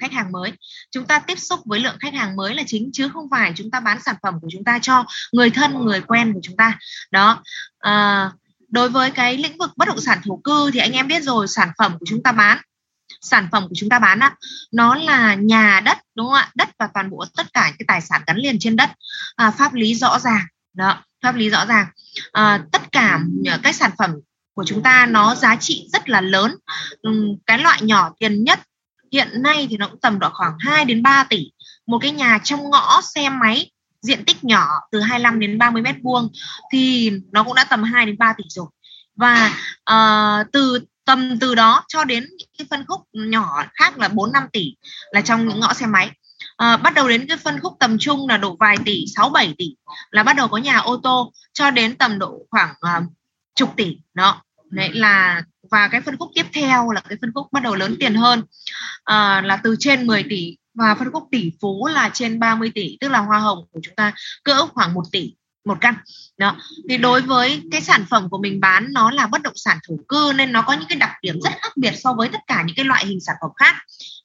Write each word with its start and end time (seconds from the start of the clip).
khách 0.00 0.12
hàng 0.12 0.32
mới. 0.32 0.52
Chúng 0.90 1.06
ta 1.06 1.18
tiếp 1.18 1.38
xúc 1.38 1.60
với 1.64 1.80
lượng 1.80 1.96
khách 2.00 2.14
hàng 2.14 2.36
mới 2.36 2.54
là 2.54 2.62
chính 2.66 2.90
chứ 2.92 3.08
không 3.08 3.28
phải 3.30 3.52
chúng 3.56 3.70
ta 3.70 3.80
bán 3.80 3.98
sản 4.02 4.16
phẩm 4.22 4.34
của 4.42 4.48
chúng 4.52 4.64
ta 4.64 4.78
cho 4.82 5.04
người 5.32 5.50
thân 5.50 5.84
người 5.84 6.00
quen 6.00 6.32
của 6.32 6.40
chúng 6.42 6.56
ta. 6.56 6.78
Đó. 7.10 7.42
À, 7.78 8.30
đối 8.68 8.88
với 8.88 9.10
cái 9.10 9.36
lĩnh 9.36 9.58
vực 9.58 9.70
bất 9.76 9.88
động 9.88 10.00
sản 10.00 10.18
thổ 10.24 10.36
cư 10.36 10.70
thì 10.70 10.78
anh 10.78 10.92
em 10.92 11.08
biết 11.08 11.22
rồi 11.22 11.48
sản 11.48 11.70
phẩm 11.78 11.98
của 12.00 12.06
chúng 12.08 12.22
ta 12.22 12.32
bán 12.32 12.58
sản 13.20 13.48
phẩm 13.52 13.62
của 13.68 13.74
chúng 13.76 13.88
ta 13.88 13.98
bán 13.98 14.20
á 14.20 14.34
nó 14.72 14.94
là 14.94 15.34
nhà 15.34 15.80
đất 15.84 15.98
đúng 16.14 16.26
không 16.26 16.34
ạ? 16.34 16.50
Đất 16.54 16.68
và 16.78 16.88
toàn 16.94 17.10
bộ 17.10 17.24
tất 17.36 17.52
cả 17.52 17.72
cái 17.78 17.84
tài 17.88 18.00
sản 18.00 18.22
gắn 18.26 18.36
liền 18.36 18.56
trên 18.60 18.76
đất. 18.76 18.90
À, 19.36 19.50
pháp 19.50 19.74
lý 19.74 19.94
rõ 19.94 20.18
ràng. 20.18 20.46
Đó 20.74 21.04
pháp 21.22 21.36
lý 21.36 21.50
rõ 21.50 21.66
ràng. 21.66 21.86
À, 22.32 22.64
tất 22.72 22.92
cả 22.92 23.20
các 23.62 23.74
sản 23.74 23.90
phẩm 23.98 24.10
của 24.54 24.64
chúng 24.64 24.82
ta 24.82 25.06
nó 25.06 25.34
giá 25.34 25.56
trị 25.56 25.88
rất 25.92 26.08
là 26.08 26.20
lớn. 26.20 26.56
Cái 27.46 27.58
loại 27.58 27.82
nhỏ 27.82 28.12
tiền 28.18 28.44
nhất 28.44 28.60
hiện 29.16 29.42
nay 29.42 29.66
thì 29.70 29.76
nó 29.76 29.88
cũng 29.88 30.00
tầm 30.00 30.18
độ 30.18 30.28
khoảng 30.32 30.52
2 30.58 30.84
đến 30.84 31.02
3 31.02 31.24
tỷ. 31.24 31.50
Một 31.86 31.98
cái 32.02 32.10
nhà 32.10 32.38
trong 32.44 32.70
ngõ 32.70 33.00
xe 33.14 33.28
máy 33.28 33.70
diện 34.02 34.24
tích 34.24 34.44
nhỏ 34.44 34.66
từ 34.90 35.00
25 35.00 35.40
đến 35.40 35.58
30 35.58 35.82
mét 35.82 35.96
vuông 36.02 36.28
thì 36.72 37.10
nó 37.32 37.44
cũng 37.44 37.54
đã 37.54 37.64
tầm 37.64 37.82
2 37.82 38.06
đến 38.06 38.18
3 38.18 38.32
tỷ 38.38 38.44
rồi. 38.48 38.66
Và 39.16 39.52
uh, 39.90 40.52
từ 40.52 40.80
tầm 41.04 41.38
từ 41.40 41.54
đó 41.54 41.84
cho 41.88 42.04
đến 42.04 42.26
cái 42.58 42.66
phân 42.70 42.84
khúc 42.88 43.00
nhỏ 43.12 43.64
khác 43.74 43.98
là 43.98 44.08
4 44.08 44.32
5 44.32 44.42
tỷ 44.52 44.74
là 45.10 45.20
trong 45.20 45.48
những 45.48 45.60
ngõ 45.60 45.72
xe 45.72 45.86
máy. 45.86 46.10
À, 46.56 46.76
bắt 46.76 46.94
đầu 46.94 47.08
đến 47.08 47.26
cái 47.28 47.36
phân 47.36 47.60
khúc 47.60 47.72
tầm 47.80 47.98
trung 47.98 48.28
là 48.28 48.36
độ 48.36 48.56
vài 48.60 48.76
tỷ 48.84 49.04
6 49.16 49.28
7 49.28 49.54
tỷ 49.58 49.76
là 50.10 50.22
bắt 50.22 50.36
đầu 50.36 50.48
có 50.48 50.56
nhà 50.56 50.78
ô 50.78 50.96
tô 51.02 51.32
cho 51.52 51.70
đến 51.70 51.96
tầm 51.96 52.18
độ 52.18 52.46
khoảng 52.50 52.70
uh, 52.70 53.04
chục 53.54 53.72
tỷ. 53.76 53.96
Đó 54.14 54.42
đấy 54.70 54.90
là 54.92 55.42
và 55.70 55.88
cái 55.88 56.00
phân 56.00 56.16
khúc 56.18 56.30
tiếp 56.34 56.46
theo 56.52 56.90
là 56.90 57.00
cái 57.00 57.18
phân 57.20 57.32
khúc 57.34 57.46
bắt 57.52 57.62
đầu 57.62 57.74
lớn 57.74 57.96
tiền 58.00 58.14
hơn 58.14 58.42
à, 59.04 59.42
là 59.44 59.56
từ 59.56 59.76
trên 59.78 60.06
10 60.06 60.22
tỷ. 60.22 60.56
Và 60.74 60.94
phân 60.94 61.12
khúc 61.12 61.28
tỷ 61.30 61.52
phú 61.60 61.86
là 61.86 62.10
trên 62.14 62.40
30 62.40 62.72
tỷ 62.74 62.96
tức 63.00 63.08
là 63.08 63.18
hoa 63.18 63.38
hồng 63.38 63.58
của 63.72 63.80
chúng 63.82 63.94
ta 63.94 64.12
cỡ 64.44 64.66
khoảng 64.66 64.94
1 64.94 65.02
tỷ 65.12 65.34
một 65.66 65.78
căn. 65.80 65.94
Đó. 66.38 66.56
Thì 66.88 66.96
đối 66.96 67.20
với 67.20 67.62
cái 67.70 67.80
sản 67.80 68.04
phẩm 68.10 68.30
của 68.30 68.38
mình 68.38 68.60
bán 68.60 68.86
nó 68.92 69.10
là 69.10 69.26
bất 69.26 69.42
động 69.42 69.56
sản 69.56 69.78
thổ 69.88 69.94
cư 70.08 70.32
nên 70.36 70.52
nó 70.52 70.62
có 70.62 70.72
những 70.72 70.88
cái 70.88 70.98
đặc 70.98 71.10
điểm 71.22 71.40
rất 71.40 71.50
khác 71.62 71.72
biệt 71.76 71.92
so 71.96 72.12
với 72.12 72.28
tất 72.28 72.38
cả 72.46 72.62
những 72.66 72.76
cái 72.76 72.84
loại 72.84 73.06
hình 73.06 73.20
sản 73.20 73.36
phẩm 73.40 73.50
khác. 73.56 73.76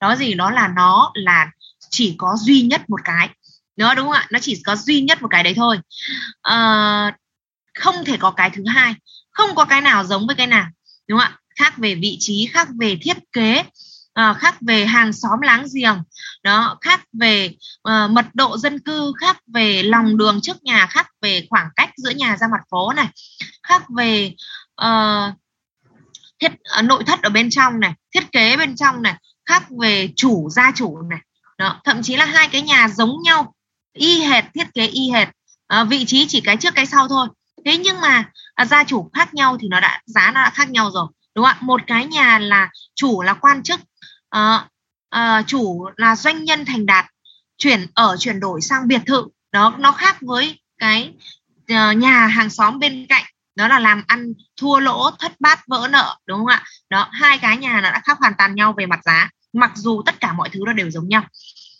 Đó 0.01 0.15
gì? 0.15 0.33
Đó 0.33 0.51
là 0.51 0.67
nó 0.67 1.11
là 1.13 1.51
chỉ 1.89 2.15
có 2.17 2.35
duy 2.39 2.61
nhất 2.61 2.89
một 2.89 2.99
cái. 3.03 3.29
Nó 3.75 3.95
đúng 3.95 4.05
không 4.05 4.15
ạ? 4.15 4.27
Nó 4.31 4.39
chỉ 4.39 4.61
có 4.65 4.75
duy 4.75 5.01
nhất 5.01 5.21
một 5.21 5.27
cái 5.31 5.43
đấy 5.43 5.53
thôi. 5.53 5.79
À, 6.41 7.17
không 7.79 7.95
thể 8.05 8.17
có 8.17 8.31
cái 8.31 8.49
thứ 8.49 8.63
hai. 8.67 8.95
Không 9.31 9.55
có 9.55 9.65
cái 9.65 9.81
nào 9.81 10.03
giống 10.03 10.27
với 10.27 10.35
cái 10.35 10.47
nào 10.47 10.67
đúng 11.07 11.19
không 11.19 11.31
ạ? 11.31 11.37
Khác 11.59 11.77
về 11.77 11.95
vị 11.95 12.17
trí 12.19 12.49
khác 12.53 12.67
về 12.79 12.97
thiết 13.01 13.17
kế 13.31 13.63
à, 14.13 14.33
khác 14.33 14.55
về 14.61 14.85
hàng 14.85 15.13
xóm 15.13 15.41
láng 15.41 15.65
giềng. 15.75 15.97
Đó 16.43 16.77
khác 16.81 17.01
về 17.13 17.55
uh, 17.89 18.11
mật 18.11 18.25
độ 18.33 18.57
dân 18.57 18.79
cư 18.79 19.13
khác 19.17 19.37
về 19.53 19.83
lòng 19.83 20.17
đường 20.17 20.39
trước 20.41 20.63
nhà 20.63 20.87
khác 20.89 21.07
về 21.21 21.47
khoảng 21.49 21.67
cách 21.75 21.89
giữa 21.97 22.09
nhà 22.09 22.37
ra 22.37 22.47
mặt 22.51 22.61
phố 22.71 22.93
này 22.93 23.07
khác 23.63 23.83
về 23.97 24.33
uh, 24.81 25.33
thiết 26.39 26.51
uh, 26.79 26.83
nội 26.83 27.03
thất 27.03 27.21
ở 27.21 27.29
bên 27.29 27.49
trong 27.49 27.79
này 27.79 27.93
thiết 28.13 28.31
kế 28.31 28.57
bên 28.57 28.75
trong 28.75 29.01
này 29.01 29.15
khác 29.45 29.63
về 29.81 30.09
chủ 30.15 30.49
gia 30.49 30.71
chủ 30.75 31.01
này. 31.09 31.19
Đó 31.57 31.81
thậm 31.83 32.03
chí 32.03 32.15
là 32.15 32.25
hai 32.25 32.47
cái 32.47 32.61
nhà 32.61 32.87
giống 32.87 33.15
nhau 33.23 33.53
y 33.93 34.23
hệt 34.23 34.43
thiết 34.53 34.67
kế 34.73 34.87
y 34.87 35.09
hệt. 35.09 35.27
Uh, 35.81 35.87
vị 35.89 36.05
trí 36.05 36.27
chỉ 36.27 36.41
cái 36.41 36.57
trước 36.57 36.75
cái 36.75 36.85
sau 36.85 37.07
thôi 37.07 37.27
thế 37.65 37.77
nhưng 37.77 38.01
mà 38.01 38.23
à, 38.53 38.65
gia 38.65 38.83
chủ 38.83 39.09
khác 39.13 39.33
nhau 39.33 39.57
thì 39.61 39.67
nó 39.67 39.79
đã 39.79 40.01
giá 40.05 40.31
nó 40.31 40.43
đã 40.43 40.49
khác 40.49 40.69
nhau 40.69 40.91
rồi 40.91 41.07
đúng 41.35 41.45
không 41.45 41.55
ạ? 41.55 41.57
Một 41.61 41.81
cái 41.87 42.05
nhà 42.05 42.39
là 42.39 42.69
chủ 42.95 43.21
là 43.21 43.33
quan 43.33 43.63
chức 43.63 43.79
à, 44.29 44.67
à, 45.09 45.41
chủ 45.47 45.85
là 45.97 46.15
doanh 46.15 46.43
nhân 46.43 46.65
thành 46.65 46.85
đạt 46.85 47.05
chuyển 47.57 47.87
ở 47.93 48.15
chuyển 48.19 48.39
đổi 48.39 48.61
sang 48.61 48.87
biệt 48.87 49.01
thự. 49.05 49.25
Đó 49.51 49.75
nó 49.79 49.91
khác 49.91 50.17
với 50.21 50.59
cái 50.77 51.13
uh, 51.73 51.97
nhà 51.97 52.27
hàng 52.27 52.49
xóm 52.49 52.79
bên 52.79 53.05
cạnh. 53.09 53.23
Đó 53.55 53.67
là 53.67 53.79
làm 53.79 54.03
ăn 54.07 54.33
thua 54.57 54.79
lỗ 54.79 55.11
thất 55.19 55.31
bát 55.39 55.59
vỡ 55.67 55.87
nợ 55.91 56.17
đúng 56.25 56.37
không 56.37 56.47
ạ? 56.47 56.63
Đó 56.89 57.09
hai 57.11 57.37
cái 57.37 57.57
nhà 57.57 57.81
nó 57.81 57.91
đã 57.91 58.01
khác 58.05 58.17
hoàn 58.19 58.33
toàn 58.37 58.55
nhau 58.55 58.73
về 58.77 58.85
mặt 58.85 58.99
giá 59.05 59.29
mặc 59.53 59.71
dù 59.75 60.01
tất 60.05 60.19
cả 60.19 60.33
mọi 60.33 60.49
thứ 60.49 60.59
nó 60.65 60.73
đều 60.73 60.91
giống 60.91 61.09
nhau. 61.09 61.23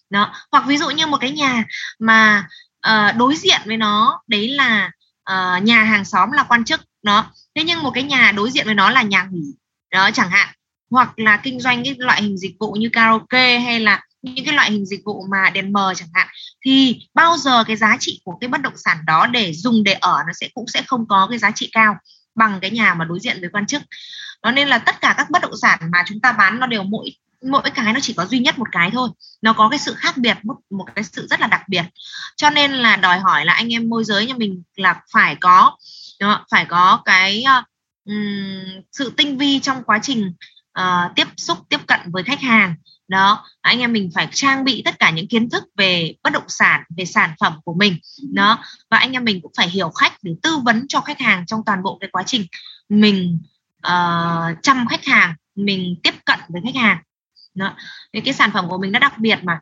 Đó 0.10 0.34
hoặc 0.52 0.64
ví 0.68 0.78
dụ 0.78 0.90
như 0.90 1.08
một 1.08 1.18
cái 1.22 1.32
nhà 1.32 1.64
mà 2.00 2.48
uh, 2.88 3.18
đối 3.18 3.36
diện 3.36 3.62
với 3.66 3.78
nó 3.78 4.22
đấy 4.28 4.48
là 4.48 4.92
uh, 5.32 5.64
nhà 5.64 5.84
hàng 5.84 6.06
xóm 6.06 6.32
là 6.32 6.44
quan 6.44 6.64
chức 6.66 6.82
đó. 7.04 7.32
Thế 7.56 7.64
nhưng 7.64 7.84
một 7.84 7.92
cái 7.94 8.04
nhà 8.04 8.32
đối 8.32 8.52
diện 8.52 8.66
với 8.66 8.76
nó 8.76 8.90
là 8.90 9.02
nhà 9.02 9.28
nghỉ 9.32 9.54
đó 9.92 10.10
chẳng 10.14 10.30
hạn. 10.30 10.48
Hoặc 10.92 11.20
là 11.20 11.38
kinh 11.38 11.60
doanh 11.60 11.84
cái 11.84 11.96
loại 11.98 12.22
hình 12.22 12.38
dịch 12.38 12.56
vụ 12.60 12.72
như 12.72 12.90
karaoke 12.94 13.60
hay 13.60 13.80
là 13.80 14.02
những 14.22 14.46
cái 14.46 14.56
loại 14.56 14.72
hình 14.72 14.86
dịch 14.86 15.02
vụ 15.06 15.26
mà 15.32 15.50
đèn 15.50 15.74
mờ 15.74 15.94
chẳng 15.96 16.10
hạn 16.14 16.28
thì 16.66 17.00
bao 17.14 17.38
giờ 17.38 17.64
cái 17.64 17.76
giá 17.76 17.98
trị 18.00 18.22
của 18.24 18.38
cái 18.42 18.48
bất 18.48 18.62
động 18.62 18.78
sản 18.78 18.98
đó 19.06 19.28
để 19.28 19.54
dùng 19.54 19.84
để 19.84 19.94
ở 19.94 20.24
nó 20.28 20.34
sẽ 20.34 20.50
cũng 20.54 20.68
sẽ 20.68 20.82
không 20.88 21.08
có 21.08 21.28
cái 21.30 21.40
giá 21.40 21.52
trị 21.52 21.70
cao 21.72 21.96
bằng 22.36 22.60
cái 22.62 22.72
nhà 22.72 22.94
mà 22.94 23.06
đối 23.06 23.20
diện 23.20 23.38
với 23.40 23.50
quan 23.50 23.66
chức. 23.66 23.82
Đó 24.44 24.52
nên 24.52 24.68
là 24.68 24.78
tất 24.78 25.02
cả 25.02 25.14
các 25.18 25.30
bất 25.30 25.42
động 25.42 25.58
sản 25.62 25.80
mà 25.92 26.04
chúng 26.08 26.20
ta 26.20 26.32
bán 26.32 26.60
nó 26.60 26.68
đều 26.68 26.84
mỗi 26.84 27.12
mỗi 27.50 27.62
cái 27.76 27.94
nó 27.94 28.00
chỉ 28.00 28.14
có 28.14 28.26
duy 28.26 28.40
nhất 28.40 28.60
một 28.60 28.68
cái 28.72 28.92
thôi. 28.92 29.10
Nó 29.42 29.54
có 29.54 29.70
cái 29.70 29.80
sự 29.80 29.94
khác 29.94 30.18
biệt 30.18 30.38
một 30.44 30.56
một 30.70 30.86
cái 30.96 31.04
sự 31.04 31.28
rất 31.30 31.40
là 31.40 31.48
đặc 31.48 31.62
biệt. 31.68 31.84
Cho 32.36 32.50
nên 32.50 32.72
là 32.72 32.96
đòi 32.96 33.20
hỏi 33.20 33.46
là 33.46 33.54
anh 33.54 33.74
em 33.74 33.90
môi 33.90 34.04
giới 34.04 34.26
nhà 34.26 34.34
mình 34.38 34.64
là 34.76 35.02
phải 35.14 35.36
có 35.36 35.78
phải 36.52 36.66
có 36.66 37.02
cái 37.06 37.44
um, 38.06 38.82
sự 38.92 39.14
tinh 39.18 39.38
vi 39.38 39.60
trong 39.60 39.84
quá 39.84 40.00
trình 40.04 40.34
uh, 40.80 41.16
tiếp 41.16 41.28
xúc 41.38 41.58
tiếp 41.70 41.88
cận 41.88 42.00
với 42.06 42.24
khách 42.24 42.42
hàng. 42.42 42.76
Đó 43.08 43.46
anh 43.62 43.80
em 43.80 43.94
mình 43.94 44.10
phải 44.16 44.28
trang 44.32 44.64
bị 44.64 44.82
tất 44.86 45.00
cả 45.00 45.12
những 45.12 45.28
kiến 45.28 45.50
thức 45.50 45.64
về 45.78 46.14
bất 46.24 46.34
động 46.34 46.44
sản 46.48 46.84
về 46.98 47.06
sản 47.06 47.34
phẩm 47.40 47.54
của 47.64 47.74
mình. 47.74 47.98
Đó 48.34 48.64
và 48.90 48.98
anh 48.98 49.12
em 49.12 49.24
mình 49.24 49.42
cũng 49.42 49.52
phải 49.58 49.70
hiểu 49.70 49.90
khách 49.90 50.14
để 50.22 50.32
tư 50.44 50.58
vấn 50.58 50.86
cho 50.88 51.02
khách 51.02 51.20
hàng 51.20 51.46
trong 51.46 51.62
toàn 51.66 51.84
bộ 51.84 51.98
cái 52.02 52.10
quá 52.12 52.24
trình 52.26 52.46
mình 52.90 53.40
uh, 53.88 54.58
chăm 54.64 54.88
khách 54.90 55.06
hàng 55.06 55.36
mình 55.56 55.96
tiếp 56.04 56.16
cận 56.26 56.40
với 56.50 56.62
khách 56.66 56.82
hàng 56.82 56.98
đó. 57.54 57.76
Vì 58.14 58.22
cái 58.22 58.34
sản 58.34 58.52
phẩm 58.54 58.70
của 58.70 58.78
mình 58.78 58.92
nó 58.92 59.00
đặc 59.00 59.18
biệt 59.18 59.40
mà. 59.44 59.60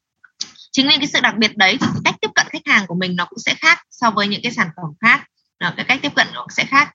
Chính 0.71 0.87
vì 0.87 0.97
cái 0.97 1.07
sự 1.07 1.19
đặc 1.21 1.35
biệt 1.37 1.57
đấy 1.57 1.77
thì 1.81 1.87
cái 1.93 2.01
cách 2.03 2.15
tiếp 2.21 2.29
cận 2.35 2.47
khách 2.49 2.65
hàng 2.65 2.87
của 2.87 2.95
mình 2.95 3.15
nó 3.15 3.25
cũng 3.25 3.39
sẽ 3.39 3.55
khác 3.55 3.81
so 3.89 4.11
với 4.11 4.27
những 4.27 4.41
cái 4.43 4.51
sản 4.51 4.69
phẩm 4.75 4.85
khác. 5.01 5.23
Đó, 5.59 5.71
cái 5.75 5.85
cách 5.85 5.99
tiếp 6.01 6.15
cận 6.15 6.27
nó 6.33 6.45
sẽ 6.49 6.65
khác. 6.65 6.93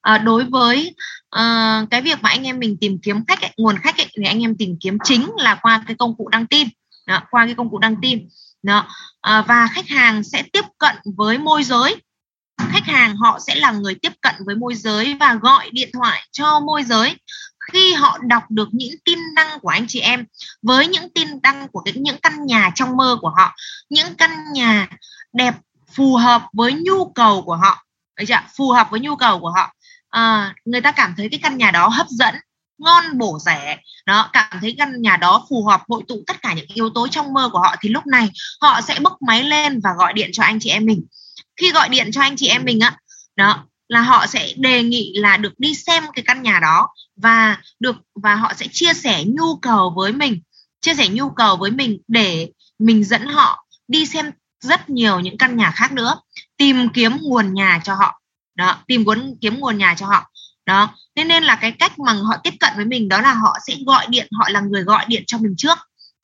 À, 0.00 0.18
đối 0.18 0.44
với 0.44 0.94
uh, 1.36 1.90
cái 1.90 2.02
việc 2.02 2.22
mà 2.22 2.28
anh 2.28 2.46
em 2.46 2.58
mình 2.58 2.76
tìm 2.80 2.98
kiếm 3.02 3.24
khách 3.28 3.40
ấy, 3.40 3.50
nguồn 3.56 3.78
khách 3.78 3.96
ấy, 3.96 4.06
thì 4.16 4.24
anh 4.24 4.42
em 4.42 4.56
tìm 4.58 4.76
kiếm 4.80 4.98
chính 5.04 5.30
là 5.36 5.54
qua 5.54 5.82
cái 5.86 5.96
công 5.98 6.16
cụ 6.16 6.28
đăng 6.28 6.46
tin. 6.46 6.68
Đó, 7.06 7.22
qua 7.30 7.46
cái 7.46 7.54
công 7.54 7.70
cụ 7.70 7.78
đăng 7.78 7.96
tin. 8.02 8.28
Đó. 8.62 8.88
À, 9.20 9.42
và 9.42 9.68
khách 9.72 9.88
hàng 9.88 10.24
sẽ 10.24 10.42
tiếp 10.52 10.64
cận 10.78 10.96
với 11.16 11.38
môi 11.38 11.64
giới. 11.64 11.96
Khách 12.72 12.86
hàng 12.86 13.16
họ 13.16 13.38
sẽ 13.46 13.54
là 13.54 13.70
người 13.70 13.94
tiếp 13.94 14.12
cận 14.20 14.34
với 14.46 14.54
môi 14.56 14.74
giới 14.74 15.14
và 15.14 15.34
gọi 15.34 15.70
điện 15.72 15.90
thoại 15.92 16.28
cho 16.32 16.60
môi 16.60 16.82
giới 16.82 17.16
khi 17.72 17.92
họ 17.92 18.18
đọc 18.26 18.42
được 18.48 18.68
những 18.72 18.94
tin 19.04 19.18
đăng 19.36 19.60
của 19.60 19.68
anh 19.68 19.84
chị 19.88 20.00
em 20.00 20.24
với 20.62 20.86
những 20.86 21.10
tin 21.14 21.28
đăng 21.42 21.68
của 21.68 21.80
cái, 21.80 21.94
những 21.96 22.16
căn 22.22 22.46
nhà 22.46 22.70
trong 22.74 22.96
mơ 22.96 23.16
của 23.20 23.32
họ 23.36 23.54
những 23.88 24.14
căn 24.14 24.30
nhà 24.52 24.88
đẹp 25.32 25.54
phù 25.92 26.16
hợp 26.16 26.42
với 26.52 26.72
nhu 26.72 27.04
cầu 27.04 27.42
của 27.42 27.56
họ 27.56 27.86
Đấy 28.16 28.26
chưa? 28.26 28.40
phù 28.56 28.70
hợp 28.70 28.90
với 28.90 29.00
nhu 29.00 29.16
cầu 29.16 29.40
của 29.40 29.50
họ. 29.50 29.74
À, 30.10 30.54
người 30.64 30.80
ta 30.80 30.92
cảm 30.92 31.14
thấy 31.16 31.28
cái 31.28 31.40
căn 31.42 31.58
nhà 31.58 31.70
đó 31.70 31.88
hấp 31.88 32.08
dẫn 32.08 32.34
ngon 32.78 33.18
bổ 33.18 33.38
rẻ. 33.38 33.78
Đó 34.06 34.30
cảm 34.32 34.58
thấy 34.60 34.74
căn 34.78 35.02
nhà 35.02 35.16
đó 35.16 35.46
phù 35.50 35.64
hợp 35.64 35.82
hội 35.88 36.02
tụ 36.08 36.22
tất 36.26 36.42
cả 36.42 36.54
những 36.54 36.66
yếu 36.74 36.90
tố 36.90 37.08
trong 37.08 37.32
mơ 37.32 37.48
của 37.52 37.58
họ 37.58 37.76
thì 37.80 37.88
lúc 37.88 38.06
này 38.06 38.30
họ 38.60 38.80
sẽ 38.80 38.98
bốc 39.00 39.22
máy 39.26 39.44
lên 39.44 39.80
và 39.80 39.90
gọi 39.98 40.12
điện 40.12 40.30
cho 40.32 40.42
anh 40.42 40.58
chị 40.60 40.70
em 40.70 40.86
mình. 40.86 41.06
Khi 41.56 41.72
gọi 41.72 41.88
điện 41.88 42.12
cho 42.12 42.20
anh 42.20 42.36
chị 42.36 42.48
em 42.48 42.64
mình 42.64 42.80
á 42.80 42.96
đó 43.36 43.64
là 43.90 44.00
họ 44.00 44.26
sẽ 44.26 44.52
đề 44.56 44.82
nghị 44.82 45.12
là 45.16 45.36
được 45.36 45.52
đi 45.58 45.74
xem 45.74 46.04
cái 46.14 46.22
căn 46.26 46.42
nhà 46.42 46.58
đó 46.60 46.88
và 47.16 47.56
được, 47.80 47.96
và 48.14 48.34
họ 48.34 48.52
sẽ 48.56 48.66
chia 48.72 48.94
sẻ 48.94 49.24
nhu 49.26 49.56
cầu 49.56 49.92
với 49.96 50.12
mình, 50.12 50.40
chia 50.80 50.94
sẻ 50.94 51.08
nhu 51.08 51.30
cầu 51.30 51.56
với 51.56 51.70
mình 51.70 51.98
để 52.08 52.48
mình 52.78 53.04
dẫn 53.04 53.26
họ 53.26 53.66
đi 53.88 54.06
xem 54.06 54.30
rất 54.60 54.90
nhiều 54.90 55.20
những 55.20 55.38
căn 55.38 55.56
nhà 55.56 55.70
khác 55.70 55.92
nữa, 55.92 56.16
tìm 56.56 56.88
kiếm 56.88 57.16
nguồn 57.20 57.54
nhà 57.54 57.80
cho 57.84 57.94
họ. 57.94 58.20
Đó, 58.54 58.76
tìm 58.86 59.04
muốn 59.04 59.36
kiếm 59.40 59.60
nguồn 59.60 59.78
nhà 59.78 59.94
cho 59.98 60.06
họ. 60.06 60.30
Đó 60.66 60.94
thế 61.16 61.24
nên 61.24 61.44
là 61.44 61.56
cái 61.56 61.72
cách 61.72 61.98
mà 61.98 62.12
họ 62.12 62.36
tiếp 62.44 62.54
cận 62.60 62.72
với 62.76 62.84
mình 62.84 63.08
đó 63.08 63.20
là 63.20 63.32
họ 63.32 63.58
sẽ 63.66 63.76
gọi 63.86 64.06
điện, 64.08 64.28
họ 64.32 64.48
là 64.48 64.60
người 64.60 64.82
gọi 64.82 65.04
điện 65.08 65.22
cho 65.26 65.38
mình 65.38 65.54
trước. 65.58 65.78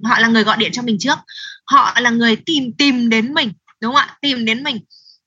Họ 0.04 0.18
là 0.18 0.28
người 0.28 0.44
gọi 0.44 0.56
điện 0.56 0.72
cho 0.72 0.82
mình 0.82 0.98
trước. 0.98 1.18
Họ 1.64 2.00
là 2.00 2.10
người 2.10 2.36
tìm 2.36 2.72
tìm 2.78 3.08
đến 3.08 3.34
mình, 3.34 3.52
đúng 3.80 3.94
không 3.94 4.02
ạ? 4.08 4.16
Tìm 4.20 4.44
đến 4.44 4.62
mình 4.62 4.80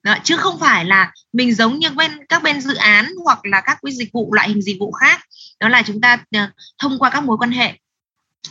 đó, 0.09 0.15
chứ 0.23 0.37
không 0.37 0.59
phải 0.59 0.85
là 0.85 1.11
mình 1.33 1.55
giống 1.55 1.79
như 1.79 1.89
bên 1.89 2.11
các 2.29 2.43
bên 2.43 2.61
dự 2.61 2.75
án 2.75 3.07
hoặc 3.23 3.39
là 3.43 3.61
các 3.61 3.77
cái 3.81 3.93
dịch 3.93 4.09
vụ 4.13 4.33
loại 4.33 4.49
hình 4.49 4.61
dịch 4.61 4.79
vụ 4.79 4.91
khác. 4.91 5.21
Đó 5.59 5.69
là 5.69 5.81
chúng 5.81 6.01
ta 6.01 6.13
uh, 6.13 6.49
thông 6.79 6.99
qua 6.99 7.09
các 7.09 7.23
mối 7.23 7.37
quan 7.37 7.51
hệ 7.51 7.79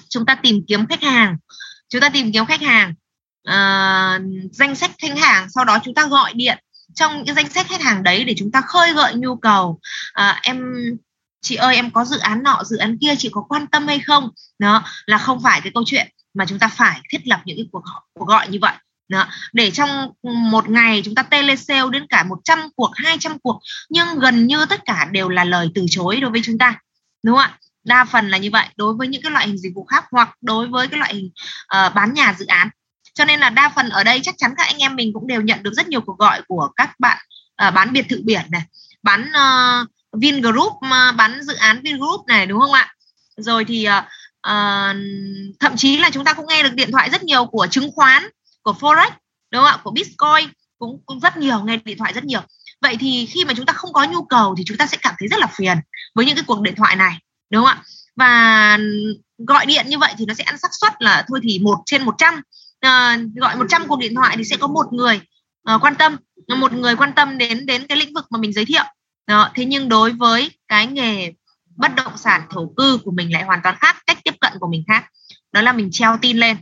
chúng 0.08 0.26
ta 0.26 0.34
tìm 0.34 0.64
kiếm 0.69 0.87
khách 0.87 1.02
hàng 1.02 1.37
chúng 1.88 2.00
ta 2.00 2.08
tìm 2.08 2.32
kiếm 2.32 2.46
khách 2.46 2.60
hàng 2.60 2.94
uh, 3.49 4.22
danh 4.52 4.75
sách 4.75 4.90
khách 4.99 5.19
hàng 5.19 5.50
sau 5.50 5.64
đó 5.64 5.78
chúng 5.84 5.94
ta 5.94 6.06
gọi 6.06 6.32
điện. 6.34 6.58
Trong 6.94 7.22
những 7.25 7.34
danh 7.34 7.49
sách 7.49 7.66
khách 7.69 7.82
hàng 7.82 8.02
đấy 8.02 8.25
để 8.25 8.34
chúng 8.38 8.50
ta 8.50 8.61
khơi 8.61 8.93
gợi 8.93 9.14
nhu 9.14 9.37
cầu 9.37 9.81
à, 10.12 10.40
em 10.43 10.62
chị 11.40 11.54
ơi 11.54 11.75
em 11.76 11.90
có 11.90 12.04
dự 12.04 12.19
án 12.19 12.43
nọ 12.43 12.62
dự 12.64 12.76
án 12.76 12.99
kia 13.00 13.14
chị 13.19 13.28
có 13.32 13.43
quan 13.49 13.66
tâm 13.66 13.87
hay 13.87 13.99
không? 13.99 14.31
Đó 14.58 14.82
là 15.06 15.19
không 15.19 15.43
phải 15.43 15.61
cái 15.61 15.72
câu 15.75 15.82
chuyện 15.87 16.08
mà 16.34 16.46
chúng 16.46 16.58
ta 16.58 16.69
phải 16.69 17.00
thiết 17.11 17.26
lập 17.26 17.40
những 17.44 17.56
cái 17.56 17.66
cuộc, 17.72 17.82
cuộc 18.14 18.28
gọi 18.28 18.49
như 18.49 18.58
vậy 18.62 18.75
đó. 19.08 19.26
để 19.52 19.70
trong 19.70 20.12
một 20.22 20.69
ngày 20.69 21.02
chúng 21.05 21.14
ta 21.14 21.22
tele 21.22 21.56
sale 21.56 21.90
đến 21.93 22.06
cả 22.06 22.25
100 22.25 22.58
cuộc 22.76 22.90
200 22.94 23.38
cuộc 23.38 23.60
nhưng 23.88 24.19
gần 24.19 24.46
như 24.46 24.66
tất 24.66 24.84
cả 24.84 25.08
đều 25.12 25.28
là 25.28 25.44
lời 25.44 25.69
từ 25.75 25.87
chối 25.90 26.20
đối 26.20 26.31
với 26.31 26.40
chúng 26.44 26.58
ta 26.58 26.81
đúng 27.22 27.37
không 27.37 27.44
ạ 27.44 27.58
đa 27.84 28.05
phần 28.05 28.28
là 28.28 28.38
như 28.38 28.50
vậy 28.52 28.66
đối 28.76 28.94
với 28.94 29.08
những 29.08 29.22
cái 29.22 29.32
loại 29.32 29.46
hình 29.46 29.58
dịch 29.58 29.72
vụ 29.75 29.84
khác 29.84 30.05
hoặc 30.10 30.37
đối 30.40 30.66
với 30.66 30.88
cái 30.88 30.99
loại 30.99 31.14
hình 31.14 31.31
uh, 31.64 31.94
bán 31.94 32.14
nhà 32.14 32.34
dự 32.38 32.46
án 32.46 32.69
cho 33.14 33.25
nên 33.25 33.40
là 33.40 33.50
đa 33.50 33.72
phần 33.76 33.88
ở 33.88 34.05
đây 34.05 34.20
chắc 34.22 34.34
chắn 34.38 34.55
các 34.56 34.66
anh 34.66 34.78
em 34.78 34.96
mình 34.96 35.12
cũng 35.12 35.26
đều 35.26 35.40
nhận 35.40 35.62
được 35.62 35.75
rất 35.75 35.88
nhiều 35.88 36.00
cuộc 36.00 36.19
gọi 36.19 36.43
của 36.49 36.69
các 36.76 36.90
bạn 36.99 37.19
uh, 37.69 37.75
bán 37.75 37.93
biệt 37.93 38.06
thự 38.08 38.20
biển 38.25 38.43
này 38.50 38.62
bán 39.02 39.20
uh, 39.22 39.88
Vingroup 40.20 40.72
uh, 40.72 41.16
bán 41.16 41.43
dự 41.43 41.54
án 41.54 41.81
Vingroup 41.82 42.26
này 42.26 42.46
đúng 42.46 42.61
không 42.61 42.72
ạ 42.72 42.94
rồi 43.37 43.64
thì 43.64 43.88
uh, 43.88 44.04
uh, 44.50 44.96
thậm 45.61 45.76
chí 45.76 45.96
là 45.96 46.11
chúng 46.11 46.25
ta 46.25 46.32
cũng 46.34 46.46
nghe 46.49 46.62
được 46.62 46.75
điện 46.75 46.93
thoại 46.93 47.11
rất 47.11 47.22
nhiều 47.22 47.46
của 47.46 47.66
chứng 47.70 47.90
khoán 47.94 48.22
của 48.68 48.88
forex 48.88 49.10
đúng 49.50 49.62
không 49.62 49.70
ạ? 49.70 49.80
Của 49.84 49.90
bitcoin 49.90 50.50
cũng, 50.78 51.02
cũng 51.06 51.20
rất 51.20 51.36
nhiều 51.36 51.64
nghe 51.64 51.76
điện 51.84 51.98
thoại 51.98 52.12
rất 52.12 52.24
nhiều. 52.24 52.40
Vậy 52.82 52.96
thì 53.00 53.26
khi 53.26 53.44
mà 53.44 53.54
chúng 53.56 53.66
ta 53.66 53.72
không 53.72 53.92
có 53.92 54.04
nhu 54.04 54.22
cầu 54.22 54.54
thì 54.58 54.64
chúng 54.66 54.76
ta 54.76 54.86
sẽ 54.86 54.98
cảm 55.02 55.14
thấy 55.18 55.28
rất 55.28 55.40
là 55.40 55.46
phiền 55.56 55.78
với 56.14 56.26
những 56.26 56.36
cái 56.36 56.44
cuộc 56.46 56.60
điện 56.60 56.74
thoại 56.76 56.96
này 56.96 57.18
đúng 57.50 57.64
không 57.64 57.76
ạ? 57.76 57.82
Và 58.16 58.78
gọi 59.38 59.66
điện 59.66 59.86
như 59.88 59.98
vậy 59.98 60.14
thì 60.18 60.24
nó 60.26 60.34
sẽ 60.34 60.44
ăn 60.44 60.58
xác 60.58 60.68
suất 60.80 60.92
là 60.98 61.24
thôi 61.28 61.40
thì 61.42 61.58
một 61.58 61.78
trên 61.86 62.02
100 62.04 62.34
à, 62.34 62.40
ờ, 62.80 63.16
gọi 63.34 63.56
100 63.56 63.88
cuộc 63.88 63.98
điện 63.98 64.14
thoại 64.14 64.36
thì 64.36 64.44
sẽ 64.44 64.56
có 64.56 64.66
một 64.66 64.92
người 64.92 65.20
uh, 65.74 65.82
quan 65.84 65.94
tâm 65.94 66.16
một 66.58 66.72
người 66.72 66.96
quan 66.96 67.12
tâm 67.12 67.38
đến 67.38 67.66
đến 67.66 67.86
cái 67.86 67.98
lĩnh 67.98 68.14
vực 68.14 68.24
mà 68.30 68.38
mình 68.38 68.52
giới 68.52 68.64
thiệu. 68.64 68.84
Đó 69.26 69.50
thế 69.54 69.64
nhưng 69.64 69.88
đối 69.88 70.12
với 70.12 70.50
cái 70.68 70.86
nghề 70.86 71.32
bất 71.76 71.94
động 71.94 72.16
sản 72.16 72.42
thổ 72.50 72.72
cư 72.76 72.98
của 73.04 73.10
mình 73.10 73.32
lại 73.32 73.44
hoàn 73.44 73.60
toàn 73.62 73.76
khác 73.80 73.96
cách 74.06 74.18
tiếp 74.24 74.34
cận 74.40 74.52
của 74.60 74.68
mình 74.68 74.84
khác. 74.88 75.04
Đó 75.52 75.62
là 75.62 75.72
mình 75.72 75.88
treo 75.92 76.18
tin 76.22 76.36
lên 76.36 76.56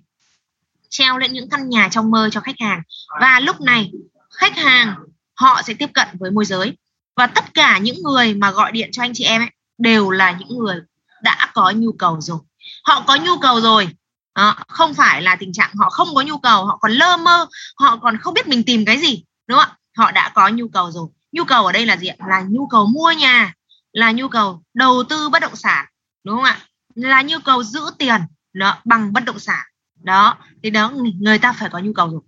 treo 0.90 1.18
lên 1.18 1.32
những 1.32 1.48
căn 1.48 1.68
nhà 1.68 1.88
trong 1.90 2.10
mơ 2.10 2.28
cho 2.32 2.40
khách 2.40 2.60
hàng. 2.60 2.82
Và 3.20 3.40
lúc 3.40 3.60
này 3.60 3.92
khách 4.30 4.56
hàng 4.56 4.94
họ 5.34 5.62
sẽ 5.62 5.74
tiếp 5.74 5.90
cận 5.94 6.08
với 6.18 6.30
môi 6.30 6.44
giới. 6.44 6.76
Và 7.16 7.26
tất 7.26 7.54
cả 7.54 7.78
những 7.78 8.02
người 8.02 8.34
mà 8.34 8.50
gọi 8.50 8.72
điện 8.72 8.88
cho 8.92 9.02
anh 9.02 9.12
chị 9.14 9.24
em 9.24 9.42
ấy, 9.42 9.50
đều 9.78 10.10
là 10.10 10.30
những 10.30 10.58
người 10.58 10.76
đã 11.22 11.50
có 11.54 11.70
nhu 11.76 11.92
cầu 11.92 12.20
rồi. 12.20 12.38
Họ 12.84 13.04
có 13.06 13.16
nhu 13.16 13.38
cầu 13.38 13.60
rồi. 13.60 13.88
Đó, 14.34 14.56
không 14.68 14.94
phải 14.94 15.22
là 15.22 15.36
tình 15.36 15.52
trạng 15.52 15.70
họ 15.74 15.90
không 15.90 16.08
có 16.14 16.22
nhu 16.22 16.38
cầu 16.38 16.64
họ 16.64 16.78
còn 16.80 16.92
lơ 16.92 17.16
mơ 17.16 17.46
họ 17.76 17.96
còn 17.96 18.18
không 18.18 18.34
biết 18.34 18.48
mình 18.48 18.64
tìm 18.64 18.84
cái 18.84 18.98
gì 18.98 19.24
đúng 19.46 19.58
không 19.58 19.68
ạ? 19.68 19.76
Họ 19.96 20.10
đã 20.10 20.32
có 20.34 20.48
nhu 20.48 20.68
cầu 20.68 20.90
rồi. 20.90 21.08
Nhu 21.32 21.44
cầu 21.44 21.66
ở 21.66 21.72
đây 21.72 21.86
là 21.86 21.96
gì 21.96 22.06
ạ? 22.06 22.16
Là 22.28 22.44
nhu 22.48 22.66
cầu 22.66 22.86
mua 22.86 23.12
nhà 23.12 23.54
là 23.92 24.12
nhu 24.12 24.28
cầu 24.28 24.62
đầu 24.74 25.02
tư 25.08 25.28
bất 25.28 25.42
động 25.42 25.56
sản 25.56 25.86
đúng 26.24 26.36
không 26.36 26.44
ạ? 26.44 26.58
Là 26.94 27.22
nhu 27.22 27.38
cầu 27.44 27.62
giữ 27.62 27.80
tiền 27.98 28.20
đó 28.52 28.78
bằng 28.84 29.12
bất 29.12 29.24
động 29.24 29.38
sản 29.38 29.64
đó 30.06 30.38
thì 30.62 30.70
đó 30.70 30.92
người 31.20 31.38
ta 31.38 31.52
phải 31.52 31.68
có 31.70 31.78
nhu 31.78 31.92
cầu 31.92 32.08
rồi. 32.10 32.20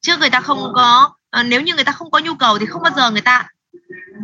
Chứ 0.00 0.16
người 0.16 0.30
ta 0.30 0.40
không 0.40 0.72
có 0.74 1.10
à, 1.30 1.42
nếu 1.42 1.60
như 1.60 1.74
người 1.74 1.84
ta 1.84 1.92
không 1.92 2.10
có 2.10 2.18
nhu 2.18 2.34
cầu 2.34 2.58
thì 2.58 2.66
không 2.66 2.82
bao 2.82 2.92
giờ 2.96 3.10
người 3.10 3.20
ta 3.20 3.48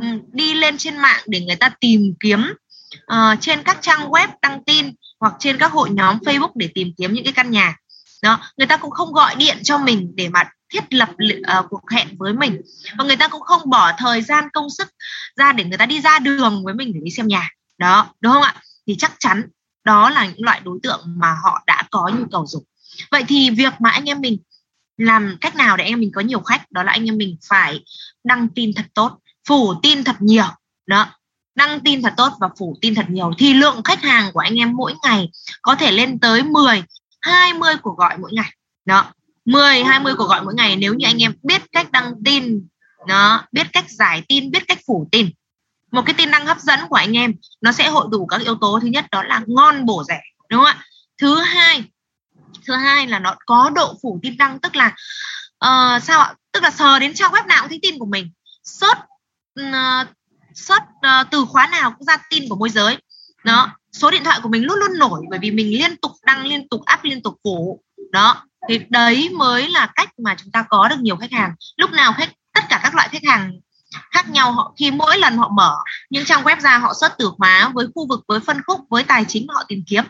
um, 0.00 0.20
đi 0.32 0.54
lên 0.54 0.78
trên 0.78 0.96
mạng 0.96 1.22
để 1.26 1.40
người 1.40 1.56
ta 1.56 1.68
tìm 1.80 2.14
kiếm 2.20 2.54
uh, 2.94 3.40
trên 3.40 3.62
các 3.62 3.78
trang 3.80 4.10
web 4.10 4.28
đăng 4.42 4.64
tin 4.64 4.94
hoặc 5.20 5.34
trên 5.38 5.58
các 5.58 5.72
hội 5.72 5.90
nhóm 5.90 6.18
Facebook 6.18 6.50
để 6.54 6.70
tìm 6.74 6.92
kiếm 6.96 7.12
những 7.12 7.24
cái 7.24 7.32
căn 7.32 7.50
nhà. 7.50 7.76
Đó 8.22 8.40
người 8.56 8.66
ta 8.66 8.76
cũng 8.76 8.90
không 8.90 9.12
gọi 9.12 9.34
điện 9.34 9.58
cho 9.62 9.78
mình 9.78 10.12
để 10.14 10.28
mà 10.28 10.44
thiết 10.72 10.92
lập 10.94 11.08
uh, 11.10 11.66
cuộc 11.70 11.90
hẹn 11.90 12.08
với 12.18 12.32
mình. 12.32 12.60
Và 12.98 13.04
người 13.04 13.16
ta 13.16 13.28
cũng 13.28 13.42
không 13.42 13.70
bỏ 13.70 13.92
thời 13.98 14.22
gian 14.22 14.48
công 14.52 14.70
sức 14.70 14.88
ra 15.36 15.52
để 15.52 15.64
người 15.64 15.78
ta 15.78 15.86
đi 15.86 16.00
ra 16.00 16.18
đường 16.18 16.64
với 16.64 16.74
mình 16.74 16.92
để 16.94 17.00
đi 17.02 17.10
xem 17.10 17.26
nhà. 17.26 17.50
Đó 17.78 18.06
đúng 18.20 18.32
không 18.32 18.42
ạ? 18.42 18.54
Thì 18.86 18.96
chắc 18.96 19.12
chắn 19.18 19.42
đó 19.84 20.10
là 20.10 20.26
những 20.26 20.44
loại 20.44 20.60
đối 20.64 20.78
tượng 20.82 21.00
mà 21.06 21.36
họ 21.44 21.62
đã 21.66 21.84
có 21.90 22.10
nhu 22.14 22.24
cầu 22.30 22.46
dùng 22.46 22.64
vậy 23.10 23.24
thì 23.28 23.50
việc 23.50 23.72
mà 23.80 23.90
anh 23.90 24.04
em 24.04 24.20
mình 24.20 24.38
làm 24.96 25.36
cách 25.40 25.56
nào 25.56 25.76
để 25.76 25.84
anh 25.84 25.92
em 25.92 26.00
mình 26.00 26.10
có 26.14 26.20
nhiều 26.20 26.40
khách, 26.40 26.72
đó 26.72 26.82
là 26.82 26.92
anh 26.92 27.04
em 27.04 27.18
mình 27.18 27.36
phải 27.48 27.84
đăng 28.24 28.48
tin 28.48 28.72
thật 28.76 28.86
tốt, 28.94 29.18
phủ 29.48 29.74
tin 29.82 30.04
thật 30.04 30.16
nhiều, 30.20 30.46
đó. 30.86 31.06
Đăng 31.54 31.80
tin 31.80 32.02
thật 32.02 32.14
tốt 32.16 32.32
và 32.40 32.48
phủ 32.58 32.78
tin 32.80 32.94
thật 32.94 33.06
nhiều 33.08 33.32
thì 33.38 33.54
lượng 33.54 33.82
khách 33.82 34.02
hàng 34.02 34.32
của 34.32 34.40
anh 34.40 34.54
em 34.54 34.76
mỗi 34.76 34.94
ngày 35.02 35.28
có 35.62 35.74
thể 35.74 35.92
lên 35.92 36.18
tới 36.18 36.42
10 36.42 36.82
20 37.20 37.76
cuộc 37.82 37.98
gọi 37.98 38.18
mỗi 38.18 38.32
ngày, 38.32 38.52
đó. 38.84 39.12
10 39.44 39.84
20 39.84 40.14
cuộc 40.18 40.26
gọi 40.26 40.44
mỗi 40.44 40.54
ngày 40.54 40.76
nếu 40.76 40.94
như 40.94 41.06
anh 41.06 41.22
em 41.22 41.32
biết 41.42 41.62
cách 41.72 41.92
đăng 41.92 42.12
tin 42.24 42.66
nó 43.06 43.44
biết 43.52 43.66
cách 43.72 43.90
giải 43.90 44.22
tin, 44.28 44.50
biết 44.50 44.68
cách 44.68 44.78
phủ 44.86 45.08
tin. 45.12 45.30
Một 45.92 46.02
cái 46.06 46.14
tin 46.14 46.30
đăng 46.30 46.46
hấp 46.46 46.60
dẫn 46.60 46.80
của 46.88 46.96
anh 46.96 47.16
em, 47.16 47.34
nó 47.60 47.72
sẽ 47.72 47.88
hội 47.88 48.06
đủ 48.10 48.26
các 48.26 48.40
yếu 48.40 48.54
tố. 48.54 48.78
Thứ 48.82 48.86
nhất 48.86 49.04
đó 49.12 49.22
là 49.22 49.42
ngon 49.46 49.86
bổ 49.86 50.04
rẻ, 50.08 50.20
đúng 50.48 50.64
không 50.64 50.66
ạ? 50.66 50.84
Thứ 51.20 51.40
hai 51.40 51.84
thứ 52.68 52.74
hai 52.74 53.06
là 53.06 53.18
nó 53.18 53.34
có 53.46 53.70
độ 53.74 53.94
phủ 54.02 54.18
tin 54.22 54.36
đăng 54.36 54.58
tức 54.60 54.76
là 54.76 54.86
uh, 55.64 56.02
sao 56.02 56.20
ạ? 56.20 56.34
Tức 56.52 56.62
là 56.62 56.70
sờ 56.70 56.98
đến 56.98 57.14
trang 57.14 57.32
web 57.32 57.46
nào 57.46 57.60
cũng 57.60 57.68
thấy 57.68 57.78
tin 57.82 57.98
của 57.98 58.06
mình. 58.06 58.30
Search 58.64 58.98
uh, 59.60 60.08
search 60.54 60.84
uh, 60.84 61.30
từ 61.30 61.44
khóa 61.44 61.66
nào 61.66 61.94
cũng 61.98 62.06
ra 62.06 62.16
tin 62.30 62.48
của 62.48 62.56
môi 62.56 62.70
giới. 62.70 62.98
Đó 63.44 63.70
số 63.92 64.10
điện 64.10 64.24
thoại 64.24 64.38
của 64.42 64.48
mình 64.48 64.64
luôn 64.64 64.78
luôn 64.78 64.98
nổi 64.98 65.24
bởi 65.30 65.38
vì 65.38 65.50
mình 65.50 65.78
liên 65.78 65.96
tục 65.96 66.12
đăng 66.22 66.46
liên 66.46 66.68
tục 66.68 66.80
up 66.94 67.00
liên 67.02 67.22
tục 67.22 67.34
phủ. 67.44 67.82
Đó 68.12 68.42
thì 68.68 68.80
đấy 68.88 69.28
mới 69.28 69.68
là 69.68 69.92
cách 69.94 70.08
mà 70.18 70.36
chúng 70.38 70.52
ta 70.52 70.64
có 70.68 70.88
được 70.88 71.00
nhiều 71.00 71.16
khách 71.16 71.32
hàng. 71.32 71.54
Lúc 71.76 71.92
nào 71.92 72.12
khách 72.12 72.30
tất 72.54 72.64
cả 72.68 72.80
các 72.82 72.94
loại 72.94 73.08
khách 73.08 73.24
hàng 73.24 73.60
khác 74.10 74.30
nhau 74.30 74.52
họ 74.52 74.74
khi 74.76 74.90
mỗi 74.90 75.18
lần 75.18 75.36
họ 75.36 75.48
mở 75.48 75.76
những 76.10 76.24
trang 76.24 76.42
web 76.42 76.60
ra 76.60 76.78
họ 76.78 76.92
xuất 77.00 77.12
từ 77.18 77.30
khóa 77.38 77.70
với 77.74 77.86
khu 77.94 78.06
vực 78.08 78.24
với 78.28 78.40
phân 78.40 78.56
khúc 78.66 78.80
với 78.90 79.04
tài 79.04 79.24
chính 79.28 79.46
họ 79.48 79.64
tìm 79.68 79.82
kiếm 79.86 80.04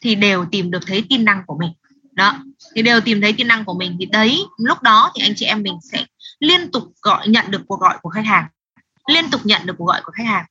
thì 0.00 0.14
đều 0.14 0.46
tìm 0.52 0.70
được 0.70 0.80
thấy 0.86 1.04
tin 1.08 1.24
đăng 1.24 1.42
của 1.46 1.58
mình 1.58 1.72
đó. 2.18 2.34
Thì 2.74 2.82
đều 2.82 3.00
tìm 3.00 3.20
thấy 3.20 3.32
tiềm 3.32 3.48
năng 3.48 3.64
của 3.64 3.74
mình. 3.74 3.96
Thì 4.00 4.06
đấy 4.06 4.44
lúc 4.58 4.82
đó 4.82 5.12
thì 5.14 5.22
anh 5.22 5.32
chị 5.36 5.46
em 5.46 5.62
mình 5.62 5.78
sẽ 5.92 6.04
liên 6.40 6.70
tục 6.70 6.84
gọi 7.02 7.28
nhận 7.28 7.50
được 7.50 7.62
cuộc 7.66 7.80
gọi 7.80 7.98
của 8.02 8.10
khách 8.10 8.26
hàng. 8.26 8.48
Liên 9.08 9.30
tục 9.30 9.40
nhận 9.44 9.66
được 9.66 9.74
cuộc 9.78 9.84
gọi 9.84 10.00
của 10.04 10.12
khách 10.12 10.26
hàng. 10.26 10.44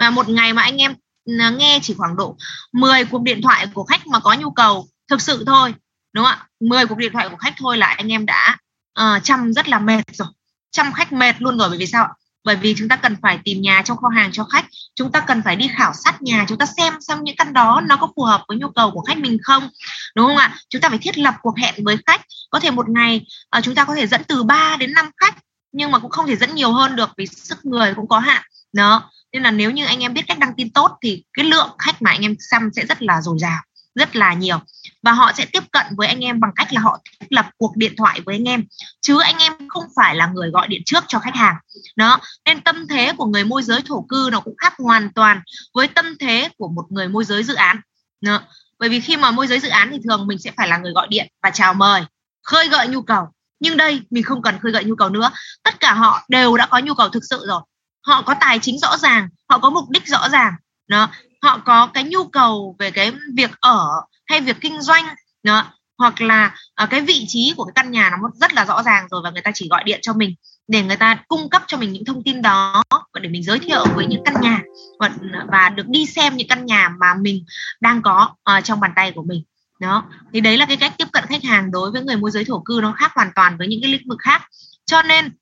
Và 0.00 0.10
một 0.10 0.28
ngày 0.28 0.52
mà 0.52 0.62
anh 0.62 0.76
em 0.76 0.94
ừ, 1.24 1.32
nghe 1.58 1.78
chỉ 1.82 1.94
khoảng 1.94 2.16
độ 2.16 2.36
10 2.72 3.04
cuộc 3.04 3.22
điện 3.22 3.42
thoại 3.42 3.66
của 3.74 3.84
khách 3.84 4.06
mà 4.06 4.20
có 4.20 4.34
nhu 4.34 4.50
cầu 4.50 4.88
thực 5.10 5.20
sự 5.20 5.44
thôi 5.46 5.74
đúng 6.12 6.24
không 6.24 6.34
ạ? 6.34 6.48
10 6.60 6.86
cuộc 6.86 6.98
điện 6.98 7.12
thoại 7.12 7.28
của 7.28 7.36
khách 7.36 7.54
thôi 7.58 7.78
là 7.78 7.86
anh 7.86 8.12
em 8.12 8.26
đã 8.26 8.56
uh, 9.00 9.24
chăm 9.24 9.52
rất 9.52 9.68
là 9.68 9.78
mệt 9.78 10.02
rồi. 10.12 10.28
Chăm 10.70 10.92
khách 10.92 11.12
mệt 11.12 11.34
luôn 11.38 11.58
rồi. 11.58 11.68
Bởi 11.68 11.78
vì 11.78 11.86
sao 11.86 12.08
bởi 12.46 12.56
vì 12.56 12.74
chúng 12.78 12.88
ta 12.88 12.96
cần 12.96 13.16
phải 13.22 13.38
tìm 13.44 13.60
nhà 13.60 13.82
trong 13.84 13.96
kho 13.96 14.08
hàng 14.08 14.30
cho 14.32 14.44
khách 14.44 14.64
chúng 14.94 15.12
ta 15.12 15.20
cần 15.20 15.42
phải 15.44 15.56
đi 15.56 15.70
khảo 15.78 15.92
sát 16.04 16.22
nhà 16.22 16.44
chúng 16.48 16.58
ta 16.58 16.66
xem 16.76 16.94
xem 17.00 17.18
những 17.22 17.36
căn 17.36 17.52
đó 17.52 17.80
nó 17.88 17.96
có 17.96 18.08
phù 18.16 18.22
hợp 18.22 18.44
với 18.48 18.56
nhu 18.56 18.68
cầu 18.68 18.90
của 18.90 19.00
khách 19.00 19.18
mình 19.18 19.38
không 19.42 19.68
đúng 20.14 20.26
không 20.26 20.36
ạ? 20.36 20.56
Chúng 20.68 20.80
ta 20.80 20.88
phải 20.88 20.98
thiết 20.98 21.18
lập 21.18 21.34
cuộc 21.42 21.58
hẹn 21.58 21.74
với 21.84 21.96
khách. 22.06 22.20
Có 22.50 22.60
thể 22.60 22.70
một 22.70 22.88
ngày 22.88 23.26
uh, 23.58 23.64
chúng 23.64 23.74
ta 23.74 23.84
có 23.84 23.94
thể 23.94 24.06
dẫn 24.06 24.24
từ 24.24 24.42
3 24.42 24.76
đến 24.76 24.92
5 24.92 25.10
khách 25.16 25.34
nhưng 25.72 25.90
mà 25.90 25.98
cũng 25.98 26.10
không 26.10 26.26
thể 26.26 26.36
dẫn 26.36 26.54
nhiều 26.54 26.72
hơn 26.72 26.96
được 26.96 27.10
vì 27.16 27.26
sức 27.26 27.66
người 27.66 27.94
cũng 27.94 28.08
có 28.08 28.18
hạn. 28.18 28.42
Đó 28.72 29.10
nên 29.32 29.42
là 29.42 29.50
nếu 29.50 29.70
như 29.70 29.86
anh 29.86 30.00
em 30.00 30.14
biết 30.14 30.22
cách 30.26 30.38
đăng 30.38 30.54
tin 30.56 30.70
tốt 30.70 30.90
thì 31.02 31.24
cái 31.32 31.44
lượng 31.44 31.68
khách 31.78 32.02
mà 32.02 32.10
anh 32.10 32.22
em 32.22 32.36
xăm 32.38 32.70
sẽ 32.76 32.86
rất 32.86 33.02
là 33.02 33.20
dồi 33.20 33.36
dào 33.40 33.60
rất 33.96 34.16
là 34.16 34.34
nhiều. 34.34 34.58
Và 35.02 35.12
họ 35.12 35.32
sẽ 35.32 35.46
tiếp 35.52 35.62
cận 35.72 35.86
với 35.96 36.08
anh 36.08 36.24
em 36.24 36.40
bằng 36.40 36.50
cách 36.56 36.72
là 36.72 36.80
họ 36.80 36.98
thiết 37.04 37.26
lập 37.30 37.46
cuộc 37.56 37.76
điện 37.76 37.92
thoại 37.96 38.20
với 38.26 38.34
anh 38.34 38.48
em. 38.48 38.64
Chứ 39.00 39.20
anh 39.20 39.38
em 39.38 39.52
không 39.68 39.84
phải 39.96 40.14
là 40.14 40.26
người 40.26 40.50
gọi 40.50 40.68
điện 40.68 40.82
trước 40.86 41.04
cho 41.08 41.18
khách 41.18 41.34
hàng. 41.34 41.56
Đó, 41.96 42.18
nên 42.44 42.60
tâm 42.60 42.86
thế 42.88 43.12
của 43.16 43.26
người 43.26 43.44
môi 43.44 43.62
giới 43.62 43.82
thổ 43.86 44.06
cư 44.08 44.28
nó 44.32 44.40
cũng 44.40 44.54
khác 44.58 44.74
hoàn 44.78 45.12
toàn 45.12 45.40
với 45.74 45.88
tâm 45.88 46.18
thế 46.20 46.48
của 46.58 46.68
một 46.68 46.84
người 46.90 47.08
môi 47.08 47.24
giới 47.24 47.42
dự 47.42 47.54
án. 47.54 47.80
Đó. 48.20 48.40
bởi 48.78 48.88
vì 48.88 49.00
khi 49.00 49.16
mà 49.16 49.30
môi 49.30 49.46
giới 49.46 49.60
dự 49.60 49.68
án 49.68 49.88
thì 49.92 49.98
thường 50.04 50.26
mình 50.26 50.38
sẽ 50.38 50.52
phải 50.56 50.68
là 50.68 50.78
người 50.78 50.92
gọi 50.92 51.06
điện 51.10 51.26
và 51.42 51.50
chào 51.50 51.74
mời, 51.74 52.02
khơi 52.42 52.68
gợi 52.68 52.88
nhu 52.88 53.02
cầu. 53.02 53.28
Nhưng 53.60 53.76
đây, 53.76 54.00
mình 54.10 54.24
không 54.24 54.42
cần 54.42 54.58
khơi 54.58 54.72
gợi 54.72 54.84
nhu 54.84 54.94
cầu 54.94 55.08
nữa. 55.08 55.30
Tất 55.62 55.80
cả 55.80 55.94
họ 55.94 56.24
đều 56.28 56.56
đã 56.56 56.66
có 56.66 56.78
nhu 56.78 56.94
cầu 56.94 57.08
thực 57.08 57.22
sự 57.30 57.44
rồi. 57.46 57.60
Họ 58.06 58.22
có 58.22 58.34
tài 58.40 58.58
chính 58.58 58.78
rõ 58.78 58.96
ràng, 58.96 59.28
họ 59.48 59.58
có 59.58 59.70
mục 59.70 59.90
đích 59.90 60.06
rõ 60.06 60.28
ràng. 60.28 60.52
Đó 60.88 61.08
họ 61.46 61.58
có 61.64 61.86
cái 61.86 62.04
nhu 62.04 62.24
cầu 62.24 62.76
về 62.78 62.90
cái 62.90 63.12
việc 63.36 63.50
ở 63.60 63.88
hay 64.26 64.40
việc 64.40 64.56
kinh 64.60 64.80
doanh 64.80 65.04
đó 65.42 65.64
hoặc 65.98 66.20
là 66.20 66.54
uh, 66.82 66.90
cái 66.90 67.00
vị 67.00 67.24
trí 67.28 67.52
của 67.56 67.64
cái 67.64 67.72
căn 67.74 67.90
nhà 67.90 68.10
nó 68.10 68.30
rất 68.34 68.54
là 68.54 68.64
rõ 68.64 68.82
ràng 68.82 69.06
rồi 69.10 69.20
và 69.24 69.30
người 69.30 69.42
ta 69.42 69.50
chỉ 69.54 69.68
gọi 69.68 69.84
điện 69.84 69.98
cho 70.02 70.12
mình 70.12 70.34
để 70.68 70.82
người 70.82 70.96
ta 70.96 71.24
cung 71.28 71.48
cấp 71.50 71.62
cho 71.66 71.76
mình 71.76 71.92
những 71.92 72.04
thông 72.04 72.22
tin 72.24 72.42
đó 72.42 72.82
và 72.90 73.20
để 73.20 73.28
mình 73.28 73.42
giới 73.42 73.58
thiệu 73.58 73.84
với 73.94 74.06
những 74.06 74.22
căn 74.24 74.34
nhà 74.40 74.60
và, 74.98 75.10
và 75.52 75.68
được 75.68 75.88
đi 75.88 76.06
xem 76.06 76.36
những 76.36 76.48
căn 76.48 76.66
nhà 76.66 76.88
mà 77.00 77.14
mình 77.14 77.44
đang 77.80 78.02
có 78.02 78.34
uh, 78.58 78.64
trong 78.64 78.80
bàn 78.80 78.92
tay 78.96 79.12
của 79.12 79.22
mình. 79.22 79.42
Đó 79.80 80.04
thì 80.32 80.40
đấy 80.40 80.58
là 80.58 80.66
cái 80.66 80.76
cách 80.76 80.94
tiếp 80.98 81.08
cận 81.12 81.24
khách 81.26 81.44
hàng 81.44 81.70
đối 81.70 81.90
với 81.90 82.02
người 82.02 82.16
môi 82.16 82.30
giới 82.30 82.44
thổ 82.44 82.62
cư 82.64 82.78
nó 82.82 82.92
khác 82.92 83.12
hoàn 83.14 83.30
toàn 83.34 83.58
với 83.58 83.68
những 83.68 83.80
cái 83.82 83.92
lĩnh 83.92 84.08
vực 84.08 84.18
khác. 84.20 84.42
Cho 84.86 85.02
nên 85.02 85.36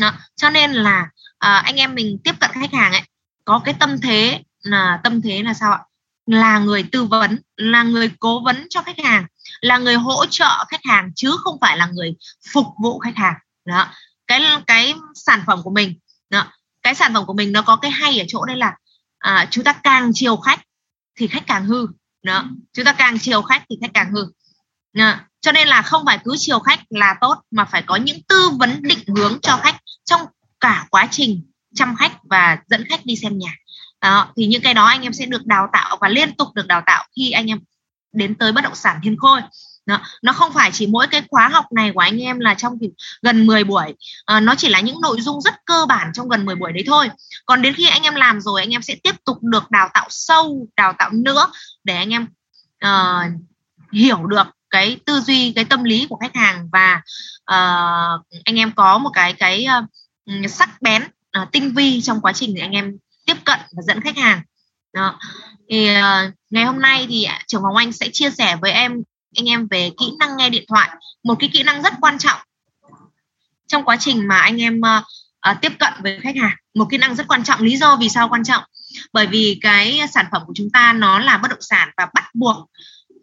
đó, 0.00 0.12
cho 0.36 0.50
nên 0.50 0.72
là 0.72 1.02
uh, 1.32 1.64
anh 1.64 1.76
em 1.76 1.94
mình 1.94 2.18
tiếp 2.24 2.34
cận 2.40 2.50
khách 2.52 2.72
hàng 2.72 2.92
ấy 2.92 3.02
có 3.44 3.60
cái 3.64 3.74
tâm 3.74 4.00
thế 4.00 4.42
là 4.66 5.00
tâm 5.04 5.22
thế 5.22 5.42
là 5.42 5.54
sao 5.54 5.72
ạ? 5.72 5.80
Là 6.26 6.58
người 6.58 6.82
tư 6.92 7.04
vấn 7.04 7.40
là 7.56 7.82
người 7.82 8.10
cố 8.20 8.40
vấn 8.40 8.66
cho 8.70 8.82
khách 8.82 8.98
hàng 9.04 9.26
là 9.60 9.78
người 9.78 9.94
hỗ 9.94 10.26
trợ 10.26 10.64
khách 10.68 10.84
hàng 10.84 11.10
chứ 11.16 11.36
không 11.38 11.58
phải 11.60 11.76
là 11.76 11.86
người 11.86 12.14
phục 12.52 12.66
vụ 12.82 12.98
khách 12.98 13.16
hàng. 13.16 13.34
Đó 13.64 13.88
cái 14.26 14.42
cái 14.66 14.94
sản 15.14 15.42
phẩm 15.46 15.62
của 15.62 15.70
mình 15.70 15.94
đó 16.30 16.52
cái 16.82 16.94
sản 16.94 17.14
phẩm 17.14 17.26
của 17.26 17.34
mình 17.34 17.52
nó 17.52 17.62
có 17.62 17.76
cái 17.76 17.90
hay 17.90 18.20
ở 18.20 18.24
chỗ 18.28 18.44
đây 18.44 18.56
là 18.56 18.74
à, 19.18 19.48
chúng 19.50 19.64
ta 19.64 19.72
càng 19.72 20.10
chiều 20.14 20.36
khách 20.36 20.60
thì 21.18 21.26
khách 21.26 21.46
càng 21.46 21.64
hư. 21.64 21.86
Đó 22.22 22.44
chúng 22.72 22.84
ta 22.84 22.92
càng 22.92 23.18
chiều 23.18 23.42
khách 23.42 23.64
thì 23.70 23.76
khách 23.80 23.90
càng 23.94 24.12
hư. 24.12 24.26
À, 24.92 25.26
cho 25.40 25.52
nên 25.52 25.68
là 25.68 25.82
không 25.82 26.02
phải 26.06 26.18
cứ 26.24 26.34
chiều 26.38 26.58
khách 26.58 26.80
là 26.90 27.14
tốt 27.20 27.34
mà 27.50 27.64
phải 27.64 27.82
có 27.82 27.96
những 27.96 28.22
tư 28.28 28.50
vấn 28.58 28.82
định 28.82 28.98
hướng 29.16 29.38
cho 29.42 29.56
khách 29.62 29.76
trong 30.04 30.20
cả 30.60 30.86
quá 30.90 31.08
trình 31.10 31.42
chăm 31.74 31.96
khách 31.96 32.12
và 32.22 32.58
dẫn 32.66 32.84
khách 32.88 33.06
đi 33.06 33.16
xem 33.16 33.38
nhà 33.38 33.54
đó 34.00 34.32
thì 34.36 34.46
những 34.46 34.62
cái 34.62 34.74
đó 34.74 34.84
anh 34.84 35.02
em 35.02 35.12
sẽ 35.12 35.26
được 35.26 35.46
đào 35.46 35.68
tạo 35.72 35.98
và 36.00 36.08
liên 36.08 36.36
tục 36.36 36.48
được 36.54 36.66
đào 36.66 36.82
tạo 36.86 37.04
khi 37.16 37.30
anh 37.30 37.50
em 37.50 37.58
đến 38.12 38.34
tới 38.34 38.52
bất 38.52 38.64
động 38.64 38.74
sản 38.74 39.00
thiên 39.02 39.16
khôi 39.18 39.40
đó. 39.86 40.00
nó 40.22 40.32
không 40.32 40.52
phải 40.52 40.70
chỉ 40.72 40.86
mỗi 40.86 41.06
cái 41.06 41.22
khóa 41.30 41.48
học 41.48 41.72
này 41.72 41.90
của 41.94 42.00
anh 42.00 42.18
em 42.22 42.38
là 42.38 42.54
trong 42.54 42.78
gần 43.22 43.46
10 43.46 43.64
buổi 43.64 43.94
à, 44.26 44.40
nó 44.40 44.54
chỉ 44.54 44.68
là 44.68 44.80
những 44.80 45.00
nội 45.00 45.20
dung 45.20 45.40
rất 45.40 45.54
cơ 45.64 45.86
bản 45.88 46.10
trong 46.14 46.28
gần 46.28 46.44
10 46.44 46.54
buổi 46.54 46.72
đấy 46.72 46.84
thôi 46.86 47.10
còn 47.46 47.62
đến 47.62 47.74
khi 47.74 47.88
anh 47.88 48.02
em 48.02 48.14
làm 48.14 48.40
rồi 48.40 48.60
anh 48.60 48.70
em 48.70 48.82
sẽ 48.82 48.94
tiếp 49.02 49.14
tục 49.24 49.38
được 49.42 49.70
đào 49.70 49.88
tạo 49.94 50.06
sâu 50.10 50.68
đào 50.76 50.92
tạo 50.98 51.10
nữa 51.12 51.46
để 51.84 51.96
anh 51.96 52.10
em 52.10 52.26
uh, 52.86 53.40
hiểu 53.92 54.26
được 54.26 54.46
cái 54.70 54.98
tư 55.06 55.20
duy 55.20 55.52
cái 55.52 55.64
tâm 55.64 55.84
lý 55.84 56.06
của 56.10 56.16
khách 56.16 56.36
hàng 56.36 56.68
và 56.72 57.02
uh, 57.42 58.26
anh 58.44 58.58
em 58.58 58.72
có 58.72 58.98
một 58.98 59.10
cái 59.12 59.32
cái 59.32 59.66
uh, 59.78 60.50
sắc 60.50 60.82
bén 60.82 61.02
uh, 61.42 61.52
tinh 61.52 61.74
vi 61.74 62.00
trong 62.00 62.20
quá 62.20 62.32
trình 62.32 62.54
để 62.54 62.60
anh 62.60 62.72
em 62.72 62.96
tiếp 63.26 63.36
cận 63.44 63.58
và 63.72 63.82
dẫn 63.82 64.00
khách 64.00 64.16
hàng. 64.16 64.42
Đó. 64.92 65.18
thì 65.70 65.90
uh, 65.90 66.34
ngày 66.50 66.64
hôm 66.64 66.80
nay 66.80 67.06
thì 67.08 67.26
trưởng 67.46 67.62
phòng 67.62 67.76
anh 67.76 67.92
sẽ 67.92 68.08
chia 68.12 68.30
sẻ 68.30 68.56
với 68.56 68.72
em 68.72 69.02
anh 69.36 69.48
em 69.48 69.68
về 69.70 69.90
kỹ 69.98 70.12
năng 70.18 70.36
nghe 70.36 70.50
điện 70.50 70.64
thoại 70.68 70.90
một 71.24 71.34
cái 71.38 71.50
kỹ 71.52 71.62
năng 71.62 71.82
rất 71.82 71.92
quan 72.00 72.18
trọng 72.18 72.40
trong 73.66 73.84
quá 73.84 73.96
trình 74.00 74.28
mà 74.28 74.38
anh 74.38 74.60
em 74.60 74.80
uh, 74.80 75.04
uh, 75.50 75.60
tiếp 75.60 75.72
cận 75.78 75.92
với 76.02 76.20
khách 76.22 76.36
hàng. 76.36 76.56
Một 76.74 76.86
kỹ 76.90 76.98
năng 76.98 77.16
rất 77.16 77.28
quan 77.28 77.44
trọng. 77.44 77.60
Lý 77.60 77.76
do 77.76 77.96
vì 77.96 78.08
sao 78.08 78.28
quan 78.28 78.44
trọng? 78.44 78.64
Bởi 79.12 79.26
vì 79.26 79.58
cái 79.62 80.00
sản 80.14 80.26
phẩm 80.32 80.42
của 80.46 80.52
chúng 80.56 80.70
ta 80.70 80.92
nó 80.92 81.18
là 81.18 81.38
bất 81.38 81.48
động 81.50 81.62
sản 81.62 81.88
và 81.96 82.06
bắt 82.14 82.24
buộc 82.34 82.70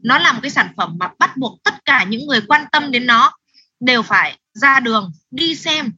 nó 0.04 0.18
là 0.18 0.32
một 0.32 0.40
cái 0.42 0.52
sản 0.52 0.74
phẩm 0.78 0.96
mà 1.00 1.10
bắt 1.20 1.38
buộc 1.38 1.60
tất 1.64 1.86
cả 1.86 2.04
những 2.04 2.28
người 2.28 2.42
quan 2.42 2.66
tâm 2.72 2.92
đến 2.92 3.06
nó 3.06 3.32
đều 3.80 4.02
phải 4.02 4.38
ra 4.54 4.80
đường 4.80 5.12
đi 5.32 5.56
xem. 5.56 5.94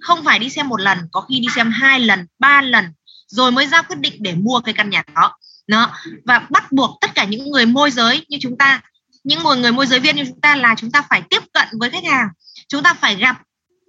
Không 0.00 0.24
phải 0.24 0.38
đi 0.38 0.50
xem 0.50 0.68
một 0.68 0.80
lần 0.80 0.98
có 1.12 1.20
khi 1.20 1.40
đi 1.40 1.48
xem 1.54 1.70
hai 1.70 2.00
lần 2.00 2.26
ba 2.38 2.62
lần 2.62 2.92
rồi 3.26 3.52
mới 3.52 3.66
ra 3.66 3.82
quyết 3.82 3.98
định 3.98 4.22
để 4.22 4.34
mua 4.34 4.60
cái 4.60 4.74
căn 4.74 4.90
nhà 4.90 5.02
đó. 5.14 5.36
Nó 5.66 5.90
và 6.24 6.46
bắt 6.50 6.72
buộc 6.72 6.98
tất 7.00 7.14
cả 7.14 7.24
những 7.24 7.50
người 7.50 7.66
môi 7.66 7.90
giới 7.90 8.26
như 8.28 8.38
chúng 8.40 8.58
ta, 8.58 8.80
những 9.24 9.42
người 9.42 9.56
người 9.56 9.72
môi 9.72 9.86
giới 9.86 10.00
viên 10.00 10.16
như 10.16 10.24
chúng 10.26 10.40
ta 10.40 10.56
là 10.56 10.74
chúng 10.78 10.90
ta 10.90 11.02
phải 11.10 11.22
tiếp 11.30 11.42
cận 11.52 11.68
với 11.72 11.90
khách 11.90 12.04
hàng. 12.04 12.28
Chúng 12.68 12.82
ta 12.82 12.94
phải 12.94 13.16
gặp 13.16 13.36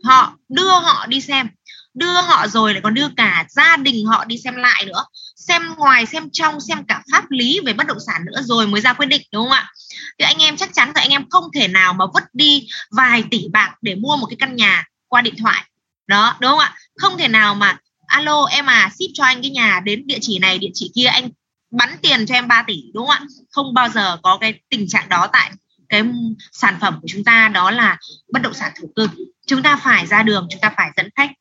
họ, 0.04 0.38
đưa 0.50 0.70
họ 0.70 1.06
đi 1.06 1.22
xem. 1.22 1.50
Đưa 1.94 2.22
họ 2.22 2.48
rồi 2.48 2.74
lại 2.74 2.82
còn 2.84 2.94
đưa 2.94 3.08
cả 3.18 3.46
gia 3.50 3.78
đình 3.78 4.06
họ 4.06 4.26
đi 4.26 4.38
xem 4.38 4.56
lại 4.56 4.86
nữa. 4.86 5.06
Xem 5.36 5.76
ngoài, 5.78 6.06
xem 6.06 6.30
trong, 6.34 6.60
xem 6.60 6.86
cả 6.88 7.02
pháp 7.12 7.24
lý 7.30 7.60
về 7.66 7.74
bất 7.74 7.88
động 7.88 7.98
sản 8.08 8.22
nữa 8.26 8.42
rồi 8.42 8.68
mới 8.68 8.82
ra 8.82 8.94
quyết 8.94 9.06
định, 9.06 9.22
đúng 9.32 9.44
không 9.44 9.52
ạ? 9.52 9.72
Thì 10.20 10.26
anh 10.26 10.38
em 10.40 10.58
chắc 10.58 10.74
chắn 10.74 10.92
là 10.96 11.02
anh 11.02 11.10
em 11.10 11.30
không 11.30 11.44
thể 11.54 11.68
nào 11.68 11.94
mà 11.94 12.06
vứt 12.14 12.24
đi 12.34 12.68
vài 12.92 13.24
tỷ 13.32 13.48
bạc 13.52 13.76
để 13.82 13.96
mua 13.96 14.18
một 14.18 14.28
cái 14.30 14.38
căn 14.40 14.56
nhà 14.56 14.86
qua 15.08 15.22
điện 15.22 15.36
thoại. 15.38 15.64
Đó, 16.08 16.36
đúng 16.40 16.50
không 16.50 16.60
ạ? 16.60 16.76
Không 16.98 17.18
thể 17.18 17.28
nào 17.28 17.56
mà 17.56 17.78
alo 18.08 18.46
em 18.46 18.66
à 18.66 18.90
ship 18.96 19.12
cho 19.14 19.24
anh 19.24 19.42
cái 19.42 19.52
nhà 19.52 19.80
đến 19.86 20.08
địa 20.08 20.18
chỉ 20.22 20.40
này 20.40 20.58
địa 20.58 20.72
chỉ 20.74 20.92
kia 20.96 21.06
anh 21.06 21.30
bắn 21.72 21.90
tiền 22.02 22.26
cho 22.26 22.36
em 22.36 22.48
3 22.48 22.64
tỷ 22.68 22.84
đúng 22.94 23.08
không 23.08 23.16
ạ? 23.16 23.26
Không 23.52 23.74
bao 23.74 23.90
giờ 23.90 24.18
có 24.24 24.38
cái 24.42 24.54
tình 24.70 24.88
trạng 24.88 25.10
đó 25.10 25.28
tại 25.34 25.52
cái 25.90 26.04
sản 26.52 26.78
phẩm 26.82 27.00
của 27.02 27.08
chúng 27.08 27.24
ta 27.24 27.48
đó 27.54 27.72
là 27.72 27.98
bất 28.34 28.42
động 28.42 28.54
sản 28.54 28.72
thổ 28.82 28.88
cư. 28.96 29.08
Chúng 29.48 29.64
ta 29.64 29.76
phải 29.84 30.08
ra 30.08 30.24
đường 30.24 30.48
chúng 30.52 30.62
ta 30.62 30.74
phải 30.78 30.92
dẫn 30.98 31.10
khách. 31.16 31.32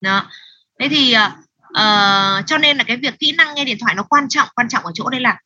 Đó. 0.00 0.30
Thế 0.80 0.88
thì 0.88 1.14
uh, 1.16 2.46
cho 2.46 2.58
nên 2.58 2.76
là 2.76 2.84
cái 2.84 2.96
việc 2.96 3.18
kỹ 3.18 3.32
năng 3.32 3.54
nghe 3.54 3.64
điện 3.64 3.76
thoại 3.80 3.94
nó 3.94 4.02
quan 4.02 4.28
trọng 4.28 4.48
quan 4.54 4.68
trọng 4.68 4.84
ở 4.84 4.90
chỗ 4.94 5.10
đây 5.10 5.20
là 5.20 5.38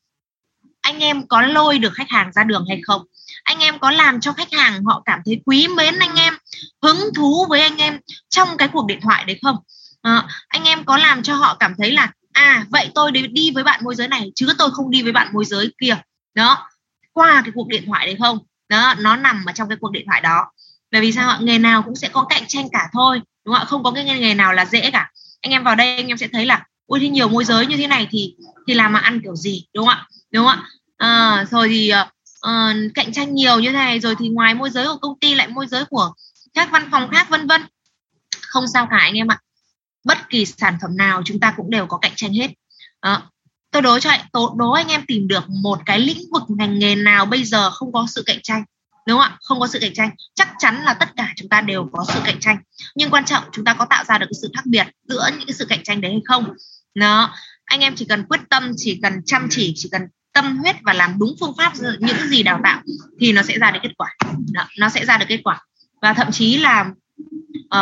anh 0.81 0.99
em 0.99 1.29
có 1.29 1.43
lôi 1.43 1.79
được 1.79 1.93
khách 1.95 2.11
hàng 2.11 2.33
ra 2.33 2.45
đường 2.45 2.65
hay 2.69 2.81
không? 2.87 3.03
Anh 3.43 3.59
em 3.59 3.79
có 3.79 3.91
làm 3.91 4.21
cho 4.21 4.33
khách 4.33 4.53
hàng 4.53 4.85
họ 4.85 5.03
cảm 5.05 5.21
thấy 5.25 5.43
quý 5.47 5.69
mến 5.69 5.99
anh 5.99 6.15
em 6.17 6.35
hứng 6.83 7.15
thú 7.17 7.47
với 7.49 7.61
anh 7.61 7.77
em 7.77 8.01
trong 8.29 8.49
cái 8.57 8.69
cuộc 8.69 8.87
điện 8.87 9.01
thoại 9.03 9.25
đấy 9.25 9.39
không? 9.43 9.57
À, 10.03 10.29
anh 10.49 10.65
em 10.65 10.85
có 10.85 10.97
làm 10.97 11.23
cho 11.23 11.35
họ 11.35 11.57
cảm 11.61 11.75
thấy 11.79 11.93
là 11.93 12.13
à 12.33 12.67
vậy 12.71 12.91
tôi 12.95 13.13
đi 13.13 13.51
với 13.51 13.65
bạn 13.65 13.81
môi 13.85 13.95
giới 13.95 14.09
này 14.09 14.33
chứ 14.35 14.49
tôi 14.59 14.71
không 14.71 14.91
đi 14.91 15.03
với 15.03 15.13
bạn 15.13 15.29
môi 15.33 15.45
giới 15.45 15.73
kia. 15.81 15.97
Đó 16.35 16.69
qua 17.13 17.43
cái 17.45 17.53
cuộc 17.55 17.69
điện 17.69 17.85
thoại 17.87 18.07
đấy 18.07 18.17
không? 18.19 18.39
Đó 18.69 18.95
nó 18.99 19.17
nằm 19.17 19.45
ở 19.47 19.53
trong 19.53 19.69
cái 19.69 19.79
cuộc 19.81 19.91
điện 19.91 20.05
thoại 20.07 20.21
đó. 20.21 20.53
Bởi 20.93 21.01
vì 21.01 21.13
sao 21.13 21.41
nghề 21.41 21.59
nào 21.59 21.83
cũng 21.83 21.97
sẽ 21.97 22.09
có 22.09 22.27
cạnh 22.29 22.43
tranh 22.49 22.69
cả 22.73 22.89
thôi 22.93 23.21
đúng 23.45 23.55
không 23.55 23.63
ạ? 23.63 23.65
Không 23.65 23.83
có 23.83 23.91
cái 23.91 24.05
nghề 24.05 24.35
nào 24.35 24.53
là 24.53 24.67
dễ 24.67 24.91
cả. 24.91 25.11
Anh 25.41 25.53
em 25.53 25.65
vào 25.65 25.75
đây 25.75 25.97
anh 25.97 26.09
em 26.09 26.17
sẽ 26.17 26.29
thấy 26.33 26.47
là 26.47 26.67
ôi 26.87 27.01
thì 27.01 27.09
nhiều 27.09 27.29
môi 27.29 27.45
giới 27.45 27.67
như 27.67 27.77
thế 27.77 27.87
này 27.87 28.09
thì 28.11 28.35
thì 28.67 28.75
làm 28.75 28.93
mà 28.93 28.99
ăn 28.99 29.21
kiểu 29.23 29.37
gì 29.37 29.67
đúng 29.75 29.87
không 29.87 29.95
ạ? 29.95 30.07
Đúng 30.33 30.47
không 30.47 30.59
ạ? 30.59 30.69
À, 30.97 31.45
rồi 31.51 31.69
thì 31.69 31.93
uh, 32.47 32.95
cạnh 32.95 33.13
tranh 33.13 33.35
nhiều 33.35 33.61
như 33.61 33.69
thế 33.69 33.75
này 33.75 34.01
rồi 34.01 34.15
thì 34.19 34.29
ngoài 34.29 34.55
môi 34.55 34.71
giới 34.71 34.87
của 34.87 34.97
công 34.97 35.19
ty 35.21 35.35
lại 35.35 35.49
môi 35.49 35.67
giới 35.67 35.85
của 35.85 36.13
các 36.55 36.71
văn 36.71 36.89
phòng 36.91 37.09
khác 37.11 37.29
vân 37.31 37.47
vân. 37.47 37.63
Không 38.41 38.65
sao 38.67 38.87
cả 38.91 38.97
anh 38.97 39.15
em 39.15 39.29
ạ 39.29 39.39
bất 40.05 40.19
kỳ 40.31 40.47
sản 40.47 40.79
phẩm 40.83 40.97
nào 40.97 41.23
chúng 41.25 41.41
ta 41.41 41.55
cũng 41.57 41.71
đều 41.71 41.87
có 41.87 41.99
cạnh 41.99 42.13
tranh 42.17 42.33
hết. 42.33 42.49
Đó. 43.03 43.31
tôi 43.71 43.83
đố 43.83 43.99
cho 43.99 44.11
tôi 44.33 44.51
đố 44.57 44.71
anh 44.71 44.89
em 44.89 45.05
tìm 45.07 45.29
được 45.29 45.45
một 45.49 45.79
cái 45.87 45.99
lĩnh 45.99 46.23
vực 46.33 46.43
ngành 46.49 46.79
nghề 46.79 46.95
nào 46.95 47.27
bây 47.27 47.45
giờ 47.45 47.71
không 47.71 47.93
có 47.93 48.07
sự 48.11 48.23
cạnh 48.27 48.39
tranh 48.43 48.65
đúng 49.07 49.19
không 49.19 49.31
ạ? 49.33 49.39
Không 49.43 49.61
có 49.61 49.67
sự 49.67 49.79
cạnh 49.79 49.95
tranh. 49.95 50.11
Chắc 50.35 50.49
chắn 50.59 50.83
là 50.85 50.95
tất 50.95 51.09
cả 51.17 51.33
chúng 51.37 51.49
ta 51.49 51.61
đều 51.61 51.89
có 51.93 52.05
sự 52.15 52.21
cạnh 52.25 52.41
tranh. 52.41 52.59
Nhưng 52.95 53.11
quan 53.11 53.25
trọng 53.25 53.45
chúng 53.53 53.65
ta 53.65 53.75
có 53.75 53.85
tạo 53.91 54.05
ra 54.05 54.19
được 54.19 54.27
cái 54.27 54.39
sự 54.43 54.51
khác 54.55 54.63
biệt 54.67 54.87
giữa 55.09 55.29
những 55.33 55.47
cái 55.47 55.55
sự 55.55 55.67
cạnh 55.67 55.83
tranh 55.83 56.01
đấy 56.01 56.11
hay 56.11 56.21
không? 56.25 56.55
Đó. 56.95 57.35
Anh 57.65 57.81
em 57.81 57.95
chỉ 57.97 58.05
cần 58.05 58.25
quyết 58.25 58.41
tâm 58.51 58.73
chỉ 58.77 59.01
cần 59.03 59.13
chăm 59.27 59.47
chỉ 59.51 59.73
chỉ 59.77 59.89
cần 59.93 60.03
tâm 60.33 60.59
huyết 60.59 60.77
và 60.83 60.93
làm 60.93 61.19
đúng 61.19 61.35
phương 61.41 61.55
pháp 61.57 61.73
những 61.99 62.29
gì 62.29 62.43
đào 62.43 62.61
tạo 62.65 62.83
thì 63.21 63.33
nó 63.33 63.43
sẽ 63.43 63.59
ra 63.59 63.71
được 63.71 63.81
kết 63.83 63.93
quả. 63.99 64.17
Đó, 64.53 64.69
nó 64.79 64.89
sẽ 64.89 65.05
ra 65.05 65.19
được 65.19 65.27
kết 65.29 65.41
quả. 65.45 65.61
Và 66.03 66.13
thậm 66.13 66.33
chí 66.33 66.57
là 66.57 66.91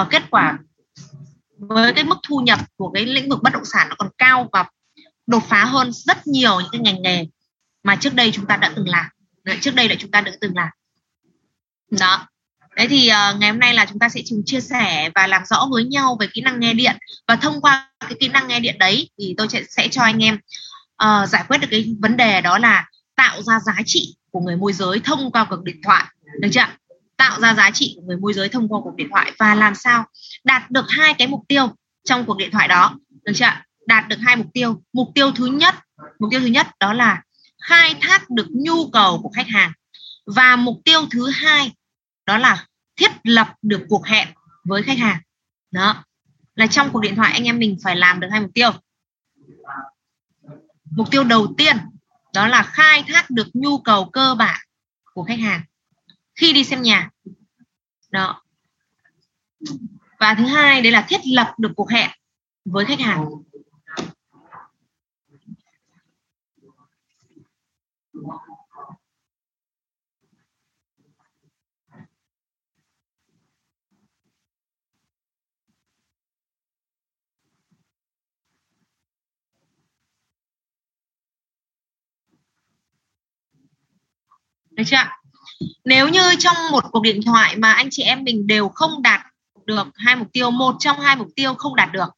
uh, 0.01 0.11
kết 0.11 0.23
quả 0.31 0.59
với 1.59 1.93
cái 1.93 2.05
mức 2.05 2.19
thu 2.29 2.39
nhập 2.39 2.61
của 2.77 2.91
cái 2.91 3.07
lĩnh 3.07 3.29
vực 3.29 3.43
bất 3.43 3.53
động 3.53 3.65
sản 3.65 3.89
nó 3.89 3.95
còn 3.99 4.09
cao 4.19 4.49
và 4.53 4.65
đột 5.27 5.43
phá 5.49 5.65
hơn 5.65 5.91
rất 5.93 6.27
nhiều 6.27 6.61
những 6.61 6.71
cái 6.73 6.81
ngành 6.81 7.03
nghề 7.03 7.27
mà 7.83 7.97
trước 7.97 8.15
đây 8.15 8.31
chúng 8.33 8.47
ta 8.47 8.57
đã 8.57 8.73
từng 8.77 8.89
làm. 8.89 9.07
Trước 9.61 9.75
đây 9.75 9.89
là 9.89 9.95
chúng 9.99 10.11
ta 10.11 10.21
đã 10.21 10.33
từng 10.41 10.57
làm. 10.57 10.69
Đó. 11.91 12.29
Đấy 12.77 12.89
thì 12.89 13.11
uh, 13.11 13.41
ngày 13.41 13.51
hôm 13.51 13.59
nay 13.59 13.75
là 13.75 13.87
chúng 13.87 13.99
ta 13.99 14.09
sẽ 14.09 14.21
cùng 14.31 14.43
chia 14.47 14.61
sẻ 14.61 15.11
và 15.15 15.27
làm 15.27 15.43
rõ 15.45 15.69
với 15.71 15.85
nhau 15.85 16.17
về 16.21 16.27
kỹ 16.35 16.41
năng 16.41 16.61
nghe 16.61 16.75
điện. 16.75 16.97
Và 17.29 17.37
thông 17.37 17.61
qua 17.61 17.91
cái 18.01 18.15
kỹ 18.21 18.29
năng 18.29 18.49
nghe 18.49 18.61
điện 18.61 18.79
đấy 18.79 19.11
thì 19.19 19.35
tôi 19.39 19.49
sẽ, 19.49 19.63
sẽ 19.69 19.89
cho 19.89 20.03
anh 20.03 20.25
em 20.25 20.39
uh, 21.05 21.29
giải 21.29 21.45
quyết 21.49 21.59
được 21.59 21.69
cái 21.71 21.95
vấn 21.99 22.17
đề 22.17 22.41
đó 22.41 22.59
là 22.59 22.87
tạo 23.17 23.43
ra 23.43 23.61
giá 23.61 23.75
trị 23.87 24.17
của 24.31 24.41
người 24.41 24.57
môi 24.57 24.73
giới 24.73 25.01
thông 25.01 25.31
qua 25.31 25.47
cuộc 25.51 25.65
điện 25.65 25.81
thoại. 25.85 26.05
Được 26.41 26.49
chưa 26.53 26.67
tạo 27.17 27.41
ra 27.41 27.55
giá 27.55 27.71
trị 27.71 27.95
của 27.97 28.03
người 28.07 28.17
môi 28.17 28.35
giới 28.35 28.49
thông 28.49 28.69
qua 28.69 28.81
cuộc 28.85 28.97
điện 28.97 29.09
thoại. 29.11 29.33
Và 29.39 29.55
làm 29.55 29.75
sao 29.75 30.05
đạt 30.45 30.71
được 30.71 30.85
hai 30.89 31.15
cái 31.15 31.29
mục 31.29 31.45
tiêu 31.49 31.77
trong 32.05 32.27
cuộc 32.27 32.37
điện 32.37 32.51
thoại 32.51 32.69
đó. 32.69 32.99
Được 33.23 33.33
chưa 33.35 33.47
đạt 33.87 34.09
được 34.09 34.17
hai 34.21 34.37
mục 34.37 34.47
tiêu. 34.55 34.83
Mục 34.93 35.09
tiêu 35.15 35.33
thứ 35.33 35.47
nhất, 35.47 35.75
mục 36.19 36.31
tiêu 36.31 36.41
thứ 36.41 36.47
nhất 36.47 36.67
đó 36.81 36.93
là 36.93 37.23
khai 37.63 37.95
thác 38.01 38.31
được 38.31 38.47
nhu 38.51 38.91
cầu 38.91 39.21
của 39.23 39.31
khách 39.35 39.49
hàng. 39.49 39.73
Và 40.27 40.57
mục 40.57 40.81
tiêu 40.85 41.07
thứ 41.11 41.31
hai 41.31 41.73
đó 42.27 42.39
là 42.39 42.67
thiết 42.97 43.11
lập 43.23 43.55
được 43.63 43.87
cuộc 43.89 44.07
hẹn 44.07 44.29
với 44.65 44.83
khách 44.83 44.99
hàng. 44.99 45.21
Đó, 45.71 46.05
là 46.55 46.67
trong 46.67 46.91
cuộc 46.93 47.01
điện 47.01 47.17
thoại 47.17 47.33
anh 47.33 47.45
em 47.45 47.59
mình 47.59 47.79
phải 47.83 47.97
làm 47.97 48.21
được 48.21 48.29
hai 48.31 48.41
mục 48.41 48.51
tiêu. 48.55 48.71
Mục 50.91 51.11
tiêu 51.11 51.25
đầu 51.25 51.55
tiên 51.59 51.77
đó 52.35 52.49
là 52.49 52.63
khai 52.63 53.05
thác 53.09 53.31
được 53.31 53.49
nhu 53.55 53.79
cầu 53.79 54.11
cơ 54.13 54.35
bản 54.39 54.61
của 55.15 55.23
khách 55.23 55.39
hàng 55.39 55.61
khi 56.35 56.53
đi 56.53 56.65
xem 56.65 56.83
nhà. 56.83 57.11
Đó 58.11 58.43
và 60.21 60.35
thứ 60.39 60.47
hai, 60.47 60.83
đấy 60.83 60.93
là 60.93 61.07
thiết 61.09 61.21
lập 61.25 61.55
được 61.59 61.71
cuộc 61.77 61.91
hẹn 61.91 62.11
với 62.65 62.85
khách 62.85 63.01
hàng. 63.01 63.27
Được 84.71 84.85
chưa 84.87 84.97
nếu 85.85 86.09
như 86.09 86.21
trong 86.39 86.57
một 86.73 86.85
cuộc 86.93 87.03
điện 87.03 87.21
thoại 87.27 87.57
mà 87.57 87.73
anh 87.73 87.89
chị 87.91 88.03
em 88.03 88.25
mình 88.25 88.47
đều 88.47 88.69
không 88.69 89.03
đạt 89.03 89.21
được 89.69 89.87
hai 89.95 90.17
mục 90.17 90.29
tiêu 90.33 90.51
một 90.51 90.77
trong 90.79 91.01
hai 91.01 91.17
mục 91.17 91.29
tiêu 91.37 91.55
không 91.55 91.77
đạt 91.77 91.93
được 91.93 92.09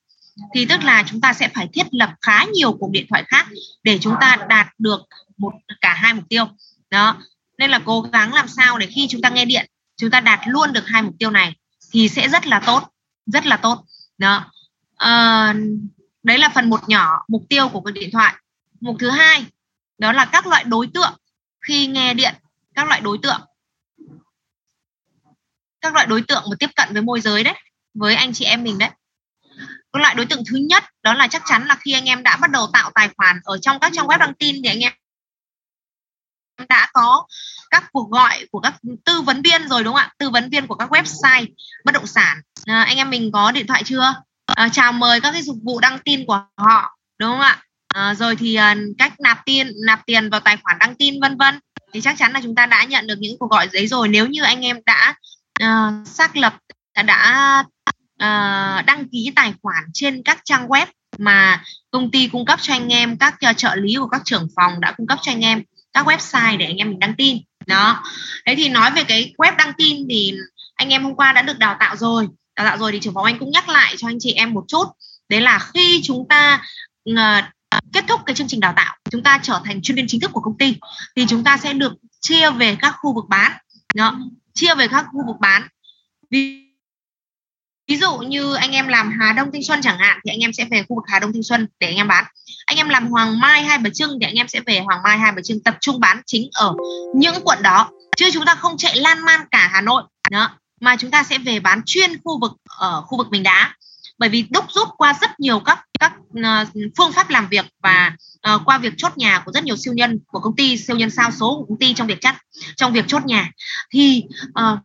thì 0.55 0.67
tức 0.67 0.83
là 0.83 1.05
chúng 1.07 1.21
ta 1.21 1.33
sẽ 1.33 1.49
phải 1.49 1.69
thiết 1.73 1.87
lập 1.91 2.11
khá 2.21 2.45
nhiều 2.45 2.73
cuộc 2.73 2.91
điện 2.91 3.07
thoại 3.09 3.25
khác 3.29 3.47
để 3.83 3.99
chúng 3.99 4.15
ta 4.21 4.37
đạt 4.49 4.67
được 4.79 5.01
một 5.39 5.53
cả 5.81 5.95
hai 5.95 6.15
mục 6.15 6.25
tiêu. 6.29 6.45
Đó 6.91 7.17
nên 7.59 7.71
là 7.71 7.79
cố 7.85 8.01
gắng 8.01 8.35
làm 8.35 8.49
sao 8.49 8.79
để 8.79 8.87
khi 8.87 9.07
chúng 9.11 9.23
ta 9.23 9.29
nghe 9.29 9.45
điện 9.45 9.67
chúng 9.97 10.11
ta 10.11 10.21
đạt 10.21 10.41
luôn 10.47 10.73
được 10.73 10.87
hai 10.87 11.03
mục 11.03 11.15
tiêu 11.19 11.31
này 11.31 11.55
thì 11.93 12.09
sẽ 12.09 12.29
rất 12.29 12.47
là 12.47 12.61
tốt 12.67 12.89
rất 13.27 13.47
là 13.47 13.57
tốt. 13.57 13.85
Đó 14.19 14.51
à, 14.97 15.55
đấy 16.23 16.39
là 16.39 16.49
phần 16.55 16.71
một 16.71 16.89
nhỏ 16.89 17.25
mục 17.29 17.43
tiêu 17.49 17.69
của 17.69 17.81
cái 17.81 17.93
điện 17.93 18.11
thoại. 18.13 18.35
Mục 18.81 18.97
thứ 18.99 19.11
hai 19.11 19.45
đó 19.99 20.13
là 20.13 20.25
các 20.25 20.47
loại 20.47 20.65
đối 20.65 20.87
tượng 20.87 21.13
khi 21.67 21.87
nghe 21.87 22.15
điện 22.15 22.35
các 22.75 22.89
loại 22.89 23.01
đối 23.01 23.19
tượng 23.19 23.41
các 25.81 25.95
loại 25.95 26.07
đối 26.07 26.23
tượng 26.23 26.43
mà 26.51 26.57
tiếp 26.59 26.71
cận 26.77 26.93
với 26.93 27.03
môi 27.03 27.21
giới 27.21 27.45
đấy 27.45 27.55
với 27.95 28.15
anh 28.15 28.33
chị 28.33 28.45
em 28.45 28.65
mình 28.65 28.79
đấy. 28.79 28.91
Cái 29.93 30.01
loại 30.01 30.15
đối 30.15 30.27
tượng 30.27 30.43
thứ 30.51 30.57
nhất 30.57 30.85
đó 31.03 31.15
là 31.15 31.29
chắc 31.29 31.43
chắn 31.47 31.67
là 31.67 31.77
khi 31.81 31.93
anh 31.93 32.05
em 32.05 32.23
đã 32.23 32.37
bắt 32.37 32.51
đầu 32.51 32.67
tạo 32.73 32.91
tài 32.95 33.09
khoản 33.17 33.41
ở 33.45 33.59
trong 33.59 33.81
các 33.81 33.93
trang 33.95 34.07
web 34.07 34.19
đăng 34.19 34.35
tin 34.35 34.57
thì 34.63 34.69
anh 34.69 34.81
em 34.81 34.93
đã 36.69 36.89
có 36.93 37.27
các 37.71 37.85
cuộc 37.93 38.11
gọi 38.11 38.47
của 38.51 38.61
các 38.61 38.75
tư 39.05 39.21
vấn 39.21 39.43
viên 39.43 39.69
rồi 39.69 39.85
đúng 39.85 39.95
không 39.95 40.03
ạ? 40.03 40.13
Tư 40.19 40.31
vấn 40.31 40.51
viên 40.51 40.67
của 40.67 40.75
các 40.75 40.93
website 40.93 41.47
bất 41.85 41.93
động 41.93 42.07
sản. 42.07 42.41
À, 42.67 42.83
anh 42.83 42.97
em 42.97 43.11
mình 43.11 43.33
có 43.33 43.53
điện 43.53 43.67
thoại 43.67 43.83
chưa? 43.85 44.15
À, 44.47 44.69
chào 44.73 44.93
mời 44.93 45.21
các 45.21 45.33
cái 45.33 45.43
dịch 45.43 45.59
vụ 45.65 45.81
đăng 45.81 45.99
tin 45.99 46.27
của 46.27 46.47
họ 46.57 46.99
đúng 47.19 47.31
không 47.31 47.41
ạ? 47.41 47.63
À, 47.95 48.15
rồi 48.15 48.37
thì 48.37 48.55
à, 48.55 48.77
cách 48.99 49.21
nạp 49.21 49.39
tiền 49.45 49.73
nạp 49.87 50.07
tiền 50.07 50.31
vào 50.31 50.41
tài 50.41 50.57
khoản 50.63 50.79
đăng 50.79 50.95
tin 50.95 51.21
vân 51.21 51.37
vân. 51.37 51.61
Thì 51.93 52.01
chắc 52.01 52.19
chắn 52.19 52.33
là 52.33 52.41
chúng 52.43 52.55
ta 52.55 52.67
đã 52.67 52.85
nhận 52.85 53.07
được 53.07 53.19
những 53.19 53.39
cuộc 53.39 53.51
gọi 53.51 53.69
giấy 53.73 53.87
rồi. 53.87 54.09
Nếu 54.09 54.27
như 54.27 54.43
anh 54.43 54.65
em 54.65 54.77
đã 54.87 55.15
uh, 55.65 56.09
xác 56.09 56.37
lập 56.37 56.55
đã, 56.95 57.03
đã 57.03 57.65
uh, 58.15 58.87
đăng 58.87 59.09
ký 59.13 59.33
tài 59.37 59.55
khoản 59.63 59.85
trên 59.95 60.23
các 60.23 60.41
trang 60.45 60.69
web 60.69 60.87
mà 61.19 61.63
công 61.91 62.11
ty 62.11 62.29
cung 62.29 62.45
cấp 62.45 62.59
cho 62.63 62.75
anh 62.75 62.93
em 62.93 63.19
các 63.19 63.35
uh, 63.51 63.57
trợ 63.57 63.75
lý 63.75 63.97
của 63.97 64.09
các 64.09 64.23
trưởng 64.25 64.49
phòng 64.57 64.81
đã 64.81 64.93
cung 64.93 65.07
cấp 65.07 65.19
cho 65.23 65.33
anh 65.33 65.45
em 65.45 65.63
các 65.93 66.07
website 66.07 66.57
để 66.57 66.67
anh 66.67 66.77
em 66.77 66.91
mình 66.91 66.99
đăng 66.99 67.15
tin. 67.15 67.39
Đó. 67.67 68.03
Thế 68.47 68.55
thì 68.57 68.69
nói 68.69 68.91
về 68.91 69.05
cái 69.05 69.33
web 69.39 69.57
đăng 69.57 69.73
tin 69.79 70.07
thì 70.11 70.35
anh 70.75 70.89
em 70.89 71.05
hôm 71.05 71.15
qua 71.15 71.33
đã 71.33 71.43
được 71.43 71.59
đào 71.59 71.77
tạo 71.81 71.97
rồi. 71.97 72.29
Đào 72.57 72.67
tạo 72.67 72.79
rồi 72.79 72.93
thì 72.93 73.01
trưởng 73.01 73.15
phòng 73.15 73.25
anh 73.25 73.39
cũng 73.39 73.51
nhắc 73.51 73.69
lại 73.69 73.95
cho 73.99 74.09
anh 74.09 74.19
chị 74.21 74.33
em 74.33 74.55
một 74.55 74.65
chút. 74.69 74.85
Đấy 75.29 75.41
là 75.41 75.59
khi 75.59 76.01
chúng 76.05 76.29
ta 76.29 76.63
uh, 77.11 77.45
kết 77.93 78.05
thúc 78.09 78.21
cái 78.27 78.37
chương 78.37 78.49
trình 78.49 78.61
đào 78.61 78.73
tạo 78.77 78.97
chúng 79.11 79.23
ta 79.23 79.41
trở 79.43 79.61
thành 79.65 79.83
chuyên 79.83 79.97
viên 79.97 80.07
chính 80.09 80.21
thức 80.21 80.31
của 80.33 80.41
công 80.41 80.59
ty 80.59 80.77
thì 81.17 81.27
chúng 81.29 81.45
ta 81.45 81.57
sẽ 81.57 81.73
được 81.73 81.93
chia 82.21 82.51
về 82.51 82.77
các 82.81 82.95
khu 82.99 83.15
vực 83.15 83.25
bán. 83.29 83.53
Đó 83.95 84.19
chia 84.61 84.75
về 84.75 84.89
các 84.89 85.07
khu 85.13 85.27
vực 85.27 85.37
bán. 85.41 85.69
Ví, 86.31 86.67
ví 87.89 87.97
dụ 87.97 88.19
như 88.19 88.55
anh 88.55 88.73
em 88.73 88.89
làm 88.89 89.19
Hà 89.21 89.33
Đông 89.33 89.53
Thanh 89.53 89.63
Xuân 89.63 89.81
chẳng 89.83 89.99
hạn 89.99 90.21
thì 90.25 90.31
anh 90.31 90.41
em 90.41 90.53
sẽ 90.53 90.65
về 90.71 90.85
khu 90.89 90.97
vực 90.97 91.05
Hà 91.09 91.19
Đông 91.19 91.33
Thanh 91.33 91.43
Xuân 91.43 91.69
để 91.81 91.87
anh 91.87 91.97
em 91.97 92.09
bán. 92.09 92.25
Anh 92.67 92.77
em 92.77 92.89
làm 92.89 93.07
Hoàng 93.07 93.41
Mai 93.41 93.63
Hai 93.63 93.79
Bà 93.79 93.91
Trưng 93.91 94.19
thì 94.21 94.27
anh 94.27 94.35
em 94.35 94.49
sẽ 94.49 94.61
về 94.61 94.81
Hoàng 94.81 95.03
Mai 95.05 95.19
Hai 95.19 95.33
Bà 95.33 95.43
Trưng 95.43 95.63
tập 95.63 95.77
trung 95.81 96.01
bán 96.01 96.23
chính 96.27 96.49
ở 96.53 96.75
những 97.15 97.35
quận 97.45 97.63
đó. 97.63 97.91
Chứ 98.17 98.31
chúng 98.33 98.45
ta 98.45 98.55
không 98.55 98.77
chạy 98.77 98.97
lan 98.97 99.25
man 99.25 99.41
cả 99.51 99.71
Hà 99.73 99.81
Nội 99.81 100.03
đó. 100.31 100.51
Mà 100.81 100.97
chúng 100.97 101.11
ta 101.11 101.23
sẽ 101.23 101.39
về 101.39 101.61
bán 101.61 101.83
chuyên 101.87 102.11
khu 102.25 102.41
vực 102.41 102.53
ở 102.79 103.03
khu 103.03 103.19
vực 103.19 103.29
Bình 103.31 103.43
Đá 103.43 103.75
bởi 104.21 104.29
vì 104.29 104.45
đúc 104.51 104.65
rút 104.69 104.89
qua 104.97 105.15
rất 105.21 105.41
nhiều 105.41 105.61
các 105.61 105.85
các 106.01 106.13
ờ, 106.43 106.65
phương 106.97 107.13
pháp 107.13 107.31
làm 107.31 107.49
việc 107.49 107.67
và 107.83 108.17
uh, 108.55 108.61
qua 108.65 108.79
việc 108.79 108.93
chốt 108.97 109.13
nhà 109.17 109.43
của 109.45 109.53
rất 109.53 109.65
nhiều 109.65 109.77
siêu 109.77 109.95
nhân 109.95 110.19
của 110.27 110.41
công 110.41 110.57
ty 110.57 110.77
siêu 110.77 110.97
nhân 110.97 111.11
sao 111.11 111.31
số 111.31 111.57
của 111.59 111.67
công 111.69 111.79
ty 111.79 111.95
trong 111.95 112.07
việc 112.07 112.21
chắt 112.21 112.37
trong 112.77 112.93
việc 112.93 113.05
chốt 113.09 113.27
nhà. 113.27 113.51
Thì 113.91 114.23
uh, 114.49 114.79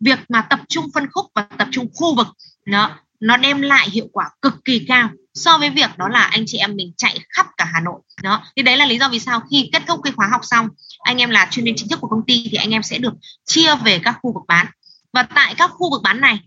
việc 0.00 0.18
mà 0.28 0.42
tập 0.42 0.60
trung 0.68 0.86
phân 0.94 1.06
khúc 1.12 1.26
và 1.34 1.42
tập 1.58 1.68
trung 1.70 1.88
khu 1.94 2.14
vực 2.14 2.26
nó 2.66 2.90
nó 3.20 3.36
đem 3.36 3.60
lại 3.60 3.90
hiệu 3.90 4.08
quả 4.12 4.30
cực 4.42 4.64
kỳ 4.64 4.84
cao 4.88 5.10
so 5.34 5.58
với 5.58 5.70
việc 5.70 5.98
đó 5.98 6.08
là 6.08 6.20
anh 6.20 6.44
chị 6.46 6.58
em 6.58 6.76
mình 6.76 6.92
chạy 6.96 7.18
khắp 7.28 7.46
cả 7.56 7.64
Hà 7.72 7.80
Nội. 7.80 8.00
Đó 8.22 8.42
thì 8.56 8.62
đấy 8.62 8.76
là 8.76 8.86
lý 8.86 8.98
do 8.98 9.08
vì 9.08 9.18
sao 9.18 9.40
khi 9.50 9.70
kết 9.72 9.82
thúc 9.86 10.00
cái 10.04 10.12
khóa 10.16 10.28
học 10.30 10.40
xong 10.44 10.68
anh 10.98 11.18
em 11.18 11.30
là 11.30 11.48
chuyên 11.50 11.64
viên 11.64 11.76
chính 11.76 11.88
thức 11.88 12.00
của 12.00 12.08
công 12.08 12.26
ty 12.26 12.48
thì 12.50 12.56
anh 12.56 12.70
em 12.70 12.82
sẽ 12.82 12.98
được 12.98 13.12
chia 13.44 13.74
về 13.84 13.98
các 14.04 14.18
khu 14.22 14.32
vực 14.32 14.42
bán. 14.48 14.66
Và 15.12 15.22
tại 15.22 15.54
các 15.58 15.70
khu 15.70 15.90
vực 15.90 16.02
bán 16.02 16.20
này 16.20 16.40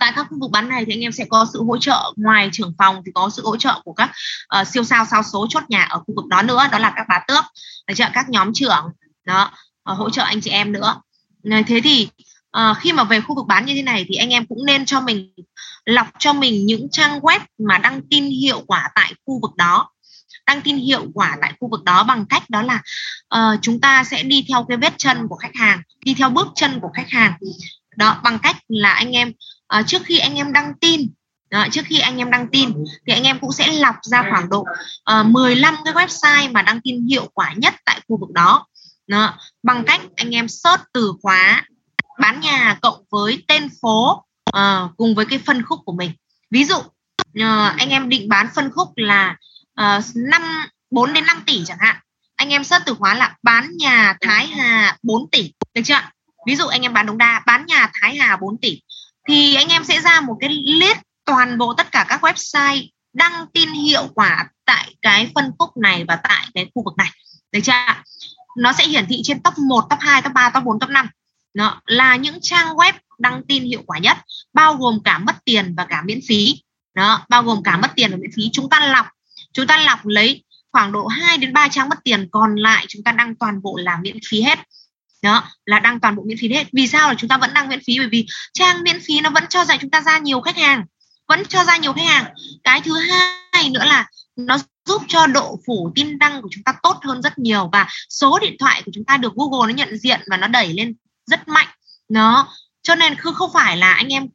tại 0.00 0.12
các 0.16 0.26
khu 0.30 0.38
vực 0.40 0.50
bán 0.50 0.68
này 0.68 0.84
thì 0.84 0.92
anh 0.92 1.00
em 1.00 1.12
sẽ 1.12 1.24
có 1.24 1.46
sự 1.52 1.64
hỗ 1.64 1.78
trợ 1.78 2.12
ngoài 2.16 2.48
trưởng 2.52 2.74
phòng 2.78 3.02
thì 3.06 3.12
có 3.14 3.30
sự 3.36 3.42
hỗ 3.44 3.56
trợ 3.56 3.80
của 3.84 3.92
các 3.92 4.10
uh, 4.60 4.68
siêu 4.68 4.84
sao 4.84 5.04
sao 5.10 5.22
số 5.22 5.46
chốt 5.50 5.62
nhà 5.68 5.84
ở 5.84 5.98
khu 5.98 6.14
vực 6.16 6.26
đó 6.26 6.42
nữa 6.42 6.62
đó 6.72 6.78
là 6.78 6.92
các 6.96 7.06
bà 7.08 7.24
tước 7.28 7.44
là 7.86 7.94
trợ 7.94 8.06
các 8.14 8.28
nhóm 8.28 8.52
trưởng 8.54 8.84
đó 9.26 9.50
uh, 9.92 9.98
hỗ 9.98 10.10
trợ 10.10 10.22
anh 10.22 10.40
chị 10.40 10.50
em 10.50 10.72
nữa. 10.72 11.00
Này 11.42 11.64
thế 11.64 11.80
thì 11.84 12.08
uh, 12.58 12.76
khi 12.78 12.92
mà 12.92 13.04
về 13.04 13.20
khu 13.20 13.34
vực 13.34 13.46
bán 13.46 13.66
như 13.66 13.74
thế 13.74 13.82
này 13.82 14.04
thì 14.08 14.14
anh 14.14 14.30
em 14.30 14.46
cũng 14.46 14.66
nên 14.66 14.84
cho 14.84 15.00
mình 15.00 15.32
lọc 15.84 16.06
cho 16.18 16.32
mình 16.32 16.66
những 16.66 16.88
trang 16.90 17.20
web 17.20 17.40
mà 17.58 17.78
đăng 17.78 18.00
tin 18.10 18.24
hiệu 18.24 18.62
quả 18.66 18.90
tại 18.94 19.14
khu 19.26 19.40
vực 19.42 19.56
đó. 19.56 19.90
Đăng 20.46 20.60
tin 20.60 20.76
hiệu 20.76 21.06
quả 21.14 21.36
tại 21.40 21.52
khu 21.60 21.68
vực 21.70 21.84
đó 21.84 22.02
bằng 22.04 22.26
cách 22.26 22.50
đó 22.50 22.62
là 22.62 22.82
uh, 23.34 23.58
chúng 23.62 23.80
ta 23.80 24.04
sẽ 24.04 24.22
đi 24.22 24.44
theo 24.48 24.64
cái 24.68 24.76
vết 24.76 24.94
chân 24.96 25.28
của 25.28 25.36
khách 25.36 25.54
hàng 25.54 25.82
đi 26.04 26.14
theo 26.14 26.30
bước 26.30 26.48
chân 26.54 26.80
của 26.80 26.90
khách 26.94 27.10
hàng. 27.10 27.32
Đó 27.96 28.20
bằng 28.24 28.38
cách 28.38 28.56
là 28.68 28.92
anh 28.92 29.12
em 29.12 29.32
uh, 29.78 29.86
trước 29.86 30.02
khi 30.04 30.18
anh 30.18 30.34
em 30.34 30.52
đăng 30.52 30.72
tin 30.80 31.10
đó, 31.50 31.66
trước 31.72 31.82
khi 31.86 31.98
anh 31.98 32.16
em 32.16 32.30
đăng 32.30 32.48
tin 32.48 32.72
thì 33.06 33.12
anh 33.12 33.22
em 33.22 33.38
cũng 33.40 33.52
sẽ 33.52 33.72
lọc 33.72 33.94
ra 34.02 34.22
khoảng 34.30 34.48
độ 34.48 34.64
ờ, 35.04 35.20
uh, 35.20 35.26
15 35.26 35.76
cái 35.84 35.94
website 35.94 36.52
mà 36.52 36.62
đăng 36.62 36.80
tin 36.80 37.06
hiệu 37.06 37.26
quả 37.34 37.52
nhất 37.56 37.74
tại 37.84 38.00
khu 38.08 38.18
vực 38.20 38.30
đó. 38.30 38.66
Đó, 39.06 39.38
bằng 39.62 39.84
cách 39.84 40.00
anh 40.16 40.30
em 40.30 40.48
search 40.48 40.82
từ 40.92 41.12
khóa 41.22 41.66
bán 42.20 42.40
nhà 42.40 42.78
cộng 42.82 43.04
với 43.10 43.44
tên 43.48 43.68
phố 43.82 44.24
uh, 44.56 44.96
cùng 44.96 45.14
với 45.14 45.24
cái 45.24 45.38
phân 45.38 45.62
khúc 45.62 45.80
của 45.84 45.92
mình. 45.92 46.12
Ví 46.50 46.64
dụ 46.64 46.76
uh, 46.76 47.76
anh 47.78 47.88
em 47.88 48.08
định 48.08 48.28
bán 48.28 48.46
phân 48.54 48.70
khúc 48.70 48.88
là 48.96 49.36
uh, 49.80 50.04
5 50.14 50.42
4 50.90 51.12
đến 51.12 51.24
5 51.26 51.42
tỷ 51.46 51.62
chẳng 51.66 51.78
hạn. 51.80 51.96
Anh 52.36 52.48
em 52.48 52.64
search 52.64 52.86
từ 52.86 52.94
khóa 52.94 53.14
là 53.14 53.36
bán 53.42 53.70
nhà 53.76 54.16
Thái 54.20 54.46
Hà 54.46 54.96
4 55.02 55.30
tỷ 55.30 55.52
được 55.74 55.82
chưa 55.84 56.00
ví 56.46 56.56
dụ 56.56 56.66
anh 56.66 56.82
em 56.82 56.92
bán 56.92 57.06
Đống 57.06 57.18
Đa 57.18 57.42
bán 57.46 57.66
nhà 57.66 57.90
Thái 57.94 58.16
Hà 58.16 58.36
4 58.36 58.60
tỷ 58.60 58.80
thì 59.30 59.54
anh 59.54 59.68
em 59.68 59.84
sẽ 59.84 60.00
ra 60.00 60.20
một 60.20 60.36
cái 60.40 60.50
list 60.50 60.98
toàn 61.24 61.58
bộ 61.58 61.74
tất 61.74 61.92
cả 61.92 62.06
các 62.08 62.24
website 62.24 62.86
đăng 63.12 63.46
tin 63.52 63.70
hiệu 63.70 64.08
quả 64.14 64.48
tại 64.64 64.94
cái 65.02 65.30
phân 65.34 65.52
khúc 65.58 65.76
này 65.76 66.04
và 66.08 66.16
tại 66.16 66.46
cái 66.54 66.70
khu 66.74 66.82
vực 66.84 66.94
này. 66.96 67.10
Được 67.52 67.60
chưa 67.62 67.72
nó 68.56 68.72
sẽ 68.72 68.84
hiển 68.84 69.06
thị 69.06 69.20
trên 69.24 69.42
top 69.42 69.58
1, 69.58 69.84
top 69.90 69.98
2, 70.00 70.22
top 70.22 70.32
3, 70.32 70.50
top 70.50 70.64
4, 70.64 70.80
top 70.80 70.90
5 70.90 71.08
nó 71.54 71.80
là 71.86 72.16
những 72.16 72.38
trang 72.40 72.66
web 72.66 72.92
đăng 73.18 73.42
tin 73.48 73.64
hiệu 73.64 73.82
quả 73.86 73.98
nhất 73.98 74.16
bao 74.52 74.74
gồm 74.74 75.02
cả 75.02 75.18
mất 75.18 75.44
tiền 75.44 75.74
và 75.76 75.84
cả 75.84 76.02
miễn 76.04 76.20
phí. 76.28 76.62
Đó 76.94 77.26
bao 77.28 77.42
gồm 77.42 77.62
cả 77.62 77.76
mất 77.76 77.88
tiền 77.96 78.10
và 78.10 78.16
miễn 78.16 78.30
phí. 78.36 78.50
Chúng 78.52 78.70
ta 78.70 78.86
lọc 78.86 79.06
chúng 79.52 79.66
ta 79.66 79.78
lọc 79.78 80.06
lấy 80.06 80.44
khoảng 80.72 80.92
độ 80.92 81.06
2 81.06 81.38
đến 81.38 81.52
3 81.52 81.68
trang 81.68 81.88
mất 81.88 81.98
tiền 82.04 82.28
còn 82.30 82.56
lại 82.56 82.84
chúng 82.88 83.02
ta 83.04 83.12
đăng 83.12 83.34
toàn 83.34 83.62
bộ 83.62 83.76
là 83.76 83.98
miễn 84.02 84.16
phí 84.28 84.42
hết 84.42 84.58
đó, 85.22 85.50
là 85.66 85.78
đăng 85.78 86.00
toàn 86.00 86.16
bộ 86.16 86.22
miễn 86.26 86.38
phí 86.40 86.48
hết. 86.48 86.66
Vì 86.72 86.86
sao 86.86 87.08
là 87.08 87.14
chúng 87.18 87.28
ta 87.28 87.38
vẫn 87.38 87.54
đăng 87.54 87.68
miễn 87.68 87.80
phí? 87.86 87.98
Bởi 87.98 88.08
vì 88.08 88.26
trang 88.52 88.82
miễn 88.82 89.00
phí 89.00 89.20
nó 89.20 89.30
vẫn 89.30 89.44
cho 89.48 89.64
dạy 89.64 89.78
chúng 89.80 89.90
ta 89.90 90.00
ra 90.00 90.18
nhiều 90.18 90.40
khách 90.40 90.56
hàng, 90.56 90.84
vẫn 91.28 91.42
cho 91.48 91.64
ra 91.64 91.76
nhiều 91.76 91.92
khách 91.92 92.06
hàng. 92.06 92.24
Cái 92.64 92.80
thứ 92.80 92.98
hai 93.52 93.70
nữa 93.70 93.84
là 93.84 94.06
nó 94.36 94.58
giúp 94.86 95.02
cho 95.08 95.26
độ 95.26 95.60
phủ 95.66 95.92
tin 95.94 96.18
đăng 96.18 96.42
của 96.42 96.48
chúng 96.50 96.64
ta 96.64 96.74
tốt 96.82 96.98
hơn 97.02 97.22
rất 97.22 97.38
nhiều 97.38 97.68
và 97.72 97.88
số 98.08 98.38
điện 98.38 98.56
thoại 98.58 98.82
của 98.84 98.90
chúng 98.94 99.04
ta 99.04 99.16
được 99.16 99.32
Google 99.34 99.72
nó 99.72 99.76
nhận 99.76 99.98
diện 99.98 100.20
và 100.30 100.36
nó 100.36 100.46
đẩy 100.46 100.72
lên 100.72 100.94
rất 101.26 101.48
mạnh. 101.48 101.68
Nó 102.08 102.48
cho 102.82 102.94
nên 102.94 103.14
cứ 103.22 103.32
không 103.32 103.50
phải 103.54 103.76
là 103.76 103.92
anh 103.92 104.08
em 104.08 104.26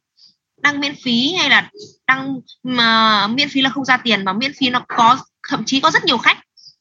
đăng 0.61 0.79
miễn 0.79 0.95
phí 1.03 1.33
hay 1.33 1.49
là 1.49 1.69
đăng 2.07 2.35
mà 2.63 3.27
miễn 3.27 3.49
phí 3.49 3.61
là 3.61 3.69
không 3.69 3.85
ra 3.85 3.97
tiền 3.97 4.25
mà 4.25 4.33
miễn 4.33 4.53
phí 4.53 4.69
nó 4.69 4.85
có, 4.87 5.17
thậm 5.49 5.63
chí 5.65 5.79
có 5.79 5.91
rất 5.91 6.05
nhiều 6.05 6.17
khách. 6.17 6.37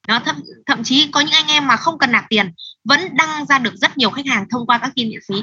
Nó 0.08 0.20
thậm 0.20 0.36
thậm 0.66 0.84
chí 0.84 1.08
có 1.12 1.20
những 1.20 1.32
anh 1.32 1.46
em 1.46 1.66
mà 1.66 1.76
không 1.76 1.98
cần 1.98 2.12
nạp 2.12 2.24
tiền 2.28 2.52
vẫn 2.84 3.16
đăng 3.16 3.46
ra 3.46 3.58
được 3.58 3.74
rất 3.76 3.98
nhiều 3.98 4.10
khách 4.10 4.26
hàng 4.26 4.44
thông 4.50 4.66
qua 4.66 4.78
các 4.78 4.92
tin 4.94 5.08
miễn 5.08 5.20
phí. 5.28 5.34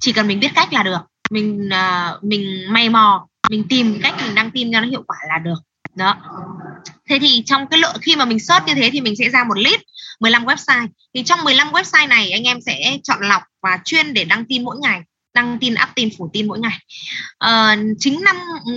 Chỉ 0.00 0.12
cần 0.12 0.26
mình 0.26 0.40
biết 0.40 0.50
cách 0.54 0.72
là 0.72 0.82
được. 0.82 0.98
Mình 1.30 1.68
uh, 1.68 2.24
mình 2.24 2.72
may 2.72 2.88
mò 2.88 3.26
mình 3.50 3.64
tìm 3.68 4.00
cách 4.02 4.14
mình 4.22 4.34
đăng 4.34 4.50
tin 4.50 4.72
cho 4.72 4.80
nó 4.80 4.86
hiệu 4.86 5.02
quả 5.06 5.16
là 5.28 5.38
được. 5.38 5.58
Đó. 5.94 6.16
Thế 7.08 7.18
thì 7.18 7.42
trong 7.46 7.66
cái 7.66 7.80
lượng 7.80 7.96
khi 8.02 8.16
mà 8.16 8.24
mình 8.24 8.38
search 8.40 8.66
như 8.66 8.74
thế 8.74 8.90
thì 8.92 9.00
mình 9.00 9.16
sẽ 9.16 9.30
ra 9.30 9.44
một 9.44 9.58
list 9.58 9.80
15 10.20 10.44
website. 10.44 10.88
Thì 11.14 11.22
trong 11.22 11.44
15 11.44 11.72
website 11.72 12.08
này 12.08 12.30
anh 12.30 12.44
em 12.44 12.60
sẽ 12.60 12.98
chọn 13.02 13.18
lọc 13.20 13.42
và 13.62 13.78
chuyên 13.84 14.14
để 14.14 14.24
đăng 14.24 14.44
tin 14.44 14.64
mỗi 14.64 14.76
ngày. 14.78 15.00
Đăng 15.34 15.58
tin 15.58 15.74
up 15.74 15.88
tin 15.94 16.08
phủ 16.18 16.30
tin 16.32 16.48
mỗi 16.48 16.58
ngày. 16.58 16.78
Uh, 17.44 17.96
chính 17.98 18.20
năm 18.24 18.36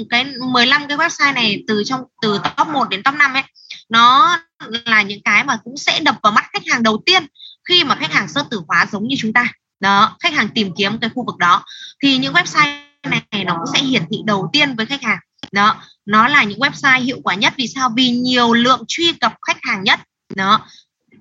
cái 0.10 0.26
15 0.52 0.88
cái 0.88 0.98
website 0.98 1.34
này 1.34 1.64
từ 1.68 1.84
trong 1.86 2.02
từ 2.22 2.40
top 2.58 2.68
1 2.68 2.90
đến 2.90 3.04
top 3.04 3.16
5 3.16 3.34
ấy 3.34 3.44
nó 3.90 4.38
là 4.86 5.02
những 5.02 5.22
cái 5.24 5.44
mà 5.44 5.58
cũng 5.64 5.78
sẽ 5.78 6.00
đập 6.00 6.16
vào 6.24 6.32
mắt 6.32 6.46
khách 6.54 6.64
hàng 6.72 6.84
đầu 6.84 7.02
tiên 7.06 7.28
khi 7.72 7.84
mà 7.84 7.96
khách 7.96 8.12
hàng 8.12 8.28
search 8.28 8.50
từ 8.52 8.62
khóa 8.68 8.86
giống 8.92 9.08
như 9.08 9.16
chúng 9.20 9.34
ta. 9.34 9.48
Đó, 9.80 10.18
khách 10.20 10.34
hàng 10.34 10.50
tìm 10.50 10.72
kiếm 10.78 10.98
cái 11.02 11.10
khu 11.16 11.26
vực 11.26 11.38
đó, 11.38 11.64
thì 12.04 12.18
những 12.18 12.34
website 12.34 12.80
này 13.04 13.44
nó 13.46 13.54
cũng 13.54 13.74
sẽ 13.74 13.80
hiển 13.80 14.04
thị 14.12 14.18
đầu 14.26 14.50
tiên 14.54 14.76
với 14.76 14.86
khách 14.86 15.02
hàng. 15.02 15.20
Đó, 15.52 15.82
nó 16.06 16.28
là 16.28 16.44
những 16.44 16.60
website 16.60 17.04
hiệu 17.04 17.20
quả 17.24 17.36
nhất 17.36 17.54
vì 17.58 17.68
sao? 17.68 17.90
Vì 17.96 18.10
nhiều 18.10 18.54
lượng 18.54 18.84
truy 18.88 19.14
cập 19.14 19.34
khách 19.48 19.58
hàng 19.62 19.84
nhất. 19.84 20.00
Đó, 20.36 20.68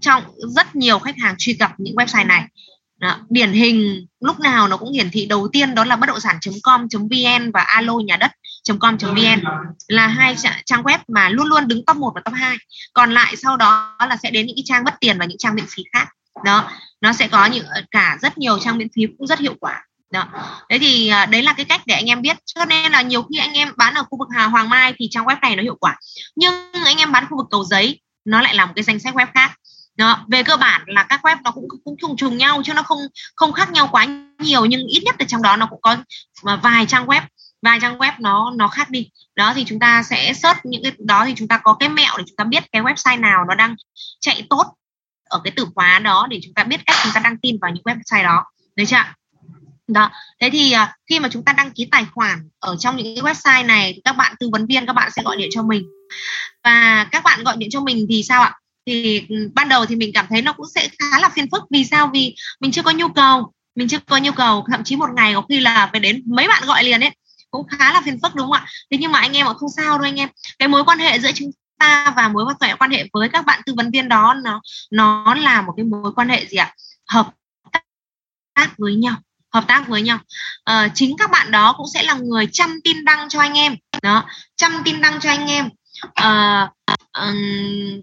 trong 0.01 0.23
rất 0.57 0.77
nhiều 0.77 0.99
khách 0.99 1.19
hàng 1.19 1.35
truy 1.39 1.55
cập 1.55 1.71
những 1.79 1.95
website 1.95 2.27
này. 2.27 2.45
Đó. 3.01 3.19
điển 3.31 3.53
hình 3.53 4.07
lúc 4.21 4.41
nào 4.41 4.69
nó 4.69 4.77
cũng 4.77 4.93
hiển 4.93 5.11
thị 5.11 5.27
đầu 5.27 5.49
tiên 5.53 5.75
đó 5.75 5.85
là 5.85 5.97
bất 5.97 6.07
động 6.07 6.21
sản.com.vn 6.21 7.51
và 7.51 7.61
alo 7.61 7.95
nhà 8.05 8.17
đất 8.17 8.31
com.vn 8.81 9.43
là 9.89 10.07
hai 10.07 10.37
trang 10.65 10.83
web 10.83 10.99
mà 11.09 11.29
luôn 11.29 11.47
luôn 11.47 11.69
đứng 11.69 11.85
top 11.85 11.97
1 11.97 12.13
và 12.15 12.21
top 12.25 12.35
2 12.35 12.57
còn 12.93 13.15
lại 13.15 13.37
sau 13.37 13.57
đó 13.57 13.97
là 14.09 14.17
sẽ 14.23 14.31
đến 14.31 14.47
những 14.47 14.57
cái 14.57 14.63
trang 14.67 14.85
mất 14.85 14.95
tiền 15.01 15.19
và 15.19 15.25
những 15.25 15.39
trang 15.39 15.55
miễn 15.55 15.67
phí 15.69 15.83
khác 15.93 16.09
đó, 16.45 16.71
nó 17.01 17.13
sẽ 17.13 17.29
có 17.29 17.47
những 17.47 17.67
ờ, 17.67 17.83
cả 17.91 18.19
rất 18.23 18.39
nhiều 18.39 18.59
trang 18.59 18.79
miễn 18.79 18.89
phí 18.97 19.03
cũng 19.19 19.27
rất 19.27 19.39
hiệu 19.39 19.55
quả. 19.61 19.85
Đó. 20.13 20.27
Đấy 20.69 20.79
thì 20.79 21.09
à, 21.09 21.27
đấy 21.27 21.43
là 21.43 21.53
cái 21.53 21.65
cách 21.65 21.81
để 21.87 21.95
anh 21.95 22.07
em 22.07 22.23
biết. 22.23 22.37
Cho 22.45 22.65
nên 22.65 22.93
là 22.93 23.03
nhiều 23.03 23.23
khi 23.23 23.39
anh 23.39 23.53
em 23.53 23.73
bán 23.77 23.95
ở 23.95 24.05
khu 24.11 24.19
vực 24.19 24.29
Hà 24.35 24.47
Hoàng 24.47 24.69
Mai 24.69 24.95
thì 24.99 25.09
trang 25.11 25.25
web 25.25 25.37
này 25.43 25.57
nó 25.57 25.63
hiệu 25.63 25.77
quả. 25.81 25.97
Nhưng 26.37 26.73
anh 26.73 26.97
em 26.97 27.13
bán 27.13 27.27
khu 27.31 27.37
vực 27.37 27.47
cầu 27.51 27.65
giấy, 27.65 28.01
nó 28.25 28.43
lại 28.43 28.55
là 28.55 28.67
một 28.67 28.73
cái 28.77 28.83
danh 28.83 28.99
sách 28.99 29.15
web 29.15 29.27
khác. 29.35 29.53
Đó, 29.97 30.25
về 30.29 30.43
cơ 30.43 30.57
bản 30.57 30.83
là 30.87 31.03
các 31.03 31.21
web 31.23 31.37
nó 31.45 31.51
cũng 31.51 31.65
cũng 31.85 31.97
trùng 32.01 32.17
trùng 32.17 32.39
nhau 32.39 32.63
chứ 32.65 32.75
nó 32.75 32.83
không 32.83 32.99
không 33.37 33.53
khác 33.53 33.71
nhau 33.71 33.89
quá 33.93 34.07
nhiều, 34.39 34.65
nhưng 34.67 34.87
ít 34.87 35.01
nhất 35.05 35.15
là 35.19 35.27
trong 35.29 35.43
đó 35.43 35.57
nó 35.57 35.67
cũng 35.67 35.81
có 35.83 35.97
à, 36.45 36.57
vài 36.57 36.87
trang 36.87 37.07
web, 37.07 37.23
vài 37.63 37.81
trang 37.81 37.99
web 37.99 38.13
nó 38.19 38.53
nó 38.57 38.69
khác 38.69 38.91
đi. 38.91 39.11
Đó 39.37 39.53
thì 39.55 39.65
chúng 39.65 39.79
ta 39.79 40.03
sẽ 40.03 40.33
search 40.33 40.59
những 40.65 40.83
cái, 40.83 40.93
đó 40.99 41.25
thì 41.27 41.35
chúng 41.37 41.49
ta 41.49 41.59
có 41.59 41.75
cái 41.75 41.89
mẹo 41.89 42.19
để 42.19 42.25
chúng 42.27 42.37
ta 42.37 42.45
biết 42.45 42.65
cái 42.73 42.83
website 42.83 43.21
nào 43.21 43.45
nó 43.49 43.55
đang 43.55 43.75
chạy 44.21 44.47
tốt 44.51 44.75
ở 45.31 45.41
cái 45.45 45.53
từ 45.57 45.67
khóa 45.75 45.99
đó 45.99 46.27
để 46.31 46.41
chúng 46.43 46.55
ta 46.55 46.65
biết 46.65 46.81
cách 46.87 46.97
chúng 47.03 47.13
ta 47.13 47.21
đăng 47.21 47.37
tin 47.37 47.57
vào 47.61 47.71
những 47.71 47.85
website 47.85 48.25
đó. 48.25 48.45
Được 48.77 48.85
chưa 48.89 49.05
đó. 49.93 50.11
Thế 50.41 50.51
thì 50.51 50.73
ờ, 50.73 50.87
khi 51.07 51.21
mà 51.21 51.29
chúng 51.33 51.45
ta 51.45 51.53
đăng 51.53 51.71
ký 51.71 51.89
tài 51.91 52.07
khoản 52.15 52.49
ở 52.59 52.77
trong 52.77 52.97
những 52.97 53.17
cái 53.17 53.35
website 53.35 53.67
này, 53.67 53.93
thì 53.95 54.01
các 54.05 54.17
bạn 54.17 54.35
tư 54.41 54.49
vấn 54.53 54.67
viên, 54.67 54.87
các 54.87 54.93
bạn 54.93 55.11
sẽ 55.17 55.23
gọi 55.23 55.37
điện 55.37 55.49
cho 55.53 55.63
mình. 55.63 55.83
Và 56.65 57.07
các 57.13 57.25
bạn 57.25 57.45
gọi 57.45 57.57
điện 57.57 57.69
cho 57.73 57.81
mình 57.81 58.07
thì 58.09 58.23
sao 58.23 58.43
ạ? 58.43 58.55
Thì 58.87 59.23
ừ, 59.29 59.51
ban 59.55 59.69
đầu 59.69 59.87
thì 59.87 59.97
mình 59.97 60.11
cảm 60.15 60.27
thấy 60.31 60.43
nó 60.43 60.53
cũng 60.53 60.67
sẽ 60.75 60.89
khá 60.99 61.19
là 61.19 61.29
phiền 61.29 61.51
phức. 61.51 61.63
Vì 61.71 61.85
sao? 61.85 62.11
Vì 62.15 62.35
mình 62.61 62.73
chưa 62.73 62.83
có 62.83 62.91
nhu 62.91 63.09
cầu. 63.09 63.53
Mình 63.75 63.89
chưa 63.89 63.99
có 63.99 64.19
nhu 64.19 64.33
cầu. 64.33 64.67
Thậm 64.71 64.85
chí 64.85 64.97
một 64.97 65.09
ngày 65.17 65.35
có 65.35 65.43
khi 65.49 65.61
là 65.61 65.89
phải 65.93 66.01
đến 66.01 66.23
mấy 66.27 66.49
bạn 66.49 66.63
gọi 66.67 66.85
liền 66.85 67.01
ấy. 67.01 67.11
Cũng 67.51 67.67
khá 67.69 67.93
là 67.93 68.01
phiền 68.05 68.19
phức, 68.23 68.35
đúng 68.35 68.47
không 68.47 68.53
ạ? 68.53 68.67
Thế 68.91 68.99
nhưng 69.01 69.13
mà 69.13 69.19
anh 69.19 69.37
em 69.37 69.47
ạ, 69.47 69.53
không 69.53 69.71
sao 69.77 69.99
đâu 69.99 70.05
anh 70.05 70.21
em. 70.21 70.29
Cái 70.59 70.69
mối 70.69 70.85
quan 70.85 70.99
hệ 70.99 71.19
giữa 71.19 71.31
chúng 71.35 71.51
ta 71.81 72.13
và 72.17 72.29
mối 72.29 72.45
quan 72.45 72.57
hệ 72.61 72.77
quan 72.77 72.91
hệ 72.91 73.09
với 73.13 73.29
các 73.29 73.47
bạn 73.47 73.61
tư 73.67 73.75
vấn 73.77 73.91
viên 73.91 74.09
đó 74.09 74.35
nó 74.45 74.61
nó 74.91 75.35
là 75.35 75.63
một 75.63 75.73
cái 75.77 75.85
mối 75.85 76.13
quan 76.17 76.29
hệ 76.29 76.47
gì 76.47 76.57
ạ? 76.57 76.75
Hợp 77.07 77.31
tác 78.55 78.79
với 78.79 78.97
nhau 78.97 79.17
hợp 79.53 79.65
tác 79.69 79.89
với 79.89 80.03
nhau. 80.03 80.19
À, 80.65 80.89
chính 80.95 81.17
các 81.19 81.31
bạn 81.31 81.51
đó 81.51 81.75
cũng 81.77 81.87
sẽ 81.95 82.03
là 82.03 82.15
người 82.15 82.49
chăm 82.53 82.81
tin 82.85 83.05
đăng 83.05 83.29
cho 83.29 83.41
anh 83.41 83.59
em. 83.59 83.77
Đó 84.03 84.25
chăm 84.57 84.73
tin 84.85 85.01
đăng 85.01 85.21
cho 85.21 85.31
anh 85.31 85.47
em. 85.51 85.69
À, 86.15 86.71
um, 87.13 87.37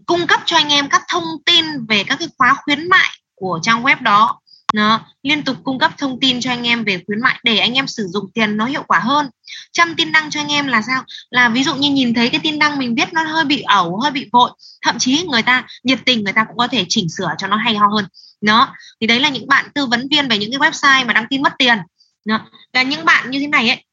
cung 0.06 0.28
cấp 0.28 0.42
cho 0.46 0.58
anh 0.58 0.70
em 0.70 0.90
các 0.90 1.02
thông 1.08 1.24
tin 1.46 1.86
về 1.86 2.04
các 2.04 2.20
cái 2.20 2.28
khóa 2.38 2.56
khuyến 2.64 2.90
mại 2.90 3.10
của 3.36 3.60
trang 3.64 3.84
web 3.84 4.02
đó 4.02 4.40
nó 4.74 5.06
liên 5.24 5.44
tục 5.44 5.58
cung 5.64 5.80
cấp 5.80 5.92
thông 5.98 6.20
tin 6.20 6.40
cho 6.42 6.52
anh 6.52 6.68
em 6.68 6.84
về 6.84 7.04
khuyến 7.06 7.22
mại 7.22 7.40
để 7.44 7.58
anh 7.58 7.74
em 7.74 7.88
sử 7.88 8.08
dụng 8.08 8.32
tiền 8.34 8.58
nó 8.58 8.66
hiệu 8.66 8.84
quả 8.88 9.00
hơn. 9.00 9.30
Chăm 9.72 9.96
tin 9.96 10.12
đăng 10.12 10.30
cho 10.30 10.40
anh 10.40 10.52
em 10.52 10.68
là 10.68 10.82
sao? 10.82 11.04
Là 11.30 11.50
ví 11.50 11.64
dụ 11.64 11.76
như 11.76 11.92
nhìn 11.92 12.14
thấy 12.14 12.30
cái 12.30 12.40
tin 12.44 12.60
đăng 12.60 12.80
mình 12.80 12.96
viết 12.96 13.14
nó 13.14 13.24
hơi 13.24 13.46
bị 13.46 13.62
ẩu 13.62 14.00
hơi 14.00 14.12
bị 14.12 14.30
vội 14.32 14.52
thậm 14.82 14.96
chí 15.00 15.26
người 15.28 15.42
ta 15.42 15.68
nhiệt 15.84 16.00
tình 16.06 16.24
người 16.24 16.34
ta 16.34 16.46
cũng 16.48 16.58
có 16.58 16.68
thể 16.68 16.86
chỉnh 16.90 17.10
sửa 17.10 17.30
cho 17.38 17.48
nó 17.48 17.58
hay 17.58 17.76
ho 17.76 17.88
hơn. 17.88 18.06
Đó 18.42 18.76
thì 19.02 19.08
đấy 19.08 19.20
là 19.20 19.30
những 19.30 19.48
bạn 19.48 19.66
tư 19.76 19.86
vấn 19.86 20.08
viên 20.12 20.28
về 20.28 20.38
những 20.38 20.52
cái 20.52 20.72
website 20.72 21.06
mà 21.06 21.14
đăng 21.14 21.26
tin 21.30 21.42
mất 21.42 21.54
tiền. 21.58 21.78
Đó. 22.26 22.40
và 22.74 22.82
những 22.82 23.06
bạn 23.06 23.32
như 23.32 23.40
thế 23.40 23.48
này 23.48 23.70
ấy 23.70 23.84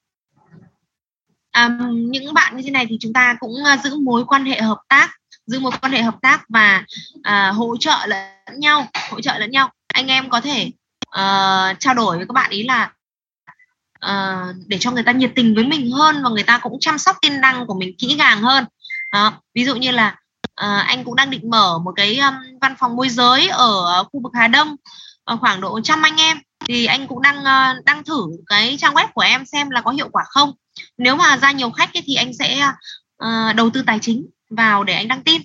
à, 1.50 1.78
những 1.90 2.34
bạn 2.34 2.56
như 2.56 2.62
thế 2.62 2.70
này 2.70 2.86
thì 2.88 2.96
chúng 3.00 3.12
ta 3.12 3.36
cũng 3.40 3.52
uh, 3.52 3.84
giữ 3.84 3.96
mối 3.96 4.24
quan 4.24 4.44
hệ 4.44 4.62
hợp 4.62 4.78
tác 4.88 5.10
giữ 5.46 5.60
mối 5.60 5.72
quan 5.80 5.92
hệ 5.92 6.02
hợp 6.02 6.16
tác 6.22 6.44
và 6.48 6.84
uh, 7.18 7.56
hỗ 7.56 7.76
trợ 7.76 8.06
lẫn 8.06 8.60
nhau 8.60 8.86
hỗ 9.10 9.20
trợ 9.20 9.38
lẫn 9.38 9.50
nhau 9.50 9.70
anh 9.94 10.06
em 10.06 10.30
có 10.30 10.40
thể 10.40 10.70
uh, 11.06 11.80
trao 11.80 11.94
đổi 11.94 12.16
với 12.16 12.26
các 12.26 12.32
bạn 12.32 12.50
ý 12.50 12.62
là 12.62 12.92
uh, 14.06 14.56
để 14.66 14.78
cho 14.78 14.90
người 14.90 15.02
ta 15.02 15.12
nhiệt 15.12 15.32
tình 15.36 15.54
với 15.54 15.64
mình 15.64 15.90
hơn 15.90 16.22
và 16.24 16.30
người 16.30 16.42
ta 16.42 16.58
cũng 16.58 16.80
chăm 16.80 16.98
sóc 16.98 17.16
tin 17.22 17.40
đăng 17.40 17.66
của 17.66 17.74
mình 17.74 17.94
kỹ 17.98 18.16
càng 18.18 18.42
hơn. 18.42 18.64
Đó. 19.12 19.32
ví 19.54 19.64
dụ 19.64 19.74
như 19.74 19.90
là 19.90 20.16
uh, 20.46 20.86
anh 20.86 21.04
cũng 21.04 21.16
đang 21.16 21.30
định 21.30 21.50
mở 21.50 21.78
một 21.78 21.92
cái 21.96 22.18
um, 22.18 22.34
văn 22.60 22.74
phòng 22.78 22.96
môi 22.96 23.08
giới 23.08 23.48
ở 23.48 24.04
khu 24.04 24.20
vực 24.22 24.32
Hà 24.34 24.48
Đông 24.48 24.76
uh, 25.32 25.40
khoảng 25.40 25.60
độ 25.60 25.80
trăm 25.80 26.02
anh 26.02 26.16
em. 26.16 26.38
Thì 26.68 26.86
anh 26.86 27.06
cũng 27.06 27.22
đang 27.22 27.38
uh, 27.38 27.84
đang 27.84 28.04
thử 28.04 28.26
cái 28.46 28.76
trang 28.78 28.94
web 28.94 29.06
của 29.14 29.20
em 29.22 29.46
xem 29.46 29.70
là 29.70 29.80
có 29.80 29.90
hiệu 29.90 30.08
quả 30.08 30.24
không. 30.28 30.52
Nếu 30.98 31.16
mà 31.16 31.36
ra 31.36 31.52
nhiều 31.52 31.70
khách 31.70 31.94
ấy, 31.94 32.02
thì 32.06 32.14
anh 32.14 32.32
sẽ 32.38 32.68
uh, 33.24 33.56
đầu 33.56 33.70
tư 33.70 33.82
tài 33.86 33.98
chính 34.02 34.26
vào 34.50 34.84
để 34.84 34.94
anh 34.94 35.08
đăng 35.08 35.22
tin. 35.22 35.42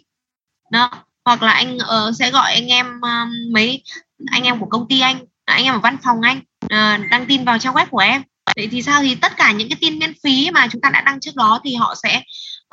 Đó 0.72 0.92
hoặc 1.26 1.44
là 1.44 1.52
anh 1.52 1.78
uh, 1.78 2.16
sẽ 2.20 2.32
gọi 2.32 2.54
anh 2.54 2.68
em 2.68 2.98
uh, 2.98 3.54
mấy 3.54 3.84
anh 4.28 4.44
em 4.44 4.60
của 4.60 4.66
công 4.66 4.88
ty 4.88 5.00
anh 5.00 5.20
anh 5.46 5.64
em 5.64 5.74
ở 5.74 5.80
văn 5.80 5.98
phòng 6.04 6.22
anh 6.22 6.38
uh, 6.66 7.10
đăng 7.10 7.26
tin 7.28 7.46
vào 7.46 7.60
trang 7.60 7.74
web 7.74 7.86
của 7.86 7.98
em. 7.98 8.22
Vậy 8.56 8.68
thì 8.72 8.82
sao? 8.82 9.02
Thì 9.02 9.16
tất 9.16 9.38
cả 9.38 9.52
những 9.52 9.70
cái 9.70 9.78
tin 9.82 10.00
miễn 10.00 10.14
phí 10.24 10.52
mà 10.52 10.68
chúng 10.72 10.82
ta 10.82 10.90
đã 10.90 11.02
đăng 11.02 11.20
trước 11.20 11.36
đó 11.36 11.60
thì 11.64 11.76
họ 11.76 11.96
sẽ 12.04 12.24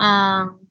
uh, 0.03 0.69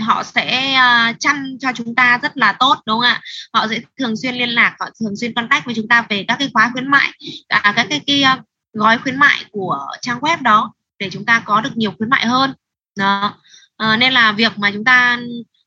họ 0.00 0.22
sẽ 0.22 0.72
à, 0.72 1.08
uh, 1.10 1.16
chăm 1.20 1.56
cho 1.60 1.72
chúng 1.74 1.94
ta 1.94 2.18
rất 2.22 2.36
là 2.36 2.52
tốt 2.52 2.78
đúng 2.86 3.00
không 3.00 3.02
ạ? 3.02 3.20
Họ 3.52 3.66
sẽ 3.70 3.80
thường 3.98 4.16
xuyên 4.16 4.34
liên 4.34 4.48
lạc 4.48 4.76
họ 4.80 4.86
thường 5.00 5.16
xuyên 5.16 5.34
contact 5.34 5.64
với 5.64 5.74
chúng 5.74 5.88
ta 5.88 6.06
về 6.08 6.24
các 6.28 6.36
cái 6.38 6.50
khóa 6.52 6.70
khuyến 6.72 6.90
mại 6.90 7.10
à, 7.48 7.72
các 7.76 7.86
cái, 7.90 8.00
cái 8.06 8.24
uh, 8.38 8.44
gói 8.72 8.98
khuyến 8.98 9.16
mại 9.16 9.44
của 9.50 9.86
trang 10.02 10.20
web 10.20 10.42
đó 10.42 10.72
để 10.98 11.10
chúng 11.10 11.24
ta 11.24 11.42
có 11.44 11.60
được 11.60 11.76
nhiều 11.76 11.92
khuyến 11.98 12.10
mại 12.10 12.26
hơn. 12.26 12.54
Đó. 12.98 13.38
À, 13.76 13.96
nên 13.96 14.12
là 14.12 14.32
việc 14.32 14.58
mà 14.58 14.70
chúng 14.70 14.84
ta 14.84 15.18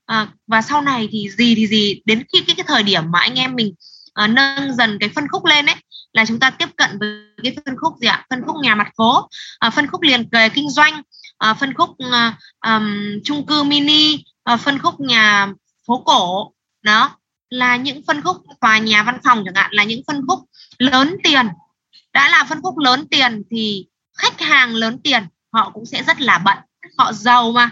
à, 0.06 0.28
và 0.48 0.62
sau 0.62 0.82
này 0.82 1.10
thì 1.12 1.30
gì 1.30 1.56
thì 1.56 1.68
gì 1.68 2.02
đến 2.06 2.24
khi 2.34 2.44
cái, 2.48 2.56
cái 2.56 2.66
thời 2.68 2.84
điểm 2.84 3.12
mà 3.12 3.20
anh 3.20 3.36
em 3.36 3.56
mình 3.56 3.74
uh, 4.24 4.30
nâng 4.30 4.76
dần 4.76 4.98
cái 5.00 5.10
phân 5.16 5.28
khúc 5.28 5.46
lên 5.46 5.66
ấy 5.66 5.76
là 6.14 6.26
chúng 6.26 6.40
ta 6.40 6.50
tiếp 6.50 6.70
cận 6.76 7.00
với 7.00 7.26
cái 7.44 7.58
phân 7.66 7.76
khúc 7.78 7.94
gì 8.02 8.08
ạ? 8.08 8.26
Phân 8.30 8.42
khúc 8.46 8.56
nhà 8.62 8.76
mặt 8.76 8.92
phố 8.98 9.30
uh, 9.68 9.74
phân 9.74 9.88
khúc 9.88 10.02
liền 10.02 10.30
kề 10.30 10.50
kinh 10.50 10.70
doanh 10.70 11.02
uh, 11.50 11.58
phân 11.58 11.74
khúc 11.74 11.90
uh, 11.90 12.34
um, 12.66 13.20
chung 13.24 13.46
cư 13.46 13.64
mini 13.64 14.24
uh, 14.54 14.60
phân 14.60 14.80
khúc 14.80 15.00
nhà 15.00 15.48
phố 15.88 16.04
cổ. 16.06 16.54
Đó 16.84 17.18
là 17.50 17.76
những 17.76 18.02
phân 18.08 18.22
khúc 18.22 18.38
tòa 18.62 18.78
nhà 18.78 19.04
văn 19.04 19.18
phòng 19.24 19.44
chẳng 19.46 19.56
hạn 19.56 19.72
là 19.74 19.84
những 19.84 20.02
phân 20.08 20.22
khúc 20.28 20.40
lớn 20.78 21.16
tiền. 21.24 21.48
Đã 22.14 22.30
là 22.30 22.46
phân 22.50 22.62
khúc 22.62 22.78
lớn 22.78 23.08
tiền 23.12 23.44
thì 23.52 23.86
khách 24.18 24.42
hàng 24.42 24.76
lớn 24.76 25.00
tiền 25.04 25.28
họ 25.54 25.70
cũng 25.70 25.86
sẽ 25.86 26.04
rất 26.04 26.22
là 26.22 26.38
bận. 26.38 26.58
Họ 26.98 27.14
giàu 27.14 27.52
mà 27.52 27.70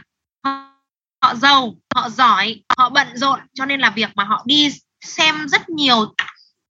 họ 1.21 1.35
giàu 1.35 1.75
họ 1.95 2.09
giỏi 2.09 2.63
họ 2.77 2.89
bận 2.89 3.07
rộn 3.13 3.39
cho 3.53 3.65
nên 3.65 3.79
là 3.79 3.89
việc 3.89 4.09
mà 4.15 4.23
họ 4.23 4.43
đi 4.45 4.73
xem 5.01 5.47
rất 5.47 5.69
nhiều 5.69 6.13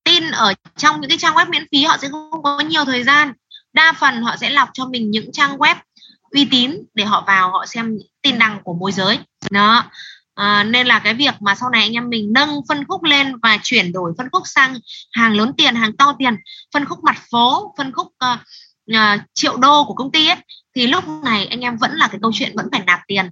tin 0.04 0.32
ở 0.32 0.54
trong 0.78 1.02
những 1.02 1.10
cái 1.10 1.18
trang 1.18 1.34
web 1.34 1.50
miễn 1.50 1.68
phí 1.72 1.84
họ 1.84 1.98
sẽ 1.98 2.10
không 2.10 2.44
có 2.44 2.60
nhiều 2.60 2.86
thời 2.86 3.04
gian. 3.04 3.34
Đa 3.74 3.94
phần 4.00 4.22
họ 4.22 4.36
sẽ 4.38 4.50
lọc 4.50 4.70
cho 4.74 4.86
mình 4.86 5.12
những 5.12 5.32
trang 5.32 5.58
web 5.58 5.76
uy 6.32 6.46
tín 6.46 6.76
để 6.94 7.06
họ 7.06 7.24
vào 7.28 7.52
họ 7.52 7.66
xem 7.66 7.98
tin 8.22 8.40
đăng 8.40 8.60
của 8.64 8.74
môi 8.74 8.92
giới. 8.92 9.20
Đó. 9.52 9.84
À, 10.36 10.64
nên 10.64 10.88
là 10.88 11.00
cái 11.00 11.14
việc 11.14 11.34
mà 11.42 11.56
sau 11.56 11.70
này 11.70 11.82
anh 11.82 11.94
em 11.94 12.10
mình 12.10 12.34
nâng 12.34 12.62
phân 12.70 12.86
khúc 12.88 13.04
lên 13.04 13.36
và 13.44 13.60
chuyển 13.64 13.92
đổi 13.92 14.14
phân 14.18 14.28
khúc 14.32 14.44
sang 14.46 14.76
hàng 15.12 15.36
lớn 15.36 15.52
tiền 15.58 15.76
hàng 15.76 15.98
to 15.98 16.16
tiền 16.20 16.36
phân 16.74 16.86
khúc 16.86 17.04
mặt 17.04 17.18
phố 17.32 17.74
phân 17.78 17.92
khúc 17.92 18.08
uh, 18.08 18.40
uh, 18.92 19.22
triệu 19.34 19.58
đô 19.58 19.84
của 19.84 19.94
công 19.94 20.12
ty 20.12 20.28
ấy 20.28 20.38
thì 20.76 20.88
lúc 20.88 21.04
này 21.24 21.46
anh 21.46 21.60
em 21.60 21.78
vẫn 21.78 21.92
là 21.92 22.08
cái 22.08 22.20
câu 22.22 22.32
chuyện 22.34 22.52
vẫn 22.56 22.68
phải 22.72 22.82
nạp 22.86 23.00
tiền. 23.08 23.30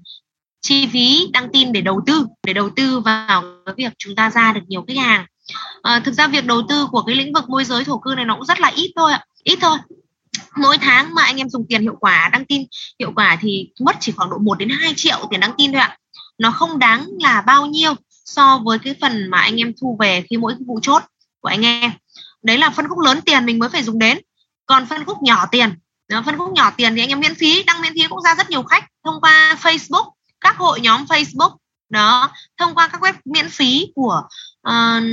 Chi 0.62 0.88
phí 0.88 1.28
đăng 1.34 1.50
tin 1.54 1.72
để 1.72 1.82
đầu 1.82 2.02
tư 2.06 2.26
để 2.48 2.54
đầu 2.54 2.70
tư 2.76 3.00
vào 3.00 3.44
cái 3.66 3.76
việc 3.78 3.94
chúng 3.98 4.16
ta 4.16 4.30
ra 4.30 4.54
được 4.54 4.62
nhiều 4.68 4.86
khách 4.88 4.98
hàng 4.98 5.26
à, 5.82 6.02
thực 6.06 6.14
ra 6.14 6.28
việc 6.28 6.46
đầu 6.46 6.62
tư 6.70 6.88
của 6.92 7.02
cái 7.02 7.16
lĩnh 7.16 7.34
vực 7.34 7.50
môi 7.50 7.66
giới 7.66 7.86
thổ 7.86 7.98
cư 7.98 8.14
này 8.16 8.26
nó 8.26 8.36
cũng 8.36 8.46
rất 8.46 8.60
là 8.60 8.72
ít 8.76 8.92
thôi 8.96 9.12
ạ. 9.12 9.26
Ít 9.44 9.60
thôi. 9.62 9.78
Mỗi 10.56 10.78
tháng 10.78 11.14
mà 11.16 11.24
anh 11.24 11.38
em 11.38 11.50
dùng 11.50 11.66
tiền 11.70 11.82
hiệu 11.82 11.96
quả 12.00 12.30
đăng 12.32 12.46
tin 12.46 12.64
hiệu 13.00 13.12
quả 13.16 13.38
thì 13.42 13.70
mất 13.80 13.96
chỉ 14.00 14.12
khoảng 14.12 14.30
độ 14.30 14.38
1 14.38 14.58
đến 14.58 14.70
2 14.70 14.94
triệu 14.96 15.28
tiền 15.32 15.40
đăng 15.40 15.54
tin 15.58 15.72
thôi 15.72 15.82
ạ. 15.82 15.98
Nó 16.38 16.52
không 16.52 16.80
đáng 16.80 17.08
là 17.20 17.42
bao 17.42 17.66
nhiêu 17.66 17.94
so 18.10 18.62
với 18.66 18.80
cái 18.80 18.96
phần 19.02 19.30
mà 19.30 19.40
anh 19.40 19.62
em 19.62 19.74
thu 19.82 19.98
về 20.00 20.24
khi 20.30 20.38
mỗi 20.38 20.56
vụ 20.68 20.80
chốt 20.82 21.04
của 21.40 21.50
anh 21.50 21.66
em. 21.66 21.92
Đấy 22.44 22.58
là 22.58 22.70
phân 22.70 22.88
khúc 22.88 23.00
lớn 23.00 23.20
tiền 23.26 23.46
mình 23.46 23.60
mới 23.60 23.70
phải 23.70 23.84
dùng 23.84 24.00
đến. 24.00 24.18
Còn 24.66 24.86
phân 24.86 25.06
khúc 25.06 25.18
nhỏ 25.24 25.46
tiền 25.52 25.70
ờ, 26.10 26.22
phân 26.26 26.38
khúc 26.38 26.52
nhỏ 26.54 26.72
tiền 26.78 26.96
thì 26.96 27.02
anh 27.02 27.10
em 27.10 27.20
miễn 27.20 27.36
phí 27.36 27.64
đăng 27.64 27.82
miễn 27.82 27.94
phí 27.94 28.08
cũng 28.10 28.22
ra 28.22 28.36
rất 28.36 28.50
nhiều 28.50 28.64
khách 28.64 28.86
thông 29.06 29.22
qua 29.22 29.58
Facebook 29.62 30.12
các 30.42 30.58
hội 30.58 30.82
nhóm 30.82 31.06
Facebook. 31.06 31.56
Đó 31.90 32.32
thông 32.58 32.76
qua 32.76 32.88
các 32.88 33.02
web 33.02 33.14
miễn 33.26 33.50
phí 33.50 33.88
của 33.96 34.22
uh, 34.70 35.04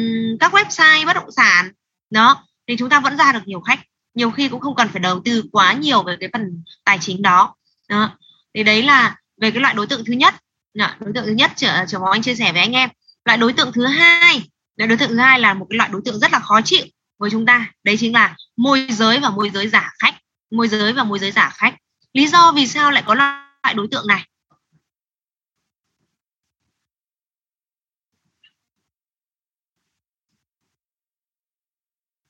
các 0.41 0.55
website 0.55 1.07
bất 1.07 1.15
động 1.15 1.31
sản. 1.37 1.73
Đó 2.11 2.45
thì 2.69 2.77
chúng 2.77 2.89
ta 2.89 3.01
vẫn 3.01 3.17
ra 3.17 3.33
được 3.33 3.43
nhiều 3.47 3.61
khách. 3.61 3.81
Nhiều 4.15 4.31
khi 4.31 4.49
cũng 4.49 4.61
không 4.61 4.75
cần 4.75 4.89
phải 4.89 5.01
đầu 5.01 5.21
tư 5.25 5.45
quá 5.53 5.73
nhiều 5.73 6.03
về 6.03 6.17
cái 6.21 6.29
phần 6.33 6.63
tài 6.85 6.99
chính 7.01 7.23
đó, 7.23 7.55
đó. 7.89 8.19
thì 8.55 8.63
đấy 8.63 8.83
là 8.83 9.17
về 9.41 9.51
cái 9.51 9.61
loại 9.61 9.75
đối 9.75 9.87
tượng 9.87 10.05
thứ 10.05 10.13
nhất. 10.13 10.35
Đối 10.75 11.13
tượng 11.15 11.27
thứ 11.27 11.33
nhất 11.33 11.53
trở 11.57 11.85
mong 11.93 12.11
anh 12.11 12.23
chia 12.23 12.35
sẻ 12.35 12.53
với 12.53 12.61
anh 12.61 12.73
em. 12.73 12.91
Loại 13.25 13.39
đối 13.39 13.53
tượng 13.53 13.73
thứ 13.73 13.87
hai 13.87 14.43
đối 14.77 14.99
tượng 14.99 15.09
thứ 15.09 15.17
hai 15.17 15.41
là 15.41 15.55
một 15.55 15.67
cái 15.71 15.77
loại 15.77 15.91
đối 15.93 16.03
tượng 16.05 16.19
rất 16.19 16.33
là 16.33 16.39
khó 16.39 16.61
chịu 16.65 16.85
với 17.19 17.31
chúng 17.31 17.47
ta. 17.47 17.73
Đấy 17.85 17.97
chính 17.97 18.13
là 18.13 18.37
môi 18.57 18.87
giới 18.91 19.21
và 19.21 19.31
môi 19.31 19.51
giới 19.51 19.69
giả 19.69 19.93
khách. 19.99 20.15
Môi 20.51 20.69
giới 20.69 20.93
và 20.93 21.05
môi 21.05 21.19
giới 21.19 21.31
giả 21.31 21.53
khách. 21.55 21.75
Lý 22.13 22.27
do 22.27 22.53
vì 22.53 22.67
sao 22.67 22.91
lại 22.91 23.03
có 23.07 23.15
loại 23.15 23.75
đối 23.75 23.89
tượng 23.91 24.07
này? 24.07 24.25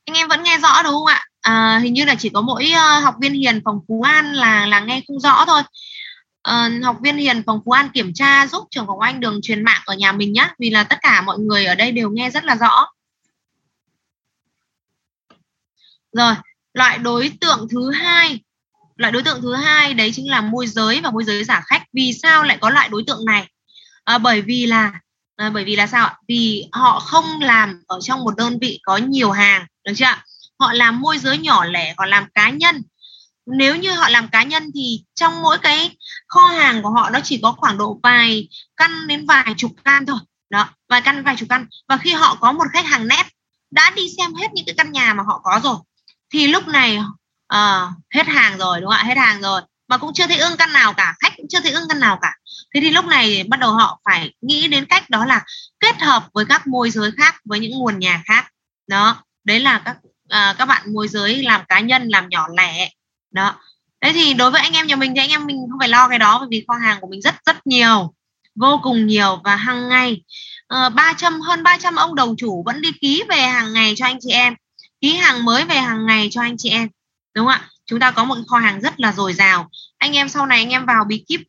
Anh 0.05 0.17
em 0.17 0.29
vẫn 0.29 0.43
nghe 0.43 0.59
rõ 0.59 0.83
đúng 0.83 0.93
không 0.93 1.07
ạ? 1.07 1.25
À, 1.41 1.79
hình 1.83 1.95
như 1.95 2.05
là 2.05 2.15
chỉ 2.19 2.29
có 2.29 2.41
mỗi 2.41 2.73
uh, 2.73 3.05
học 3.05 3.15
viên 3.21 3.33
hiền 3.33 3.61
phòng 3.65 3.81
phú 3.89 4.03
an 4.03 4.33
là 4.33 4.67
là 4.67 4.81
nghe 4.81 5.03
không 5.09 5.21
rõ 5.21 5.45
thôi. 5.47 5.63
Uh, 6.51 6.85
học 6.85 6.97
viên 7.03 7.17
hiền 7.17 7.43
phòng 7.47 7.61
phú 7.65 7.71
an 7.71 7.89
kiểm 7.95 8.15
tra 8.15 8.47
giúp 8.47 8.65
trường 8.71 8.87
phòng 8.87 9.01
anh 9.01 9.21
đường 9.21 9.41
truyền 9.43 9.65
mạng 9.65 9.83
ở 9.87 9.95
nhà 9.95 10.13
mình 10.13 10.33
nhé 10.33 10.49
vì 10.59 10.71
là 10.71 10.85
tất 10.85 10.99
cả 11.03 11.23
mọi 11.23 11.39
người 11.39 11.65
ở 11.65 11.75
đây 11.75 11.93
đều 11.93 12.11
nghe 12.11 12.31
rất 12.31 12.45
là 12.45 12.57
rõ. 12.57 12.87
Rồi 16.13 16.35
loại 16.75 16.99
đối 16.99 17.33
tượng 17.41 17.69
thứ 17.71 17.91
hai 17.91 18.41
loại 18.97 19.13
đối 19.13 19.23
tượng 19.23 19.43
thứ 19.43 19.55
hai 19.55 19.95
đấy 19.95 20.11
chính 20.15 20.31
là 20.31 20.41
môi 20.41 20.67
giới 20.67 21.01
và 21.01 21.11
môi 21.11 21.25
giới 21.25 21.45
giả 21.45 21.63
khách. 21.67 21.83
Vì 21.93 22.13
sao 22.13 22.43
lại 22.43 22.59
có 22.61 22.71
loại 22.71 22.89
đối 22.89 23.05
tượng 23.07 23.25
này? 23.25 23.49
À, 24.05 24.19
bởi 24.19 24.41
vì 24.41 24.67
là 24.67 24.93
à, 25.37 25.51
bởi 25.51 25.65
vì 25.65 25.77
là 25.77 25.87
sao 25.87 26.07
ạ? 26.07 26.17
Vì 26.29 26.65
họ 26.73 27.01
không 27.01 27.41
làm 27.41 27.83
ở 27.87 27.99
trong 28.03 28.25
một 28.25 28.37
đơn 28.37 28.59
vị 28.61 28.81
có 28.83 28.97
nhiều 28.97 29.31
hàng 29.31 29.67
được 29.85 29.93
chưa 29.97 30.15
họ 30.59 30.73
làm 30.73 31.01
môi 31.01 31.19
giới 31.19 31.39
nhỏ 31.39 31.65
lẻ 31.65 31.95
còn 31.97 32.09
làm 32.09 32.27
cá 32.35 32.51
nhân. 32.51 32.83
Nếu 33.47 33.77
như 33.77 33.93
họ 33.93 34.09
làm 34.09 34.29
cá 34.29 34.43
nhân 34.43 34.71
thì 34.75 35.05
trong 35.15 35.43
mỗi 35.43 35.59
cái 35.59 35.97
kho 36.29 36.47
hàng 36.47 36.83
của 36.83 36.91
họ 36.91 37.11
nó 37.11 37.21
chỉ 37.25 37.41
có 37.43 37.53
khoảng 37.53 37.79
độ 37.79 38.01
vài 38.03 38.49
căn 38.77 39.07
đến 39.07 39.27
vài 39.27 39.55
chục 39.57 39.73
căn 39.85 40.07
thôi. 40.07 40.19
Đó 40.51 40.69
vài 40.89 41.01
căn 41.01 41.23
vài 41.25 41.37
chục 41.37 41.49
căn. 41.49 41.67
Và 41.89 41.97
khi 41.97 42.13
họ 42.13 42.35
có 42.41 42.53
một 42.53 42.65
khách 42.73 42.87
hàng 42.87 43.09
nét 43.09 43.25
đã 43.71 43.91
đi 43.97 44.03
xem 44.17 44.35
hết 44.35 44.49
những 44.55 44.67
cái 44.67 44.75
căn 44.79 44.93
nhà 44.93 45.15
mà 45.15 45.23
họ 45.23 45.41
có 45.45 45.61
rồi 45.65 45.77
thì 46.31 46.47
lúc 46.47 46.69
này 46.69 46.99
uh, 47.55 47.91
hết 48.15 48.27
hàng 48.27 48.59
rồi 48.59 48.81
đúng 48.81 48.91
không 48.91 48.99
ạ? 48.99 49.05
Hết 49.05 49.17
hàng 49.17 49.41
rồi 49.41 49.61
mà 49.95 49.99
cũng 49.99 50.15
chưa 50.15 50.27
thấy 50.27 50.39
ưng 50.39 50.57
căn 50.57 50.73
nào 50.73 50.93
cả 50.93 51.15
khách 51.21 51.33
cũng 51.37 51.47
chưa 51.49 51.61
thấy 51.61 51.73
ưng 51.73 51.89
căn 51.89 52.01
nào 52.01 52.19
cả. 52.23 52.33
Thế 52.75 52.81
thì 52.81 52.91
lúc 52.91 53.05
này 53.05 53.45
bắt 53.49 53.61
đầu 53.61 53.73
họ 53.73 54.01
phải 54.05 54.35
nghĩ 54.41 54.69
đến 54.69 54.85
cách 54.87 55.11
đó 55.11 55.25
là 55.25 55.45
kết 55.81 56.01
hợp 56.01 56.29
với 56.35 56.45
các 56.45 56.67
môi 56.67 56.91
giới 56.91 57.11
khác 57.17 57.35
với 57.45 57.61
những 57.61 57.79
nguồn 57.79 57.99
nhà 57.99 58.23
khác. 58.27 58.47
Đó 58.87 59.23
đấy 59.45 59.61
là 59.61 59.79
các 59.85 59.97
à, 60.29 60.55
các 60.59 60.67
bạn 60.67 60.93
môi 60.93 61.09
giới 61.09 61.43
làm 61.43 61.61
cá 61.69 61.81
nhân 61.81 62.09
làm 62.09 62.29
nhỏ 62.29 62.47
lẻ. 62.57 62.91
Đó. 63.31 63.55
Thế 64.01 64.13
thì 64.15 64.35
đối 64.35 64.51
với 64.51 64.61
anh 64.61 64.73
em 64.73 64.87
nhà 64.87 64.97
mình 64.97 65.13
thì 65.15 65.21
anh 65.21 65.31
em 65.31 65.47
mình 65.47 65.57
không 65.71 65.79
phải 65.79 65.89
lo 65.89 66.09
cái 66.09 66.19
đó 66.19 66.39
bởi 66.39 66.49
vì 66.51 66.65
kho 66.69 66.75
hàng 66.75 67.01
của 67.01 67.09
mình 67.11 67.21
rất 67.21 67.35
rất 67.47 67.67
nhiều 67.67 68.15
vô 68.55 68.81
cùng 68.83 69.07
nhiều 69.07 69.41
và 69.45 69.57
hàng 69.57 69.89
ngày. 69.89 70.23
Ờ, 70.67 70.87
uh, 70.87 70.95
300 70.95 71.41
hơn 71.41 71.63
300 71.63 71.97
ông 71.97 72.15
đầu 72.15 72.35
chủ 72.39 72.63
vẫn 72.67 72.81
đi 72.81 72.93
ký 73.01 73.23
về 73.29 73.41
hàng 73.41 73.73
ngày 73.73 73.95
cho 73.97 74.07
anh 74.07 74.19
chị 74.21 74.31
em 74.31 74.55
ký 75.01 75.17
hàng 75.17 75.45
mới 75.45 75.65
về 75.65 75.77
hàng 75.77 76.07
ngày 76.07 76.29
cho 76.31 76.43
anh 76.43 76.57
chị 76.57 76.71
em 76.71 76.89
đúng 77.35 77.47
không 77.47 77.55
ạ? 77.55 77.71
Chúng 77.87 78.01
ta 78.01 78.11
có 78.11 78.25
một 78.25 78.37
kho 78.49 78.59
hàng 78.59 78.81
rất 78.81 79.01
là 79.01 79.13
dồi 79.13 79.33
dào. 79.33 79.69
Anh 79.99 80.17
em 80.17 80.29
sau 80.29 80.47
này 80.47 80.59
anh 80.59 80.71
em 80.71 80.87
vào 80.87 81.05
bí 81.05 81.25
kíp, 81.29 81.41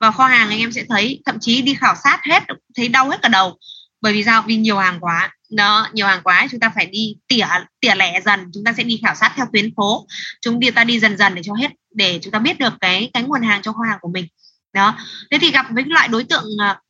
vào 0.00 0.12
kho 0.12 0.26
hàng 0.26 0.48
anh 0.48 0.58
em 0.58 0.72
sẽ 0.72 0.84
thấy, 0.88 1.22
thậm 1.26 1.38
chí 1.40 1.62
đi 1.62 1.74
khảo 1.74 1.94
sát 2.04 2.20
hết, 2.24 2.42
thấy 2.76 2.88
đau 2.88 3.10
hết 3.10 3.22
cả 3.22 3.28
đầu. 3.28 3.58
Bởi 4.00 4.12
vì 4.12 4.24
sao? 4.24 4.42
Vì 4.42 4.56
nhiều 4.56 4.78
hàng 4.78 5.00
quá. 5.00 5.30
Đó, 5.50 5.88
nhiều 5.92 6.06
hàng 6.06 6.20
quá, 6.24 6.46
chúng 6.50 6.60
ta 6.60 6.72
phải 6.74 6.86
đi 6.86 7.16
tỉa 7.28 7.46
tỉa 7.80 7.94
lẻ 7.94 8.20
dần. 8.20 8.50
Chúng 8.54 8.64
ta 8.64 8.72
sẽ 8.72 8.82
đi 8.82 9.00
khảo 9.02 9.14
sát 9.14 9.32
theo 9.36 9.46
tuyến 9.52 9.74
phố. 9.76 10.06
Chúng 10.40 10.60
ta 10.74 10.84
đi 10.84 11.00
dần 11.00 11.16
dần 11.16 11.34
để 11.34 11.42
cho 11.44 11.54
hết, 11.54 11.70
để 11.94 12.18
chúng 12.22 12.30
ta 12.30 12.38
biết 12.38 12.58
được 12.58 12.72
cái 12.80 13.10
cái 13.12 13.22
nguồn 13.22 13.42
hàng 13.42 13.62
trong 13.62 13.74
kho 13.74 13.82
hàng 13.88 13.98
của 14.00 14.10
mình. 14.14 14.26
Đó. 14.72 14.96
Thế 15.30 15.38
thì 15.40 15.50
gặp 15.50 15.66
với 15.70 15.84
loại 15.86 16.08
đối 16.08 16.24
tượng 16.24 16.44
à, 16.58 16.80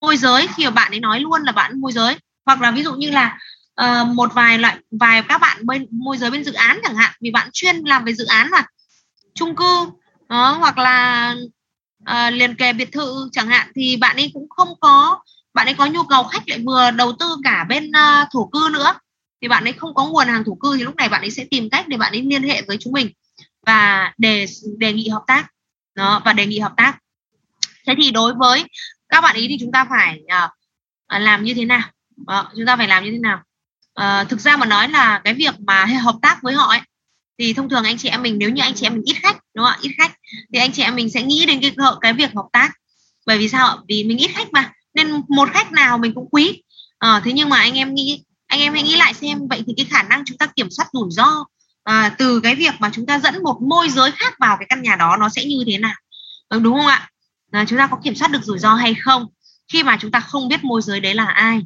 môi 0.00 0.16
giới, 0.16 0.48
khi 0.56 0.64
mà 0.64 0.70
bạn 0.70 0.92
ấy 0.92 1.00
nói 1.00 1.20
luôn 1.20 1.42
là 1.42 1.52
bạn 1.52 1.80
môi 1.80 1.92
giới. 1.92 2.16
Hoặc 2.46 2.60
là 2.60 2.70
ví 2.70 2.82
dụ 2.82 2.94
như 2.94 3.10
là 3.10 3.38
uh, 3.82 4.06
một 4.14 4.34
vài 4.34 4.58
loại 4.58 4.78
vài 4.90 5.22
các 5.28 5.40
bạn 5.40 5.66
bên 5.66 5.86
môi 5.90 6.18
giới 6.18 6.30
bên 6.30 6.44
dự 6.44 6.52
án 6.52 6.80
chẳng 6.82 6.96
hạn 6.96 7.12
vì 7.20 7.30
bạn 7.30 7.48
chuyên 7.52 7.76
làm 7.76 8.04
về 8.04 8.14
dự 8.14 8.24
án 8.24 8.50
mà. 8.50 8.64
Chung 9.34 9.56
cư 9.56 9.86
đó, 10.28 10.52
hoặc 10.52 10.78
là 10.78 11.34
uh, 12.10 12.32
liền 12.32 12.54
kề 12.54 12.72
biệt 12.72 12.92
thự 12.92 13.28
chẳng 13.32 13.48
hạn 13.48 13.72
thì 13.74 13.96
bạn 13.96 14.16
ấy 14.16 14.30
cũng 14.34 14.48
không 14.48 14.68
có 14.80 15.20
bạn 15.54 15.66
ấy 15.66 15.74
có 15.74 15.86
nhu 15.86 16.02
cầu 16.02 16.24
khách 16.24 16.48
lại 16.48 16.58
vừa 16.66 16.90
đầu 16.90 17.12
tư 17.18 17.36
cả 17.44 17.64
bên 17.68 17.88
uh, 17.88 18.28
thổ 18.32 18.46
cư 18.52 18.68
nữa. 18.72 18.94
Thì 19.42 19.48
bạn 19.48 19.64
ấy 19.64 19.72
không 19.72 19.94
có 19.94 20.06
nguồn 20.06 20.28
hàng 20.28 20.44
thổ 20.44 20.54
cư 20.54 20.76
thì 20.76 20.82
lúc 20.82 20.96
này 20.96 21.08
bạn 21.08 21.20
ấy 21.20 21.30
sẽ 21.30 21.44
tìm 21.50 21.70
cách 21.70 21.88
để 21.88 21.96
bạn 21.96 22.12
ấy 22.12 22.22
liên 22.22 22.42
hệ 22.42 22.62
với 22.62 22.76
chúng 22.80 22.92
mình 22.92 23.10
và 23.66 24.12
đề 24.18 24.46
đề 24.78 24.92
nghị 24.92 25.08
hợp 25.08 25.22
tác. 25.26 25.46
Đó 25.94 26.22
và 26.24 26.32
đề 26.32 26.46
nghị 26.46 26.58
hợp 26.58 26.72
tác. 26.76 26.98
Thế 27.86 27.94
thì 28.02 28.10
đối 28.10 28.34
với 28.34 28.64
các 29.08 29.20
bạn 29.20 29.36
ý 29.36 29.48
thì 29.48 29.56
chúng 29.60 29.72
ta 29.72 29.86
phải 29.90 30.20
uh, 30.24 30.50
làm 31.22 31.44
như 31.44 31.54
thế 31.54 31.64
nào? 31.64 31.90
Đó, 32.26 32.52
chúng 32.56 32.66
ta 32.66 32.76
phải 32.76 32.88
làm 32.88 33.04
như 33.04 33.10
thế 33.10 33.18
nào? 33.18 33.42
À, 33.94 34.24
thực 34.24 34.40
ra 34.40 34.56
mà 34.56 34.66
nói 34.66 34.88
là 34.88 35.20
cái 35.24 35.34
việc 35.34 35.60
mà 35.60 35.84
hợp 35.84 36.16
tác 36.22 36.42
với 36.42 36.54
họ 36.54 36.66
ấy 36.66 36.80
thì 37.38 37.52
thông 37.52 37.68
thường 37.68 37.84
anh 37.84 37.98
chị 37.98 38.08
em 38.08 38.22
mình 38.22 38.38
nếu 38.38 38.50
như 38.50 38.62
anh 38.62 38.74
chị 38.74 38.86
em 38.86 38.94
mình 38.94 39.02
ít 39.04 39.14
khách 39.14 39.36
đúng 39.54 39.64
không 39.64 39.74
ạ? 39.74 39.78
Ít 39.82 39.90
khách 39.98 40.12
thì 40.52 40.58
anh 40.58 40.72
chị 40.72 40.82
em 40.82 40.96
mình 40.96 41.10
sẽ 41.10 41.22
nghĩ 41.22 41.46
đến 41.46 41.60
cái 41.60 41.76
cái 42.00 42.12
việc 42.12 42.30
hợp 42.34 42.46
tác. 42.52 42.70
Bởi 43.26 43.38
vì 43.38 43.48
sao 43.48 43.78
vì 43.88 44.04
mình 44.04 44.18
ít 44.18 44.30
khách 44.34 44.52
mà 44.52 44.72
nên 44.94 45.22
một 45.28 45.48
khách 45.52 45.72
nào 45.72 45.98
mình 45.98 46.14
cũng 46.14 46.28
quý. 46.30 46.62
À, 46.98 47.20
thế 47.24 47.32
nhưng 47.32 47.48
mà 47.48 47.58
anh 47.58 47.74
em 47.78 47.94
nghĩ 47.94 48.22
anh 48.46 48.60
em 48.60 48.72
hãy 48.72 48.82
nghĩ 48.82 48.96
lại 48.96 49.14
xem 49.14 49.38
vậy 49.50 49.62
thì 49.66 49.74
cái 49.76 49.86
khả 49.90 50.02
năng 50.02 50.22
chúng 50.26 50.38
ta 50.38 50.46
kiểm 50.46 50.70
soát 50.70 50.86
rủi 50.92 51.08
ro 51.10 51.44
à, 51.84 52.14
từ 52.18 52.40
cái 52.40 52.54
việc 52.54 52.74
mà 52.78 52.90
chúng 52.94 53.06
ta 53.06 53.18
dẫn 53.18 53.42
một 53.42 53.62
môi 53.62 53.88
giới 53.88 54.10
khác 54.10 54.34
vào 54.38 54.56
cái 54.56 54.66
căn 54.68 54.82
nhà 54.82 54.96
đó 54.96 55.16
nó 55.16 55.28
sẽ 55.28 55.44
như 55.44 55.64
thế 55.66 55.78
nào? 55.78 55.94
Vâng, 56.50 56.62
đúng 56.62 56.76
không 56.76 56.86
ạ? 56.86 57.10
À, 57.50 57.64
chúng 57.68 57.78
ta 57.78 57.86
có 57.86 57.98
kiểm 58.04 58.14
soát 58.14 58.30
được 58.30 58.42
rủi 58.42 58.58
ro 58.58 58.74
hay 58.74 58.94
không? 58.94 59.26
Khi 59.72 59.82
mà 59.82 59.96
chúng 60.00 60.10
ta 60.10 60.20
không 60.20 60.48
biết 60.48 60.64
môi 60.64 60.82
giới 60.82 61.00
đấy 61.00 61.14
là 61.14 61.24
ai? 61.26 61.60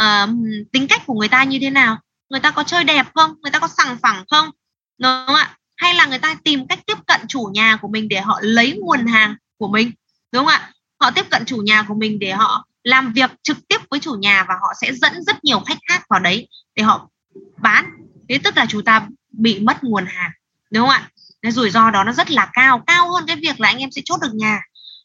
Uh, 0.00 0.30
tính 0.72 0.86
cách 0.88 1.02
của 1.06 1.14
người 1.14 1.28
ta 1.28 1.44
như 1.44 1.58
thế 1.60 1.70
nào? 1.70 1.98
Người 2.30 2.40
ta 2.40 2.50
có 2.50 2.62
chơi 2.62 2.84
đẹp 2.84 3.06
không? 3.14 3.34
Người 3.42 3.50
ta 3.50 3.58
có 3.58 3.68
sằng 3.68 3.98
phẳng 4.02 4.24
không? 4.30 4.50
Đúng 4.98 5.10
không 5.26 5.36
ạ? 5.36 5.56
Hay 5.76 5.94
là 5.94 6.06
người 6.06 6.18
ta 6.18 6.36
tìm 6.44 6.66
cách 6.66 6.78
tiếp 6.86 6.98
cận 7.06 7.20
chủ 7.28 7.50
nhà 7.52 7.76
của 7.76 7.88
mình 7.88 8.08
để 8.08 8.20
họ 8.20 8.38
lấy 8.42 8.78
nguồn 8.80 9.06
hàng 9.06 9.36
của 9.58 9.68
mình? 9.68 9.92
Đúng 10.32 10.44
không 10.44 10.54
ạ? 10.54 10.72
Họ 11.00 11.10
tiếp 11.10 11.30
cận 11.30 11.44
chủ 11.44 11.56
nhà 11.56 11.82
của 11.82 11.94
mình 11.94 12.18
để 12.18 12.32
họ 12.32 12.66
làm 12.84 13.12
việc 13.12 13.30
trực 13.42 13.68
tiếp 13.68 13.78
với 13.90 14.00
chủ 14.00 14.14
nhà 14.14 14.44
và 14.48 14.54
họ 14.54 14.72
sẽ 14.80 14.92
dẫn 14.92 15.22
rất 15.22 15.44
nhiều 15.44 15.60
khách 15.60 15.78
khác 15.88 16.02
vào 16.08 16.20
đấy 16.20 16.48
để 16.74 16.82
họ 16.82 17.08
bán. 17.56 17.90
Thế 18.28 18.38
tức 18.44 18.56
là 18.56 18.66
chúng 18.68 18.84
ta 18.84 19.06
bị 19.32 19.60
mất 19.60 19.84
nguồn 19.84 20.06
hàng. 20.06 20.30
Đúng 20.70 20.82
không 20.82 20.90
ạ? 20.90 21.10
Cái 21.42 21.52
rủi 21.52 21.70
ro 21.70 21.90
đó 21.90 22.04
nó 22.04 22.12
rất 22.12 22.30
là 22.30 22.50
cao. 22.52 22.82
Cao 22.86 23.12
hơn 23.12 23.24
cái 23.26 23.36
việc 23.36 23.60
là 23.60 23.68
anh 23.68 23.78
em 23.78 23.90
sẽ 23.90 24.02
chốt 24.04 24.20
được 24.22 24.34
nhà. 24.34 24.60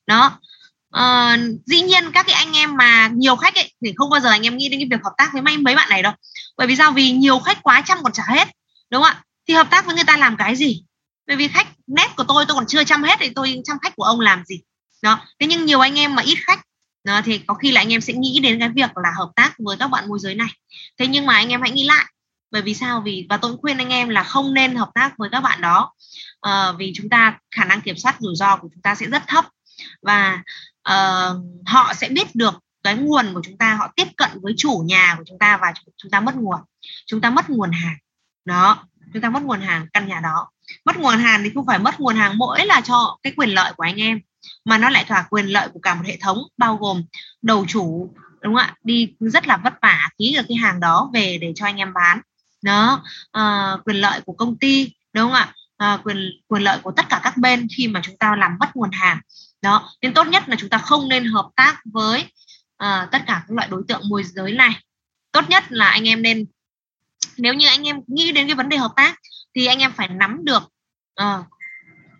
Đó. 0.08 0.40
Ờ, 0.92 1.38
dĩ 1.66 1.82
nhiên 1.82 2.12
các 2.14 2.26
cái 2.28 2.36
anh 2.36 2.58
em 2.58 2.78
mà 2.78 3.08
nhiều 3.08 3.36
khách 3.36 3.56
ấy 3.56 3.74
thì 3.86 3.94
không 3.98 4.10
bao 4.10 4.20
giờ 4.20 4.30
anh 4.30 4.44
em 4.44 4.58
nghĩ 4.58 4.70
đến 4.70 4.80
cái 4.80 4.88
việc 4.92 5.04
hợp 5.04 5.14
tác 5.18 5.30
với 5.34 5.42
mấy 5.42 5.58
mấy 5.58 5.76
bạn 5.76 5.90
này 5.90 6.04
đâu. 6.04 6.14
Bởi 6.58 6.68
vì 6.68 6.76
sao? 6.76 6.92
Vì 6.92 7.12
nhiều 7.12 7.40
khách 7.40 7.64
quá 7.64 7.82
chăm 7.86 7.98
còn 8.04 8.14
trả 8.14 8.24
hết 8.28 8.48
đúng 8.92 9.04
không 9.04 9.12
ạ? 9.12 9.24
Thì 9.48 9.54
hợp 9.54 9.68
tác 9.72 9.86
với 9.86 9.96
người 9.96 10.04
ta 10.04 10.18
làm 10.18 10.38
cái 10.38 10.56
gì? 10.56 10.84
Bởi 11.28 11.38
vì 11.38 11.48
khách 11.48 11.68
nét 11.88 12.08
của 12.18 12.24
tôi 12.28 12.46
tôi 12.48 12.56
còn 12.56 12.66
chưa 12.68 12.84
chăm 12.84 13.04
hết 13.04 13.20
thì 13.20 13.30
tôi 13.30 13.62
chăm 13.64 13.78
khách 13.82 13.96
của 13.96 14.04
ông 14.04 14.20
làm 14.20 14.44
gì? 14.46 14.62
Đó 15.02 15.20
thế 15.40 15.48
nhưng 15.48 15.66
nhiều 15.66 15.80
anh 15.80 16.00
em 16.00 16.16
mà 16.16 16.24
ít 16.24 16.38
khách 16.48 16.60
đó, 17.04 17.22
thì 17.26 17.38
có 17.38 17.54
khi 17.54 17.72
là 17.72 17.82
anh 17.82 17.94
em 17.94 18.02
sẽ 18.02 18.14
nghĩ 18.14 18.40
đến 18.44 18.60
cái 18.60 18.70
việc 18.70 18.98
là 19.04 19.10
hợp 19.18 19.32
tác 19.36 19.54
với 19.60 19.78
các 19.78 19.88
bạn 19.88 20.10
môi 20.10 20.20
giới 20.20 20.36
này. 20.36 20.50
Thế 21.00 21.08
nhưng 21.08 21.26
mà 21.26 21.34
anh 21.34 21.50
em 21.50 21.62
hãy 21.62 21.72
nghĩ 21.72 21.86
lại 21.86 22.06
bởi 22.52 22.62
vì 22.62 22.74
sao? 22.74 23.02
Vì 23.06 23.26
và 23.30 23.38
tôi 23.38 23.52
cũng 23.52 23.62
khuyên 23.62 23.78
anh 23.78 23.90
em 23.90 24.10
là 24.10 24.24
không 24.24 24.54
nên 24.54 24.76
hợp 24.76 24.90
tác 24.96 25.14
với 25.18 25.30
các 25.32 25.42
bạn 25.42 25.62
đó. 25.62 25.94
À, 26.42 26.72
vì 26.72 26.94
chúng 26.96 27.10
ta 27.10 27.38
khả 27.56 27.66
năng 27.66 27.82
kiểm 27.82 27.98
soát 27.98 28.16
rủi 28.20 28.36
ro 28.36 28.58
của 28.58 28.68
chúng 28.74 28.82
ta 28.82 28.96
sẽ 28.96 29.06
rất 29.06 29.24
thấp 29.28 29.46
và 30.02 30.44
uh, 30.90 31.38
họ 31.66 31.94
sẽ 31.94 32.10
biết 32.10 32.36
được 32.36 32.54
cái 32.84 32.96
nguồn 32.96 33.34
của 33.34 33.42
chúng 33.44 33.58
ta 33.58 33.76
họ 33.76 33.92
tiếp 33.96 34.08
cận 34.18 34.30
với 34.42 34.54
chủ 34.58 34.84
nhà 34.86 35.16
của 35.18 35.24
chúng 35.28 35.40
ta 35.40 35.58
và 35.62 35.74
chúng 35.98 36.12
ta 36.12 36.20
mất 36.20 36.36
nguồn. 36.36 36.60
Chúng 37.06 37.22
ta 37.22 37.30
mất 37.30 37.50
nguồn 37.50 37.72
hàng. 37.72 37.98
Đó 38.46 38.88
chúng 39.14 39.22
ta 39.22 39.30
mất 39.30 39.44
nguồn 39.44 39.62
hàng 39.62 39.88
căn 39.94 40.08
nhà 40.08 40.20
đó. 40.20 40.52
Mất 40.86 40.98
nguồn 40.98 41.18
hàng 41.18 41.44
thì 41.44 41.52
không 41.56 41.66
phải 41.66 41.80
mất 41.80 42.00
nguồn 42.00 42.16
hàng 42.16 42.38
mỗi 42.38 42.66
là 42.66 42.82
cho 42.82 43.18
cái 43.24 43.34
quyền 43.38 43.50
lợi 43.50 43.74
của 43.78 43.84
anh 43.84 43.96
em 43.96 44.20
mà 44.66 44.78
nó 44.78 44.90
lại 44.90 45.06
cả 45.08 45.26
quyền 45.30 45.46
lợi 45.46 45.70
của 45.74 45.80
cả 45.80 45.96
một 45.96 46.04
hệ 46.06 46.18
thống 46.22 46.38
bao 46.58 46.78
gồm 46.78 47.04
đầu 47.42 47.66
chủ 47.68 48.14
đúng 48.42 48.56
không 48.56 48.64
ạ? 48.64 48.76
Đi 48.84 49.14
rất 49.20 49.48
là 49.48 49.58
vất 49.58 49.74
vả 49.82 50.10
ký 50.18 50.36
được 50.36 50.46
cái 50.48 50.58
hàng 50.58 50.80
đó 50.80 51.10
về 51.14 51.38
để 51.42 51.54
cho 51.56 51.66
anh 51.66 51.78
em 51.78 51.94
bán. 51.94 52.22
Đó 52.62 53.04
à, 53.32 53.74
quyền 53.86 53.96
lợi 53.96 54.22
của 54.26 54.34
công 54.34 54.58
ty 54.58 54.94
đúng 55.14 55.24
không 55.24 55.34
ạ? 55.34 55.54
À, 55.78 55.98
quyền 56.04 56.18
quyền 56.48 56.64
lợi 56.64 56.80
của 56.84 56.92
tất 56.92 57.06
cả 57.10 57.20
các 57.24 57.38
bên 57.38 57.68
khi 57.78 57.88
mà 57.88 58.02
chúng 58.04 58.18
ta 58.18 58.36
làm 58.36 58.58
mất 58.60 58.76
nguồn 58.76 58.92
hàng 58.92 59.20
đó 59.62 59.90
nên 60.02 60.14
tốt 60.14 60.28
nhất 60.28 60.50
là 60.50 60.56
chúng 60.60 60.70
ta 60.70 60.78
không 60.78 61.10
nên 61.10 61.26
hợp 61.26 61.50
tác 61.56 61.82
với 61.86 62.22
uh, 62.84 63.12
tất 63.12 63.20
cả 63.28 63.44
các 63.48 63.52
loại 63.52 63.68
đối 63.72 63.84
tượng 63.88 64.02
môi 64.10 64.24
giới 64.24 64.52
này. 64.52 64.84
Tốt 65.32 65.50
nhất 65.50 65.64
là 65.70 65.90
anh 65.90 66.08
em 66.08 66.22
nên 66.22 66.46
nếu 67.38 67.54
như 67.54 67.68
anh 67.68 67.88
em 67.88 68.02
nghĩ 68.08 68.32
đến 68.32 68.48
cái 68.48 68.56
vấn 68.56 68.70
đề 68.70 68.78
hợp 68.78 68.92
tác 68.96 69.20
thì 69.56 69.66
anh 69.66 69.80
em 69.80 69.92
phải 69.92 70.08
nắm 70.08 70.46
được 70.46 70.64
uh, 71.22 71.46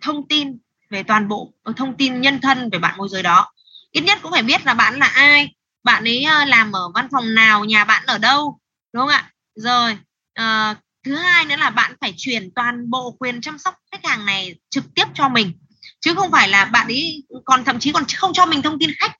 thông 0.00 0.28
tin 0.28 0.58
về 0.90 1.02
toàn 1.02 1.28
bộ 1.28 1.52
ờ, 1.62 1.72
thông 1.76 1.96
tin 1.96 2.20
nhân 2.20 2.40
thân 2.40 2.70
về 2.70 2.78
bạn 2.78 2.98
môi 2.98 3.08
giới 3.08 3.22
đó. 3.22 3.52
Ít 3.90 4.00
nhất 4.00 4.18
cũng 4.22 4.32
phải 4.32 4.42
biết 4.42 4.66
là 4.66 4.74
bạn 4.74 4.98
là 4.98 5.06
ai 5.06 5.54
bạn 5.84 6.04
ấy 6.04 6.24
ờ, 6.24 6.44
làm 6.44 6.72
ở 6.72 6.88
văn 6.94 7.08
phòng 7.12 7.34
nào 7.34 7.64
nhà 7.64 7.84
bạn 7.84 8.06
ở 8.06 8.18
đâu 8.18 8.58
đúng 8.92 9.00
không 9.00 9.08
ạ? 9.08 9.30
Rồi 9.54 9.98
uh, 10.40 10.76
thứ 11.04 11.14
hai 11.16 11.44
nữa 11.44 11.56
là 11.56 11.70
bạn 11.70 11.94
phải 12.00 12.14
chuyển 12.16 12.50
toàn 12.54 12.90
bộ 12.90 13.16
quyền 13.18 13.40
chăm 13.40 13.58
sóc 13.58 13.74
khách 13.92 14.04
hàng 14.04 14.26
này 14.26 14.54
trực 14.70 14.84
tiếp 14.94 15.04
cho 15.14 15.28
mình 15.28 15.52
chứ 16.00 16.14
không 16.14 16.30
phải 16.32 16.48
là 16.48 16.64
bạn 16.64 16.86
ấy 16.86 17.22
còn 17.44 17.64
thậm 17.64 17.78
chí 17.78 17.92
còn 17.92 18.04
không 18.16 18.32
cho 18.32 18.46
mình 18.46 18.62
thông 18.62 18.78
tin 18.78 18.90
khách. 18.98 19.12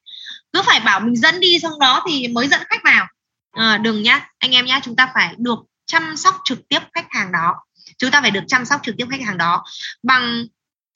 Cứ 0.53 0.63
phải 0.63 0.81
bảo 0.81 1.01
mình 1.01 1.17
dẫn 1.17 1.41
đi 1.41 1.59
xong 1.59 1.79
đó 1.81 2.05
thì 2.09 2.29
mới 2.29 2.49
dẫn 2.49 2.61
khách 2.69 2.85
vào. 2.85 3.07
À, 3.53 3.79
đừng 3.79 4.03
nhá 4.03 4.29
anh 4.39 4.51
em 4.51 4.67
nhá 4.67 4.81
chúng 4.83 4.97
ta 4.97 5.11
phải 5.15 5.35
được 5.39 5.59
chăm 5.87 6.17
sóc 6.17 6.41
trực 6.45 6.69
tiếp 6.69 6.79
khách 6.95 7.07
hàng 7.11 7.33
đó. 7.33 7.55
Chúng 7.99 8.11
ta 8.11 8.21
phải 8.21 8.31
được 8.31 8.45
chăm 8.49 8.65
sóc 8.65 8.81
trực 8.85 8.95
tiếp 8.99 9.07
khách 9.11 9.23
hàng 9.27 9.39
đó 9.39 9.65
bằng 10.03 10.45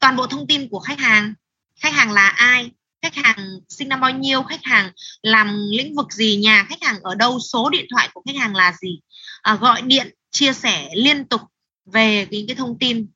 toàn 0.01 0.17
bộ 0.17 0.27
thông 0.27 0.47
tin 0.47 0.69
của 0.69 0.79
khách 0.79 1.01
hàng. 1.01 1.35
Khách 1.81 1.95
hàng 1.95 2.13
là 2.13 2.29
ai? 2.29 2.71
Khách 3.03 3.15
hàng 3.15 3.37
sinh 3.69 3.89
năm 3.89 4.01
bao 4.01 4.11
nhiêu? 4.11 4.43
Khách 4.43 4.65
hàng 4.65 4.91
làm 5.23 5.57
lĩnh 5.71 5.95
vực 5.95 6.13
gì? 6.13 6.37
Nhà 6.37 6.67
khách 6.69 6.83
hàng 6.83 7.01
ở 7.03 7.15
đâu? 7.15 7.41
Số 7.41 7.71
điện 7.71 7.87
thoại 7.91 8.09
của 8.15 8.23
khách 8.27 8.37
hàng 8.41 8.57
là 8.57 8.73
gì? 8.73 9.01
À, 9.43 9.55
gọi 9.55 9.83
điện 9.83 10.15
chia 10.31 10.53
sẻ 10.53 10.89
liên 10.95 11.29
tục 11.29 11.41
về 11.93 12.27
những 12.31 12.47
cái 12.47 12.57
thông 12.57 12.79
tin 12.79 13.07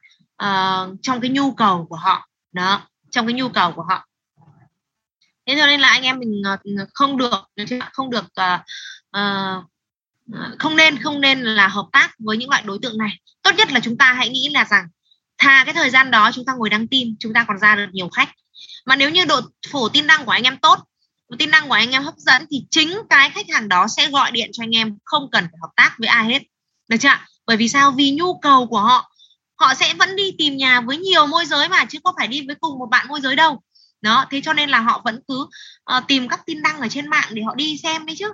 uh, 0.42 0.98
trong 1.02 1.20
cái 1.20 1.30
nhu 1.30 1.52
cầu 1.52 1.86
của 1.90 1.96
họ 1.96 2.27
đó 2.52 2.88
trong 3.10 3.26
cái 3.26 3.34
nhu 3.34 3.48
cầu 3.48 3.72
của 3.72 3.82
họ. 3.82 4.08
Thế 5.46 5.54
cho 5.58 5.66
nên 5.66 5.80
là 5.80 5.88
anh 5.88 6.02
em 6.02 6.18
mình 6.18 6.42
ờ, 6.44 6.56
không 6.94 7.16
được 7.16 7.30
không 7.92 8.10
được 8.10 8.24
uh, 9.18 9.64
không 10.58 10.76
nên 10.76 11.02
không 11.02 11.20
nên 11.20 11.40
là 11.40 11.68
hợp 11.68 11.86
tác 11.92 12.14
với 12.18 12.36
những 12.36 12.50
loại 12.50 12.62
đối 12.62 12.78
tượng 12.82 12.98
này. 12.98 13.10
Tốt 13.42 13.50
nhất 13.56 13.72
là 13.72 13.80
chúng 13.80 13.98
ta 13.98 14.12
hãy 14.12 14.28
nghĩ 14.28 14.48
là 14.48 14.64
rằng 14.64 14.88
thà 15.38 15.64
cái 15.64 15.74
thời 15.74 15.90
gian 15.90 16.10
đó 16.10 16.30
chúng 16.34 16.44
ta 16.44 16.52
ngồi 16.52 16.70
đăng 16.70 16.88
tin 16.88 17.16
chúng 17.18 17.32
ta 17.32 17.44
còn 17.48 17.58
ra 17.58 17.76
được 17.76 17.86
nhiều 17.92 18.08
khách. 18.08 18.28
Mà 18.86 18.96
nếu 18.96 19.10
như 19.10 19.24
độ 19.24 19.40
phủ 19.72 19.88
tin 19.88 20.06
đăng 20.06 20.24
của 20.24 20.30
anh 20.30 20.42
em 20.42 20.58
tốt 20.58 20.78
tin 21.38 21.50
đăng 21.50 21.68
của 21.68 21.74
anh 21.74 21.90
em 21.90 22.02
hấp 22.02 22.14
dẫn 22.16 22.44
thì 22.50 22.64
chính 22.70 22.98
cái 23.10 23.30
khách 23.30 23.46
hàng 23.50 23.68
đó 23.68 23.86
sẽ 23.88 24.10
gọi 24.10 24.30
điện 24.30 24.50
cho 24.52 24.62
anh 24.62 24.76
em 24.76 24.98
không 25.04 25.30
cần 25.32 25.44
phải 25.44 25.58
hợp 25.62 25.70
tác 25.76 25.94
với 25.98 26.08
ai 26.08 26.24
hết. 26.24 26.42
Được 26.88 26.96
chưa 27.00 27.18
bởi 27.46 27.56
vì 27.56 27.68
sao? 27.68 27.90
Vì 27.90 28.10
nhu 28.10 28.38
cầu 28.38 28.66
của 28.66 28.80
họ 28.80 29.07
họ 29.58 29.74
sẽ 29.74 29.94
vẫn 29.94 30.16
đi 30.16 30.34
tìm 30.38 30.56
nhà 30.56 30.80
với 30.80 30.96
nhiều 30.96 31.26
môi 31.26 31.46
giới 31.46 31.68
mà 31.68 31.84
chứ 31.84 31.98
không 32.04 32.14
phải 32.18 32.28
đi 32.28 32.46
với 32.46 32.56
cùng 32.60 32.78
một 32.78 32.86
bạn 32.86 33.08
môi 33.08 33.20
giới 33.20 33.36
đâu. 33.36 33.62
Đó 34.00 34.24
thế 34.30 34.40
cho 34.40 34.52
nên 34.52 34.70
là 34.70 34.80
họ 34.80 35.02
vẫn 35.04 35.20
cứ 35.28 35.46
uh, 35.96 36.04
tìm 36.08 36.28
các 36.28 36.40
tin 36.46 36.62
đăng 36.62 36.80
ở 36.80 36.88
trên 36.88 37.10
mạng 37.10 37.28
để 37.32 37.42
họ 37.42 37.54
đi 37.54 37.78
xem 37.82 38.06
đấy 38.06 38.16
chứ. 38.18 38.32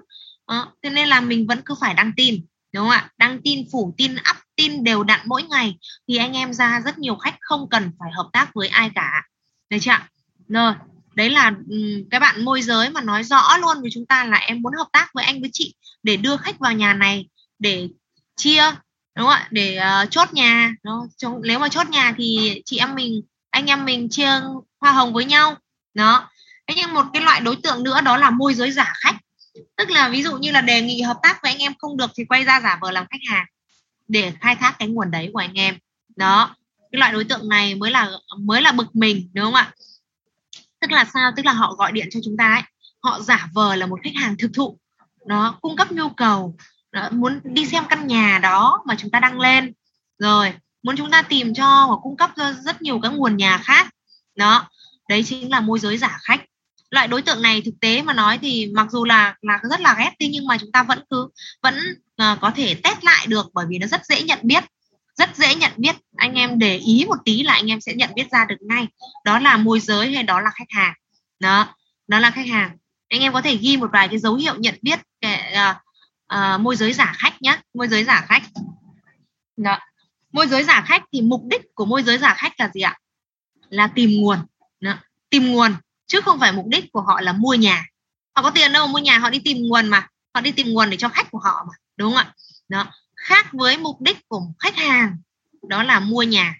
Đó, 0.48 0.72
thế 0.82 0.90
nên 0.90 1.08
là 1.08 1.20
mình 1.20 1.46
vẫn 1.46 1.60
cứ 1.64 1.74
phải 1.80 1.94
đăng 1.94 2.12
tin 2.16 2.44
đúng 2.72 2.82
không 2.82 2.90
ạ? 2.90 3.10
Đăng 3.18 3.42
tin 3.42 3.64
phủ 3.72 3.94
tin 3.96 4.14
up 4.14 4.36
tin 4.56 4.84
đều 4.84 5.04
đặn 5.04 5.20
mỗi 5.24 5.42
ngày 5.42 5.78
thì 6.08 6.16
anh 6.16 6.32
em 6.32 6.52
ra 6.52 6.80
rất 6.84 6.98
nhiều 6.98 7.16
khách 7.16 7.36
không 7.40 7.68
cần 7.70 7.90
phải 7.98 8.10
hợp 8.16 8.28
tác 8.32 8.54
với 8.54 8.68
ai 8.68 8.90
cả. 8.94 9.22
Được 9.70 9.78
chưa 9.80 9.98
rồi 10.48 10.74
đấy 11.14 11.30
là 11.30 11.52
cái 12.10 12.20
bạn 12.20 12.44
môi 12.44 12.62
giới 12.62 12.90
mà 12.90 13.00
nói 13.00 13.24
rõ 13.24 13.56
luôn 13.56 13.80
với 13.80 13.90
chúng 13.94 14.06
ta 14.06 14.24
là 14.24 14.36
em 14.36 14.62
muốn 14.62 14.72
hợp 14.78 14.88
tác 14.92 15.10
với 15.14 15.24
anh 15.24 15.40
với 15.40 15.50
chị 15.52 15.74
để 16.02 16.16
đưa 16.16 16.36
khách 16.36 16.58
vào 16.58 16.72
nhà 16.72 16.94
này 16.94 17.28
để 17.58 17.88
chia 18.36 18.62
đúng 19.16 19.26
không 19.26 19.34
ạ? 19.34 19.48
Để 19.50 19.80
uh, 20.02 20.10
chốt 20.10 20.32
nhà. 20.32 20.74
Đó 20.82 21.06
nếu 21.42 21.58
mà 21.58 21.68
chốt 21.68 21.88
nhà 21.88 22.14
thì 22.16 22.62
chị 22.64 22.78
em 22.78 22.94
mình 22.94 23.22
anh 23.50 23.66
em 23.66 23.84
mình 23.84 24.08
chia 24.08 24.40
hoa 24.80 24.92
hồng 24.92 25.12
với 25.12 25.24
nhau. 25.24 25.56
Đó. 25.94 26.30
Thế 26.66 26.74
nhưng 26.76 26.94
một 26.94 27.06
cái 27.12 27.22
loại 27.22 27.40
đối 27.40 27.56
tượng 27.56 27.82
nữa 27.82 28.00
đó 28.00 28.16
là 28.16 28.30
môi 28.30 28.54
giới 28.54 28.70
giả 28.70 28.92
khách. 28.96 29.16
Tức 29.76 29.90
là 29.90 30.08
ví 30.08 30.22
dụ 30.22 30.38
như 30.38 30.50
là 30.50 30.60
đề 30.60 30.80
nghị 30.80 31.02
hợp 31.02 31.16
tác 31.22 31.42
với 31.42 31.52
anh 31.52 31.58
em 31.58 31.72
không 31.78 31.96
được 31.96 32.10
thì 32.16 32.24
quay 32.24 32.44
ra 32.44 32.60
giả 32.60 32.78
vờ 32.80 32.90
làm 32.90 33.06
khách 33.10 33.30
hàng 33.30 33.46
để 34.08 34.32
khai 34.40 34.56
thác 34.56 34.76
cái 34.78 34.88
nguồn 34.88 35.10
đấy 35.10 35.30
của 35.32 35.38
anh 35.38 35.54
em. 35.54 35.78
Đó. 36.16 36.56
Cái 36.92 36.98
loại 36.98 37.12
đối 37.12 37.24
tượng 37.24 37.48
này 37.48 37.74
mới 37.74 37.90
là 37.90 38.10
mới 38.38 38.62
là 38.62 38.72
bực 38.72 38.96
mình 38.96 39.30
đúng 39.34 39.44
không 39.44 39.54
ạ? 39.54 39.72
Tức 40.80 40.92
là 40.92 41.04
sao? 41.14 41.32
Tức 41.36 41.46
là 41.46 41.52
họ 41.52 41.74
gọi 41.74 41.92
điện 41.92 42.08
cho 42.10 42.20
chúng 42.24 42.36
ta 42.36 42.52
ấy. 42.52 42.62
Họ 43.02 43.20
giả 43.20 43.48
vờ 43.54 43.76
là 43.76 43.86
một 43.86 43.98
khách 44.04 44.14
hàng 44.14 44.36
thực 44.38 44.50
thụ. 44.54 44.78
Nó 45.26 45.58
cung 45.62 45.76
cấp 45.76 45.92
nhu 45.92 46.08
cầu 46.08 46.56
đó, 46.94 47.08
muốn 47.12 47.40
đi 47.44 47.66
xem 47.66 47.84
căn 47.88 48.06
nhà 48.06 48.38
đó 48.42 48.82
mà 48.86 48.94
chúng 48.98 49.10
ta 49.10 49.20
đăng 49.20 49.40
lên. 49.40 49.72
Rồi 50.18 50.52
muốn 50.82 50.96
chúng 50.96 51.10
ta 51.10 51.22
tìm 51.22 51.54
cho 51.54 51.86
và 51.90 51.96
cung 52.02 52.16
cấp 52.16 52.30
cho 52.36 52.52
rất 52.52 52.82
nhiều 52.82 53.00
các 53.02 53.08
nguồn 53.08 53.36
nhà 53.36 53.58
khác. 53.58 53.90
Đó 54.36 54.68
đấy 55.08 55.22
chính 55.22 55.50
là 55.50 55.60
môi 55.60 55.78
giới 55.78 55.98
giả 55.98 56.18
khách. 56.22 56.40
Loại 56.90 57.08
đối 57.08 57.22
tượng 57.22 57.42
này 57.42 57.62
thực 57.64 57.74
tế 57.80 58.02
mà 58.02 58.12
nói 58.12 58.38
thì 58.42 58.70
mặc 58.74 58.86
dù 58.90 59.04
là 59.04 59.34
là 59.42 59.60
rất 59.70 59.80
là 59.80 59.94
ghét 59.98 60.10
đi 60.18 60.28
nhưng 60.28 60.46
mà 60.46 60.58
chúng 60.58 60.72
ta 60.72 60.82
vẫn 60.82 60.98
cứ 61.10 61.28
vẫn 61.62 61.74
uh, 62.22 62.40
có 62.40 62.50
thể 62.56 62.74
test 62.74 63.04
lại 63.04 63.26
được 63.26 63.46
bởi 63.54 63.66
vì 63.68 63.78
nó 63.78 63.86
rất 63.86 64.06
dễ 64.06 64.22
nhận 64.22 64.38
biết. 64.42 64.64
Rất 65.18 65.36
dễ 65.36 65.54
nhận 65.54 65.72
biết. 65.76 65.96
Anh 66.16 66.34
em 66.34 66.58
để 66.58 66.76
ý 66.76 67.04
một 67.08 67.18
tí 67.24 67.42
là 67.42 67.52
anh 67.52 67.70
em 67.70 67.80
sẽ 67.80 67.94
nhận 67.94 68.10
biết 68.14 68.30
ra 68.30 68.44
được 68.48 68.56
ngay. 68.60 68.86
Đó 69.24 69.38
là 69.38 69.56
môi 69.56 69.80
giới 69.80 70.14
hay 70.14 70.22
đó 70.22 70.40
là 70.40 70.50
khách 70.54 70.70
hàng. 70.70 70.94
Đó 71.40 71.74
đó 72.08 72.18
là 72.18 72.30
khách 72.30 72.46
hàng. 72.46 72.76
Anh 73.08 73.20
em 73.20 73.32
có 73.32 73.42
thể 73.42 73.56
ghi 73.56 73.76
một 73.76 73.90
vài 73.92 74.08
cái 74.08 74.18
dấu 74.18 74.34
hiệu 74.34 74.54
nhận 74.58 74.74
biết 74.82 75.00
cái, 75.20 75.48
uh, 75.50 75.54
ờ, 75.54 75.74
Ờ, 76.34 76.58
môi 76.58 76.76
giới 76.76 76.92
giả 76.92 77.12
khách 77.16 77.42
nhé 77.42 77.60
môi 77.74 77.88
giới 77.88 78.04
giả 78.04 78.26
khách. 78.28 78.42
Đó. 79.56 79.78
môi 80.32 80.46
giới 80.46 80.64
giả 80.64 80.84
khách 80.86 81.02
thì 81.12 81.22
mục 81.22 81.42
đích 81.44 81.60
của 81.74 81.84
môi 81.84 82.02
giới 82.02 82.18
giả 82.18 82.34
khách 82.34 82.52
là 82.58 82.70
gì 82.74 82.80
ạ? 82.80 82.98
Là 83.68 83.86
tìm 83.94 84.10
nguồn. 84.20 84.38
Đó. 84.80 84.94
tìm 85.30 85.52
nguồn. 85.52 85.74
Chứ 86.06 86.20
không 86.20 86.40
phải 86.40 86.52
mục 86.52 86.66
đích 86.68 86.92
của 86.92 87.00
họ 87.00 87.20
là 87.20 87.32
mua 87.32 87.54
nhà. 87.54 87.86
Họ 88.36 88.42
có 88.42 88.50
tiền 88.50 88.72
đâu, 88.72 88.86
mua 88.86 88.98
nhà 88.98 89.18
họ 89.18 89.30
đi 89.30 89.38
tìm 89.44 89.56
nguồn 89.68 89.88
mà. 89.88 90.08
Họ 90.34 90.40
đi 90.40 90.52
tìm 90.52 90.68
nguồn 90.68 90.90
để 90.90 90.96
cho 90.96 91.08
khách 91.08 91.30
của 91.30 91.38
họ 91.38 91.64
mà. 91.68 91.72
Đúng 91.96 92.14
không 92.14 92.26
ạ? 92.26 92.34
Đó. 92.68 92.86
Khác 93.16 93.46
với 93.52 93.78
mục 93.78 94.00
đích 94.00 94.28
của 94.28 94.42
khách 94.58 94.76
hàng, 94.76 95.16
đó 95.68 95.82
là 95.82 96.00
mua 96.00 96.22
nhà. 96.22 96.54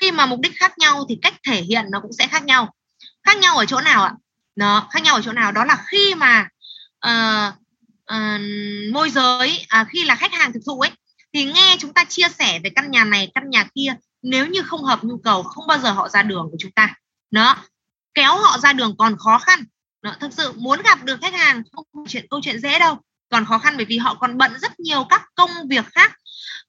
Khi 0.00 0.12
mà 0.12 0.26
mục 0.26 0.40
đích 0.40 0.52
khác 0.56 0.78
nhau 0.78 1.04
thì 1.08 1.18
cách 1.22 1.34
thể 1.46 1.62
hiện 1.62 1.84
nó 1.92 2.00
cũng 2.00 2.12
sẽ 2.12 2.26
khác 2.26 2.44
nhau. 2.44 2.74
Khác 3.22 3.38
nhau 3.38 3.56
ở 3.56 3.66
chỗ 3.66 3.80
nào 3.80 4.04
ạ? 4.04 4.14
Nó 4.56 4.88
khác 4.90 5.02
nhau 5.02 5.14
ở 5.14 5.22
chỗ 5.24 5.32
nào? 5.32 5.52
Đó 5.52 5.64
là 5.64 5.84
khi 5.86 6.14
mà 6.14 6.48
uh, 7.06 7.54
uh, 8.14 8.40
môi 8.92 9.10
giới 9.10 9.66
à, 9.68 9.86
khi 9.92 10.04
là 10.04 10.14
khách 10.14 10.32
hàng 10.32 10.52
thực 10.52 10.60
thụ 10.66 10.80
ấy 10.80 10.90
thì 11.32 11.44
nghe 11.44 11.76
chúng 11.78 11.94
ta 11.94 12.04
chia 12.04 12.28
sẻ 12.38 12.60
về 12.64 12.70
căn 12.70 12.90
nhà 12.90 13.04
này 13.04 13.30
căn 13.34 13.50
nhà 13.50 13.64
kia 13.74 13.94
nếu 14.22 14.46
như 14.46 14.62
không 14.62 14.84
hợp 14.84 15.04
nhu 15.04 15.18
cầu 15.18 15.42
không 15.42 15.66
bao 15.66 15.78
giờ 15.78 15.92
họ 15.92 16.08
ra 16.08 16.22
đường 16.22 16.48
của 16.50 16.56
chúng 16.58 16.72
ta. 16.72 16.94
Đó 17.30 17.56
kéo 18.14 18.36
họ 18.36 18.58
ra 18.58 18.72
đường 18.72 18.96
còn 18.98 19.16
khó 19.18 19.38
khăn. 19.38 19.64
Đó, 20.02 20.14
thực 20.20 20.32
sự 20.32 20.52
muốn 20.52 20.82
gặp 20.82 21.04
được 21.04 21.20
khách 21.20 21.34
hàng 21.34 21.62
không 21.72 22.04
chuyện 22.08 22.26
câu 22.30 22.40
chuyện 22.42 22.60
dễ 22.60 22.78
đâu 22.78 22.98
còn 23.30 23.44
khó 23.44 23.58
khăn 23.58 23.74
bởi 23.76 23.84
vì 23.84 23.98
họ 23.98 24.14
còn 24.14 24.38
bận 24.38 24.52
rất 24.62 24.80
nhiều 24.80 25.04
các 25.04 25.22
công 25.34 25.50
việc 25.68 25.84
khác 25.94 26.12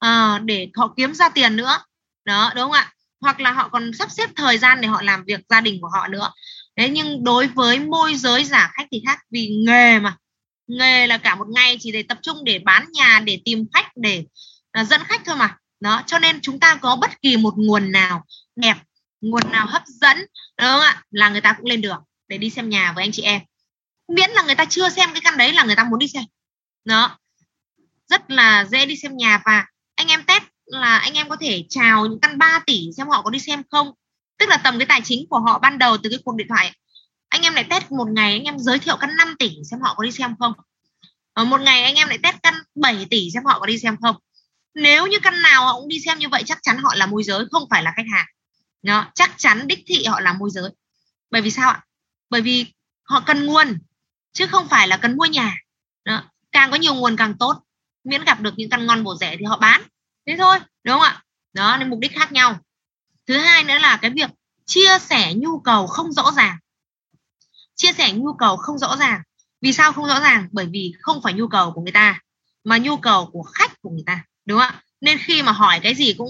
uh, 0.05 0.41
để 0.41 0.69
họ 0.75 0.93
kiếm 0.97 1.13
ra 1.13 1.29
tiền 1.29 1.55
nữa. 1.55 1.77
Đó 2.25 2.51
đúng 2.55 2.63
không 2.63 2.71
ạ? 2.71 2.93
Hoặc 3.21 3.39
là 3.39 3.51
họ 3.51 3.69
còn 3.69 3.93
sắp 3.93 4.11
xếp 4.11 4.29
thời 4.35 4.57
gian 4.57 4.81
để 4.81 4.87
họ 4.87 5.01
làm 5.01 5.23
việc 5.27 5.39
gia 5.49 5.61
đình 5.61 5.81
của 5.81 5.89
họ 5.93 6.07
nữa 6.07 6.31
đấy 6.75 6.89
nhưng 6.89 7.23
đối 7.23 7.47
với 7.47 7.79
môi 7.79 8.15
giới 8.15 8.45
giả 8.45 8.71
khách 8.73 8.87
thì 8.91 9.01
khác 9.07 9.19
vì 9.31 9.49
nghề 9.65 9.99
mà. 9.99 10.17
Nghề 10.67 11.07
là 11.07 11.17
cả 11.17 11.35
một 11.35 11.47
ngày 11.49 11.77
chỉ 11.79 11.91
để 11.91 12.03
tập 12.03 12.17
trung 12.21 12.43
để 12.43 12.59
bán 12.59 12.85
nhà 12.91 13.21
để 13.25 13.41
tìm 13.45 13.65
khách 13.73 13.87
để 13.95 14.25
uh, 14.81 14.87
dẫn 14.87 15.01
khách 15.03 15.21
thôi 15.25 15.35
mà. 15.35 15.57
Đó 15.79 16.03
cho 16.07 16.19
nên 16.19 16.41
chúng 16.41 16.59
ta 16.59 16.75
có 16.75 16.95
bất 16.95 17.21
kỳ 17.21 17.37
một 17.37 17.53
nguồn 17.57 17.91
nào 17.91 18.25
đẹp 18.55 18.75
nguồn 19.21 19.51
nào 19.51 19.67
hấp 19.67 19.83
dẫn 19.85 20.17
đúng 20.17 20.67
không 20.67 20.81
ạ? 20.81 21.03
Là 21.11 21.29
người 21.29 21.41
ta 21.41 21.53
cũng 21.57 21.65
lên 21.65 21.81
được 21.81 21.97
để 22.27 22.37
đi 22.37 22.49
xem 22.49 22.69
nhà 22.69 22.93
với 22.95 23.03
anh 23.03 23.11
chị 23.11 23.21
em. 23.21 23.41
Miễn 24.07 24.29
là 24.29 24.43
người 24.43 24.55
ta 24.55 24.65
chưa 24.65 24.89
xem 24.89 25.09
cái 25.13 25.21
căn 25.21 25.37
đấy 25.37 25.53
là 25.53 25.63
người 25.63 25.75
ta 25.75 25.83
muốn 25.83 25.99
đi 25.99 26.07
xem. 26.07 26.23
Đó 26.85 27.17
rất 28.09 28.31
là 28.31 28.65
dễ 28.65 28.85
đi 28.85 28.95
xem 28.97 29.17
nhà 29.17 29.41
và 29.45 29.65
anh 29.95 30.07
em 30.07 30.23
test 30.23 30.43
là 30.65 30.97
anh 30.97 31.13
em 31.13 31.29
có 31.29 31.35
thể 31.35 31.65
chào 31.69 32.05
những 32.05 32.19
căn 32.19 32.37
3 32.37 32.59
tỷ 32.65 32.89
xem 32.97 33.07
họ 33.07 33.21
có 33.21 33.29
đi 33.29 33.39
xem 33.39 33.63
không 33.71 33.91
tức 34.37 34.49
là 34.49 34.57
tầm 34.57 34.79
cái 34.79 34.85
tài 34.85 35.01
chính 35.03 35.25
của 35.29 35.39
họ 35.39 35.59
ban 35.59 35.77
đầu 35.77 35.97
từ 35.97 36.09
cái 36.09 36.19
cuộc 36.25 36.35
điện 36.35 36.47
thoại. 36.49 36.71
Anh 37.29 37.41
em 37.41 37.53
lại 37.53 37.63
test 37.69 37.91
một 37.91 38.07
ngày, 38.11 38.31
anh 38.31 38.43
em 38.43 38.59
giới 38.59 38.79
thiệu 38.79 38.97
căn 38.99 39.09
5 39.17 39.35
tỷ 39.39 39.51
xem 39.71 39.79
họ 39.81 39.93
có 39.97 40.03
đi 40.03 40.11
xem 40.11 40.35
không. 40.39 40.53
Ở 41.33 41.45
một 41.45 41.61
ngày 41.61 41.83
anh 41.83 41.95
em 41.95 42.07
lại 42.07 42.17
test 42.23 42.35
căn 42.43 42.53
7 42.75 43.07
tỷ 43.09 43.29
xem 43.33 43.45
họ 43.45 43.59
có 43.59 43.65
đi 43.65 43.77
xem 43.79 43.97
không. 44.01 44.15
Nếu 44.75 45.07
như 45.07 45.19
căn 45.19 45.41
nào 45.41 45.65
họ 45.65 45.73
cũng 45.73 45.87
đi 45.87 45.99
xem 45.99 46.19
như 46.19 46.29
vậy, 46.29 46.43
chắc 46.45 46.59
chắn 46.61 46.77
họ 46.77 46.95
là 46.95 47.05
môi 47.05 47.23
giới, 47.23 47.45
không 47.51 47.63
phải 47.69 47.83
là 47.83 47.93
khách 47.95 48.05
hàng. 48.11 48.25
Đó, 48.83 49.11
chắc 49.15 49.33
chắn 49.37 49.67
đích 49.67 49.83
thị 49.87 50.05
họ 50.05 50.19
là 50.19 50.33
môi 50.33 50.49
giới. 50.51 50.69
Bởi 51.31 51.41
vì 51.41 51.51
sao 51.51 51.69
ạ? 51.69 51.83
Bởi 52.29 52.41
vì 52.41 52.65
họ 53.03 53.23
cần 53.25 53.45
nguồn, 53.45 53.77
chứ 54.33 54.47
không 54.47 54.67
phải 54.67 54.87
là 54.87 54.97
cần 54.97 55.17
mua 55.17 55.25
nhà. 55.25 55.57
Đó. 56.05 56.23
càng 56.51 56.71
có 56.71 56.77
nhiều 56.77 56.95
nguồn 56.95 57.15
càng 57.17 57.37
tốt. 57.39 57.63
Miễn 58.03 58.23
gặp 58.23 58.41
được 58.41 58.53
những 58.57 58.69
căn 58.69 58.85
ngon 58.85 59.03
bổ 59.03 59.15
rẻ 59.15 59.37
thì 59.37 59.45
họ 59.45 59.57
bán. 59.57 59.81
Thế 60.27 60.35
thôi, 60.37 60.59
đúng 60.83 60.93
không 60.93 61.01
ạ? 61.01 61.23
Đó, 61.53 61.77
nên 61.77 61.89
mục 61.89 61.99
đích 61.99 62.15
khác 62.15 62.31
nhau 62.31 62.59
thứ 63.27 63.37
hai 63.37 63.63
nữa 63.63 63.77
là 63.81 63.97
cái 64.01 64.11
việc 64.11 64.29
chia 64.65 64.99
sẻ 64.99 65.33
nhu 65.33 65.59
cầu 65.59 65.87
không 65.87 66.11
rõ 66.11 66.31
ràng. 66.35 66.57
Chia 67.75 67.93
sẻ 67.93 68.11
nhu 68.13 68.33
cầu 68.33 68.57
không 68.57 68.77
rõ 68.77 68.95
ràng. 68.97 69.21
Vì 69.61 69.73
sao 69.73 69.93
không 69.93 70.07
rõ 70.07 70.19
ràng? 70.19 70.47
Bởi 70.51 70.65
vì 70.65 70.93
không 70.99 71.21
phải 71.23 71.33
nhu 71.33 71.47
cầu 71.47 71.71
của 71.71 71.81
người 71.81 71.91
ta 71.91 72.19
mà 72.63 72.77
nhu 72.77 72.97
cầu 72.97 73.29
của 73.33 73.43
khách 73.43 73.81
của 73.81 73.89
người 73.89 74.03
ta 74.05 74.23
đúng 74.45 74.59
không 74.59 74.67
ạ? 74.67 74.83
Nên 75.01 75.17
khi 75.17 75.41
mà 75.41 75.51
hỏi 75.51 75.79
cái 75.83 75.95
gì 75.95 76.13
cũng 76.13 76.29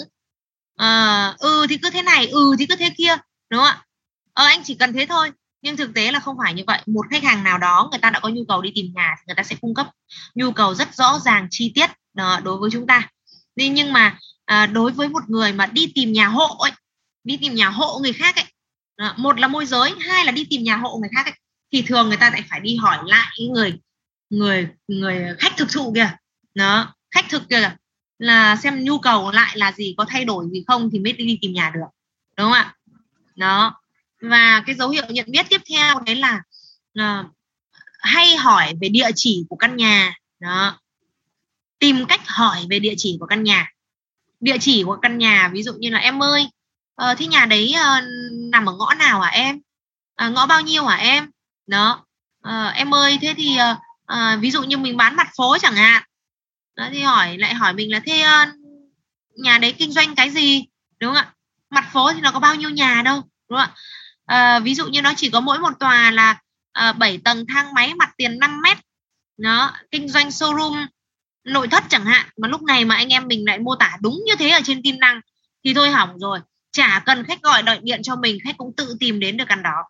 uh, 0.82 1.40
ừ 1.40 1.66
thì 1.70 1.78
cứ 1.78 1.90
thế 1.90 2.02
này 2.02 2.28
ừ 2.28 2.56
thì 2.60 2.66
cứ 2.66 2.76
thế 2.76 2.90
kia 2.98 3.16
đúng 3.50 3.60
không 3.60 3.68
ạ? 3.68 3.86
Ờ 4.34 4.46
anh 4.46 4.64
chỉ 4.64 4.76
cần 4.76 4.94
thế 4.94 5.06
thôi 5.06 5.32
nhưng 5.62 5.78
thực 5.78 5.94
tế 5.94 6.12
là 6.12 6.20
không 6.20 6.38
phải 6.44 6.54
như 6.54 6.64
vậy. 6.68 6.82
Một 6.86 7.06
khách 7.12 7.24
hàng 7.24 7.44
nào 7.44 7.58
đó 7.58 7.88
người 7.92 8.00
ta 8.00 8.10
đã 8.10 8.20
có 8.20 8.30
nhu 8.30 8.42
cầu 8.48 8.62
đi 8.62 8.72
tìm 8.76 8.86
nhà 8.96 9.16
thì 9.18 9.24
người 9.28 9.36
ta 9.36 9.44
sẽ 9.44 9.56
cung 9.62 9.74
cấp 9.74 9.88
nhu 10.36 10.52
cầu 10.52 10.76
rất 10.76 10.96
rõ 10.96 11.20
ràng 11.20 11.48
chi 11.52 11.72
tiết 11.76 11.90
đó, 12.14 12.40
đối 12.44 12.58
với 12.58 12.70
chúng 12.74 12.88
ta. 12.88 13.10
Nhưng 13.56 13.94
mà 13.94 14.20
à, 14.46 14.66
đối 14.66 14.92
với 14.92 15.10
một 15.10 15.30
người 15.30 15.54
mà 15.54 15.66
đi 15.66 15.92
tìm 15.96 16.14
nhà 16.14 16.28
hộ 16.28 16.58
ấy 16.58 16.72
đi 17.24 17.38
tìm 17.38 17.56
nhà 17.56 17.70
hộ 17.70 18.00
người 18.00 18.14
khác 18.14 18.36
ấy. 18.36 18.46
Đó, 18.98 19.14
một 19.18 19.40
là 19.40 19.48
môi 19.48 19.66
giới 19.66 19.92
hai 20.00 20.26
là 20.26 20.32
đi 20.32 20.46
tìm 20.50 20.64
nhà 20.64 20.76
hộ 20.76 20.98
người 20.98 21.10
khác 21.16 21.26
ấy, 21.26 21.34
thì 21.72 21.82
thường 21.82 22.08
người 22.08 22.18
ta 22.18 22.30
lại 22.30 22.44
phải 22.50 22.60
đi 22.60 22.76
hỏi 22.76 22.98
lại 23.06 23.38
người 23.50 23.80
người 24.30 24.68
người 24.88 25.26
khách 25.40 25.58
thực 25.58 25.72
thụ 25.72 25.94
kìa. 25.96 26.12
Nó 26.56 26.96
khách 27.12 27.26
thực 27.30 27.50
kìa 27.50 27.76
là 28.20 28.56
xem 28.56 28.84
nhu 28.84 29.00
cầu 29.00 29.32
lại 29.32 29.58
là 29.58 29.72
gì 29.72 29.96
có 29.98 30.06
thay 30.10 30.26
đổi 30.26 30.46
gì 30.52 30.64
không 30.68 30.90
thì 30.92 31.00
mới 31.00 31.14
đi 31.14 31.38
tìm 31.42 31.54
nhà 31.54 31.72
được. 31.76 31.88
Đúng 32.38 32.46
không 32.46 32.54
ạ? 32.54 32.76
Đó 33.36 33.82
và 34.22 34.64
cái 34.66 34.76
dấu 34.76 34.90
hiệu 34.90 35.06
nhận 35.10 35.26
biết 35.32 35.46
tiếp 35.50 35.62
theo 35.70 36.00
đấy 36.00 36.16
là 36.16 36.42
uh, 37.00 37.26
hay 38.00 38.38
hỏi 38.38 38.74
về 38.82 38.90
địa 38.90 39.10
chỉ 39.16 39.46
của 39.50 39.56
căn 39.56 39.78
nhà. 39.78 40.16
Đó 40.40 40.80
tìm 41.80 42.06
cách 42.06 42.28
hỏi 42.28 42.66
về 42.70 42.80
địa 42.80 42.94
chỉ 42.98 43.18
của 43.20 43.26
căn 43.26 43.44
nhà. 43.44 43.72
Địa 44.40 44.58
chỉ 44.62 44.84
của 44.84 44.98
căn 45.02 45.18
nhà 45.18 45.50
ví 45.54 45.64
dụ 45.64 45.74
như 45.74 45.90
là 45.90 46.00
em 46.00 46.24
ơi 46.24 46.48
ờ, 46.96 47.16
thế 47.16 47.28
nhà 47.28 47.46
đấy 47.46 47.76
uh, 47.76 48.04
nằm 48.52 48.70
ở 48.70 48.74
ngõ 48.74 48.94
nào 48.94 49.22
hả 49.22 49.30
em? 49.30 49.60
À, 50.16 50.30
ngõ 50.30 50.46
bao 50.46 50.62
nhiêu 50.62 50.86
hả 50.86 50.96
em? 50.96 51.32
Đó. 51.68 52.06
Uh, 52.48 52.74
em 52.76 52.94
ơi 52.94 53.18
thế 53.22 53.34
thì 53.38 53.58
uh, 53.72 53.78
uh, 54.14 54.42
ví 54.42 54.52
dụ 54.52 54.64
như 54.64 54.78
mình 54.78 54.98
bán 54.98 55.16
mặt 55.16 55.28
phố 55.38 55.58
chẳng 55.58 55.76
hạn. 55.76 56.04
Đó 56.76 56.88
thì 56.92 57.02
hỏi 57.02 57.38
lại 57.38 57.54
hỏi 57.54 57.74
mình 57.74 57.92
là 57.92 58.00
thế 58.06 58.26
uh, 58.44 58.50
nhà 59.36 59.58
đấy 59.58 59.74
kinh 59.78 59.92
doanh 59.92 60.16
cái 60.16 60.30
gì? 60.30 60.66
Đúng 61.00 61.14
không 61.14 61.24
ạ? 61.24 61.34
Mặt 61.70 61.90
phố 61.94 62.14
thì 62.14 62.22
nó 62.22 62.32
có 62.32 62.40
bao 62.40 62.56
nhiêu 62.56 62.70
nhà 62.70 63.02
đâu 63.06 63.24
đúng 63.50 63.60
không 63.60 63.70
ạ? 63.70 63.76
À, 64.26 64.60
ví 64.60 64.76
dụ 64.76 64.88
như 64.88 65.02
nó 65.02 65.14
chỉ 65.18 65.30
có 65.30 65.40
mỗi 65.40 65.60
một 65.60 65.80
tòa 65.80 66.12
là 66.12 66.40
à, 66.72 66.94
7 66.94 67.18
tầng 67.24 67.46
thang 67.48 67.74
máy 67.74 67.94
mặt 67.94 68.10
tiền 68.18 68.40
5 68.40 68.62
mét. 68.62 68.78
Nó 69.38 69.74
kinh 69.92 70.10
doanh 70.10 70.30
showroom 70.30 70.88
nội 71.44 71.68
thất 71.68 71.84
chẳng 71.90 72.06
hạn. 72.06 72.30
Mà 72.38 72.48
lúc 72.48 72.62
này 72.62 72.86
mà 72.86 72.96
anh 72.96 73.10
em 73.10 73.28
mình 73.28 73.46
lại 73.46 73.60
mô 73.60 73.76
tả 73.76 73.98
đúng 74.02 74.20
như 74.26 74.36
thế 74.40 74.50
ở 74.50 74.62
trên 74.64 74.82
tin 74.84 75.00
đăng 75.00 75.22
thì 75.64 75.74
thôi 75.74 75.92
hỏng 75.92 76.20
rồi 76.20 76.40
chả 76.74 77.04
cần 77.06 77.24
khách 77.24 77.42
gọi 77.42 77.64
đợi 77.64 77.80
điện 77.84 78.04
cho 78.04 78.16
mình 78.16 78.38
khách 78.44 78.58
cũng 78.58 78.76
tự 78.78 78.96
tìm 79.00 79.20
đến 79.20 79.38
được 79.38 79.46
căn 79.48 79.64
đó. 79.64 79.84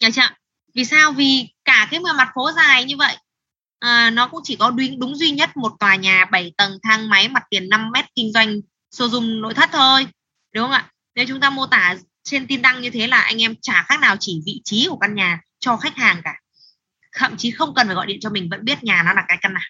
Dạ 0.00 0.08
Nhớ 0.08 0.12
chưa 0.14 0.34
vì 0.74 0.84
sao? 0.84 1.12
Vì 1.12 1.48
cả 1.64 1.88
cái 1.90 2.00
mặt 2.00 2.28
phố 2.34 2.52
dài 2.52 2.84
như 2.84 2.96
vậy 2.96 3.16
à, 3.78 4.10
nó 4.10 4.28
cũng 4.28 4.40
chỉ 4.44 4.56
có 4.56 4.70
đúng, 4.70 5.00
đúng 5.00 5.16
duy 5.16 5.30
nhất 5.30 5.56
một 5.56 5.72
tòa 5.80 5.96
nhà 5.96 6.24
7 6.24 6.52
tầng 6.56 6.78
thang 6.82 7.08
máy 7.08 7.28
mặt 7.28 7.42
tiền 7.50 7.68
5 7.68 7.90
mét 7.92 8.04
kinh 8.14 8.32
doanh 8.32 8.60
sử 8.90 9.08
dụng 9.08 9.40
nội 9.40 9.54
thất 9.54 9.70
thôi 9.72 10.06
đúng 10.54 10.64
không 10.64 10.72
ạ? 10.72 10.90
Nếu 11.14 11.24
chúng 11.28 11.40
ta 11.40 11.50
mô 11.50 11.66
tả 11.66 11.94
trên 12.24 12.46
tin 12.46 12.62
đăng 12.62 12.80
như 12.80 12.90
thế 12.90 13.06
là 13.06 13.20
anh 13.20 13.42
em 13.42 13.54
chả 13.62 13.84
khác 13.88 14.00
nào 14.00 14.16
chỉ 14.20 14.42
vị 14.46 14.60
trí 14.64 14.86
của 14.90 14.96
căn 14.96 15.14
nhà 15.14 15.40
cho 15.58 15.76
khách 15.76 15.96
hàng 15.96 16.20
cả. 16.24 16.34
Thậm 17.12 17.36
chí 17.36 17.50
không 17.50 17.74
cần 17.74 17.86
phải 17.86 17.96
gọi 17.96 18.06
điện 18.06 18.18
cho 18.20 18.30
mình 18.30 18.48
vẫn 18.50 18.64
biết 18.64 18.84
nhà 18.84 19.02
nó 19.06 19.12
là 19.12 19.24
cái 19.28 19.38
căn 19.40 19.54
nào. 19.54 19.62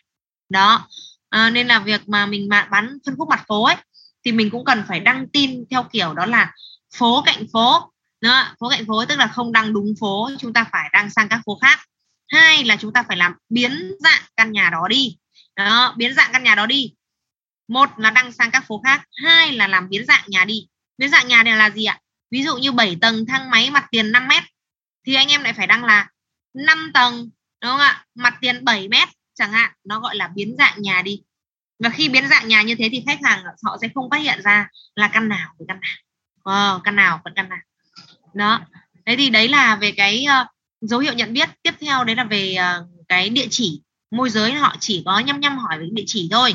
Đó 0.48 0.88
à, 1.28 1.50
nên 1.50 1.68
là 1.68 1.78
việc 1.78 2.08
mà 2.08 2.26
mình 2.26 2.48
mà 2.48 2.68
bán 2.70 2.98
phân 3.06 3.16
khúc 3.16 3.28
mặt 3.28 3.44
phố 3.48 3.64
ấy 3.64 3.76
thì 4.24 4.32
mình 4.32 4.50
cũng 4.50 4.64
cần 4.64 4.84
phải 4.88 5.00
đăng 5.00 5.28
tin 5.28 5.64
theo 5.70 5.82
kiểu 5.92 6.14
đó 6.14 6.26
là 6.26 6.52
phố 6.98 7.22
cạnh 7.26 7.46
phố. 7.52 7.92
Đó, 8.20 8.54
phố 8.60 8.68
cạnh 8.68 8.86
phố 8.86 9.04
tức 9.04 9.18
là 9.18 9.26
không 9.26 9.52
đăng 9.52 9.72
đúng 9.72 9.94
phố 10.00 10.30
chúng 10.38 10.52
ta 10.52 10.64
phải 10.72 10.90
đăng 10.92 11.10
sang 11.10 11.28
các 11.28 11.40
phố 11.46 11.58
khác. 11.62 11.80
Hai 12.28 12.64
là 12.64 12.76
chúng 12.76 12.92
ta 12.92 13.02
phải 13.02 13.16
làm 13.16 13.34
biến 13.48 13.92
dạng 14.00 14.22
căn 14.36 14.52
nhà 14.52 14.70
đó 14.70 14.88
đi. 14.88 15.16
Đó, 15.56 15.94
biến 15.96 16.14
dạng 16.14 16.30
căn 16.32 16.42
nhà 16.42 16.54
đó 16.54 16.66
đi. 16.66 16.92
Một 17.68 17.98
là 17.98 18.10
đăng 18.10 18.32
sang 18.32 18.50
các 18.50 18.64
phố 18.66 18.80
khác 18.84 19.02
hai 19.22 19.52
là 19.52 19.66
làm 19.66 19.88
biến 19.88 20.04
dạng 20.06 20.24
nhà 20.26 20.44
đi. 20.44 20.66
Biến 20.98 21.10
dạng 21.10 21.28
nhà 21.28 21.42
này 21.42 21.56
là 21.56 21.70
gì 21.70 21.84
ạ? 21.84 22.00
Ví 22.30 22.42
dụ 22.42 22.56
như 22.56 22.72
7 22.72 22.96
tầng 23.00 23.26
thang 23.26 23.50
máy 23.50 23.70
mặt 23.70 23.86
tiền 23.90 24.12
5 24.12 24.28
mét 24.28 24.42
thì 25.06 25.14
anh 25.14 25.28
em 25.28 25.42
lại 25.42 25.52
phải 25.52 25.66
đăng 25.66 25.84
là 25.84 26.08
5 26.54 26.90
tầng 26.94 27.30
đúng 27.62 27.70
không 27.70 27.80
ạ? 27.80 28.06
Mặt 28.14 28.34
tiền 28.40 28.64
7 28.64 28.88
mét 28.88 29.08
chẳng 29.34 29.52
hạn 29.52 29.72
nó 29.84 30.00
gọi 30.00 30.16
là 30.16 30.28
biến 30.28 30.54
dạng 30.58 30.82
nhà 30.82 31.02
đi 31.02 31.22
và 31.82 31.88
khi 31.88 32.08
biến 32.08 32.28
dạng 32.28 32.48
nhà 32.48 32.62
như 32.62 32.74
thế 32.74 32.88
thì 32.92 33.02
khách 33.06 33.18
hàng 33.22 33.44
họ 33.64 33.76
sẽ 33.80 33.88
không 33.94 34.10
phát 34.10 34.16
hiện 34.16 34.42
ra 34.44 34.68
là 34.94 35.08
căn 35.08 35.28
nào 35.28 35.48
với 35.58 35.66
căn 35.68 35.80
nào. 35.80 35.96
Wow, 36.44 36.80
căn 36.80 36.96
nào 36.96 37.20
vẫn 37.24 37.32
căn 37.36 37.48
nào. 37.48 37.58
Đó. 38.34 38.60
Thế 39.06 39.16
thì 39.16 39.30
đấy 39.30 39.48
là 39.48 39.76
về 39.76 39.92
cái 39.92 40.26
uh, 40.42 40.46
dấu 40.80 41.00
hiệu 41.00 41.12
nhận 41.12 41.32
biết. 41.32 41.48
Tiếp 41.62 41.74
theo 41.80 42.04
đấy 42.04 42.16
là 42.16 42.24
về 42.24 42.56
uh, 42.58 43.06
cái 43.08 43.28
địa 43.28 43.46
chỉ. 43.50 43.82
Môi 44.10 44.30
giới 44.30 44.52
họ 44.52 44.76
chỉ 44.80 45.02
có 45.06 45.18
nhăm 45.18 45.40
nhăm 45.40 45.58
hỏi 45.58 45.78
về 45.78 45.86
địa 45.92 46.04
chỉ 46.06 46.28
thôi. 46.30 46.54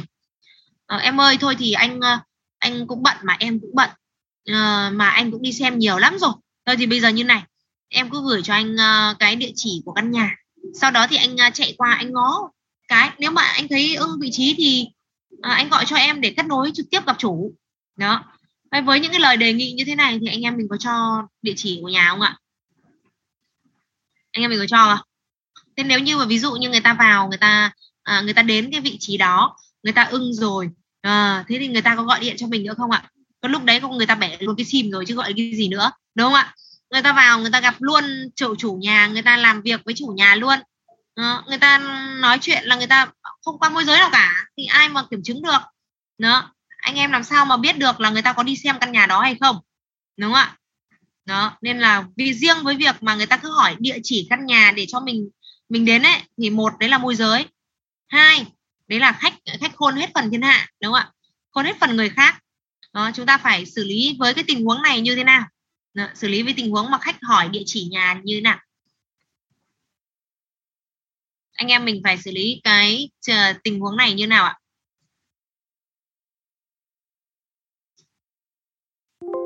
Uh, 0.96 1.02
em 1.02 1.22
ơi 1.22 1.38
thôi 1.40 1.56
thì 1.60 1.72
anh 1.72 1.98
uh, 1.98 2.20
anh 2.60 2.88
cũng 2.88 3.04
bận 3.04 3.18
mà 3.24 3.36
em 3.40 3.60
cũng 3.60 3.72
bận. 3.76 3.90
Uh, 4.52 4.94
mà 4.94 5.10
anh 5.10 5.32
cũng 5.32 5.42
đi 5.42 5.54
xem 5.54 5.80
nhiều 5.80 5.98
lắm 5.98 6.18
rồi. 6.20 6.34
Thôi 6.66 6.76
thì 6.78 6.86
bây 6.86 7.00
giờ 7.00 7.10
như 7.10 7.24
này. 7.24 7.44
Em 7.90 8.10
cứ 8.10 8.22
gửi 8.30 8.42
cho 8.44 8.54
anh 8.54 8.76
uh, 8.76 9.20
cái 9.20 9.36
địa 9.36 9.52
chỉ 9.56 9.82
của 9.86 9.94
căn 9.94 10.12
nhà. 10.12 10.36
Sau 10.82 10.92
đó 10.92 11.08
thì 11.10 11.16
anh 11.16 11.34
uh, 11.34 11.54
chạy 11.54 11.76
qua 11.78 11.94
anh 11.94 12.14
ngó 12.14 12.50
cái. 12.88 13.10
Nếu 13.18 13.32
mà 13.32 13.42
anh 13.42 13.68
thấy 13.68 13.96
ưng 13.96 14.20
vị 14.22 14.30
trí 14.32 14.56
thì 14.58 14.88
à, 15.42 15.52
anh 15.52 15.70
gọi 15.70 15.86
cho 15.88 15.96
em 15.96 16.22
để 16.22 16.34
kết 16.38 16.46
nối 16.46 16.72
trực 16.74 16.86
tiếp 16.92 17.06
gặp 17.06 17.16
chủ. 17.20 17.54
Đó. 17.96 18.24
Với 18.86 19.00
những 19.00 19.12
cái 19.12 19.20
lời 19.20 19.38
đề 19.38 19.54
nghị 19.54 19.72
như 19.72 19.84
thế 19.86 19.96
này 19.96 20.20
thì 20.22 20.28
anh 20.28 20.42
em 20.42 20.58
mình 20.58 20.68
có 20.70 20.78
cho 20.78 21.28
địa 21.42 21.54
chỉ 21.56 21.80
của 21.82 21.90
nhà 21.90 22.10
không 22.10 22.22
ạ? 22.22 22.38
Anh 24.32 24.44
em 24.44 24.50
mình 24.50 24.60
có 24.60 24.66
cho 24.68 24.96
không? 24.96 25.08
Thế 25.78 25.84
nếu 25.84 26.00
như 26.00 26.18
mà 26.18 26.26
ví 26.26 26.40
dụ 26.40 26.54
như 26.54 26.70
người 26.70 26.80
ta 26.80 26.94
vào 26.94 27.28
người 27.28 27.38
ta 27.38 27.72
à, 28.04 28.22
người 28.22 28.34
ta 28.34 28.42
đến 28.42 28.72
cái 28.72 28.82
vị 28.82 28.98
trí 29.00 29.18
đó 29.18 29.58
người 29.84 29.94
ta 29.94 30.04
ưng 30.04 30.34
rồi 30.34 30.70
à, 31.02 31.46
thế 31.48 31.58
thì 31.60 31.68
người 31.68 31.82
ta 31.82 31.96
có 31.96 32.04
gọi 32.04 32.20
điện 32.20 32.36
cho 32.38 32.48
mình 32.48 32.64
nữa 32.64 32.74
không 32.78 32.92
ạ? 32.92 33.10
Có 33.42 33.50
lúc 33.50 33.64
đấy 33.64 33.80
không 33.80 33.98
người 33.98 34.06
ta 34.06 34.16
bẻ 34.16 34.38
luôn 34.40 34.56
cái 34.56 34.66
sim 34.66 34.92
rồi 34.92 35.06
chứ 35.06 35.16
gọi 35.16 35.34
cái 35.38 35.56
gì 35.56 35.68
nữa 35.68 35.92
đúng 36.16 36.26
không 36.26 36.34
ạ? 36.34 36.56
Người 36.92 37.02
ta 37.02 37.14
vào 37.14 37.40
người 37.40 37.52
ta 37.52 37.60
gặp 37.60 37.76
luôn 37.80 38.04
chủ 38.36 38.56
chủ 38.56 38.76
nhà 38.82 39.08
người 39.08 39.22
ta 39.22 39.38
làm 39.38 39.62
việc 39.62 39.82
với 39.86 39.94
chủ 39.98 40.08
nhà 40.08 40.36
luôn 40.36 40.60
đó, 41.18 41.44
người 41.48 41.58
ta 41.58 41.78
nói 42.22 42.38
chuyện 42.42 42.64
là 42.64 42.76
người 42.76 42.88
ta 42.88 43.08
không 43.42 43.60
qua 43.60 43.70
môi 43.70 43.86
giới 43.86 43.98
nào 43.98 44.10
cả 44.12 44.34
thì 44.58 44.66
ai 44.66 44.90
mà 44.90 45.04
kiểm 45.12 45.24
chứng 45.24 45.42
được? 45.42 45.60
Đó 46.18 46.54
anh 46.78 46.96
em 46.96 47.12
làm 47.12 47.24
sao 47.24 47.46
mà 47.46 47.58
biết 47.58 47.78
được 47.78 48.00
là 48.00 48.10
người 48.10 48.22
ta 48.22 48.34
có 48.34 48.44
đi 48.44 48.56
xem 48.56 48.80
căn 48.80 48.92
nhà 48.92 49.06
đó 49.06 49.22
hay 49.22 49.36
không? 49.40 49.60
Đúng 50.18 50.34
không 50.34 50.40
ạ? 50.40 50.58
Đó 51.26 51.58
nên 51.62 51.80
là 51.80 52.06
vì 52.18 52.34
riêng 52.34 52.58
với 52.64 52.76
việc 52.76 53.04
mà 53.04 53.16
người 53.16 53.26
ta 53.26 53.38
cứ 53.38 53.52
hỏi 53.52 53.76
địa 53.80 53.98
chỉ 54.04 54.28
căn 54.30 54.46
nhà 54.46 54.72
để 54.76 54.86
cho 54.88 55.00
mình 55.00 55.30
mình 55.70 55.86
đến 55.86 56.04
ấy 56.04 56.22
thì 56.42 56.50
một 56.50 56.74
đấy 56.80 56.90
là 56.90 56.98
môi 56.98 57.16
giới. 57.16 57.46
Hai 58.08 58.46
đấy 58.88 59.00
là 59.00 59.12
khách 59.12 59.34
khách 59.60 59.76
khôn 59.76 59.96
hết 59.96 60.10
phần 60.14 60.32
thiên 60.32 60.42
hạ 60.42 60.68
đúng 60.82 60.94
không 60.94 61.02
ạ? 61.02 61.12
Khôn 61.52 61.66
hết 61.66 61.80
phần 61.80 61.96
người 61.96 62.10
khác. 62.10 62.40
Đó, 62.94 63.12
chúng 63.14 63.26
ta 63.26 63.38
phải 63.38 63.66
xử 63.66 63.84
lý 63.84 64.16
với 64.20 64.34
cái 64.34 64.44
tình 64.48 64.66
huống 64.66 64.82
này 64.82 65.02
như 65.02 65.16
thế 65.16 65.24
nào? 65.24 65.46
Đó, 65.94 66.08
xử 66.16 66.28
lý 66.28 66.44
với 66.44 66.54
tình 66.54 66.72
huống 66.72 66.92
mà 66.92 66.98
khách 66.98 67.16
hỏi 67.22 67.50
địa 67.50 67.64
chỉ 67.66 67.88
nhà 67.92 68.22
như 68.24 68.36
thế 68.36 68.42
nào? 68.42 68.60
Anh 71.58 71.68
em 71.68 71.86
mình 71.86 72.02
phải 72.04 72.18
xử 72.18 72.32
lý 72.32 72.62
cái 72.64 73.10
ờ, 73.28 73.54
tình 73.64 73.80
huống 73.80 73.98
này 73.98 74.14
như 74.14 74.28
nào 74.28 74.46
ạ? 74.46 74.58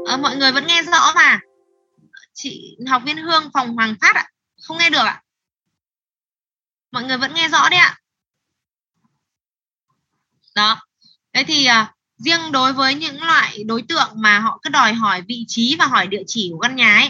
À, 0.03 0.17
mọi 0.17 0.35
người 0.35 0.51
vẫn 0.51 0.67
nghe 0.67 0.83
rõ 0.83 1.11
mà. 1.15 1.39
Chị 2.33 2.77
học 2.89 3.01
viên 3.05 3.17
Hương 3.17 3.49
phòng 3.53 3.75
Hoàng 3.75 3.95
Phát 4.01 4.15
ạ. 4.15 4.25
Không 4.61 4.77
nghe 4.77 4.89
được 4.89 5.05
ạ. 5.05 5.21
Mọi 6.91 7.03
người 7.03 7.17
vẫn 7.17 7.33
nghe 7.33 7.47
rõ 7.49 7.69
đấy 7.69 7.79
ạ. 7.79 7.97
Đó. 10.55 10.79
Đấy 11.33 11.43
thì 11.47 11.65
à, 11.65 11.93
riêng 12.17 12.51
đối 12.51 12.73
với 12.73 12.95
những 12.95 13.23
loại 13.23 13.63
đối 13.63 13.81
tượng 13.81 14.09
mà 14.15 14.39
họ 14.39 14.59
cứ 14.63 14.69
đòi 14.69 14.93
hỏi 14.93 15.21
vị 15.27 15.45
trí 15.47 15.75
và 15.79 15.85
hỏi 15.85 16.07
địa 16.07 16.23
chỉ 16.27 16.49
của 16.53 16.59
căn 16.59 16.75
nhà 16.75 16.95
ấy 16.97 17.09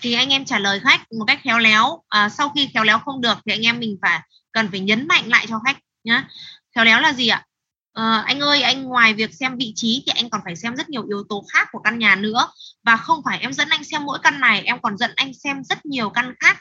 thì 0.00 0.12
anh 0.12 0.28
em 0.28 0.44
trả 0.44 0.58
lời 0.58 0.80
khách 0.80 1.12
một 1.12 1.24
cách 1.26 1.40
khéo 1.44 1.58
léo. 1.58 2.02
À, 2.08 2.28
sau 2.28 2.48
khi 2.48 2.68
khéo 2.74 2.84
léo 2.84 2.98
không 2.98 3.20
được 3.20 3.38
thì 3.46 3.52
anh 3.52 3.66
em 3.66 3.80
mình 3.80 3.96
phải 4.02 4.20
cần 4.52 4.68
phải 4.70 4.80
nhấn 4.80 5.08
mạnh 5.08 5.28
lại 5.28 5.46
cho 5.48 5.60
khách 5.66 5.78
nhá. 6.04 6.28
Khéo 6.74 6.84
léo 6.84 7.00
là 7.00 7.12
gì 7.12 7.28
ạ? 7.28 7.44
À, 7.92 8.22
anh 8.26 8.40
ơi 8.40 8.62
anh 8.62 8.82
ngoài 8.82 9.14
việc 9.14 9.34
xem 9.34 9.56
vị 9.56 9.72
trí 9.76 10.02
thì 10.06 10.12
anh 10.16 10.30
còn 10.30 10.40
phải 10.44 10.56
xem 10.56 10.76
rất 10.76 10.88
nhiều 10.88 11.06
yếu 11.08 11.24
tố 11.28 11.44
khác 11.52 11.68
của 11.72 11.78
căn 11.78 11.98
nhà 11.98 12.14
nữa. 12.14 12.48
Và 12.84 12.96
không 12.96 13.22
phải 13.24 13.38
em 13.38 13.52
dẫn 13.52 13.68
anh 13.68 13.84
xem 13.84 14.04
mỗi 14.04 14.18
căn 14.22 14.40
này 14.40 14.62
em 14.64 14.80
còn 14.82 14.96
dẫn 14.96 15.10
anh 15.16 15.34
xem 15.34 15.64
rất 15.64 15.86
nhiều 15.86 16.10
căn 16.10 16.34
khác 16.40 16.58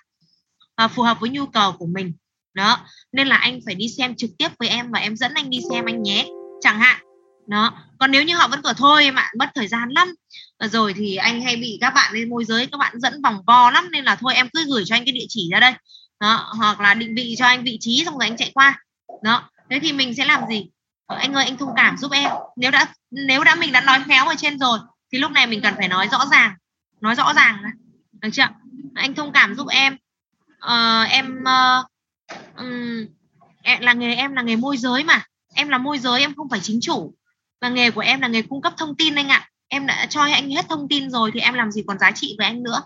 à, 0.75 0.87
phù 0.87 1.03
hợp 1.03 1.19
với 1.19 1.29
nhu 1.29 1.45
cầu 1.45 1.71
của 1.71 1.85
mình. 1.85 2.13
Đó 2.53 2.77
nên 3.11 3.27
là 3.27 3.37
anh 3.37 3.59
phải 3.65 3.75
đi 3.75 3.89
xem 3.89 4.15
trực 4.15 4.29
tiếp 4.37 4.49
với 4.59 4.69
em 4.69 4.91
và 4.91 4.99
em 4.99 5.15
dẫn 5.15 5.33
anh 5.33 5.49
đi 5.49 5.59
xem 5.71 5.85
anh 5.85 6.03
nhé. 6.03 6.27
Chẳng 6.61 6.79
hạn 6.79 7.08
đó. 7.49 7.73
Còn 7.99 8.11
nếu 8.11 8.23
như 8.23 8.35
họ 8.35 8.47
vẫn 8.47 8.61
cửa 8.61 8.73
thôi 8.77 9.03
em 9.03 9.15
ạ 9.15 9.31
mất 9.39 9.49
thời 9.55 9.67
gian 9.67 9.89
lắm. 9.89 10.15
Rồi 10.59 10.93
thì 10.93 11.15
anh 11.15 11.41
hay 11.41 11.55
bị 11.55 11.77
các 11.81 11.93
bạn 11.93 12.13
lên 12.13 12.29
môi 12.29 12.45
giới 12.45 12.67
các 12.67 12.77
bạn 12.77 12.99
dẫn 12.99 13.21
vòng 13.21 13.43
vo 13.47 13.71
lắm 13.71 13.91
nên 13.91 14.05
là 14.05 14.15
thôi 14.15 14.33
em 14.35 14.49
cứ 14.53 14.65
gửi 14.69 14.83
cho 14.85 14.95
anh 14.95 15.05
cái 15.05 15.13
địa 15.13 15.25
chỉ 15.29 15.49
ra 15.51 15.59
đây. 15.59 15.73
Đó 16.19 16.53
hoặc 16.57 16.79
là 16.79 16.93
định 16.93 17.15
vị 17.15 17.35
cho 17.37 17.45
anh 17.45 17.63
vị 17.63 17.77
trí 17.81 18.03
xong 18.05 18.17
rồi 18.17 18.27
anh 18.27 18.37
chạy 18.37 18.51
qua. 18.53 18.79
Đó. 19.23 19.49
Thế 19.69 19.79
thì 19.79 19.93
mình 19.93 20.15
sẽ 20.15 20.25
làm 20.25 20.41
gì? 20.49 20.69
Ờ, 21.05 21.15
anh 21.15 21.33
ơi 21.33 21.45
anh 21.45 21.57
thông 21.57 21.73
cảm 21.75 21.97
giúp 21.97 22.11
em. 22.11 22.31
Nếu 22.57 22.71
đã 22.71 22.85
nếu 23.11 23.43
đã 23.43 23.55
mình 23.55 23.71
đã 23.71 23.81
nói 23.81 24.03
khéo 24.07 24.27
ở 24.27 24.35
trên 24.37 24.59
rồi 24.59 24.79
thì 25.11 25.17
lúc 25.17 25.31
này 25.31 25.47
mình 25.47 25.61
cần 25.61 25.73
phải 25.77 25.87
nói 25.87 26.07
rõ 26.11 26.25
ràng. 26.31 26.53
Nói 27.01 27.15
rõ 27.15 27.33
ràng 27.33 27.63
được 28.11 28.29
chưa? 28.33 28.47
Anh 28.95 29.15
thông 29.15 29.31
cảm 29.31 29.55
giúp 29.55 29.67
em. 29.67 29.97
Ờ, 30.59 31.03
em 31.03 31.43
uh, 31.43 31.85
um, 32.57 33.05
là 33.79 33.93
nghề 33.93 34.15
em 34.15 34.33
là 34.33 34.41
nghề 34.41 34.55
môi 34.55 34.77
giới 34.77 35.03
mà. 35.03 35.23
Em 35.53 35.69
là 35.69 35.77
môi 35.77 35.99
giới 35.99 36.21
em 36.21 36.35
không 36.35 36.49
phải 36.49 36.59
chính 36.59 36.79
chủ 36.81 37.13
và 37.61 37.69
nghề 37.69 37.91
của 37.91 38.01
em 38.01 38.21
là 38.21 38.27
nghề 38.27 38.41
cung 38.41 38.61
cấp 38.61 38.73
thông 38.77 38.95
tin 38.95 39.15
anh 39.15 39.27
ạ. 39.27 39.49
Em 39.67 39.87
đã 39.87 40.05
cho 40.05 40.21
anh 40.21 40.49
hết 40.49 40.65
thông 40.69 40.87
tin 40.87 41.09
rồi 41.09 41.31
thì 41.33 41.39
em 41.39 41.53
làm 41.53 41.71
gì 41.71 41.83
còn 41.87 41.99
giá 41.99 42.11
trị 42.11 42.35
với 42.37 42.47
anh 42.47 42.63
nữa. 42.63 42.81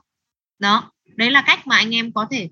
Đó 0.59 0.91
đấy 1.05 1.31
là 1.31 1.43
cách 1.47 1.67
mà 1.67 1.75
anh 1.77 1.95
em 1.95 2.13
có 2.13 2.27
thể 2.31 2.49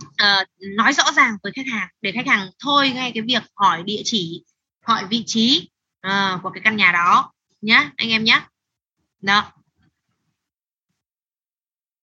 uh, 0.00 0.48
nói 0.76 0.92
rõ 0.92 1.04
ràng 1.12 1.36
với 1.42 1.52
khách 1.56 1.66
hàng 1.72 1.88
để 2.00 2.12
khách 2.12 2.26
hàng 2.26 2.50
thôi 2.58 2.90
ngay 2.90 3.12
cái 3.14 3.22
việc 3.22 3.42
hỏi 3.54 3.82
địa 3.82 4.02
chỉ 4.04 4.44
hỏi 4.86 5.04
vị 5.10 5.24
trí 5.26 5.70
uh, 6.06 6.42
của 6.42 6.50
cái 6.50 6.60
căn 6.64 6.76
nhà 6.76 6.92
đó 6.92 7.32
nhá 7.60 7.90
anh 7.96 8.08
em 8.08 8.24
nhé 8.24 8.40
đó. 9.20 9.52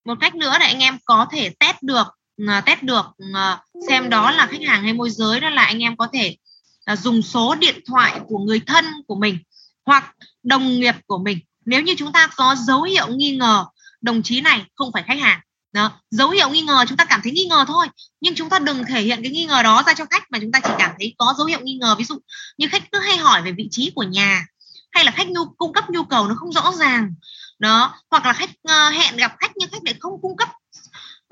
Một 0.05 0.17
cách 0.21 0.35
nữa 0.35 0.51
là 0.59 0.65
anh 0.65 0.79
em 0.79 0.97
có 1.05 1.27
thể 1.31 1.49
test 1.59 1.77
được 1.81 2.07
uh, 2.43 2.65
test 2.65 2.81
được 2.81 3.05
uh, 3.05 3.59
xem 3.87 4.09
đó 4.09 4.31
là 4.31 4.47
khách 4.47 4.61
hàng 4.67 4.83
hay 4.83 4.93
môi 4.93 5.09
giới 5.09 5.39
đó 5.39 5.49
là 5.49 5.63
anh 5.63 5.79
em 5.79 5.97
có 5.97 6.07
thể 6.13 6.37
là 6.85 6.95
dùng 6.95 7.21
số 7.21 7.55
điện 7.55 7.75
thoại 7.85 8.19
của 8.27 8.39
người 8.39 8.59
thân 8.59 8.85
của 9.07 9.15
mình 9.15 9.37
hoặc 9.85 10.15
đồng 10.43 10.79
nghiệp 10.79 10.95
của 11.07 11.17
mình. 11.17 11.39
Nếu 11.65 11.81
như 11.81 11.95
chúng 11.97 12.11
ta 12.11 12.27
có 12.35 12.55
dấu 12.55 12.83
hiệu 12.83 13.07
nghi 13.07 13.35
ngờ 13.35 13.65
đồng 14.01 14.23
chí 14.23 14.41
này 14.41 14.65
không 14.75 14.91
phải 14.93 15.03
khách 15.07 15.19
hàng. 15.19 15.39
Đó. 15.71 15.91
dấu 16.11 16.29
hiệu 16.29 16.49
nghi 16.49 16.61
ngờ 16.61 16.85
chúng 16.87 16.97
ta 16.97 17.05
cảm 17.05 17.19
thấy 17.23 17.31
nghi 17.31 17.45
ngờ 17.45 17.65
thôi. 17.67 17.87
Nhưng 18.21 18.35
chúng 18.35 18.49
ta 18.49 18.59
đừng 18.59 18.83
thể 18.85 19.01
hiện 19.01 19.19
cái 19.23 19.31
nghi 19.31 19.45
ngờ 19.45 19.63
đó 19.63 19.83
ra 19.87 19.93
cho 19.93 20.05
khách 20.09 20.31
mà 20.31 20.39
chúng 20.39 20.51
ta 20.51 20.59
chỉ 20.63 20.69
cảm 20.77 20.91
thấy 20.99 21.15
có 21.17 21.33
dấu 21.37 21.47
hiệu 21.47 21.59
nghi 21.63 21.77
ngờ. 21.81 21.95
Ví 21.97 22.05
dụ 22.05 22.17
như 22.57 22.67
khách 22.67 22.91
cứ 22.91 22.99
hay 22.99 23.17
hỏi 23.17 23.41
về 23.41 23.51
vị 23.51 23.67
trí 23.71 23.91
của 23.95 24.03
nhà 24.03 24.45
hay 24.91 25.05
là 25.05 25.11
khách 25.11 25.27
nhu 25.27 25.45
cung 25.57 25.73
cấp 25.73 25.89
nhu 25.89 26.03
cầu 26.03 26.27
nó 26.27 26.35
không 26.35 26.51
rõ 26.51 26.71
ràng. 26.79 27.13
Đó 27.59 27.93
hoặc 28.11 28.25
là 28.25 28.33
khách 28.33 28.49
uh, 28.49 28.93
hẹn 28.93 29.17
gặp 29.17 29.35
khách 29.39 29.51
nhưng 29.55 29.69
khách 29.71 29.83
lại 29.83 29.95
không 29.99 30.21
cung 30.21 30.37
cấp 30.37 30.49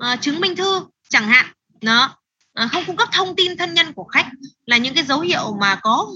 uh, 0.04 0.20
chứng 0.20 0.40
minh 0.40 0.56
thư 0.56 0.80
chẳng 1.08 1.28
hạn. 1.28 1.46
Đó 1.82 2.16
À, 2.54 2.68
không 2.72 2.84
cung 2.86 2.96
cấp 2.96 3.08
thông 3.12 3.36
tin 3.36 3.56
thân 3.56 3.74
nhân 3.74 3.92
của 3.92 4.04
khách 4.04 4.26
là 4.66 4.76
những 4.76 4.94
cái 4.94 5.04
dấu 5.04 5.20
hiệu 5.20 5.56
mà 5.60 5.80
có 5.82 6.06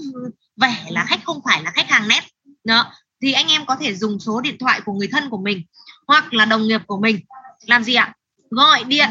vẻ 0.55 0.85
là 0.89 1.05
khách 1.05 1.19
không 1.23 1.41
phải 1.45 1.63
là 1.63 1.71
khách 1.71 1.89
hàng 1.89 2.07
nét. 2.07 2.21
Đó 2.63 2.93
thì 3.21 3.33
anh 3.33 3.47
em 3.47 3.65
có 3.65 3.75
thể 3.75 3.95
dùng 3.95 4.19
số 4.19 4.41
điện 4.41 4.57
thoại 4.59 4.81
của 4.85 4.93
người 4.93 5.07
thân 5.07 5.29
của 5.29 5.37
mình 5.37 5.63
hoặc 6.07 6.33
là 6.33 6.45
đồng 6.45 6.67
nghiệp 6.67 6.81
của 6.87 6.99
mình. 6.99 7.19
Làm 7.65 7.83
gì 7.83 7.93
ạ? 7.93 8.13
Gọi 8.49 8.83
điện 8.83 9.09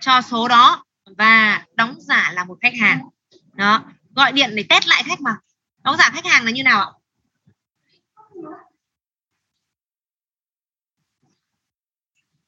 cho 0.00 0.20
số 0.22 0.48
đó 0.48 0.84
và 1.18 1.64
đóng 1.74 1.94
giả 2.00 2.32
là 2.34 2.44
một 2.44 2.58
khách 2.60 2.74
hàng. 2.80 3.00
Đó 3.52 3.82
gọi 4.14 4.32
điện 4.32 4.50
để 4.54 4.64
test 4.68 4.86
lại 4.86 5.02
khách 5.06 5.20
mà. 5.20 5.36
Đóng 5.82 5.96
giả 5.96 6.10
khách 6.10 6.26
hàng 6.26 6.44
là 6.44 6.50
như 6.50 6.62
nào 6.62 6.80
ạ? 6.80 6.90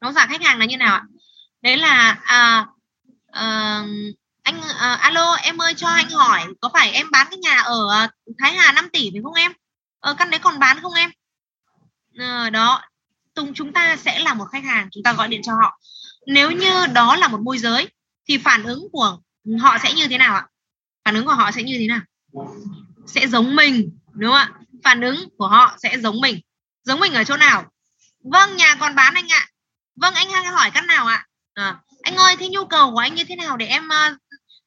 Đóng 0.01 0.13
giả 0.13 0.27
khách 0.27 0.43
hàng 0.43 0.59
là 0.59 0.65
như 0.65 0.77
nào 0.77 0.95
ạ? 0.95 1.05
Đấy 1.63 1.77
là 1.77 2.21
à, 2.25 2.67
à, 3.33 3.83
anh 4.43 4.61
à, 4.79 4.95
alo 4.95 5.35
em 5.35 5.63
ơi 5.63 5.75
cho 5.77 5.89
anh 5.89 6.11
hỏi 6.11 6.47
có 6.61 6.71
phải 6.73 6.91
em 6.91 7.11
bán 7.11 7.27
cái 7.31 7.39
nhà 7.39 7.57
ở 7.57 7.89
ờ, 7.89 8.09
Thái 8.39 8.53
Hà 8.53 8.73
5 8.73 8.89
tỷ 8.93 9.11
phải 9.13 9.21
không 9.23 9.35
em? 9.35 9.53
Ở 10.01 10.15
căn 10.15 10.31
đấy 10.31 10.41
còn 10.41 10.59
bán 10.59 10.81
không 10.81 10.95
em? 10.95 11.11
À, 12.19 12.51
đó 12.51 12.83
Tùng 13.35 13.55
chúng 13.55 13.73
ta 13.73 13.97
sẽ 13.97 14.19
là 14.19 14.35
một 14.35 14.45
khách 14.45 14.65
hàng 14.65 14.89
chúng 14.93 15.03
ta 15.03 15.13
gọi 15.13 15.29
điện 15.29 15.41
cho 15.45 15.53
họ. 15.55 15.81
Nếu 16.27 16.51
như 16.51 16.87
đó 16.87 17.17
là 17.17 17.29
một 17.29 17.41
môi 17.41 17.59
giới 17.59 17.89
thì 18.29 18.39
phản 18.39 18.63
ứng 18.63 18.89
của 18.93 19.19
họ 19.61 19.79
sẽ 19.83 19.93
như 19.93 20.09
thế 20.09 20.19
nào 20.19 20.35
ạ? 20.35 20.47
Phản 21.05 21.15
ứng 21.15 21.27
của 21.27 21.35
họ 21.35 21.51
sẽ 21.51 21.63
như 21.63 21.77
thế 21.79 21.87
nào? 21.87 22.01
Sẽ 23.07 23.27
giống 23.27 23.57
mình 23.57 23.99
đúng 24.13 24.33
không 24.33 24.41
ạ? 24.41 24.53
Phản 24.85 25.01
ứng 25.01 25.29
của 25.39 25.49
họ 25.49 25.77
sẽ 25.83 25.99
giống 25.99 26.21
mình. 26.21 26.41
Giống 26.83 27.01
mình 27.01 27.15
ở 27.15 27.25
chỗ 27.25 27.37
nào? 27.37 27.65
Vâng 28.25 28.57
nhà 28.57 28.75
còn 28.81 28.95
bán 28.95 29.15
anh 29.15 29.29
ạ. 29.29 29.47
Vâng 29.97 30.15
anh 30.15 30.31
hay 30.31 30.45
hỏi 30.45 30.71
căn 30.75 30.87
nào 30.87 31.07
ạ? 31.07 31.27
À, 31.55 31.81
anh 32.09 32.17
ơi 32.17 32.37
thế 32.39 32.49
nhu 32.49 32.65
cầu 32.65 32.93
của 32.93 32.99
anh 32.99 33.15
như 33.15 33.25
thế 33.25 33.37
nào 33.37 33.57
để 33.57 33.67
em 33.67 33.89
uh, 33.89 34.19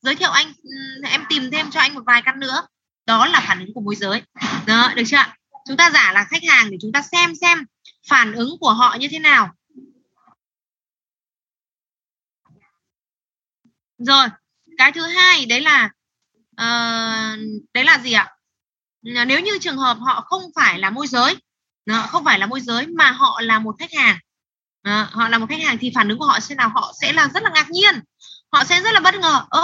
giới 0.01 0.15
thiệu 0.15 0.29
anh? 0.31 0.47
Um, 0.47 1.09
em 1.11 1.25
tìm 1.29 1.51
thêm 1.51 1.71
cho 1.71 1.79
anh 1.79 1.93
một 1.93 2.01
vài 2.05 2.21
căn 2.25 2.39
nữa. 2.39 2.67
Đó 3.05 3.25
là 3.25 3.43
phản 3.47 3.59
ứng 3.59 3.73
của 3.73 3.81
môi 3.81 3.95
giới. 3.95 4.21
Đó 4.67 4.93
được 4.95 5.03
chưa 5.07 5.17
chúng 5.67 5.77
ta 5.77 5.91
giả 5.93 6.11
là 6.13 6.25
khách 6.29 6.43
hàng 6.49 6.71
để 6.71 6.77
chúng 6.81 6.91
ta 6.91 7.01
xem 7.01 7.33
xem 7.41 7.65
phản 8.07 8.33
ứng 8.33 8.57
của 8.59 8.73
họ 8.73 8.97
như 8.99 9.07
thế 9.11 9.19
nào. 9.19 9.51
Rồi 13.97 14.27
cái 14.77 14.91
thứ 14.91 15.01
hai 15.01 15.45
đấy 15.45 15.61
là 15.61 15.85
uh, 16.51 17.39
đấy 17.73 17.83
là 17.83 17.99
gì 18.03 18.13
ạ? 18.13 18.35
Nếu 19.01 19.39
như 19.39 19.57
trường 19.61 19.77
hợp 19.77 19.97
họ 20.01 20.21
không 20.21 20.41
phải 20.55 20.79
là 20.79 20.89
môi 20.89 21.07
giới 21.07 21.35
không 22.09 22.25
phải 22.25 22.39
là 22.39 22.45
môi 22.45 22.61
giới 22.61 22.87
mà 22.87 23.11
họ 23.11 23.41
là 23.41 23.59
một 23.59 23.75
khách 23.79 23.93
hàng 23.93 24.17
à, 24.81 25.07
họ 25.11 25.29
là 25.29 25.37
một 25.37 25.45
khách 25.49 25.61
hàng 25.63 25.77
thì 25.77 25.91
phản 25.95 26.09
ứng 26.09 26.19
của 26.19 26.25
họ 26.25 26.39
sẽ 26.39 26.55
nào 26.55 26.69
họ 26.75 26.93
sẽ 27.01 27.13
là 27.13 27.27
rất 27.33 27.43
là 27.43 27.49
ngạc 27.49 27.69
nhiên. 27.69 27.95
Họ 28.51 28.63
sẽ 28.63 28.81
rất 28.81 28.91
là 28.93 28.99
bất 28.99 29.15
ngờ. 29.15 29.45
Ơ 29.49 29.63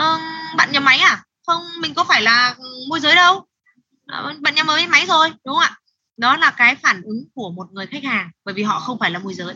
uh, 0.00 0.20
bạn 0.56 0.72
nhà 0.72 0.80
máy 0.80 0.98
à? 0.98 1.22
Không 1.46 1.62
mình 1.80 1.94
có 1.94 2.04
phải 2.04 2.22
là 2.22 2.54
môi 2.88 3.00
giới 3.00 3.14
đâu. 3.14 3.46
Ờ, 4.06 4.34
bạn 4.40 4.54
nhà 4.54 4.62
mới 4.62 4.86
máy 4.86 5.06
rồi 5.06 5.30
đúng 5.44 5.54
không 5.54 5.62
ạ? 5.62 5.76
Đó 6.16 6.36
là 6.36 6.50
cái 6.50 6.76
phản 6.76 7.02
ứng 7.02 7.24
của 7.34 7.50
một 7.50 7.72
người 7.72 7.86
khách 7.86 8.04
hàng 8.04 8.30
bởi 8.44 8.54
vì 8.54 8.62
họ 8.62 8.80
không 8.80 8.98
phải 8.98 9.10
là 9.10 9.18
môi 9.18 9.34
giới. 9.34 9.54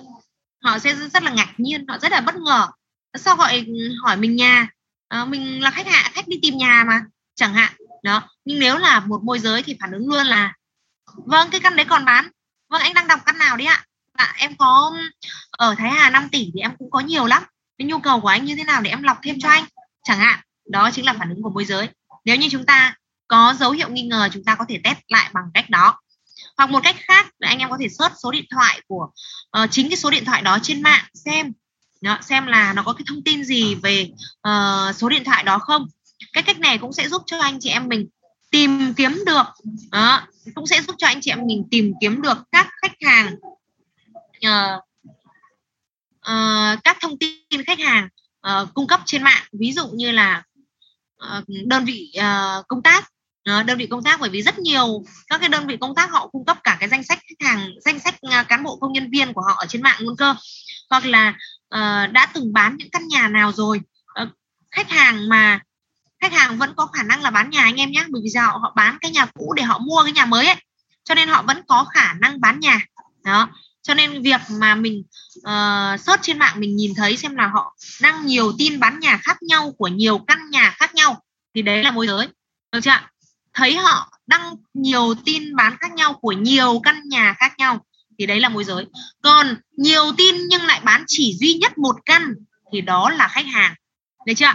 Họ 0.63 0.79
sẽ 0.79 0.95
rất 0.95 1.23
là 1.23 1.31
ngạc 1.31 1.55
nhiên 1.57 1.87
họ 1.89 1.99
rất 1.99 2.13
là 2.13 2.21
bất 2.21 2.35
ngờ. 2.35 2.69
Sao 3.15 3.37
gọi 3.37 3.67
hỏi 4.03 4.17
mình 4.17 4.37
nhà? 4.37 4.69
À, 5.09 5.25
mình 5.25 5.63
là 5.63 5.71
khách 5.71 5.87
hạ 5.87 6.11
khách 6.13 6.29
đi 6.29 6.39
tìm 6.43 6.57
nhà 6.57 6.85
mà 6.87 7.01
chẳng 7.35 7.55
hạn. 7.55 7.73
Đó 8.03 8.23
nhưng 8.45 8.59
nếu 8.59 8.79
là 8.79 9.01
một 9.01 9.23
môi 9.23 9.39
giới 9.39 9.63
thì 9.63 9.77
phản 9.81 9.93
ứng 9.93 10.09
luôn 10.09 10.27
là 10.27 10.55
vâng 11.07 11.51
cái 11.51 11.61
căn 11.61 11.77
đấy 11.77 11.87
còn 11.89 12.05
bán. 12.05 12.29
Vâng 12.69 12.83
anh 12.83 12.95
đang 12.95 13.09
đọc 13.09 13.21
căn 13.27 13.39
nào 13.39 13.57
đấy 13.57 13.67
ạ? 13.67 13.85
À, 14.17 14.35
em 14.39 14.57
có 14.57 14.93
ở 15.51 15.75
Thái 15.79 15.91
Hà 15.91 16.11
5 16.11 16.29
tỷ 16.33 16.51
thì 16.55 16.61
em 16.61 16.77
cũng 16.79 16.91
có 16.91 17.01
nhiều 17.01 17.27
lắm. 17.27 17.43
Cái 17.79 17.87
nhu 17.87 17.99
cầu 17.99 18.21
của 18.21 18.29
anh 18.29 18.45
như 18.45 18.57
thế 18.57 18.65
nào 18.65 18.81
để 18.81 18.91
em 18.91 19.03
lọc 19.03 19.17
thêm 19.23 19.41
cho 19.41 19.49
anh? 19.49 19.65
Chẳng 20.03 20.19
hạn 20.19 20.41
đó 20.69 20.91
chính 20.91 21.05
là 21.05 21.13
phản 21.13 21.31
ứng 21.31 21.43
của 21.43 21.51
môi 21.51 21.65
giới. 21.65 21.89
Nếu 22.25 22.37
như 22.37 22.49
chúng 22.51 22.67
ta 22.67 22.95
có 23.29 23.55
dấu 23.59 23.71
hiệu 23.71 23.91
nghi 23.91 24.03
ngờ 24.03 24.29
chúng 24.33 24.45
ta 24.45 24.55
có 24.55 24.65
thể 24.69 24.81
test 24.85 24.99
lại 25.09 25.31
bằng 25.35 25.45
cách 25.55 25.71
đó. 25.71 26.01
Hoặc 26.57 26.71
một 26.71 26.81
cách 26.83 26.97
khác 26.99 27.27
là 27.39 27.49
anh 27.49 27.59
em 27.59 27.71
có 27.71 27.79
thể 27.81 27.89
search 27.89 28.15
số 28.23 28.31
điện 28.31 28.45
thoại 28.51 28.81
của 28.89 29.09
uh, 29.63 29.71
chính 29.71 29.89
cái 29.89 29.97
số 29.97 30.11
điện 30.11 30.25
thoại 30.25 30.43
đó 30.43 30.59
trên 30.63 30.83
mạng 30.83 31.05
xem. 31.15 31.53
Đó, 32.01 32.19
xem 32.23 32.47
là 32.47 32.73
nó 32.73 32.83
có 32.83 32.93
cái 32.93 33.05
thông 33.09 33.25
tin 33.25 33.45
gì 33.45 33.75
về 33.75 34.11
uh, 34.49 34.97
số 34.97 35.09
điện 35.09 35.25
thoại 35.25 35.45
đó 35.45 35.59
không. 35.59 35.87
Cái 36.33 36.43
cách 36.43 36.59
này 36.59 36.79
cũng 36.79 36.93
sẽ 36.93 37.09
giúp 37.09 37.23
cho 37.27 37.39
anh 37.39 37.59
chị 37.61 37.69
em 37.69 37.89
mình 37.89 38.09
tìm 38.51 38.95
kiếm 38.95 39.23
được 39.27 39.47
đó, 39.91 40.27
cũng 40.55 40.67
sẽ 40.67 40.83
giúp 40.83 40.95
cho 40.99 41.07
anh 41.07 41.21
chị 41.21 41.31
em 41.31 41.47
mình 41.47 41.65
tìm 41.71 41.93
kiếm 42.01 42.23
được 42.23 42.39
các 42.53 42.69
khách 42.83 42.93
hàng 43.07 43.37
uh, 44.47 44.81
uh, 46.31 46.85
các 46.85 46.97
thông 47.01 47.19
tin 47.19 47.65
khách 47.67 47.81
hàng 47.81 48.09
uh, 48.49 48.75
cung 48.75 48.87
cấp 48.87 49.01
trên 49.07 49.23
mạng 49.23 49.43
ví 49.53 49.73
dụ 49.73 49.89
như 49.89 50.11
là 50.11 50.43
uh, 51.39 51.45
đơn 51.67 51.85
vị 51.85 52.13
uh, 52.19 52.69
công 52.69 52.83
tác 52.83 53.05
uh, 53.51 53.67
đơn 53.67 53.79
vị 53.79 53.87
công 53.87 54.03
tác 54.03 54.21
bởi 54.21 54.31
vì 54.31 54.43
rất 54.43 54.59
nhiều 54.59 55.05
các 55.27 55.41
cái 55.41 55.49
đơn 55.49 55.67
vị 55.67 55.77
công 55.81 55.95
tác 55.95 56.11
họ 56.11 56.29
cung 56.29 56.45
cấp 56.45 56.59
cả 56.65 56.77
cái 56.81 56.89
danh 56.89 57.05
sách 57.05 57.19
khách 57.19 57.47
hàng 57.49 57.71
danh 57.85 57.99
sách 57.99 58.15
uh, 58.27 58.49
cán 58.49 58.63
bộ 58.63 58.77
công 58.77 58.93
nhân 58.93 59.11
viên 59.11 59.33
của 59.33 59.43
họ 59.49 59.55
ở 59.59 59.67
trên 59.67 59.83
mạng 59.83 59.97
luôn 60.01 60.17
cơ. 60.17 60.35
Hoặc 60.91 61.05
là 61.05 61.29
uh, 61.75 62.13
đã 62.13 62.27
từng 62.35 62.53
bán 62.53 62.77
những 62.77 62.91
căn 62.91 63.09
nhà 63.09 63.29
nào 63.29 63.53
rồi 63.53 63.81
uh, 64.23 64.29
khách 64.71 64.91
hàng 64.91 65.29
mà 65.29 65.61
khách 66.21 66.33
hàng 66.33 66.59
vẫn 66.59 66.75
có 66.77 66.87
khả 66.87 67.03
năng 67.03 67.23
là 67.23 67.31
bán 67.31 67.51
nhà 67.51 67.63
anh 67.63 67.77
em 67.77 67.91
nhé 67.91 68.05
bởi 68.09 68.23
vì 68.25 68.31
họ 68.41 68.59
họ 68.63 68.73
bán 68.77 68.99
cái 69.01 69.11
nhà 69.11 69.27
cũ 69.27 69.53
để 69.57 69.63
họ 69.63 69.79
mua 69.79 70.03
cái 70.03 70.13
nhà 70.13 70.27
mới 70.27 70.47
ấy 70.47 70.57
cho 71.05 71.15
nên 71.15 71.29
họ 71.29 71.43
vẫn 71.43 71.63
có 71.69 71.85
khả 71.85 72.13
năng 72.13 72.41
bán 72.41 72.61
nhà. 72.61 72.81
Đó 73.25 73.49
cho 73.85 73.95
nên 73.95 74.23
việc 74.23 74.41
mà 74.51 74.75
mình 74.75 75.03
uh, 75.39 76.01
search 76.01 76.23
trên 76.23 76.39
mạng 76.39 76.61
mình 76.61 76.77
nhìn 76.77 76.95
thấy 76.95 77.17
xem 77.17 77.37
là 77.37 77.47
họ 77.47 77.77
đăng 78.01 78.27
nhiều 78.27 78.53
tin 78.59 78.81
bán 78.81 79.01
nhà 79.01 79.21
khác 79.23 79.43
nhau 79.43 79.73
của 79.79 79.89
nhiều 79.89 80.19
căn 80.19 80.51
nhà 80.51 80.75
khác 80.77 80.95
nhau 80.95 81.23
thì 81.55 81.63
đấy 81.63 81.85
là 81.85 81.91
môi 81.91 82.07
giới. 82.07 82.29
Được 82.73 82.81
chưa 82.83 83.01
thấy 83.55 83.77
họ 83.77 84.13
đăng 84.27 84.55
nhiều 84.75 85.15
tin 85.25 85.57
bán 85.57 85.77
khác 85.81 85.93
nhau 85.93 86.15
của 86.15 86.33
nhiều 86.33 86.81
căn 86.85 87.01
nhà 87.09 87.35
khác 87.39 87.53
nhau 87.59 87.85
thì 88.19 88.27
đấy 88.27 88.41
là 88.41 88.49
môi 88.49 88.65
giới. 88.65 88.87
Còn 89.23 89.57
nhiều 89.77 90.13
tin 90.17 90.35
nhưng 90.49 90.63
lại 90.63 90.81
bán 90.85 91.05
chỉ 91.07 91.37
duy 91.41 91.55
nhất 91.55 91.79
một 91.79 91.97
căn 92.05 92.35
thì 92.73 92.81
đó 92.81 93.11
là 93.11 93.29
khách 93.29 93.47
hàng. 93.47 93.75
Được 94.27 94.33
chưa 94.37 94.53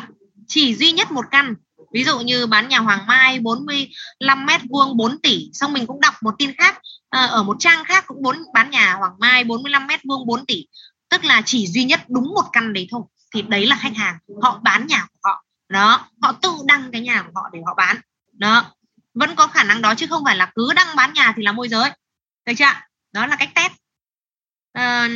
chỉ 0.47 0.75
duy 0.75 0.91
nhất 0.91 1.11
một 1.11 1.25
căn. 1.32 1.53
Ví 1.93 2.03
dụ 2.03 2.19
như 2.19 2.47
bán 2.47 2.69
nhà 2.69 2.80
Hoàng 2.80 3.07
Mai 3.07 3.39
45 3.39 4.45
mét 4.45 4.61
vuông 4.69 4.97
4 4.97 5.21
tỷ 5.21 5.49
xong 5.53 5.73
mình 5.73 5.88
cũng 5.88 6.01
đọc 6.01 6.13
một 6.21 6.36
tin 6.39 6.53
khác 6.57 6.82
à, 7.10 7.26
ở 7.26 7.43
một 7.43 7.57
trang 7.60 7.84
khác 7.84 8.03
cũng 8.07 8.22
bốn 8.22 8.38
bán 8.53 8.70
nhà 8.70 8.93
Hoàng 8.93 9.14
Mai 9.20 9.43
45 9.43 9.88
mét 9.88 9.99
vuông 10.07 10.28
4 10.28 10.45
tỷ. 10.45 10.66
Tức 11.10 11.24
là 11.24 11.41
chỉ 11.45 11.68
duy 11.68 11.84
nhất 11.84 12.01
đúng 12.07 12.34
một 12.36 12.45
căn 12.53 12.74
đấy 12.74 12.88
thôi. 12.91 13.01
Thì 13.34 13.41
đấy 13.41 13.66
là 13.66 13.76
khách 13.76 13.95
hàng. 13.95 14.18
Họ 14.41 14.60
bán 14.64 14.88
nhà 14.88 15.07
của 15.14 15.20
họ. 15.30 15.45
Đó 15.70 16.10
họ 16.22 16.32
tự 16.41 16.51
đăng 16.66 16.91
cái 16.91 17.01
nhà 17.01 17.22
của 17.22 17.32
họ 17.36 17.49
để 17.53 17.60
họ 17.66 17.74
bán. 17.74 17.97
Đó 18.34 18.76
vẫn 19.14 19.36
có 19.36 19.47
khả 19.47 19.64
năng 19.64 19.82
đó 19.82 19.95
chứ 19.95 20.07
không 20.07 20.24
phải 20.26 20.36
là 20.36 20.51
cứ 20.55 20.74
đăng 20.76 20.95
bán 20.95 21.14
nhà 21.14 21.34
thì 21.36 21.43
là 21.43 21.51
môi 21.51 21.70
giới. 21.70 21.89
Được 22.45 22.53
chưa 22.57 22.66
đó 23.12 23.26
là 23.28 23.36
cách 23.36 23.49
test. 23.55 23.72
À, 24.74 25.07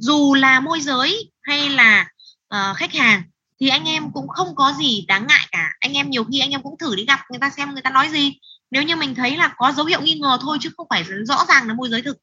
dù 0.00 0.34
là 0.34 0.60
môi 0.60 0.80
giới 0.80 1.32
hay 1.42 1.70
là 1.70 2.08
uh, 2.54 2.76
khách 2.76 2.94
hàng 2.94 3.22
thì 3.60 3.68
anh 3.68 3.84
em 3.84 4.12
cũng 4.12 4.28
không 4.28 4.54
có 4.56 4.72
gì 4.78 5.04
đáng 5.08 5.26
ngại 5.26 5.46
cả. 5.50 5.72
Anh 5.80 5.92
em 5.92 6.10
nhiều 6.10 6.24
khi 6.24 6.40
anh 6.40 6.50
em 6.50 6.62
cũng 6.62 6.78
thử 6.78 6.96
đi 6.96 7.04
gặp 7.04 7.20
người 7.30 7.38
ta 7.38 7.50
xem 7.50 7.72
người 7.72 7.82
ta 7.82 7.90
nói 7.90 8.08
gì 8.08 8.38
nếu 8.70 8.82
như 8.82 8.96
mình 8.96 9.14
thấy 9.14 9.36
là 9.36 9.54
có 9.56 9.72
dấu 9.72 9.86
hiệu 9.86 10.00
nghi 10.00 10.18
ngờ 10.18 10.38
thôi 10.40 10.58
chứ 10.60 10.70
không 10.76 10.86
phải 10.90 11.04
rõ 11.26 11.44
ràng 11.48 11.68
là 11.68 11.74
môi 11.74 11.88
giới 11.88 12.02
thực 12.02 12.16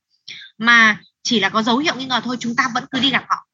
mà 0.58 1.00
chỉ 1.24 1.40
là 1.40 1.50
có 1.50 1.64
dấu 1.64 1.78
hiệu 1.78 1.96
nghi 1.96 2.06
ngờ 2.06 2.22
thôi 2.24 2.38
chúng 2.40 2.56
ta 2.56 2.70
vẫn 2.74 2.86
cứ 2.92 3.00
đi 3.00 3.10
gặp 3.10 3.26
họ. 3.30 3.48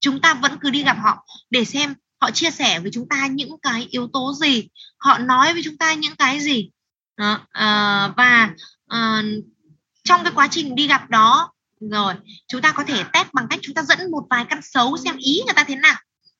Chúng 0.00 0.20
ta 0.20 0.34
vẫn 0.34 0.58
cứ 0.60 0.70
đi 0.70 0.82
gặp 0.82 0.96
họ 1.02 1.26
để 1.50 1.64
xem 1.64 1.94
họ 2.20 2.30
chia 2.30 2.50
sẻ 2.50 2.80
với 2.80 2.90
chúng 2.94 3.08
ta 3.08 3.26
những 3.26 3.56
cái 3.62 3.86
yếu 3.90 4.08
tố 4.12 4.32
gì 4.32 4.68
họ 4.98 5.18
nói 5.18 5.52
với 5.52 5.62
chúng 5.64 5.76
ta 5.76 5.94
những 5.94 6.16
cái 6.16 6.40
gì. 6.40 6.70
Đó, 7.16 7.40
à, 7.50 8.08
và 8.16 8.50
à, 8.88 9.22
trong 10.04 10.24
cái 10.24 10.32
quá 10.34 10.48
trình 10.50 10.74
đi 10.74 10.86
gặp 10.86 11.10
đó 11.10 11.52
rồi 11.80 12.14
chúng 12.48 12.62
ta 12.62 12.72
có 12.72 12.84
thể 12.84 13.04
test 13.12 13.28
bằng 13.32 13.46
cách 13.50 13.58
chúng 13.62 13.74
ta 13.74 13.82
dẫn 13.82 14.10
một 14.10 14.26
vài 14.30 14.44
căn 14.50 14.60
xấu 14.62 14.96
xem 14.96 15.16
ý 15.16 15.42
người 15.46 15.54
ta 15.54 15.64
thế 15.64 15.76
nào. 15.76 15.94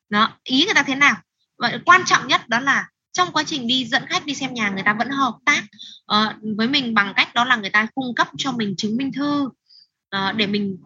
Đó 0.08 0.38
ý 0.44 0.64
người 0.64 0.74
ta 0.74 0.82
thế 0.82 0.94
nào. 0.94 1.16
Và 1.58 1.78
quan 1.84 2.04
trọng 2.06 2.28
nhất 2.28 2.48
đó 2.48 2.60
là 2.60 2.86
trong 3.14 3.32
quá 3.32 3.42
trình 3.46 3.66
đi 3.66 3.86
dẫn 3.86 4.06
khách 4.06 4.26
đi 4.26 4.34
xem 4.34 4.54
nhà 4.54 4.70
người 4.70 4.82
ta 4.82 4.94
vẫn 4.98 5.10
hợp 5.10 5.34
tác 5.44 5.62
uh, 6.12 6.56
với 6.56 6.68
mình 6.68 6.94
bằng 6.94 7.12
cách 7.16 7.34
đó 7.34 7.44
là 7.44 7.56
người 7.56 7.70
ta 7.70 7.86
cung 7.94 8.14
cấp 8.14 8.28
cho 8.36 8.52
mình 8.52 8.74
chứng 8.76 8.96
minh 8.96 9.12
thư 9.12 9.44
uh, 10.16 10.36
để 10.36 10.46
mình 10.46 10.76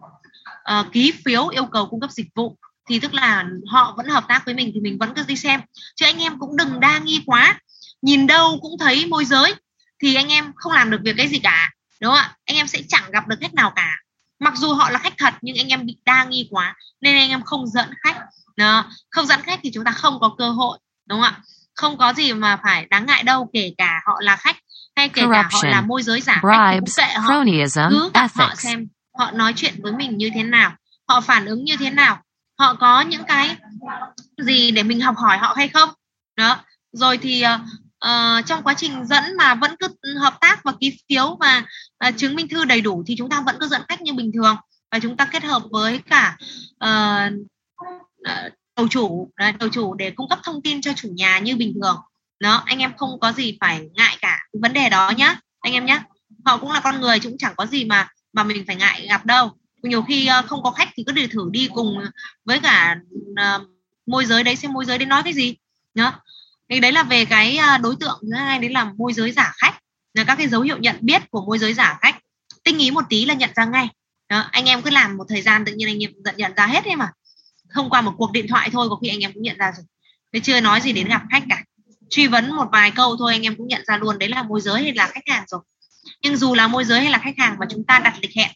uh, 0.79 0.91
ký 0.91 1.13
phiếu 1.25 1.47
yêu 1.47 1.65
cầu 1.65 1.85
cung 1.85 1.99
cấp 1.99 2.11
dịch 2.11 2.27
vụ. 2.35 2.57
Thì 2.89 2.99
tức 2.99 3.13
là 3.13 3.45
họ 3.67 3.93
vẫn 3.97 4.07
hợp 4.07 4.25
tác 4.27 4.45
với 4.45 4.53
mình 4.53 4.71
thì 4.73 4.79
mình 4.79 4.97
vẫn 4.97 5.13
cứ 5.15 5.23
đi 5.27 5.35
xem. 5.35 5.61
Chứ 5.95 6.05
anh 6.05 6.19
em 6.19 6.39
cũng 6.39 6.57
đừng 6.57 6.79
đa 6.79 6.99
nghi 6.99 7.23
quá. 7.25 7.59
Nhìn 8.01 8.27
đâu 8.27 8.59
cũng 8.61 8.77
thấy 8.79 9.05
môi 9.05 9.25
giới 9.25 9.53
thì 10.01 10.15
anh 10.15 10.27
em 10.27 10.51
không 10.55 10.73
làm 10.73 10.91
được 10.91 11.01
việc 11.03 11.13
cái 11.17 11.27
gì 11.27 11.39
cả 11.39 11.71
đúng 12.01 12.11
không 12.11 12.19
ạ? 12.19 12.37
Anh 12.45 12.57
em 12.57 12.67
sẽ 12.67 12.81
chẳng 12.87 13.11
gặp 13.11 13.27
được 13.27 13.35
khách 13.41 13.53
nào 13.53 13.73
cả. 13.75 13.97
Mặc 14.39 14.53
dù 14.57 14.73
họ 14.73 14.89
là 14.89 14.99
khách 14.99 15.17
thật 15.17 15.33
nhưng 15.41 15.57
anh 15.57 15.67
em 15.67 15.85
bị 15.85 15.97
đa 16.05 16.23
nghi 16.23 16.47
quá 16.51 16.75
nên 17.01 17.15
anh 17.15 17.29
em 17.29 17.41
không 17.41 17.67
dẫn 17.67 17.89
khách. 18.03 18.17
Đó. 18.55 18.91
không 19.09 19.25
dẫn 19.25 19.41
khách 19.41 19.59
thì 19.63 19.71
chúng 19.73 19.83
ta 19.83 19.91
không 19.91 20.19
có 20.19 20.35
cơ 20.37 20.49
hội 20.49 20.79
đúng 21.05 21.21
không 21.21 21.33
ạ? 21.33 21.41
Không 21.79 21.97
có 21.97 22.13
gì 22.13 22.33
mà 22.33 22.59
phải 22.63 22.87
đáng 22.89 23.05
ngại 23.05 23.23
đâu 23.23 23.49
kể 23.53 23.73
cả 23.77 24.01
họ 24.05 24.13
là 24.21 24.35
khách 24.35 24.57
hay 24.95 25.09
kể 25.09 25.23
cả 25.31 25.49
họ 25.51 25.59
là 25.63 25.81
môi 25.81 26.03
giới 26.03 26.21
giả 26.21 26.41
bribes, 26.41 26.97
kệ 26.97 27.13
họ. 27.13 27.27
cứ 27.89 28.09
ethics. 28.13 28.39
họ 28.39 28.55
xem 28.55 28.87
họ 29.19 29.31
nói 29.31 29.53
chuyện 29.55 29.73
với 29.81 29.91
mình 29.91 30.17
như 30.17 30.29
thế 30.35 30.43
nào 30.43 30.75
họ 31.09 31.21
phản 31.21 31.45
ứng 31.45 31.63
như 31.63 31.77
thế 31.77 31.89
nào 31.89 32.21
họ 32.59 32.73
có 32.73 33.01
những 33.01 33.23
cái 33.23 33.55
gì 34.37 34.71
để 34.71 34.83
mình 34.83 35.01
học 35.01 35.15
hỏi 35.17 35.37
họ 35.37 35.53
hay 35.57 35.67
không? 35.67 35.89
Đó. 36.37 36.57
Rồi 36.91 37.17
thì 37.17 37.43
uh, 38.05 38.45
trong 38.45 38.63
quá 38.63 38.73
trình 38.73 39.05
dẫn 39.05 39.23
mà 39.37 39.55
vẫn 39.55 39.75
cứ 39.79 40.17
hợp 40.19 40.37
tác 40.41 40.63
và 40.63 40.73
ký 40.79 40.97
phiếu 41.09 41.37
và 41.39 41.63
uh, 42.07 42.17
chứng 42.17 42.35
minh 42.35 42.47
thư 42.47 42.65
đầy 42.65 42.81
đủ 42.81 43.03
thì 43.07 43.15
chúng 43.17 43.29
ta 43.29 43.41
vẫn 43.41 43.55
cứ 43.59 43.67
dẫn 43.67 43.81
khách 43.87 44.01
như 44.01 44.13
bình 44.13 44.31
thường. 44.33 44.55
Và 44.91 44.99
chúng 44.99 45.17
ta 45.17 45.25
kết 45.25 45.43
hợp 45.43 45.61
với 45.71 46.01
cả 46.09 46.37
uh, 46.85 47.33
uh, 48.21 48.53
đầu 48.79 48.87
chủ 48.87 49.31
đấy, 49.37 49.51
đầu 49.59 49.69
chủ 49.69 49.93
để 49.93 50.11
cung 50.11 50.29
cấp 50.29 50.39
thông 50.43 50.61
tin 50.61 50.81
cho 50.81 50.93
chủ 50.93 51.09
nhà 51.11 51.39
như 51.39 51.55
bình 51.55 51.73
thường. 51.81 51.97
Đó 52.39 52.63
anh 52.65 52.79
em 52.79 52.91
không 52.97 53.19
có 53.19 53.31
gì 53.31 53.57
phải 53.61 53.89
ngại 53.93 54.17
cả 54.21 54.39
vấn 54.61 54.73
đề 54.73 54.89
đó 54.89 55.11
nhá 55.17 55.35
anh 55.59 55.73
em 55.73 55.85
nhé 55.85 55.99
họ 56.45 56.57
cũng 56.57 56.71
là 56.71 56.79
con 56.79 57.01
người 57.01 57.19
cũng 57.19 57.37
chẳng 57.37 57.53
có 57.57 57.65
gì 57.65 57.85
mà 57.85 58.07
mà 58.33 58.43
mình 58.43 58.63
phải 58.67 58.75
ngại 58.75 59.07
gặp 59.09 59.25
đâu. 59.25 59.51
Nhiều 59.83 60.01
khi 60.01 60.29
uh, 60.39 60.45
không 60.45 60.63
có 60.63 60.71
khách 60.71 60.89
thì 60.95 61.03
cứ 61.07 61.11
để 61.11 61.27
thử 61.27 61.49
đi 61.51 61.69
cùng 61.73 61.97
với 62.45 62.59
cả 62.59 62.95
uh, 63.31 63.61
môi 64.05 64.25
giới 64.25 64.43
đấy 64.43 64.55
xem 64.55 64.73
môi 64.73 64.85
giới 64.85 64.97
đấy 64.97 65.05
nói 65.05 65.23
cái 65.23 65.33
gì. 65.33 65.55
Nhá 65.95 66.11
thì 66.69 66.79
đấy 66.79 66.91
là 66.91 67.03
về 67.03 67.25
cái 67.25 67.57
ờ, 67.57 67.77
đối 67.77 67.95
tượng 67.99 68.19
thứ 68.21 68.35
hai 68.35 68.59
đấy 68.59 68.69
là 68.69 68.91
môi 68.97 69.13
giới 69.13 69.31
giả 69.31 69.53
khách. 69.57 69.79
Là 70.13 70.23
các 70.23 70.35
cái 70.35 70.47
dấu 70.47 70.61
hiệu 70.61 70.77
nhận 70.77 70.95
biết 71.01 71.21
của 71.31 71.45
môi 71.45 71.59
giới 71.59 71.73
giả 71.73 71.97
khách. 72.01 72.15
Tinh 72.63 72.77
ý 72.77 72.91
một 72.91 73.05
tí 73.09 73.25
là 73.25 73.33
nhận 73.33 73.49
ra 73.55 73.65
ngay. 73.65 73.87
Đó, 74.29 74.45
anh 74.51 74.65
em 74.65 74.81
cứ 74.81 74.89
làm 74.89 75.17
một 75.17 75.25
thời 75.29 75.41
gian 75.41 75.65
tự 75.65 75.73
nhiên 75.73 75.87
anh 75.87 76.03
em 76.03 76.11
nhận, 76.23 76.35
nhận 76.37 76.53
ra 76.55 76.65
hết 76.65 76.85
đấy 76.85 76.95
mà 76.95 77.11
thông 77.73 77.89
qua 77.89 78.01
một 78.01 78.13
cuộc 78.17 78.31
điện 78.31 78.47
thoại 78.47 78.69
thôi 78.71 78.87
có 78.89 78.95
khi 78.95 79.07
anh 79.07 79.19
em 79.19 79.33
cũng 79.33 79.43
nhận 79.43 79.57
ra 79.57 79.71
rồi. 79.75 79.85
Thế 80.33 80.39
chưa 80.39 80.61
nói 80.61 80.81
gì 80.81 80.93
đến 80.93 81.07
gặp 81.07 81.21
khách 81.31 81.43
cả. 81.49 81.63
Truy 82.09 82.27
vấn 82.27 82.55
một 82.55 82.67
vài 82.71 82.91
câu 82.91 83.17
thôi 83.17 83.33
anh 83.33 83.41
em 83.41 83.55
cũng 83.55 83.67
nhận 83.67 83.81
ra 83.87 83.97
luôn 83.97 84.19
đấy 84.19 84.29
là 84.29 84.43
môi 84.43 84.61
giới 84.61 84.83
hay 84.83 84.93
là 84.93 85.07
khách 85.07 85.27
hàng 85.27 85.43
rồi. 85.47 85.61
Nhưng 86.21 86.37
dù 86.37 86.55
là 86.55 86.67
môi 86.67 86.85
giới 86.85 87.01
hay 87.01 87.11
là 87.11 87.17
khách 87.17 87.37
hàng 87.37 87.55
mà 87.59 87.65
chúng 87.69 87.83
ta 87.83 87.99
đặt 87.99 88.15
lịch 88.21 88.35
hẹn 88.35 88.51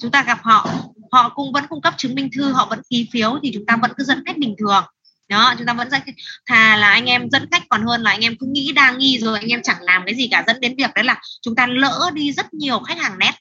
chúng 0.00 0.10
ta 0.10 0.22
gặp 0.22 0.38
họ 0.42 0.68
họ 1.12 1.28
cũng 1.28 1.52
vẫn 1.52 1.66
cung 1.68 1.80
cấp 1.80 1.94
chứng 1.96 2.14
minh 2.14 2.28
thư 2.36 2.52
họ 2.52 2.66
vẫn 2.70 2.80
ký 2.90 3.08
phiếu 3.12 3.38
thì 3.42 3.50
chúng 3.54 3.66
ta 3.66 3.76
vẫn 3.76 3.90
cứ 3.96 4.04
dẫn 4.04 4.22
khách 4.26 4.38
bình 4.38 4.54
thường. 4.58 4.84
Đó 5.28 5.54
chúng 5.58 5.66
ta 5.66 5.72
vẫn 5.72 5.90
dẫn 5.90 6.00
thà 6.46 6.76
là 6.76 6.90
anh 6.90 7.06
em 7.06 7.30
dẫn 7.30 7.48
khách 7.50 7.62
còn 7.68 7.86
hơn 7.86 8.02
là 8.02 8.10
anh 8.10 8.20
em 8.20 8.36
cứ 8.40 8.46
nghĩ 8.50 8.72
đang 8.72 8.98
nghi 8.98 9.18
rồi 9.18 9.38
anh 9.38 9.48
em 9.48 9.62
chẳng 9.62 9.82
làm 9.82 10.02
cái 10.06 10.14
gì 10.14 10.28
cả. 10.30 10.44
Dẫn 10.46 10.60
đến 10.60 10.74
việc 10.78 10.90
đấy 10.94 11.04
là 11.04 11.20
chúng 11.42 11.54
ta 11.54 11.66
lỡ 11.66 12.10
đi 12.14 12.32
rất 12.32 12.54
nhiều 12.54 12.78
khách 12.78 12.98
hàng 12.98 13.18
nét 13.18 13.32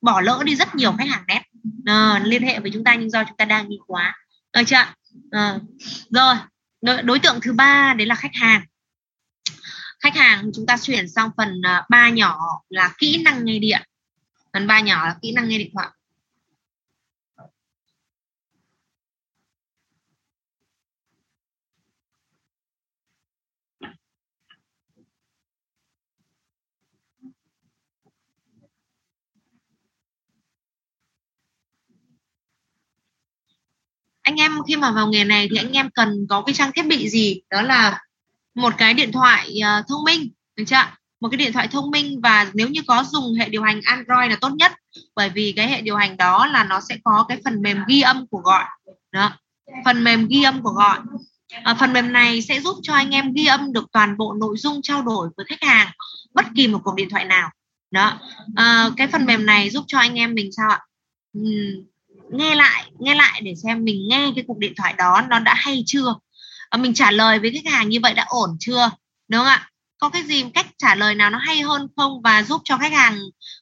bỏ 0.00 0.20
lỡ 0.20 0.42
đi 0.44 0.56
rất 0.56 0.74
nhiều 0.74 0.92
khách 0.98 1.08
hàng 1.08 1.24
nét. 1.28 1.42
À, 1.84 2.20
liên 2.24 2.42
hệ 2.42 2.60
với 2.60 2.70
chúng 2.74 2.84
ta 2.84 2.94
nhưng 2.94 3.10
do 3.10 3.24
chúng 3.24 3.36
ta 3.36 3.44
đang 3.44 3.68
nghi 3.68 3.78
quá 3.86 4.14
được 4.56 4.62
chưa 4.66 4.76
à, 5.30 5.58
rồi 6.10 6.34
đối 7.02 7.18
tượng 7.18 7.40
thứ 7.42 7.52
ba 7.52 7.94
đấy 7.98 8.06
là 8.06 8.14
khách 8.14 8.34
hàng. 8.34 8.64
Khách 10.00 10.16
hàng 10.16 10.50
chúng 10.54 10.66
ta 10.66 10.76
chuyển 10.82 11.08
sang 11.08 11.30
phần 11.36 11.60
ờ, 11.62 11.82
ba 11.88 12.08
nhỏ 12.08 12.38
là 12.68 12.94
kỹ 12.98 13.22
năng 13.22 13.44
nghe 13.44 13.58
điện. 13.58 13.82
Phần 14.52 14.66
ba 14.66 14.80
nhỏ 14.80 15.06
là 15.06 15.16
kỹ 15.22 15.32
năng 15.32 15.48
nghe 15.48 15.58
điện 15.58 15.70
thoại. 15.74 15.88
Anh 34.26 34.40
em 34.40 34.52
khi 34.68 34.76
mà 34.76 34.90
vào 34.90 35.08
nghề 35.08 35.24
này 35.24 35.48
thì 35.50 35.56
anh 35.56 35.72
em 35.72 35.90
cần 35.90 36.26
có 36.28 36.42
cái 36.42 36.54
trang 36.54 36.70
thiết 36.72 36.86
bị 36.86 37.08
gì? 37.08 37.40
Đó 37.50 37.62
là 37.62 38.00
một 38.54 38.74
cái 38.78 38.94
điện 38.94 39.12
thoại 39.12 39.58
uh, 39.60 39.86
thông 39.88 40.04
minh 40.04 40.30
được 40.56 40.64
chưa 40.66 40.84
một 41.20 41.28
cái 41.30 41.38
điện 41.38 41.52
thoại 41.52 41.68
thông 41.68 41.90
minh 41.90 42.20
và 42.20 42.50
nếu 42.54 42.68
như 42.68 42.80
có 42.86 43.04
dùng 43.04 43.34
hệ 43.34 43.48
điều 43.48 43.62
hành 43.62 43.80
Android 43.84 44.30
là 44.30 44.36
tốt 44.40 44.50
nhất. 44.58 44.72
Bởi 45.14 45.28
vì 45.28 45.52
cái 45.56 45.68
hệ 45.68 45.80
điều 45.80 45.96
hành 45.96 46.16
đó 46.16 46.46
là 46.46 46.64
nó 46.64 46.80
sẽ 46.88 46.96
có 47.04 47.24
cái 47.28 47.40
phần 47.44 47.62
mềm 47.62 47.78
ghi 47.88 48.00
âm 48.00 48.26
của 48.26 48.38
gọi. 48.38 48.64
Đó 49.12 49.32
phần 49.84 50.04
mềm 50.04 50.28
ghi 50.28 50.42
âm 50.42 50.62
của 50.62 50.70
gọi. 50.70 50.98
À, 51.62 51.74
phần 51.74 51.92
mềm 51.92 52.12
này 52.12 52.42
sẽ 52.42 52.60
giúp 52.60 52.76
cho 52.82 52.94
anh 52.94 53.10
em 53.10 53.32
ghi 53.32 53.46
âm 53.46 53.72
được 53.72 53.86
toàn 53.92 54.16
bộ 54.16 54.34
nội 54.34 54.56
dung 54.58 54.82
trao 54.82 55.02
đổi 55.02 55.28
với 55.36 55.46
khách 55.48 55.62
hàng 55.62 55.88
bất 56.34 56.46
kỳ 56.56 56.68
một 56.68 56.80
cuộc 56.84 56.94
điện 56.94 57.08
thoại 57.10 57.24
nào. 57.24 57.50
Đó 57.90 58.20
à, 58.56 58.90
cái 58.96 59.06
phần 59.06 59.26
mềm 59.26 59.46
này 59.46 59.70
giúp 59.70 59.84
cho 59.86 59.98
anh 59.98 60.14
em 60.14 60.34
mình 60.34 60.50
sao 60.52 60.70
ạ? 60.70 60.80
Uhm, 61.38 61.86
nghe 62.30 62.54
lại 62.54 62.90
nghe 62.98 63.14
lại 63.14 63.40
để 63.44 63.54
xem 63.64 63.84
mình 63.84 64.08
nghe 64.10 64.32
cái 64.34 64.44
cuộc 64.46 64.58
điện 64.58 64.72
thoại 64.76 64.94
đó 64.98 65.22
nó 65.28 65.38
đã 65.38 65.54
hay 65.54 65.82
chưa? 65.86 66.14
À, 66.70 66.76
mình 66.76 66.94
trả 66.94 67.10
lời 67.10 67.38
với 67.38 67.50
khách 67.52 67.72
hàng 67.72 67.88
như 67.88 67.98
vậy 68.02 68.14
đã 68.14 68.24
ổn 68.28 68.56
chưa? 68.60 68.90
Đúng 69.28 69.38
không 69.38 69.46
ạ? 69.46 69.70
Có 69.98 70.08
cái 70.08 70.22
gì 70.22 70.44
cách 70.54 70.66
trả 70.78 70.94
lời 70.94 71.14
nào 71.14 71.30
nó 71.30 71.38
hay 71.38 71.60
hơn 71.60 71.88
không 71.96 72.22
và 72.22 72.42
giúp 72.42 72.60
cho 72.64 72.76
khách 72.76 72.92
hàng 72.92 73.18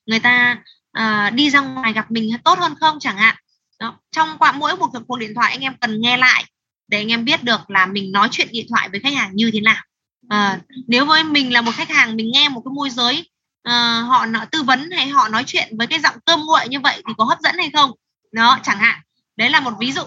người 0.06 0.20
ta 0.20 0.58
uh, 0.98 1.34
đi 1.34 1.50
ra 1.50 1.60
ngoài 1.60 1.92
gặp 1.92 2.10
mình 2.10 2.36
tốt 2.44 2.58
hơn 2.58 2.74
không 2.80 2.98
chẳng 3.00 3.16
hạn? 3.16 3.36
Đó. 3.80 3.94
trong 4.12 4.38
qua 4.38 4.52
mỗi 4.52 4.76
một 4.76 4.86
cuộc 5.08 5.18
điện 5.18 5.34
thoại 5.34 5.52
anh 5.52 5.60
em 5.60 5.74
cần 5.80 6.00
nghe 6.00 6.16
lại 6.16 6.44
để 6.88 6.98
anh 6.98 7.08
em 7.08 7.24
biết 7.24 7.42
được 7.42 7.70
là 7.70 7.86
mình 7.86 8.12
nói 8.12 8.28
chuyện 8.30 8.48
điện 8.50 8.66
thoại 8.70 8.88
với 8.88 9.00
khách 9.00 9.14
hàng 9.14 9.30
như 9.34 9.50
thế 9.52 9.60
nào. 9.60 9.82
À, 10.28 10.60
nếu 10.86 11.06
với 11.06 11.24
mình 11.24 11.52
là 11.52 11.60
một 11.60 11.72
khách 11.74 11.90
hàng 11.90 12.16
mình 12.16 12.30
nghe 12.32 12.48
một 12.48 12.62
cái 12.64 12.72
môi 12.74 12.90
giới 12.90 13.30
uh, 13.68 14.08
họ 14.08 14.26
tư 14.50 14.62
vấn 14.62 14.90
hay 14.90 15.08
họ 15.08 15.28
nói 15.28 15.44
chuyện 15.46 15.76
với 15.78 15.86
cái 15.86 16.00
giọng 16.00 16.14
cơm 16.26 16.40
nguội 16.40 16.68
như 16.68 16.80
vậy 16.80 17.02
thì 17.08 17.14
có 17.18 17.24
hấp 17.24 17.40
dẫn 17.40 17.54
hay 17.58 17.70
không? 17.70 17.90
Đó 18.34 18.58
chẳng 18.62 18.78
hạn. 18.78 19.00
Đấy 19.36 19.50
là 19.50 19.60
một 19.60 19.72
ví 19.80 19.92
dụ. 19.92 20.02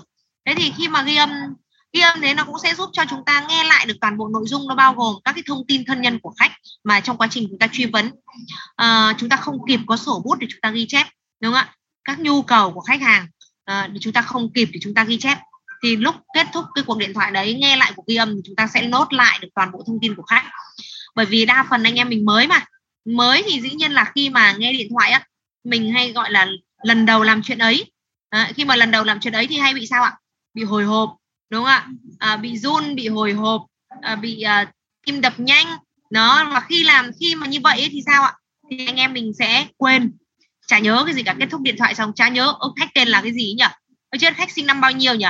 Thế 0.46 0.54
thì 0.58 0.74
khi 0.78 0.88
mà 0.88 1.04
ghi 1.04 1.16
âm 1.16 1.32
ghi 1.94 2.02
âm 2.02 2.22
thế 2.22 2.34
nó 2.34 2.44
cũng 2.44 2.60
sẽ 2.64 2.76
giúp 2.76 2.90
cho 2.94 3.04
chúng 3.10 3.26
ta 3.26 3.46
nghe 3.50 3.64
lại 3.64 3.86
được 3.86 3.94
toàn 4.02 4.18
bộ 4.18 4.28
nội 4.28 4.44
dung 4.48 4.68
nó 4.68 4.76
bao 4.76 4.94
gồm 4.94 5.16
các 5.24 5.32
cái 5.32 5.44
thông 5.48 5.68
tin 5.68 5.86
thân 5.86 6.02
nhân 6.02 6.20
của 6.20 6.34
khách 6.40 6.52
mà 6.84 7.00
trong 7.00 7.18
quá 7.18 7.28
trình 7.32 7.48
chúng 7.50 7.60
ta 7.60 7.68
truy 7.72 7.86
vấn. 7.86 8.12
À, 8.76 9.14
chúng 9.18 9.30
ta 9.30 9.36
không 9.36 9.58
kịp 9.68 9.80
có 9.88 9.98
sổ 9.98 10.22
bút 10.26 10.36
để 10.40 10.48
chúng 10.50 10.62
ta 10.62 10.72
ghi 10.72 10.86
chép 10.88 11.08
đúng 11.40 11.54
không 11.54 11.60
ạ? 11.60 11.76
Các 12.04 12.20
nhu 12.20 12.42
cầu 12.42 12.72
của 12.72 12.82
khách 12.82 13.02
hàng 13.02 13.28
à, 13.66 13.88
để 13.88 14.00
chúng 14.02 14.14
ta 14.14 14.22
không 14.22 14.54
kịp 14.54 14.70
để 14.74 14.80
chúng 14.84 14.94
ta 14.94 15.04
ghi 15.04 15.18
chép. 15.18 15.38
Thì 15.84 15.96
lúc 15.96 16.16
kết 16.34 16.48
thúc 16.54 16.66
cái 16.76 16.84
cuộc 16.84 16.98
điện 16.98 17.14
thoại 17.14 17.32
đấy 17.32 17.58
nghe 17.62 17.76
lại 17.76 17.92
cuộc 17.96 18.08
ghi 18.08 18.16
âm 18.16 18.36
thì 18.36 18.42
chúng 18.46 18.56
ta 18.56 18.68
sẽ 18.68 18.82
nốt 18.82 19.14
lại 19.14 19.40
được 19.42 19.48
toàn 19.56 19.72
bộ 19.72 19.84
thông 19.88 20.00
tin 20.02 20.16
của 20.16 20.24
khách. 20.24 20.44
Bởi 21.16 21.26
vì 21.26 21.46
đa 21.46 21.66
phần 21.70 21.84
anh 21.84 21.96
em 21.96 22.10
mình 22.10 22.26
mới 22.26 22.48
mà. 22.48 22.66
Mới 23.06 23.44
thì 23.46 23.62
dĩ 23.62 23.70
nhiên 23.70 23.92
là 23.92 24.12
khi 24.16 24.30
mà 24.30 24.52
nghe 24.52 24.74
điện 24.74 24.88
thoại 24.90 25.12
á 25.12 25.24
mình 25.64 25.94
hay 25.94 26.12
gọi 26.12 26.32
là 26.32 26.48
lần 26.84 27.06
đầu 27.06 27.24
làm 27.24 27.42
chuyện 27.44 27.58
ấy 27.58 27.92
à, 28.30 28.52
khi 28.56 28.66
mà 28.66 28.76
lần 28.76 28.92
đầu 28.92 29.04
làm 29.04 29.20
chuyện 29.20 29.34
ấy 29.34 29.48
thì 29.48 29.58
hay 29.58 29.74
bị 29.74 29.88
sao 29.88 30.04
ạ? 30.04 30.18
Bị 30.54 30.64
hồi 30.64 30.84
hộp 30.84 31.16
đúng 31.50 31.64
không 31.64 31.72
ạ? 31.72 31.88
À, 32.20 32.38
bị 32.38 32.58
run 32.58 32.96
bị 32.96 33.08
hồi 33.08 33.34
hộp 33.34 33.66
à, 34.02 34.16
bị 34.16 34.42
à, 34.42 34.72
tim 35.06 35.22
đập 35.22 35.34
nhanh. 35.38 35.68
Nó 36.12 36.50
và 36.54 36.60
khi 36.60 36.84
làm 36.84 37.12
khi 37.20 37.36
mà 37.36 37.48
như 37.48 37.60
vậy 37.64 37.90
thì 37.92 38.02
sao 38.06 38.24
ạ? 38.24 38.34
Thì 38.72 38.86
anh 38.86 38.96
em 38.96 39.14
mình 39.14 39.32
sẽ 39.40 39.68
quên. 39.78 40.12
Chả 40.68 40.80
nhớ 40.80 41.04
cái 41.06 41.14
gì 41.14 41.24
cả 41.24 41.36
kết 41.40 41.48
thúc 41.52 41.62
điện 41.62 41.76
thoại 41.78 41.96
xong 41.96 42.14
chả 42.14 42.30
nhớ 42.30 42.54
ông 42.60 42.72
khách 42.80 42.90
tên 42.94 43.08
là 43.08 43.22
cái 43.22 43.32
gì 43.34 43.56
nhỉ? 43.58 43.66
Ở 44.10 44.18
trên 44.20 44.34
khách 44.34 44.52
sinh 44.52 44.68
năm 44.68 44.82
bao 44.82 44.92
nhiêu 44.92 45.16
nhỉ? 45.16 45.28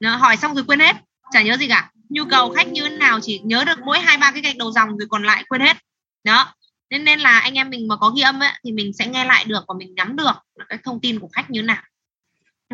Nó 0.00 0.16
hỏi 0.16 0.36
xong 0.36 0.54
rồi 0.54 0.64
quên 0.64 0.80
hết 0.80 0.96
chả 1.32 1.42
nhớ 1.42 1.56
gì 1.56 1.68
cả. 1.68 1.90
Nhu 2.08 2.24
cầu 2.24 2.50
khách 2.50 2.68
như 2.68 2.88
thế 2.88 2.96
nào 2.96 3.20
chỉ 3.22 3.40
nhớ 3.44 3.64
được 3.64 3.78
mỗi 3.86 4.00
hai 4.00 4.16
ba 4.16 4.30
cái 4.30 4.40
gạch 4.42 4.56
đầu 4.56 4.72
dòng 4.72 4.88
rồi 4.88 5.08
còn 5.10 5.24
lại 5.24 5.44
quên 5.48 5.60
hết. 5.60 5.76
Đó 6.24 6.54
nên 6.90 7.04
nên 7.04 7.20
là 7.20 7.38
anh 7.38 7.54
em 7.54 7.70
mình 7.70 7.88
mà 7.88 7.96
có 7.96 8.10
ghi 8.10 8.22
âm 8.22 8.40
ấy, 8.40 8.50
thì 8.64 8.72
mình 8.72 8.92
sẽ 8.92 9.06
nghe 9.06 9.24
lại 9.24 9.44
được 9.44 9.64
và 9.68 9.74
mình 9.78 9.94
nắm 9.94 10.16
được 10.16 10.32
các 10.68 10.80
thông 10.84 11.00
tin 11.00 11.20
của 11.20 11.28
khách 11.32 11.50
như 11.50 11.60
thế 11.60 11.66
nào 11.66 11.82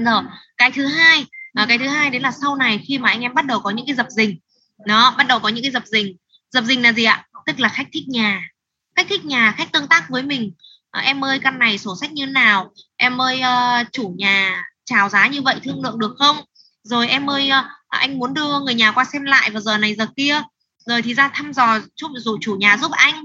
rồi 0.05 0.23
cái 0.57 0.71
thứ 0.71 0.87
hai 0.87 1.27
à, 1.55 1.67
cái 1.69 1.79
thứ 1.79 1.89
hai 1.89 2.11
đấy 2.11 2.21
là 2.21 2.31
sau 2.31 2.57
này 2.57 2.85
khi 2.89 2.99
mà 2.99 3.09
anh 3.09 3.21
em 3.21 3.35
bắt 3.35 3.47
đầu 3.47 3.61
có 3.61 3.71
những 3.71 3.87
cái 3.87 3.95
dập 3.95 4.07
dình. 4.11 4.39
Nó 4.87 5.15
bắt 5.19 5.27
đầu 5.27 5.41
có 5.41 5.49
những 5.49 5.65
cái 5.65 5.73
dập 5.73 5.87
dình. 5.87 6.17
Dập 6.51 6.65
dình 6.65 6.83
là 6.83 6.93
gì 6.93 7.05
ạ? 7.05 7.27
Tức 7.47 7.61
là 7.61 7.69
khách 7.69 7.87
thích 7.93 8.09
nhà. 8.09 8.49
Khách 8.97 9.07
thích 9.09 9.25
nhà 9.25 9.55
khách 9.57 9.73
tương 9.73 9.87
tác 9.87 10.11
với 10.11 10.23
mình. 10.23 10.53
À, 10.91 11.01
em 11.01 11.25
ơi 11.25 11.39
căn 11.39 11.59
này 11.59 11.79
sổ 11.79 11.97
sách 12.01 12.13
như 12.13 12.27
nào? 12.27 12.73
Em 12.97 13.21
ơi 13.21 13.41
uh, 13.41 13.93
chủ 13.93 14.15
nhà 14.19 14.65
chào 14.85 15.09
giá 15.09 15.27
như 15.27 15.43
vậy 15.43 15.61
thương 15.65 15.83
lượng 15.83 15.99
được 15.99 16.15
không? 16.19 16.37
Rồi 16.83 17.09
em 17.09 17.31
ơi 17.31 17.51
uh, 17.61 17.65
anh 17.89 18.19
muốn 18.19 18.35
đưa 18.35 18.61
người 18.61 18.75
nhà 18.75 18.93
qua 18.93 19.05
xem 19.05 19.25
lại 19.25 19.51
vào 19.51 19.61
giờ 19.61 19.79
này 19.79 19.95
giờ 19.95 20.07
kia. 20.17 20.43
Rồi 20.87 21.03
thì 21.03 21.15
ra 21.15 21.29
thăm 21.29 21.53
dò 21.53 21.79
giúp 21.97 22.11
dụ 22.17 22.39
chủ 22.41 22.57
nhà 22.57 22.77
giúp 22.77 22.91
anh. 22.91 23.25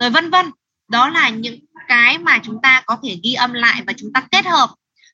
Rồi 0.00 0.10
vân 0.10 0.30
vân. 0.30 0.50
Đó 0.88 1.08
là 1.08 1.28
những 1.28 1.58
cái 1.88 2.18
mà 2.18 2.38
chúng 2.42 2.58
ta 2.62 2.82
có 2.86 2.96
thể 3.02 3.18
ghi 3.22 3.34
âm 3.34 3.52
lại 3.52 3.82
và 3.86 3.92
chúng 3.96 4.12
ta 4.12 4.20
kết 4.30 4.46
hợp 4.46 4.70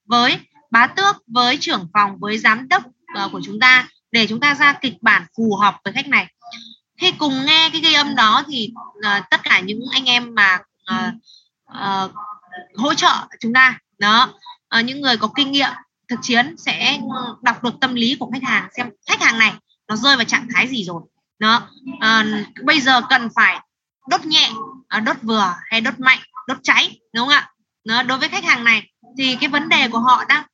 với 0.06 0.38
bá 0.72 0.86
tước 0.86 1.16
với 1.26 1.56
trưởng 1.56 1.88
phòng 1.94 2.18
với 2.20 2.38
giám 2.38 2.68
đốc 2.68 2.82
uh, 2.86 3.32
của 3.32 3.40
chúng 3.44 3.60
ta 3.60 3.88
để 4.10 4.26
chúng 4.26 4.40
ta 4.40 4.54
ra 4.54 4.72
kịch 4.72 4.94
bản 5.00 5.26
phù 5.36 5.56
hợp 5.56 5.76
với 5.84 5.92
khách 5.92 6.08
này. 6.08 6.26
Khi 7.00 7.12
cùng 7.12 7.46
nghe 7.46 7.70
cái 7.72 7.80
ghi 7.80 7.92
âm 7.92 8.14
đó 8.14 8.42
thì 8.48 8.70
uh, 8.98 9.24
tất 9.30 9.40
cả 9.42 9.60
những 9.60 9.80
anh 9.92 10.04
em 10.04 10.34
mà 10.34 10.58
uh, 10.92 11.14
uh, 11.70 12.10
hỗ 12.76 12.94
trợ 12.94 13.14
chúng 13.40 13.52
ta 13.52 13.78
đó 13.98 14.34
uh, 14.78 14.84
những 14.84 15.00
người 15.00 15.16
có 15.16 15.28
kinh 15.36 15.52
nghiệm 15.52 15.70
thực 16.08 16.18
chiến 16.22 16.54
sẽ 16.58 16.98
đọc 17.42 17.64
được 17.64 17.74
tâm 17.80 17.94
lý 17.94 18.16
của 18.20 18.30
khách 18.32 18.42
hàng 18.42 18.68
xem 18.76 18.90
khách 19.06 19.22
hàng 19.22 19.38
này 19.38 19.52
nó 19.88 19.96
rơi 19.96 20.16
vào 20.16 20.24
trạng 20.24 20.46
thái 20.54 20.68
gì 20.68 20.84
rồi 20.84 21.02
đó. 21.38 21.68
Uh, 21.92 22.46
bây 22.64 22.80
giờ 22.80 23.00
cần 23.08 23.28
phải 23.36 23.60
đốt 24.08 24.24
nhẹ 24.26 24.50
uh, 24.96 25.02
đốt 25.04 25.16
vừa 25.22 25.54
hay 25.70 25.80
đốt 25.80 26.00
mạnh 26.00 26.18
đốt 26.46 26.58
cháy 26.62 27.00
đúng 27.14 27.28
không 27.28 27.34
ạ? 27.34 27.50
Đó 27.84 28.02
đối 28.02 28.18
với 28.18 28.28
khách 28.28 28.44
hàng 28.44 28.64
này 28.64 28.82
thì 29.18 29.36
cái 29.40 29.48
vấn 29.48 29.68
đề 29.68 29.88
của 29.88 29.98
họ 29.98 30.24
đang 30.24 30.44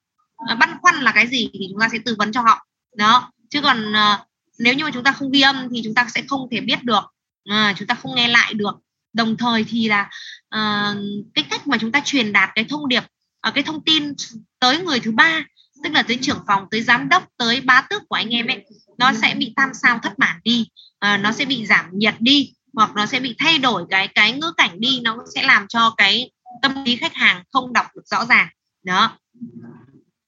Ờ, 0.46 0.54
băn 0.54 0.70
khoăn 0.82 0.94
là 0.94 1.12
cái 1.12 1.26
gì 1.26 1.50
thì 1.52 1.66
chúng 1.70 1.80
ta 1.80 1.88
sẽ 1.92 1.98
tư 2.04 2.14
vấn 2.18 2.32
cho 2.32 2.40
họ. 2.40 2.66
Đó 2.96 3.32
chứ 3.50 3.60
còn 3.60 3.92
uh, 3.92 4.20
nếu 4.58 4.74
như 4.74 4.84
mà 4.84 4.90
chúng 4.94 5.04
ta 5.04 5.12
không 5.12 5.30
ghi 5.30 5.40
âm 5.40 5.68
thì 5.74 5.80
chúng 5.84 5.94
ta 5.94 6.06
sẽ 6.14 6.22
không 6.28 6.48
thể 6.50 6.60
biết 6.60 6.84
được 6.84 7.04
à, 7.44 7.74
chúng 7.76 7.88
ta 7.88 7.94
không 7.94 8.14
nghe 8.14 8.28
lại 8.28 8.54
được. 8.54 8.74
Đồng 9.12 9.36
thời 9.36 9.64
thì 9.64 9.88
là 9.88 10.10
uh, 10.54 10.98
cái 11.34 11.44
cách 11.50 11.66
mà 11.66 11.78
chúng 11.80 11.92
ta 11.92 12.00
truyền 12.04 12.32
đạt 12.32 12.50
cái 12.54 12.64
thông 12.64 12.88
điệp 12.88 13.02
uh, 13.48 13.54
cái 13.54 13.64
thông 13.64 13.84
tin 13.84 14.12
tới 14.60 14.78
người 14.78 15.00
thứ 15.00 15.12
ba 15.12 15.44
tức 15.84 15.92
là 15.92 16.02
tới 16.02 16.18
trưởng 16.22 16.44
phòng 16.46 16.64
tới 16.70 16.82
giám 16.82 17.08
đốc 17.08 17.28
tới 17.36 17.60
bá 17.60 17.86
tước 17.90 18.02
của 18.08 18.16
anh 18.16 18.34
em 18.34 18.46
ấy 18.46 18.64
nó 18.98 19.12
sẽ 19.12 19.34
bị 19.34 19.52
tam 19.56 19.68
sao 19.74 19.98
thất 20.02 20.18
bản 20.18 20.40
đi. 20.44 20.68
Uh, 21.06 21.20
nó 21.20 21.32
sẽ 21.32 21.44
bị 21.44 21.66
giảm 21.66 21.84
nhiệt 21.92 22.14
đi 22.18 22.52
hoặc 22.74 22.90
nó 22.94 23.06
sẽ 23.06 23.20
bị 23.20 23.34
thay 23.38 23.58
đổi 23.58 23.84
cái 23.90 24.08
cái 24.08 24.32
ngữ 24.32 24.52
cảnh 24.56 24.80
đi 24.80 25.00
nó 25.00 25.16
sẽ 25.34 25.42
làm 25.42 25.68
cho 25.68 25.94
cái 25.96 26.30
tâm 26.62 26.84
lý 26.84 26.96
khách 26.96 27.14
hàng 27.14 27.42
không 27.52 27.72
đọc 27.72 27.86
được 27.94 28.06
rõ 28.06 28.24
ràng. 28.24 28.48
Đó 28.84 29.18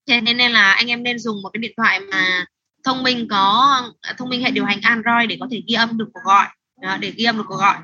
thế 0.09 0.21
nên 0.21 0.37
nên 0.37 0.53
là 0.53 0.73
anh 0.73 0.87
em 0.87 1.03
nên 1.03 1.19
dùng 1.19 1.43
một 1.43 1.51
cái 1.53 1.59
điện 1.61 1.73
thoại 1.77 2.01
mà 2.01 2.45
thông 2.85 3.03
minh 3.03 3.29
có 3.31 3.77
à, 4.01 4.15
thông 4.19 4.29
minh 4.29 4.43
hệ 4.43 4.51
điều 4.51 4.65
hành 4.65 4.81
Android 4.81 5.29
để 5.29 5.37
có 5.41 5.49
thể 5.51 5.63
ghi 5.69 5.75
âm 5.75 5.99
được 5.99 6.09
cuộc 6.13 6.21
gọi. 6.25 6.47
Đó, 6.83 6.97
để 6.97 7.11
ghi 7.11 7.25
âm 7.25 7.37
được 7.37 7.45
cuộc 7.49 7.57
gọi. 7.57 7.77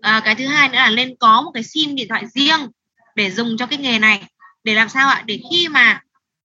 À, 0.00 0.20
cái 0.24 0.34
thứ 0.34 0.46
hai 0.46 0.68
nữa 0.68 0.76
là 0.76 0.90
nên 0.90 1.14
có 1.20 1.42
một 1.42 1.50
cái 1.54 1.62
sim 1.62 1.94
điện 1.94 2.08
thoại 2.08 2.24
riêng 2.34 2.60
để 3.14 3.30
dùng 3.30 3.56
cho 3.56 3.66
cái 3.66 3.78
nghề 3.78 3.98
này. 3.98 4.24
Để 4.64 4.74
làm 4.74 4.88
sao 4.88 5.08
ạ? 5.08 5.22
Để 5.26 5.40
khi 5.50 5.68
mà 5.68 6.00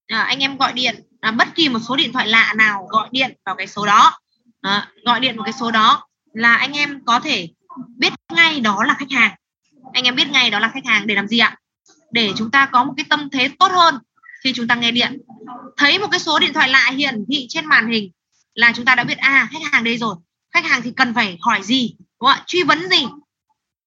à, 0.07 0.21
anh 0.21 0.39
em 0.39 0.57
gọi 0.57 0.73
điện 0.73 0.95
à, 1.21 1.31
bất 1.31 1.47
kỳ 1.55 1.69
một 1.69 1.79
số 1.87 1.95
điện 1.95 2.13
thoại 2.13 2.27
lạ 2.27 2.53
nào 2.57 2.87
gọi 2.89 3.09
điện 3.11 3.37
vào 3.45 3.55
cái 3.55 3.67
số 3.67 3.85
đó 3.85 4.19
à, 4.61 4.87
gọi 5.05 5.19
điện 5.19 5.37
vào 5.37 5.43
cái 5.43 5.53
số 5.53 5.71
đó 5.71 6.07
là 6.33 6.55
anh 6.55 6.73
em 6.73 7.05
có 7.05 7.19
thể 7.19 7.49
biết 7.97 8.13
ngay 8.33 8.59
đó 8.59 8.83
là 8.83 8.95
khách 8.99 9.11
hàng. 9.11 9.35
Anh 9.93 10.03
em 10.03 10.15
biết 10.15 10.29
ngay 10.31 10.49
đó 10.49 10.59
là 10.59 10.71
khách 10.73 10.85
hàng 10.85 11.07
để 11.07 11.15
làm 11.15 11.27
gì 11.27 11.39
ạ? 11.39 11.57
Để 12.11 12.31
chúng 12.37 12.51
ta 12.51 12.65
có 12.65 12.83
một 12.83 12.93
cái 12.97 13.05
tâm 13.09 13.29
thế 13.29 13.49
tốt 13.59 13.71
hơn 13.71 13.99
khi 14.45 14.53
chúng 14.53 14.67
ta 14.67 14.75
nghe 14.75 14.91
điện. 14.91 15.21
Thấy 15.77 15.99
một 15.99 16.07
cái 16.11 16.19
số 16.19 16.39
điện 16.39 16.53
thoại 16.53 16.69
lạ 16.69 16.91
hiển 16.95 17.25
thị 17.31 17.45
trên 17.49 17.65
màn 17.65 17.91
hình 17.91 18.11
là 18.53 18.71
chúng 18.75 18.85
ta 18.85 18.95
đã 18.95 19.03
biết 19.03 19.17
à 19.17 19.49
khách 19.51 19.71
hàng 19.71 19.83
đây 19.83 19.97
rồi. 19.97 20.15
Khách 20.53 20.65
hàng 20.65 20.81
thì 20.81 20.91
cần 20.95 21.13
phải 21.13 21.37
hỏi 21.41 21.63
gì 21.63 21.95
đúng 21.99 22.29
không 22.29 22.29
ạ? 22.29 22.43
Truy 22.47 22.63
vấn 22.63 22.89
gì? 22.89 23.05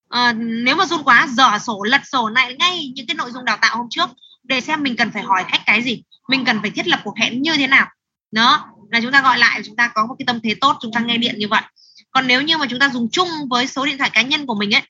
À, 0.08 0.32
nếu 0.38 0.76
mà 0.76 0.86
run 0.86 1.02
quá 1.02 1.28
dở 1.30 1.58
sổ 1.58 1.82
lật 1.82 2.00
sổ 2.04 2.28
lại 2.28 2.56
ngay 2.58 2.92
những 2.94 3.06
cái 3.06 3.14
nội 3.14 3.30
dung 3.30 3.44
đào 3.44 3.58
tạo 3.60 3.76
hôm 3.76 3.86
trước 3.90 4.10
để 4.42 4.60
xem 4.60 4.82
mình 4.82 4.96
cần 4.96 5.10
phải 5.10 5.22
hỏi 5.22 5.44
khách 5.48 5.60
cái 5.66 5.82
gì 5.82 6.02
mình 6.28 6.44
cần 6.44 6.58
phải 6.62 6.70
thiết 6.70 6.86
lập 6.86 7.00
cuộc 7.04 7.18
hẹn 7.18 7.42
như 7.42 7.56
thế 7.56 7.66
nào. 7.66 7.86
Đó 8.30 8.64
là 8.90 9.00
chúng 9.00 9.12
ta 9.12 9.22
gọi 9.22 9.38
lại 9.38 9.62
chúng 9.64 9.76
ta 9.76 9.90
có 9.94 10.06
một 10.06 10.14
cái 10.18 10.26
tâm 10.26 10.40
thế 10.40 10.54
tốt 10.60 10.76
chúng 10.80 10.92
ta 10.92 11.00
nghe 11.00 11.18
điện 11.18 11.34
như 11.38 11.48
vậy. 11.48 11.62
Còn 12.10 12.26
nếu 12.26 12.42
như 12.42 12.58
mà 12.58 12.66
chúng 12.70 12.78
ta 12.78 12.88
dùng 12.88 13.08
chung 13.12 13.28
với 13.50 13.66
số 13.66 13.86
điện 13.86 13.98
thoại 13.98 14.10
cá 14.10 14.22
nhân 14.22 14.46
của 14.46 14.54
mình 14.54 14.74
ấy 14.74 14.82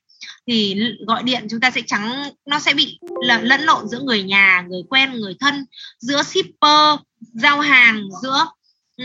thì 0.47 0.75
gọi 1.07 1.23
điện 1.23 1.47
chúng 1.49 1.59
ta 1.59 1.71
sẽ 1.71 1.81
trắng 1.87 2.29
nó 2.45 2.59
sẽ 2.59 2.73
bị 2.73 2.99
lẫn 3.21 3.61
lộn 3.61 3.87
giữa 3.87 3.99
người 3.99 4.23
nhà 4.23 4.65
người 4.69 4.81
quen 4.89 5.13
người 5.13 5.35
thân 5.39 5.65
giữa 5.99 6.23
shipper 6.23 6.99
giao 7.19 7.59
hàng 7.59 8.03
giữa 8.21 8.45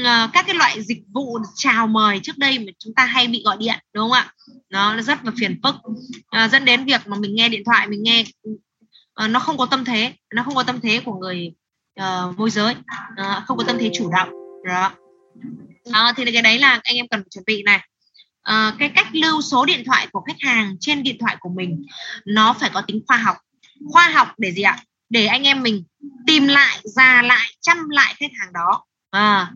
ờ, 0.05 0.29
các 0.33 0.47
cái 0.47 0.55
loại 0.55 0.83
dịch 0.83 1.03
vụ 1.15 1.39
chào 1.55 1.87
mời 1.87 2.21
trước 2.23 2.39
đây 2.39 2.59
mà 2.59 2.73
chúng 2.79 2.95
ta 2.95 3.05
hay 3.05 3.27
bị 3.27 3.43
gọi 3.45 3.57
điện 3.57 3.79
đúng 3.93 4.03
không 4.03 4.13
ạ? 4.13 4.33
Nó 4.71 5.03
rất 5.03 5.25
là 5.25 5.33
phiền 5.39 5.61
phức. 5.63 5.75
À, 6.31 6.49
dẫn 6.49 6.65
đến 6.65 6.85
việc 6.85 7.01
mà 7.07 7.17
mình 7.17 7.35
nghe 7.35 7.49
điện 7.49 7.63
thoại 7.67 7.89
mình 7.89 8.03
nghe 8.03 8.25
uh, 9.25 9.31
nó 9.31 9.41
không 9.41 9.57
có 9.57 9.67
tâm 9.67 9.85
thế 9.85 10.13
nó 10.35 10.43
không 10.43 10.55
có 10.55 10.63
tâm 10.63 10.81
thế 10.81 11.01
của 11.05 11.15
người 11.15 11.53
uh, 12.01 12.39
môi 12.39 12.51
giới 12.51 12.75
uh, 13.21 13.45
không 13.47 13.59
có 13.59 13.65
tâm 13.65 13.77
thế 13.81 13.91
chủ 13.95 14.11
động 14.11 14.29
đó. 14.65 14.93
À, 15.93 16.13
thì 16.17 16.33
cái 16.33 16.43
đấy 16.43 16.59
là 16.59 16.81
anh 16.85 16.97
em 16.97 17.09
cần 17.09 17.21
phải 17.21 17.29
chuẩn 17.31 17.45
bị 17.47 17.63
này 17.63 17.81
uh, 18.51 18.75
cái 18.79 18.89
cách 18.95 19.07
lưu 19.13 19.43
số 19.43 19.65
điện 19.65 19.83
thoại 19.87 20.07
của 20.13 20.21
khách 20.21 20.41
hàng 20.41 20.77
trên 20.81 21.03
điện 21.03 21.17
thoại 21.21 21.37
của 21.41 21.49
mình 21.49 21.85
nó 22.27 22.53
phải 22.61 22.71
có 22.75 22.81
tính 22.81 23.01
khoa 23.07 23.17
học. 23.17 23.37
Khoa 23.93 24.09
học 24.09 24.29
để 24.39 24.53
gì 24.53 24.63
ạ? 24.63 24.79
Để 25.09 25.27
anh 25.27 25.43
em 25.43 25.63
mình 25.63 25.85
tìm 26.27 26.47
lại 26.47 26.79
ra 26.85 27.23
lại 27.23 27.51
chăm 27.61 27.89
lại 27.89 28.15
khách 28.19 28.31
hàng 28.41 28.53
đó. 28.53 28.85
À, 29.11 29.53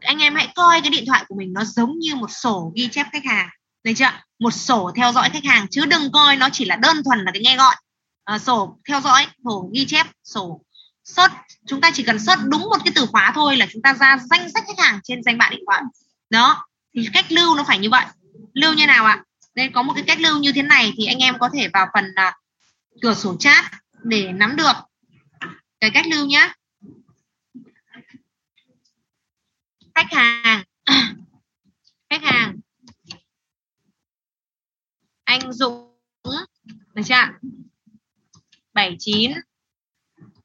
anh 0.00 0.18
em 0.18 0.34
hãy 0.34 0.48
coi 0.54 0.80
cái 0.80 0.90
điện 0.90 1.04
thoại 1.06 1.24
của 1.28 1.34
mình 1.38 1.52
nó 1.52 1.64
giống 1.64 1.98
như 1.98 2.14
một 2.14 2.30
sổ 2.30 2.72
ghi 2.76 2.88
chép 2.88 3.06
khách 3.12 3.24
hàng. 3.24 3.48
Được 3.84 3.92
chưa? 3.96 4.10
Một 4.38 4.50
sổ 4.50 4.90
theo 4.96 5.12
dõi 5.12 5.30
khách 5.30 5.44
hàng 5.44 5.66
chứ 5.70 5.84
đừng 5.84 6.12
coi 6.12 6.36
nó 6.36 6.48
chỉ 6.52 6.64
là 6.64 6.76
đơn 6.76 6.96
thuần 7.04 7.24
là 7.24 7.32
cái 7.32 7.42
nghe 7.42 7.56
gọi. 7.56 7.76
À, 8.24 8.38
sổ 8.38 8.78
theo 8.88 9.00
dõi 9.00 9.26
sổ 9.44 9.70
ghi 9.74 9.86
chép 9.86 10.06
sổ 10.24 10.60
search. 11.04 11.32
Chúng 11.66 11.80
ta 11.80 11.90
chỉ 11.94 12.02
cần 12.02 12.18
search 12.18 12.42
đúng 12.44 12.62
một 12.62 12.78
cái 12.84 12.92
từ 12.94 13.06
khóa 13.06 13.32
thôi 13.34 13.56
là 13.56 13.66
chúng 13.72 13.82
ta 13.82 13.94
ra 13.94 14.18
danh 14.30 14.52
sách 14.52 14.64
khách 14.66 14.84
hàng 14.84 15.00
trên 15.04 15.22
danh 15.22 15.38
bạ 15.38 15.48
điện 15.50 15.60
thoại. 15.66 15.82
Đó 16.30 16.67
thì 16.94 17.08
cách 17.12 17.32
lưu 17.32 17.56
nó 17.56 17.64
phải 17.66 17.78
như 17.78 17.90
vậy. 17.90 18.06
Lưu 18.54 18.74
như 18.74 18.86
nào 18.86 19.04
ạ? 19.04 19.24
Nên 19.54 19.72
có 19.72 19.82
một 19.82 19.92
cái 19.94 20.04
cách 20.06 20.20
lưu 20.20 20.38
như 20.38 20.52
thế 20.52 20.62
này 20.62 20.92
thì 20.96 21.06
anh 21.06 21.18
em 21.18 21.38
có 21.38 21.48
thể 21.52 21.68
vào 21.72 21.86
phần 21.94 22.04
là 22.16 22.36
cửa 23.02 23.14
sổ 23.14 23.36
chat 23.36 23.64
để 24.02 24.32
nắm 24.32 24.56
được 24.56 24.72
cái 25.80 25.90
cách 25.90 26.06
lưu 26.06 26.26
nhé 26.26 26.52
khách 29.98 30.12
hàng. 30.12 30.64
Khách 32.10 32.22
hàng. 32.22 32.56
Anh 35.24 35.52
Dũng. 35.52 35.98
Được 36.94 37.02
chưa 37.06 37.14
79 38.72 39.32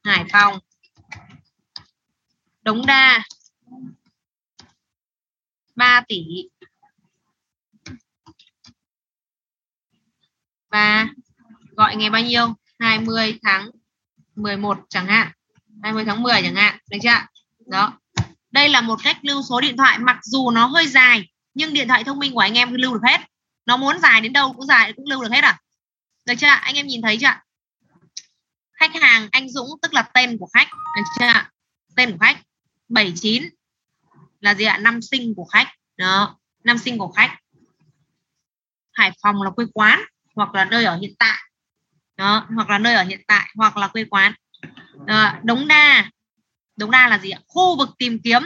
Hải 0.04 0.24
Phòng. 0.32 0.58
Đống 2.62 2.86
Đa. 2.86 3.24
3 5.74 6.02
tỷ. 6.08 6.24
Và 10.70 11.08
gọi 11.76 11.96
ngày 11.96 12.10
bao 12.10 12.22
nhiêu? 12.22 12.54
20 12.78 13.38
tháng 13.42 13.70
11 14.34 14.78
chẳng 14.88 15.06
hạn. 15.06 15.32
20 15.82 16.04
tháng 16.04 16.22
10 16.22 16.42
chẳng 16.42 16.54
hạn, 16.54 16.78
được 16.90 16.98
chưa? 17.02 17.26
Đó. 17.66 17.98
Đây 18.50 18.68
là 18.68 18.80
một 18.80 18.98
cách 19.02 19.16
lưu 19.22 19.42
số 19.42 19.60
điện 19.60 19.76
thoại, 19.76 19.98
mặc 19.98 20.18
dù 20.22 20.50
nó 20.50 20.66
hơi 20.66 20.86
dài, 20.86 21.28
nhưng 21.54 21.74
điện 21.74 21.88
thoại 21.88 22.04
thông 22.04 22.18
minh 22.18 22.34
của 22.34 22.40
anh 22.40 22.54
em 22.54 22.74
lưu 22.74 22.94
được 22.94 23.00
hết. 23.06 23.20
Nó 23.66 23.76
muốn 23.76 23.98
dài 23.98 24.20
đến 24.20 24.32
đâu 24.32 24.52
cũng 24.52 24.66
dài, 24.66 24.92
cũng 24.96 25.06
lưu 25.06 25.22
được 25.22 25.32
hết 25.32 25.44
à? 25.44 25.60
Được 26.26 26.34
chưa? 26.38 26.46
Anh 26.46 26.74
em 26.74 26.86
nhìn 26.86 27.02
thấy 27.02 27.18
chưa? 27.20 27.34
Khách 28.72 28.94
hàng 28.94 29.28
anh 29.32 29.48
Dũng, 29.48 29.68
tức 29.82 29.92
là 29.92 30.02
tên 30.02 30.38
của 30.38 30.48
khách, 30.52 30.68
được 30.96 31.02
chưa? 31.20 31.48
Tên 31.96 32.12
của 32.12 32.18
khách 32.20 32.42
79 32.88 33.48
là 34.44 34.54
gì 34.54 34.64
ạ? 34.64 34.78
Năm 34.78 35.02
sinh 35.02 35.34
của 35.36 35.44
khách. 35.44 35.74
Đó 35.96 36.38
năm 36.64 36.78
sinh 36.78 36.98
của 36.98 37.12
khách. 37.12 37.38
Hải 38.92 39.12
Phòng 39.22 39.42
là 39.42 39.50
quê 39.50 39.66
quán 39.74 40.00
hoặc 40.34 40.54
là 40.54 40.64
nơi 40.64 40.84
ở 40.84 40.96
hiện 40.96 41.14
tại. 41.18 41.38
Đó 42.16 42.46
hoặc 42.54 42.70
là 42.70 42.78
nơi 42.78 42.94
ở 42.94 43.02
hiện 43.02 43.20
tại 43.26 43.50
hoặc 43.56 43.76
là 43.76 43.88
quê 43.88 44.04
quán. 44.04 44.34
Đó, 45.06 45.32
đống 45.42 45.68
đa. 45.68 46.10
Đống 46.76 46.90
đa 46.90 47.08
là 47.08 47.18
gì 47.18 47.30
ạ? 47.30 47.40
Khu 47.46 47.78
vực 47.78 47.88
tìm 47.98 48.18
kiếm. 48.24 48.42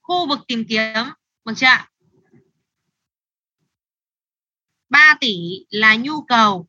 Khu 0.00 0.28
vực 0.28 0.38
tìm 0.48 0.64
kiếm. 0.68 1.04
Được 1.44 1.54
chưa 1.56 1.66
3 4.88 5.14
tỷ 5.20 5.64
là 5.70 5.96
nhu 5.96 6.22
cầu. 6.22 6.68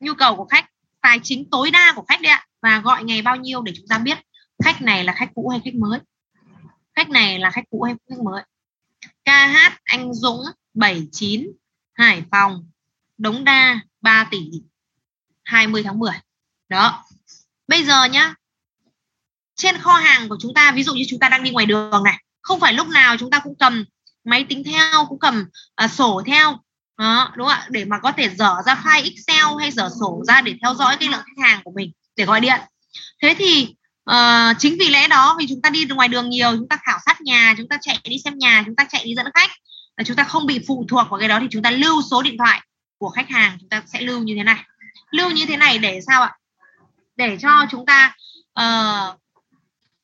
Nhu 0.00 0.14
cầu 0.14 0.36
của 0.36 0.46
khách. 0.46 0.70
Tài 1.00 1.20
chính 1.22 1.50
tối 1.50 1.70
đa 1.70 1.92
của 1.96 2.04
khách 2.08 2.20
đấy 2.22 2.32
ạ. 2.32 2.46
Và 2.62 2.80
gọi 2.80 3.04
ngày 3.04 3.22
bao 3.22 3.36
nhiêu 3.36 3.62
để 3.62 3.72
chúng 3.76 3.88
ta 3.88 3.98
biết 3.98 4.18
khách 4.64 4.82
này 4.82 5.04
là 5.04 5.12
khách 5.12 5.30
cũ 5.34 5.48
hay 5.48 5.60
khách 5.64 5.74
mới? 5.74 6.00
Khách 6.94 7.10
này 7.10 7.38
là 7.38 7.50
khách 7.50 7.64
cũ 7.70 7.82
hay 7.82 7.94
khách 8.08 8.22
mới? 8.24 8.42
KH 9.24 9.78
Anh 9.84 10.14
Dũng 10.14 10.42
79 10.74 11.50
Hải 11.92 12.24
Phòng 12.30 12.70
Đống 13.18 13.44
Đa 13.44 13.80
3 14.00 14.28
tỷ 14.30 14.50
20 15.44 15.82
tháng 15.82 15.98
10 15.98 16.12
đó. 16.68 17.04
Bây 17.68 17.84
giờ 17.84 18.04
nhá 18.04 18.34
trên 19.54 19.78
kho 19.78 19.92
hàng 19.92 20.28
của 20.28 20.36
chúng 20.40 20.54
ta 20.54 20.72
ví 20.72 20.82
dụ 20.82 20.94
như 20.94 21.04
chúng 21.08 21.18
ta 21.18 21.28
đang 21.28 21.42
đi 21.42 21.50
ngoài 21.50 21.66
đường 21.66 22.04
này 22.04 22.22
không 22.46 22.60
phải 22.60 22.72
lúc 22.72 22.88
nào 22.88 23.16
chúng 23.16 23.30
ta 23.30 23.38
cũng 23.38 23.54
cầm 23.58 23.84
máy 24.24 24.46
tính 24.48 24.62
theo 24.64 25.06
cũng 25.08 25.18
cầm 25.18 25.46
uh, 25.84 25.90
sổ 25.90 26.22
theo. 26.26 26.58
Đó, 26.98 27.32
đúng 27.36 27.46
không 27.46 27.56
ạ? 27.56 27.66
Để 27.70 27.84
mà 27.84 27.98
có 27.98 28.12
thể 28.12 28.28
dở 28.28 28.54
ra 28.66 28.74
file 28.84 29.04
Excel 29.04 29.60
hay 29.60 29.70
dở 29.70 29.88
sổ 30.00 30.22
ra 30.26 30.40
để 30.40 30.54
theo 30.62 30.74
dõi 30.74 30.96
cái 31.00 31.08
lượng 31.08 31.22
khách 31.24 31.42
hàng 31.42 31.60
của 31.64 31.72
mình 31.76 31.92
để 32.16 32.24
gọi 32.24 32.40
điện. 32.40 32.60
Thế 33.22 33.34
thì 33.38 33.74
uh, 34.10 34.56
chính 34.58 34.76
vì 34.78 34.88
lẽ 34.88 35.08
đó 35.08 35.36
vì 35.38 35.46
chúng 35.48 35.62
ta 35.62 35.70
đi 35.70 35.84
ngoài 35.84 36.08
đường 36.08 36.30
nhiều 36.30 36.56
chúng 36.56 36.68
ta 36.68 36.76
khảo 36.82 36.98
sát 37.06 37.20
nhà 37.20 37.54
chúng 37.58 37.68
ta 37.68 37.78
chạy 37.80 37.98
đi 38.04 38.16
xem 38.24 38.38
nhà 38.38 38.62
chúng 38.66 38.76
ta 38.76 38.84
chạy 38.84 39.04
đi 39.04 39.14
dẫn 39.14 39.26
khách 39.34 39.50
và 39.96 40.04
chúng 40.04 40.16
ta 40.16 40.24
không 40.24 40.46
bị 40.46 40.64
phụ 40.66 40.86
thuộc 40.88 41.10
vào 41.10 41.20
cái 41.20 41.28
đó 41.28 41.38
thì 41.40 41.46
chúng 41.50 41.62
ta 41.62 41.70
lưu 41.70 42.02
số 42.10 42.22
điện 42.22 42.36
thoại 42.38 42.60
của 42.98 43.08
khách 43.08 43.30
hàng 43.30 43.56
chúng 43.60 43.68
ta 43.68 43.82
sẽ 43.86 44.00
lưu 44.00 44.20
như 44.22 44.34
thế 44.36 44.42
này. 44.42 44.64
Lưu 45.10 45.30
như 45.30 45.46
thế 45.46 45.56
này 45.56 45.78
để 45.78 46.00
sao 46.06 46.22
ạ? 46.22 46.36
Để 47.16 47.36
cho 47.40 47.66
chúng 47.70 47.86
ta 47.86 48.14
uh, 48.60 49.20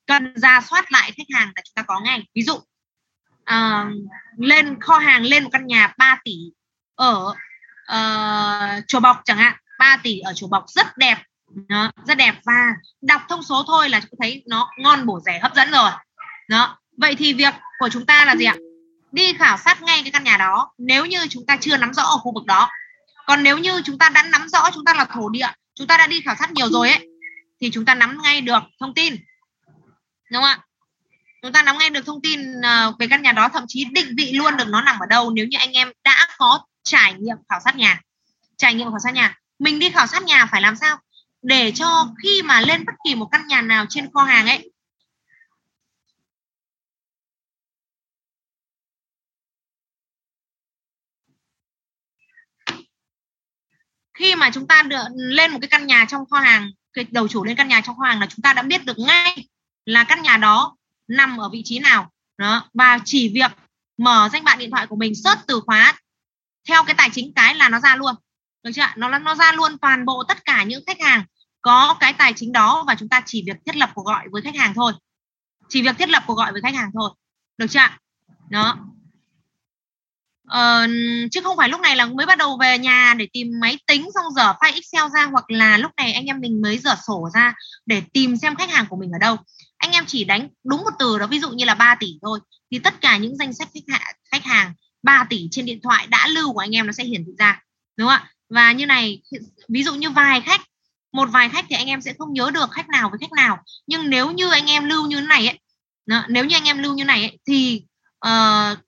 cần 0.07 0.35
ra 0.37 0.61
soát 0.71 0.93
lại 0.93 1.13
khách 1.17 1.37
hàng 1.39 1.53
là 1.57 1.63
chúng 1.65 1.75
ta 1.75 1.83
có 1.83 2.01
ngay. 2.01 2.23
Ví 2.35 2.43
dụ 2.43 2.55
uh, 2.55 3.93
lên 4.39 4.81
kho 4.81 4.99
hàng 4.99 5.23
lên 5.23 5.45
một 5.45 5.51
căn 5.53 5.67
nhà 5.67 5.95
3 5.99 6.19
tỷ 6.25 6.37
ở 6.95 7.35
uh, 7.93 8.85
chùa 8.89 9.01
bọc 9.01 9.21
chẳng 9.25 9.39
hạn 9.39 9.57
3 9.79 9.97
tỷ 10.03 10.19
ở 10.19 10.33
chùa 10.35 10.49
bọc 10.49 10.65
rất 10.69 10.97
đẹp 10.97 11.19
đó, 11.69 11.91
rất 12.07 12.19
đẹp. 12.19 12.35
Và 12.45 12.67
đọc 13.03 13.23
thông 13.29 13.43
số 13.43 13.65
thôi 13.67 13.89
là 13.89 14.01
chúng 14.01 14.19
thấy 14.21 14.43
nó 14.47 14.71
ngon 14.79 15.07
bổ 15.07 15.21
rẻ 15.21 15.39
hấp 15.43 15.55
dẫn 15.55 15.71
rồi. 15.71 15.91
Đó 16.49 16.79
vậy 16.97 17.15
thì 17.15 17.33
việc 17.33 17.55
của 17.79 17.89
chúng 17.89 18.07
ta 18.07 18.25
là 18.25 18.37
gì 18.37 18.45
ạ? 18.45 18.57
Đi 19.13 19.33
khảo 19.33 19.57
sát 19.57 19.83
ngay 19.83 20.01
cái 20.03 20.11
căn 20.13 20.25
nhà 20.25 20.37
đó. 20.37 20.73
Nếu 20.79 21.07
như 21.07 21.27
chúng 21.31 21.47
ta 21.47 21.57
chưa 21.61 21.77
nắm 21.77 21.95
rõ 21.95 22.03
ở 22.03 22.19
khu 22.19 22.35
vực 22.35 22.47
đó. 22.47 22.69
Còn 23.27 23.43
nếu 23.43 23.59
như 23.59 23.83
chúng 23.85 23.99
ta 23.99 24.09
đã 24.09 24.23
nắm 24.23 24.49
rõ 24.49 24.71
chúng 24.71 24.85
ta 24.85 24.95
là 24.95 25.05
thổ 25.05 25.29
địa 25.29 25.49
chúng 25.75 25.87
ta 25.87 25.97
đã 25.97 26.07
đi 26.07 26.21
khảo 26.21 26.37
sát 26.39 26.53
nhiều 26.53 26.69
rồi 26.71 26.89
ấy 26.89 27.09
thì 27.61 27.71
chúng 27.71 27.85
ta 27.85 27.95
nắm 27.95 28.19
ngay 28.23 28.41
được 28.41 28.63
thông 28.81 28.95
tin. 28.95 29.17
Đúng 30.31 30.43
không 30.43 30.45
ạ? 30.45 30.59
Chúng 31.43 31.53
ta 31.53 31.63
nắm 31.63 31.79
ngay 31.79 31.91
được 31.91 32.07
thông 32.07 32.23
tin 32.23 32.61
ờ, 32.63 32.93
về 32.99 33.07
căn 33.11 33.23
nhà 33.23 33.33
đó 33.33 33.49
thậm 33.49 33.65
chí 33.69 33.85
định 33.85 34.15
vị 34.17 34.33
luôn 34.33 34.57
được 34.57 34.69
nó 34.69 34.83
nằm 34.83 34.99
ở 34.99 35.07
đâu 35.07 35.31
nếu 35.31 35.47
như 35.47 35.57
anh 35.61 35.73
em 35.73 35.93
đã 36.05 36.29
có 36.39 36.61
trải 36.83 37.15
nghiệm 37.15 37.37
khảo 37.49 37.61
sát 37.65 37.77
nhà. 37.77 38.01
Trải 38.57 38.75
nghiệm 38.75 38.91
khảo 38.91 38.99
sát 39.05 39.15
nhà. 39.15 39.39
Mình 39.59 39.79
đi 39.79 39.91
khảo 39.91 40.07
sát 40.07 40.23
nhà 40.23 40.47
phải 40.47 40.61
làm 40.61 40.77
sao? 40.77 40.99
Để 41.43 41.73
cho 41.75 42.15
khi 42.23 42.43
mà 42.43 42.61
lên 42.61 42.85
bất 42.85 42.93
kỳ 43.05 43.15
một 43.15 43.29
căn 43.33 43.47
nhà 43.47 43.63
nào 43.63 43.87
trên 43.89 44.11
kho 44.13 44.25
hàng 44.25 44.47
ấy. 44.47 44.73
Khi 54.19 54.35
mà 54.35 54.51
chúng 54.51 54.67
ta 54.67 54.83
được 54.83 55.05
lên 55.15 55.53
một 55.53 55.59
cái 55.61 55.69
căn 55.69 55.87
nhà 55.87 56.05
trong 56.09 56.27
kho 56.31 56.41
hàng, 56.41 56.71
cái 56.93 57.07
đầu 57.11 57.29
chủ 57.29 57.45
lên 57.45 57.57
căn 57.57 57.69
nhà 57.69 57.81
trong 57.81 57.97
kho 57.97 58.05
hàng 58.05 58.21
là 58.21 58.27
chúng 58.27 58.43
ta 58.43 58.53
đã 58.53 58.63
biết 58.63 58.85
được 58.85 58.99
ngay 58.99 59.49
là 59.85 60.05
căn 60.05 60.23
nhà 60.23 60.37
đó 60.37 60.77
nằm 61.09 61.37
ở 61.37 61.49
vị 61.49 61.63
trí 61.65 61.79
nào. 61.79 62.13
Đó, 62.39 62.71
và 62.75 62.99
chỉ 63.05 63.33
việc 63.35 63.53
mở 63.97 64.29
danh 64.33 64.45
bạ 64.45 64.57
điện 64.57 64.71
thoại 64.71 64.87
của 64.87 64.97
mình 64.97 65.15
search 65.15 65.41
từ 65.47 65.61
khóa 65.67 65.99
theo 66.69 66.85
cái 66.85 66.95
tài 66.99 67.11
chính 67.13 67.33
cái 67.35 67.55
là 67.55 67.69
nó 67.69 67.81
ra 67.81 67.97
luôn. 67.97 68.15
Được 68.63 68.71
chưa 68.75 68.87
nó 68.97 69.19
nó 69.19 69.35
ra 69.35 69.53
luôn 69.53 69.79
toàn 69.79 70.05
bộ 70.05 70.25
tất 70.29 70.45
cả 70.45 70.63
những 70.63 70.85
khách 70.87 71.01
hàng 71.01 71.25
có 71.63 71.97
cái 72.01 72.13
tài 72.13 72.33
chính 72.33 72.53
đó 72.53 72.85
và 72.87 72.95
chúng 72.99 73.09
ta 73.09 73.23
chỉ 73.27 73.45
việc 73.47 73.57
thiết 73.67 73.77
lập 73.77 73.91
cuộc 73.95 74.07
gọi 74.07 74.25
với 74.33 74.43
khách 74.43 74.57
hàng 74.57 74.73
thôi. 74.75 74.93
Chỉ 75.69 75.83
việc 75.83 75.99
thiết 75.99 76.09
lập 76.09 76.23
cuộc 76.27 76.35
gọi 76.35 76.53
với 76.53 76.61
khách 76.63 76.75
hàng 76.75 76.91
thôi. 76.95 77.11
Được 77.59 77.67
chưa 77.71 77.81
đó. 78.51 78.79
Ờ, 80.49 80.87
chứ 81.31 81.41
không 81.45 81.57
phải 81.57 81.69
lúc 81.69 81.81
này 81.81 81.97
là 81.97 82.07
mới 82.07 82.27
bắt 82.27 82.39
đầu 82.39 82.57
về 82.61 82.79
nhà 82.79 83.15
để 83.19 83.29
tìm 83.33 83.49
máy 83.61 83.79
tính 83.87 84.09
xong 84.15 84.33
dở 84.37 84.53
file 84.53 84.75
excel 84.75 85.05
ra 85.15 85.25
hoặc 85.25 85.51
là 85.51 85.79
lúc 85.79 85.91
này 85.97 86.13
anh 86.13 86.25
em 86.25 86.41
mình 86.41 86.61
mới 86.63 86.79
dở 86.79 86.95
sổ 87.07 87.29
ra 87.35 87.55
để 87.87 88.03
tìm 88.13 88.37
xem 88.37 88.57
khách 88.57 88.71
hàng 88.71 88.87
của 88.89 88.97
mình 88.97 89.11
ở 89.13 89.19
đâu. 89.19 89.37
Anh 89.77 89.93
em 89.93 90.05
chỉ 90.07 90.25
đánh 90.25 90.49
đúng 90.65 90.81
một 90.81 90.91
từ 90.99 91.19
đó 91.19 91.27
ví 91.27 91.41
dụ 91.41 91.51
như 91.51 91.65
là 91.65 91.75
3 91.75 91.95
tỷ 91.95 92.19
thôi 92.23 92.41
thì 92.71 92.79
tất 92.79 93.01
cả 93.01 93.17
những 93.17 93.37
danh 93.37 93.53
sách 93.53 93.69
khách 93.75 93.99
hàng 93.99 94.15
khách 94.33 94.45
hàng 94.45 94.75
3 95.03 95.27
tỷ 95.31 95.49
trên 95.51 95.65
điện 95.65 95.81
thoại 95.83 96.07
đã 96.07 96.27
lưu 96.27 96.53
của 96.53 96.61
anh 96.61 96.77
em 96.77 96.87
nó 96.87 96.93
sẽ 96.93 97.05
hiển 97.05 97.25
thị 97.25 97.33
ra 97.39 97.61
đúng 97.97 98.09
không 98.09 98.17
ạ? 98.17 98.31
Và 98.49 98.73
như 98.73 98.87
này 98.87 99.23
ví 99.69 99.83
dụ 99.83 99.95
như 99.95 100.11
vài 100.11 100.41
khách 100.41 100.61
một 101.13 101.29
vài 101.33 101.49
khách 101.49 101.65
thì 101.69 101.77
anh 101.77 101.87
em 101.87 102.01
sẽ 102.01 102.15
không 102.19 102.33
nhớ 102.33 102.51
được 102.55 102.71
khách 102.71 102.89
nào 102.89 103.11
với 103.11 103.19
khách 103.21 103.33
nào. 103.33 103.59
Nhưng 103.87 104.11
nếu 104.11 104.31
như 104.31 104.51
anh 104.51 104.67
em 104.67 104.85
lưu 104.85 105.07
như 105.07 105.21
thế 105.21 105.27
này 105.27 105.47
ấy 105.47 105.59
nếu 106.29 106.45
như 106.45 106.57
anh 106.57 106.65
em 106.65 106.79
lưu 106.79 106.95
như 106.95 107.05
này 107.05 107.21
ấy, 107.21 107.39
thì 107.47 107.83
uh, 108.27 108.79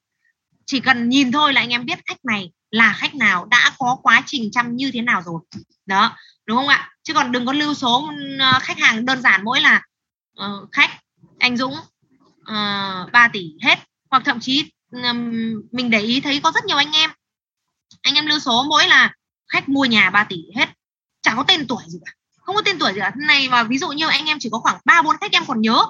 chỉ 0.66 0.81
cần 0.81 1.09
nhìn 1.09 1.33
thôi 1.33 1.53
là 1.53 1.61
anh 1.61 1.70
em 1.70 1.85
biết 1.85 1.99
khách 2.07 2.25
này 2.25 2.53
là 2.70 2.93
khách 2.93 3.14
nào 3.14 3.45
đã 3.45 3.72
có 3.79 3.97
quá 4.03 4.22
trình 4.27 4.51
chăm 4.53 4.77
như 4.77 4.91
thế 4.95 5.03
nào 5.03 5.22
rồi. 5.22 5.41
Đó 5.87 6.16
đúng 6.47 6.57
không 6.57 6.68
ạ? 6.68 6.91
Chứ 7.03 7.14
còn 7.14 7.33
đừng 7.33 7.47
có 7.47 7.53
lưu 7.53 7.75
số 7.75 8.11
ờ, 8.39 8.59
khách 8.62 8.79
hàng 8.79 9.07
đơn 9.07 9.22
giản 9.22 9.45
mỗi 9.45 9.61
là 9.61 9.83
uh, 10.41 10.72
khách 10.72 10.91
anh 11.39 11.57
Dũng 11.57 11.75
uh, 12.41 13.12
3 13.12 13.29
tỷ 13.33 13.55
hết. 13.62 13.79
Hoặc 14.11 14.22
thậm 14.25 14.41
chí 14.41 14.70
um, 14.91 15.33
mình 15.72 15.91
để 15.91 16.01
ý 16.01 16.20
thấy 16.20 16.41
có 16.41 16.53
rất 16.55 16.64
nhiều 16.64 16.77
anh 16.77 16.93
em. 16.93 17.11
Anh 18.03 18.14
em 18.14 18.27
lưu 18.27 18.39
số 18.39 18.64
mỗi 18.68 18.89
là 18.89 19.14
khách 19.49 19.68
mua 19.68 19.85
nhà 19.85 20.11
3 20.11 20.25
tỷ 20.25 20.37
hết 20.57 20.68
chẳng 21.25 21.37
có 21.37 21.45
tên 21.49 21.66
tuổi 21.66 21.83
gì 21.87 21.99
cả. 22.05 22.12
Không 22.37 22.57
có 22.57 22.62
tên 22.62 22.79
tuổi 22.79 22.93
gì 22.93 23.01
cả. 23.01 23.12
Này 23.16 23.49
và 23.49 23.62
ví 23.62 23.79
dụ 23.79 23.89
như 23.89 24.09
anh 24.09 24.27
em 24.27 24.39
chỉ 24.41 24.49
có 24.53 24.59
khoảng 24.59 24.77
ba 24.85 25.03
bốn 25.03 25.16
khách 25.20 25.33
em 25.33 25.47
còn 25.47 25.61
nhớ. 25.61 25.85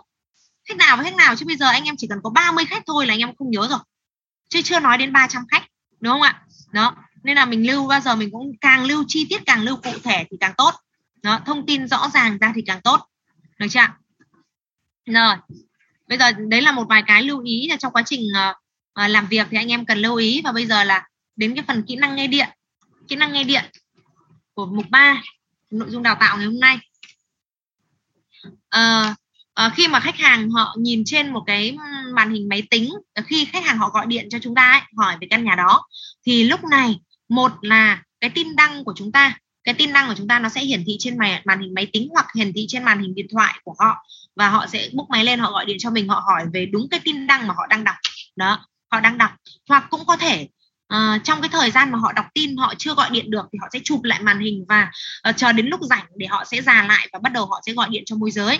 Khách 0.69 0.77
nào 0.77 0.97
với 0.97 1.05
khách 1.05 1.17
nào 1.17 1.37
chứ 1.37 1.47
bây 1.47 1.57
giờ 1.57 1.69
anh 1.69 1.85
em 1.85 1.95
chỉ 1.99 2.07
cần 2.07 2.19
có 2.23 2.31
30 2.31 2.65
khách 2.65 2.83
thôi 2.87 3.07
là 3.07 3.15
anh 3.15 3.21
em 3.21 3.37
không 3.39 3.51
nhớ 3.51 3.67
rồi. 3.71 3.79
Chứ 4.49 4.63
chưa 4.63 4.81
nói 4.81 4.99
đến 4.99 5.13
300 5.13 5.43
khách 5.51 5.63
đúng 6.01 6.13
không 6.13 6.23
ạ? 6.23 6.43
Đó. 6.73 6.97
Nên 7.23 7.37
là 7.37 7.45
mình 7.45 7.67
lưu 7.67 7.87
bao 7.87 8.01
giờ 8.01 8.15
mình 8.15 8.31
cũng 8.33 8.53
càng 8.61 8.85
lưu 8.85 9.05
chi 9.09 9.27
tiết 9.31 9.43
càng 9.47 9.63
lưu 9.63 9.77
cụ 9.77 9.93
thể 10.03 10.25
thì 10.31 10.37
càng 10.41 10.55
tốt. 10.57 10.75
Đó 11.23 11.41
thông 11.47 11.67
tin 11.67 11.89
rõ 11.89 12.09
ràng 12.15 12.39
ra 12.39 12.53
thì 12.55 12.63
càng 12.67 12.81
tốt. 12.81 13.01
Được 13.59 13.67
chưa 13.71 13.87
rồi. 15.07 15.37
Bây 16.09 16.19
giờ 16.19 16.33
đấy 16.33 16.63
là 16.63 16.73
một 16.73 16.85
vài 16.89 17.03
cái 17.07 17.23
lưu 17.23 17.41
ý 17.41 17.69
là 17.69 17.77
trong 17.77 17.93
quá 17.93 18.03
trình 18.07 18.21
uh, 18.51 19.11
làm 19.11 19.27
việc 19.27 19.47
thì 19.51 19.57
anh 19.57 19.69
em 19.69 19.87
cần 19.87 19.99
lưu 19.99 20.17
ý. 20.17 20.41
Và 20.45 20.53
bây 20.53 20.67
giờ 20.67 20.85
là 20.85 21.09
đến 21.37 21.55
cái 21.55 21.65
phần 21.69 21.83
kỹ 21.83 21.97
năng 21.97 22.17
nghe 22.17 22.27
điện. 22.27 22.49
Kỹ 23.09 23.17
năng 23.17 23.33
nghe 23.33 23.45
điện 23.45 23.65
của 24.55 24.67
mục 24.67 24.85
3 24.91 25.23
nội 25.71 25.91
dung 25.91 26.03
đào 26.03 26.17
tạo 26.21 26.37
ngày 26.37 26.47
hôm 26.47 26.61
nay. 26.61 26.79
À, 28.69 29.15
à, 29.55 29.73
khi 29.77 29.89
mà 29.89 30.01
khách 30.01 30.17
hàng 30.17 30.51
họ 30.51 30.77
nhìn 30.79 31.03
trên 31.07 31.33
một 31.33 31.43
cái 31.47 31.77
màn 32.15 32.31
hình 32.31 32.49
máy 32.49 32.63
tính 32.71 32.91
khi 33.27 33.45
khách 33.45 33.65
hàng 33.65 33.79
họ 33.79 33.91
gọi 33.91 34.07
điện 34.07 34.29
cho 34.31 34.39
chúng 34.39 34.55
ta 34.55 34.71
ấy, 34.71 34.81
hỏi 34.97 35.17
về 35.21 35.27
căn 35.31 35.45
nhà 35.45 35.55
đó 35.55 35.83
thì 36.27 36.45
lúc 36.45 36.65
này 36.65 37.01
một 37.29 37.53
là 37.63 38.03
cái 38.21 38.31
tin 38.31 38.57
đăng 38.57 38.85
của 38.85 38.93
chúng 38.97 39.13
ta 39.13 39.39
cái 39.65 39.75
tin 39.75 39.93
đăng 39.93 40.09
của 40.09 40.15
chúng 40.17 40.29
ta 40.29 40.39
nó 40.39 40.49
sẽ 40.49 40.61
hiển 40.61 40.85
thị 40.87 40.97
trên 40.99 41.19
màn, 41.19 41.43
màn 41.45 41.61
hình 41.61 41.75
máy 41.75 41.87
tính 41.93 42.09
hoặc 42.11 42.27
hiển 42.37 42.53
thị 42.53 42.67
trên 42.69 42.85
màn 42.85 43.03
hình 43.03 43.15
điện 43.15 43.27
thoại 43.33 43.61
của 43.65 43.75
họ 43.79 44.05
và 44.37 44.49
họ 44.49 44.67
sẽ 44.67 44.89
bốc 44.93 45.11
máy 45.11 45.25
lên 45.25 45.39
họ 45.39 45.51
gọi 45.51 45.65
điện 45.65 45.77
cho 45.81 45.91
mình 45.91 46.09
họ 46.09 46.23
hỏi 46.27 46.45
về 46.53 46.67
đúng 46.67 46.89
cái 46.91 47.01
tin 47.05 47.27
đăng 47.27 47.47
mà 47.47 47.55
họ 47.55 47.67
đang 47.71 47.85
đọc. 47.85 47.95
Đó 48.37 48.67
họ 48.93 49.01
đang 49.01 49.19
đọc. 49.19 49.31
Hoặc 49.69 49.87
cũng 49.91 50.07
có 50.07 50.17
thể 50.17 50.49
uh, 50.95 51.25
trong 51.25 51.41
cái 51.41 51.49
thời 51.49 51.71
gian 51.71 51.93
mà 51.93 51.99
họ 51.99 52.13
đọc 52.13 52.27
tin 52.35 52.57
họ 52.57 52.75
chưa 52.79 52.95
gọi 52.95 53.11
điện 53.11 53.31
được 53.31 53.47
thì 53.53 53.59
họ 53.63 53.69
sẽ 53.73 53.79
chụp 53.85 54.03
lại 54.03 54.23
màn 54.23 54.41
hình 54.41 54.65
và 54.69 54.91
uh, 55.29 55.37
chờ 55.37 55.53
đến 55.53 55.67
lúc 55.67 55.81
rảnh 55.83 56.05
để 56.17 56.27
họ 56.27 56.45
sẽ 56.45 56.63
già 56.63 56.83
lại 56.83 57.09
và 57.13 57.19
bắt 57.19 57.33
đầu 57.33 57.47
họ 57.47 57.61
sẽ 57.67 57.73
gọi 57.73 57.89
điện 57.91 58.03
cho 58.07 58.17
môi 58.17 58.31
giới. 58.31 58.59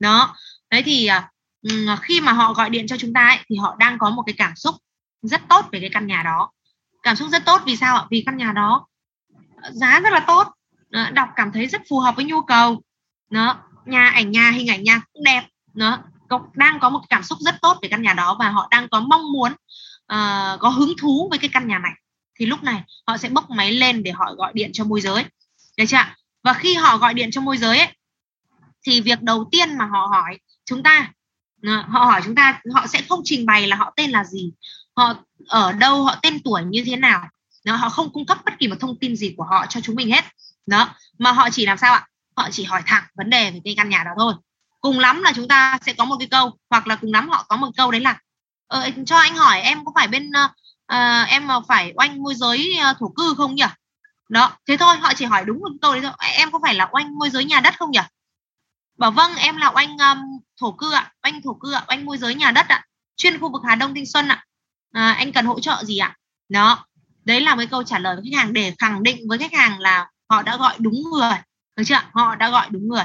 Đó. 0.00 0.36
Đấy 0.70 0.82
thì 0.82 1.08
uh, 1.18 2.00
khi 2.02 2.20
mà 2.20 2.32
họ 2.32 2.52
gọi 2.52 2.70
điện 2.70 2.86
cho 2.86 2.96
chúng 2.96 3.12
ta 3.12 3.28
ấy, 3.28 3.38
thì 3.48 3.56
họ 3.56 3.76
đang 3.78 3.98
có 3.98 4.10
một 4.10 4.22
cái 4.26 4.34
cảm 4.38 4.56
xúc 4.56 4.74
rất 5.22 5.40
tốt 5.48 5.64
về 5.72 5.80
cái 5.80 5.90
căn 5.92 6.06
nhà 6.06 6.22
đó. 6.22 6.50
Cảm 7.02 7.16
xúc 7.16 7.28
rất 7.28 7.44
tốt 7.44 7.62
vì 7.66 7.76
sao 7.76 7.96
ạ? 7.96 8.04
Vì 8.10 8.22
căn 8.26 8.36
nhà 8.36 8.52
đó 8.52 8.86
giá 9.70 10.00
rất 10.00 10.12
là 10.12 10.20
tốt. 10.20 10.48
Đọc 11.12 11.28
cảm 11.36 11.52
thấy 11.52 11.66
rất 11.66 11.82
phù 11.88 11.98
hợp 11.98 12.16
với 12.16 12.24
nhu 12.24 12.40
cầu. 12.40 12.82
Đó 13.30 13.56
nhà 13.84 14.08
ảnh 14.08 14.30
nhà 14.30 14.50
hình 14.50 14.70
ảnh 14.70 14.82
nhà 14.82 15.00
cũng 15.12 15.24
đẹp. 15.24 15.42
Nó 15.74 15.98
đang 16.54 16.80
có 16.80 16.90
một 16.90 17.00
cảm 17.08 17.22
xúc 17.22 17.38
rất 17.40 17.54
tốt 17.62 17.78
về 17.82 17.88
căn 17.88 18.02
nhà 18.02 18.12
đó 18.12 18.36
và 18.38 18.48
họ 18.48 18.68
đang 18.70 18.88
có 18.88 19.00
mong 19.00 19.32
muốn 19.32 19.52
uh, 20.12 20.60
có 20.60 20.68
hứng 20.68 20.92
thú 20.98 21.28
với 21.30 21.38
cái 21.38 21.50
căn 21.52 21.68
nhà 21.68 21.78
này 21.78 21.92
thì 22.38 22.46
lúc 22.46 22.62
này 22.62 22.82
họ 23.06 23.16
sẽ 23.16 23.28
bốc 23.28 23.50
máy 23.50 23.72
lên 23.72 24.02
để 24.02 24.10
họ 24.10 24.34
gọi 24.34 24.52
điện 24.54 24.70
cho 24.72 24.84
môi 24.84 25.00
giới. 25.00 25.24
Được 25.76 25.84
chưa 25.88 25.98
và 26.42 26.52
khi 26.52 26.74
họ 26.74 26.98
gọi 26.98 27.14
điện 27.14 27.30
cho 27.30 27.40
môi 27.40 27.58
giới 27.58 27.78
ấy, 27.78 27.88
thì 28.86 29.00
việc 29.00 29.22
đầu 29.22 29.48
tiên 29.52 29.78
mà 29.78 29.86
họ 29.86 30.06
hỏi 30.06 30.38
chúng 30.64 30.82
ta 30.82 31.12
ờ, 31.62 31.82
họ 31.88 32.04
hỏi 32.04 32.20
chúng 32.24 32.34
ta 32.34 32.60
họ 32.74 32.86
sẽ 32.86 33.02
không 33.08 33.20
trình 33.24 33.46
bày 33.46 33.66
là 33.66 33.76
họ 33.76 33.92
tên 33.96 34.10
là 34.10 34.24
gì 34.24 34.52
họ 34.96 35.14
ở 35.48 35.72
đâu 35.72 36.04
họ 36.04 36.16
tên 36.22 36.42
tuổi 36.44 36.62
như 36.64 36.82
thế 36.86 36.96
nào. 36.96 37.28
Đó, 37.64 37.76
họ 37.76 37.88
không 37.88 38.12
cung 38.12 38.26
cấp 38.26 38.38
bất 38.44 38.58
kỳ 38.58 38.68
một 38.68 38.76
thông 38.80 38.98
tin 38.98 39.16
gì 39.16 39.34
của 39.36 39.44
họ 39.44 39.66
cho 39.66 39.80
chúng 39.80 39.96
mình 39.96 40.10
hết. 40.10 40.24
Đó 40.66 40.94
mà 41.18 41.32
họ 41.32 41.50
chỉ 41.50 41.66
làm 41.66 41.78
sao 41.78 41.92
ạ? 41.92 42.06
Họ 42.36 42.48
chỉ 42.50 42.64
hỏi 42.64 42.82
thẳng 42.86 43.04
vấn 43.16 43.30
đề 43.30 43.50
về 43.50 43.60
cái 43.64 43.74
căn 43.76 43.88
nhà 43.88 44.02
đó 44.04 44.10
thôi. 44.18 44.34
Cùng 44.80 44.98
lắm 44.98 45.22
là 45.22 45.32
chúng 45.36 45.48
ta 45.48 45.78
sẽ 45.86 45.92
có 45.92 46.04
một 46.04 46.16
cái 46.18 46.28
câu 46.28 46.58
hoặc 46.70 46.86
là 46.86 46.96
cùng 46.96 47.12
lắm 47.12 47.28
họ 47.28 47.46
có 47.48 47.56
một 47.56 47.68
câu 47.76 47.90
đấy 47.90 48.00
là 48.00 48.18
ờ, 48.66 48.90
cho 49.06 49.16
anh 49.16 49.34
hỏi 49.36 49.60
em 49.60 49.84
có 49.84 49.92
phải 49.94 50.08
bên 50.08 50.30
uh, 50.92 51.28
em 51.28 51.48
phải 51.68 51.92
oanh 51.96 52.22
môi 52.22 52.34
giới 52.34 52.78
ờ, 52.82 52.94
thổ 52.98 53.08
cư 53.08 53.34
không 53.36 53.54
nhỉ? 53.54 53.64
Đó 54.28 54.52
thế 54.68 54.76
thôi 54.76 54.96
họ 54.96 55.12
chỉ 55.14 55.24
hỏi 55.24 55.44
đúng 55.44 55.60
một 55.60 55.72
câu 55.82 55.92
đấy 55.92 56.02
thôi. 56.02 56.12
Em 56.18 56.50
có 56.50 56.58
phải 56.62 56.74
là 56.74 56.88
oanh 56.92 57.18
môi 57.18 57.30
giới 57.30 57.44
nhà 57.44 57.60
đất 57.60 57.78
không 57.78 57.90
nhỉ? 57.90 58.00
Bảo 58.98 59.10
vâng 59.10 59.36
em 59.36 59.56
là 59.56 59.72
oanh 59.74 59.98
um, 59.98 60.18
thổ 60.60 60.72
cư 60.72 60.92
ạ 60.92 61.12
oanh 61.22 61.42
thổ 61.42 61.54
cư 61.54 61.72
ạ 61.72 61.84
oanh 61.88 62.04
môi 62.04 62.18
giới 62.18 62.34
nhà 62.34 62.50
đất 62.50 62.68
ạ 62.68 62.84
chuyên 63.16 63.40
khu 63.40 63.52
vực 63.52 63.62
hà 63.64 63.74
đông 63.74 63.94
thanh 63.94 64.06
xuân 64.06 64.28
ạ. 64.28 64.44
À, 64.92 65.12
anh 65.12 65.32
cần 65.32 65.46
hỗ 65.46 65.60
trợ 65.60 65.84
gì 65.84 65.98
ạ? 65.98 66.16
Đó 66.48 66.86
đấy 67.24 67.40
là 67.40 67.56
cái 67.56 67.66
câu 67.66 67.82
trả 67.82 67.98
lời 67.98 68.16
của 68.16 68.22
khách 68.24 68.38
hàng 68.38 68.52
để 68.52 68.74
khẳng 68.78 69.02
định 69.02 69.28
với 69.28 69.38
khách 69.38 69.52
hàng 69.52 69.80
là 69.80 70.10
họ 70.30 70.42
đã 70.42 70.56
gọi 70.56 70.76
đúng 70.78 71.02
người 71.12 71.36
được 71.76 71.82
chưa? 71.86 72.00
Họ 72.12 72.34
đã 72.34 72.50
gọi 72.50 72.68
đúng 72.70 72.88
người 72.88 73.04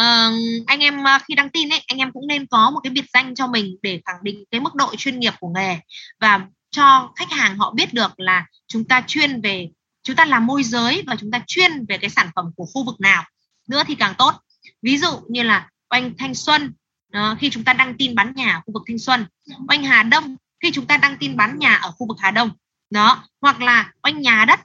uh, 0.00 0.66
anh 0.66 0.80
em 0.80 1.00
uh, 1.00 1.22
khi 1.28 1.34
đăng 1.34 1.50
tin 1.50 1.68
ấy 1.68 1.82
anh 1.86 1.98
em 1.98 2.12
cũng 2.12 2.26
nên 2.26 2.46
có 2.46 2.70
một 2.70 2.80
cái 2.82 2.90
biệt 2.90 3.04
danh 3.12 3.34
cho 3.34 3.46
mình 3.46 3.76
để 3.82 4.00
khẳng 4.06 4.22
định 4.22 4.44
cái 4.50 4.60
mức 4.60 4.74
độ 4.74 4.96
chuyên 4.96 5.20
nghiệp 5.20 5.34
của 5.40 5.48
nghề 5.48 5.78
và 6.20 6.46
cho 6.70 7.12
khách 7.16 7.30
hàng 7.30 7.58
họ 7.58 7.70
biết 7.70 7.94
được 7.94 8.20
là 8.20 8.46
chúng 8.66 8.84
ta 8.84 9.04
chuyên 9.06 9.40
về 9.40 9.68
chúng 10.02 10.16
ta 10.16 10.24
làm 10.24 10.46
môi 10.46 10.62
giới 10.62 11.02
và 11.06 11.16
chúng 11.16 11.30
ta 11.30 11.40
chuyên 11.46 11.86
về 11.88 11.98
cái 11.98 12.10
sản 12.10 12.30
phẩm 12.36 12.50
của 12.56 12.64
khu 12.74 12.84
vực 12.84 13.00
nào. 13.00 13.24
Nữa 13.68 13.82
thì 13.86 13.94
càng 13.94 14.14
tốt. 14.18 14.34
Ví 14.82 14.98
dụ 14.98 15.20
như 15.28 15.42
là 15.42 15.68
oanh 15.90 16.12
thanh 16.18 16.34
xuân 16.34 16.74
uh, 17.16 17.38
khi 17.38 17.50
chúng 17.50 17.64
ta 17.64 17.72
đăng 17.72 17.96
tin 17.98 18.14
bán 18.14 18.32
nhà 18.36 18.52
ở 18.52 18.60
khu 18.66 18.72
vực 18.72 18.82
thanh 18.88 18.98
xuân. 18.98 19.26
Oanh 19.68 19.84
hà 19.84 20.02
đông 20.02 20.36
khi 20.62 20.70
chúng 20.72 20.86
ta 20.86 20.96
đăng 20.96 21.16
tin 21.18 21.36
bán 21.36 21.58
nhà 21.58 21.74
ở 21.74 21.90
khu 21.90 22.06
vực 22.08 22.16
hà 22.20 22.30
đông. 22.30 22.50
Đó 22.90 23.24
hoặc 23.40 23.60
là 23.60 23.92
oanh 24.02 24.20
nhà 24.20 24.44
đất 24.44 24.60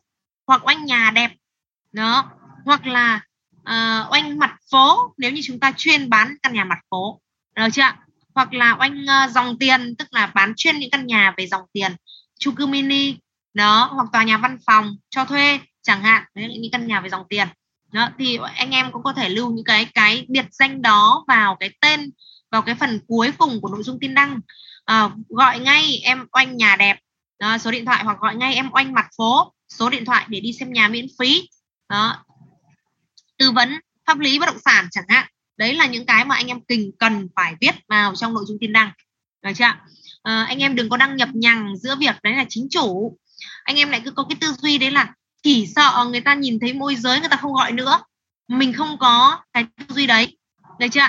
hoặc 0.47 0.67
oanh 0.67 0.85
nhà 0.85 1.11
đẹp. 1.11 1.31
Đó 1.91 2.31
hoặc 2.65 2.85
là 2.85 3.21
uh, 3.69 4.11
oanh 4.11 4.39
mặt 4.39 4.55
phố 4.71 5.13
nếu 5.17 5.31
như 5.31 5.41
chúng 5.43 5.59
ta 5.59 5.73
chuyên 5.77 6.09
bán 6.09 6.35
căn 6.41 6.53
nhà 6.53 6.63
mặt 6.63 6.79
phố. 6.91 7.21
Được 7.55 7.67
chưa 7.73 7.91
hoặc 8.35 8.53
là 8.53 8.77
oanh 8.79 9.03
uh, 9.03 9.31
dòng 9.31 9.59
tiền 9.59 9.95
tức 9.95 10.07
là 10.11 10.27
bán 10.27 10.53
chuyên 10.57 10.79
những 10.79 10.89
căn 10.89 11.07
nhà 11.07 11.33
về 11.37 11.47
dòng 11.47 11.63
tiền. 11.73 11.95
Chung 12.39 12.55
cư 12.55 12.65
mini 12.65 13.15
đó 13.53 13.89
hoặc 13.93 14.07
tòa 14.13 14.23
nhà 14.23 14.37
văn 14.37 14.57
phòng 14.65 14.95
cho 15.09 15.25
thuê 15.25 15.59
chẳng 15.81 16.01
hạn. 16.01 16.23
Đấy 16.35 16.47
là 16.47 16.53
những 16.59 16.71
căn 16.71 16.87
nhà 16.87 17.01
về 17.01 17.09
dòng 17.09 17.25
tiền. 17.29 17.47
Đó 17.91 18.09
thì 18.17 18.39
anh 18.55 18.71
em 18.71 18.91
cũng 18.91 19.03
có 19.03 19.13
thể 19.13 19.29
lưu 19.29 19.51
những 19.51 19.65
cái 19.65 19.85
cái 19.85 20.25
biệt 20.29 20.45
danh 20.51 20.81
đó 20.81 21.25
vào 21.27 21.57
cái 21.59 21.69
tên 21.81 22.11
vào 22.51 22.61
cái 22.61 22.75
phần 22.75 22.99
cuối 23.07 23.31
cùng 23.37 23.61
của 23.61 23.69
nội 23.69 23.83
dung 23.83 23.99
tin 23.99 24.13
đăng. 24.13 24.39
À, 24.85 25.09
gọi 25.29 25.59
ngay 25.59 25.99
em 26.03 26.27
oanh 26.31 26.57
nhà 26.57 26.75
đẹp. 26.75 26.97
Đó, 27.39 27.57
số 27.57 27.71
điện 27.71 27.85
thoại 27.85 28.03
hoặc 28.03 28.17
gọi 28.19 28.35
ngay 28.35 28.55
em 28.55 28.69
oanh 28.73 28.93
mặt 28.93 29.07
phố. 29.17 29.53
Số 29.69 29.89
điện 29.89 30.05
thoại 30.05 30.25
để 30.27 30.39
đi 30.39 30.53
xem 30.53 30.73
nhà 30.73 30.87
miễn 30.87 31.05
phí. 31.19 31.49
Đó 31.89 32.23
tư 33.39 33.51
vấn 33.51 33.79
pháp 34.07 34.19
lý 34.19 34.39
bất 34.39 34.45
động 34.45 34.59
sản 34.65 34.87
chẳng 34.91 35.05
hạn. 35.07 35.27
Đấy 35.57 35.73
là 35.73 35.85
những 35.85 36.05
cái 36.05 36.25
mà 36.25 36.35
anh 36.35 36.47
em 36.47 36.61
kình 36.61 36.91
cần 36.99 37.27
phải 37.35 37.55
viết 37.61 37.75
vào 37.87 38.15
trong 38.15 38.33
nội 38.33 38.43
dung 38.47 38.57
tin 38.61 38.73
đăng. 38.73 38.91
Được 39.41 39.51
chưa 39.55 39.65
à, 40.23 40.45
anh 40.47 40.59
em 40.59 40.75
đừng 40.75 40.89
có 40.89 40.97
đăng 40.97 41.15
nhập 41.15 41.29
nhằng 41.33 41.77
giữa 41.77 41.95
việc 41.95 42.15
đấy 42.23 42.33
là 42.33 42.45
chính 42.49 42.67
chủ. 42.69 43.17
Anh 43.63 43.75
em 43.75 43.89
lại 43.89 44.01
cứ 44.05 44.11
có 44.11 44.25
cái 44.29 44.37
tư 44.41 44.53
duy 44.61 44.77
đấy 44.77 44.91
là 44.91 45.13
chỉ 45.43 45.67
sợ 45.75 46.05
người 46.11 46.21
ta 46.21 46.33
nhìn 46.33 46.59
thấy 46.59 46.73
môi 46.73 46.95
giới 46.95 47.19
người 47.19 47.29
ta 47.29 47.37
không 47.37 47.53
gọi 47.53 47.71
nữa. 47.71 48.01
Mình 48.47 48.73
không 48.73 48.97
có 48.99 49.39
cái 49.53 49.65
tư 49.77 49.95
duy 49.95 50.07
đấy. 50.07 50.37
Được 50.79 50.87
chưa 50.91 51.07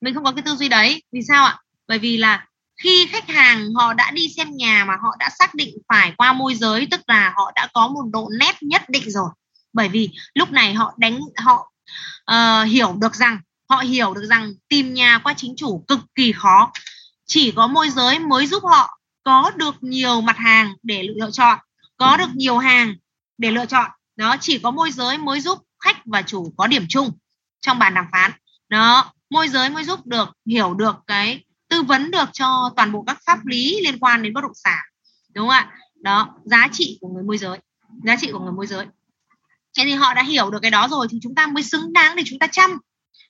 mình 0.00 0.14
không 0.14 0.24
có 0.24 0.32
cái 0.32 0.42
tư 0.42 0.54
duy 0.54 0.68
đấy. 0.68 1.02
Vì 1.12 1.20
sao 1.28 1.44
ạ? 1.44 1.58
Bởi 1.88 1.98
vì 1.98 2.16
là 2.16 2.46
khi 2.82 3.06
khách 3.06 3.28
hàng 3.28 3.74
họ 3.74 3.94
đã 3.94 4.10
đi 4.10 4.28
xem 4.36 4.56
nhà 4.56 4.84
mà 4.88 4.94
họ 5.02 5.16
đã 5.18 5.30
xác 5.38 5.54
định 5.54 5.74
phải 5.88 6.12
qua 6.16 6.32
môi 6.32 6.54
giới 6.54 6.88
tức 6.90 7.00
là 7.06 7.32
họ 7.36 7.52
đã 7.54 7.68
có 7.74 7.88
một 7.88 8.04
độ 8.12 8.28
nét 8.38 8.56
nhất 8.60 8.82
định 8.88 9.10
rồi 9.10 9.28
bởi 9.72 9.88
vì 9.88 10.10
lúc 10.34 10.50
này 10.52 10.74
họ 10.74 10.94
đánh 10.96 11.20
họ 11.36 11.72
uh, 12.30 12.68
hiểu 12.68 12.92
được 13.00 13.14
rằng 13.14 13.38
họ 13.70 13.76
hiểu 13.78 14.14
được 14.14 14.24
rằng 14.24 14.52
tìm 14.68 14.94
nhà 14.94 15.18
qua 15.24 15.34
chính 15.36 15.54
chủ 15.56 15.84
cực 15.88 15.98
kỳ 16.14 16.32
khó. 16.32 16.72
Chỉ 17.26 17.52
có 17.52 17.66
môi 17.66 17.90
giới 17.90 18.18
mới 18.18 18.46
giúp 18.46 18.62
họ 18.64 18.98
có 19.24 19.50
được 19.56 19.74
nhiều 19.80 20.20
mặt 20.20 20.36
hàng 20.36 20.74
để 20.82 21.02
lựa 21.02 21.30
chọn 21.30 21.58
có 21.96 22.16
được 22.16 22.28
nhiều 22.34 22.58
hàng 22.58 22.94
để 23.38 23.50
lựa 23.50 23.66
chọn. 23.66 23.90
Đó 24.16 24.36
chỉ 24.40 24.58
có 24.58 24.70
môi 24.70 24.90
giới 24.90 25.18
mới 25.18 25.40
giúp 25.40 25.58
khách 25.80 26.06
và 26.06 26.22
chủ 26.22 26.52
có 26.56 26.66
điểm 26.66 26.86
chung 26.88 27.10
trong 27.60 27.78
bàn 27.78 27.94
đàm 27.94 28.06
phán. 28.12 28.30
Đó 28.68 29.12
môi 29.30 29.48
giới 29.48 29.70
mới 29.70 29.84
giúp 29.84 30.06
được 30.06 30.28
hiểu 30.46 30.74
được 30.74 30.96
cái 31.06 31.44
tư 31.68 31.82
vấn 31.82 32.10
được 32.10 32.28
cho 32.32 32.70
toàn 32.76 32.92
bộ 32.92 33.04
các 33.06 33.18
pháp 33.26 33.46
lý 33.46 33.80
liên 33.84 33.98
quan 33.98 34.22
đến 34.22 34.34
bất 34.34 34.40
động 34.40 34.54
sản. 34.54 34.78
Đúng 35.34 35.48
không 35.48 35.54
ạ? 35.54 35.72
Đó 36.02 36.34
giá 36.44 36.68
trị 36.72 36.98
của 37.00 37.08
người 37.08 37.22
môi 37.22 37.38
giới 37.38 37.58
giá 38.04 38.16
trị 38.16 38.32
của 38.32 38.38
người 38.38 38.52
môi 38.52 38.66
giới 38.66 38.86
thế 39.78 39.84
thì 39.84 39.92
họ 39.92 40.14
đã 40.14 40.22
hiểu 40.22 40.50
được 40.50 40.58
cái 40.62 40.70
đó 40.70 40.88
rồi 40.90 41.06
thì 41.10 41.18
chúng 41.22 41.34
ta 41.34 41.46
mới 41.46 41.62
xứng 41.62 41.92
đáng 41.92 42.16
để 42.16 42.22
chúng 42.26 42.38
ta 42.38 42.46
chăm. 42.46 42.78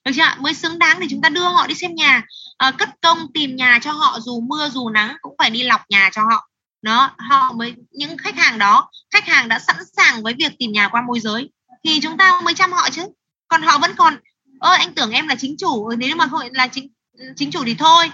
Được 0.05 0.13
chưa 0.15 0.35
mới 0.39 0.55
xứng 0.55 0.79
đáng 0.79 1.01
để 1.01 1.07
chúng 1.11 1.21
ta 1.23 1.29
đưa 1.29 1.49
họ 1.49 1.67
đi 1.67 1.75
xem 1.75 1.95
nhà. 1.95 2.23
À, 2.59 2.71
cất 2.71 2.89
công 3.03 3.19
tìm 3.35 3.57
nhà 3.57 3.79
cho 3.83 3.93
họ 3.93 4.21
dù 4.21 4.41
mưa 4.41 4.69
dù 4.69 4.89
nắng 4.89 5.17
cũng 5.23 5.35
phải 5.39 5.51
đi 5.51 5.63
lọc 5.63 5.81
nhà 5.89 6.11
cho 6.13 6.23
họ. 6.31 6.49
Nó 6.83 7.11
họ 7.19 7.53
mới 7.53 7.75
những 7.91 8.19
khách 8.19 8.37
hàng 8.37 8.59
đó 8.59 8.91
khách 9.11 9.27
hàng 9.27 9.49
đã 9.49 9.59
sẵn 9.59 9.77
sàng 9.97 10.23
với 10.23 10.35
việc 10.35 10.53
tìm 10.59 10.73
nhà 10.73 10.89
qua 10.89 11.03
môi 11.03 11.21
giới 11.21 11.51
thì 11.85 12.01
chúng 12.01 12.17
ta 12.17 12.41
mới 12.45 12.55
chăm 12.55 12.73
họ 12.73 12.91
chứ. 12.91 13.03
Còn 13.49 13.63
họ 13.63 13.79
vẫn 13.79 13.95
còn 13.97 14.17
ơ 14.61 14.73
anh 14.73 14.95
tưởng 14.95 15.11
em 15.11 15.29
là 15.29 15.35
chính 15.35 15.57
chủ 15.59 15.87
ừ, 15.87 15.97
nếu 15.97 16.17
mà 16.17 16.27
không 16.27 16.41
là 16.53 16.67
chính 16.67 16.89
chính 17.37 17.51
chủ 17.51 17.65
thì 17.65 17.75
thôi. 17.75 18.11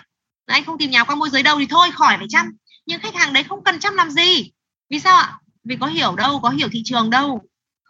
Anh 0.47 0.65
không 0.65 0.79
tìm 0.79 0.91
nhà 0.91 1.05
qua 1.05 1.15
môi 1.15 1.31
giới 1.31 1.43
đâu 1.43 1.59
thì 1.59 1.67
thôi 1.67 1.91
khỏi 1.91 2.17
phải 2.19 2.27
chăm. 2.31 2.47
Nhưng 2.87 3.01
khách 3.01 3.15
hàng 3.15 3.33
đấy 3.33 3.45
không 3.45 3.65
cần 3.65 3.81
chăm 3.81 3.95
làm 3.95 4.11
gì. 4.11 4.51
Vì 4.91 5.01
sao 5.01 5.17
ạ? 5.17 5.39
Vì 5.65 5.77
có 5.81 5.87
hiểu 5.87 6.15
đâu 6.17 6.41
có 6.43 6.51
hiểu 6.51 6.69
thị 6.73 6.83
trường 6.85 7.11
đâu 7.11 7.41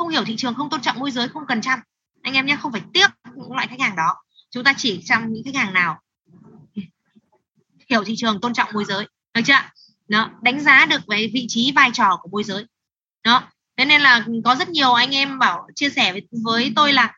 không 0.04 0.12
hiểu 0.12 0.24
thị 0.24 0.36
trường 0.36 0.54
không 0.54 0.70
tôn 0.70 0.80
trọng 0.80 0.98
môi 0.98 1.10
giới 1.10 1.28
không 1.28 1.46
cần 1.46 1.60
chăm. 1.60 1.78
Anh 2.22 2.34
em 2.34 2.46
nhé 2.46 2.56
không 2.60 2.72
phải 2.72 2.82
tiếc 2.92 3.06
những 3.36 3.52
loại 3.52 3.66
khách 3.66 3.80
hàng 3.80 3.96
đó. 3.96 4.14
Chúng 4.50 4.64
ta 4.64 4.74
chỉ 4.76 5.02
chăm 5.04 5.32
những 5.32 5.44
khách 5.44 5.54
hàng 5.54 5.74
nào 5.74 6.00
hiểu 7.90 8.04
thị 8.04 8.14
trường 8.16 8.40
tôn 8.40 8.54
trọng 8.54 8.68
môi 8.74 8.84
giới. 8.84 9.06
Được 9.34 9.40
chưa 9.44 9.54
đó 10.08 10.30
đánh 10.42 10.60
giá 10.60 10.86
được 10.86 11.06
về 11.06 11.30
vị 11.34 11.46
trí 11.48 11.72
vai 11.72 11.90
trò 11.92 12.16
của 12.22 12.28
môi 12.28 12.44
giới. 12.44 12.64
Đó 13.24 13.42
thế 13.76 13.84
nên 13.84 14.00
là 14.00 14.26
có 14.44 14.54
rất 14.54 14.68
nhiều 14.68 14.92
anh 14.92 15.14
em 15.14 15.38
bảo 15.38 15.66
chia 15.74 15.90
sẻ 15.90 16.12
với, 16.12 16.22
với 16.44 16.72
tôi 16.76 16.92
là 16.92 17.14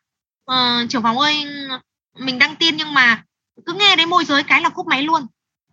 uh, 0.51 0.89
trưởng 0.89 1.03
phòng 1.03 1.17
ơi 1.17 1.45
mình 2.19 2.39
đăng 2.39 2.55
tin 2.55 2.77
nhưng 2.77 2.93
mà 2.93 3.23
cứ 3.65 3.73
nghe 3.73 3.95
đến 3.95 4.09
môi 4.09 4.25
giới 4.25 4.43
cái 4.43 4.61
là 4.61 4.69
cúp 4.69 4.87
máy 4.87 5.03
luôn. 5.03 5.21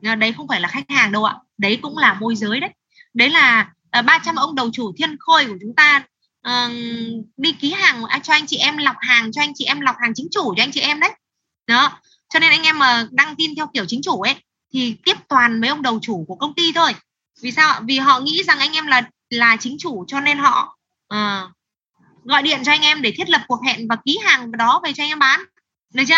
Đấy 0.00 0.32
không 0.36 0.48
phải 0.48 0.60
là 0.60 0.68
khách 0.68 0.90
hàng 0.90 1.12
đâu 1.12 1.24
ạ. 1.24 1.34
Đấy 1.58 1.78
cũng 1.82 1.98
là 1.98 2.14
môi 2.14 2.36
giới 2.36 2.60
đấy. 2.60 2.70
Đấy 3.14 3.30
là 3.30 3.72
ờ, 3.90 4.02
300 4.02 4.36
ông 4.36 4.54
đầu 4.54 4.70
chủ 4.72 4.92
thiên 4.96 5.16
khôi 5.18 5.46
của 5.46 5.56
chúng 5.60 5.74
ta 5.76 6.04
uh, 6.48 6.72
đi 7.36 7.52
ký 7.52 7.72
hàng 7.72 8.04
à, 8.04 8.18
cho 8.18 8.32
anh 8.32 8.46
chị 8.46 8.56
em 8.56 8.76
lọc 8.76 8.96
hàng 8.98 9.32
cho 9.32 9.42
anh 9.42 9.52
chị 9.54 9.64
em 9.64 9.80
lọc 9.80 9.96
hàng 9.98 10.12
chính 10.14 10.28
chủ 10.30 10.54
cho 10.56 10.62
anh 10.62 10.72
chị 10.72 10.80
em 10.80 11.00
đấy. 11.00 11.10
Đó 11.66 12.00
cho 12.28 12.38
nên 12.38 12.50
anh 12.50 12.62
em 12.62 12.78
mà 12.78 13.06
đăng 13.10 13.36
tin 13.36 13.54
theo 13.56 13.66
kiểu 13.74 13.84
chính 13.88 14.02
chủ 14.02 14.20
ấy 14.20 14.34
thì 14.72 14.96
tiếp 15.04 15.16
toàn 15.28 15.60
mấy 15.60 15.70
ông 15.70 15.82
đầu 15.82 15.98
chủ 16.02 16.24
của 16.28 16.34
công 16.34 16.54
ty 16.54 16.72
thôi. 16.72 16.94
Vì 17.42 17.52
sao 17.52 17.80
vì 17.84 17.98
họ 17.98 18.20
nghĩ 18.20 18.42
rằng 18.42 18.58
anh 18.58 18.72
em 18.72 18.86
là 18.86 19.02
là 19.30 19.56
chính 19.60 19.76
chủ 19.78 20.04
cho 20.08 20.20
nên 20.20 20.38
họ 20.38 20.78
uh, 21.14 21.50
gọi 22.24 22.42
điện 22.42 22.60
cho 22.64 22.72
anh 22.72 22.82
em 22.82 23.02
để 23.02 23.12
thiết 23.16 23.30
lập 23.30 23.40
cuộc 23.48 23.62
hẹn 23.66 23.88
và 23.88 23.96
ký 24.04 24.18
hàng 24.24 24.52
đó 24.52 24.80
về 24.84 24.92
cho 24.92 25.02
anh 25.02 25.10
em 25.10 25.18
bán. 25.18 25.40
Được 25.94 26.04
chưa 26.08 26.14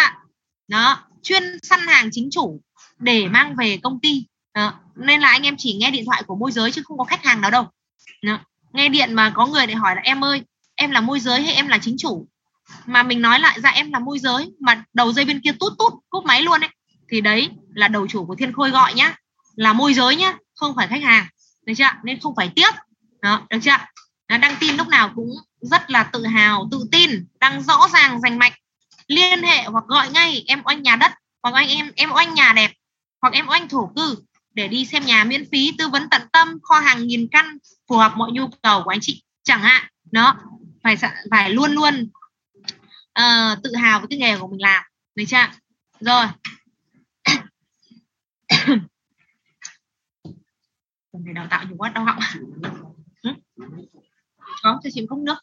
đó 0.69 1.05
chuyên 1.23 1.59
săn 1.63 1.81
hàng 1.81 2.09
chính 2.13 2.29
chủ 2.31 2.61
để 2.99 3.29
mang 3.29 3.57
về 3.57 3.79
công 3.83 4.01
ty. 4.01 4.25
Đó. 4.55 4.75
nên 4.95 5.21
là 5.21 5.29
anh 5.29 5.43
em 5.43 5.55
chỉ 5.59 5.75
nghe 5.75 5.91
điện 5.91 6.05
thoại 6.07 6.23
của 6.27 6.37
môi 6.37 6.53
giới 6.53 6.73
chứ 6.73 6.83
không 6.85 6.99
có 6.99 7.05
khách 7.05 7.25
hàng 7.25 7.41
nào 7.41 7.51
đâu. 7.51 7.67
Đó 8.23 8.39
nghe 8.73 8.89
điện 8.89 9.15
mà 9.15 9.31
có 9.31 9.47
người 9.47 9.67
lại 9.67 9.77
hỏi 9.77 9.95
là, 9.95 10.01
em 10.05 10.25
ơi, 10.25 10.43
em 10.75 10.91
là 10.91 11.01
môi 11.01 11.21
giới 11.21 11.43
hay 11.43 11.55
em 11.55 11.69
là 11.69 11.79
chính 11.79 11.97
chủ? 11.99 12.29
Mà 12.87 13.03
mình 13.03 13.23
nói 13.23 13.41
lại 13.41 13.61
ra 13.61 13.71
em 13.71 13.93
là 13.93 13.99
môi 13.99 14.19
giới. 14.19 14.53
Mà 14.61 14.85
đầu 14.95 15.13
dây 15.13 15.25
bên 15.25 15.41
kia 15.41 15.53
tút 15.61 15.73
tút, 15.79 15.93
cúp 16.09 16.25
máy 16.25 16.43
luôn 16.43 16.61
ấy. 16.61 16.71
Thì 17.11 17.21
đấy 17.21 17.51
là 17.75 17.89
đầu 17.89 18.07
chủ 18.07 18.27
của 18.27 18.35
thiên 18.35 18.53
khôi 18.53 18.71
gọi 18.71 18.95
nhá. 18.95 19.15
Là 19.57 19.73
môi 19.73 19.95
giới 19.95 20.17
nhá, 20.17 20.35
không 20.55 20.77
phải 20.77 20.89
khách 20.89 21.03
hàng. 21.03 21.27
Được 21.67 21.73
chưa 21.77 21.85
nên 22.05 22.21
không 22.21 22.35
phải 22.37 22.51
tiếc 22.55 22.75
đó, 23.23 23.47
được 23.51 23.59
chưa 23.63 23.77
đăng 24.29 24.57
tin 24.61 24.77
lúc 24.77 24.89
nào 24.89 25.13
cũng 25.15 25.31
rất 25.61 25.91
là 25.91 26.03
tự 26.03 26.27
hào, 26.27 26.69
tự 26.71 26.89
tin, 26.93 27.27
đăng 27.41 27.63
rõ 27.63 27.89
ràng, 27.93 28.21
rành 28.21 28.39
mạch. 28.39 28.53
Liên 29.07 29.43
hệ 29.43 29.65
hoặc 29.65 29.85
gọi 29.87 30.11
ngay 30.11 30.45
em 30.47 30.63
oanh 30.65 30.83
nhà 30.83 30.97
đất, 30.97 31.13
hoặc 31.43 31.55
anh 31.55 31.69
em 31.69 31.93
em 31.97 32.13
oanh 32.13 32.35
nhà 32.35 32.53
đẹp, 32.53 32.73
hoặc 33.23 33.33
em 33.33 33.49
oanh 33.49 33.69
thổ 33.69 33.93
cư 33.97 34.17
để 34.57 34.69
đi 34.69 34.85
xem 34.85 35.07
nhà 35.07 35.25
miễn 35.25 35.51
phí 35.51 35.73
tư 35.79 35.89
vấn 35.89 36.11
tận 36.11 36.23
tâm 36.33 36.59
kho 36.63 36.81
hàng 36.81 37.07
nghìn 37.07 37.29
căn 37.33 37.59
phù 37.89 37.97
hợp 37.97 38.13
mọi 38.17 38.33
nhu 38.33 38.49
cầu 38.63 38.83
của 38.85 38.91
anh 38.91 38.99
chị. 39.03 39.23
Chẳng 39.43 39.61
hạn 39.61 39.87
đó 40.11 40.37
phải 40.83 40.97
phải 41.31 41.51
luôn 41.51 41.73
luôn 41.73 42.11
uh, 43.19 43.63
tự 43.63 43.75
hào 43.75 44.01
với 44.01 44.09
cái 44.11 44.19
nghề 44.19 44.39
của 44.39 44.49
mình 44.49 44.63
làm 44.63 44.85
được 45.15 45.25
chưa? 45.29 45.47
Rồi. 46.01 46.27
Cần 51.13 51.23
phải 51.25 51.35
đào 51.35 51.47
tạo 51.51 51.65
nhiều 51.65 51.77
quá 51.79 51.89
đau 51.89 52.05
họng. 52.05 52.19
Có 54.63 54.81
cho 54.85 54.91
chị 54.93 55.07
không 55.09 55.25
nước. 55.25 55.39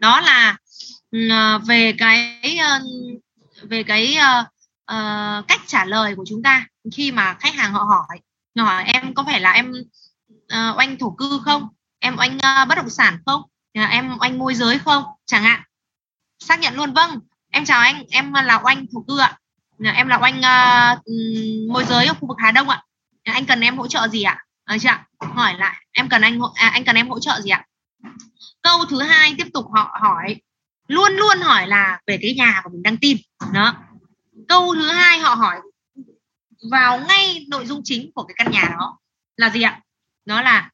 Đó 0.00 0.20
là 0.20 0.56
ừ, 1.10 1.28
ờ, 1.30 1.58
về 1.58 1.94
cái 1.98 2.58
ờ, 2.58 2.80
về 3.62 3.82
cái 3.82 4.16
uh, 4.92 5.48
cách 5.48 5.60
trả 5.66 5.84
lời 5.84 6.14
của 6.16 6.24
chúng 6.28 6.42
ta 6.42 6.66
khi 6.92 7.12
mà 7.12 7.34
khách 7.40 7.54
hàng 7.54 7.72
họ 7.72 7.84
hỏi 7.84 8.20
hỏi 8.58 8.84
em 8.84 9.14
có 9.14 9.24
phải 9.24 9.40
là 9.40 9.52
em 9.52 9.72
uh, 10.32 10.78
oanh 10.78 10.98
thổ 10.98 11.10
cư 11.10 11.40
không? 11.44 11.68
Em 11.98 12.16
oanh 12.18 12.36
uh, 12.36 12.68
bất 12.68 12.74
động 12.74 12.90
sản 12.90 13.18
không? 13.26 13.42
Em 13.72 14.18
oanh 14.20 14.38
môi 14.38 14.54
giới 14.54 14.78
không? 14.78 15.04
Chẳng 15.26 15.42
hạn. 15.42 15.62
Xác 16.38 16.60
nhận 16.60 16.74
luôn 16.74 16.92
vâng 16.92 17.20
em 17.50 17.64
chào 17.64 17.80
anh 17.80 18.04
em 18.10 18.32
là 18.32 18.60
oanh 18.64 18.86
thổ 18.92 19.04
cư 19.08 19.18
ạ. 19.18 19.38
Em 19.94 20.08
là 20.08 20.18
oanh 20.18 20.38
uh, 20.38 20.98
môi 21.70 21.84
giới 21.84 22.06
ở 22.06 22.14
khu 22.14 22.28
vực 22.28 22.36
Hà 22.40 22.50
Đông 22.50 22.68
ạ. 22.68 22.82
Anh 23.24 23.46
cần 23.46 23.60
em 23.60 23.76
hỗ 23.76 23.86
trợ 23.86 24.08
gì 24.08 24.22
ạ? 24.22 24.44
À, 24.64 24.78
chưa? 24.78 24.90
hỏi 25.20 25.54
lại 25.58 25.76
em 25.92 26.08
cần 26.08 26.22
anh 26.22 26.40
à, 26.54 26.68
anh 26.68 26.84
cần 26.84 26.96
em 26.96 27.08
hỗ 27.08 27.20
trợ 27.20 27.40
gì 27.40 27.50
ạ? 27.50 27.64
Câu 28.62 28.84
thứ 28.90 29.02
hai 29.02 29.34
tiếp 29.38 29.46
tục 29.54 29.66
họ 29.74 29.98
hỏi 30.00 30.36
luôn 30.88 31.12
luôn 31.12 31.40
hỏi 31.40 31.68
là 31.68 32.00
về 32.06 32.18
cái 32.22 32.34
nhà 32.34 32.60
của 32.64 32.70
mình 32.70 32.82
đang 32.82 32.96
tin 32.96 33.16
đó 33.52 33.74
câu 34.48 34.74
thứ 34.74 34.88
hai 34.90 35.18
họ 35.18 35.34
hỏi 35.34 35.60
vào 36.70 37.00
ngay 37.08 37.46
nội 37.48 37.66
dung 37.66 37.80
chính 37.84 38.10
của 38.14 38.24
cái 38.24 38.34
căn 38.38 38.52
nhà 38.52 38.68
đó 38.78 38.98
là 39.36 39.50
gì 39.50 39.62
ạ? 39.62 39.80
Nó 40.24 40.42
là 40.42 40.70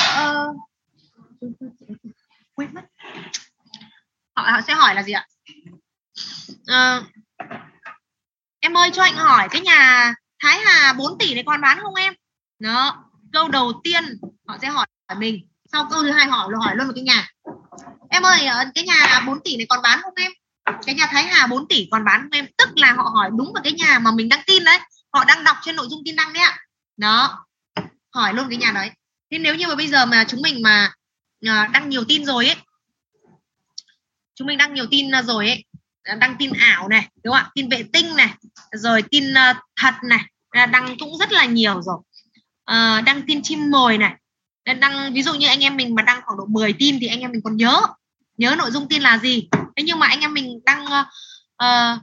uh, 0.00 0.56
quên 2.54 2.74
mất. 2.74 2.82
Họ, 4.36 4.50
họ 4.50 4.60
sẽ 4.66 4.74
hỏi 4.74 4.94
là 4.94 5.02
gì 5.02 5.12
ạ? 5.12 5.26
Uh, 6.60 7.06
em 8.60 8.76
ơi 8.76 8.90
cho 8.92 9.02
anh 9.02 9.14
hỏi 9.14 9.48
cái 9.50 9.60
nhà 9.60 10.14
Thái 10.38 10.58
Hà 10.64 10.92
4 10.92 11.18
tỷ 11.18 11.34
này 11.34 11.42
còn 11.46 11.60
bán 11.60 11.78
không 11.80 11.94
em? 11.94 12.14
Đó 12.58 13.04
câu 13.32 13.48
đầu 13.48 13.80
tiên 13.84 14.04
họ 14.46 14.58
sẽ 14.62 14.68
hỏi 14.68 14.86
mình 15.18 15.48
sau 15.72 15.88
câu 15.90 16.02
thứ 16.02 16.10
hai 16.10 16.26
họ 16.26 16.48
hỏi 16.60 16.76
luôn 16.76 16.86
một 16.86 16.92
cái 16.96 17.04
nhà. 17.04 17.28
Em 18.10 18.22
ơi 18.22 18.46
ờ, 18.46 18.64
cái 18.74 18.84
nhà 18.84 19.22
4 19.26 19.40
tỷ 19.44 19.56
này 19.56 19.66
còn 19.68 19.82
bán 19.82 20.00
không 20.02 20.14
em? 20.16 20.32
Cái 20.86 20.94
nhà 20.94 21.06
Thái 21.10 21.22
Hà 21.22 21.46
4 21.46 21.68
tỷ 21.68 21.88
còn 21.90 22.04
bán 22.04 22.20
không 22.22 22.30
em 22.30 22.46
tức 22.58 22.68
là 22.76 22.92
họ 22.92 23.10
hỏi 23.14 23.30
đúng 23.38 23.52
vào 23.52 23.62
cái 23.62 23.72
nhà 23.72 23.98
mà 23.98 24.10
mình 24.12 24.28
đăng 24.28 24.42
tin 24.46 24.64
đấy. 24.64 24.78
Họ 25.12 25.24
đang 25.24 25.44
đọc 25.44 25.56
trên 25.62 25.76
nội 25.76 25.86
dung 25.90 26.02
tin 26.04 26.16
đăng 26.16 26.32
đấy 26.32 26.42
ạ. 26.42 26.58
Đó. 26.96 27.46
Hỏi 28.14 28.34
luôn 28.34 28.46
cái 28.48 28.58
nhà 28.58 28.72
đấy. 28.72 28.90
Thế 29.30 29.38
nếu 29.38 29.54
như 29.54 29.66
mà 29.66 29.74
bây 29.74 29.88
giờ 29.88 30.06
mà 30.06 30.24
chúng 30.28 30.42
mình 30.42 30.62
mà 30.62 30.92
à, 31.46 31.68
đăng 31.72 31.88
nhiều 31.88 32.04
tin 32.04 32.24
rồi 32.24 32.46
ấy, 32.46 32.56
chúng 34.34 34.46
mình 34.46 34.58
đăng 34.58 34.74
nhiều 34.74 34.86
tin 34.90 35.10
rồi 35.24 35.48
ấy 35.48 35.64
à, 36.02 36.14
đăng 36.14 36.36
tin 36.38 36.52
ảo 36.52 36.88
này, 36.88 37.08
đúng 37.24 37.34
không 37.34 37.42
ạ? 37.44 37.50
Tin 37.54 37.68
vệ 37.68 37.84
tinh 37.92 38.16
này, 38.16 38.34
rồi 38.72 39.02
tin 39.10 39.34
à, 39.34 39.60
thật 39.76 39.94
này 40.02 40.20
đăng 40.52 40.96
cũng 40.98 41.18
rất 41.18 41.32
là 41.32 41.44
nhiều 41.44 41.82
rồi. 41.82 41.98
Đăng 43.02 43.22
tin 43.26 43.42
chim 43.42 43.70
mồi 43.70 43.98
này, 43.98 44.14
đăng, 44.64 45.14
ví 45.14 45.22
dụ 45.22 45.34
như 45.34 45.46
anh 45.48 45.60
em 45.60 45.76
mình 45.76 45.94
mà 45.94 46.02
đăng 46.02 46.20
khoảng 46.24 46.38
độ 46.38 46.46
10 46.46 46.72
tin 46.72 46.98
thì 47.00 47.06
anh 47.06 47.20
em 47.20 47.32
mình 47.32 47.40
còn 47.44 47.56
nhớ. 47.56 47.80
Nhớ 48.36 48.54
nội 48.58 48.70
dung 48.70 48.88
tin 48.88 49.02
là 49.02 49.18
gì? 49.18 49.48
Thế 49.78 49.84
nhưng 49.84 49.98
mà 49.98 50.06
anh 50.06 50.20
em 50.20 50.34
mình 50.34 50.60
đăng 50.64 50.84
uh, 50.84 50.90
ờ, 50.90 51.04
ờ, 51.56 51.98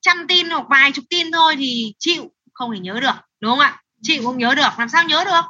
trăm 0.00 0.26
tin 0.28 0.50
hoặc 0.50 0.66
vài 0.70 0.92
chục 0.92 1.04
tin 1.10 1.32
thôi 1.32 1.56
thì 1.58 1.94
chịu 1.98 2.32
không 2.52 2.72
thể 2.72 2.78
nhớ 2.80 3.00
được 3.00 3.14
đúng 3.40 3.50
không 3.50 3.58
ạ? 3.58 3.82
Chịu 4.02 4.22
không 4.24 4.38
nhớ 4.38 4.54
được 4.54 4.68
làm 4.78 4.88
sao 4.88 5.04
nhớ 5.04 5.24
được? 5.24 5.40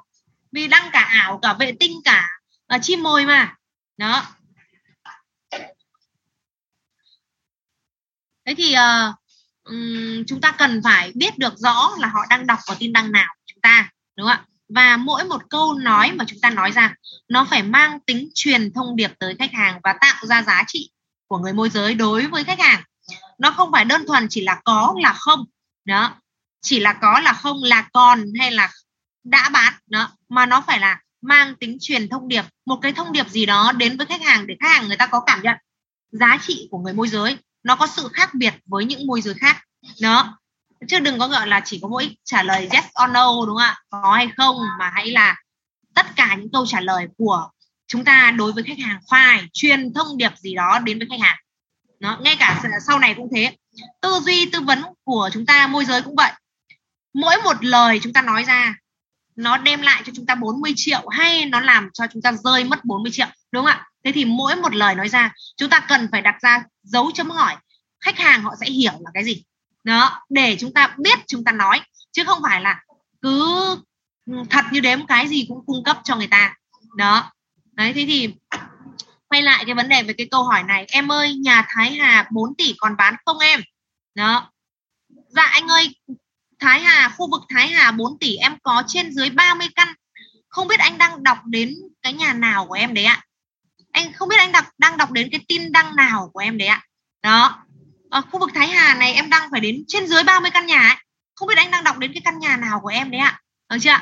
Vì 0.53 0.69
đăng 0.69 0.91
cả 0.93 1.01
ảo 1.01 1.39
cả 1.43 1.53
vệ 1.53 1.73
tinh 1.81 2.01
cả 2.05 2.29
uh, 2.75 2.83
chim 2.83 3.03
mồi 3.03 3.27
mà. 3.27 3.55
Đó. 3.97 4.27
Thế 8.47 8.55
thì 8.57 8.75
uh, 8.75 9.15
um, 9.65 10.25
chúng 10.27 10.41
ta 10.41 10.53
cần 10.59 10.81
phải 10.85 11.13
biết 11.15 11.39
được 11.39 11.55
rõ 11.57 11.91
là 11.99 12.09
họ 12.09 12.21
đang 12.31 12.47
đọc 12.47 12.59
vào 12.69 12.77
tin 12.81 12.93
đăng 12.93 13.13
nào 13.13 13.35
của 13.37 13.45
chúng 13.47 13.61
ta 13.61 13.91
đúng 14.17 14.27
không 14.27 14.37
ạ? 14.37 14.47
Và 14.69 14.97
mỗi 14.97 15.25
một 15.25 15.43
câu 15.51 15.75
nói 15.75 16.13
mà 16.13 16.25
chúng 16.29 16.41
ta 16.43 16.51
nói 16.51 16.73
ra 16.73 16.95
nó 17.29 17.47
phải 17.51 17.63
mang 17.63 18.01
tính 18.01 18.29
truyền 18.35 18.73
thông 18.73 18.97
điệp 18.97 19.11
tới 19.19 19.37
khách 19.39 19.53
hàng 19.53 19.81
và 19.83 19.95
tạo 20.01 20.27
ra 20.27 20.43
giá 20.43 20.65
trị 20.67 20.92
của 21.33 21.39
người 21.39 21.53
môi 21.53 21.71
giới 21.71 21.95
đối 21.95 22.27
với 22.27 22.45
khách 22.45 22.61
hàng. 22.61 22.83
Nó 23.39 23.51
không 23.51 23.73
phải 23.73 23.85
đơn 23.85 24.07
thuần 24.07 24.27
chỉ 24.31 24.41
là 24.41 24.61
có 24.65 24.95
là 25.03 25.13
không. 25.13 25.45
Đó. 25.85 26.15
Chỉ 26.61 26.81
là 26.81 26.93
có 26.93 27.21
là 27.21 27.33
không, 27.33 27.57
là 27.63 27.89
còn 27.93 28.25
hay 28.39 28.51
là 28.51 28.71
đã 29.25 29.49
bán. 29.49 29.75
Đó. 29.87 30.09
Mà 30.29 30.47
nó 30.47 30.61
phải 30.61 30.81
là 30.81 31.01
mang 31.23 31.55
tính 31.57 31.77
truyền 31.81 32.09
thông 32.09 32.29
điệp. 32.29 32.45
Một 32.67 32.79
cái 32.83 32.93
thông 32.93 33.13
điệp 33.13 33.29
gì 33.29 33.47
đó 33.47 33.73
đến 33.73 33.97
với 33.97 34.07
khách 34.07 34.23
hàng 34.23 34.47
để 34.47 34.57
khách 34.61 34.69
hàng 34.69 34.89
người 34.89 34.97
ta 34.97 35.07
có 35.07 35.21
cảm 35.21 35.43
nhận 35.43 35.57
giá 36.11 36.39
trị 36.43 36.69
của 36.71 36.79
người 36.79 36.93
môi 36.93 37.09
giới. 37.09 37.39
Nó 37.63 37.77
có 37.77 37.87
sự 37.87 38.09
khác 38.13 38.35
biệt 38.35 38.55
với 38.67 38.85
những 38.85 39.07
môi 39.07 39.21
giới 39.21 39.35
khác. 39.35 39.65
Đó. 40.01 40.39
Chứ 40.89 40.99
đừng 40.99 41.19
có 41.19 41.29
gọi 41.29 41.47
là 41.47 41.61
chỉ 41.65 41.79
có 41.83 41.89
mỗi 41.89 42.17
trả 42.25 42.43
lời 42.43 42.69
yes 42.73 42.85
or 43.05 43.11
no, 43.11 43.33
đúng 43.47 43.57
không 43.57 43.57
ạ? 43.57 43.83
Có 43.91 44.13
hay 44.13 44.29
không 44.37 44.57
mà 44.79 44.91
hãy 44.95 45.11
là 45.11 45.37
tất 45.95 46.07
cả 46.17 46.35
những 46.35 46.53
câu 46.53 46.67
trả 46.67 46.81
lời 46.81 47.07
của 47.19 47.49
chúng 47.93 48.05
ta 48.05 48.31
đối 48.37 48.53
với 48.53 48.65
khách 48.65 48.79
hàng 48.79 49.01
phải 49.11 49.49
truyền 49.53 49.93
thông 49.95 50.17
điệp 50.17 50.33
gì 50.37 50.55
đó 50.55 50.79
đến 50.79 50.99
với 50.99 51.09
khách 51.11 51.21
hàng. 51.21 51.37
Nó 52.01 52.19
ngay 52.23 52.37
cả 52.39 52.63
sau 52.87 52.99
này 52.99 53.15
cũng 53.15 53.29
thế. 53.35 53.57
Tư 54.01 54.21
duy, 54.23 54.47
tư 54.47 54.61
vấn 54.61 54.83
của 55.05 55.31
chúng 55.33 55.47
ta, 55.47 55.67
môi 55.67 55.85
giới 55.85 56.03
cũng 56.03 56.17
vậy. 56.17 56.33
Mỗi 57.15 57.37
một 57.45 57.65
lời 57.65 58.01
chúng 58.03 58.13
ta 58.13 58.23
nói 58.23 58.45
ra, 58.45 58.75
nó 59.37 59.57
đem 59.57 59.83
lại 59.83 60.03
cho 60.07 60.13
chúng 60.17 60.27
ta 60.27 60.35
40 60.35 60.73
triệu 60.77 61.09
hay 61.09 61.47
nó 61.47 61.61
làm 61.61 61.89
cho 61.93 62.05
chúng 62.13 62.23
ta 62.23 62.33
rơi 62.33 62.65
mất 62.65 62.85
40 62.85 63.13
triệu, 63.13 63.27
đúng 63.53 63.65
không 63.65 63.75
ạ? 63.75 63.87
Thế 64.05 64.13
thì 64.13 64.25
mỗi 64.25 64.57
một 64.57 64.75
lời 64.75 64.95
nói 64.95 65.09
ra, 65.09 65.33
chúng 65.57 65.71
ta 65.71 65.81
cần 65.89 66.09
phải 66.13 66.23
đặt 66.23 66.35
ra 66.43 66.63
dấu 66.83 67.11
chấm 67.15 67.31
hỏi. 67.31 67.57
Khách 68.01 68.19
hàng 68.19 68.43
họ 68.43 68.55
sẽ 68.61 68.67
hiểu 68.71 68.93
là 68.93 69.11
cái 69.15 69.25
gì. 69.25 69.43
Đó, 69.85 70.21
để 70.29 70.57
chúng 70.61 70.75
ta 70.75 70.95
biết 70.99 71.19
chúng 71.27 71.45
ta 71.45 71.53
nói, 71.53 71.81
chứ 72.13 72.25
không 72.25 72.43
phải 72.43 72.61
là 72.61 72.81
cứ 73.23 73.77
ừ, 74.27 74.37
thật 74.51 74.65
như 74.71 74.81
đếm 74.81 75.07
cái 75.07 75.29
gì 75.29 75.45
cũng 75.49 75.67
cung 75.67 75.85
cấp 75.85 76.01
cho 76.05 76.17
người 76.17 76.27
ta. 76.27 76.55
Đó 76.97 77.33
đấy, 77.73 77.93
thế 77.93 78.05
thì 78.07 78.35
quay 79.29 79.43
lại 79.43 79.65
cái 79.67 79.75
vấn 79.75 79.89
đề 79.89 80.03
về 80.03 80.15
cái 80.19 80.29
câu 80.31 80.45
hỏi 80.45 80.63
này. 80.63 80.87
Em 80.89 81.13
ơi, 81.13 81.35
nhà 81.35 81.67
Thái 81.69 81.93
Hà 81.93 82.29
4 82.31 82.55
tỷ 82.55 82.75
còn 82.79 82.97
bán 82.97 83.15
không 83.25 83.39
em? 83.39 83.61
Đó. 84.15 84.53
Dạ 85.29 85.43
anh 85.43 85.69
ơi, 85.69 85.97
Thái 86.59 86.81
Hà, 86.81 87.09
khu 87.09 87.31
vực 87.31 87.43
Thái 87.49 87.69
Hà 87.69 87.91
4 87.91 88.19
tỷ, 88.19 88.37
em 88.37 88.57
có 88.63 88.83
trên 88.87 89.13
dưới 89.13 89.31
30 89.31 89.69
căn. 89.75 89.95
Không 90.49 90.69
biết 90.69 90.81
anh 90.81 90.99
đang 90.99 91.23
đọc 91.23 91.39
đến 91.45 91.75
cái 92.03 92.13
nhà 92.13 92.33
nào 92.33 92.67
của 92.67 92.75
em 92.75 92.95
đấy 92.95 93.05
ạ? 93.05 93.25
Anh, 93.93 94.13
không 94.13 94.29
biết 94.29 94.37
anh 94.39 94.53
đọc, 94.53 94.65
đang 94.79 94.97
đọc 94.97 95.11
đến 95.11 95.29
cái 95.33 95.45
tin 95.49 95.73
đăng 95.73 95.97
nào 95.97 96.31
của 96.33 96.41
em 96.41 96.59
đấy 96.59 96.69
ạ? 96.69 96.85
Đó. 97.23 97.63
Ở 98.11 98.21
khu 98.21 98.39
vực 98.39 98.51
Thái 98.55 98.69
Hà 98.69 98.95
này 98.95 99.13
em 99.13 99.31
đang 99.31 99.51
phải 99.51 99.61
đến 99.61 99.85
trên 99.89 100.07
dưới 100.07 100.23
30 100.23 100.51
căn 100.51 100.67
nhà 100.67 100.89
ấy. 100.89 100.97
không 101.35 101.49
biết 101.49 101.57
anh 101.57 101.71
đang 101.71 101.85
đọc 101.85 101.99
đến 101.99 102.13
cái 102.13 102.23
căn 102.25 102.39
nhà 102.39 102.57
nào 102.57 102.81
của 102.81 102.89
em 102.89 103.11
đấy 103.11 103.21
ạ? 103.21 103.41
Được 103.71 103.77
chưa 103.81 103.97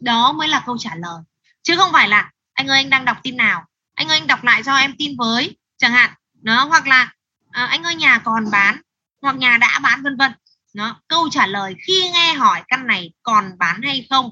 đó 0.00 0.32
mới 0.32 0.48
là 0.48 0.62
câu 0.66 0.78
trả 0.78 0.94
lời. 0.94 1.22
Chứ 1.62 1.76
không 1.76 1.92
phải 1.92 2.08
là 2.08 2.30
anh 2.56 2.66
ơi 2.66 2.78
anh 2.78 2.90
đang 2.90 3.04
đọc 3.04 3.16
tin 3.22 3.36
nào? 3.36 3.64
Anh 3.94 4.08
ơi 4.08 4.18
anh 4.18 4.26
đọc 4.26 4.44
lại 4.44 4.62
cho 4.62 4.76
em 4.76 4.94
tin 4.98 5.16
với 5.18 5.56
chẳng 5.76 5.92
hạn 5.92 6.10
nó 6.42 6.64
hoặc 6.64 6.86
là 6.86 7.12
à, 7.50 7.66
anh 7.66 7.82
ơi 7.82 7.94
nhà 7.94 8.18
còn 8.18 8.50
bán 8.50 8.80
hoặc 9.22 9.36
nhà 9.36 9.58
đã 9.58 9.78
bán 9.82 10.02
vân 10.02 10.16
vân. 10.16 10.32
Nó 10.74 11.00
câu 11.08 11.28
trả 11.30 11.46
lời 11.46 11.74
khi 11.86 12.10
nghe 12.12 12.32
hỏi 12.32 12.62
căn 12.68 12.86
này 12.86 13.12
còn 13.22 13.58
bán 13.58 13.82
hay 13.82 14.06
không 14.10 14.30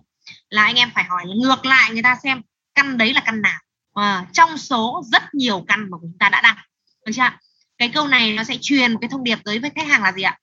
là 0.49 0.65
anh 0.65 0.77
em 0.77 0.91
phải 0.95 1.05
hỏi 1.05 1.25
ngược 1.37 1.65
lại 1.65 1.91
người 1.93 2.03
ta 2.03 2.17
xem 2.23 2.43
căn 2.75 2.99
đấy 2.99 3.15
là 3.15 3.23
căn 3.27 3.43
nào. 3.43 3.61
À, 3.95 4.27
trong 4.33 4.59
số 4.59 5.03
rất 5.13 5.35
nhiều 5.35 5.65
căn 5.69 5.91
mà 5.91 5.99
chúng 6.01 6.17
ta 6.19 6.29
đã 6.29 6.41
đăng 6.41 6.57
được 7.07 7.13
chưa 7.15 7.31
cái 7.79 7.89
câu 7.89 8.09
này 8.09 8.33
nó 8.33 8.45
sẽ 8.45 8.57
truyền 8.61 8.97
cái 9.01 9.09
thông 9.09 9.25
điệp 9.25 9.39
tới 9.45 9.59
với 9.59 9.71
khách 9.75 9.87
hàng 9.87 10.03
là 10.03 10.13
gì 10.13 10.23
ạ? 10.23 10.39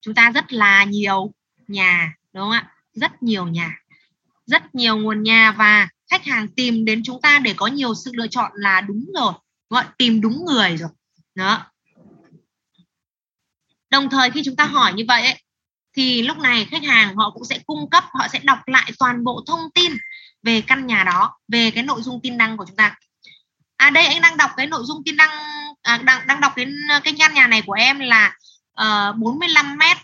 Chúng 0.00 0.14
ta 0.14 0.30
rất 0.30 0.52
là 0.52 0.84
nhiều 0.84 1.32
nhà 1.68 2.14
đúng 2.32 2.42
không 2.42 2.50
ạ? 2.50 2.72
Rất 2.94 3.22
nhiều 3.22 3.46
nhà. 3.46 3.78
Rất 4.46 4.74
nhiều 4.74 4.96
nguồn 4.96 5.22
nhà 5.22 5.52
và 5.52 5.88
khách 6.12 6.24
hàng 6.24 6.48
tìm 6.48 6.84
đến 6.84 7.02
chúng 7.04 7.20
ta 7.20 7.38
để 7.38 7.54
có 7.56 7.66
nhiều 7.66 7.94
sự 7.94 8.10
lựa 8.14 8.26
chọn 8.26 8.52
là 8.54 8.80
đúng 8.80 9.04
rồi. 9.14 9.32
Gọi 9.70 9.84
tìm 9.98 10.20
đúng 10.20 10.44
người 10.44 10.76
rồi. 10.76 10.90
Đó. 11.34 11.66
Đồng 13.90 14.10
thời 14.10 14.30
khi 14.30 14.42
chúng 14.44 14.56
ta 14.56 14.64
hỏi 14.64 14.92
như 14.92 15.04
vậy 15.08 15.22
ấy, 15.22 15.42
thì 15.96 16.22
lúc 16.22 16.38
này 16.38 16.64
khách 16.64 16.82
hàng 16.82 17.16
họ 17.16 17.30
cũng 17.30 17.44
sẽ 17.44 17.58
cung 17.66 17.90
cấp 17.90 18.04
họ 18.12 18.28
sẽ 18.28 18.38
đọc 18.38 18.58
lại 18.66 18.92
toàn 18.98 19.24
bộ 19.24 19.42
thông 19.46 19.60
tin 19.74 19.92
về 20.42 20.60
căn 20.60 20.86
nhà 20.86 21.04
đó 21.04 21.38
về 21.48 21.70
cái 21.70 21.82
nội 21.82 22.02
dung 22.02 22.20
tin 22.22 22.38
đăng 22.38 22.56
của 22.56 22.64
chúng 22.66 22.76
ta. 22.76 22.96
À 23.76 23.90
đây 23.90 24.06
anh 24.06 24.22
đang 24.22 24.36
đọc 24.36 24.50
cái 24.56 24.66
nội 24.66 24.82
dung 24.84 25.02
tin 25.04 25.16
đăng 25.16 25.30
à, 25.82 25.96
đang 25.96 26.26
đang 26.26 26.40
đọc 26.40 26.56
đến 26.56 26.76
cái 27.04 27.14
căn 27.18 27.34
nhà 27.34 27.46
này 27.46 27.62
của 27.66 27.72
em 27.72 27.98
là 27.98 28.36
ờ, 28.72 29.08
uh, 29.10 29.16
45 29.16 29.78
mét 29.78 29.96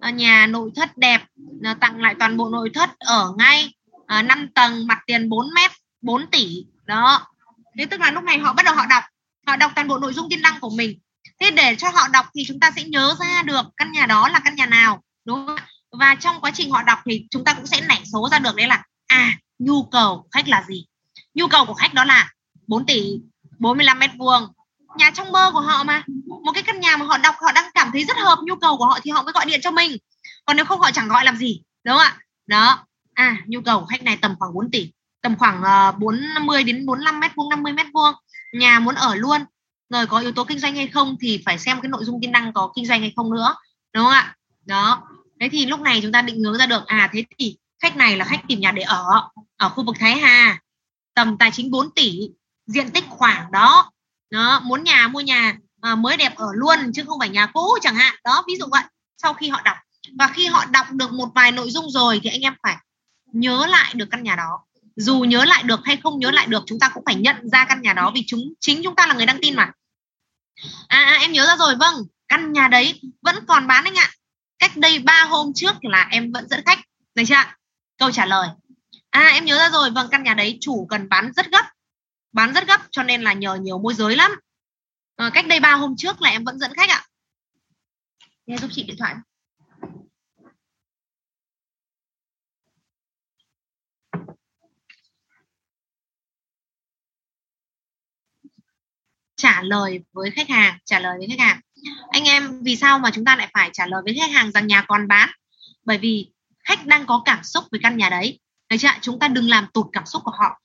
à, 0.00 0.10
nhà 0.10 0.46
nội 0.46 0.70
thất 0.76 0.98
đẹp 0.98 1.22
à, 1.62 1.74
tặng 1.80 2.00
lại 2.00 2.14
toàn 2.18 2.36
bộ 2.36 2.48
nội 2.48 2.70
thất 2.74 2.90
ở 2.98 3.32
ngay 3.38 3.77
Ờ, 4.08 4.16
à, 4.16 4.22
5 4.22 4.48
tầng 4.54 4.86
mặt 4.86 4.98
tiền 5.06 5.28
4 5.28 5.46
mét 5.54 5.70
4 6.00 6.26
tỷ. 6.30 6.64
Đó. 6.86 7.26
Thế 7.78 7.86
tức 7.86 8.00
là 8.00 8.10
lúc 8.10 8.24
này 8.24 8.38
họ 8.38 8.52
bắt 8.52 8.62
đầu 8.66 8.74
họ 8.74 8.86
đọc. 8.86 9.04
Họ 9.46 9.56
đọc 9.56 9.72
toàn 9.74 9.88
bộ 9.88 9.98
nội 9.98 10.14
dung 10.14 10.26
tin 10.30 10.42
đăng 10.42 10.60
của 10.60 10.70
mình. 10.70 10.98
Thế 11.40 11.50
để 11.50 11.76
cho 11.78 11.88
họ 11.88 12.08
đọc 12.08 12.26
thì 12.34 12.44
chúng 12.46 12.60
ta 12.60 12.70
sẽ 12.76 12.84
nhớ 12.84 13.14
ra 13.20 13.42
được 13.42 13.66
căn 13.76 13.92
nhà 13.92 14.06
đó 14.06 14.28
là 14.28 14.40
căn 14.44 14.54
nhà 14.56 14.66
nào 14.66 15.02
đúng 15.24 15.46
không 15.46 15.58
và 15.92 16.14
trong 16.14 16.40
quá 16.40 16.50
trình 16.54 16.70
họ 16.70 16.82
đọc 16.82 16.98
thì 17.04 17.26
chúng 17.30 17.44
ta 17.44 17.54
cũng 17.54 17.66
sẽ 17.66 17.80
nảy 17.80 18.02
số 18.12 18.28
ra 18.32 18.38
được 18.38 18.56
đấy 18.56 18.66
là 18.66 18.82
à 19.06 19.38
nhu 19.58 19.82
cầu 19.82 20.28
khách 20.32 20.48
là 20.48 20.64
gì? 20.68 20.86
Nhu 21.34 21.46
cầu 21.48 21.66
của 21.66 21.74
khách 21.74 21.94
đó 21.94 22.04
là 22.04 22.30
4 22.66 22.86
tỷ 22.86 23.20
45 23.58 23.98
mét 23.98 24.10
vuông. 24.18 24.52
Nhà 24.96 25.10
trong 25.10 25.32
mơ 25.32 25.50
của 25.52 25.60
họ 25.60 25.84
mà. 25.84 26.04
Một 26.44 26.52
cái 26.54 26.62
căn 26.62 26.80
nhà 26.80 26.96
mà 26.96 27.06
họ 27.06 27.18
đọc 27.18 27.34
họ 27.40 27.52
đang 27.52 27.70
cảm 27.74 27.90
thấy 27.92 28.04
rất 28.04 28.16
hợp 28.16 28.38
nhu 28.46 28.56
cầu 28.56 28.76
của 28.76 28.86
họ 28.86 28.98
thì 29.02 29.10
họ 29.10 29.22
mới 29.22 29.32
gọi 29.32 29.46
điện 29.46 29.60
cho 29.62 29.70
mình. 29.70 29.96
Còn 30.44 30.56
nếu 30.56 30.64
không 30.64 30.80
họ 30.80 30.90
chẳng 30.90 31.08
gọi 31.08 31.24
làm 31.24 31.36
gì 31.36 31.62
đúng 31.84 31.96
không 31.96 32.02
ạ? 32.02 32.16
Đó 32.46 32.87
à 33.18 33.36
nhu 33.46 33.60
cầu 33.60 33.80
của 33.80 33.86
khách 33.86 34.02
này 34.02 34.16
tầm 34.16 34.34
khoảng 34.38 34.54
4 34.54 34.70
tỷ 34.70 34.92
tầm 35.22 35.36
khoảng 35.38 35.62
ờ, 35.62 35.88
uh, 35.88 35.98
40 35.98 36.64
đến 36.64 36.86
45 36.86 37.20
mét 37.20 37.30
vuông 37.34 37.48
50 37.48 37.72
mét 37.72 37.86
vuông. 37.94 38.14
Nhà 38.52 38.80
muốn 38.80 38.94
ở 38.94 39.14
luôn. 39.14 39.40
Rồi 39.90 40.06
có 40.06 40.18
yếu 40.18 40.32
tố 40.32 40.44
kinh 40.44 40.58
doanh 40.58 40.74
hay 40.76 40.86
không 40.86 41.16
thì 41.20 41.42
phải 41.44 41.58
xem 41.58 41.80
cái 41.80 41.88
nội 41.88 42.04
dung 42.04 42.20
tiềm 42.20 42.32
năng 42.32 42.52
có 42.52 42.72
kinh 42.76 42.86
doanh 42.86 43.00
hay 43.00 43.12
không 43.16 43.34
nữa 43.34 43.54
đúng 43.92 44.04
không 44.04 44.12
ạ? 44.12 44.36
Đó. 44.66 45.02
Thế 45.40 45.48
thì 45.48 45.66
lúc 45.66 45.80
này 45.80 46.00
chúng 46.02 46.12
ta 46.12 46.22
định 46.22 46.44
hướng 46.44 46.58
ra 46.58 46.66
được 46.66 46.86
à 46.86 47.10
thế 47.12 47.24
thì 47.38 47.56
khách 47.82 47.96
này 47.96 48.16
là 48.16 48.24
khách 48.24 48.40
tìm 48.48 48.60
nhà 48.60 48.72
để 48.72 48.82
ở 48.82 49.04
ở 49.56 49.68
khu 49.68 49.84
vực 49.84 49.96
Thái 49.98 50.16
Hà. 50.16 50.60
Tầm 51.14 51.38
tài 51.38 51.50
chính 51.50 51.70
4 51.70 51.90
tỷ 51.90 52.30
diện 52.66 52.90
tích 52.90 53.04
khoảng 53.08 53.52
đó. 53.52 53.90
Đó 54.30 54.60
muốn 54.64 54.84
nhà 54.84 55.08
mua 55.08 55.20
nhà 55.20 55.56
à, 55.80 55.94
mới 55.94 56.16
đẹp 56.16 56.36
ở 56.36 56.46
luôn 56.54 56.78
chứ 56.94 57.04
không 57.06 57.18
phải 57.18 57.28
nhà 57.28 57.46
cũ 57.46 57.78
chẳng 57.82 57.94
hạn. 57.94 58.14
Đó 58.24 58.44
ví 58.46 58.56
dụ 58.58 58.66
vậy 58.70 58.82
sau 59.22 59.34
khi 59.34 59.48
họ 59.48 59.60
đọc. 59.64 59.76
Và 60.18 60.26
khi 60.26 60.46
họ 60.46 60.64
đọc 60.64 60.86
được 60.92 61.12
một 61.12 61.28
vài 61.34 61.52
nội 61.52 61.70
dung 61.70 61.90
rồi 61.90 62.20
thì 62.22 62.30
anh 62.30 62.40
em 62.40 62.54
phải 62.62 62.76
nhớ 63.32 63.66
lại 63.66 63.94
được 63.94 64.08
căn 64.10 64.22
nhà 64.22 64.36
đó. 64.36 64.64
Dù 64.96 65.20
nhớ 65.20 65.44
lại 65.44 65.62
được 65.62 65.80
hay 65.84 65.96
không 65.96 66.18
nhớ 66.18 66.30
lại 66.30 66.46
được 66.46 66.62
chúng 66.66 66.78
ta 66.78 66.90
cũng 66.94 67.02
phải 67.06 67.14
nhận 67.14 67.48
ra 67.48 67.64
căn 67.64 67.82
nhà 67.82 67.92
đó 67.92 68.12
vì 68.14 68.24
chúng 68.26 68.40
chính 68.60 68.80
chúng 68.84 68.96
ta 68.96 69.06
là 69.06 69.14
người 69.14 69.26
đăng 69.26 69.38
tin 69.42 69.56
mà. 69.56 69.72
À, 70.88 71.04
à 71.04 71.18
em 71.20 71.32
nhớ 71.32 71.46
ra 71.46 71.56
rồi 71.56 71.74
vâng. 71.76 71.94
Căn 72.28 72.52
nhà 72.52 72.68
đấy 72.68 73.00
vẫn 73.22 73.36
còn 73.46 73.66
bán 73.66 73.84
anh 73.84 73.94
ạ. 73.94 74.10
Cách 74.58 74.76
đây 74.76 74.98
3 74.98 75.24
hôm 75.24 75.52
trước 75.54 75.74
là 75.82 76.08
em 76.10 76.32
vẫn 76.32 76.48
dẫn 76.48 76.62
khách. 76.66 76.78
Được 77.14 77.22
chưa 77.26 77.34
câu 77.98 78.10
trả 78.10 78.26
lời. 78.26 78.48
À 79.10 79.30
em 79.34 79.44
nhớ 79.44 79.58
ra 79.58 79.70
rồi 79.70 79.90
vâng 79.90 80.08
căn 80.10 80.22
nhà 80.22 80.34
đấy 80.34 80.58
chủ 80.60 80.86
cần 80.90 81.08
bán 81.08 81.32
rất 81.36 81.50
gấp. 81.52 81.64
Bán 82.32 82.52
rất 82.52 82.66
gấp 82.66 82.80
cho 82.90 83.02
nên 83.02 83.22
là 83.22 83.32
nhờ 83.32 83.54
nhiều 83.54 83.78
môi 83.78 83.94
giới 83.94 84.16
lắm. 84.16 84.30
À, 85.16 85.30
cách 85.34 85.46
đây 85.46 85.60
3 85.60 85.72
hôm 85.72 85.94
trước 85.96 86.22
là 86.22 86.30
em 86.30 86.44
vẫn 86.44 86.58
dẫn 86.58 86.74
khách 86.74 86.90
ạ. 86.90 87.04
Nghe 88.46 88.58
giúp 88.58 88.70
chị 88.74 88.82
điện 88.82 88.96
thoại. 88.98 89.14
Trả 99.38 99.62
lời 99.62 100.00
với 100.12 100.30
khách 100.30 100.48
hàng, 100.48 100.78
trả 100.84 100.98
lời 100.98 101.18
với 101.18 101.28
khách 101.28 101.44
hàng. 101.44 101.60
Anh 102.08 102.24
em, 102.24 102.62
vì 102.62 102.76
sao 102.76 102.98
mà 102.98 103.10
chúng 103.14 103.24
ta 103.24 103.36
lại 103.36 103.48
phải 103.54 103.70
trả 103.72 103.86
lời 103.86 104.02
với 104.04 104.14
khách 104.20 104.30
hàng 104.30 104.52
rằng 104.52 104.66
nhà 104.66 104.82
còn 104.82 105.08
bán? 105.08 105.28
Bởi 105.84 105.98
vì 105.98 106.30
khách 106.64 106.86
đang 106.86 107.06
có 107.06 107.22
cảm 107.24 107.44
xúc 107.44 107.64
với 107.70 107.80
căn 107.82 107.96
nhà 107.96 108.10
đấy. 108.10 108.40
Được 108.70 108.76
chưa 108.80 108.88
chúng 109.00 109.18
ta 109.18 109.28
đừng 109.28 109.48
làm 109.48 109.66
tụt 109.74 109.86
cảm 109.92 110.06
xúc 110.06 110.22
của 110.24 110.32
họ. 110.38 110.60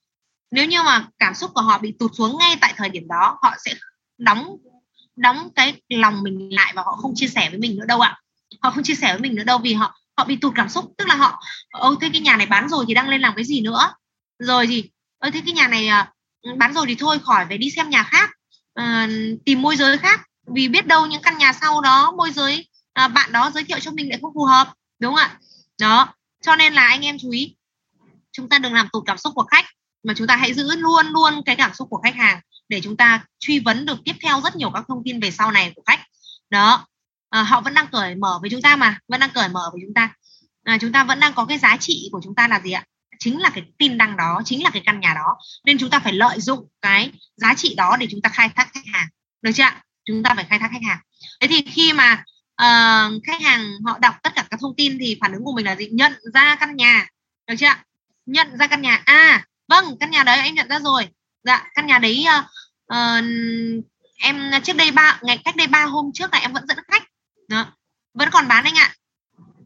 Nếu 0.52 0.66
như 0.66 0.84
mà 0.84 1.08
cảm 1.20 1.34
xúc 1.34 1.52
của 1.54 1.62
họ 1.62 1.78
bị 1.78 1.94
tụt 2.00 2.12
xuống 2.16 2.38
ngay 2.40 2.58
tại 2.62 2.74
thời 2.78 2.90
điểm 2.90 3.08
đó, 3.08 3.38
họ 3.42 3.56
sẽ 3.66 3.74
đóng 4.18 4.58
đóng 5.16 5.50
cái 5.56 5.82
lòng 5.90 6.24
mình 6.24 6.56
lại 6.56 6.74
và 6.76 6.82
họ 6.82 6.92
không 7.02 7.14
chia 7.16 7.28
sẻ 7.28 7.50
với 7.50 7.60
mình 7.60 7.76
nữa 7.76 7.86
đâu 7.88 8.02
ạ. 8.02 8.20
Họ 8.62 8.72
không 8.72 8.84
chia 8.84 8.96
sẻ 8.96 9.12
với 9.12 9.22
mình 9.22 9.36
nữa 9.36 9.44
đâu 9.44 9.58
vì 9.58 9.74
họ 9.74 9.96
họ 10.18 10.26
bị 10.26 10.36
tụt 10.36 10.54
cảm 10.56 10.70
xúc. 10.70 10.94
Tức 10.98 11.08
là 11.08 11.16
họ, 11.16 11.42
ơ, 11.70 11.96
thế 12.02 12.10
cái 12.14 12.22
nhà 12.22 12.38
này 12.38 12.46
bán 12.46 12.70
rồi 12.70 12.86
thì 12.88 12.94
đang 12.94 13.10
lên 13.10 13.22
làm 13.22 13.34
cái 13.36 13.46
gì 13.46 13.62
nữa? 13.62 13.94
Rồi 14.40 14.68
gì 14.68 14.90
ơ, 15.18 15.30
thế 15.34 15.42
cái 15.46 15.54
nhà 15.54 15.68
này 15.68 15.88
à, 15.88 16.12
bán 16.58 16.74
rồi 16.74 16.86
thì 16.88 16.96
thôi, 16.96 17.20
khỏi 17.20 17.46
về 17.46 17.58
đi 17.58 17.70
xem 17.70 17.90
nhà 17.90 18.04
khác 18.04 18.30
à, 18.74 19.08
tìm 19.46 19.62
môi 19.62 19.76
giới 19.76 19.98
khác. 19.98 20.22
Vì 20.48 20.68
biết 20.68 20.88
đâu 20.88 21.06
những 21.06 21.22
căn 21.22 21.38
nhà 21.38 21.54
sau 21.54 21.82
đó 21.82 22.12
môi 22.18 22.32
giới 22.32 22.68
à, 22.94 23.08
bạn 23.08 23.32
đó 23.32 23.52
giới 23.54 23.64
thiệu 23.64 23.80
cho 23.80 23.92
mình 23.92 24.10
lại 24.10 24.20
không 24.22 24.34
phù 24.34 24.46
hợp 24.46 24.74
đúng 25.00 25.16
không 25.16 25.24
ạ? 25.24 25.40
Đó 25.80 26.14
cho 26.42 26.56
nên 26.56 26.74
là 26.74 26.88
anh 26.88 27.06
em 27.06 27.18
chú 27.20 27.30
ý 27.32 27.56
chúng 28.32 28.50
ta 28.50 28.60
đừng 28.60 28.74
làm 28.74 28.88
tụt 28.94 29.04
cảm 29.06 29.18
xúc 29.18 29.34
của 29.36 29.44
khách 29.44 29.66
mà 30.04 30.14
chúng 30.18 30.28
ta 30.28 30.36
hãy 30.36 30.54
giữ 30.54 30.76
luôn 30.76 31.08
luôn 31.08 31.44
cái 31.46 31.56
cảm 31.56 31.74
xúc 31.74 31.88
của 31.90 32.02
khách 32.04 32.16
hàng 32.16 32.40
để 32.70 32.82
chúng 32.82 32.98
ta 32.98 33.26
truy 33.40 33.60
vấn 33.60 33.86
được 33.86 33.98
tiếp 34.06 34.16
theo 34.22 34.42
rất 34.42 34.56
nhiều 34.56 34.70
các 34.74 34.86
thông 34.88 35.02
tin 35.06 35.20
về 35.20 35.32
sau 35.32 35.52
này 35.52 35.74
của 35.76 35.84
khách. 35.86 36.00
Đó 36.50 36.88
à, 37.30 37.44
họ 37.44 37.62
vẫn 37.62 37.74
đang 37.74 37.88
cởi 37.88 38.16
mở 38.16 38.40
với 38.42 38.50
chúng 38.50 38.62
ta 38.62 38.76
mà 38.76 39.00
vẫn 39.08 39.20
đang 39.20 39.30
cởi 39.30 39.50
mở 39.50 39.70
với 39.74 39.82
chúng 39.86 39.94
ta. 39.94 40.16
À, 40.64 40.78
chúng 40.82 40.92
ta 40.92 41.04
vẫn 41.04 41.20
đang 41.20 41.34
có 41.34 41.46
cái 41.46 41.58
giá 41.58 41.78
trị 41.78 42.10
của 42.12 42.22
chúng 42.24 42.36
ta 42.36 42.48
là 42.48 42.60
gì 42.60 42.72
ạ? 42.72 42.86
Chính 43.20 43.42
là 43.42 43.50
cái 43.50 43.64
tin 43.78 43.98
đăng 43.98 44.18
đó 44.18 44.42
chính 44.46 44.64
là 44.64 44.70
cái 44.70 44.82
căn 44.86 45.00
nhà 45.00 45.14
đó. 45.14 45.38
Nên 45.66 45.78
chúng 45.78 45.90
ta 45.90 46.00
phải 46.00 46.14
lợi 46.14 46.40
dụng 46.40 46.68
cái 46.82 47.12
giá 47.36 47.54
trị 47.54 47.74
đó 47.78 47.98
để 48.00 48.08
chúng 48.12 48.22
ta 48.22 48.30
khai 48.30 48.50
thác 48.56 48.74
khách 48.74 48.86
hàng. 48.94 49.08
Được 49.42 49.52
chưa 49.56 49.64
chúng 50.06 50.24
ta 50.24 50.34
phải 50.36 50.46
khai 50.50 50.60
thác 50.60 50.70
khách 50.72 50.84
hàng. 50.88 51.00
Thế 51.42 51.48
thì 51.48 51.62
khi 51.62 51.94
mà 51.94 52.24
uh, 52.62 53.24
khách 53.28 53.42
hàng 53.42 53.72
họ 53.86 53.98
đọc 54.00 54.16
tất 54.24 54.36
cả 54.36 54.46
các 54.50 54.60
thông 54.60 54.76
tin 54.78 54.98
thì 55.00 55.18
phản 55.22 55.34
ứng 55.34 55.44
của 55.44 55.54
mình 55.56 55.66
là 55.66 55.76
gì? 55.76 55.88
Nhận 55.92 56.14
ra 56.34 56.56
căn 56.56 56.76
nhà. 56.76 57.08
Được 57.48 57.56
chưa 57.60 57.74
nhận 58.26 58.58
ra 58.58 58.68
căn 58.68 58.82
nhà. 58.82 59.02
À 59.06 59.46
vâng 59.68 59.98
căn 60.00 60.12
nhà 60.12 60.24
đấy 60.24 60.42
em 60.44 60.56
nhận 60.56 60.68
ra 60.70 60.80
rồi. 60.80 61.08
Dạ 61.44 61.68
căn 61.76 61.88
nhà 61.88 62.00
đấy 62.00 62.26
uh, 62.40 62.46
uh, 62.94 63.26
em 64.18 64.52
trước 64.64 64.76
đây 64.76 64.92
ba 64.92 65.20
ngày 65.22 65.38
cách 65.46 65.56
đây 65.56 65.68
ba 65.68 65.84
hôm 65.84 66.12
trước 66.14 66.34
là 66.34 66.40
em 66.40 66.54
vẫn 66.54 66.68
dẫn 66.68 66.78
khách. 66.92 67.04
Đó 67.48 67.66
vẫn 68.14 68.30
còn 68.32 68.48
bán 68.48 68.64
anh 68.64 68.76
ạ 68.76 68.94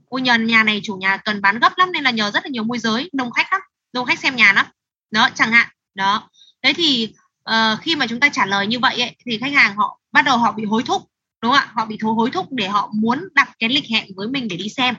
ôi 0.09 0.21
nhà 0.21 0.37
nhà 0.37 0.63
này 0.63 0.81
chủ 0.83 0.95
nhà 0.95 1.17
cần 1.17 1.41
bán 1.41 1.59
gấp 1.59 1.77
lắm 1.77 1.91
nên 1.91 2.03
là 2.03 2.11
nhờ 2.11 2.31
rất 2.31 2.43
là 2.43 2.49
nhiều 2.49 2.63
môi 2.63 2.79
giới 2.79 3.09
đông 3.13 3.31
khách 3.31 3.47
lắm 3.51 3.61
đông 3.93 4.05
khách 4.05 4.19
xem 4.19 4.35
nhà 4.35 4.53
lắm. 4.53 4.65
Đó 5.11 5.29
chẳng 5.35 5.51
hạn 5.51 5.67
đó. 5.95 6.29
Thế 6.63 6.73
thì 6.73 7.13
uh, 7.49 7.81
khi 7.81 7.95
mà 7.95 8.07
chúng 8.07 8.19
ta 8.19 8.29
trả 8.29 8.45
lời 8.45 8.67
như 8.67 8.79
vậy 8.79 9.01
ấy, 9.01 9.15
thì 9.25 9.37
khách 9.37 9.53
hàng 9.53 9.75
họ 9.75 9.99
bắt 10.11 10.21
đầu 10.21 10.37
họ 10.37 10.51
bị 10.51 10.65
hối 10.65 10.83
thúc 10.83 11.03
đúng 11.41 11.51
không 11.51 11.59
ạ? 11.59 11.71
Họ 11.75 11.85
bị 11.85 11.97
thối 12.01 12.13
hối 12.13 12.31
thúc 12.31 12.47
để 12.51 12.67
họ 12.67 12.91
muốn 12.93 13.27
đặt 13.33 13.49
cái 13.59 13.69
lịch 13.69 13.89
hẹn 13.89 14.05
với 14.15 14.27
mình 14.27 14.47
để 14.47 14.55
đi 14.55 14.69
xem. 14.69 14.95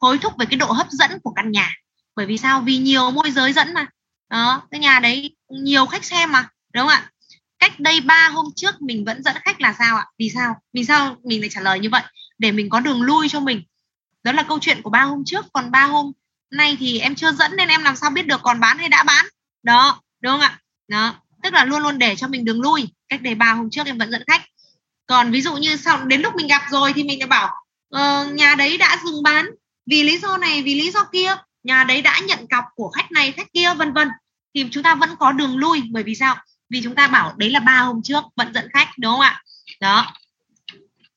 Hối 0.00 0.18
thúc 0.18 0.32
về 0.38 0.46
cái 0.50 0.56
độ 0.56 0.66
hấp 0.66 0.90
dẫn 0.90 1.10
của 1.22 1.32
căn 1.32 1.50
nhà. 1.50 1.70
Bởi 2.16 2.26
vì 2.26 2.38
sao? 2.38 2.60
Vì 2.60 2.78
nhiều 2.78 3.10
môi 3.10 3.30
giới 3.30 3.52
dẫn 3.52 3.74
mà. 3.74 3.86
Đó 4.30 4.62
cái 4.70 4.80
nhà 4.80 5.00
đấy 5.00 5.36
nhiều 5.48 5.86
khách 5.86 6.04
xem 6.04 6.32
mà 6.32 6.48
đúng 6.74 6.80
không 6.80 6.88
ạ? 6.88 7.10
Cách 7.58 7.80
đây 7.80 8.00
3 8.00 8.28
hôm 8.28 8.46
trước 8.56 8.82
mình 8.82 9.04
vẫn 9.04 9.22
dẫn 9.22 9.36
khách 9.44 9.60
là 9.60 9.74
sao 9.78 9.96
ạ? 9.96 10.06
Vì 10.18 10.30
sao? 10.30 10.54
Vì 10.72 10.84
sao 10.84 11.16
mình 11.24 11.40
lại 11.40 11.50
trả 11.52 11.60
lời 11.60 11.80
như 11.80 11.88
vậy? 11.90 12.02
Để 12.38 12.52
mình 12.52 12.70
có 12.70 12.80
đường 12.80 13.02
lui 13.02 13.28
cho 13.28 13.40
mình 13.40 13.62
đó 14.24 14.32
là 14.32 14.42
câu 14.42 14.58
chuyện 14.60 14.82
của 14.82 14.90
ba 14.90 15.02
hôm 15.02 15.22
trước. 15.26 15.46
Còn 15.52 15.70
ba 15.70 15.84
hôm 15.84 16.12
nay 16.50 16.76
thì 16.80 16.98
em 16.98 17.14
chưa 17.14 17.32
dẫn 17.32 17.56
nên 17.56 17.68
em 17.68 17.82
làm 17.82 17.96
sao 17.96 18.10
biết 18.10 18.26
được 18.26 18.40
còn 18.42 18.60
bán 18.60 18.78
hay 18.78 18.88
đã 18.88 19.02
bán. 19.02 19.26
Đó 19.62 20.00
đúng 20.20 20.32
không 20.32 20.40
ạ? 20.40 20.58
Đó 20.88 21.14
tức 21.42 21.52
là 21.52 21.64
luôn 21.64 21.82
luôn 21.82 21.98
để 21.98 22.16
cho 22.16 22.28
mình 22.28 22.44
đường 22.44 22.60
lui. 22.60 22.88
Cách 23.08 23.22
đây 23.22 23.34
ba 23.34 23.52
hôm 23.52 23.70
trước 23.70 23.86
em 23.86 23.98
vẫn 23.98 24.10
dẫn 24.10 24.22
khách. 24.26 24.42
Còn 25.06 25.30
ví 25.30 25.40
dụ 25.40 25.56
như 25.56 25.76
sau 25.76 26.04
đến 26.04 26.20
lúc 26.20 26.34
mình 26.34 26.46
gặp 26.46 26.62
rồi 26.70 26.92
thì 26.92 27.04
mình 27.04 27.18
lại 27.18 27.28
bảo 27.28 27.54
ờ, 27.90 28.26
nhà 28.32 28.54
đấy 28.54 28.78
đã 28.78 28.98
dừng 29.04 29.22
bán 29.22 29.46
vì 29.86 30.02
lý 30.02 30.18
do 30.18 30.36
này 30.36 30.62
vì 30.62 30.74
lý 30.74 30.90
do 30.90 31.04
kia. 31.12 31.36
Nhà 31.62 31.84
đấy 31.84 32.02
đã 32.02 32.20
nhận 32.26 32.46
cọc 32.50 32.64
của 32.74 32.90
khách 32.90 33.12
này 33.12 33.32
khách 33.32 33.52
kia 33.52 33.74
vân 33.74 33.92
vân. 33.92 34.08
Thì 34.54 34.66
chúng 34.70 34.82
ta 34.82 34.94
vẫn 34.94 35.10
có 35.18 35.32
đường 35.32 35.56
lui. 35.56 35.82
Bởi 35.90 36.02
vì 36.02 36.14
sao? 36.14 36.36
Vì 36.70 36.80
chúng 36.82 36.94
ta 36.94 37.08
bảo 37.08 37.34
đấy 37.36 37.50
là 37.50 37.60
ba 37.60 37.78
hôm 37.78 38.02
trước 38.02 38.24
vẫn 38.36 38.54
dẫn 38.54 38.68
khách 38.72 38.88
đúng 38.98 39.12
không 39.12 39.20
ạ? 39.20 39.42
Đó. 39.80 40.12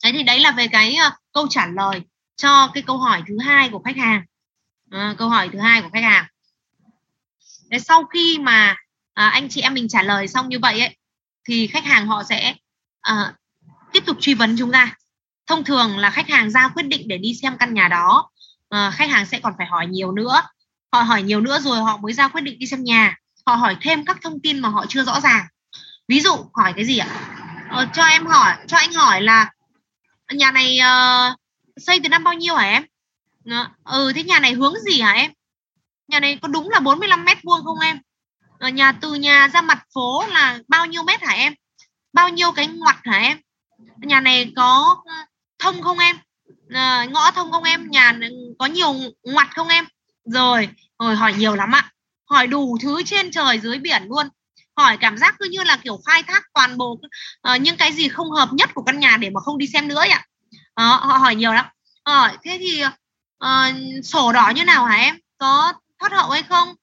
Đấy 0.04 0.14
thì 0.14 0.24
đấy 0.24 0.40
là 0.40 0.52
về 0.52 0.68
cái 0.68 0.98
uh, 1.08 1.14
câu 1.34 1.48
trả 1.50 1.68
lời 1.68 2.02
cho 2.38 2.68
cái 2.74 2.84
câu 2.88 2.98
hỏi 2.98 3.24
thứ 3.28 3.38
hai 3.46 3.70
của 3.70 3.82
khách 3.86 3.98
hàng. 3.98 4.22
À, 4.92 5.16
câu 5.18 5.30
hỏi 5.30 5.50
thứ 5.54 5.60
hai 5.60 5.82
của 5.82 5.90
khách 5.94 6.04
hàng. 6.04 6.26
Đấy, 7.70 7.80
sau 7.80 8.06
khi 8.06 8.40
mà 8.40 8.76
à, 9.14 9.30
anh 9.30 9.50
chị 9.50 9.62
em 9.62 9.74
mình 9.74 9.88
trả 9.88 10.04
lời 10.04 10.28
xong 10.28 10.50
như 10.50 10.60
vậy 10.60 10.80
ấy 10.80 10.98
thì 11.48 11.68
khách 11.68 11.86
hàng 11.86 12.08
họ 12.08 12.24
sẽ 12.24 12.56
à, 13.02 13.34
tiếp 13.94 14.04
tục 14.06 14.18
truy 14.20 14.34
vấn 14.34 14.56
chúng 14.60 14.72
ta. 14.72 14.96
Thông 15.48 15.64
thường 15.64 15.98
là 15.98 16.10
khách 16.10 16.30
hàng 16.30 16.50
ra 16.50 16.68
quyết 16.68 16.84
định 16.84 17.08
để 17.08 17.18
đi 17.18 17.34
xem 17.42 17.58
căn 17.58 17.74
nhà 17.74 17.88
đó 17.88 18.30
à, 18.70 18.92
khách 18.92 19.10
hàng 19.10 19.26
sẽ 19.26 19.40
còn 19.40 19.54
phải 19.58 19.68
hỏi 19.68 19.88
nhiều 19.88 20.12
nữa. 20.12 20.42
Họ 20.92 21.02
hỏi 21.02 21.22
nhiều 21.22 21.42
nữa 21.42 21.60
rồi 21.60 21.78
họ 21.78 21.98
mới 21.98 22.14
ra 22.14 22.28
quyết 22.28 22.42
định 22.42 22.60
đi 22.60 22.68
xem 22.68 22.84
nhà. 22.84 23.16
Họ 23.46 23.56
hỏi 23.56 23.78
thêm 23.82 24.06
các 24.06 24.18
thông 24.22 24.40
tin 24.44 24.60
mà 24.60 24.70
họ 24.70 24.86
chưa 24.90 25.04
rõ 25.04 25.20
ràng. 25.20 25.46
Ví 26.08 26.20
dụ 26.20 26.36
hỏi 26.54 26.74
cái 26.76 26.86
gì 26.86 26.98
ạ? 26.98 27.08
Ờ, 27.70 27.88
cho 27.94 28.04
em 28.04 28.26
hỏi 28.26 28.56
cho 28.68 28.78
anh 28.78 28.94
hỏi 28.94 29.22
là 29.22 29.52
nhà 30.34 30.52
này 30.52 30.80
uh, 30.80 31.38
xây 31.78 32.00
từ 32.04 32.10
năm 32.10 32.24
bao 32.24 32.34
nhiêu 32.34 32.56
hả 32.56 32.70
em? 32.70 32.84
Ờ, 33.46 33.70
ừ 33.84 34.12
thế 34.16 34.24
nhà 34.24 34.40
này 34.40 34.54
hướng 34.54 34.74
gì 34.80 35.02
hả 35.02 35.12
em? 35.12 35.32
Nhà 36.08 36.20
này 36.20 36.40
có 36.42 36.48
đúng 36.48 36.70
là 36.70 36.80
45 36.80 37.26
mét 37.26 37.38
vuông 37.44 37.64
không 37.66 37.80
em? 37.80 38.00
Ở 38.60 38.70
nhà 38.70 38.92
từ 38.92 39.14
nhà 39.14 39.48
ra 39.48 39.62
mặt 39.62 39.84
phố 39.94 40.24
là 40.28 40.60
bao 40.68 40.86
nhiêu 40.86 41.04
mét 41.04 41.22
hả 41.22 41.34
em? 41.34 41.54
Bao 42.14 42.30
nhiêu 42.30 42.52
cái 42.52 42.68
ngoặt 42.68 42.96
hả 43.04 43.18
em? 43.18 43.38
Nhà 43.98 44.20
này 44.20 44.54
có 44.56 44.98
ờ, 45.06 45.16
thông 45.60 45.82
không 45.82 46.00
em? 46.00 46.18
À, 46.70 47.06
ngõ 47.06 47.32
thông 47.32 47.52
không 47.52 47.64
em? 47.64 47.90
Nhà 47.90 48.20
có 48.60 48.66
nhiều 48.66 48.94
ngoặt 49.24 49.48
không 49.56 49.68
em? 49.68 49.86
Rồi 50.26 50.70
rồi 51.00 51.16
hỏi 51.16 51.34
nhiều 51.38 51.56
lắm 51.56 51.76
ạ. 51.76 51.92
Hỏi 52.30 52.48
đủ 52.48 52.78
thứ 52.82 53.04
trên 53.04 53.32
trời 53.32 53.60
dưới 53.60 53.80
biển 53.80 54.04
luôn. 54.08 54.28
Hỏi 54.78 54.98
cảm 54.98 55.18
giác 55.18 55.36
cứ 55.40 55.48
như 55.52 55.64
là 55.64 55.78
kiểu 55.78 56.00
khai 56.06 56.24
thác 56.24 56.44
toàn 56.54 56.78
bộ 56.78 56.92
uh, 57.54 57.62
những 57.62 57.78
cái 57.78 57.94
gì 57.94 58.10
không 58.10 58.32
hợp 58.32 58.50
nhất 58.52 58.70
của 58.74 58.84
căn 58.84 59.00
nhà 59.00 59.18
để 59.18 59.30
mà 59.30 59.40
không 59.40 59.58
đi 59.58 59.68
xem 59.68 59.88
nữa 59.88 60.04
ạ 60.10 60.26
đó, 60.78 61.00
họ 61.04 61.18
hỏi 61.18 61.36
nhiều 61.36 61.54
lắm. 61.54 61.66
Hỏi 62.06 62.38
thế 62.44 62.58
thì 62.60 62.84
uh, 62.86 64.06
sổ 64.06 64.32
đỏ 64.32 64.52
như 64.56 64.64
nào 64.64 64.86
hả 64.86 64.96
em? 64.96 65.20
Có 65.38 65.74
thoát 66.00 66.12
hậu 66.12 66.30
hay 66.30 66.44
không? 66.44 66.76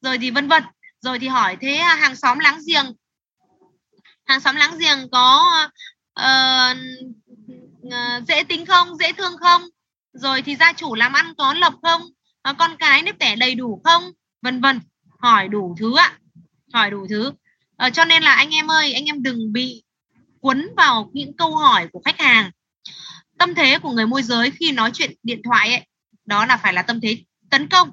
Rồi 0.00 0.18
thì 0.18 0.30
vân 0.30 0.48
vân. 0.48 0.62
Rồi 1.00 1.18
thì 1.18 1.28
hỏi 1.28 1.56
thế 1.60 1.76
à, 1.76 1.94
hàng 1.94 2.16
xóm 2.16 2.38
láng 2.38 2.58
giềng? 2.66 2.92
Hàng 4.24 4.40
xóm 4.40 4.56
láng 4.56 4.78
giềng 4.78 5.10
có 5.12 5.52
uh, 6.20 6.76
uh, 7.86 8.28
dễ 8.28 8.42
tính 8.42 8.66
không 8.66 8.96
dễ 8.96 9.12
thương 9.12 9.36
không? 9.40 9.62
Rồi 10.12 10.42
thì 10.42 10.56
gia 10.56 10.72
chủ 10.72 10.94
làm 10.94 11.12
ăn 11.12 11.34
có 11.38 11.54
lộc 11.54 11.74
không? 11.82 12.02
Uh, 12.50 12.56
con 12.58 12.76
cái 12.76 13.02
nếp 13.02 13.18
tẻ 13.18 13.36
đầy 13.36 13.54
đủ 13.54 13.80
không? 13.84 14.02
Vân 14.42 14.60
vân. 14.60 14.80
Hỏi 15.18 15.48
đủ 15.48 15.76
thứ 15.78 15.96
ạ. 15.96 16.18
Hỏi 16.72 16.90
đủ 16.90 17.06
thứ. 17.10 17.28
Uh, 17.86 17.92
cho 17.92 18.04
nên 18.04 18.22
là 18.22 18.34
anh 18.34 18.54
em 18.54 18.70
ơi 18.70 18.92
anh 18.92 19.04
em 19.04 19.22
đừng 19.22 19.52
bị 19.52 19.82
cuốn 20.40 20.68
vào 20.76 21.10
những 21.12 21.36
câu 21.36 21.56
hỏi 21.56 21.88
của 21.92 22.02
khách 22.04 22.20
hàng 22.20 22.50
tâm 23.42 23.54
thế 23.54 23.78
của 23.78 23.90
người 23.90 24.06
môi 24.06 24.22
giới 24.22 24.50
khi 24.50 24.72
nói 24.72 24.90
chuyện 24.94 25.10
điện 25.22 25.40
thoại 25.44 25.74
ấy 25.74 25.86
đó 26.24 26.46
là 26.46 26.56
phải 26.56 26.72
là 26.72 26.82
tâm 26.82 27.00
thế 27.00 27.16
tấn 27.50 27.68
công 27.68 27.90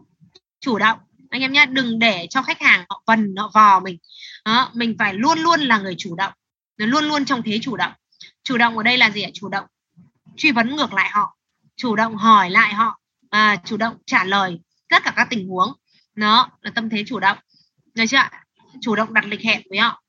chủ 0.60 0.80
động. 0.80 1.00
Anh 1.30 1.42
em 1.42 1.52
nhé 1.52 1.66
đừng 1.66 2.00
để 2.00 2.28
cho 2.30 2.42
khách 2.42 2.62
hàng 2.62 2.86
họ 2.90 3.04
vần 3.08 3.36
họ 3.36 3.52
vò 3.54 3.80
mình. 3.80 3.98
Đó, 4.46 4.72
mình 4.74 4.96
phải 5.00 5.14
luôn 5.14 5.40
luôn 5.40 5.60
là 5.60 5.78
người 5.78 5.96
chủ 5.98 6.16
động. 6.16 6.34
Luôn 6.78 7.06
luôn 7.06 7.26
trong 7.26 7.42
thế 7.42 7.60
chủ 7.62 7.78
động. 7.78 7.92
Chủ 8.44 8.58
động 8.58 8.78
ở 8.78 8.84
đây 8.84 8.98
là 8.98 9.10
gì 9.10 9.22
ạ? 9.22 9.30
Chủ 9.34 9.50
động 9.50 9.66
truy 10.38 10.52
vấn 10.52 10.76
ngược 10.76 10.94
lại 10.94 11.10
họ 11.14 11.38
chủ 11.76 11.96
động 11.96 12.16
hỏi 12.16 12.50
lại 12.50 12.74
họ 12.74 13.00
à, 13.30 13.62
chủ 13.66 13.78
động 13.78 13.96
trả 14.06 14.24
lời 14.24 14.60
tất 14.90 15.04
cả 15.04 15.14
các 15.16 15.28
tình 15.30 15.48
huống. 15.48 15.74
Nó 16.16 16.50
là 16.62 16.72
tâm 16.76 16.90
thế 16.90 17.04
chủ 17.08 17.20
động. 17.20 17.38
Được 17.94 18.06
chưa 18.10 18.18
chủ 18.82 18.96
động 18.96 19.14
đặt 19.14 19.26
lịch 19.26 19.42
hẹn 19.42 19.62
với 19.70 19.80
họ. 19.80 20.02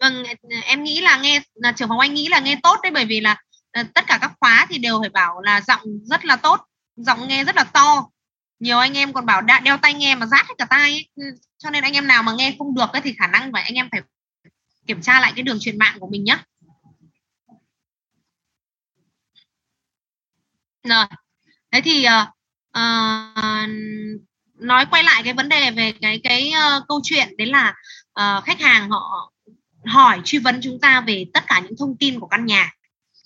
Vâng 0.00 0.24
em 0.64 0.84
nghĩ 0.84 1.00
là 1.00 1.16
nghe 1.16 1.40
là 1.54 1.72
trưởng 1.72 1.88
phòng 1.88 1.98
anh 1.98 2.14
nghĩ 2.14 2.28
là 2.28 2.40
nghe 2.40 2.56
tốt 2.62 2.78
đấy 2.82 2.92
bởi 2.92 3.04
vì 3.04 3.20
là 3.20 3.36
ờ, 3.72 3.82
tất 3.94 4.04
cả 4.06 4.18
các 4.20 4.32
khóa 4.40 4.66
thì 4.70 4.78
đều 4.78 5.00
phải 5.00 5.08
bảo 5.08 5.40
là 5.40 5.60
giọng 5.60 5.80
rất 6.04 6.24
là 6.24 6.36
tốt 6.36 6.60
giọng 6.96 7.28
nghe 7.28 7.44
rất 7.44 7.56
là 7.56 7.64
to 7.64 8.08
nhiều 8.58 8.78
anh 8.78 8.96
em 8.96 9.12
còn 9.12 9.26
bảo 9.26 9.42
đã 9.42 9.60
đeo 9.60 9.76
tai 9.76 9.94
nghe 9.94 10.14
mà 10.14 10.26
rát 10.26 10.46
hết 10.48 10.54
cả 10.58 10.64
tai 10.70 10.90
ấy. 10.92 11.08
Ừ, 11.16 11.24
cho 11.58 11.70
nên 11.70 11.82
anh 11.84 11.92
em 11.92 12.06
nào 12.06 12.22
mà 12.22 12.32
nghe 12.32 12.54
không 12.58 12.74
được 12.74 12.92
ấy, 12.92 13.02
thì 13.02 13.14
khả 13.18 13.26
năng 13.26 13.52
phải 13.52 13.62
anh 13.62 13.74
em 13.74 13.88
phải 13.92 14.00
kiểm 14.86 15.02
tra 15.02 15.20
lại 15.20 15.32
cái 15.36 15.42
đường 15.42 15.58
truyền 15.60 15.78
mạng 15.78 15.96
của 16.00 16.08
mình 16.10 16.24
nhé 16.24 16.38
rồi 20.82 21.06
thế 21.72 21.80
thì 21.84 22.06
uh, 22.06 22.28
uh, 22.78 23.68
nói 24.54 24.86
quay 24.90 25.02
lại 25.02 25.22
cái 25.24 25.32
vấn 25.32 25.48
đề 25.48 25.70
về 25.70 25.92
cái 26.00 26.20
cái 26.24 26.52
uh, 26.76 26.84
câu 26.88 27.00
chuyện 27.04 27.36
đấy 27.38 27.46
là 27.46 27.74
uh, 28.20 28.44
khách 28.44 28.60
hàng 28.60 28.90
họ 28.90 29.32
hỏi 29.88 30.20
truy 30.24 30.38
vấn 30.38 30.60
chúng 30.62 30.80
ta 30.80 31.00
về 31.00 31.24
tất 31.34 31.44
cả 31.46 31.60
những 31.60 31.74
thông 31.78 31.96
tin 31.96 32.20
của 32.20 32.26
căn 32.26 32.46
nhà. 32.46 32.72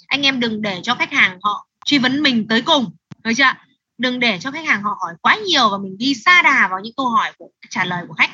Anh 0.07 0.23
em 0.23 0.41
đừng 0.41 0.63
để 0.63 0.81
cho 0.83 0.95
khách 0.95 1.13
hàng 1.13 1.39
họ 1.43 1.67
truy 1.85 1.99
vấn 1.99 2.23
mình 2.23 2.47
tới 2.49 2.63
cùng, 2.63 2.97
được 3.25 3.33
chưa 3.37 3.53
đừng 3.99 4.21
để 4.21 4.39
cho 4.41 4.51
khách 4.51 4.67
hàng 4.67 4.83
họ 4.83 4.97
hỏi 5.01 5.15
quá 5.23 5.37
nhiều 5.47 5.69
và 5.71 5.79
mình 5.79 5.99
đi 5.99 6.15
xa 6.15 6.43
đà 6.43 6.69
vào 6.69 6.81
những 6.81 6.95
câu 6.97 7.09
hỏi 7.09 7.33
của 7.39 7.49
trả 7.71 7.85
lời 7.85 8.05
của 8.09 8.15
khách. 8.15 8.31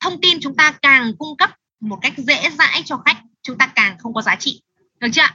Thông 0.00 0.20
tin 0.20 0.38
chúng 0.40 0.56
ta 0.56 0.72
càng 0.82 1.16
cung 1.18 1.36
cấp 1.36 1.50
một 1.80 1.98
cách 2.02 2.12
dễ 2.16 2.50
dãi 2.58 2.82
cho 2.84 2.96
khách, 3.04 3.22
chúng 3.42 3.58
ta 3.58 3.66
càng 3.66 3.98
không 3.98 4.14
có 4.14 4.22
giá 4.22 4.36
trị, 4.36 4.62
được 5.00 5.08
chưa 5.12 5.26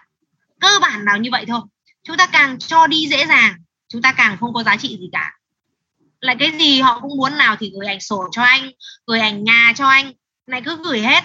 cơ 0.60 0.80
bản 0.82 1.06
nào 1.06 1.18
như 1.18 1.30
vậy 1.32 1.46
thôi. 1.48 1.62
Chúng 2.04 2.18
ta 2.18 2.28
càng 2.28 2.60
cho 2.60 2.88
đi 2.88 3.08
dễ 3.08 3.26
dàng, 3.26 3.54
chúng 3.88 4.02
ta 4.02 4.14
càng 4.14 4.38
không 4.38 4.54
có 4.54 4.64
giá 4.64 4.78
trị 4.78 4.98
gì 5.00 5.10
cả. 5.12 5.32
Lại 6.20 6.36
cái 6.40 6.52
gì 6.60 6.82
họ 6.82 7.00
cũng 7.00 7.18
muốn 7.18 7.38
nào 7.38 7.56
thì 7.60 7.72
gửi 7.76 7.88
ảnh 7.88 8.02
sổ 8.02 8.28
cho 8.32 8.42
anh, 8.42 8.72
gửi 9.08 9.20
ảnh 9.20 9.44
nhà 9.44 9.74
cho 9.76 9.88
anh, 9.88 10.14
này 10.48 10.62
cứ 10.62 10.78
gửi 10.84 11.02
hết 11.02 11.24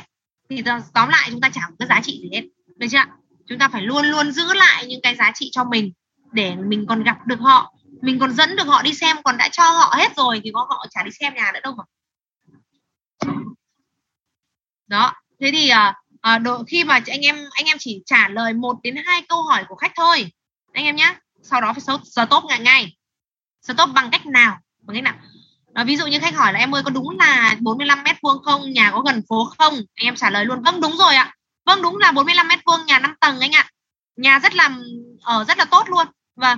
thì 0.50 0.62
tóm 0.94 1.08
lại 1.08 1.28
chúng 1.30 1.40
ta 1.40 1.50
chẳng 1.54 1.70
có 1.78 1.86
giá 1.86 2.00
trị 2.04 2.20
gì 2.22 2.28
hết. 2.32 2.42
Được 2.76 2.86
chưa 2.90 3.04
chúng 3.48 3.58
ta 3.58 3.68
phải 3.68 3.82
luôn 3.82 4.06
luôn 4.06 4.32
giữ 4.32 4.54
lại 4.54 4.86
những 4.86 5.00
cái 5.02 5.14
giá 5.14 5.32
trị 5.34 5.48
cho 5.52 5.64
mình 5.64 5.92
để 6.32 6.56
mình 6.56 6.86
còn 6.88 7.02
gặp 7.02 7.26
được 7.26 7.40
họ. 7.40 7.74
Mình 8.02 8.18
còn 8.18 8.32
dẫn 8.32 8.56
được 8.56 8.66
họ 8.66 8.82
đi 8.82 8.94
xem 8.94 9.16
còn 9.24 9.36
đã 9.36 9.48
cho 9.52 9.70
họ 9.70 9.94
hết 9.96 10.16
rồi 10.16 10.40
thì 10.44 10.50
có 10.54 10.66
họ 10.68 10.86
chả 10.90 11.02
đi 11.02 11.10
xem 11.20 11.34
nhà 11.34 11.50
nữa 11.54 11.60
đâu 11.62 11.74
mà. 11.76 11.84
Đó. 14.86 15.12
Thế 15.40 15.50
thì 15.52 15.68
ờ, 15.68 15.92
ờ, 16.20 16.32
à, 16.32 16.38
độ 16.38 16.64
khi 16.64 16.84
mà 16.84 17.00
anh 17.06 17.20
em 17.20 17.36
anh 17.50 17.66
em 17.66 17.76
chỉ 17.80 18.02
trả 18.06 18.28
lời 18.28 18.52
một 18.52 18.76
đến 18.82 18.96
hai 19.06 19.22
câu 19.28 19.42
hỏi 19.42 19.64
của 19.68 19.74
khách 19.74 19.92
thôi. 19.96 20.32
Anh 20.72 20.84
em 20.84 20.96
nhé 20.96 21.14
sau 21.42 21.60
đó 21.60 21.72
phải 21.72 21.96
stop 22.04 22.44
ngay 22.44 22.60
ngay. 22.60 22.96
Stop 23.62 23.90
bằng 23.94 24.10
cách 24.10 24.26
nào? 24.26 24.58
Bằng 24.82 24.94
cách 24.96 25.04
nào? 25.04 25.14
À, 25.76 25.84
ví 25.84 25.96
dụ 25.96 26.06
như 26.06 26.18
khách 26.20 26.34
hỏi 26.34 26.52
là 26.52 26.58
em 26.58 26.74
ơi 26.74 26.82
có 26.84 26.90
đúng 26.90 27.18
là 27.18 27.56
45 27.60 28.04
mét 28.04 28.16
vuông 28.22 28.42
không? 28.42 28.72
Nhà 28.72 28.90
có 28.90 29.00
gần 29.00 29.22
phố 29.28 29.52
không? 29.58 29.74
Em 29.94 30.16
trả 30.16 30.30
lời 30.30 30.44
luôn 30.44 30.62
vâng 30.62 30.80
đúng 30.80 30.96
rồi 30.96 31.14
ạ. 31.14 31.34
Vâng 31.66 31.82
đúng 31.82 31.98
là 31.98 32.12
45 32.12 32.48
mét 32.48 32.58
vuông 32.66 32.86
nhà 32.86 32.98
5 32.98 33.14
tầng 33.20 33.40
anh 33.40 33.52
ạ. 33.52 33.70
Nhà 34.16 34.38
rất 34.38 34.54
là 34.54 34.70
ở 35.22 35.44
rất 35.44 35.58
là 35.58 35.64
tốt 35.64 35.88
luôn. 35.88 36.06
Và 36.36 36.56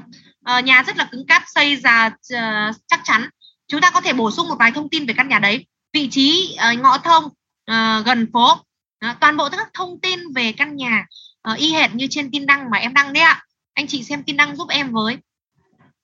uh, 0.59 0.65
nhà 0.65 0.82
rất 0.82 0.97
là 0.97 1.09
cứng 1.12 1.27
cáp 1.27 1.43
xây 1.47 1.77
ra 1.77 2.07
uh, 2.07 2.77
chắc 2.86 3.01
chắn. 3.05 3.28
Chúng 3.69 3.81
ta 3.81 3.90
có 3.90 4.01
thể 4.01 4.12
bổ 4.12 4.31
sung 4.31 4.49
một 4.49 4.57
vài 4.59 4.70
thông 4.70 4.89
tin 4.89 5.07
về 5.07 5.15
căn 5.16 5.28
nhà 5.28 5.39
đấy. 5.39 5.66
Vị 5.93 6.09
trí 6.11 6.57
uh, 6.73 6.81
ngõ 6.81 6.99
thông 6.99 7.24
uh, 7.24 8.07
gần 8.07 8.27
phố 8.32 8.53
uh, 8.53 9.20
toàn 9.20 9.36
bộ 9.36 9.49
các 9.49 9.69
thông 9.74 10.01
tin 10.01 10.32
về 10.35 10.53
căn 10.53 10.77
nhà 10.77 11.07
uh, 11.53 11.59
y 11.59 11.73
hệt 11.73 11.95
như 11.95 12.07
trên 12.11 12.31
tin 12.31 12.47
đăng 12.47 12.70
mà 12.70 12.78
em 12.78 12.95
đăng 12.95 13.12
đấy 13.12 13.23
ạ. 13.23 13.43
Anh 13.74 13.86
chị 13.86 14.03
xem 14.03 14.23
tin 14.23 14.36
đăng 14.36 14.57
giúp 14.57 14.69
em 14.69 14.93
với. 14.93 15.16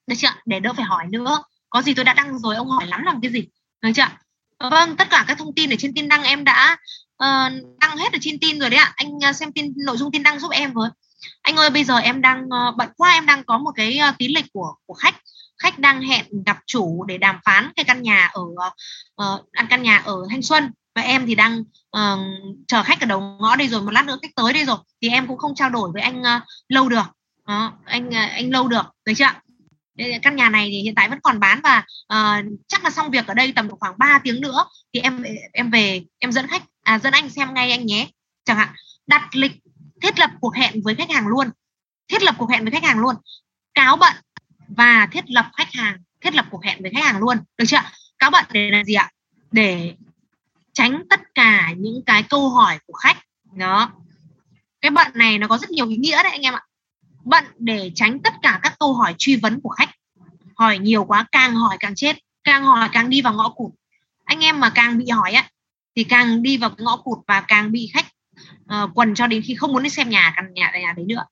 Được 0.07 0.15
chưa? 0.17 0.33
Để 0.45 0.59
đỡ 0.59 0.73
phải 0.73 0.85
hỏi 0.85 1.05
nữa 1.09 1.41
có 1.69 1.81
gì 1.81 1.93
tôi 1.93 2.05
đã 2.05 2.13
đăng 2.13 2.39
rồi 2.39 2.55
ông 2.55 2.69
hỏi 2.69 2.87
lắm 2.87 3.03
làm 3.03 3.21
cái 3.21 3.31
gì? 3.31 3.47
Được 3.81 3.89
chưa 3.95 4.07
vâng 4.59 4.95
tất 4.97 5.09
cả 5.09 5.25
các 5.27 5.37
thông 5.37 5.55
tin 5.55 5.69
ở 5.69 5.75
trên 5.79 5.93
tin 5.93 6.07
đăng 6.07 6.23
em 6.23 6.43
đã 6.43 6.77
uh, 7.23 7.53
đăng 7.79 7.97
hết 7.97 8.13
ở 8.13 8.19
trên 8.21 8.39
tin 8.39 8.59
rồi 8.59 8.69
đấy 8.69 8.79
ạ. 8.79 8.93
Anh 8.95 9.07
uh, 9.29 9.35
xem 9.35 9.51
tin 9.51 9.73
nội 9.85 9.97
dung 9.97 10.11
tin 10.11 10.23
đăng 10.23 10.39
giúp 10.39 10.51
em 10.51 10.73
với. 10.73 10.89
Anh 11.41 11.55
ơi 11.55 11.69
bây 11.69 11.83
giờ 11.83 11.97
em 11.97 12.21
đang 12.21 12.43
uh, 12.43 12.75
bận 12.77 12.89
quá 12.97 13.11
em 13.11 13.25
đang 13.25 13.43
có 13.43 13.57
một 13.57 13.71
cái 13.75 13.99
uh, 14.09 14.17
tín 14.17 14.31
lịch 14.31 14.45
của 14.53 14.75
của 14.85 14.93
khách. 14.93 15.15
Khách 15.57 15.79
đang 15.79 16.01
hẹn 16.01 16.25
gặp 16.45 16.57
chủ 16.67 17.05
để 17.07 17.17
đàm 17.17 17.39
phán 17.45 17.71
cái 17.75 17.85
căn 17.85 18.01
nhà 18.01 18.31
ở 18.33 18.41
uh, 18.41 19.45
căn 19.69 19.83
nhà 19.83 19.97
ở 19.97 20.15
Thanh 20.29 20.41
Xuân. 20.41 20.71
Và 20.95 21.01
em 21.01 21.25
thì 21.27 21.35
đang 21.35 21.59
uh, 21.97 22.19
chờ 22.67 22.83
khách 22.83 23.01
ở 23.01 23.05
đầu 23.05 23.37
ngõ 23.41 23.55
đây 23.55 23.67
rồi 23.67 23.81
một 23.81 23.91
lát 23.91 24.05
nữa 24.05 24.17
khách 24.21 24.35
tới 24.35 24.53
đây 24.53 24.65
rồi. 24.65 24.77
Thì 25.01 25.09
em 25.09 25.27
cũng 25.27 25.37
không 25.37 25.55
trao 25.55 25.69
đổi 25.69 25.91
với 25.93 26.01
anh 26.01 26.21
uh, 26.21 26.43
lâu 26.67 26.89
được. 26.89 27.05
Đó, 27.47 27.73
anh 27.85 28.07
uh, 28.07 28.13
anh 28.13 28.51
lâu 28.51 28.67
được. 28.67 28.85
Được 29.05 29.13
chưa 29.17 29.25
căn 30.21 30.35
nhà 30.35 30.49
này 30.49 30.69
thì 30.71 30.81
hiện 30.81 30.95
tại 30.95 31.09
vẫn 31.09 31.19
còn 31.23 31.39
bán 31.39 31.61
và 31.63 31.83
uh, 32.13 32.45
chắc 32.67 32.83
là 32.83 32.89
xong 32.89 33.11
việc 33.11 33.27
ở 33.27 33.33
đây 33.33 33.53
tầm 33.55 33.69
khoảng 33.79 33.93
3 33.97 34.19
tiếng 34.23 34.41
nữa 34.41 34.65
thì 34.93 34.99
em 34.99 35.23
em 35.53 35.71
về 35.71 36.03
em 36.19 36.31
dẫn 36.31 36.47
khách 36.47 36.63
à, 36.83 36.99
dẫn 36.99 37.13
anh 37.13 37.29
xem 37.29 37.53
ngay 37.53 37.71
anh 37.71 37.85
nhé. 37.85 38.07
Chẳng 38.45 38.57
hạn 38.57 38.69
đặt 39.07 39.35
lịch 39.35 39.51
thiết 40.01 40.19
lập 40.19 40.31
cuộc 40.39 40.55
hẹn 40.55 40.81
với 40.83 40.95
khách 40.95 41.11
hàng 41.11 41.27
luôn. 41.27 41.49
Thiết 42.07 42.23
lập 42.23 42.35
cuộc 42.37 42.49
hẹn 42.49 42.63
với 42.63 42.71
khách 42.71 42.83
hàng 42.83 42.99
luôn. 42.99 43.15
Cáo 43.73 43.97
bận 43.97 44.13
và 44.67 45.07
thiết 45.11 45.23
lập 45.27 45.51
khách 45.57 45.73
hàng 45.73 45.97
thiết 46.21 46.35
lập 46.35 46.45
cuộc 46.51 46.63
hẹn 46.63 46.81
với 46.81 46.91
khách 46.91 47.03
hàng 47.03 47.19
luôn. 47.19 47.37
Được 47.57 47.65
chưa 47.67 47.77
cáo 48.19 48.31
bận 48.31 48.45
để 48.51 48.69
là 48.71 48.83
gì 48.83 48.93
ạ? 48.93 49.11
Để 49.51 49.95
tránh 50.73 51.03
tất 51.09 51.19
cả 51.35 51.73
những 51.77 52.01
cái 52.05 52.23
câu 52.23 52.49
hỏi 52.49 52.79
của 52.85 52.93
khách. 52.93 53.17
Đó. 53.53 53.91
Cái 54.81 54.91
bận 54.91 55.11
này 55.15 55.37
nó 55.37 55.47
có 55.47 55.57
rất 55.57 55.71
nhiều 55.71 55.87
ý 55.89 55.97
nghĩa 55.97 56.23
đấy 56.23 56.31
anh 56.31 56.41
em 56.41 56.53
ạ 56.53 56.61
bận 57.25 57.43
để 57.57 57.91
tránh 57.95 58.19
tất 58.23 58.33
cả 58.41 58.59
các 58.63 58.75
câu 58.79 58.93
hỏi 58.93 59.15
truy 59.17 59.35
vấn 59.35 59.61
của 59.61 59.69
khách. 59.69 59.89
Hỏi 60.55 60.79
nhiều 60.79 61.05
quá 61.05 61.25
càng 61.31 61.55
hỏi 61.55 61.77
càng 61.79 61.95
chết 61.95 62.15
càng 62.43 62.63
hỏi 62.63 62.89
càng 62.91 63.09
đi 63.09 63.21
vào 63.21 63.33
ngõ 63.33 63.49
cụt. 63.49 63.71
Anh 64.23 64.39
em 64.39 64.59
mà 64.59 64.71
càng 64.75 64.97
bị 64.97 65.09
hỏi 65.09 65.31
á 65.31 65.49
thì 65.95 66.03
càng 66.03 66.43
đi 66.43 66.57
vào 66.57 66.71
ngõ 66.77 66.97
cụt 66.97 67.19
và 67.27 67.41
càng 67.47 67.71
bị 67.71 67.91
khách 67.93 68.05
uh, 68.63 68.91
quần 68.93 69.15
cho 69.15 69.27
đến 69.27 69.41
khi 69.45 69.55
không 69.55 69.73
muốn 69.73 69.83
đi 69.83 69.89
xem 69.89 70.09
nhà 70.09 70.33
căn 70.35 70.53
nhà 70.53 70.71
nhà 70.81 70.93
đấy 70.97 71.05
nữa. 71.05 71.25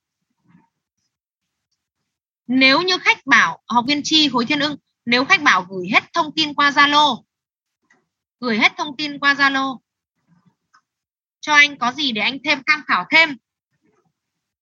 Nếu 2.46 2.82
như 2.82 2.98
khách 2.98 3.26
bảo 3.26 3.62
học 3.68 3.84
viên 3.88 4.00
chi 4.04 4.28
khối 4.28 4.46
thiên 4.46 4.60
ưng 4.60 4.76
nếu 5.06 5.24
khách 5.24 5.42
bảo 5.42 5.66
gửi 5.70 5.88
hết 5.92 6.04
thông 6.12 6.34
tin 6.34 6.54
qua 6.54 6.70
zalo 6.70 7.22
gửi 8.40 8.58
hết 8.58 8.72
thông 8.76 8.96
tin 8.96 9.18
qua 9.18 9.34
zalo 9.34 9.78
cho 11.44 11.54
anh 11.54 11.78
có 11.78 11.92
gì 11.92 12.12
để 12.12 12.22
anh 12.22 12.38
thêm 12.44 12.62
tham 12.66 12.82
khảo 12.86 13.04
thêm. 13.10 13.36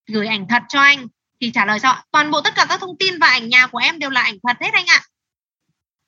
Gửi 0.07 0.27
ảnh 0.27 0.47
thật 0.49 0.63
cho 0.69 0.81
anh 0.81 1.07
thì 1.43 1.51
trả 1.51 1.65
lời 1.65 1.81
sao 1.81 2.03
toàn 2.11 2.31
bộ 2.31 2.41
tất 2.41 2.55
cả 2.57 2.67
các 2.69 2.81
thông 2.81 2.97
tin 2.99 3.19
và 3.19 3.27
ảnh 3.27 3.49
nhà 3.49 3.67
của 3.67 3.79
em 3.79 3.99
đều 3.99 4.11
là 4.11 4.21
ảnh 4.21 4.35
thật 4.49 4.57
hết 4.61 4.71
anh 4.73 4.87
ạ. 4.87 5.03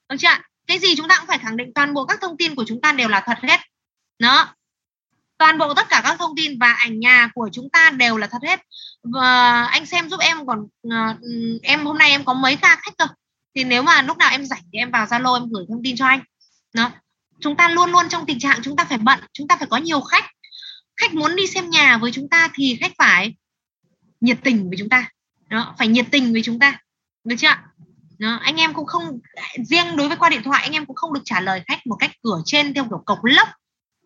Được 0.09 0.17
chưa 0.19 0.29
cái 0.67 0.79
gì 0.79 0.97
chúng 0.97 1.09
ta 1.09 1.19
cũng 1.19 1.27
phải 1.27 1.39
khẳng 1.39 1.57
định 1.57 1.73
toàn 1.75 1.95
bộ 1.95 2.05
các 2.05 2.19
thông 2.21 2.37
tin 2.37 2.55
của 2.55 2.65
chúng 2.67 2.81
ta 2.81 2.93
đều 2.93 3.09
là 3.09 3.23
thật 3.27 3.39
hết. 3.43 3.61
Đó. 4.19 4.55
Toàn 5.39 5.59
bộ 5.59 5.75
tất 5.75 5.89
cả 5.89 6.01
các 6.05 6.19
thông 6.19 6.37
tin 6.37 6.59
và 6.59 6.73
ảnh 6.73 7.01
nhà 7.01 7.31
của 7.35 7.49
chúng 7.53 7.71
ta 7.71 7.91
đều 7.91 8.17
là 8.17 8.27
thật 8.27 8.39
hết. 8.43 8.61
Và 9.03 9.63
anh 9.65 9.87
xem 9.87 10.11
giúp 10.11 10.21
em 10.21 10.47
còn 10.47 10.61
uh, 10.61 11.21
em 11.63 11.87
hôm 11.87 11.99
nay 11.99 12.11
em 12.11 12.25
có 12.25 12.35
mấy 12.35 12.57
ca 12.57 12.77
khách 12.83 12.97
cơ? 12.99 13.07
Thì 13.55 13.65
nếu 13.65 13.83
mà 13.83 14.03
lúc 14.03 14.17
nào 14.17 14.31
em 14.31 14.47
rảnh 14.47 14.63
thì 14.73 14.79
em 14.79 14.91
vào 14.91 15.07
zalo 15.07 15.35
em 15.35 15.49
gửi 15.53 15.65
thông 15.69 15.83
tin 15.85 15.97
cho 15.97 16.07
anh. 16.07 16.21
Đó. 16.75 16.91
Chúng 17.41 17.57
ta 17.57 17.69
luôn 17.69 17.91
luôn 17.91 18.09
trong 18.09 18.27
tình 18.27 18.39
trạng 18.39 18.63
chúng 18.63 18.77
ta 18.77 18.85
phải 18.85 18.99
bận 18.99 19.21
chúng 19.33 19.49
ta 19.49 19.57
phải 19.57 19.69
có 19.71 19.77
nhiều 19.77 20.01
khách. 20.01 20.25
Khách 20.97 21.15
muốn 21.15 21.37
đi 21.37 21.47
xem 21.47 21.71
nhà 21.71 21.99
với 21.99 22.13
chúng 22.13 22.29
ta 22.29 22.49
thì 22.55 22.79
khách 22.81 22.93
phải 22.99 23.35
nhiệt 24.21 24.39
tình 24.43 24.69
với 24.69 24.79
chúng 24.79 24.89
ta 24.89 25.11
đó 25.55 25.75
phải 25.79 25.89
nhiệt 25.89 26.07
tình 26.11 26.33
với 26.33 26.43
chúng 26.43 26.59
ta. 26.59 26.79
Được 27.25 27.37
chưa 27.39 27.55
đó, 28.19 28.39
anh 28.43 28.57
em 28.57 28.75
cũng 28.75 28.87
không 28.87 29.19
riêng 29.57 29.97
đối 29.97 30.09
với 30.09 30.17
qua 30.17 30.29
điện 30.29 30.43
thoại 30.43 30.63
anh 30.63 30.73
em 30.73 30.87
cũng 30.87 30.97
không 30.97 31.13
được 31.13 31.21
trả 31.25 31.41
lời 31.41 31.63
khách 31.67 31.87
một 31.87 31.97
cách 31.97 32.11
cửa 32.23 32.41
trên 32.45 32.75
theo 32.75 32.85
kiểu 32.85 33.03
cộc 33.07 33.25
lốc. 33.25 33.49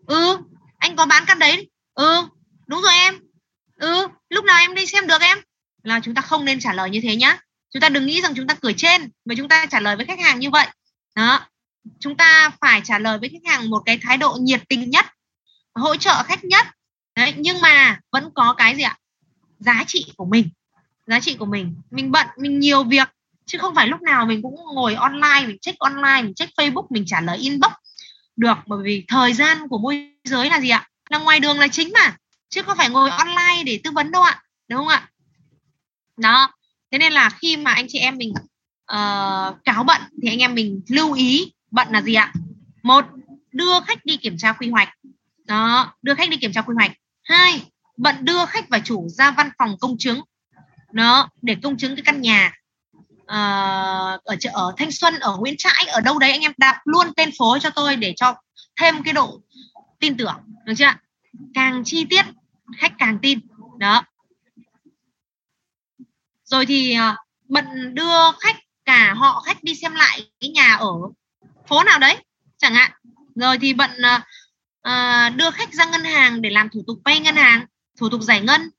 Ừ 0.06 0.38
anh 0.78 0.96
có 0.96 1.06
bán 1.06 1.24
căn 1.26 1.38
đấy. 1.38 1.70
Ừ 1.94 2.22
đúng 2.66 2.82
rồi 2.82 2.92
em. 2.92 3.18
Ừ 3.76 4.08
lúc 4.28 4.44
nào 4.44 4.58
em 4.60 4.74
đi 4.74 4.86
xem 4.86 5.06
được 5.06 5.20
em? 5.20 5.38
Là 5.82 6.00
chúng 6.00 6.14
ta 6.14 6.22
không 6.22 6.44
nên 6.44 6.60
trả 6.60 6.72
lời 6.72 6.90
như 6.90 7.00
thế 7.02 7.16
nhá. 7.16 7.38
Chúng 7.70 7.80
ta 7.80 7.88
đừng 7.88 8.06
nghĩ 8.06 8.20
rằng 8.22 8.32
chúng 8.36 8.46
ta 8.46 8.54
cười 8.54 8.74
trên 8.76 9.10
mà 9.24 9.34
chúng 9.38 9.48
ta 9.48 9.66
trả 9.66 9.80
lời 9.80 9.96
với 9.96 10.06
khách 10.06 10.20
hàng 10.20 10.38
như 10.40 10.50
vậy. 10.50 10.66
Đó 11.14 11.40
chúng 12.00 12.16
ta 12.16 12.50
phải 12.60 12.80
trả 12.84 12.98
lời 12.98 13.18
với 13.18 13.28
khách 13.28 13.52
hàng 13.52 13.70
một 13.70 13.82
cái 13.86 13.98
thái 14.02 14.16
độ 14.16 14.36
nhiệt 14.40 14.62
tình 14.68 14.90
nhất 14.90 15.06
hỗ 15.74 15.96
trợ 15.96 16.22
khách 16.22 16.44
nhất. 16.44 16.66
Đấy 17.16 17.34
nhưng 17.36 17.60
mà 17.60 18.00
vẫn 18.12 18.30
có 18.34 18.54
cái 18.58 18.76
gì 18.76 18.82
ạ? 18.82 18.98
Giá 19.58 19.84
trị 19.86 20.12
của 20.16 20.24
mình 20.24 20.48
giá 21.08 21.20
trị 21.20 21.36
của 21.36 21.46
mình. 21.46 21.74
Mình 21.90 22.10
bận 22.10 22.26
mình 22.36 22.60
nhiều 22.60 22.84
việc 22.84 23.08
chứ 23.46 23.58
không 23.58 23.74
phải 23.74 23.88
lúc 23.88 24.02
nào 24.02 24.26
mình 24.26 24.42
cũng 24.42 24.56
ngồi 24.74 24.94
online 24.94 25.46
mình 25.46 25.58
check 25.58 25.78
online 25.78 26.22
mình 26.22 26.34
check 26.34 26.52
facebook 26.56 26.86
mình 26.90 27.04
trả 27.06 27.20
lời 27.20 27.38
inbox. 27.38 27.72
Được 28.36 28.58
bởi 28.66 28.82
vì 28.84 29.04
thời 29.08 29.32
gian 29.32 29.68
của 29.68 29.78
môi 29.78 30.12
giới 30.24 30.50
là 30.50 30.60
gì 30.60 30.68
ạ? 30.68 30.88
Là 31.10 31.18
ngoài 31.18 31.40
đường 31.40 31.58
là 31.58 31.68
chính 31.68 31.92
mà 31.94 32.16
chứ 32.48 32.62
không 32.62 32.76
phải 32.76 32.90
ngồi 32.90 33.10
online 33.10 33.62
để 33.66 33.80
tư 33.84 33.90
vấn 33.90 34.10
đâu 34.10 34.22
ạ 34.22 34.42
đúng 34.68 34.78
không 34.78 34.88
ạ? 34.88 35.08
Đó 36.16 36.52
thế 36.90 36.98
nên 36.98 37.12
là 37.12 37.30
khi 37.30 37.56
mà 37.56 37.72
anh 37.72 37.86
chị 37.88 37.98
em 37.98 38.18
mình 38.18 38.32
uh, 38.92 39.64
cáo 39.64 39.84
bận 39.84 40.00
thì 40.22 40.28
anh 40.28 40.38
em 40.38 40.54
mình 40.54 40.80
lưu 40.88 41.12
ý 41.12 41.52
bận 41.70 41.88
là 41.90 42.02
gì 42.02 42.14
ạ? 42.14 42.32
Một 42.82 43.04
đưa 43.52 43.80
khách 43.80 44.04
đi 44.04 44.16
kiểm 44.16 44.38
tra 44.38 44.52
quy 44.52 44.70
hoạch. 44.70 44.88
Đó 45.44 45.92
đưa 46.02 46.14
khách 46.14 46.30
đi 46.30 46.36
kiểm 46.36 46.52
tra 46.52 46.62
quy 46.62 46.74
hoạch. 46.74 46.92
Hai 47.22 47.62
bận 47.96 48.16
đưa 48.20 48.46
khách 48.46 48.68
và 48.68 48.78
chủ 48.78 49.08
ra 49.08 49.30
văn 49.30 49.50
phòng 49.58 49.76
công 49.80 49.98
chứng 49.98 50.20
nó 50.92 51.28
để 51.42 51.56
công 51.62 51.76
chứng 51.76 51.96
cái 51.96 52.02
căn 52.04 52.20
nhà 52.20 52.52
à, 53.26 53.40
ở 54.24 54.36
chợ 54.40 54.50
ở 54.52 54.72
Thanh 54.76 54.90
Xuân 54.90 55.14
ở 55.18 55.36
Nguyễn 55.36 55.54
Trãi 55.58 55.84
ở 55.86 56.00
đâu 56.00 56.18
đấy 56.18 56.30
anh 56.30 56.40
em 56.40 56.52
đặt 56.58 56.80
luôn 56.84 57.14
tên 57.16 57.30
phố 57.38 57.58
cho 57.58 57.70
tôi 57.70 57.96
để 57.96 58.14
cho 58.16 58.34
thêm 58.80 59.02
cái 59.02 59.14
độ 59.14 59.40
tin 60.00 60.16
tưởng 60.16 60.36
được 60.64 60.74
chưa 60.76 60.92
càng 61.54 61.82
chi 61.84 62.06
tiết 62.10 62.26
khách 62.76 62.92
càng 62.98 63.18
tin 63.22 63.38
đó. 63.78 64.04
Rồi 66.44 66.66
thì 66.66 66.94
ờ, 66.94 67.16
bận 67.48 67.94
đưa 67.94 68.32
khách 68.40 68.56
cả 68.84 69.14
họ 69.14 69.42
khách 69.46 69.62
đi 69.62 69.74
xem 69.74 69.94
lại 69.94 70.30
cái 70.40 70.50
nhà 70.50 70.74
ở 70.74 70.92
phố 71.66 71.84
nào 71.84 71.98
đấy 71.98 72.16
chẳng 72.58 72.74
hạn. 72.74 72.90
Rồi 73.34 73.58
thì 73.58 73.72
bận 73.72 73.90
uh, 73.90 75.36
đưa 75.36 75.50
khách 75.50 75.72
ra 75.72 75.84
ngân 75.84 76.04
hàng 76.04 76.42
để 76.42 76.50
làm 76.50 76.68
thủ 76.68 76.82
tục 76.86 76.98
vay 77.04 77.20
ngân 77.20 77.36
hàng 77.36 77.66
thủ 78.00 78.08
tục 78.08 78.22
giải 78.22 78.40
ngân 78.40 78.70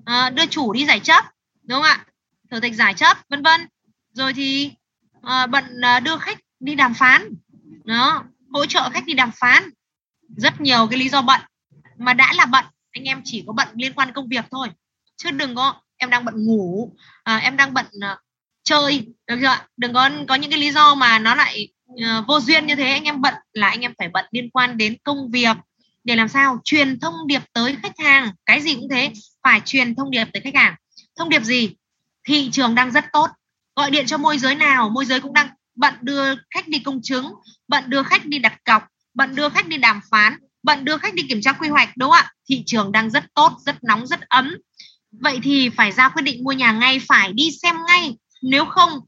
uh, 0.00 0.34
đưa 0.34 0.46
chủ 0.46 0.72
đi 0.72 0.86
giải 0.86 1.00
chấp 1.00 1.24
đúng 1.66 1.82
không 1.82 1.82
ạ? 1.82 2.04
Thủ 2.50 2.60
tịch 2.60 2.74
giải 2.74 2.94
chấp 2.94 3.16
vân 3.28 3.42
vân. 3.42 3.60
Rồi 4.12 4.34
thì 4.34 4.72
uh, 5.18 5.50
bận 5.50 5.64
uh, 5.96 6.02
đưa 6.02 6.18
khách 6.18 6.38
đi 6.60 6.74
đàm 6.74 6.94
phán. 6.94 7.28
Đó 7.84 8.24
hỗ 8.52 8.66
trợ 8.66 8.90
khách 8.90 9.06
đi 9.06 9.14
đàm 9.14 9.30
phán. 9.40 9.70
Rất 10.36 10.60
nhiều 10.60 10.86
cái 10.90 10.98
lý 10.98 11.08
do 11.08 11.22
bận. 11.22 11.40
Mà 11.98 12.14
đã 12.14 12.32
là 12.36 12.46
bận 12.46 12.64
anh 12.90 13.04
em 13.04 13.20
chỉ 13.24 13.44
có 13.46 13.52
bận 13.52 13.68
liên 13.74 13.92
quan 13.92 14.12
công 14.12 14.28
việc 14.28 14.44
thôi. 14.50 14.68
Chứ 15.16 15.30
đừng 15.30 15.54
có 15.54 15.74
em 15.96 16.10
đang 16.10 16.24
bận 16.24 16.46
ngủ 16.46 16.96
à, 17.24 17.36
em 17.36 17.56
đang 17.56 17.74
bận 17.74 17.86
uh, 17.86 18.18
chơi. 18.64 19.06
Được 19.26 19.38
chưa 19.40 19.58
đừng 19.76 19.92
có 19.92 20.10
có 20.28 20.34
những 20.34 20.50
cái 20.50 20.60
lý 20.60 20.72
do 20.72 20.94
mà 20.94 21.18
nó 21.18 21.34
lại 21.34 21.68
uh, 21.92 22.26
vô 22.26 22.40
duyên 22.40 22.66
như 22.66 22.74
thế. 22.74 22.92
Anh 22.92 23.04
em 23.04 23.20
bận 23.20 23.34
là 23.52 23.68
anh 23.68 23.80
em 23.80 23.92
phải 23.98 24.08
bận 24.08 24.24
liên 24.30 24.50
quan 24.50 24.76
đến 24.76 24.96
công 25.04 25.30
việc. 25.30 25.56
Để 26.04 26.16
làm 26.16 26.28
sao? 26.28 26.60
Truyền 26.64 27.00
thông 27.00 27.26
điệp 27.26 27.42
tới 27.52 27.76
khách 27.82 27.98
hàng. 27.98 28.32
Cái 28.46 28.60
gì 28.60 28.74
cũng 28.74 28.88
thế. 28.90 29.12
Phải 29.42 29.60
truyền 29.64 29.94
thông 29.94 30.10
điệp 30.10 30.28
tới 30.32 30.40
khách 30.40 30.54
hàng 30.54 30.74
thông 31.16 31.28
điệp 31.28 31.44
gì? 31.44 31.74
Thị 32.24 32.50
trường 32.52 32.74
đang 32.74 32.90
rất 32.90 33.04
tốt. 33.12 33.30
Gọi 33.76 33.90
điện 33.90 34.06
cho 34.06 34.18
môi 34.18 34.38
giới 34.38 34.54
nào? 34.54 34.88
Môi 34.88 35.04
giới 35.04 35.20
cũng 35.20 35.32
đang 35.32 35.48
bận 35.74 35.94
đưa 36.02 36.34
khách 36.50 36.68
đi 36.68 36.78
công 36.78 37.02
chứng 37.02 37.34
bận 37.68 37.84
đưa 37.86 38.02
khách 38.02 38.26
đi 38.26 38.38
đặt 38.38 38.64
cọc 38.64 38.82
bận 39.14 39.34
đưa 39.34 39.48
khách 39.48 39.68
đi 39.68 39.76
đàm 39.76 40.00
phán 40.10 40.36
bận 40.66 40.84
đưa 40.84 40.96
khách 40.96 41.14
đi 41.14 41.22
kiểm 41.28 41.40
tra 41.40 41.52
quy 41.52 41.68
hoạch, 41.68 41.96
đúng 41.96 42.10
không 42.10 42.18
ạ? 42.18 42.32
Thị 42.48 42.62
trường 42.66 42.92
đang 42.92 43.10
rất 43.10 43.24
tốt, 43.34 43.52
rất 43.66 43.84
nóng, 43.84 44.06
rất 44.06 44.20
ấm. 44.20 44.56
Vậy 45.12 45.40
thì 45.42 45.68
phải 45.68 45.92
ra 45.92 46.08
quyết 46.08 46.22
định 46.22 46.44
mua 46.44 46.52
nhà 46.52 46.72
ngay, 46.72 47.00
phải 47.08 47.32
đi 47.32 47.50
xem 47.62 47.76
ngay. 47.86 48.16
Nếu 48.42 48.64
không 48.64 49.00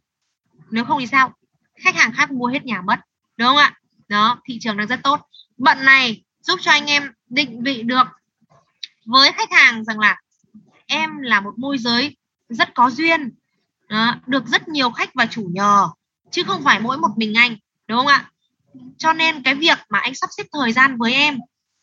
nếu 0.71 0.85
không 0.85 1.01
thì 1.01 1.07
sao? 1.07 1.33
Khách 1.81 1.97
hàng 1.97 2.13
khác 2.13 2.31
mua 2.31 2.47
hết 2.47 2.65
nhà 2.65 2.83
mất, 2.83 3.01
đúng 3.37 3.49
không 3.49 3.57
ạ? 3.57 3.75
Đó, 4.09 4.41
thị 4.49 4.59
trường 4.61 4.77
đang 4.77 4.87
rất 4.87 5.01
tốt. 5.03 5.21
Bận 5.57 5.85
này 5.85 6.25
giúp 6.41 6.59
cho 6.63 6.71
anh 6.71 6.87
em 6.87 7.13
định 7.29 7.63
vị 7.63 7.83
được 7.83 8.07
với 9.07 9.33
khách 9.33 9.53
hàng 9.53 9.85
rằng 9.85 9.99
là 9.99 10.17
em 10.89 11.19
là 11.21 11.41
một 11.41 11.59
môi 11.59 11.79
giới 11.79 12.17
rất 12.49 12.75
có 12.75 12.91
duyên 12.91 13.31
đó, 13.89 14.15
được 14.27 14.47
rất 14.47 14.69
nhiều 14.69 14.91
khách 14.91 15.15
và 15.15 15.27
chủ 15.27 15.49
nhờ 15.53 15.89
chứ 16.31 16.43
không 16.47 16.63
phải 16.65 16.81
mỗi 16.81 16.99
một 16.99 17.11
mình 17.17 17.35
anh 17.35 17.57
đúng 17.87 17.99
không 17.99 18.07
ạ? 18.07 18.31
Cho 18.99 19.13
nên 19.13 19.43
cái 19.43 19.55
việc 19.55 19.79
mà 19.89 19.99
anh 19.99 20.15
sắp 20.15 20.31
xếp 20.37 20.45
thời 20.53 20.73
gian 20.73 20.97
với 20.97 21.15
em 21.15 21.39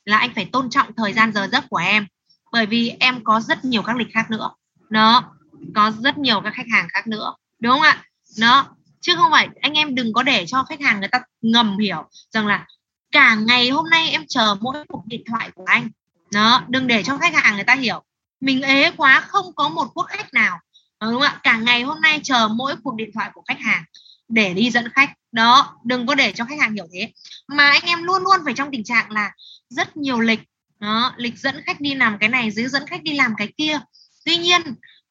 là 0.06 0.18
anh 0.18 0.34
phải 0.36 0.46
tôn 0.46 0.70
trọng 0.70 0.94
thời 0.98 1.14
gian 1.14 1.34
giờ 1.34 1.48
giấc 1.52 1.64
của 1.70 1.78
em 1.78 2.08
bởi 2.52 2.66
vì 2.66 2.90
em 3.00 3.24
có 3.24 3.40
rất 3.40 3.66
nhiều 3.66 3.82
các 3.82 3.96
lịch 3.96 4.14
khác 4.14 4.32
nữa 4.32 4.50
nó 4.90 5.32
có 5.76 5.92
rất 5.92 6.18
nhiều 6.18 6.42
các 6.42 6.54
khách 6.54 6.68
hàng 6.72 6.88
khác 6.90 7.08
nữa 7.08 7.34
đúng 7.60 7.72
không 7.72 7.82
ạ? 7.82 8.04
Nó 8.40 8.76
chứ 9.02 9.16
không 9.16 9.32
phải 9.32 9.50
anh 9.62 9.74
em 9.74 9.96
đừng 9.96 10.14
có 10.14 10.24
để 10.24 10.46
cho 10.46 10.64
khách 10.64 10.82
hàng 10.82 11.00
người 11.00 11.10
ta 11.10 11.22
ngầm 11.42 11.78
hiểu 11.78 12.10
rằng 12.32 12.48
là 12.48 12.66
cả 13.12 13.36
ngày 13.36 13.70
hôm 13.70 13.90
nay 13.90 14.10
em 14.10 14.24
chờ 14.28 14.56
mỗi 14.62 14.76
cuộc 14.88 15.04
điện 15.06 15.24
thoại 15.26 15.52
của 15.56 15.66
anh 15.66 15.90
đó 16.32 16.64
đừng 16.68 16.88
để 16.88 17.04
cho 17.04 17.18
khách 17.18 17.36
hàng 17.36 17.56
người 17.56 17.64
ta 17.64 17.76
hiểu 17.76 18.04
mình 18.42 18.62
ế 18.62 18.92
quá, 18.98 19.20
không 19.28 19.56
có 19.56 19.70
một 19.70 19.88
quốc 19.94 20.06
khách 20.10 20.34
nào 20.34 20.60
ờ, 20.98 21.12
đúng 21.12 21.22
không 21.22 21.32
ạ? 21.32 21.40
Cả 21.44 21.58
ngày 21.58 21.82
hôm 21.84 22.02
nay 22.02 22.20
chờ 22.24 22.48
mỗi 22.48 22.76
cuộc 22.84 22.96
điện 22.96 23.10
thoại 23.14 23.30
của 23.34 23.42
khách 23.48 23.60
hàng 23.60 23.84
để 24.28 24.54
đi 24.54 24.72
dẫn 24.72 24.90
khách. 24.90 25.14
Đó, 25.32 25.78
đừng 25.84 26.08
có 26.08 26.16
để 26.16 26.32
cho 26.32 26.46
khách 26.46 26.60
hàng 26.60 26.74
hiểu 26.74 26.88
thế. 26.94 27.12
Mà 27.48 27.70
anh 27.70 27.84
em 27.86 28.04
luôn 28.04 28.24
luôn 28.24 28.40
phải 28.46 28.54
trong 28.54 28.72
tình 28.72 28.84
trạng 28.84 29.12
là 29.12 29.32
rất 29.70 29.98
nhiều 29.98 30.20
lịch, 30.20 30.40
đó, 30.80 31.14
lịch 31.18 31.40
dẫn 31.40 31.62
khách 31.66 31.82
đi 31.82 31.96
làm 31.96 32.18
cái 32.20 32.30
này, 32.30 32.52
dưới 32.52 32.68
dẫn 32.68 32.88
khách 32.88 33.04
đi 33.04 33.14
làm 33.14 33.34
cái 33.38 33.54
kia. 33.58 33.80
Tuy 34.26 34.38
nhiên, 34.38 34.62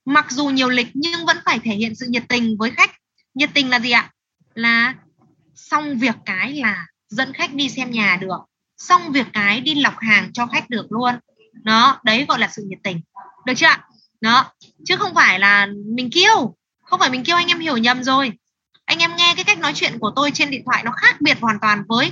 mặc 0.05 0.31
dù 0.31 0.47
nhiều 0.47 0.69
lịch 0.69 0.89
nhưng 0.95 1.27
vẫn 1.27 1.39
phải 1.45 1.59
thể 1.59 1.75
hiện 1.75 1.95
sự 1.95 2.07
nhiệt 2.09 2.25
tình 2.29 2.57
với 2.59 2.71
khách. 2.71 2.91
Nhiệt 3.35 3.51
tình 3.55 3.71
là 3.71 3.81
gì 3.81 3.91
ạ? 3.91 4.11
Là 4.55 4.95
xong 5.55 5.99
việc 5.99 6.17
cái 6.27 6.53
là 6.53 6.87
dẫn 7.09 7.33
khách 7.33 7.55
đi 7.55 7.69
xem 7.69 7.91
nhà 7.91 8.19
được. 8.21 8.39
Xong 8.77 9.13
việc 9.13 9.27
cái 9.33 9.61
đi 9.61 9.75
lọc 9.75 9.95
hàng 9.99 10.33
cho 10.33 10.47
khách 10.47 10.71
được 10.71 10.87
luôn 10.91 11.15
nó 11.63 12.01
đấy 12.05 12.25
gọi 12.29 12.39
là 12.39 12.49
sự 12.49 12.63
nhiệt 12.67 12.79
tình. 12.83 13.01
Được 13.47 13.53
chưa 13.57 13.67
ạ? 13.67 13.85
Đó. 14.21 14.53
Chứ 14.85 14.97
không 14.97 15.15
phải 15.15 15.39
là 15.39 15.67
mình 15.95 16.11
kêu. 16.15 16.55
Không 16.83 17.01
phải 17.01 17.11
mình 17.11 17.25
kêu 17.25 17.37
anh 17.37 17.49
em 17.49 17.59
hiểu 17.59 17.77
nhầm 17.77 18.05
rồi. 18.05 18.33
Anh 18.85 18.99
em 18.99 19.17
nghe 19.17 19.33
cái 19.35 19.45
cách 19.45 19.59
nói 19.59 19.73
chuyện 19.75 19.99
của 19.99 20.13
tôi 20.17 20.31
trên 20.31 20.51
điện 20.51 20.63
thoại 20.67 20.83
nó 20.85 20.93
khác 20.97 21.21
biệt 21.21 21.41
hoàn 21.41 21.61
toàn 21.61 21.83
với 21.89 22.11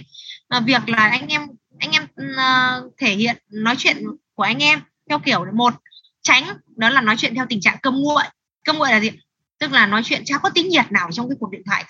uh, 0.56 0.64
việc 0.64 0.88
là 0.88 1.08
anh 1.08 1.28
em 1.28 1.42
anh 1.78 1.90
em 1.90 2.04
uh, 2.04 2.92
thể 2.98 3.14
hiện 3.14 3.36
nói 3.50 3.74
chuyện 3.78 4.04
của 4.34 4.42
anh 4.42 4.62
em 4.62 4.80
theo 5.08 5.18
kiểu 5.18 5.44
một 5.54 5.74
tránh 6.22 6.44
đó 6.76 6.90
là 6.90 7.00
nói 7.00 7.14
chuyện 7.18 7.34
theo 7.34 7.46
tình 7.48 7.60
trạng 7.60 7.76
cơm 7.82 7.94
nguội. 7.94 8.22
Cơm 8.64 8.78
nguội 8.78 8.90
là 8.90 9.00
gì? 9.00 9.10
Tức 9.58 9.72
là 9.72 9.86
nói 9.86 10.02
chuyện 10.04 10.22
chả 10.24 10.38
có 10.38 10.50
tính 10.50 10.68
nhiệt 10.68 10.92
nào 10.92 11.08
trong 11.12 11.28
cái 11.28 11.36
cuộc 11.40 11.50
điện 11.50 11.62
thoại 11.66 11.84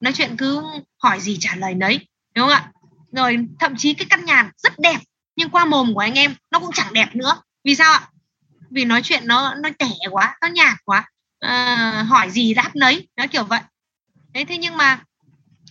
nói 0.00 0.12
chuyện 0.12 0.36
cứ 0.36 0.62
hỏi 1.02 1.20
gì 1.20 1.36
trả 1.40 1.56
lời 1.56 1.74
nấy 1.74 2.08
đúng 2.34 2.48
không 2.48 2.56
ạ? 2.56 2.72
Rồi 3.12 3.38
thậm 3.60 3.76
chí 3.76 3.94
cái 3.94 4.06
căn 4.10 4.24
nhà 4.24 4.50
rất 4.56 4.72
đẹp 4.78 4.98
nhưng 5.38 5.50
qua 5.50 5.64
mồm 5.64 5.94
của 5.94 6.00
anh 6.00 6.14
em 6.14 6.34
nó 6.50 6.58
cũng 6.58 6.70
chẳng 6.74 6.92
đẹp 6.92 7.08
nữa. 7.14 7.42
Vì 7.64 7.74
sao 7.74 7.92
ạ? 7.92 8.08
Vì 8.70 8.84
nói 8.84 9.02
chuyện 9.04 9.26
nó 9.26 9.54
nó 9.54 9.68
tẻ 9.78 9.88
quá 10.10 10.36
nó 10.40 10.48
nhạt 10.48 10.74
quá. 10.84 11.04
À, 11.40 12.04
hỏi 12.08 12.30
gì 12.30 12.54
đáp 12.54 12.70
nấy 12.74 13.08
nó 13.16 13.26
kiểu 13.26 13.44
vậy. 13.44 13.60
Đấy 14.32 14.44
thế 14.44 14.56
nhưng 14.58 14.76
mà 14.76 15.00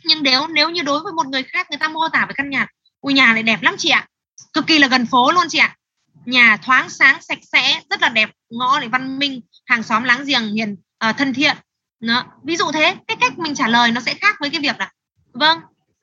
nhưng 0.03 0.23
nếu 0.23 0.47
nếu 0.47 0.69
như 0.69 0.81
đối 0.81 0.99
với 0.99 1.13
một 1.13 1.27
người 1.27 1.43
khác 1.43 1.67
người 1.69 1.77
ta 1.77 1.87
mô 1.87 2.09
tả 2.09 2.25
về 2.25 2.33
căn 2.37 2.49
nhà 2.49 2.67
ui 3.01 3.13
nhà 3.13 3.33
này 3.33 3.43
đẹp 3.43 3.61
lắm 3.61 3.75
chị 3.77 3.89
ạ. 3.89 4.07
Cực 4.53 4.67
kỳ 4.67 4.79
là 4.79 4.87
gần 4.87 5.05
phố 5.05 5.31
luôn 5.31 5.43
chị 5.49 5.57
ạ. 5.57 5.75
Nhà 6.25 6.57
thoáng 6.57 6.89
sáng 6.89 7.21
sạch 7.21 7.39
sẽ 7.51 7.81
rất 7.89 8.01
là 8.01 8.09
đẹp 8.09 8.29
ngõ 8.49 8.79
này 8.79 8.89
văn 8.89 9.19
minh 9.19 9.41
hàng 9.65 9.83
xóm 9.83 10.03
láng 10.03 10.25
giềng 10.25 10.53
hiền 10.53 10.73
uh, 11.09 11.17
thân 11.17 11.33
thiện. 11.33 11.57
Đó. 11.99 12.25
ví 12.43 12.55
dụ 12.55 12.71
thế 12.71 12.95
cái 13.07 13.17
cách 13.19 13.39
mình 13.39 13.55
trả 13.55 13.67
lời 13.67 13.91
nó 13.91 14.01
sẽ 14.01 14.13
khác 14.13 14.35
với 14.39 14.49
cái 14.49 14.61
việc 14.61 14.79
là 14.79 14.91
vâng 15.33 15.59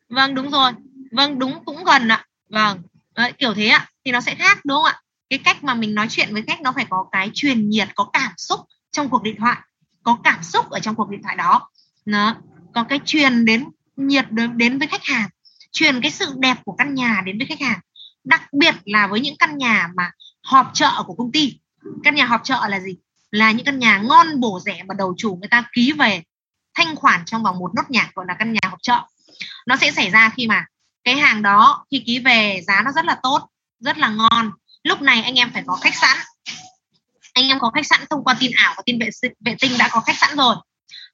vâng 0.08 0.34
đúng 0.34 0.50
rồi 0.50 0.72
vâng 1.12 1.38
đúng 1.38 1.64
cũng 1.64 1.84
gần 1.84 2.08
ạ 2.08 2.24
vâng. 2.48 2.82
Đấy, 3.16 3.32
kiểu 3.38 3.54
thế 3.54 3.66
ạ. 3.66 3.88
Thì 4.04 4.12
nó 4.12 4.20
sẽ 4.20 4.34
khác 4.34 4.64
đúng 4.64 4.76
không 4.76 4.84
ạ? 4.84 5.00
Cái 5.30 5.38
cách 5.38 5.64
mà 5.64 5.74
mình 5.74 5.94
nói 5.94 6.06
chuyện 6.10 6.32
với 6.32 6.42
khách 6.46 6.60
nó 6.60 6.72
phải 6.72 6.86
có 6.90 7.06
cái 7.12 7.30
truyền 7.34 7.68
nhiệt 7.68 7.88
có 7.94 8.10
cảm 8.12 8.32
xúc 8.36 8.60
trong 8.92 9.08
cuộc 9.08 9.22
điện 9.22 9.36
thoại 9.38 9.56
có 10.02 10.18
cảm 10.24 10.42
xúc 10.42 10.70
ở 10.70 10.80
trong 10.80 10.94
cuộc 10.94 11.10
điện 11.10 11.22
thoại 11.22 11.36
đó. 11.36 11.70
Nó 12.04 12.36
có 12.74 12.84
cái 12.84 13.00
truyền 13.04 13.44
đến 13.44 13.64
nhiệt 13.96 14.30
đến, 14.30 14.58
đến 14.58 14.78
với 14.78 14.88
khách 14.88 15.04
hàng 15.04 15.28
truyền 15.72 16.00
cái 16.00 16.10
sự 16.10 16.34
đẹp 16.38 16.56
của 16.64 16.72
căn 16.72 16.94
nhà 16.94 17.22
đến 17.24 17.38
với 17.38 17.46
khách 17.46 17.60
hàng. 17.60 17.80
Đặc 18.24 18.42
biệt 18.52 18.74
là 18.84 19.06
với 19.06 19.20
những 19.20 19.36
căn 19.38 19.58
nhà 19.58 19.88
mà 19.96 20.10
họp 20.42 20.70
chợ 20.74 20.90
của 21.06 21.14
công 21.14 21.32
ty. 21.32 21.58
Căn 22.04 22.14
nhà 22.14 22.26
họp 22.26 22.44
chợ 22.44 22.60
là 22.68 22.80
gì? 22.80 22.96
Là 23.30 23.50
những 23.50 23.66
căn 23.66 23.78
nhà 23.78 23.98
ngon 23.98 24.40
bổ 24.40 24.60
rẻ 24.64 24.82
mà 24.88 24.94
đầu 24.98 25.14
chủ 25.16 25.36
người 25.36 25.48
ta 25.48 25.64
ký 25.72 25.92
về 25.92 26.22
thanh 26.74 26.96
khoản 26.96 27.24
trong 27.24 27.42
vòng 27.42 27.58
một 27.58 27.74
nốt 27.74 27.90
nhạc 27.90 28.10
gọi 28.14 28.26
là 28.28 28.34
căn 28.34 28.52
nhà 28.52 28.60
họp 28.70 28.78
chợ. 28.82 29.00
Nó 29.66 29.76
sẽ 29.76 29.90
xảy 29.90 30.10
ra 30.10 30.30
khi 30.36 30.46
mà 30.46 30.66
cái 31.04 31.16
hàng 31.16 31.42
đó 31.42 31.86
khi 31.90 32.02
ký 32.06 32.18
về 32.18 32.60
giá 32.66 32.82
nó 32.84 32.92
rất 32.92 33.04
là 33.04 33.16
tốt 33.22 33.48
rất 33.80 33.98
là 33.98 34.08
ngon. 34.08 34.50
Lúc 34.82 35.02
này 35.02 35.22
anh 35.22 35.34
em 35.34 35.50
phải 35.52 35.62
có 35.66 35.76
khách 35.76 35.94
sạn. 35.94 36.18
Anh 37.32 37.48
em 37.48 37.58
có 37.58 37.70
khách 37.74 37.86
sạn 37.86 38.00
thông 38.10 38.24
qua 38.24 38.34
tin 38.40 38.52
ảo 38.56 38.74
và 38.76 38.82
tin 38.86 38.98
vệ, 38.98 39.10
vệ 39.40 39.56
tinh 39.60 39.72
đã 39.78 39.88
có 39.92 40.00
khách 40.00 40.18
sạn 40.18 40.36
rồi. 40.36 40.56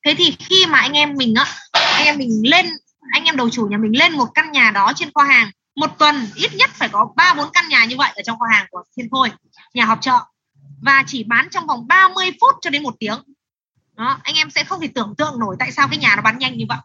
Thế 0.04 0.14
thì 0.18 0.36
khi 0.38 0.66
mà 0.66 0.78
anh 0.78 0.92
em 0.92 1.14
mình 1.14 1.34
á 1.34 1.44
anh 1.72 2.06
em 2.06 2.18
mình 2.18 2.42
lên 2.44 2.66
anh 3.10 3.24
em 3.24 3.36
đầu 3.36 3.50
chủ 3.50 3.66
nhà 3.66 3.76
mình 3.76 3.98
lên 3.98 4.12
một 4.12 4.28
căn 4.34 4.52
nhà 4.52 4.70
đó 4.70 4.92
trên 4.96 5.10
kho 5.14 5.22
hàng 5.22 5.50
một 5.76 5.98
tuần 5.98 6.26
ít 6.34 6.54
nhất 6.54 6.70
phải 6.74 6.88
có 6.88 7.12
ba 7.16 7.34
bốn 7.34 7.50
căn 7.52 7.68
nhà 7.68 7.84
như 7.84 7.96
vậy 7.96 8.10
ở 8.16 8.22
trong 8.22 8.38
kho 8.38 8.46
hàng 8.52 8.66
của 8.70 8.82
thiên 8.96 9.10
khôi 9.10 9.30
nhà 9.74 9.84
họp 9.84 10.02
chợ. 10.02 10.18
Và 10.82 11.04
chỉ 11.06 11.24
bán 11.24 11.48
trong 11.50 11.66
vòng 11.66 11.86
30 11.86 12.30
phút 12.40 12.54
cho 12.60 12.70
đến 12.70 12.82
một 12.82 12.94
tiếng. 12.98 13.18
Đó 13.94 14.20
anh 14.22 14.34
em 14.34 14.50
sẽ 14.50 14.64
không 14.64 14.80
thể 14.80 14.88
tưởng 14.94 15.14
tượng 15.18 15.38
nổi 15.38 15.56
tại 15.58 15.72
sao 15.72 15.88
cái 15.88 15.98
nhà 15.98 16.16
nó 16.16 16.22
bán 16.22 16.38
nhanh 16.38 16.56
như 16.56 16.64
vậy. 16.68 16.78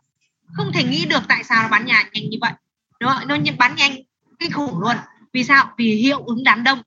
Không 0.54 0.72
thể 0.72 0.84
nghĩ 0.84 1.06
được 1.06 1.24
tại 1.28 1.44
sao 1.44 1.64
nó 1.64 1.70
bán 1.70 1.86
nhà 1.86 2.10
nhanh 2.14 2.30
như 2.30 2.38
vậy 2.42 2.52
nó 3.00 3.24
nó 3.28 3.38
bán 3.58 3.76
nhanh, 3.76 3.96
kinh 4.40 4.52
khủng 4.52 4.80
luôn. 4.80 4.96
Vì 5.34 5.44
sao? 5.44 5.74
Vì 5.78 5.96
hiệu 5.96 6.24
ứng 6.26 6.44
đám 6.44 6.64
đông. 6.64 6.82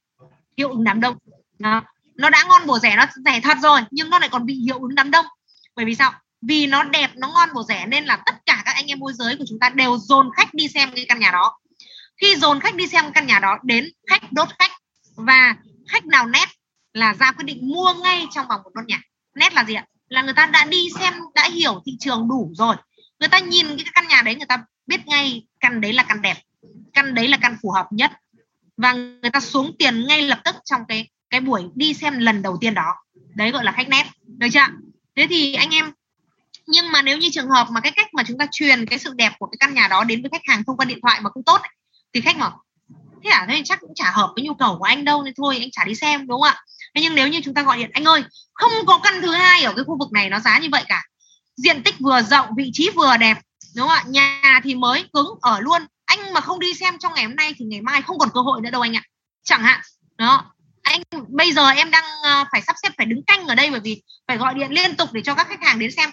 Hiệu 0.57 0.69
ứng 0.69 0.85
đám 0.85 1.01
đông. 1.01 1.17
Nó 1.59 1.83
nó 2.15 2.31
đã 2.31 2.45
ngon 2.49 2.67
bổ 2.67 2.79
rẻ, 2.79 2.97
nó 2.97 3.05
rẻ 3.25 3.41
thật 3.41 3.57
rồi, 3.63 3.81
nhưng 3.91 4.11
nó 4.11 4.19
lại 4.19 4.29
còn 4.29 4.47
bị 4.47 4.55
hiệu 4.55 4.79
ứng 4.79 4.95
đám 4.95 5.11
đông. 5.11 5.27
Bởi 5.77 5.85
vì 5.85 5.95
sao? 5.95 6.13
Vì 6.43 6.67
nó 6.67 6.83
đẹp, 6.83 7.11
nó 7.17 7.29
ngon 7.29 7.49
bổ 7.55 7.63
rẻ 7.63 7.87
nên 7.87 8.05
là 8.05 8.17
tất 8.27 8.35
cả 8.47 8.63
các 8.65 8.75
anh 8.75 8.87
em 8.87 8.99
môi 8.99 9.13
giới 9.13 9.37
của 9.37 9.45
chúng 9.49 9.59
ta 9.59 9.69
đều 9.69 9.99
dồn 9.99 10.31
khách 10.37 10.55
đi 10.55 10.69
xem 10.69 10.91
cái 10.95 11.05
căn 11.09 11.19
nhà 11.19 11.31
đó. 11.31 11.59
Khi 12.21 12.37
dồn 12.37 12.61
khách 12.61 12.75
đi 12.75 12.87
xem 12.87 13.13
căn 13.13 13.27
nhà 13.27 13.39
đó, 13.39 13.59
đến 13.63 13.89
khách 14.11 14.33
đốt 14.33 14.49
khách 14.59 14.71
và 15.17 15.57
khách 15.89 16.07
nào 16.07 16.27
nét 16.27 16.49
là 16.93 17.15
ra 17.15 17.33
quyết 17.33 17.45
định 17.45 17.69
mua 17.69 17.95
ngay 17.95 18.27
trong 18.31 18.49
vòng 18.49 18.61
một 18.65 18.71
nốt 18.75 18.83
nhà. 18.87 19.01
Nét 19.35 19.55
là 19.55 19.65
gì 19.65 19.75
ạ? 19.75 19.87
Là 20.09 20.23
người 20.23 20.35
ta 20.35 20.47
đã 20.47 20.65
đi 20.65 20.89
xem, 20.99 21.15
đã 21.35 21.49
hiểu 21.49 21.83
thị 21.87 21.97
trường 22.01 22.29
đủ 22.29 22.53
rồi. 22.55 22.77
Người 23.21 23.29
ta 23.29 23.39
nhìn 23.39 23.67
cái 23.67 23.87
căn 23.95 24.09
nhà 24.09 24.23
đấy, 24.23 24.35
người 24.35 24.47
ta 24.47 24.65
biết 24.89 25.07
ngay 25.07 25.47
căn 25.61 25.81
đấy 25.81 25.93
là 25.93 26.03
căn 26.03 26.23
đẹp, 26.23 26.37
căn 26.93 27.15
đấy 27.15 27.29
là 27.29 27.37
căn 27.37 27.57
phù 27.63 27.71
hợp 27.71 27.87
nhất. 27.91 28.13
Và 28.77 28.93
người 28.93 29.31
ta 29.33 29.41
xuống 29.41 29.77
tiền 29.79 30.07
ngay 30.07 30.23
lập 30.23 30.41
tức 30.45 30.55
trong 30.65 30.81
cái 30.89 31.09
cái 31.31 31.41
buổi 31.41 31.63
đi 31.75 31.95
xem 31.95 32.19
lần 32.19 32.43
đầu 32.43 32.59
tiên 32.61 32.75
đó. 32.75 32.95
Đấy 33.35 33.51
gọi 33.51 33.65
là 33.65 33.73
khách 33.73 33.89
nét, 33.89 34.07
được 34.27 34.47
chưa 34.53 34.67
thế 35.17 35.27
thì 35.31 35.55
anh 35.55 35.75
em, 35.75 35.93
nhưng 36.67 36.93
mà 36.93 37.03
nếu 37.03 37.19
như 37.19 37.29
trường 37.33 37.49
hợp 37.49 37.67
mà 37.71 37.81
cái 37.81 37.93
cách 37.97 38.15
mà 38.15 38.23
chúng 38.27 38.39
ta 38.39 38.47
truyền 38.51 38.87
cái 38.87 38.99
sự 38.99 39.13
đẹp 39.17 39.33
của 39.39 39.47
cái 39.47 39.57
căn 39.61 39.75
nhà 39.75 39.89
đó 39.89 40.05
đến 40.05 40.23
với 40.23 40.31
khách 40.31 40.43
hàng 40.45 40.65
thông 40.65 40.77
qua 40.77 40.85
điện 40.85 40.99
thoại 41.03 41.21
mà 41.21 41.31
không 41.31 41.45
tốt 41.45 41.61
thì 42.15 42.21
khách 42.21 42.37
mà 42.37 42.51
thế 43.25 43.31
à 43.31 43.47
thế 43.49 43.63
chắc 43.65 43.81
cũng 43.81 43.95
chả 43.95 44.11
hợp 44.11 44.33
với 44.37 44.45
nhu 44.45 44.55
cầu 44.55 44.79
của 44.79 44.85
anh 44.85 45.05
đâu 45.05 45.23
nên 45.23 45.35
thôi, 45.37 45.59
anh 45.61 45.71
chả 45.71 45.85
đi 45.85 45.95
xem 45.95 46.27
đúng 46.27 46.41
không 46.41 46.53
ạ? 46.53 46.63
Thế 46.95 47.03
nhưng 47.03 47.15
nếu 47.15 47.29
như 47.29 47.41
chúng 47.45 47.55
ta 47.55 47.63
gọi 47.63 47.77
điện, 47.77 47.91
anh 47.93 48.05
ơi, 48.05 48.23
không 48.55 48.73
có 48.87 49.01
căn 49.03 49.15
thứ 49.23 49.31
hai 49.31 49.63
ở 49.63 49.73
cái 49.77 49.85
khu 49.85 49.99
vực 49.99 50.13
này 50.13 50.31
nó 50.31 50.41
giá 50.41 50.59
như 50.59 50.69
vậy 50.73 50.85
cả. 50.89 51.05
Diện 51.57 51.83
tích 51.83 51.95
vừa 51.99 52.23
rộng, 52.23 52.49
vị 52.57 52.71
trí 52.73 52.91
vừa 52.91 53.17
đẹp 53.17 53.39
đúng 53.77 53.89
không 53.89 53.97
ạ? 53.97 54.05
Nhà 54.07 54.61
thì 54.65 54.75
mới 54.75 55.05
cứng 55.13 55.29
ở 55.41 55.61
luôn. 55.61 55.83
Anh 56.05 56.33
mà 56.33 56.41
không 56.41 56.59
đi 56.59 56.75
xem 56.75 56.99
trong 56.99 57.15
ngày 57.15 57.25
hôm 57.25 57.37
nay 57.37 57.55
thì 57.59 57.65
ngày 57.65 57.81
mai 57.81 58.03
không 58.03 58.19
còn 58.19 58.29
cơ 58.35 58.41
hội 58.41 58.61
nữa 58.61 58.71
đâu 58.71 58.81
anh 58.81 58.97
ạ. 58.97 59.03
Chẳng 59.43 59.63
hạn. 59.63 59.81
Đó. 60.17 60.55
Anh, 60.83 61.03
bây 61.29 61.53
giờ 61.53 61.69
em 61.69 61.91
đang 61.91 62.05
ờ, 62.23 62.45
phải 62.53 62.63
sắp 62.63 62.77
xếp, 62.83 62.89
phải 62.97 63.07
đứng 63.07 63.25
canh 63.25 63.47
ở 63.47 63.55
đây 63.55 63.71
bởi 63.71 63.81
vì 63.81 64.03
phải 64.29 64.37
gọi 64.37 64.55
điện 64.55 64.71
liên 64.71 64.97
tục 64.97 65.09
để 65.13 65.21
cho 65.25 65.35
các 65.35 65.49
khách 65.49 65.63
hàng 65.63 65.79
đến 65.79 65.91
xem. 65.91 66.11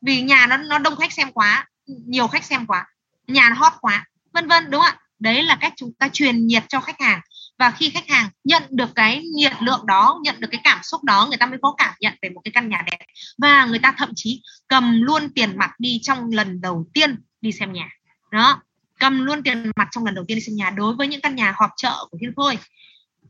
Vì 0.00 0.22
nhà 0.22 0.46
nó 0.46 0.56
nó 0.56 0.78
đông 0.78 0.96
khách 0.96 1.12
xem 1.12 1.32
quá, 1.32 1.66
nhiều 1.86 2.26
khách 2.26 2.44
xem 2.44 2.66
quá, 2.66 2.86
nhà 3.26 3.48
nó 3.48 3.56
hot 3.56 3.72
quá, 3.80 4.04
vân 4.32 4.48
vân, 4.48 4.70
đúng 4.70 4.80
không 4.80 4.90
ạ? 4.90 4.98
Đấy 5.18 5.42
là 5.42 5.56
cách 5.60 5.72
chúng 5.76 5.92
ta 5.98 6.08
truyền 6.12 6.46
nhiệt 6.46 6.64
cho 6.68 6.80
khách 6.80 7.00
hàng 7.00 7.20
và 7.58 7.70
khi 7.70 7.90
khách 7.90 8.08
hàng 8.08 8.30
nhận 8.44 8.62
được 8.70 8.94
cái 8.94 9.22
nhiệt 9.34 9.52
lượng 9.60 9.86
đó 9.86 10.18
nhận 10.22 10.40
được 10.40 10.48
cái 10.50 10.60
cảm 10.64 10.78
xúc 10.82 11.04
đó 11.04 11.26
người 11.26 11.36
ta 11.36 11.46
mới 11.46 11.58
có 11.62 11.74
cảm 11.78 11.94
nhận 12.00 12.14
về 12.22 12.28
một 12.28 12.40
cái 12.44 12.52
căn 12.52 12.68
nhà 12.68 12.82
đẹp. 12.86 12.98
Và 13.38 13.64
người 13.64 13.78
ta 13.78 13.94
thậm 13.98 14.12
chí 14.16 14.42
cầm 14.68 15.02
luôn 15.02 15.28
tiền 15.34 15.58
mặt 15.58 15.70
đi 15.78 16.00
trong 16.02 16.30
lần 16.30 16.60
đầu 16.60 16.86
tiên 16.94 17.16
đi 17.40 17.52
xem 17.52 17.72
nhà. 17.72 17.88
Đó 18.32 18.62
cầm 18.98 19.24
luôn 19.24 19.42
tiền 19.42 19.70
mặt 19.76 19.88
trong 19.90 20.04
lần 20.04 20.14
đầu 20.14 20.24
tiên 20.28 20.36
đi 20.36 20.40
xem 20.40 20.56
nhà 20.56 20.70
đối 20.70 20.94
với 20.94 21.08
những 21.08 21.20
căn 21.20 21.34
nhà 21.34 21.54
họp 21.56 21.70
chợ 21.76 21.94
của 22.10 22.18
thiên 22.20 22.32
khôi. 22.36 22.58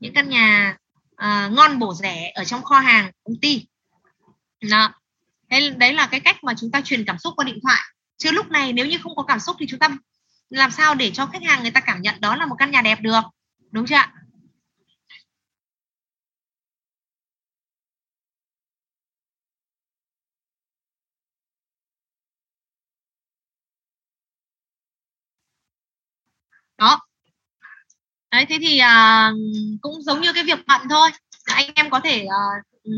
Những 0.01 0.15
căn 0.15 0.29
nhà 0.29 0.77
uh, 1.13 1.53
ngon 1.53 1.79
bổ 1.79 1.95
rẻ 1.95 2.33
ở 2.35 2.45
trong 2.45 2.63
kho 2.63 2.81
hàng 2.81 3.11
công 3.25 3.37
ty. 3.43 3.67
Đó 4.71 4.93
đấy, 5.49 5.71
đấy 5.71 5.93
là 5.93 6.07
cái 6.07 6.21
cách 6.21 6.45
mà 6.45 6.55
chúng 6.61 6.71
ta 6.71 6.81
truyền 6.81 7.05
cảm 7.05 7.19
xúc 7.19 7.35
qua 7.37 7.45
điện 7.45 7.59
thoại. 7.63 7.81
Chứ 8.19 8.31
lúc 8.31 8.51
này 8.51 8.73
nếu 8.73 8.87
như 8.87 8.99
không 9.03 9.17
có 9.17 9.23
cảm 9.23 9.41
xúc 9.41 9.57
thì 9.59 9.67
chúng 9.69 9.79
ta 9.79 9.89
làm 10.51 10.71
sao 10.71 10.95
để 10.95 11.11
cho 11.11 11.27
khách 11.27 11.43
hàng 11.43 11.63
người 11.63 11.71
ta 11.71 11.81
cảm 11.81 12.03
nhận 12.03 12.21
đó 12.21 12.37
là 12.37 12.47
một 12.47 12.57
căn 12.59 12.71
nhà 12.71 12.83
đẹp 12.83 13.01
được? 13.01 13.21
Đúng 13.73 13.87
chưa 13.87 13.95
ạ? 13.97 14.13
Đó. 26.79 27.01
Đấy 28.31 28.47
thế 28.49 28.59
thì 28.61 28.79
à, 28.79 29.33
cũng 29.81 30.03
giống 30.03 30.21
như 30.21 30.33
cái 30.33 30.45
việc 30.45 30.59
bận 30.67 30.81
thôi. 30.91 31.11
Anh 31.45 31.71
em 31.75 31.91
có 31.91 32.01
thể 32.01 32.27
à, 32.27 32.43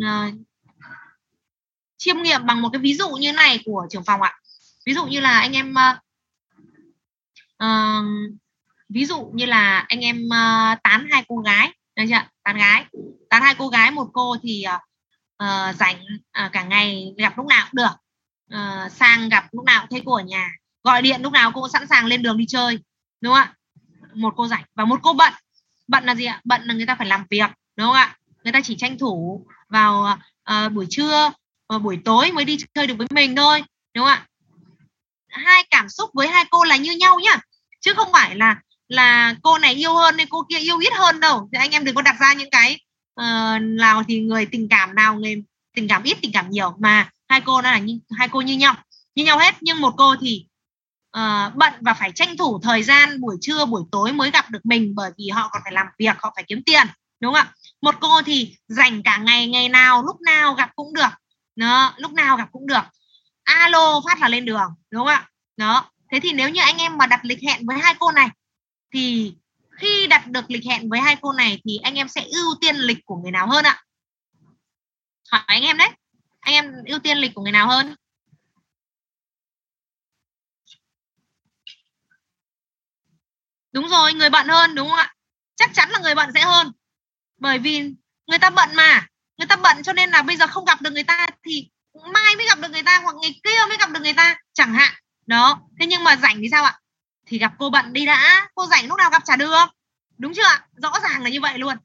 à, 0.07 0.31
chiêm 1.97 2.23
nghiệm 2.23 2.47
bằng 2.47 2.63
một 2.63 2.69
cái 2.73 2.81
ví 2.81 2.95
dụ 2.95 3.09
như 3.11 3.33
này 3.33 3.63
của 3.65 3.87
trưởng 3.91 4.05
phòng 4.05 4.23
ạ. 4.23 4.35
Ví 4.87 4.95
dụ 4.95 5.05
như 5.07 5.21
là 5.21 5.41
anh 5.41 5.53
em 5.53 5.75
à, 7.59 8.03
ví 8.89 9.05
dụ 9.05 9.31
như 9.35 9.47
là 9.47 9.85
anh 9.89 10.01
em 10.01 10.17
uh, 10.27 10.83
tán 10.83 11.07
hai 11.11 11.25
cô 11.29 11.37
gái 11.37 11.73
được 11.97 12.05
chưa 12.09 12.23
tán 12.43 12.57
gái. 12.57 12.85
Tán 13.31 13.43
hai 13.43 13.55
cô 13.55 13.69
gái 13.69 13.91
một 13.91 14.11
cô 14.13 14.37
thì 14.43 14.65
uh, 15.45 15.77
rảnh 15.77 15.97
uh, 16.45 16.53
cả 16.53 16.63
ngày 16.63 17.15
gặp 17.19 17.39
lúc 17.39 17.47
nào 17.47 17.67
cũng 17.71 17.77
được. 17.77 17.95
Uh, 18.55 18.93
sang 18.93 19.29
gặp 19.29 19.47
lúc 19.53 19.65
nào 19.65 19.81
cũng 19.81 19.91
thấy 19.91 20.03
cô 20.07 20.15
ở 20.15 20.23
nhà. 20.23 20.51
Gọi 20.85 21.03
điện 21.03 21.23
lúc 21.23 21.33
nào 21.33 21.53
cô 21.55 21.61
cũng 21.61 21.71
sẵn 21.71 21.87
sàng 21.87 22.07
lên 22.07 22.23
đường 22.23 22.39
đi 22.39 22.47
chơi 22.49 22.79
đúng 23.21 23.35
không 23.35 23.43
ạ? 23.43 23.55
Một 24.15 24.35
cô 24.37 24.49
rảnh. 24.49 24.65
Và 24.75 24.85
một 24.85 25.01
cô 25.03 25.13
bận. 25.13 25.33
Bận 25.89 26.05
là 26.05 26.15
gì 26.15 26.25
ạ? 26.25 26.41
Bận 26.45 26.63
là 26.65 26.75
người 26.75 26.87
ta 26.87 26.95
phải 26.95 27.07
làm 27.07 27.25
việc 27.31 27.51
đúng 27.77 27.87
không 27.87 27.97
ạ? 27.97 28.17
Người 28.45 28.53
ta 28.53 28.61
chỉ 28.65 28.77
tranh 28.77 28.99
thủ 28.99 29.47
vào 29.69 30.19
uh, 30.51 30.73
buổi 30.73 30.87
trưa 30.91 31.33
và 31.69 31.79
buổi 31.79 31.99
tối 32.05 32.33
mới 32.33 32.45
đi 32.45 32.59
chơi 32.75 32.87
được 32.87 32.95
với 32.99 33.07
mình 33.11 33.37
thôi 33.37 33.65
đúng 33.95 34.05
không 34.05 34.15
ạ? 34.15 34.27
Hai 35.29 35.65
cảm 35.71 35.89
xúc 35.89 36.11
với 36.15 36.29
hai 36.29 36.45
cô 36.51 36.65
là 36.65 36.77
như 36.77 36.93
nhau 36.93 37.21
nhá. 37.21 37.37
Chứ 37.81 37.95
không 37.97 38.09
phải 38.13 38.37
là 38.37 38.57
là 38.89 39.35
cô 39.43 39.59
này 39.59 39.75
yêu 39.75 39.95
hơn 39.95 40.17
nên 40.17 40.29
cô 40.31 40.47
kia 40.49 40.59
yêu 40.59 40.79
ít 40.79 40.93
hơn 40.93 41.21
đâu. 41.21 41.49
Thì 41.53 41.59
anh 41.59 41.71
em 41.71 41.85
đừng 41.85 41.95
có 41.95 42.03
đặt 42.03 42.17
ra 42.21 42.33
những 42.33 42.51
cái 42.51 42.81
uh, 43.21 43.63
nào 43.63 44.03
thì 44.09 44.21
người 44.21 44.47
tình 44.47 44.69
cảm 44.69 44.95
nào 44.95 45.15
người 45.15 45.43
tình 45.77 45.89
cảm 45.89 46.03
ít 46.03 46.17
tình 46.23 46.33
cảm 46.33 46.51
nhiều. 46.51 46.75
Mà 46.79 47.11
hai 47.29 47.41
cô 47.41 47.63
nó 47.63 47.71
là 47.71 47.79
như 47.79 47.99
hai 48.19 48.29
cô 48.29 48.41
như 48.41 48.57
nhau 48.57 48.75
như 49.15 49.25
nhau 49.25 49.39
hết. 49.39 49.55
Nhưng 49.61 49.81
một 49.81 49.95
cô 49.97 50.17
thì 50.21 50.47
uh, 51.17 51.55
bận 51.55 51.73
và 51.81 51.95
phải 51.95 52.13
tranh 52.13 52.37
thủ 52.37 52.61
thời 52.63 52.83
gian 52.83 53.21
buổi 53.21 53.37
trưa 53.41 53.65
buổi 53.65 53.83
tối 53.93 54.13
mới 54.13 54.31
gặp 54.31 54.51
được 54.51 54.67
mình 54.67 54.95
bởi 54.95 55.11
vì 55.19 55.29
họ 55.29 55.49
còn 55.53 55.63
phải 55.65 55.73
làm 55.73 55.87
việc 55.99 56.17
họ 56.19 56.33
phải 56.35 56.45
kiếm 56.49 56.63
tiền 56.63 56.87
đúng 57.21 57.35
không 57.35 57.47
ạ? 57.47 57.53
Một 57.83 57.95
cô 58.01 58.23
thì 58.23 58.57
dành 58.69 59.03
cả 59.03 59.17
ngày 59.17 59.49
ngày 59.49 59.69
nào 59.69 60.03
lúc 60.03 60.21
nào 60.21 60.55
gặp 60.55 60.71
cũng 60.77 60.95
được. 60.95 61.11
Đó 61.57 61.95
lúc 61.97 62.13
nào 62.13 62.37
gặp 62.37 62.49
cũng 62.53 62.67
được. 62.67 62.83
Alo 63.45 64.01
phát 64.05 64.21
là 64.21 64.29
lên 64.29 64.45
đường 64.45 64.75
đúng 64.91 65.01
không 65.01 65.09
ạ? 65.09 65.29
Đó 65.57 65.91
thế 66.13 66.21
thì 66.21 66.33
nếu 66.33 66.49
như 66.49 66.61
anh 66.61 66.79
em 66.79 66.99
mà 66.99 67.07
đặt 67.07 67.21
lịch 67.23 67.43
hẹn 67.43 67.67
với 67.67 67.79
hai 67.79 67.95
cô 67.99 68.13
này 68.13 68.29
thì 68.93 69.35
khi 69.71 70.07
đặt 70.07 70.27
được 70.27 70.51
lịch 70.51 70.65
hẹn 70.65 70.89
với 70.89 71.01
hai 71.01 71.17
cô 71.21 71.33
này 71.33 71.61
thì 71.65 71.79
anh 71.83 71.95
em 71.95 72.09
sẽ 72.09 72.23
ưu 72.23 72.55
tiên 72.61 72.77
lịch 72.77 72.99
của 73.05 73.17
người 73.17 73.31
nào 73.31 73.49
hơn 73.49 73.65
ạ? 73.65 73.83
Hỏi 75.31 75.43
anh 75.47 75.63
em 75.63 75.77
đấy. 75.77 75.91
Anh 76.41 76.55
em 76.55 76.85
ưu 76.87 76.99
tiên 76.99 77.19
lịch 77.19 77.35
của 77.35 77.43
người 77.43 77.53
nào 77.53 77.69
hơn? 77.69 77.95
Đúng 83.73 83.89
rồi, 83.89 84.13
người 84.13 84.31
bận 84.31 84.49
hơn, 84.49 84.75
đúng 84.75 84.89
không 84.89 84.99
ạ? 84.99 85.15
Chắc 85.57 85.71
chắn 85.75 85.91
là 85.91 85.99
người 85.99 86.15
bận 86.15 86.31
sẽ 86.35 86.41
hơn. 86.41 86.73
Bởi 87.37 87.59
vì 87.59 87.81
người 88.27 88.39
ta 88.39 88.51
bận 88.51 88.69
mà. 88.75 89.07
Người 89.37 89.47
ta 89.47 89.57
bận 89.57 89.83
cho 89.83 89.93
nên 89.93 90.11
là 90.11 90.23
bây 90.23 90.37
giờ 90.37 90.47
không 90.47 90.65
gặp 90.65 90.83
được 90.83 90.91
người 90.91 91.05
ta 91.05 91.27
thì 91.45 91.69
mai 92.13 92.37
mới 92.37 92.47
gặp 92.47 92.59
được 92.59 92.71
người 92.71 92.83
ta 92.83 93.01
hoặc 93.05 93.17
ngày 93.23 93.41
kia 93.45 93.59
mới 93.69 93.77
gặp 93.79 93.91
được 93.91 94.01
người 94.03 94.13
ta, 94.13 94.37
chẳng 94.53 94.75
hạn. 94.75 94.95
Đó, 95.27 95.61
thế 95.81 95.87
nhưng 95.87 96.05
mà 96.05 96.17
rảnh 96.17 96.37
thì 96.43 96.49
sao 96.51 96.65
ạ? 96.65 96.79
Thì 97.29 97.39
gặp 97.39 97.53
cô 97.59 97.71
bận 97.71 97.93
đi 97.93 98.07
đã. 98.07 98.49
Cô 98.55 98.67
rảnh 98.67 98.89
lúc 98.89 98.99
nào 98.99 99.11
gặp 99.11 99.23
chả 99.25 99.37
được. 99.37 99.65
Đúng 100.19 100.33
chưa 100.35 100.43
rõ 100.83 100.93
ràng 101.03 101.23
là 101.23 101.31
như 101.31 101.41
vậy 101.41 101.59
luôn. 101.59 101.77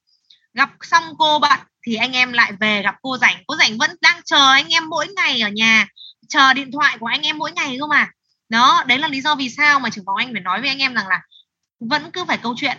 Gặp 0.53 0.69
xong 0.81 1.03
cô 1.17 1.39
bận 1.39 1.59
thì 1.85 1.95
anh 1.95 2.11
em 2.11 2.33
lại 2.33 2.51
về 2.59 2.81
gặp 2.81 2.95
cô 3.01 3.17
rảnh. 3.17 3.43
Cô 3.47 3.55
rảnh 3.55 3.77
vẫn 3.77 3.95
đang 4.01 4.21
chờ 4.25 4.51
anh 4.51 4.67
em 4.73 4.89
mỗi 4.89 5.07
ngày 5.07 5.41
ở 5.41 5.49
nhà. 5.49 5.87
Chờ 6.29 6.53
điện 6.53 6.71
thoại 6.71 6.97
của 6.99 7.05
anh 7.05 7.21
em 7.21 7.37
mỗi 7.37 7.51
ngày 7.51 7.77
cơ 7.79 7.87
mà. 7.87 8.09
Đó 8.49 8.83
đấy 8.87 8.97
là 8.97 9.07
lý 9.07 9.21
do 9.21 9.35
vì 9.35 9.49
sao 9.49 9.79
mà 9.79 9.89
trưởng 9.89 10.05
phòng 10.05 10.15
anh 10.15 10.31
phải 10.31 10.41
nói 10.41 10.61
với 10.61 10.69
anh 10.69 10.79
em 10.79 10.93
rằng 10.93 11.07
là 11.07 11.21
vẫn 11.79 12.11
cứ 12.11 12.25
phải 12.25 12.37
câu 12.37 12.53
chuyện. 12.57 12.77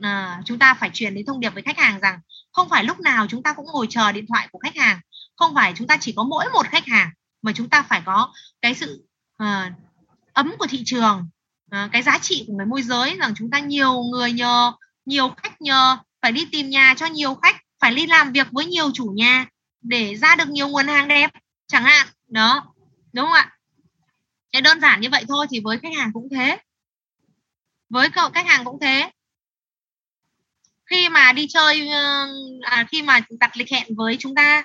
À, 0.00 0.40
chúng 0.44 0.58
ta 0.58 0.74
phải 0.74 0.90
truyền 0.94 1.14
đến 1.14 1.26
thông 1.26 1.40
điệp 1.40 1.54
với 1.54 1.62
khách 1.62 1.78
hàng 1.78 2.00
rằng 2.00 2.20
không 2.52 2.68
phải 2.68 2.84
lúc 2.84 3.00
nào 3.00 3.26
chúng 3.28 3.42
ta 3.42 3.52
cũng 3.52 3.66
ngồi 3.66 3.86
chờ 3.90 4.12
điện 4.12 4.26
thoại 4.28 4.48
của 4.52 4.58
khách 4.58 4.76
hàng. 4.76 5.00
Không 5.36 5.54
phải 5.54 5.72
chúng 5.76 5.86
ta 5.86 5.96
chỉ 6.00 6.12
có 6.16 6.24
mỗi 6.24 6.44
một 6.52 6.66
khách 6.66 6.86
hàng 6.86 7.10
mà 7.42 7.52
chúng 7.54 7.68
ta 7.68 7.82
phải 7.82 8.02
có 8.06 8.32
cái 8.62 8.74
sự 8.74 9.04
à, 9.36 9.72
ấm 10.32 10.54
của 10.58 10.66
thị 10.66 10.82
trường 10.86 11.28
à, 11.70 11.88
cái 11.92 12.02
giá 12.02 12.18
trị 12.18 12.44
của 12.46 12.52
người 12.52 12.66
môi 12.66 12.82
giới 12.82 13.16
rằng 13.16 13.34
chúng 13.36 13.50
ta 13.50 13.58
nhiều 13.58 14.02
người 14.02 14.32
nhờ 14.32 14.72
nhiều 15.04 15.28
khách 15.36 15.62
nhờ 15.62 15.96
phải 16.22 16.32
đi 16.32 16.46
tìm 16.52 16.70
nhà 16.70 16.94
cho 16.96 17.06
nhiều 17.06 17.34
khách 17.34 17.56
phải 17.80 17.94
đi 17.94 18.06
làm 18.06 18.32
việc 18.32 18.46
với 18.50 18.66
nhiều 18.66 18.90
chủ 18.94 19.12
nhà 19.14 19.46
để 19.82 20.16
ra 20.16 20.36
được 20.36 20.48
nhiều 20.48 20.68
nguồn 20.68 20.86
hàng 20.86 21.08
đẹp 21.08 21.30
chẳng 21.66 21.84
hạn. 21.84 22.06
Đó 22.28 22.74
đúng 23.12 23.24
không 23.24 23.34
ạ? 23.34 23.56
Cái 24.52 24.62
đơn 24.62 24.80
giản 24.80 25.00
như 25.00 25.08
vậy 25.10 25.24
thôi 25.28 25.46
thì 25.50 25.60
với 25.60 25.78
khách 25.78 25.94
hàng 25.96 26.10
cũng 26.12 26.28
thế. 26.30 26.58
Với 27.88 28.10
cậu 28.10 28.30
khách 28.30 28.46
hàng 28.46 28.64
cũng 28.64 28.80
thế. 28.80 29.10
Khi 30.86 31.08
mà 31.08 31.32
đi 31.32 31.46
chơi 31.48 31.88
ờ, 31.88 32.28
à, 32.62 32.86
khi 32.90 33.02
mà 33.02 33.20
đặt 33.40 33.56
lịch 33.56 33.70
hẹn 33.70 33.94
với 33.96 34.16
chúng 34.18 34.34
ta 34.34 34.64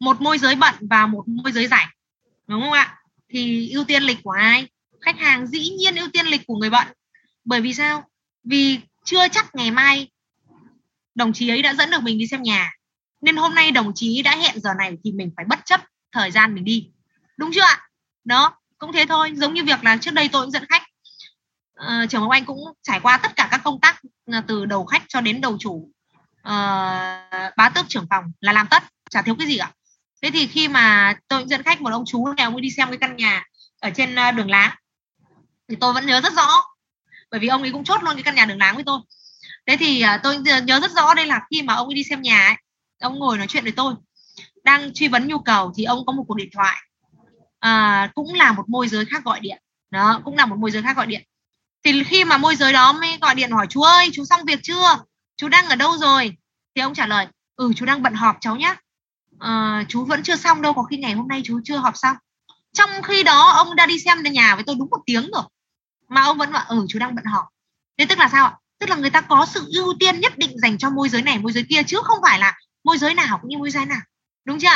một 0.00 0.20
môi 0.20 0.38
giới 0.38 0.54
bận 0.54 0.74
và 0.90 1.06
một 1.06 1.28
môi 1.28 1.52
giới 1.52 1.66
rảnh 1.66 1.88
đúng 2.46 2.60
không 2.60 2.72
ạ? 2.72 2.98
Thì 3.28 3.70
ưu 3.70 3.84
tiên 3.84 4.02
lịch 4.02 4.18
của 4.22 4.30
ai? 4.30 4.68
Khách 5.06 5.18
hàng 5.18 5.46
dĩ 5.46 5.70
nhiên 5.70 5.94
ưu 5.94 6.08
tiên 6.12 6.26
lịch 6.26 6.46
của 6.46 6.56
người 6.56 6.70
bận. 6.70 6.86
Bởi 7.44 7.60
vì 7.60 7.74
sao? 7.74 8.08
Vì 8.44 8.80
chưa 9.04 9.28
chắc 9.28 9.54
ngày 9.54 9.70
mai 9.70 10.08
đồng 11.14 11.32
chí 11.32 11.48
ấy 11.48 11.62
đã 11.62 11.74
dẫn 11.74 11.90
được 11.90 12.02
mình 12.02 12.18
đi 12.18 12.26
xem 12.26 12.42
nhà. 12.42 12.72
Nên 13.20 13.36
hôm 13.36 13.54
nay 13.54 13.70
đồng 13.70 13.92
chí 13.94 14.22
đã 14.22 14.36
hẹn 14.36 14.60
giờ 14.60 14.70
này 14.78 14.96
thì 15.04 15.12
mình 15.12 15.30
phải 15.36 15.44
bất 15.44 15.58
chấp 15.64 15.80
thời 16.12 16.30
gian 16.30 16.54
mình 16.54 16.64
đi. 16.64 16.90
Đúng 17.36 17.50
chưa 17.54 17.62
ạ? 17.62 17.88
Đó 18.24 18.56
cũng 18.78 18.92
thế 18.92 19.04
thôi. 19.08 19.32
Giống 19.36 19.54
như 19.54 19.64
việc 19.64 19.84
là 19.84 19.96
trước 19.96 20.10
đây 20.10 20.28
tôi 20.28 20.42
cũng 20.42 20.50
dẫn 20.50 20.64
khách. 20.68 20.82
Ờ, 21.74 22.02
uh, 22.04 22.10
trưởng 22.10 22.28
anh 22.28 22.44
cũng 22.44 22.58
trải 22.82 23.00
qua 23.00 23.16
tất 23.16 23.36
cả 23.36 23.48
các 23.50 23.60
công 23.64 23.80
tác 23.80 24.00
ờ, 24.32 24.40
từ 24.46 24.66
đầu 24.66 24.84
khách 24.84 25.02
cho 25.08 25.20
đến 25.20 25.40
đầu 25.40 25.56
chủ. 25.60 25.90
Uh, 26.48 27.56
bá 27.56 27.68
tước 27.74 27.88
trưởng 27.88 28.06
phòng 28.10 28.24
là 28.40 28.52
làm 28.52 28.66
tất 28.70 28.82
chả 29.10 29.22
thiếu 29.22 29.34
cái 29.38 29.46
gì 29.46 29.58
cả 29.58 29.72
thế 30.22 30.30
thì 30.30 30.46
khi 30.46 30.68
mà 30.68 31.14
tôi 31.28 31.44
dẫn 31.46 31.62
khách 31.62 31.80
một 31.80 31.92
ông 31.92 32.04
chú 32.06 32.26
này 32.26 32.44
ông 32.44 32.60
đi 32.60 32.70
xem 32.70 32.88
cái 32.88 32.98
căn 32.98 33.16
nhà 33.16 33.44
ở 33.80 33.90
trên 33.90 34.14
đường 34.36 34.50
láng 34.50 34.74
thì 35.68 35.76
tôi 35.80 35.92
vẫn 35.92 36.06
nhớ 36.06 36.20
rất 36.20 36.32
rõ. 36.32 36.62
Bởi 37.30 37.40
vì 37.40 37.48
ông 37.48 37.62
ấy 37.62 37.72
cũng 37.72 37.84
chốt 37.84 38.02
luôn 38.02 38.14
cái 38.14 38.22
căn 38.22 38.34
nhà 38.34 38.44
đường 38.44 38.58
láng 38.58 38.74
với 38.74 38.84
tôi. 38.84 39.00
Thế 39.66 39.76
thì 39.76 40.04
uh, 40.14 40.20
tôi 40.22 40.38
nhớ 40.38 40.80
rất 40.80 40.90
rõ 40.90 41.14
đây 41.14 41.26
là 41.26 41.40
khi 41.50 41.62
mà 41.62 41.74
ông 41.74 41.88
ấy 41.88 41.94
đi 41.94 42.04
xem 42.04 42.22
nhà 42.22 42.46
ấy 42.46 42.56
ông 43.00 43.18
ngồi 43.18 43.38
nói 43.38 43.46
chuyện 43.46 43.62
với 43.62 43.72
tôi. 43.72 43.94
Đang 44.64 44.94
truy 44.94 45.08
vấn 45.08 45.28
nhu 45.28 45.38
cầu 45.38 45.72
thì 45.76 45.84
ông 45.84 46.06
có 46.06 46.12
một 46.12 46.24
cuộc 46.28 46.36
điện 46.36 46.48
thoại. 46.52 46.76
À, 47.58 48.10
cũng 48.14 48.34
là 48.34 48.52
một 48.52 48.68
môi 48.68 48.88
giới 48.88 49.04
khác 49.04 49.24
gọi 49.24 49.40
điện. 49.40 49.62
Đó 49.90 50.20
cũng 50.24 50.36
là 50.36 50.46
một 50.46 50.56
môi 50.58 50.70
giới 50.70 50.82
khác 50.82 50.96
gọi 50.96 51.06
điện. 51.06 51.22
Thì 51.84 52.04
khi 52.04 52.24
mà 52.24 52.38
môi 52.38 52.56
giới 52.56 52.72
đó 52.72 52.92
mới 52.92 53.18
gọi 53.20 53.34
điện 53.34 53.50
hỏi 53.50 53.66
chú 53.70 53.82
ơi 53.82 54.10
chú 54.12 54.24
xong 54.24 54.44
việc 54.44 54.60
chưa? 54.62 54.98
Chú 55.36 55.48
đang 55.48 55.68
ở 55.68 55.76
đâu 55.76 55.96
rồi? 55.96 56.36
Thì 56.74 56.82
ông 56.82 56.94
trả 56.94 57.06
lời 57.06 57.26
ừ 57.56 57.72
chú 57.76 57.86
đang 57.86 58.02
bận 58.02 58.14
họp 58.14 58.36
cháu 58.40 58.56
nhá. 58.56 58.76
À, 59.38 59.84
chú 59.88 60.04
vẫn 60.04 60.22
chưa 60.22 60.36
xong 60.36 60.62
đâu 60.62 60.72
có 60.72 60.82
khi 60.82 60.96
ngày 60.96 61.12
hôm 61.12 61.28
nay 61.28 61.40
chú 61.44 61.60
chưa 61.64 61.76
họp 61.76 61.96
xong. 61.96 62.16
Trong 62.72 62.90
khi 63.02 63.22
đó 63.22 63.50
ông 63.50 63.76
đã 63.76 63.86
đi 63.86 63.98
xem 63.98 64.22
nhà 64.22 64.54
với 64.54 64.64
tôi 64.64 64.76
đúng 64.78 64.88
một 64.90 65.00
tiếng 65.06 65.30
rồi 65.32 65.42
mà 66.08 66.22
ông 66.22 66.38
vẫn 66.38 66.52
bảo 66.52 66.64
ừ 66.68 66.86
chú 66.88 66.98
đang 66.98 67.14
bận 67.14 67.24
họp. 67.24 67.44
Thế 67.98 68.06
tức 68.06 68.18
là 68.18 68.28
sao 68.28 68.44
ạ? 68.44 68.52
Tức 68.80 68.90
là 68.90 68.96
người 68.96 69.10
ta 69.10 69.20
có 69.20 69.46
sự 69.46 69.70
ưu 69.74 69.94
tiên 70.00 70.20
nhất 70.20 70.38
định 70.38 70.58
dành 70.58 70.78
cho 70.78 70.90
môi 70.90 71.08
giới 71.08 71.22
này 71.22 71.38
môi 71.38 71.52
giới 71.52 71.64
kia 71.68 71.82
chứ 71.86 71.98
không 72.04 72.18
phải 72.22 72.38
là 72.38 72.54
môi 72.84 72.98
giới 72.98 73.14
nào 73.14 73.38
cũng 73.38 73.50
như 73.50 73.58
môi 73.58 73.70
giới 73.70 73.86
nào. 73.86 74.00
Đúng 74.44 74.58
chưa 74.58 74.68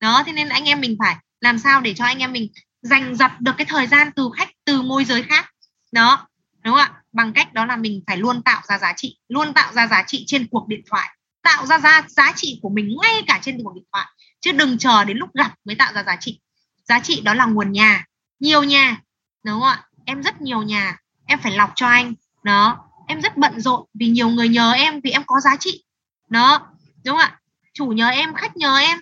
đó 0.00 0.22
thế 0.26 0.32
nên 0.32 0.48
anh 0.48 0.64
em 0.64 0.80
mình 0.80 0.96
phải 0.98 1.16
làm 1.40 1.58
sao 1.58 1.80
để 1.80 1.94
cho 1.94 2.04
anh 2.04 2.18
em 2.18 2.32
mình 2.32 2.50
dành 2.82 3.16
dập 3.16 3.32
được 3.40 3.52
cái 3.58 3.64
thời 3.64 3.86
gian 3.86 4.10
từ 4.16 4.30
khách 4.36 4.48
từ 4.64 4.82
môi 4.82 5.04
giới 5.04 5.22
khác. 5.22 5.50
Đó 5.92 6.28
đúng 6.64 6.74
không 6.74 6.80
ạ? 6.80 6.92
Bằng 7.12 7.32
cách 7.32 7.54
đó 7.54 7.64
là 7.64 7.76
mình 7.76 8.02
phải 8.06 8.16
luôn 8.16 8.42
tạo 8.42 8.62
ra 8.68 8.78
giá 8.78 8.92
trị 8.96 9.18
luôn 9.28 9.54
tạo 9.54 9.72
ra 9.72 9.86
giá 9.86 10.04
trị 10.06 10.24
trên 10.26 10.48
cuộc 10.50 10.68
điện 10.68 10.80
thoại. 10.90 11.08
Tạo 11.42 11.66
ra 11.66 11.78
giá, 11.78 12.02
giá 12.08 12.32
trị 12.36 12.58
của 12.62 12.68
mình 12.68 12.96
ngay 13.02 13.22
cả 13.26 13.38
trên 13.42 13.60
cuộc 13.64 13.74
điện 13.74 13.84
thoại. 13.92 14.06
Chứ 14.40 14.52
đừng 14.52 14.78
chờ 14.78 15.04
đến 15.04 15.16
lúc 15.16 15.28
gặp 15.34 15.54
mới 15.64 15.76
tạo 15.76 15.92
ra 15.92 16.02
giá 16.02 16.16
trị. 16.16 16.40
Giá 16.88 17.00
trị 17.00 17.20
đó 17.20 17.34
là 17.34 17.46
nguồn 17.46 17.72
nhà 17.72 18.04
nhiều 18.40 18.62
nhà 18.62 19.00
đúng 19.44 19.60
không 19.60 19.68
ạ? 19.68 19.87
Em 20.08 20.22
rất 20.22 20.40
nhiều 20.42 20.62
nhà, 20.62 20.96
em 21.26 21.38
phải 21.38 21.52
lọc 21.52 21.72
cho 21.74 21.86
anh. 21.86 22.14
Đó, 22.42 22.78
em 23.06 23.20
rất 23.20 23.36
bận 23.36 23.60
rộn 23.60 23.86
vì 23.94 24.08
nhiều 24.08 24.28
người 24.28 24.48
nhờ 24.48 24.72
em, 24.72 25.00
vì 25.00 25.10
em 25.10 25.22
có 25.26 25.40
giá 25.40 25.56
trị. 25.60 25.84
Đó, 26.28 26.60
đúng 27.04 27.16
không 27.16 27.30
ạ? 27.30 27.38
Chủ 27.74 27.86
nhờ 27.86 28.08
em, 28.08 28.34
khách 28.34 28.56
nhờ 28.56 28.78
em, 28.78 28.98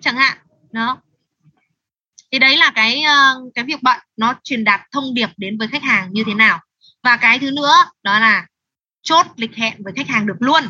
chẳng 0.00 0.16
hạn. 0.16 0.38
Đó. 0.72 0.98
Thì 2.32 2.38
đấy 2.38 2.56
là 2.56 2.72
cái 2.74 3.02
ờ, 3.02 3.40
cái 3.54 3.64
việc 3.64 3.82
bận 3.82 3.98
nó 4.16 4.34
truyền 4.44 4.64
đạt 4.64 4.80
thông 4.92 5.14
điệp 5.14 5.28
đến 5.36 5.58
với 5.58 5.68
khách 5.68 5.82
hàng 5.82 6.08
như 6.12 6.24
thế 6.26 6.34
nào. 6.34 6.60
Và 7.02 7.16
cái 7.16 7.38
thứ 7.38 7.50
nữa 7.50 7.74
đó 8.02 8.18
là 8.18 8.46
chốt 9.02 9.26
lịch 9.36 9.54
hẹn 9.54 9.84
với 9.84 9.92
khách 9.96 10.08
hàng 10.08 10.26
được 10.26 10.36
luôn. 10.38 10.62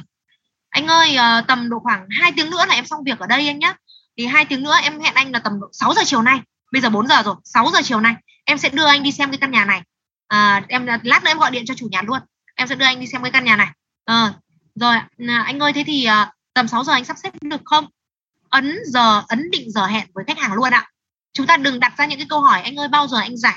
Anh 0.70 0.86
ơi 0.86 1.16
ờ, 1.16 1.40
tầm 1.48 1.68
độ 1.68 1.78
khoảng 1.78 2.06
2 2.10 2.32
tiếng 2.32 2.51
nữa 2.51 2.64
là 2.68 2.74
em 2.74 2.86
xong 2.86 3.05
việc 3.05 3.18
ở 3.18 3.26
đây 3.26 3.46
anh 3.46 3.59
nhé 3.59 3.74
thì 4.16 4.26
hai 4.26 4.44
tiếng 4.44 4.62
nữa 4.62 4.74
em 4.82 5.01
hẹn 5.01 5.14
anh 5.14 5.32
là 5.32 5.38
tầm 5.38 5.60
độ 5.60 5.66
6 5.72 5.94
giờ 5.94 6.02
chiều 6.05 6.22
nay. 6.22 6.40
Bây 6.72 6.82
giờ 6.82 6.90
4 6.90 7.09
giờ 7.09 7.22
rồi 7.22 7.34
6 7.44 7.70
giờ 7.72 7.80
chiều 7.82 8.01
nay 8.01 8.14
em 8.44 8.58
sẽ 8.58 8.68
đưa 8.68 8.86
anh 8.86 9.02
đi 9.02 9.12
xem 9.12 9.30
cái 9.30 9.38
căn 9.38 9.50
nhà 9.50 9.64
này. 9.64 9.82
À, 10.28 10.62
em 10.68 10.86
lát 10.86 11.24
nữa 11.24 11.30
em 11.30 11.38
gọi 11.38 11.50
điện 11.50 11.64
cho 11.66 11.74
chủ 11.74 11.88
nhà 11.90 12.02
luôn. 12.02 12.18
Em 12.54 12.68
sẽ 12.68 12.74
đưa 12.74 12.84
anh 12.84 13.00
đi 13.00 13.06
xem 13.06 13.22
cái 13.22 13.30
căn 13.30 13.44
nhà 13.44 13.56
này. 13.56 13.68
À, 14.04 14.32
rồi 14.74 14.96
anh 15.44 15.58
ơi 15.58 15.72
thế 15.72 15.84
thì 15.86 16.04
à, 16.04 16.32
tầm 16.54 16.68
6 16.68 16.84
giờ 16.84 16.92
anh 16.92 17.04
sắp 17.04 17.16
xếp 17.22 17.30
được 17.42 17.60
không? 17.64 17.86
Ấn 18.48 18.78
giờ 18.86 19.22
ấn 19.28 19.50
định 19.50 19.70
giờ 19.70 19.86
hẹn 19.86 20.06
với 20.14 20.24
khách 20.26 20.38
hàng 20.38 20.52
luôn 20.52 20.70
ạ. 20.70 20.90
Chúng 21.32 21.46
ta 21.46 21.56
đừng 21.56 21.80
đặt 21.80 21.92
ra 21.98 22.06
những 22.06 22.18
cái 22.18 22.26
câu 22.28 22.40
hỏi 22.40 22.62
anh 22.62 22.76
ơi 22.76 22.88
bao 22.88 23.06
giờ 23.06 23.18
anh 23.18 23.36
rảnh? 23.36 23.56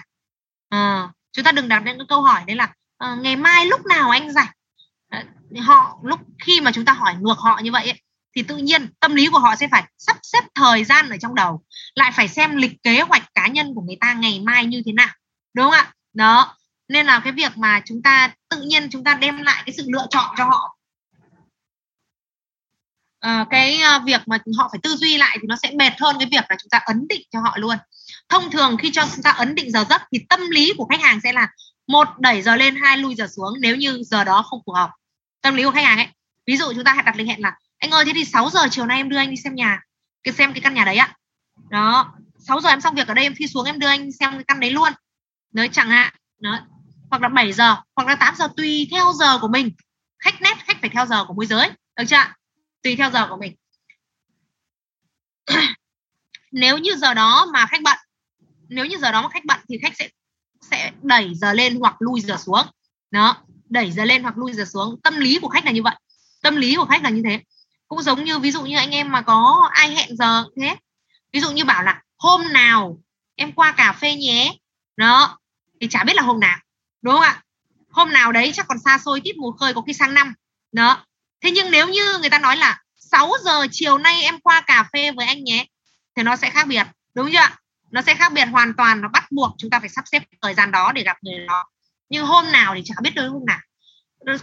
À, 0.70 1.10
chúng 1.32 1.46
ta 1.46 1.52
đừng 1.52 1.68
đặt 1.68 1.84
những 1.86 1.98
cái 1.98 2.08
câu 2.10 2.22
hỏi 2.22 2.44
đấy 2.48 2.56
là 2.56 2.74
à, 2.98 3.16
ngày 3.16 3.36
mai 3.36 3.66
lúc 3.66 3.86
nào 3.86 4.10
anh 4.10 4.32
rảnh? 4.32 4.48
À, 5.10 5.24
họ 5.62 6.00
lúc 6.04 6.20
khi 6.40 6.62
mà 6.62 6.72
chúng 6.72 6.86
ta 6.86 6.94
hỏi 6.94 7.16
ngược 7.20 7.38
họ 7.38 7.60
như 7.64 7.72
vậy 7.72 7.84
ấy, 7.90 8.02
thì 8.38 8.44
tự 8.44 8.58
nhiên 8.58 8.90
tâm 9.00 9.16
lý 9.16 9.28
của 9.28 9.40
họ 9.40 9.56
sẽ 9.56 9.68
phải 9.72 9.84
sắp 9.98 10.18
xếp 10.24 10.44
thời 10.56 10.84
gian 10.84 11.10
ở 11.10 11.18
trong 11.18 11.36
đầu 11.36 11.64
lại 11.96 12.12
phải 12.16 12.28
xem 12.28 12.56
lịch 12.56 12.84
kế 12.84 13.02
hoạch 13.02 13.34
cá 13.34 13.48
nhân 13.48 13.74
của 13.76 13.82
người 13.82 13.98
ta 14.02 14.14
ngày 14.14 14.40
mai 14.40 14.66
như 14.66 14.82
thế 14.86 14.92
nào 14.92 15.10
đúng 15.54 15.64
không 15.64 15.74
ạ? 15.74 15.94
Đó 16.14 16.58
nên 16.88 17.06
là 17.06 17.20
cái 17.24 17.34
việc 17.34 17.58
mà 17.58 17.82
chúng 17.86 18.02
ta 18.02 18.34
tự 18.50 18.62
nhiên 18.62 18.90
chúng 18.90 19.04
ta 19.04 19.14
đem 19.14 19.42
lại 19.42 19.64
cái 19.66 19.74
sự 19.78 19.86
lựa 19.88 20.08
chọn 20.10 20.36
cho 20.38 20.44
họ. 20.44 20.78
À, 23.20 23.46
cái 23.50 23.82
ờ, 23.82 24.00
việc 24.06 24.22
mà 24.28 24.38
họ 24.58 24.70
phải 24.72 24.80
tư 24.84 24.96
duy 24.96 25.18
lại 25.18 25.38
thì 25.42 25.48
nó 25.48 25.56
sẽ 25.56 25.72
mệt 25.76 25.94
hơn 26.00 26.16
cái 26.20 26.28
việc 26.32 26.46
là 26.50 26.56
chúng 26.60 26.70
ta 26.70 26.78
ấn 26.78 27.08
định 27.08 27.22
cho 27.32 27.40
họ 27.40 27.58
luôn. 27.58 27.78
Thông 28.30 28.52
thường 28.52 28.78
khi 28.78 28.92
cho 28.94 29.06
chúng 29.16 29.24
ta 29.24 29.32
ấn 29.32 29.56
định 29.56 29.72
giờ 29.72 29.86
giấc 29.90 30.02
thì 30.12 30.26
tâm 30.30 30.40
lý 30.50 30.74
của 30.78 30.86
khách 30.86 31.02
hàng 31.02 31.20
sẽ 31.24 31.34
là 31.34 31.48
một 31.88 32.08
đẩy 32.20 32.42
giờ 32.42 32.56
lên 32.56 32.76
hai 32.76 32.98
lui 32.98 33.16
giờ 33.16 33.28
xuống 33.36 33.54
nếu 33.62 33.76
như 33.76 34.04
giờ 34.06 34.24
đó 34.24 34.42
không 34.50 34.60
phù 34.66 34.74
hợp. 34.74 34.90
Tâm 35.42 35.56
lý 35.56 35.64
của 35.64 35.72
khách 35.72 35.86
hàng 35.86 35.98
ấy 35.98 36.08
ví 36.46 36.58
dụ 36.58 36.74
chúng 36.74 36.84
ta 36.84 36.94
hãy 36.94 37.04
đặt 37.04 37.16
lịch 37.16 37.28
hẹn 37.28 37.42
là 37.42 37.56
anh 37.78 37.92
ơi, 37.92 38.06
thế 38.06 38.12
thì 38.16 38.26
6 38.26 38.50
giờ 38.50 38.68
chiều 38.72 38.86
nay 38.86 38.98
em 38.98 39.10
đưa 39.10 39.18
anh 39.18 39.30
đi 39.30 39.38
xem 39.38 39.56
nhà, 39.56 39.82
cái 40.24 40.34
xem 40.34 40.54
cái 40.54 40.62
căn 40.62 40.74
nhà 40.74 40.86
đấy 40.86 40.98
ạ. 40.98 41.16
Đó 41.70 42.14
6 42.40 42.60
giờ 42.62 42.70
em 42.70 42.82
xong 42.82 42.96
việc 42.96 43.08
ở 43.08 43.14
đây, 43.14 43.26
em 43.26 43.36
phi 43.36 43.48
xuống 43.48 43.66
em 43.66 43.80
đưa 43.80 43.88
anh 43.88 44.12
xem 44.12 44.32
cái 44.32 44.44
căn 44.48 44.60
đấy 44.60 44.72
luôn. 44.72 44.94
Đấy, 45.54 45.70
chẳng 45.72 45.90
hạn, 45.90 46.14
đó, 46.40 46.60
hoặc 47.10 47.22
là 47.22 47.30
7 47.30 47.54
giờ, 47.54 47.76
hoặc 47.96 48.08
là 48.08 48.16
8 48.16 48.36
giờ 48.36 48.48
tùy 48.58 48.88
theo 48.92 49.14
giờ 49.14 49.40
của 49.40 49.48
mình. 49.48 49.72
Khách 50.20 50.42
nét, 50.42 50.58
khách 50.58 50.78
phải 50.82 50.90
theo 50.90 51.06
giờ 51.06 51.26
của 51.26 51.34
môi 51.34 51.46
giới, 51.46 51.70
được 51.98 52.04
chưa 52.08 52.24
tùy 52.84 52.96
theo 52.96 53.12
giờ 53.12 53.28
của 53.30 53.38
mình. 53.38 53.56
Nếu 56.52 56.78
như 56.78 56.96
giờ 56.96 57.14
đó 57.14 57.48
mà 57.54 57.66
khách 57.66 57.82
bận, 57.84 57.98
nếu 58.70 58.86
như 58.86 58.98
giờ 58.98 59.12
đó 59.12 59.22
mà 59.22 59.30
khách 59.30 59.46
bận 59.46 59.60
thì 59.70 59.78
khách 59.82 59.98
sẽ 59.98 60.10
sẽ 60.72 60.92
đẩy 61.02 61.36
giờ 61.36 61.54
lên 61.54 61.80
hoặc 61.80 61.96
lui 62.00 62.22
giờ 62.22 62.38
xuống. 62.38 62.66
Đó, 63.12 63.38
đẩy 63.70 63.92
giờ 63.92 64.06
lên 64.06 64.24
hoặc 64.24 64.38
lui 64.38 64.54
giờ 64.54 64.66
xuống. 64.66 65.02
Tâm 65.04 65.18
lý 65.18 65.40
của 65.42 65.50
khách 65.50 65.66
là 65.66 65.72
như 65.72 65.84
vậy. 65.84 65.96
Tâm 66.42 66.56
lý 66.56 66.76
của 66.76 66.86
khách 66.86 67.04
là 67.04 67.10
như 67.10 67.22
thế 67.26 67.42
cũng 67.88 68.02
giống 68.02 68.24
như 68.24 68.40
ví 68.40 68.52
dụ 68.52 68.62
như 68.62 68.78
anh 68.78 68.92
em 68.92 69.12
mà 69.12 69.22
có 69.22 69.70
ai 69.72 69.96
hẹn 69.96 70.18
giờ 70.18 70.44
thế. 70.62 70.76
Ví 71.34 71.40
dụ 71.40 71.52
như 71.52 71.66
bảo 71.66 71.84
là 71.84 72.02
hôm 72.18 72.54
nào 72.54 72.98
em 73.36 73.52
qua 73.52 73.72
cà 73.72 73.94
phê 73.94 74.16
nhé. 74.16 74.54
Đó, 74.98 75.40
thì 75.82 75.88
chả 75.88 76.04
biết 76.04 76.16
là 76.16 76.22
hôm 76.22 76.40
nào, 76.40 76.58
đúng 77.02 77.14
không 77.14 77.24
ạ? 77.24 77.44
Hôm 77.90 78.12
nào 78.12 78.32
đấy 78.32 78.52
chắc 78.56 78.68
còn 78.68 78.80
xa 78.80 78.98
xôi, 78.98 79.22
tiếp 79.24 79.34
mùa 79.38 79.52
khơi 79.52 79.74
có 79.74 79.82
khi 79.82 79.94
sang 79.94 80.14
năm. 80.14 80.34
Đó. 80.72 81.06
Thế 81.42 81.52
nhưng 81.52 81.72
nếu 81.72 81.88
như 81.88 82.18
người 82.20 82.30
ta 82.30 82.40
nói 82.40 82.58
là 82.58 82.82
6 82.96 83.32
giờ 83.44 83.68
chiều 83.72 83.98
nay 83.98 84.22
em 84.24 84.40
qua 84.40 84.62
cà 84.62 84.90
phê 84.94 85.12
với 85.12 85.26
anh 85.26 85.44
nhé, 85.44 85.66
thì 86.16 86.24
nó 86.24 86.36
sẽ 86.36 86.50
khác 86.50 86.68
biệt, 86.68 86.88
đúng 87.14 87.32
chưa 87.32 87.48
nó 87.92 88.02
sẽ 88.02 88.16
khác 88.16 88.34
biệt 88.34 88.46
hoàn 88.46 88.74
toàn 88.74 89.02
nó 89.02 89.08
bắt 89.08 89.32
buộc 89.32 89.56
chúng 89.58 89.70
ta 89.70 89.80
phải 89.80 89.90
sắp 89.90 90.06
xếp 90.12 90.24
thời 90.42 90.54
gian 90.54 90.72
đó 90.72 90.92
để 90.92 91.04
gặp 91.04 91.18
người 91.22 91.46
đó. 91.48 91.66
Nhưng 92.10 92.26
hôm 92.26 92.52
nào 92.52 92.74
thì 92.76 92.82
chả 92.86 92.96
biết 93.02 93.12
tới 93.16 93.28
hôm 93.28 93.46
nào. 93.46 93.60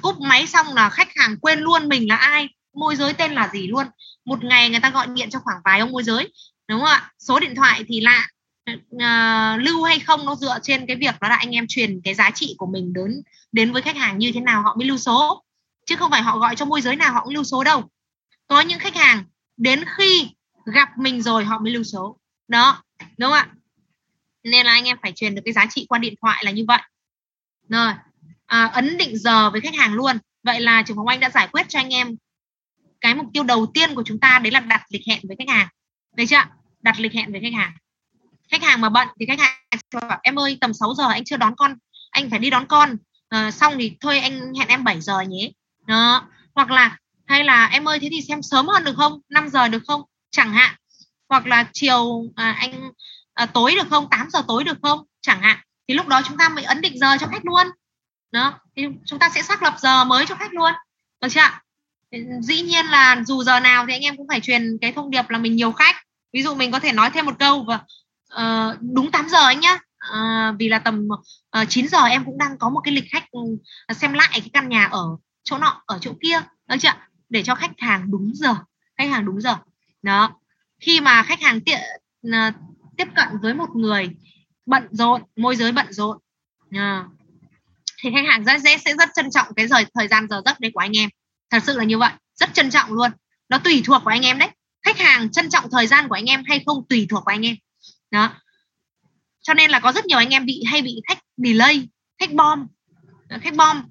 Cúp 0.03 0.21
máy 0.21 0.47
xong 0.47 0.75
là 0.75 0.91
khách 0.91 1.09
hàng 1.17 1.37
quên 1.41 1.59
luôn 1.59 1.89
mình 1.89 2.09
là 2.09 2.17
ai 2.17 2.49
môi 2.75 2.97
giới 2.97 3.13
tên 3.13 3.33
là 3.33 3.51
gì 3.53 3.67
luôn. 3.67 3.87
Một 4.25 4.45
ngày 4.45 4.71
người 4.71 4.81
ta 4.81 4.91
gọi 4.91 5.07
điện 5.07 5.31
cho 5.31 5.39
khoảng 5.39 5.59
vài 5.65 5.81
ông 5.81 5.93
môi 5.93 6.03
giới 6.03 6.33
đúng 6.69 6.81
không 6.81 6.89
ạ? 6.89 7.13
Số 7.19 7.41
điện 7.41 7.55
thoại 7.55 7.85
thì 7.89 8.01
lạ. 8.01 8.29
Uh, 8.71 9.63
lưu 9.65 9.83
hay 9.83 10.01
không 10.01 10.27
nó 10.27 10.35
dựa 10.35 10.59
trên 10.63 10.87
cái 10.87 10.97
việc 10.97 11.15
đó 11.21 11.29
là 11.29 11.37
anh 11.37 11.51
em 11.51 11.67
truyền 11.69 12.01
cái 12.05 12.15
giá 12.15 12.31
trị 12.31 12.55
của 12.59 12.67
mình 12.67 12.93
đến 12.93 13.23
đến 13.53 13.73
với 13.73 13.83
khách 13.83 13.97
hàng 13.97 14.19
như 14.19 14.31
thế 14.35 14.41
nào 14.41 14.63
họ 14.63 14.75
mới 14.79 14.87
lưu 14.87 14.99
số. 14.99 15.45
Chứ 15.87 15.97
không 15.97 16.11
phải 16.11 16.23
họ 16.23 16.39
gọi 16.39 16.57
cho 16.57 16.65
môi 16.65 16.81
giới 16.81 16.97
nào 16.97 17.13
họ 17.13 17.25
cũng 17.25 17.35
lưu 17.35 17.45
số 17.45 17.65
đâu. 17.65 17.91
Có 18.47 18.61
những 18.61 18.79
khách 18.79 18.97
hàng 18.97 19.25
đến 19.57 19.85
khi 19.97 20.31
gặp 20.65 20.89
mình 20.99 21.23
rồi 21.23 21.45
họ 21.45 21.59
mới 21.59 21.73
lưu 21.73 21.85
số. 21.85 22.19
Đó 22.49 22.83
đúng 22.99 23.31
không 23.31 23.39
ạ? 23.39 23.49
Nên 24.45 24.67
là 24.67 24.73
anh 24.73 24.85
em 24.85 24.97
phải 25.03 25.13
truyền 25.13 25.35
được 25.35 25.43
cái 25.45 25.55
giá 25.55 25.67
trị 25.71 25.87
qua 25.89 25.99
điện 25.99 26.15
thoại 26.23 26.45
là 26.45 26.51
như 26.51 26.65
vậy. 26.69 26.81
Rồi 27.69 27.93
à, 28.47 28.67
ấn 28.67 28.97
định 28.97 29.19
giờ 29.19 29.51
với 29.51 29.61
khách 29.61 29.75
hàng 29.75 29.95
luôn. 29.95 30.19
Vậy 30.43 30.61
là 30.61 30.83
trường 30.83 30.97
phòng 30.97 31.07
anh 31.07 31.21
đã 31.21 31.31
giải 31.31 31.49
quyết 31.53 31.69
cho 31.69 31.79
anh 31.79 31.95
em 31.95 32.17
cái 33.05 33.15
mục 33.15 33.27
tiêu 33.33 33.45
đầu 33.45 33.67
tiên 33.75 33.95
của 33.95 34.03
chúng 34.07 34.21
ta 34.21 34.39
đấy 34.39 34.51
là 34.51 34.61
đặt 34.61 34.83
lịch 34.89 35.03
hẹn 35.09 35.21
với 35.23 35.37
khách 35.39 35.49
hàng. 35.49 35.69
Đấy 36.17 36.27
chưa 36.27 36.43
đặt 36.81 37.01
lịch 37.01 37.13
hẹn 37.13 37.33
với 37.33 37.41
khách 37.41 37.55
hàng. 37.55 37.73
Khách 38.51 38.63
hàng 38.63 38.81
mà 38.81 38.89
bận 38.89 39.09
thì 39.21 39.27
khách 39.27 39.41
hàng 39.41 39.53
bảo 40.09 40.21
em 40.23 40.39
ơi 40.39 40.59
tầm 40.61 40.75
6 40.75 40.95
giờ 40.95 41.09
anh 41.09 41.25
chưa 41.25 41.37
đón 41.37 41.55
con 41.57 41.75
anh 42.11 42.31
phải 42.31 42.39
đi 42.39 42.51
đón 42.51 42.67
con. 42.67 42.97
À, 43.29 43.51
xong 43.51 43.75
thì 43.79 43.97
thôi 44.01 44.19
anh 44.19 44.55
hẹn 44.55 44.69
em 44.69 44.85
7 44.85 45.01
giờ 45.01 45.21
nhé 45.21 45.51
đó. 45.87 46.29
Hoặc 46.55 46.71
là 46.71 46.97
hay 47.27 47.45
là 47.45 47.67
em 47.67 47.89
ơi 47.89 47.99
thế 47.99 48.09
thì 48.11 48.23
xem 48.29 48.43
sớm 48.43 48.69
hơn 48.69 48.85
được 48.85 48.95
không? 48.97 49.21
5 49.29 49.49
giờ 49.49 49.69
được 49.69 49.83
không? 49.87 50.03
Chẳng 50.31 50.53
hạn. 50.53 50.75
Hoặc 51.29 51.47
là 51.47 51.69
chiều 51.73 52.25
à, 52.37 52.53
anh 52.53 52.91
à, 53.35 53.47
tối 53.47 53.75
được 53.75 53.89
không? 53.91 54.11
8 54.11 54.31
giờ 54.31 54.43
tối 54.49 54.65
được 54.65 54.79
không? 54.83 55.05
Chẳng 55.21 55.43
hạn. 55.43 55.59
Thì 55.89 55.95
lúc 55.95 56.09
đó 56.09 56.21
chúng 56.29 56.37
ta 56.37 56.49
mới 56.49 56.65
ấn 56.65 56.81
định 56.81 56.99
giờ 56.99 57.17
cho 57.21 57.27
khách 57.27 57.45
luôn. 57.45 57.67
Đó. 58.33 58.61
Thì 58.77 58.87
chúng 59.07 59.19
ta 59.19 59.29
sẽ 59.29 59.43
xác 59.43 59.63
lập 59.63 59.75
giờ 59.79 60.05
mới 60.05 60.27
cho 60.27 60.35
khách 60.35 60.53
luôn. 60.53 60.73
Được 61.21 61.29
chưa 61.31 61.64
dĩ 62.41 62.63
nhiên 62.63 62.87
là 62.87 63.23
dù 63.27 63.43
giờ 63.43 63.61
nào 63.61 63.87
thì 63.87 63.93
anh 63.93 64.03
em 64.03 64.17
cũng 64.17 64.29
phải 64.29 64.41
truyền 64.41 64.79
cái 64.81 64.93
thông 64.93 65.11
điệp 65.11 65.31
là 65.31 65.39
mình 65.39 65.57
nhiều 65.57 65.73
khách. 65.73 65.97
Ví 66.33 66.43
dụ 66.43 66.55
mình 66.55 66.71
có 66.71 66.81
thể 66.81 66.93
nói 66.93 67.11
thêm 67.11 67.27
một 67.27 67.39
câu 67.39 67.65
và 67.65 67.81
uh, 68.35 68.77
đúng 68.81 69.11
8 69.11 69.29
giờ 69.29 69.47
anh 69.47 69.61
nhá. 69.61 69.79
Uh, 70.13 70.55
vì 70.59 70.69
là 70.69 70.79
tầm 70.79 71.09
ờ, 71.51 71.61
uh, 71.63 71.69
9 71.69 71.89
giờ 71.89 72.05
em 72.05 72.25
cũng 72.25 72.39
đang 72.39 72.59
có 72.59 72.71
một 72.71 72.81
cái 72.85 72.95
lịch 72.95 73.05
khách 73.11 73.31
ừ, 73.31 73.41
xem 73.95 74.13
lại 74.13 74.29
cái 74.33 74.51
căn 74.53 74.69
nhà 74.69 74.85
ở 74.85 75.05
chỗ 75.45 75.59
nọ 75.59 75.83
ở 75.87 75.99
chỗ 76.01 76.13
kia. 76.23 76.41
Được 76.69 76.77
chưa 76.81 76.91
để 77.29 77.43
cho 77.43 77.55
khách 77.55 77.73
hàng 77.79 78.11
đúng 78.11 78.31
giờ 78.35 78.55
khách 78.99 79.11
hàng 79.11 79.27
đúng 79.27 79.41
giờ. 79.41 79.57
Đó. 80.03 80.41
Khi 80.81 81.01
mà 81.01 81.23
khách 81.23 81.41
hàng 81.41 81.61
tiện 81.61 81.81
uh, 82.27 82.55
tiếp 82.97 83.09
cận 83.17 83.29
với 83.43 83.55
một 83.55 83.77
người 83.77 84.09
bận 84.67 84.89
rộn 84.91 85.23
môi 85.37 85.57
giới 85.57 85.73
bận 85.73 85.93
rộn 85.93 86.19
uh, 86.77 87.07
thì 88.03 88.11
khách 88.15 88.27
hàng 88.27 88.45
rất 88.45 88.61
dễ 88.61 88.79
sẽ 88.79 88.95
rất 88.99 89.09
trân 89.15 89.31
trọng 89.31 89.47
cái 89.57 89.67
thời 89.71 89.87
thời 89.95 90.09
gian 90.09 90.27
giờ 90.31 90.43
giấc 90.45 90.61
đấy 90.61 90.71
của 90.75 90.81
anh 90.81 90.97
em 90.97 91.11
thật 91.55 91.63
sự 91.67 91.79
là 91.79 91.85
như 91.85 91.99
vậy. 91.99 92.13
Rất 92.35 92.55
trân 92.55 92.71
trọng 92.71 92.93
luôn. 92.93 93.11
Nó 93.49 93.59
tùy 93.59 93.83
thuộc 93.85 94.03
của 94.05 94.11
anh 94.11 94.27
em 94.27 94.39
đấy. 94.39 94.49
Khách 94.83 94.99
hàng 94.99 95.31
trân 95.31 95.51
trọng 95.51 95.71
thời 95.71 95.87
gian 95.87 96.09
của 96.09 96.15
anh 96.15 96.31
em 96.31 96.43
hay 96.47 96.63
không 96.67 96.87
tùy 96.89 97.07
thuộc 97.11 97.25
của 97.25 97.31
anh 97.31 97.47
em. 97.47 97.57
Đó. 98.11 98.33
Cho 99.43 99.55
nên 99.55 99.71
là 99.71 99.81
có 99.81 99.93
rất 99.93 100.07
nhiều 100.07 100.19
anh 100.19 100.31
em 100.31 100.47
bị 100.47 100.63
hay 100.67 100.83
bị 100.83 101.01
khách 101.09 101.19
delay 101.37 101.89
khách 102.19 102.33
bom. 102.33 102.67
Khách 103.43 103.55
bom. 103.55 103.83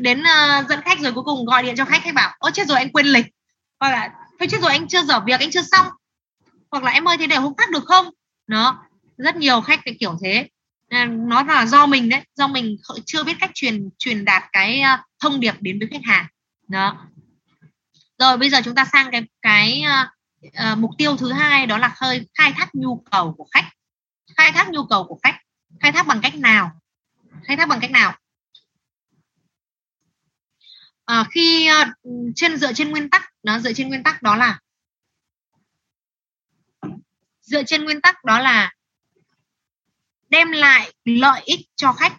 Đến 0.00 0.20
uh, 0.20 0.68
dẫn 0.68 0.80
khách 0.80 1.00
rồi 1.00 1.12
cuối 1.12 1.24
cùng 1.24 1.44
gọi 1.44 1.62
điện 1.62 1.74
cho 1.76 1.84
khách 1.84 2.02
khách 2.02 2.14
bảo 2.14 2.34
ôi 2.38 2.50
chết 2.54 2.68
rồi 2.68 2.78
anh 2.78 2.92
quên 2.92 3.06
lịch. 3.06 3.26
Hoặc 3.80 3.90
là 3.90 4.10
thôi 4.38 4.48
chết 4.50 4.60
rồi 4.60 4.70
anh 4.70 4.88
chưa 4.88 5.02
dở 5.02 5.20
việc 5.20 5.40
anh 5.40 5.50
chưa 5.50 5.62
xong. 5.62 5.86
Hoặc 6.70 6.84
là 6.84 6.90
em 6.90 7.08
ơi 7.08 7.16
thế 7.18 7.26
để 7.26 7.36
hôm 7.36 7.56
khác 7.56 7.70
được 7.70 7.84
không? 7.84 8.06
Đó. 8.46 8.82
Rất 9.16 9.36
nhiều 9.36 9.60
khách 9.60 9.80
cái 9.84 9.96
kiểu 10.00 10.18
thế. 10.22 10.48
Ờ, 10.90 11.04
nó 11.04 11.42
là 11.42 11.66
do 11.66 11.86
mình 11.86 12.08
đấy. 12.08 12.20
Do 12.34 12.46
mình 12.46 12.76
chưa 13.06 13.24
biết 13.24 13.36
cách 13.40 13.50
truyền 13.54 13.88
truyền 13.98 14.24
đạt 14.24 14.42
cái 14.52 14.80
ờ, 14.80 14.96
thông 15.20 15.40
điệp 15.40 15.54
đến 15.60 15.78
với 15.78 15.88
khách 15.92 16.04
hàng 16.04 16.26
đó. 16.68 17.06
Rồi 18.18 18.36
bây 18.36 18.50
giờ 18.50 18.60
chúng 18.64 18.74
ta 18.74 18.84
sang 18.84 19.10
cái 19.12 19.22
cái 19.42 19.84
uh, 20.72 20.78
mục 20.78 20.90
tiêu 20.98 21.16
thứ 21.16 21.32
hai 21.32 21.66
đó 21.66 21.78
là 21.78 21.88
khơi 21.88 22.26
khai 22.34 22.52
thác 22.52 22.74
nhu 22.74 23.04
cầu 23.10 23.34
của 23.38 23.46
khách. 23.50 23.70
Khai 24.36 24.52
thác 24.52 24.68
nhu 24.70 24.86
cầu 24.86 25.04
của 25.04 25.18
khách. 25.22 25.40
Khai 25.80 25.92
thác 25.92 26.06
bằng 26.06 26.20
cách 26.22 26.34
nào? 26.34 26.80
Khai 27.44 27.56
thác 27.56 27.68
bằng 27.68 27.80
cách 27.80 27.90
nào? 27.90 28.18
À, 31.04 31.24
khi 31.30 31.68
uh, 31.82 32.12
trên 32.36 32.56
dựa 32.56 32.72
trên 32.72 32.90
nguyên 32.90 33.10
tắc 33.10 33.32
nó 33.42 33.58
dựa 33.58 33.72
trên 33.72 33.88
nguyên 33.88 34.02
tắc 34.02 34.22
đó 34.22 34.36
là 34.36 34.60
dựa 37.40 37.62
trên 37.62 37.84
nguyên 37.84 38.00
tắc 38.00 38.24
đó 38.24 38.40
là 38.40 38.72
đem 40.28 40.52
lại 40.52 40.92
lợi 41.04 41.42
ích 41.44 41.60
cho 41.76 41.92
khách 41.92 42.16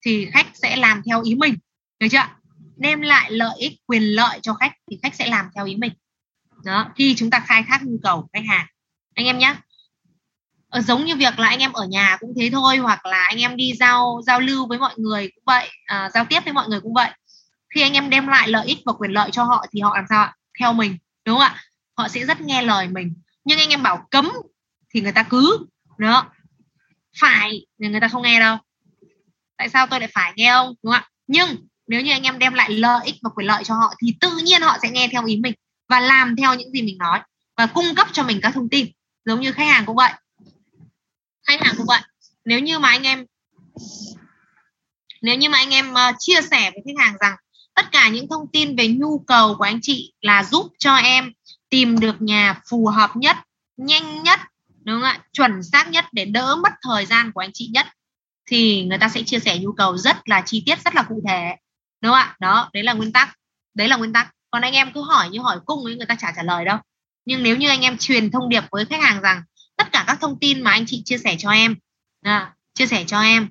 thì 0.00 0.28
khách 0.32 0.46
sẽ 0.54 0.76
làm 0.76 1.02
theo 1.06 1.22
ý 1.22 1.34
mình. 1.34 1.58
Được 1.98 2.06
chưa? 2.10 2.39
Đem 2.80 3.00
lại 3.00 3.30
lợi 3.30 3.54
ích 3.58 3.72
quyền 3.86 4.02
lợi 4.02 4.38
cho 4.42 4.54
khách 4.54 4.72
thì 4.90 4.98
khách 5.02 5.14
sẽ 5.14 5.26
làm 5.26 5.46
theo 5.54 5.66
ý 5.66 5.76
mình. 5.76 5.92
Đó 6.64 6.92
khi 6.96 7.14
chúng 7.16 7.30
ta 7.30 7.40
khai 7.40 7.64
thác 7.68 7.82
nhu 7.82 7.98
cầu 8.02 8.28
khách 8.32 8.44
hàng. 8.48 8.66
Anh 9.14 9.26
em 9.26 9.38
nhé 9.38 9.54
ở 10.70 10.78
ờ, 10.78 10.80
giống 10.80 11.04
như 11.04 11.16
việc 11.16 11.38
là 11.38 11.48
anh 11.48 11.58
em 11.58 11.72
ở 11.72 11.86
nhà 11.86 12.16
cũng 12.20 12.32
thế 12.36 12.50
thôi 12.52 12.76
hoặc 12.76 13.06
là 13.06 13.24
anh 13.24 13.38
em 13.38 13.56
đi 13.56 13.72
giao 13.80 14.20
giao 14.26 14.40
lưu 14.40 14.66
với 14.66 14.78
mọi 14.78 14.94
người 14.96 15.30
cũng 15.34 15.44
vậy 15.46 15.68
à, 15.86 16.10
giao 16.14 16.24
tiếp 16.24 16.40
với 16.44 16.52
mọi 16.52 16.68
người 16.68 16.80
cũng 16.80 16.94
vậy. 16.94 17.10
Khi 17.74 17.82
anh 17.82 17.92
em 17.92 18.10
đem 18.10 18.26
lại 18.26 18.48
lợi 18.48 18.66
ích 18.66 18.78
và 18.86 18.92
quyền 18.92 19.10
lợi 19.10 19.30
cho 19.30 19.44
họ 19.44 19.66
thì 19.72 19.80
họ 19.80 19.96
làm 19.96 20.04
sao 20.08 20.22
ạ? 20.22 20.34
Theo 20.60 20.72
mình 20.72 20.98
đúng 21.24 21.38
không 21.38 21.42
ạ? 21.42 21.56
Họ 21.96 22.08
sẽ 22.08 22.24
rất 22.24 22.40
nghe 22.40 22.62
lời 22.62 22.88
mình. 22.88 23.14
Nhưng 23.44 23.58
anh 23.58 23.68
em 23.68 23.82
bảo 23.82 24.06
cấm 24.10 24.30
thì 24.94 25.00
người 25.00 25.12
ta 25.12 25.22
cứ 25.22 25.66
đó. 25.98 26.30
Phải 27.20 27.66
thì 27.82 27.88
người 27.88 28.00
ta 28.00 28.08
không 28.08 28.22
nghe 28.22 28.40
đâu. 28.40 28.56
Tại 29.56 29.68
sao 29.68 29.86
tôi 29.86 30.00
lại 30.00 30.08
phải 30.14 30.32
nghe 30.36 30.48
ông 30.48 30.74
đúng 30.82 30.92
không 30.92 31.02
ạ? 31.02 31.08
Nhưng 31.26 31.56
nếu 31.90 32.00
như 32.00 32.12
anh 32.12 32.22
em 32.22 32.38
đem 32.38 32.54
lại 32.54 32.70
lợi 32.70 33.00
ích 33.04 33.14
và 33.22 33.30
quyền 33.34 33.46
lợi 33.46 33.64
cho 33.64 33.74
họ 33.74 33.94
thì 34.02 34.14
tự 34.20 34.36
nhiên 34.44 34.62
họ 34.62 34.78
sẽ 34.82 34.90
nghe 34.90 35.08
theo 35.12 35.26
ý 35.26 35.36
mình 35.36 35.54
và 35.88 36.00
làm 36.00 36.36
theo 36.36 36.54
những 36.54 36.70
gì 36.70 36.82
mình 36.82 36.98
nói 36.98 37.20
và 37.56 37.66
cung 37.66 37.94
cấp 37.96 38.06
cho 38.12 38.22
mình 38.22 38.40
các 38.42 38.54
thông 38.54 38.68
tin. 38.68 38.86
Giống 39.24 39.40
như 39.40 39.52
khách 39.52 39.64
hàng 39.64 39.86
cũng 39.86 39.96
vậy. 39.96 40.12
Khách 41.46 41.60
hàng 41.60 41.74
cũng 41.76 41.86
vậy. 41.86 42.00
Nếu 42.44 42.60
như 42.60 42.78
mà 42.78 42.88
anh 42.88 43.02
em 43.02 43.26
nếu 45.22 45.36
như 45.36 45.48
mà 45.48 45.58
anh 45.58 45.70
em 45.70 45.92
uh, 45.92 46.16
chia 46.18 46.40
sẻ 46.50 46.70
với 46.70 46.82
khách 46.86 47.04
hàng 47.04 47.14
rằng 47.20 47.36
tất 47.74 47.92
cả 47.92 48.08
những 48.08 48.28
thông 48.28 48.46
tin 48.52 48.76
về 48.76 48.88
nhu 48.88 49.18
cầu 49.18 49.54
của 49.58 49.64
anh 49.64 49.78
chị 49.82 50.12
là 50.20 50.44
giúp 50.44 50.66
cho 50.78 50.94
em 50.94 51.32
tìm 51.68 52.00
được 52.00 52.22
nhà 52.22 52.60
phù 52.70 52.86
hợp 52.86 53.16
nhất 53.16 53.36
nhanh 53.76 54.22
nhất 54.22 54.40
đúng 54.84 55.00
không 55.00 55.02
ạ? 55.02 55.20
Chuẩn 55.32 55.62
xác 55.62 55.88
nhất 55.88 56.04
để 56.12 56.24
đỡ 56.24 56.56
mất 56.62 56.72
thời 56.82 57.06
gian 57.06 57.32
của 57.32 57.40
anh 57.40 57.50
chị 57.54 57.70
nhất 57.72 57.86
thì 58.46 58.84
người 58.84 58.98
ta 58.98 59.08
sẽ 59.08 59.22
chia 59.22 59.38
sẻ 59.38 59.58
nhu 59.58 59.72
cầu 59.72 59.98
rất 59.98 60.28
là 60.28 60.42
chi 60.46 60.62
tiết 60.66 60.84
rất 60.84 60.94
là 60.94 61.02
cụ 61.02 61.22
thể 61.28 61.56
đúng 62.00 62.12
không 62.12 62.20
ạ? 62.20 62.36
Đó 62.40 62.70
đấy 62.72 62.82
là 62.82 62.92
nguyên 62.92 63.12
tắc. 63.12 63.36
Đấy 63.74 63.88
là 63.88 63.96
nguyên 63.96 64.12
tắc. 64.12 64.34
Còn 64.50 64.62
anh 64.62 64.72
em 64.72 64.92
cứ 64.92 65.02
hỏi 65.02 65.28
như 65.30 65.40
hỏi 65.40 65.60
cung 65.66 65.84
ấy 65.84 65.96
người 65.96 66.06
ta 66.06 66.14
chả 66.14 66.32
trả 66.36 66.42
lời 66.42 66.64
đâu. 66.64 66.78
Nhưng 67.24 67.42
nếu 67.42 67.56
như 67.56 67.68
anh 67.68 67.80
em 67.80 67.98
truyền 67.98 68.30
thông 68.30 68.48
điệp 68.48 68.64
với 68.70 68.84
khách 68.84 69.02
hàng 69.02 69.20
rằng 69.20 69.42
tất 69.76 69.92
cả 69.92 70.04
các 70.06 70.18
thông 70.20 70.38
tin 70.38 70.62
mà 70.62 70.70
anh 70.70 70.84
chị 70.86 71.02
chia 71.04 71.18
sẻ 71.18 71.36
cho 71.38 71.50
em 71.50 71.76
à, 72.20 72.54
chia 72.74 72.86
sẻ 72.86 73.04
cho 73.06 73.20
em 73.20 73.48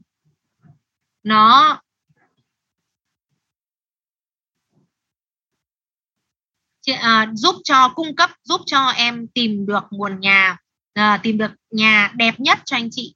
nó 1.24 1.82
à, 7.00 7.28
giúp 7.34 7.56
cho 7.64 7.90
cung 7.96 8.16
cấp 8.16 8.30
giúp 8.44 8.62
cho 8.66 8.88
em 8.88 9.28
tìm 9.28 9.66
được 9.66 9.84
nguồn 9.90 10.20
nhà 10.20 10.58
à, 10.94 11.20
tìm 11.24 11.38
được 11.38 11.52
nhà 11.72 12.12
đẹp 12.16 12.40
nhất 12.40 12.60
cho 12.66 12.78
anh 12.78 12.90
chị. 12.92 13.16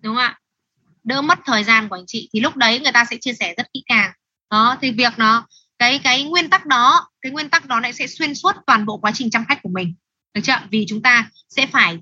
Đúng 0.00 0.14
không 0.14 0.24
ạ? 0.24 0.41
Đỡ 1.04 1.22
mất 1.22 1.38
thời 1.44 1.64
gian 1.64 1.88
của 1.88 1.96
anh 1.96 2.04
chị 2.06 2.30
thì 2.32 2.40
lúc 2.40 2.56
đấy 2.56 2.80
người 2.80 2.92
ta 2.92 3.04
sẽ 3.04 3.16
chia 3.20 3.32
sẻ 3.32 3.54
rất 3.56 3.72
kỹ 3.72 3.82
càng. 3.86 4.12
Đó 4.50 4.76
thì 4.80 4.90
việc 4.90 5.12
nó 5.16 5.46
cái 5.78 5.98
cái 5.98 6.24
nguyên 6.24 6.50
tắc 6.50 6.66
đó 6.66 7.08
cái 7.20 7.32
nguyên 7.32 7.48
tắc 7.48 7.66
đó 7.66 7.80
lại 7.80 7.92
sẽ 7.92 8.06
xuyên 8.06 8.34
suốt 8.34 8.52
toàn 8.66 8.86
bộ 8.86 8.96
quá 8.96 9.12
trình 9.14 9.30
chăm 9.30 9.44
khách 9.44 9.62
của 9.62 9.68
mình. 9.68 9.94
Được 10.34 10.40
chưa? 10.44 10.60
Vì 10.70 10.86
chúng 10.88 11.02
ta 11.02 11.30
sẽ 11.48 11.66
phải 11.66 11.98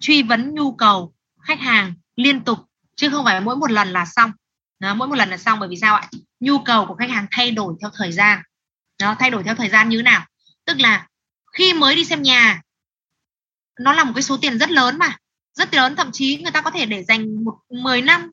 truy 0.00 0.22
vấn 0.22 0.54
nhu 0.54 0.72
cầu 0.72 1.14
khách 1.40 1.60
hàng 1.60 1.94
liên 2.16 2.44
tục 2.44 2.58
chứ 2.96 3.10
không 3.10 3.24
phải 3.24 3.40
mỗi 3.40 3.56
một 3.56 3.70
lần 3.70 3.88
là 3.88 4.04
xong. 4.04 4.32
Đó, 4.78 4.94
mỗi 4.94 5.08
một 5.08 5.14
lần 5.14 5.30
là 5.30 5.36
xong 5.36 5.60
bởi 5.60 5.68
vì 5.68 5.76
sao 5.76 5.94
ạ? 5.94 6.08
Nhu 6.40 6.58
cầu 6.58 6.86
của 6.86 6.94
khách 6.94 7.10
hàng 7.10 7.26
thay 7.30 7.50
đổi 7.50 7.74
theo 7.80 7.90
thời 7.94 8.12
gian. 8.12 8.42
Nó 9.00 9.16
thay 9.18 9.30
đổi 9.30 9.42
theo 9.42 9.54
thời 9.54 9.68
gian 9.68 9.88
như 9.88 9.96
thế 9.96 10.02
nào? 10.02 10.26
Tức 10.64 10.80
là 10.80 11.06
khi 11.52 11.72
mới 11.72 11.96
đi 11.96 12.04
xem 12.04 12.22
nhà 12.22 12.60
nó 13.80 13.92
là 13.92 14.04
một 14.04 14.12
cái 14.14 14.22
số 14.22 14.36
tiền 14.36 14.58
rất 14.58 14.70
lớn 14.70 14.98
mà 14.98 15.16
rất 15.54 15.74
lớn 15.74 15.96
thậm 15.96 16.10
chí 16.12 16.36
người 16.36 16.52
ta 16.52 16.60
có 16.60 16.70
thể 16.70 16.86
để 16.86 17.04
dành 17.04 17.44
một 17.44 17.54
10 17.70 18.02
năm. 18.02 18.30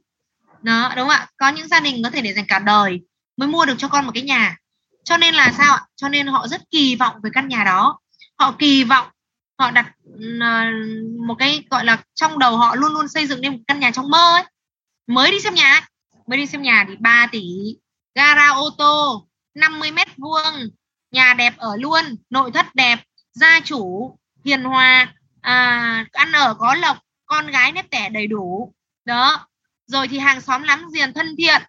Đó 0.62 0.94
đúng 0.96 1.08
không 1.08 1.18
ạ? 1.18 1.28
Có 1.38 1.50
những 1.50 1.68
gia 1.68 1.80
đình 1.80 2.04
có 2.04 2.10
thể 2.10 2.22
để 2.22 2.34
dành 2.34 2.46
cả 2.48 2.60
đời 2.60 3.00
mới 3.38 3.48
mua 3.48 3.66
được 3.66 3.76
cho 3.78 3.88
con 3.88 4.06
một 4.06 4.12
cái 4.14 4.24
nhà. 4.24 4.58
Cho 5.04 5.18
nên 5.18 5.34
là 5.36 5.54
sao 5.58 5.74
ạ? 5.74 5.82
Cho 5.96 6.10
nên 6.10 6.28
họ 6.28 6.48
rất 6.48 6.62
kỳ 6.72 6.96
vọng 6.96 7.16
về 7.24 7.30
căn 7.34 7.48
nhà 7.48 7.64
đó. 7.64 8.00
Họ 8.40 8.56
kỳ 8.60 8.84
vọng 8.84 9.08
họ 9.60 9.72
đặt 9.72 9.92
ờ, 10.42 10.64
một 11.28 11.36
cái 11.40 11.64
gọi 11.70 11.86
là 11.86 12.04
trong 12.14 12.40
đầu 12.40 12.58
họ 12.58 12.76
luôn 12.76 12.94
luôn 12.94 13.08
xây 13.08 13.28
dựng 13.28 13.42
nên 13.42 13.52
một 13.52 13.60
căn 13.68 13.80
nhà 13.80 13.92
trong 13.92 14.10
mơ 14.10 14.34
ấy. 14.36 14.44
Mới 15.08 15.32
đi 15.32 15.40
xem 15.40 15.54
nhà 15.54 15.72
ấy. 15.72 15.82
mới 16.28 16.38
đi 16.38 16.46
xem 16.46 16.62
nhà 16.62 16.86
thì 16.88 16.96
3 17.00 17.28
tỷ 17.32 17.44
gara 18.16 18.48
ô 18.50 18.70
tô 18.78 19.28
50 19.56 19.92
mét 19.92 20.08
vuông 20.18 20.70
nhà 21.12 21.34
đẹp 21.34 21.58
ở 21.58 21.76
luôn 21.76 22.04
nội 22.30 22.52
thất 22.52 22.76
đẹp 22.76 23.00
gia 23.32 23.60
chủ 23.60 24.18
hiền 24.46 24.64
hòa 24.64 25.14
à, 25.42 26.06
ăn 26.12 26.32
ở 26.32 26.54
có 26.54 26.76
lộc 26.76 26.98
con 27.30 27.48
gái 27.48 27.72
nếp 27.72 27.90
tẻ 27.90 28.10
đầy 28.10 28.28
đủ. 28.28 28.74
Đó. 29.06 29.48
Rồi 29.86 30.08
thì 30.08 30.20
hàng 30.20 30.42
xóm 30.42 30.64
láng 30.64 30.84
giềng 30.94 31.14
thân 31.14 31.36
thiện. 31.38 31.62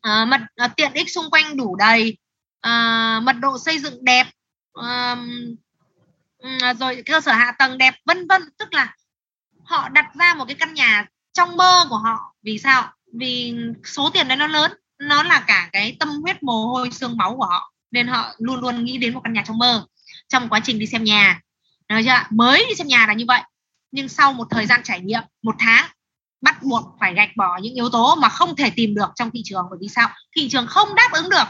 À, 0.00 0.24
mật 0.24 0.40
à, 0.56 0.68
tiện 0.68 0.92
ích 0.92 1.10
xung 1.10 1.30
quanh 1.30 1.56
đủ 1.56 1.76
đầy. 1.76 2.18
À, 2.60 3.20
mật 3.22 3.32
độ 3.32 3.58
xây 3.58 3.78
dựng 3.78 4.04
đẹp. 4.04 4.26
À, 4.74 5.16
rồi 6.80 7.02
cơ 7.06 7.20
sở 7.20 7.32
hạ 7.32 7.52
tầng 7.58 7.78
đẹp 7.78 7.94
vân 8.04 8.26
vân. 8.26 8.42
Tức 8.58 8.74
là 8.74 8.94
họ 9.64 9.88
đặt 9.88 10.06
ra 10.14 10.34
một 10.34 10.44
cái 10.44 10.54
căn 10.54 10.74
nhà 10.74 11.06
trong 11.32 11.56
mơ 11.56 11.86
của 11.90 11.98
họ. 11.98 12.34
Vì 12.42 12.58
sao? 12.58 12.92
Vì 13.12 13.54
số 13.84 14.10
tiền 14.10 14.28
đấy 14.28 14.36
nó 14.36 14.46
lớn. 14.46 14.72
Nó 14.98 15.22
là 15.22 15.44
cả 15.46 15.68
cái 15.72 15.96
tâm 16.00 16.08
huyết 16.08 16.42
mồ 16.42 16.66
hôi 16.66 16.90
xương 16.90 17.16
máu 17.16 17.36
của 17.36 17.46
họ. 17.46 17.72
Nên 17.90 18.08
họ 18.08 18.34
luôn 18.38 18.60
luôn 18.60 18.84
nghĩ 18.84 18.98
đến 18.98 19.14
một 19.14 19.20
căn 19.24 19.32
nhà 19.32 19.42
trong 19.46 19.58
mơ 19.58 19.86
trong 20.28 20.48
quá 20.48 20.60
trình 20.64 20.78
đi 20.78 20.86
xem 20.86 21.04
nhà. 21.04 21.40
Được 21.88 21.96
chưa 22.04 22.22
mới 22.30 22.66
đi 22.68 22.74
xem 22.74 22.86
nhà 22.86 23.06
là 23.06 23.12
như 23.12 23.24
vậy 23.28 23.42
nhưng 23.90 24.08
sau 24.08 24.32
một 24.32 24.46
thời 24.50 24.66
gian 24.66 24.80
trải 24.84 25.00
nghiệm, 25.00 25.22
một 25.42 25.54
tháng, 25.58 25.90
bắt 26.40 26.62
buộc 26.62 26.96
phải 27.00 27.14
gạch 27.14 27.36
bỏ 27.36 27.58
những 27.62 27.74
yếu 27.74 27.88
tố 27.88 28.14
mà 28.14 28.28
không 28.28 28.56
thể 28.56 28.70
tìm 28.76 28.94
được 28.94 29.08
trong 29.14 29.30
thị 29.30 29.42
trường. 29.44 29.66
Bởi 29.70 29.78
vì 29.80 29.88
sao? 29.88 30.08
Thị 30.36 30.48
trường 30.48 30.66
không 30.66 30.94
đáp 30.94 31.08
ứng 31.12 31.30
được. 31.30 31.44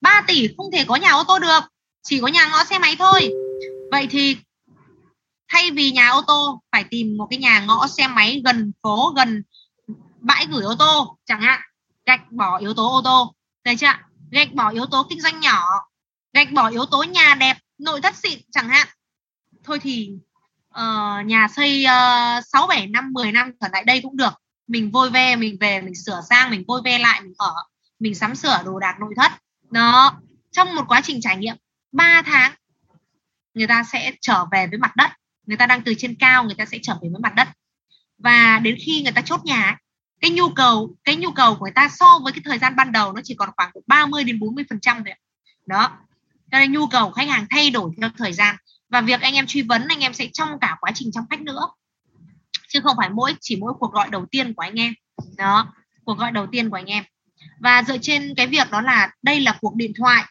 3 0.00 0.22
tỷ 0.26 0.48
không 0.56 0.66
thể 0.72 0.84
có 0.84 0.96
nhà 0.96 1.10
ô 1.10 1.24
tô 1.24 1.38
được. 1.38 1.60
Chỉ 2.02 2.20
có 2.20 2.26
nhà 2.26 2.48
ngõ 2.48 2.64
xe 2.64 2.78
máy 2.78 2.96
thôi. 2.98 3.30
Vậy 3.90 4.06
thì 4.10 4.36
thay 5.48 5.70
vì 5.70 5.90
nhà 5.90 6.08
ô 6.08 6.22
tô, 6.26 6.62
phải 6.72 6.84
tìm 6.84 7.16
một 7.16 7.26
cái 7.30 7.38
nhà 7.38 7.60
ngõ 7.60 7.86
xe 7.86 8.08
máy 8.08 8.42
gần 8.44 8.72
phố, 8.82 9.12
gần 9.16 9.42
bãi 10.20 10.46
gửi 10.50 10.62
ô 10.64 10.74
tô, 10.78 11.18
chẳng 11.26 11.40
hạn. 11.40 11.60
Gạch 12.06 12.32
bỏ 12.32 12.58
yếu 12.58 12.74
tố 12.74 12.92
ô 12.92 13.00
tô. 13.04 13.34
Thấy 13.64 13.76
chưa 13.76 13.92
gạch 14.32 14.52
bỏ 14.52 14.70
yếu 14.70 14.86
tố 14.86 15.06
kinh 15.10 15.20
doanh 15.20 15.40
nhỏ. 15.40 15.64
Gạch 16.32 16.52
bỏ 16.52 16.68
yếu 16.68 16.86
tố 16.86 17.02
nhà 17.02 17.34
đẹp, 17.34 17.56
nội 17.78 18.00
thất 18.00 18.16
xịn, 18.16 18.38
chẳng 18.50 18.68
hạn. 18.68 18.88
Thôi 19.64 19.78
thì 19.82 20.10
uh, 20.72 21.26
nhà 21.26 21.48
xây 21.48 21.84
ờ, 21.84 22.40
sáu 22.52 22.66
bảy 22.66 22.86
năm 22.86 23.12
10 23.12 23.32
năm 23.32 23.52
trở 23.60 23.68
lại 23.72 23.84
đây 23.84 24.00
cũng 24.02 24.16
được. 24.16 24.32
Mình 24.66 24.90
vôi 24.90 25.10
ve 25.10 25.36
mình 25.36 25.56
về 25.60 25.80
mình 25.80 25.94
sửa 25.94 26.20
sang 26.28 26.50
mình 26.50 26.64
vôi 26.68 26.80
ve 26.84 26.98
lại 26.98 27.20
mình 27.20 27.32
ở 27.38 27.54
mình 27.98 28.14
sắm 28.14 28.34
sửa 28.34 28.62
đồ 28.64 28.78
đạc 28.78 28.96
nội 29.00 29.14
thất. 29.16 29.32
Nó 29.70 30.20
trong 30.50 30.74
một 30.74 30.84
quá 30.88 31.00
trình 31.04 31.20
trải 31.20 31.36
nghiệm 31.36 31.56
3 31.92 32.22
tháng 32.26 32.52
người 33.54 33.66
ta 33.66 33.84
sẽ 33.92 34.12
trở 34.20 34.44
về 34.52 34.66
với 34.66 34.78
mặt 34.78 34.96
đất. 34.96 35.10
Người 35.46 35.56
ta 35.56 35.66
đang 35.66 35.82
từ 35.82 35.94
trên 35.98 36.14
cao 36.14 36.44
người 36.44 36.54
ta 36.54 36.64
sẽ 36.64 36.78
trở 36.82 36.94
về 37.02 37.08
với 37.12 37.20
mặt 37.20 37.34
đất. 37.34 37.48
Và 38.18 38.58
đến 38.58 38.76
khi 38.86 39.02
người 39.02 39.12
ta 39.12 39.22
chốt 39.22 39.40
nhà 39.44 39.76
cái 40.20 40.30
nhu 40.30 40.48
cầu 40.48 40.94
cái 41.04 41.16
nhu 41.16 41.30
cầu 41.30 41.54
của 41.54 41.64
người 41.64 41.72
ta 41.74 41.88
so 41.88 42.18
với 42.24 42.32
cái 42.32 42.42
thời 42.44 42.58
gian 42.58 42.76
ban 42.76 42.92
đầu 42.92 43.12
nó 43.12 43.20
chỉ 43.24 43.34
còn 43.34 43.50
khoảng 43.56 43.70
30 43.86 44.24
đến 44.24 44.38
40 44.38 44.64
phần 44.70 44.80
trăm 44.80 45.04
thôi 45.04 45.14
đó. 45.66 45.98
Cho 46.50 46.58
nên 46.58 46.72
nhu 46.72 46.86
cầu 46.86 47.10
khách 47.10 47.28
hàng 47.28 47.46
thay 47.50 47.70
đổi 47.70 47.90
theo 48.00 48.10
thời 48.18 48.32
gian 48.32 48.56
và 48.92 49.00
việc 49.00 49.20
anh 49.20 49.34
em 49.34 49.46
truy 49.46 49.62
vấn 49.62 49.88
anh 49.88 50.00
em 50.00 50.14
sẽ 50.14 50.28
trong 50.32 50.48
cả 50.60 50.76
quá 50.80 50.90
trình 50.94 51.12
chăm 51.12 51.24
khách 51.30 51.40
nữa. 51.40 51.68
Chứ 52.68 52.80
không 52.80 52.96
phải 52.96 53.10
mỗi 53.10 53.34
chỉ 53.40 53.56
mỗi 53.56 53.72
cuộc 53.78 53.92
gọi 53.92 54.08
đầu 54.10 54.26
tiên 54.30 54.54
của 54.54 54.62
anh 54.62 54.80
em. 54.80 54.94
Đó 55.36 55.72
cuộc 56.04 56.18
gọi 56.18 56.32
đầu 56.32 56.46
tiên 56.46 56.70
của 56.70 56.76
anh 56.76 56.86
em. 56.86 57.04
Và 57.60 57.82
dựa 57.82 57.98
trên 57.98 58.34
cái 58.36 58.46
việc 58.46 58.70
đó 58.70 58.80
là 58.80 59.10
đây 59.22 59.40
là 59.40 59.58
cuộc 59.60 59.76
điện 59.76 59.92
thoại. 59.98 60.24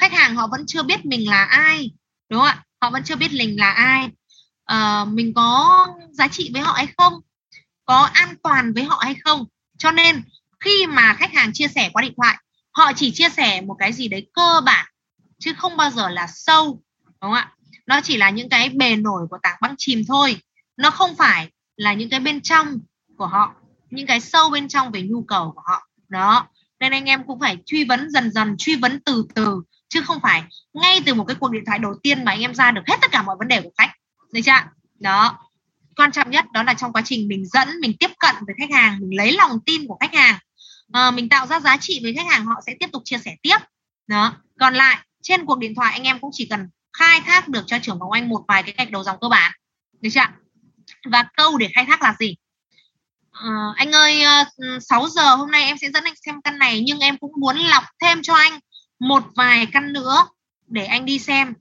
Khách 0.00 0.12
hàng 0.12 0.36
họ 0.36 0.46
vẫn 0.46 0.66
chưa 0.66 0.82
biết 0.82 1.06
mình 1.06 1.30
là 1.30 1.44
ai 1.44 1.90
đúng 2.28 2.40
không 2.40 2.48
ạ? 2.48 2.64
Họ 2.80 2.90
vẫn 2.90 3.02
chưa 3.04 3.16
biết 3.16 3.32
mình 3.32 3.60
là 3.60 3.70
ai. 3.70 4.08
À, 4.64 5.04
mình 5.04 5.34
có 5.34 5.86
giá 6.10 6.28
trị 6.28 6.50
với 6.52 6.62
họ 6.62 6.72
hay 6.72 6.86
không? 6.98 7.12
Có 7.84 8.02
an 8.12 8.34
toàn 8.42 8.72
với 8.72 8.84
họ 8.84 9.00
hay 9.04 9.14
không? 9.24 9.44
Cho 9.78 9.90
nên 9.90 10.22
khi 10.60 10.86
mà 10.86 11.14
khách 11.14 11.32
hàng 11.32 11.52
chia 11.52 11.68
sẻ 11.68 11.90
qua 11.92 12.02
điện 12.02 12.14
thoại 12.16 12.36
họ 12.72 12.92
chỉ 12.92 13.10
chia 13.10 13.28
sẻ 13.28 13.60
một 13.60 13.76
cái 13.78 13.92
gì 13.92 14.08
đấy 14.08 14.26
cơ 14.34 14.60
bản 14.64 14.86
chứ 15.38 15.52
không 15.58 15.76
bao 15.76 15.90
giờ 15.90 16.08
là 16.08 16.26
sâu 16.26 16.82
đúng 17.04 17.12
không 17.20 17.32
ạ? 17.32 17.52
Nó 17.86 18.00
chỉ 18.00 18.16
là 18.16 18.30
những 18.30 18.48
cái 18.48 18.68
bề 18.68 18.96
nổi 18.96 19.26
của 19.30 19.38
tảng 19.42 19.58
băng 19.60 19.74
chìm 19.78 20.02
thôi. 20.08 20.36
Nó 20.76 20.90
không 20.90 21.16
phải 21.16 21.50
là 21.76 21.94
những 21.94 22.10
cái 22.10 22.20
bên 22.20 22.40
trong 22.40 22.78
của 23.16 23.26
họ 23.26 23.54
những 23.92 24.06
cái 24.06 24.20
sâu 24.20 24.50
bên 24.50 24.68
trong 24.68 24.90
về 24.90 25.02
nhu 25.02 25.22
cầu 25.22 25.52
của 25.54 25.62
họ. 25.64 25.88
Đó. 26.08 26.46
Nên 26.80 26.92
anh 26.92 27.04
em 27.04 27.26
cũng 27.26 27.40
phải 27.40 27.56
truy 27.66 27.84
vấn 27.84 28.10
dần 28.10 28.30
dần 28.32 28.56
truy 28.58 28.76
vấn 28.76 29.00
từ 29.00 29.26
từ 29.34 29.62
chứ 29.88 30.00
không 30.00 30.20
phải 30.20 30.42
ngay 30.72 31.00
từ 31.06 31.14
một 31.14 31.24
cái 31.24 31.34
cuộc 31.40 31.50
điện 31.50 31.62
thoại 31.66 31.78
đầu 31.78 31.94
tiên 32.02 32.24
mà 32.24 32.32
anh 32.32 32.40
em 32.40 32.54
ra 32.54 32.70
được 32.70 32.82
hết 32.86 32.96
tất 33.00 33.10
cả 33.10 33.22
mọi 33.22 33.36
vấn 33.38 33.48
đề 33.48 33.60
của 33.60 33.70
khách. 33.78 33.90
Được 34.32 34.40
chưa 34.44 34.52
đó. 35.00 35.38
Quan 35.96 36.12
trọng 36.12 36.30
nhất 36.30 36.44
đó 36.52 36.62
là 36.62 36.74
trong 36.74 36.92
quá 36.92 37.02
trình 37.04 37.28
mình 37.28 37.46
dẫn 37.46 37.68
mình 37.80 37.92
tiếp 38.00 38.10
cận 38.18 38.34
với 38.46 38.54
khách 38.58 38.70
hàng 38.74 38.98
mình 39.00 39.16
lấy 39.16 39.32
lòng 39.32 39.60
tin 39.66 39.86
của 39.86 39.96
khách 40.00 40.14
hàng. 40.14 40.38
À, 40.92 41.10
mình 41.10 41.28
tạo 41.28 41.46
ra 41.46 41.60
giá 41.60 41.76
trị 41.76 42.00
với 42.02 42.14
khách 42.14 42.30
hàng 42.30 42.46
họ 42.46 42.54
sẽ 42.66 42.74
tiếp 42.80 42.88
tục 42.92 43.02
chia 43.04 43.18
sẻ 43.18 43.36
tiếp. 43.42 43.56
Đó. 44.06 44.36
Còn 44.60 44.74
lại 44.74 44.98
trên 45.22 45.46
cuộc 45.46 45.58
điện 45.58 45.74
thoại 45.74 45.92
anh 45.92 46.02
em 46.02 46.18
cũng 46.18 46.30
chỉ 46.32 46.46
cần 46.46 46.68
khai 46.98 47.20
thác 47.20 47.48
được 47.48 47.64
cho 47.66 47.78
trưởng 47.78 47.98
phòng 48.00 48.10
anh 48.10 48.28
một 48.28 48.44
vài 48.48 48.62
cái 48.62 48.74
gạch 48.78 48.90
đầu 48.90 49.04
dòng 49.04 49.16
cơ 49.20 49.28
bản. 49.28 49.52
Được 50.00 50.10
chưa 50.12 50.20
và 51.04 51.24
câu 51.36 51.58
để 51.58 51.68
khai 51.74 51.84
thác 51.84 52.02
là 52.02 52.14
gì? 52.18 52.36
Uh, 53.38 53.76
anh 53.76 53.92
ơi 53.92 54.22
ờ, 54.22 54.44
6 54.80 55.08
giờ 55.08 55.34
hôm 55.34 55.50
nay 55.50 55.64
em 55.64 55.76
sẽ 55.78 55.88
dẫn 55.94 56.04
anh 56.04 56.14
xem 56.26 56.42
căn 56.42 56.58
này 56.58 56.82
nhưng 56.86 57.00
em 57.00 57.18
cũng 57.18 57.32
muốn 57.36 57.56
lọc 57.56 57.84
thêm 58.00 58.22
cho 58.22 58.34
anh 58.34 58.60
một 58.98 59.24
vài 59.36 59.66
căn 59.66 59.92
nữa 59.92 60.26
để 60.66 60.84
anh 60.84 61.04
đi 61.04 61.18
xem. 61.18 61.54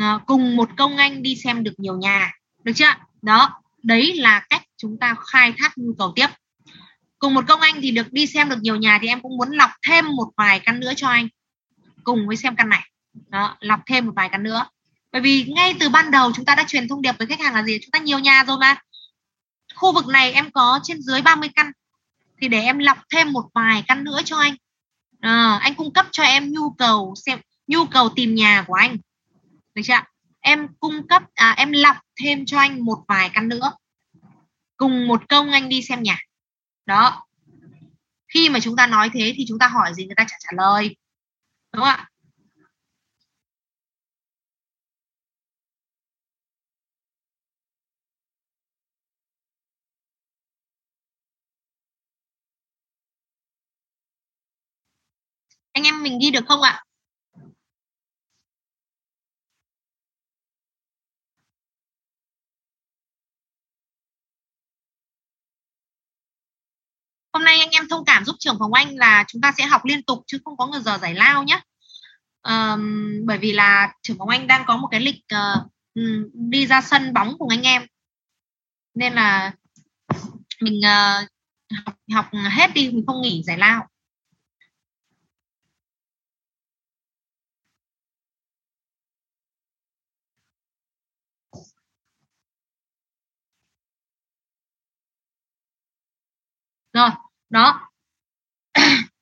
Uh, 0.00 0.22
cùng 0.26 0.56
một 0.56 0.70
công 0.76 0.96
anh 0.96 1.22
đi 1.22 1.36
xem 1.36 1.64
được 1.64 1.74
nhiều 1.76 1.96
nhà. 1.98 2.32
Được 2.64 2.72
chưa 2.74 2.94
đó 3.22 3.62
đấy 3.82 4.14
là 4.14 4.40
cách 4.50 4.62
chúng 4.76 4.98
ta 4.98 5.14
khai 5.26 5.54
thác 5.58 5.78
nhu 5.78 5.94
cầu 5.98 6.12
tiếp. 6.16 6.26
Cùng 7.18 7.34
một 7.34 7.44
công 7.48 7.60
anh 7.60 7.74
thì 7.82 7.90
được 7.90 8.12
đi 8.12 8.26
xem 8.26 8.48
được 8.48 8.58
nhiều 8.60 8.76
nhà 8.76 8.98
thì 9.02 9.08
em 9.08 9.20
cũng 9.20 9.36
muốn 9.36 9.50
lọc 9.50 9.70
thêm 9.88 10.16
một 10.16 10.28
vài 10.36 10.60
căn 10.60 10.80
nữa 10.80 10.92
cho 10.96 11.08
anh. 11.08 11.28
Cùng 12.04 12.26
với 12.26 12.36
xem 12.36 12.56
căn 12.56 12.68
này. 12.68 12.90
Đó, 13.28 13.56
lọc 13.60 13.80
thêm 13.86 14.06
một 14.06 14.12
vài 14.16 14.28
căn 14.28 14.42
nữa 14.42 14.66
bởi 15.14 15.20
vì 15.20 15.44
ngay 15.44 15.74
từ 15.80 15.88
ban 15.88 16.10
đầu 16.10 16.32
chúng 16.32 16.44
ta 16.44 16.54
đã 16.54 16.64
truyền 16.66 16.88
thông 16.88 17.02
điệp 17.02 17.18
với 17.18 17.26
khách 17.26 17.40
hàng 17.40 17.54
là 17.54 17.62
gì? 17.62 17.78
Chúng 17.82 17.90
ta 17.90 17.98
nhiều 17.98 18.18
nhà 18.18 18.44
rồi 18.44 18.58
mà. 18.58 18.76
Khu 19.74 19.92
vực 19.92 20.06
này 20.06 20.32
em 20.32 20.50
có 20.50 20.80
trên 20.82 21.02
dưới 21.02 21.22
30 21.22 21.48
căn. 21.54 21.72
Thì 22.40 22.48
để 22.48 22.60
em 22.60 22.78
lọc 22.78 22.98
thêm 23.10 23.32
một 23.32 23.44
vài 23.54 23.84
căn 23.86 24.04
nữa 24.04 24.20
cho 24.24 24.38
anh. 24.38 24.54
À, 25.20 25.58
anh 25.62 25.74
cung 25.74 25.92
cấp 25.92 26.06
cho 26.12 26.22
em 26.22 26.52
nhu 26.52 26.70
cầu 26.70 27.14
xem 27.26 27.38
nhu 27.66 27.84
cầu 27.86 28.08
tìm 28.08 28.34
nhà 28.34 28.64
của 28.66 28.74
anh. 28.74 28.96
Được 29.74 29.82
chưa 29.84 30.00
em 30.40 30.68
cung 30.80 31.08
cấp 31.08 31.22
à, 31.34 31.54
em 31.58 31.72
lọc 31.72 31.96
thêm 32.22 32.46
cho 32.46 32.58
anh 32.58 32.84
một 32.84 33.04
vài 33.08 33.30
căn 33.34 33.48
nữa. 33.48 33.72
Cùng 34.76 35.08
một 35.08 35.28
công 35.28 35.50
anh 35.50 35.68
đi 35.68 35.82
xem 35.82 36.02
nhà. 36.02 36.18
Đó. 36.86 37.26
Khi 38.34 38.48
mà 38.48 38.60
chúng 38.60 38.76
ta 38.76 38.86
nói 38.86 39.10
thế 39.14 39.32
thì 39.36 39.44
chúng 39.48 39.58
ta 39.58 39.68
hỏi 39.68 39.94
gì 39.94 40.04
người 40.04 40.14
ta 40.16 40.24
chả 40.24 40.36
trả 40.40 40.50
lời. 40.56 40.96
Đúng 41.72 41.80
không 41.80 41.88
ạ? 41.88 42.08
Anh 55.74 55.84
em 55.84 56.02
mình 56.02 56.18
ghi 56.22 56.30
được 56.30 56.44
không 56.48 56.62
ạ? 56.62 56.84
Hôm 67.32 67.44
nay 67.44 67.58
anh 67.58 67.70
em 67.70 67.88
thông 67.88 68.04
cảm 68.04 68.24
giúp 68.24 68.36
trưởng 68.38 68.56
phòng 68.58 68.72
anh 68.72 68.96
là 68.96 69.24
chúng 69.28 69.42
ta 69.42 69.52
sẽ 69.58 69.64
học 69.66 69.84
liên 69.84 70.02
tục 70.02 70.18
chứ 70.26 70.38
không 70.44 70.56
có 70.56 70.66
người 70.66 70.80
giờ 70.80 70.98
giải 70.98 71.14
lao 71.14 71.44
nhé 71.44 71.60
um, 72.42 73.26
bởi 73.26 73.38
vì 73.38 73.52
là 73.52 73.92
trưởng 74.02 74.18
phòng 74.18 74.28
anh 74.28 74.46
đang 74.46 74.64
có 74.66 74.76
một 74.76 74.88
cái 74.90 75.00
lịch 75.00 75.24
uh, 75.34 75.70
đi 76.34 76.66
ra 76.66 76.80
sân 76.80 77.12
bóng 77.14 77.38
cùng 77.38 77.48
anh 77.48 77.62
em. 77.62 77.86
Nên 78.94 79.14
là 79.14 79.52
mình 80.60 80.80
uh, 80.80 81.28
học, 81.84 81.94
học 82.14 82.26
hết 82.50 82.70
đi 82.74 82.90
mình 82.90 83.04
không 83.06 83.22
nghỉ 83.22 83.42
giải 83.42 83.58
lao. 83.58 83.88
Rồi 96.94 97.10
đó. 97.50 97.90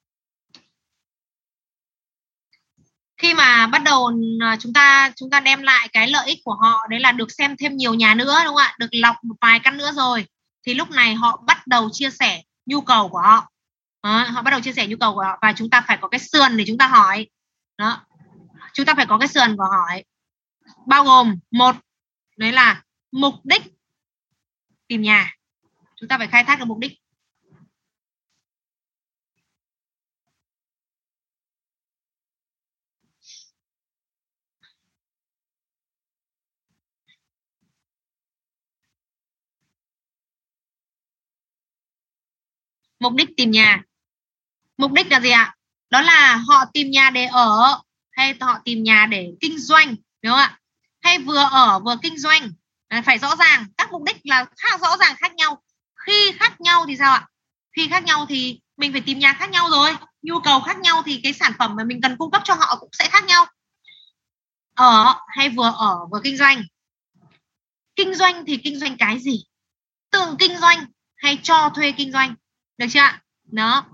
Khi 3.16 3.34
mà 3.34 3.66
bắt 3.66 3.82
đầu 3.84 4.10
à, 4.40 4.56
chúng 4.60 4.72
ta 4.72 5.12
chúng 5.16 5.30
ta 5.30 5.40
đem 5.40 5.62
lại 5.62 5.88
cái 5.92 6.08
lợi 6.08 6.26
ích 6.26 6.38
của 6.44 6.54
họ 6.54 6.86
đấy 6.90 7.00
là 7.00 7.12
được 7.12 7.32
xem 7.32 7.56
thêm 7.56 7.76
nhiều 7.76 7.94
nhà 7.94 8.14
nữa 8.14 8.40
đúng 8.44 8.54
không 8.54 8.64
ạ? 8.64 8.74
Được 8.78 8.88
lọc 8.92 9.16
một 9.24 9.34
vài 9.40 9.60
căn 9.60 9.76
nữa 9.76 9.92
rồi. 9.92 10.26
Thì 10.66 10.74
lúc 10.74 10.90
này 10.90 11.14
họ 11.14 11.42
bắt 11.46 11.66
đầu 11.66 11.88
chia 11.92 12.10
sẻ 12.10 12.42
nhu 12.66 12.80
cầu 12.80 13.08
của 13.08 13.20
họ. 13.20 13.48
Đó, 14.02 14.24
họ 14.24 14.42
bắt 14.42 14.50
đầu 14.50 14.60
chia 14.60 14.72
sẻ 14.72 14.86
nhu 14.86 14.96
cầu 15.00 15.14
của 15.14 15.22
họ 15.22 15.38
và 15.42 15.52
chúng 15.56 15.70
ta 15.70 15.84
phải 15.88 15.98
có 16.00 16.08
cái 16.08 16.20
sườn 16.20 16.56
để 16.56 16.64
chúng 16.66 16.78
ta 16.78 16.86
hỏi. 16.86 17.26
Đó 17.78 18.06
chúng 18.72 18.86
ta 18.86 18.94
phải 18.94 19.06
có 19.06 19.18
cái 19.18 19.28
sườn 19.28 19.56
của 19.56 19.64
hỏi 19.64 20.04
bao 20.86 21.04
gồm 21.04 21.38
một 21.50 21.76
đấy 22.36 22.52
là 22.52 22.82
mục 23.12 23.34
đích 23.44 23.62
tìm 24.88 25.02
nhà. 25.02 25.34
Chúng 25.96 26.08
ta 26.08 26.18
phải 26.18 26.26
khai 26.26 26.44
thác 26.44 26.58
được 26.58 26.64
mục 26.64 26.78
đích. 26.78 27.01
Mục 43.02 43.12
đích 43.14 43.28
tìm 43.36 43.50
nhà. 43.50 43.82
Mục 44.76 44.92
đích 44.92 45.10
là 45.10 45.20
gì 45.20 45.30
ạ? 45.30 45.54
Đó 45.90 46.00
là 46.00 46.36
họ 46.36 46.64
tìm 46.72 46.90
nhà 46.90 47.10
để 47.10 47.26
ở 47.26 47.80
hay 48.10 48.34
họ 48.40 48.58
tìm 48.64 48.82
nhà 48.82 49.06
để 49.06 49.32
kinh 49.40 49.58
doanh, 49.58 49.88
đúng 50.22 50.32
không 50.32 50.38
ạ? 50.38 50.58
Hay 51.00 51.18
vừa 51.18 51.48
ở 51.50 51.78
vừa 51.78 51.96
kinh 52.02 52.18
doanh. 52.18 52.50
À, 52.88 53.02
phải 53.06 53.18
rõ 53.18 53.36
ràng, 53.36 53.66
các 53.76 53.92
mục 53.92 54.02
đích 54.02 54.16
là 54.24 54.44
khác 54.56 54.80
rõ 54.80 54.96
ràng 54.96 55.16
khác 55.16 55.34
nhau. 55.34 55.62
Khi 56.06 56.32
khác 56.32 56.60
nhau 56.60 56.84
thì 56.88 56.96
sao 56.96 57.12
ạ? 57.12 57.26
Khi 57.76 57.88
khác 57.88 58.04
nhau 58.04 58.26
thì 58.28 58.60
mình 58.76 58.92
phải 58.92 59.00
tìm 59.00 59.18
nhà 59.18 59.32
khác 59.32 59.50
nhau 59.50 59.70
rồi. 59.70 59.96
Nhu 60.22 60.40
cầu 60.40 60.60
khác 60.60 60.78
nhau 60.78 61.02
thì 61.06 61.20
cái 61.22 61.32
sản 61.32 61.52
phẩm 61.58 61.76
mà 61.76 61.84
mình 61.84 62.00
cần 62.02 62.16
cung 62.18 62.30
cấp 62.30 62.42
cho 62.44 62.54
họ 62.54 62.76
cũng 62.80 62.90
sẽ 62.92 63.08
khác 63.08 63.24
nhau. 63.24 63.46
Ở 64.74 65.14
hay 65.28 65.48
vừa 65.48 65.74
ở 65.76 66.06
vừa 66.12 66.20
kinh 66.24 66.36
doanh. 66.36 66.62
Kinh 67.96 68.14
doanh 68.14 68.44
thì 68.46 68.56
kinh 68.56 68.78
doanh 68.78 68.96
cái 68.96 69.18
gì? 69.18 69.44
Tự 70.10 70.36
kinh 70.38 70.58
doanh 70.58 70.86
hay 71.16 71.38
cho 71.42 71.70
thuê 71.74 71.92
kinh 71.92 72.12
doanh? 72.12 72.34
Được 72.82 72.88
chưa 72.90 73.00
ạ? 73.00 73.22
Đó. 73.44 73.86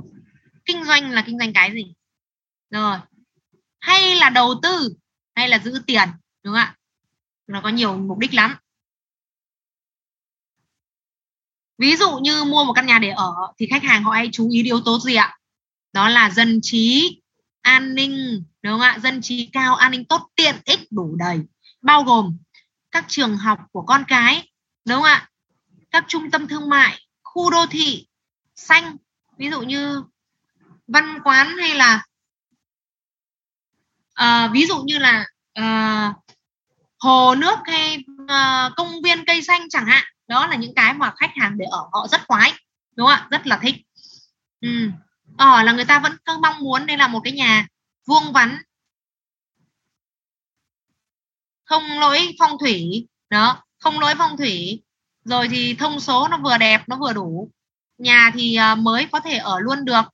Kinh 0.65 0.85
doanh 0.85 1.11
là 1.11 1.23
kinh 1.27 1.39
doanh 1.39 1.53
cái 1.53 1.73
gì? 1.73 1.95
Rồi. 2.71 2.99
Hay 3.81 4.17
là 4.17 4.31
đầu 4.31 4.55
tư, 4.63 4.95
hay 5.35 5.49
là 5.49 5.59
giữ 5.59 5.83
tiền, 5.87 6.09
đúng 6.43 6.55
không 6.55 6.61
ạ? 6.61 6.77
Nó 7.47 7.61
có 7.61 7.69
nhiều 7.69 7.97
mục 7.97 8.19
đích 8.19 8.35
lắm. 8.35 8.57
Ví 11.79 11.97
dụ 11.97 12.19
như 12.19 12.45
mua 12.45 12.65
một 12.65 12.73
căn 12.73 12.87
nhà 12.87 12.99
để 12.99 13.09
ở 13.09 13.35
thì 13.59 13.67
khách 13.71 13.83
hàng 13.83 14.05
họ 14.05 14.13
hay 14.13 14.29
chú 14.33 14.51
ý 14.51 14.63
yếu 14.63 14.81
tố 14.85 14.99
gì 14.99 15.15
ạ? 15.15 15.39
Đó 15.93 16.09
là 16.09 16.31
dân 16.31 16.61
trí, 16.63 17.21
an 17.61 17.95
ninh, 17.95 18.45
đúng 18.63 18.73
không 18.73 18.81
ạ? 18.81 18.99
Dân 19.03 19.23
trí 19.23 19.47
cao, 19.47 19.77
an 19.77 19.91
ninh 19.91 20.05
tốt, 20.05 20.29
tiện 20.35 20.57
ích, 20.65 20.81
đủ 20.91 21.17
đầy. 21.17 21.41
Bao 21.83 22.03
gồm 22.03 22.39
các 22.91 23.05
trường 23.09 23.37
học 23.37 23.59
của 23.73 23.83
con 23.83 24.05
cái, 24.09 24.51
đúng 24.85 24.97
không 24.97 25.05
ạ? 25.05 25.31
Các 25.91 26.05
trung 26.09 26.31
tâm 26.31 26.49
thương 26.49 26.69
mại, 26.69 26.99
khu 27.23 27.51
đô 27.51 27.67
thị 27.67 28.08
xanh. 28.59 28.97
Ví 29.37 29.51
dụ 29.51 29.61
như 29.61 30.03
văn 30.87 31.19
quán 31.25 31.57
hay 31.57 31.75
là 31.75 32.05
uh, 34.23 34.53
ví 34.53 34.67
dụ 34.67 34.83
như 34.83 34.99
là 34.99 35.27
uh, 35.61 36.17
hồ 36.99 37.35
nước 37.35 37.59
hay 37.65 38.05
uh, 38.23 38.73
công 38.77 39.03
viên 39.05 39.25
cây 39.25 39.43
xanh 39.43 39.69
chẳng 39.69 39.87
hạn. 39.87 40.05
Đó 40.27 40.47
là 40.47 40.57
những 40.57 40.75
cái 40.75 40.95
mà 40.95 41.13
khách 41.17 41.31
hàng 41.37 41.59
để 41.59 41.65
ở 41.65 41.89
họ 41.93 42.07
rất 42.09 42.21
khoái 42.29 42.53
đúng 42.97 43.07
không 43.07 43.17
ạ? 43.17 43.29
Rất 43.31 43.47
là 43.47 43.59
thích. 43.63 43.75
Ừ. 44.61 44.91
ở 45.39 45.63
là 45.63 45.73
người 45.73 45.85
ta 45.85 45.99
vẫn 45.99 46.41
mong 46.43 46.61
muốn 46.61 46.87
đây 46.87 46.97
là 46.97 47.09
một 47.09 47.21
cái 47.25 47.33
nhà 47.33 47.67
vuông 48.07 48.33
vắn. 48.33 48.59
Không 51.65 51.99
lỗi 52.01 52.37
phong 52.39 52.59
thủy. 52.61 53.07
Đó 53.31 53.63
không 53.79 54.01
lỗi 54.01 54.15
phong 54.19 54.37
thủy. 54.37 54.83
Rồi 55.25 55.49
thì 55.49 55.75
thông 55.75 56.01
số 56.01 56.29
nó 56.29 56.39
vừa 56.39 56.59
đẹp 56.59 56.83
nó 56.89 56.97
vừa 56.97 57.13
đủ 57.13 57.51
nhà 57.99 58.31
thì 58.35 58.57
ờ, 58.57 58.75
mới 58.75 59.07
có 59.13 59.21
thể 59.21 59.37
ở 59.37 59.61
luôn 59.61 59.85
được 59.85 60.05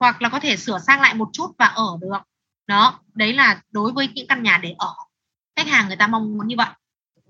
hoặc 0.00 0.22
là 0.22 0.28
có 0.28 0.40
thể 0.40 0.56
sửa 0.56 0.78
sang 0.78 1.00
lại 1.00 1.14
một 1.14 1.28
chút 1.32 1.52
và 1.58 1.66
ở 1.66 1.98
được. 2.00 2.18
Đó 2.66 3.00
đấy 3.14 3.32
là 3.32 3.60
đối 3.70 3.92
với 3.92 4.08
những 4.14 4.26
căn 4.26 4.42
nhà 4.42 4.58
để 4.62 4.74
ở. 4.78 4.94
Khách 5.56 5.66
hàng 5.66 5.86
người 5.86 5.96
ta 5.96 6.06
mong 6.06 6.38
muốn 6.38 6.48
như 6.48 6.56
vậy. 6.58 6.68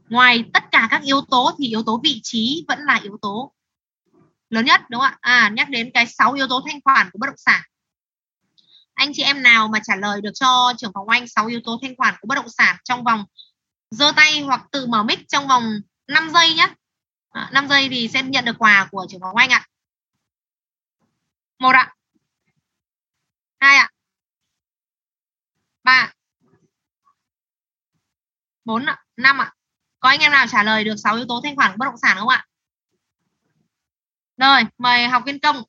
Ngoài 0.08 0.44
tất 0.52 0.64
cả 0.72 0.88
các 0.90 1.02
yếu 1.02 1.20
tố 1.30 1.52
thì 1.58 1.68
yếu 1.68 1.82
tố 1.82 2.00
vị 2.04 2.20
trí 2.22 2.64
vẫn 2.68 2.78
là 2.78 3.00
yếu 3.02 3.18
tố 3.22 3.52
lớn 4.50 4.64
nhất 4.64 4.80
đúng 4.90 5.00
không 5.00 5.10
ạ? 5.10 5.18
À 5.20 5.50
nhắc 5.54 5.68
đến 5.68 5.90
cái 5.94 6.06
6 6.06 6.32
yếu 6.32 6.48
tố 6.48 6.62
thanh 6.66 6.80
khoản 6.84 7.10
của 7.12 7.18
bất 7.18 7.26
động 7.26 7.36
sản. 7.36 7.62
Anh 8.94 9.10
chị 9.14 9.22
em 9.22 9.42
nào 9.42 9.68
mà 9.68 9.78
trả 9.84 9.96
lời 9.96 10.20
được 10.20 10.30
cho 10.34 10.72
trưởng 10.78 10.92
phòng 10.94 11.08
anh 11.08 11.28
6 11.28 11.46
yếu 11.46 11.60
tố 11.64 11.78
thanh 11.82 11.96
khoản 11.96 12.14
của 12.20 12.26
bất 12.26 12.34
động 12.34 12.48
sản 12.48 12.76
trong 12.84 13.04
vòng 13.04 13.24
giơ 13.90 14.12
tay 14.16 14.40
hoặc 14.40 14.66
tự 14.72 14.86
mở 14.86 15.02
mic 15.02 15.28
trong 15.28 15.48
vòng 15.48 15.64
5 16.08 16.30
giây 16.34 16.54
nhé 16.54 16.68
à, 17.30 17.50
5 17.52 17.68
giây 17.68 17.88
thì 17.88 18.08
sẽ 18.08 18.22
nhận 18.22 18.44
được 18.44 18.58
quà 18.58 18.88
của 18.90 19.06
trưởng 19.08 19.20
phòng 19.20 19.36
anh 19.36 19.50
ạ 19.50 19.67
một 21.58 21.74
ạ. 21.74 21.94
Hai 23.60 23.76
ạ. 23.76 23.90
Ba 25.84 26.12
bốn 28.64 28.84
ạ. 28.86 29.04
Năm 29.16 29.38
ạ. 29.40 29.52
Có 30.00 30.08
anh 30.08 30.20
em 30.20 30.32
nào 30.32 30.46
trả 30.48 30.62
lời 30.62 30.84
được 30.84 30.96
6 30.96 31.16
yếu 31.16 31.26
tố 31.28 31.40
thanh 31.44 31.56
khoản 31.56 31.70
của 31.72 31.76
bất 31.78 31.84
động 31.86 31.96
sản 32.02 32.16
không 32.18 32.28
ạ? 32.28 32.46
Rồi, 34.36 34.62
mời 34.78 35.08
học 35.08 35.22
viên 35.26 35.40
công. 35.40 35.62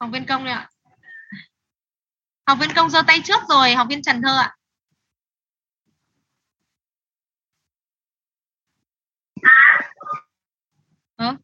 Học 0.00 0.10
viên 0.12 0.26
công 0.26 0.44
đi 0.44 0.50
ạ. 0.50 0.70
Học 2.46 2.58
viên 2.60 2.70
công 2.76 2.90
giơ 2.90 3.02
tay 3.06 3.20
trước 3.24 3.40
rồi, 3.48 3.74
học 3.74 3.86
viên 3.90 4.02
trần 4.02 4.22
thơ 4.22 4.38
ạ 4.38 4.58
ừ 11.16 11.36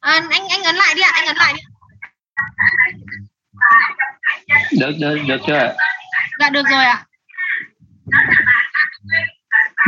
à, 0.00 0.12
anh 0.30 0.48
anh 0.48 0.62
ấn 0.64 0.74
lại 0.74 0.94
đi 0.94 1.02
ạ 1.02 1.10
anh 1.14 1.26
ấn 1.26 1.36
lại 1.36 1.54
đi. 1.54 1.60
Được 4.80 4.92
được 5.00 5.18
được 5.28 5.40
chưa 5.46 5.54
ạ? 5.54 5.74
Dạ 6.38 6.50
được 6.50 6.62
rồi 6.70 6.84
ạ. 6.84 7.06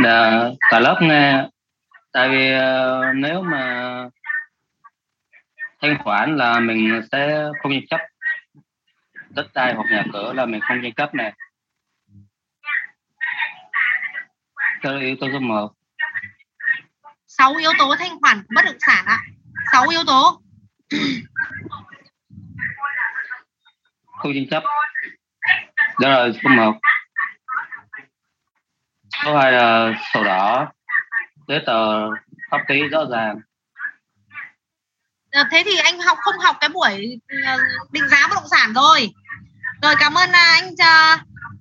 Dạ 0.03 0.31
cả 0.69 0.79
lớp 0.79 0.97
nghe. 1.01 1.47
Tại 2.11 2.29
vì 2.29 2.53
uh, 2.55 3.15
nếu 3.15 3.41
mà 3.41 3.93
thanh 5.81 5.97
khoản 6.03 6.37
là 6.37 6.59
mình 6.59 7.01
sẽ 7.11 7.43
không 7.61 7.71
tranh 7.71 7.87
chấp. 7.89 7.99
Đất 9.29 9.53
đai 9.53 9.73
hoặc 9.73 9.85
nhà 9.91 10.03
cửa 10.13 10.33
là 10.33 10.45
mình 10.45 10.61
không 10.61 10.79
tranh 10.83 10.93
chấp 10.93 11.15
này 11.15 11.33
theo 14.83 14.99
yếu 14.99 15.15
tố 15.21 15.27
số 15.33 15.39
một. 15.39 15.73
Sáu 17.27 17.55
yếu 17.55 17.71
tố 17.77 17.95
thanh 17.99 18.19
khoản 18.21 18.43
bất 18.49 18.65
động 18.65 18.77
sản 18.79 19.05
ạ 19.05 19.19
sáu 19.71 19.87
yếu 19.89 20.03
tố. 20.07 20.41
Không 24.17 24.31
tranh 24.33 24.47
chấp. 24.51 24.63
Đó 25.99 26.09
là 26.09 26.27
số 26.43 26.49
một 26.49 26.73
số 29.23 29.37
hai 29.37 29.51
là 29.51 29.93
sổ 30.13 30.23
đỏ. 30.23 30.71
Giấy 31.47 31.59
tờ 31.65 32.09
pháp 32.51 32.61
lý 32.67 32.87
rõ 32.87 33.05
ràng. 33.11 33.39
À, 35.31 35.47
thế 35.51 35.63
thì 35.65 35.77
anh 35.77 35.99
học 35.99 36.17
không 36.21 36.39
học 36.39 36.57
cái 36.59 36.69
buổi 36.69 37.19
ờ, 37.45 37.57
định 37.91 38.09
giá 38.09 38.27
bất 38.29 38.35
động 38.35 38.49
sản 38.51 38.73
rồi 38.73 39.13
rồi 39.81 39.95
cảm 39.99 40.13
ơn 40.13 40.31
à, 40.31 40.59
anh 40.61 40.75
cho 40.75 41.17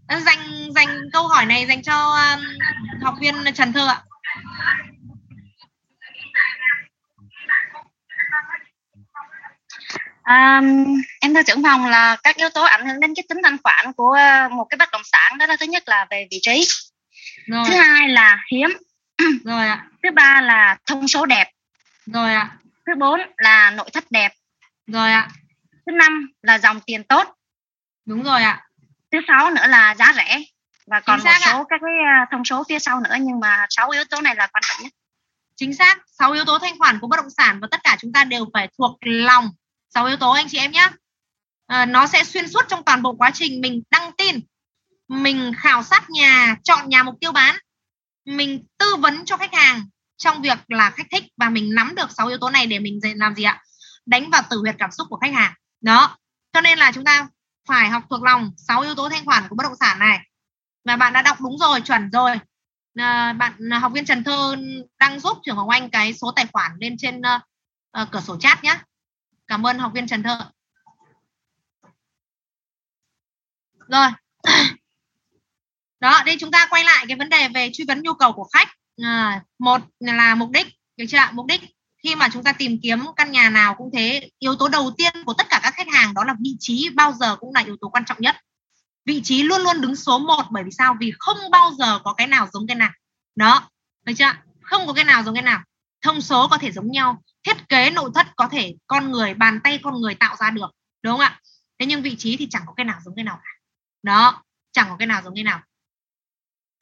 dành 0.08 0.72
dành 0.74 1.10
câu 1.12 1.28
hỏi 1.28 1.46
này 1.46 1.66
dành 1.66 1.82
cho 1.82 2.14
um, 2.14 2.44
học 3.02 3.14
viên 3.20 3.34
Trần 3.54 3.72
Thơ 3.72 3.86
ạ 3.86 4.02
À, 10.22 10.62
em 11.20 11.34
thưa 11.34 11.42
trưởng 11.42 11.62
phòng 11.62 11.86
là 11.86 12.16
các 12.22 12.36
yếu 12.36 12.48
tố 12.48 12.62
ảnh 12.62 12.86
hưởng 12.86 13.00
đến 13.00 13.14
cái 13.16 13.24
tính 13.28 13.38
thanh 13.44 13.56
khoản 13.62 13.92
của 13.92 14.16
một 14.50 14.64
cái 14.70 14.76
bất 14.76 14.88
động 14.92 15.02
sản 15.04 15.38
đó 15.38 15.46
là 15.46 15.56
thứ 15.60 15.66
nhất 15.66 15.82
là 15.86 16.06
về 16.10 16.26
vị 16.30 16.38
trí. 16.42 16.64
Rồi. 17.46 17.64
thứ 17.68 17.74
hai 17.74 18.08
là 18.08 18.38
hiếm. 18.52 18.70
Rồi 19.44 19.66
ạ. 19.66 19.86
Thứ 20.02 20.10
ba 20.14 20.40
là 20.40 20.76
thông 20.86 21.08
số 21.08 21.26
đẹp. 21.26 21.50
Rồi 22.06 22.34
ạ. 22.34 22.56
Thứ 22.86 22.92
bốn 22.98 23.20
là 23.36 23.70
nội 23.70 23.90
thất 23.92 24.04
đẹp. 24.10 24.32
Rồi 24.86 25.12
ạ. 25.12 25.28
Thứ 25.86 25.92
năm 25.92 26.32
là 26.42 26.58
dòng 26.58 26.80
tiền 26.80 27.04
tốt. 27.04 27.34
Đúng 28.06 28.22
rồi 28.22 28.42
ạ. 28.42 28.62
Thứ 29.12 29.18
sáu 29.28 29.50
nữa 29.50 29.66
là 29.66 29.94
giá 29.94 30.12
rẻ. 30.16 30.42
Và 30.86 31.00
còn 31.00 31.18
một 31.24 31.30
số 31.44 31.58
ạ. 31.58 31.64
các 31.68 31.80
cái 31.80 31.92
à, 32.06 32.26
thông 32.30 32.44
số 32.44 32.64
phía 32.68 32.78
sau 32.78 33.00
nữa 33.00 33.16
nhưng 33.20 33.40
mà 33.40 33.66
sáu 33.70 33.90
yếu 33.90 34.04
tố 34.04 34.20
này 34.20 34.34
là 34.34 34.46
quan 34.46 34.62
trọng 34.68 34.82
nhất. 34.82 34.92
Chính 35.56 35.74
xác. 35.74 35.98
Sáu 36.18 36.32
yếu 36.32 36.44
tố 36.44 36.58
thanh 36.58 36.78
khoản 36.78 36.98
của 37.00 37.06
bất 37.06 37.16
động 37.16 37.30
sản 37.30 37.58
và 37.60 37.68
tất 37.70 37.80
cả 37.84 37.96
chúng 38.00 38.12
ta 38.12 38.24
đều 38.24 38.44
phải 38.54 38.68
thuộc 38.78 38.98
lòng 39.00 39.50
sáu 39.94 40.06
yếu 40.06 40.16
tố 40.16 40.31
anh 40.32 40.47
chị 40.48 40.59
em 40.59 40.73
nhé 40.73 40.89
à, 41.66 41.86
nó 41.86 42.06
sẽ 42.06 42.24
xuyên 42.24 42.48
suốt 42.48 42.64
trong 42.69 42.85
toàn 42.85 43.02
bộ 43.02 43.12
quá 43.12 43.31
trình 43.35 43.60
mình 43.60 43.82
đăng 43.90 44.12
tin 44.12 44.40
mình 45.09 45.52
khảo 45.59 45.82
sát 45.82 46.10
nhà 46.10 46.56
chọn 46.64 46.89
nhà 46.89 47.02
mục 47.02 47.14
tiêu 47.20 47.32
bán 47.32 47.56
mình 48.24 48.64
tư 48.78 48.97
vấn 48.97 49.24
cho 49.24 49.36
khách 49.36 49.55
hàng 49.55 49.85
trong 50.16 50.43
việc 50.43 50.59
là 50.69 50.90
khách 50.90 51.06
thích 51.10 51.24
và 51.36 51.48
mình 51.48 51.74
nắm 51.74 51.94
được 51.94 52.10
sáu 52.10 52.27
yếu 52.27 52.39
tố 52.39 52.51
này 52.51 52.66
để 52.66 52.78
mình 52.78 53.01
làm 53.16 53.35
gì 53.35 53.43
ạ? 53.43 53.62
Đánh 54.06 54.31
vào 54.31 54.43
tử 54.51 54.59
huyệt 54.59 54.74
cảm 54.78 54.90
xúc 54.90 55.06
của 55.10 55.16
khách 55.16 55.35
hàng. 55.35 55.52
Đó 55.81 56.16
cho 56.52 56.60
nên 56.60 56.78
là 56.78 56.93
chúng 56.93 57.05
ta 57.05 57.28
phải 57.69 57.89
học 57.89 58.02
thuộc 58.10 58.23
lòng 58.23 58.51
sáu 58.56 58.81
yếu 58.81 58.94
tố 58.94 59.09
thanh 59.09 59.24
khoản 59.24 59.48
của 59.48 59.56
bất 59.56 59.64
động 59.64 59.77
sản 59.81 59.98
này. 59.98 60.20
Và 60.85 60.97
bạn 60.97 61.12
đã 61.12 61.23
đọc 61.23 61.40
đúng 61.40 61.59
rồi 61.59 61.81
chuẩn 61.81 62.10
rồi. 62.10 62.39
À, 62.98 63.32
bạn 63.32 63.70
học 63.70 63.93
viên 63.93 64.05
Trần 64.05 64.24
Thơ 64.24 64.56
đang 64.98 65.20
giúp 65.20 65.39
trưởng 65.43 65.56
Hồng 65.56 65.69
Anh 65.69 65.90
cái 65.90 66.14
số 66.14 66.32
tài 66.36 66.47
khoản 66.52 66.73
lên 66.81 66.97
trên 66.98 67.20
uh, 67.20 67.43
uh, 68.02 68.09
cửa 68.12 68.20
sổ 68.20 68.36
chat 68.40 68.64
nhé 68.64 68.78
cảm 69.52 69.66
ơn 69.66 69.78
học 69.78 69.92
viên 69.94 70.06
Trần 70.06 70.22
Thơ 70.22 70.38
rồi. 73.88 74.08
Đó 76.00 76.22
đây 76.26 76.36
chúng 76.40 76.50
ta 76.50 76.66
quay 76.70 76.84
lại 76.84 77.04
cái 77.08 77.16
vấn 77.16 77.28
đề 77.28 77.48
về 77.48 77.70
truy 77.72 77.84
vấn 77.88 78.02
nhu 78.02 78.14
cầu 78.14 78.32
của 78.32 78.48
khách. 78.52 78.68
À, 79.02 79.42
một 79.58 79.80
là 80.00 80.34
mục 80.34 80.50
đích 80.50 80.66
được 80.96 81.04
chưa 81.08 81.18
mục 81.32 81.46
đích 81.46 81.60
khi 82.02 82.14
mà 82.14 82.28
chúng 82.32 82.42
ta 82.42 82.52
tìm 82.52 82.78
kiếm 82.82 83.04
căn 83.16 83.30
nhà 83.32 83.50
nào 83.50 83.74
cũng 83.74 83.90
thế 83.94 84.30
yếu 84.38 84.54
tố 84.54 84.68
đầu 84.68 84.92
tiên 84.96 85.12
của 85.26 85.34
tất 85.34 85.46
cả 85.48 85.60
các 85.62 85.74
khách 85.74 85.88
hàng 85.88 86.14
đó 86.14 86.24
là 86.24 86.34
vị 86.40 86.56
trí 86.58 86.90
bao 86.94 87.12
giờ 87.12 87.36
cũng 87.36 87.54
là 87.54 87.60
yếu 87.60 87.76
tố 87.80 87.88
quan 87.88 88.04
trọng 88.04 88.20
nhất. 88.20 88.36
Vị 89.04 89.20
trí 89.24 89.42
luôn 89.42 89.62
luôn 89.62 89.80
đứng 89.80 89.96
số 89.96 90.18
1 90.18 90.42
bởi 90.50 90.64
vì 90.64 90.70
sao? 90.70 90.96
Vì 91.00 91.12
không 91.18 91.50
bao 91.50 91.72
giờ 91.78 91.98
có 92.04 92.12
cái 92.12 92.26
nào 92.26 92.48
giống 92.52 92.66
cái 92.66 92.76
nào. 92.76 92.90
Đó 93.36 93.70
được 94.04 94.12
chưa 94.18 94.32
không 94.62 94.86
có 94.86 94.92
cái 94.92 95.04
nào 95.04 95.22
giống 95.22 95.34
cái 95.34 95.42
nào 95.42 95.62
thông 96.02 96.20
số 96.20 96.48
có 96.48 96.58
thể 96.58 96.72
giống 96.72 96.90
nhau, 96.90 97.22
thiết 97.46 97.68
kế 97.68 97.90
nội 97.90 98.10
thất 98.14 98.26
có 98.36 98.48
thể 98.48 98.74
con 98.86 99.10
người, 99.10 99.34
bàn 99.34 99.60
tay 99.64 99.80
con 99.82 100.00
người 100.00 100.14
tạo 100.14 100.36
ra 100.36 100.50
được, 100.50 100.70
đúng 101.02 101.12
không 101.12 101.20
ạ? 101.20 101.40
Thế 101.78 101.86
nhưng 101.86 102.02
vị 102.02 102.16
trí 102.18 102.36
thì 102.36 102.46
chẳng 102.50 102.62
có 102.66 102.72
cái 102.76 102.84
nào 102.84 103.00
giống 103.04 103.14
cái 103.14 103.24
nào 103.24 103.40
cả. 103.44 103.50
Đó, 104.02 104.42
chẳng 104.72 104.86
có 104.88 104.96
cái 104.96 105.06
nào 105.06 105.22
giống 105.24 105.34
cái 105.34 105.44
nào. 105.44 105.60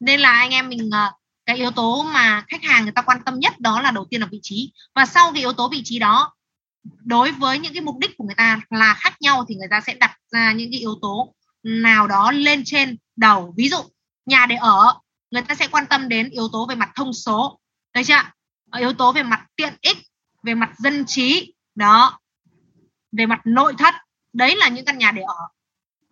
Nên 0.00 0.20
là 0.20 0.32
anh 0.32 0.50
em 0.50 0.68
mình 0.68 0.90
ờ, 0.92 1.12
cái 1.46 1.56
yếu 1.56 1.70
tố 1.70 2.02
mà 2.02 2.44
khách 2.48 2.62
hàng 2.62 2.82
người 2.82 2.92
ta 2.92 3.02
quan 3.02 3.22
tâm 3.24 3.38
nhất 3.38 3.60
đó 3.60 3.80
là 3.80 3.90
đầu 3.90 4.06
tiên 4.10 4.20
là 4.20 4.26
vị 4.26 4.40
trí. 4.42 4.72
Và 4.94 5.06
sau 5.06 5.32
cái 5.32 5.40
yếu 5.40 5.52
tố 5.52 5.68
vị 5.68 5.80
trí 5.84 5.98
đó, 5.98 6.34
đối 6.82 7.32
với 7.32 7.58
những 7.58 7.72
cái 7.72 7.82
mục 7.82 7.98
đích 7.98 8.16
của 8.16 8.24
người 8.24 8.34
ta 8.34 8.60
là 8.70 8.94
khác 8.94 9.22
nhau 9.22 9.44
thì 9.48 9.54
người 9.54 9.68
ta 9.70 9.80
sẽ 9.80 9.94
đặt 9.94 10.16
ra 10.32 10.52
những 10.52 10.70
cái 10.70 10.80
yếu 10.80 10.98
tố 11.02 11.34
nào 11.62 12.06
đó 12.06 12.32
lên 12.32 12.62
trên 12.64 12.96
đầu. 13.16 13.54
Ví 13.56 13.68
dụ, 13.68 13.78
nhà 14.26 14.46
để 14.46 14.56
ở, 14.56 14.94
người 15.30 15.42
ta 15.42 15.54
sẽ 15.54 15.68
quan 15.68 15.86
tâm 15.86 16.08
đến 16.08 16.30
yếu 16.30 16.48
tố 16.52 16.66
về 16.66 16.74
mặt 16.74 16.90
thông 16.94 17.12
số. 17.12 17.60
Thấy 17.94 18.04
chưa 18.04 18.22
yếu 18.78 18.92
tố 18.92 19.12
về 19.12 19.22
mặt 19.22 19.46
tiện 19.56 19.76
ích, 19.80 19.98
về 20.42 20.54
mặt 20.54 20.70
dân 20.78 21.04
trí, 21.06 21.54
đó, 21.74 22.20
về 23.12 23.26
mặt 23.26 23.40
nội 23.44 23.74
thất, 23.78 23.94
đấy 24.32 24.56
là 24.56 24.68
những 24.68 24.84
căn 24.84 24.98
nhà 24.98 25.10
để 25.10 25.22
ở. 25.22 25.48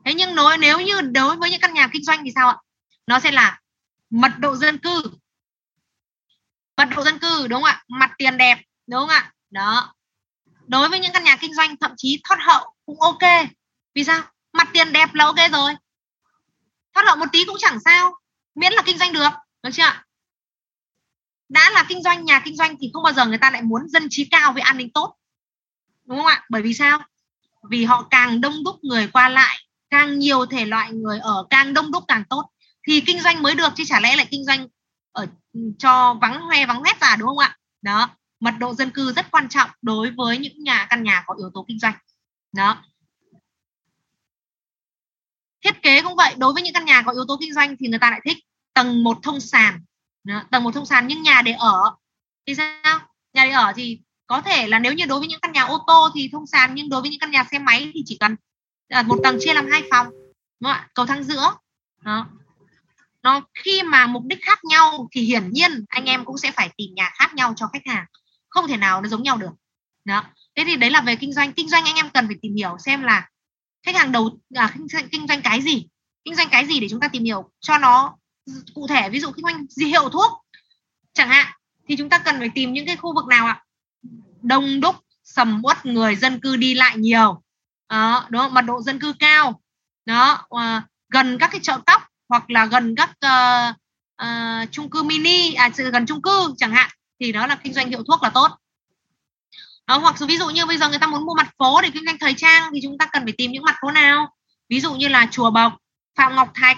Thế 0.04 0.14
nhưng 0.14 0.34
nói 0.34 0.58
nếu 0.58 0.80
như 0.80 1.00
đối 1.00 1.36
với 1.36 1.50
những 1.50 1.60
căn 1.60 1.74
nhà 1.74 1.88
kinh 1.92 2.04
doanh 2.04 2.24
thì 2.24 2.30
sao 2.34 2.48
ạ? 2.48 2.56
Nó 3.06 3.20
sẽ 3.20 3.30
là 3.32 3.60
mật 4.10 4.32
độ 4.38 4.56
dân 4.56 4.78
cư. 4.78 5.02
Mật 6.76 6.88
độ 6.96 7.02
dân 7.02 7.18
cư, 7.18 7.48
đúng 7.48 7.62
không 7.62 7.70
ạ? 7.70 7.84
Mặt 7.88 8.10
tiền 8.18 8.36
đẹp, 8.36 8.58
đúng 8.86 9.00
không 9.00 9.08
ạ? 9.08 9.32
Đó. 9.50 9.94
Đối 10.66 10.88
với 10.88 11.00
những 11.00 11.12
căn 11.12 11.24
nhà 11.24 11.36
kinh 11.36 11.54
doanh, 11.54 11.76
thậm 11.76 11.92
chí 11.96 12.20
thoát 12.24 12.38
hậu 12.40 12.74
cũng 12.86 13.00
ok. 13.00 13.48
Vì 13.94 14.04
sao? 14.04 14.22
Mặt 14.52 14.68
tiền 14.72 14.92
đẹp 14.92 15.14
là 15.14 15.24
ok 15.24 15.36
rồi. 15.52 15.72
Thoát 16.94 17.06
hậu 17.06 17.16
một 17.16 17.26
tí 17.32 17.44
cũng 17.44 17.56
chẳng 17.58 17.80
sao. 17.84 18.18
Miễn 18.54 18.72
là 18.72 18.82
kinh 18.86 18.98
doanh 18.98 19.12
được 19.12 19.28
được 19.62 19.70
chưa 19.72 19.82
ạ? 19.82 20.04
Đã 21.48 21.70
là 21.70 21.84
kinh 21.88 22.02
doanh, 22.02 22.24
nhà 22.24 22.40
kinh 22.44 22.56
doanh 22.56 22.76
thì 22.80 22.90
không 22.92 23.02
bao 23.02 23.12
giờ 23.12 23.26
người 23.26 23.38
ta 23.38 23.50
lại 23.50 23.62
muốn 23.62 23.88
dân 23.88 24.06
trí 24.10 24.24
cao 24.24 24.52
với 24.52 24.62
an 24.62 24.76
ninh 24.76 24.90
tốt. 24.90 25.16
Đúng 26.04 26.18
không 26.18 26.26
ạ? 26.26 26.44
Bởi 26.50 26.62
vì 26.62 26.74
sao? 26.74 26.98
Vì 27.70 27.84
họ 27.84 28.06
càng 28.10 28.40
đông 28.40 28.64
đúc 28.64 28.76
người 28.82 29.08
qua 29.12 29.28
lại, 29.28 29.58
càng 29.90 30.18
nhiều 30.18 30.46
thể 30.46 30.64
loại 30.64 30.92
người 30.92 31.18
ở, 31.18 31.46
càng 31.50 31.74
đông 31.74 31.92
đúc 31.92 32.04
càng 32.08 32.24
tốt. 32.30 32.50
Thì 32.86 33.00
kinh 33.00 33.20
doanh 33.20 33.42
mới 33.42 33.54
được, 33.54 33.72
chứ 33.76 33.84
chả 33.86 34.00
lẽ 34.00 34.16
lại 34.16 34.26
kinh 34.30 34.44
doanh 34.44 34.68
ở 35.12 35.26
ừ, 35.52 35.60
cho 35.78 36.14
vắng 36.14 36.40
hoe, 36.40 36.66
vắng 36.66 36.82
hết 36.82 37.00
ra 37.00 37.16
đúng 37.16 37.28
không 37.28 37.38
ạ? 37.38 37.56
Đó, 37.82 38.10
mật 38.40 38.54
độ 38.58 38.74
dân 38.74 38.90
cư 38.90 39.12
rất 39.12 39.30
quan 39.30 39.48
trọng 39.48 39.70
đối 39.82 40.10
với 40.10 40.38
những 40.38 40.64
nhà, 40.64 40.86
căn 40.90 41.02
nhà 41.02 41.24
có 41.26 41.34
yếu 41.38 41.50
tố 41.54 41.64
kinh 41.68 41.78
doanh. 41.78 41.94
Đó. 42.52 42.84
Thiết 45.64 45.82
kế 45.82 46.02
cũng 46.02 46.16
vậy, 46.16 46.34
đối 46.38 46.52
với 46.52 46.62
những 46.62 46.74
căn 46.74 46.84
nhà 46.84 47.02
có 47.02 47.12
yếu 47.12 47.24
tố 47.28 47.36
kinh 47.40 47.54
doanh 47.54 47.76
thì 47.80 47.88
người 47.88 47.98
ta 47.98 48.10
lại 48.10 48.20
thích 48.24 48.36
tầng 48.74 49.04
một 49.04 49.18
thông 49.22 49.40
sàn 49.40 49.80
đó, 50.28 50.42
tầng 50.50 50.64
một 50.64 50.74
thông 50.74 50.86
sàn 50.86 51.06
nhưng 51.06 51.22
nhà 51.22 51.42
để 51.42 51.52
ở. 51.52 51.96
Thì 52.46 52.54
sao? 52.54 52.98
Nhà 53.34 53.44
để 53.44 53.50
ở 53.50 53.72
thì 53.76 54.00
có 54.26 54.40
thể 54.40 54.66
là 54.66 54.78
nếu 54.78 54.92
như 54.92 55.04
đối 55.06 55.18
với 55.18 55.28
những 55.28 55.40
căn 55.40 55.52
nhà 55.52 55.62
ô 55.62 55.84
tô 55.86 56.10
thì 56.14 56.28
thông 56.32 56.46
sàn 56.46 56.74
nhưng 56.74 56.88
đối 56.88 57.00
với 57.00 57.10
những 57.10 57.20
căn 57.20 57.30
nhà 57.30 57.44
xe 57.50 57.58
máy 57.58 57.90
thì 57.94 58.02
chỉ 58.06 58.16
cần 58.20 58.36
à, 58.88 59.02
một 59.02 59.18
tầng 59.22 59.38
chia 59.40 59.54
làm 59.54 59.66
hai 59.70 59.82
phòng 59.90 60.06
đúng 60.60 60.72
không? 60.72 60.82
cầu 60.94 61.06
thang 61.06 61.24
giữa. 61.24 61.54
Đó. 62.04 62.26
Nó 63.22 63.40
khi 63.54 63.82
mà 63.82 64.06
mục 64.06 64.22
đích 64.24 64.38
khác 64.42 64.64
nhau 64.64 65.08
thì 65.12 65.20
hiển 65.22 65.50
nhiên 65.50 65.84
anh 65.88 66.04
em 66.04 66.24
cũng 66.24 66.38
sẽ 66.38 66.52
phải 66.52 66.70
tìm 66.76 66.94
nhà 66.94 67.10
khác 67.14 67.34
nhau 67.34 67.52
cho 67.56 67.66
khách 67.66 67.86
hàng. 67.86 68.04
Không 68.48 68.68
thể 68.68 68.76
nào 68.76 69.00
nó 69.02 69.08
giống 69.08 69.22
nhau 69.22 69.36
được. 69.36 69.52
Đó. 70.04 70.24
Thế 70.54 70.64
thì 70.66 70.76
đấy 70.76 70.90
là 70.90 71.00
về 71.00 71.16
kinh 71.16 71.32
doanh. 71.32 71.52
Kinh 71.52 71.68
doanh 71.68 71.84
anh 71.84 71.96
em 71.96 72.10
cần 72.10 72.26
phải 72.26 72.36
tìm 72.42 72.54
hiểu 72.54 72.76
xem 72.78 73.02
là 73.02 73.28
khách 73.82 73.96
hàng 73.96 74.12
đầu 74.12 74.38
à, 74.54 74.70
kinh, 74.74 74.88
doanh, 74.88 75.08
kinh 75.08 75.26
doanh 75.26 75.42
cái 75.42 75.62
gì? 75.62 75.86
Kinh 76.24 76.34
doanh 76.34 76.48
cái 76.50 76.66
gì 76.66 76.80
để 76.80 76.88
chúng 76.90 77.00
ta 77.00 77.08
tìm 77.08 77.24
hiểu 77.24 77.50
cho 77.60 77.78
nó 77.78 78.17
cụ 78.74 78.86
thể 78.86 79.08
ví 79.08 79.20
dụ 79.20 79.32
kinh 79.32 79.44
doanh 79.44 79.66
gì 79.68 79.86
hiệu 79.86 80.08
thuốc 80.08 80.32
chẳng 81.12 81.28
hạn 81.28 81.46
thì 81.88 81.96
chúng 81.96 82.08
ta 82.08 82.18
cần 82.18 82.38
phải 82.38 82.50
tìm 82.54 82.72
những 82.72 82.86
cái 82.86 82.96
khu 82.96 83.14
vực 83.14 83.26
nào 83.26 83.46
ạ? 83.46 83.64
Đông 84.42 84.80
đúc 84.80 84.96
sầm 85.24 85.60
uất 85.64 85.86
người 85.86 86.16
dân 86.16 86.40
cư 86.40 86.56
đi 86.56 86.74
lại 86.74 86.96
nhiều. 86.96 87.42
Đó, 87.88 88.26
đúng 88.28 88.42
không? 88.42 88.54
mật 88.54 88.62
độ 88.62 88.82
dân 88.82 88.98
cư 88.98 89.12
cao. 89.18 89.60
Đó 90.04 90.46
à, 90.50 90.86
gần 91.08 91.38
các 91.38 91.50
cái 91.52 91.60
chợ 91.62 91.78
cóc 91.86 92.02
hoặc 92.28 92.50
là 92.50 92.66
gần 92.66 92.94
các 92.94 93.10
uh, 93.10 93.76
uh, 94.22 94.72
chung 94.72 94.90
cư 94.90 95.02
mini 95.02 95.54
à 95.54 95.70
gần 95.92 96.06
chung 96.06 96.22
cư 96.22 96.54
chẳng 96.56 96.72
hạn 96.72 96.90
thì 97.20 97.32
đó 97.32 97.46
là 97.46 97.54
kinh 97.54 97.72
doanh 97.72 97.88
hiệu 97.88 98.02
thuốc 98.06 98.22
là 98.22 98.30
tốt. 98.30 98.48
Đó, 99.86 99.98
hoặc 99.98 100.16
ví 100.28 100.38
dụ 100.38 100.48
như 100.48 100.66
bây 100.66 100.78
giờ 100.78 100.88
người 100.88 100.98
ta 100.98 101.06
muốn 101.06 101.26
mua 101.26 101.34
mặt 101.34 101.50
phố 101.58 101.80
để 101.82 101.90
kinh 101.94 102.04
doanh 102.06 102.18
thời 102.18 102.34
trang 102.34 102.70
thì 102.74 102.80
chúng 102.82 102.98
ta 102.98 103.06
cần 103.12 103.24
phải 103.24 103.32
tìm 103.38 103.52
những 103.52 103.62
mặt 103.62 103.76
phố 103.82 103.90
nào? 103.90 104.34
Ví 104.68 104.80
dụ 104.80 104.94
như 104.94 105.08
là 105.08 105.28
chùa 105.30 105.50
bộc 105.50 105.72
phạm 106.16 106.36
ngọc 106.36 106.50
thạch 106.54 106.76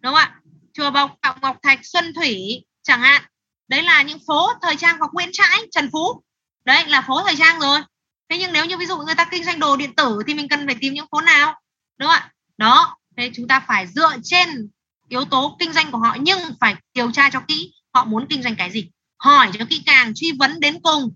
đúng 0.00 0.14
không 0.14 0.14
ạ? 0.14 0.41
Chùa 0.74 0.90
bọc 0.90 1.16
phạm 1.22 1.38
ngọc 1.42 1.56
thạch 1.62 1.78
xuân 1.82 2.14
thủy 2.14 2.64
chẳng 2.82 3.00
hạn. 3.00 3.22
Đấy 3.68 3.82
là 3.82 4.02
những 4.02 4.18
phố 4.26 4.52
thời 4.62 4.76
trang 4.76 4.98
hoặc 4.98 5.10
nguyễn 5.12 5.28
trãi 5.32 5.58
trần 5.70 5.90
phú. 5.92 6.22
Đấy 6.64 6.86
là 6.86 7.00
phố 7.00 7.22
thời 7.26 7.36
trang 7.36 7.60
rồi. 7.60 7.80
Thế 8.28 8.38
nhưng 8.38 8.52
nếu 8.52 8.64
như 8.64 8.78
ví 8.78 8.86
dụ 8.86 8.98
người 8.98 9.14
ta 9.14 9.24
kinh 9.24 9.44
doanh 9.44 9.58
đồ 9.58 9.76
điện 9.76 9.94
tử 9.96 10.18
thì 10.26 10.34
mình 10.34 10.48
cần 10.48 10.66
phải 10.66 10.76
tìm 10.80 10.94
những 10.94 11.06
phố 11.12 11.20
nào? 11.20 11.60
Đúng 11.98 12.08
không 12.08 12.20
ạ? 12.20 12.32
Đó 12.56 12.96
thế 13.16 13.30
chúng 13.34 13.48
ta 13.48 13.60
phải 13.60 13.86
dựa 13.86 14.16
trên 14.24 14.68
yếu 15.08 15.24
tố 15.24 15.56
kinh 15.58 15.72
doanh 15.72 15.90
của 15.90 15.98
họ 15.98 16.16
nhưng 16.20 16.38
phải 16.60 16.76
điều 16.94 17.10
tra 17.10 17.30
cho 17.30 17.40
kỹ 17.48 17.72
họ 17.94 18.04
muốn 18.04 18.26
kinh 18.30 18.42
doanh 18.42 18.56
cái 18.56 18.70
gì. 18.70 18.90
Hỏi 19.18 19.50
cho 19.58 19.64
kỹ 19.64 19.82
càng 19.86 20.12
truy 20.14 20.32
vấn 20.32 20.60
đến 20.60 20.80
cùng. 20.82 21.14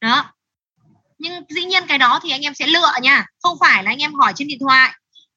Đó. 0.00 0.32
Nhưng 1.18 1.44
dĩ 1.48 1.64
nhiên 1.64 1.86
cái 1.86 1.98
đó 1.98 2.20
thì 2.22 2.30
anh 2.30 2.42
em 2.42 2.54
sẽ 2.54 2.66
lựa 2.66 2.92
nha. 3.02 3.26
Không 3.42 3.58
phải 3.60 3.84
là 3.84 3.90
anh 3.90 3.98
em 3.98 4.14
hỏi 4.14 4.32
trên 4.36 4.48
điện 4.48 4.58
thoại. 4.60 4.92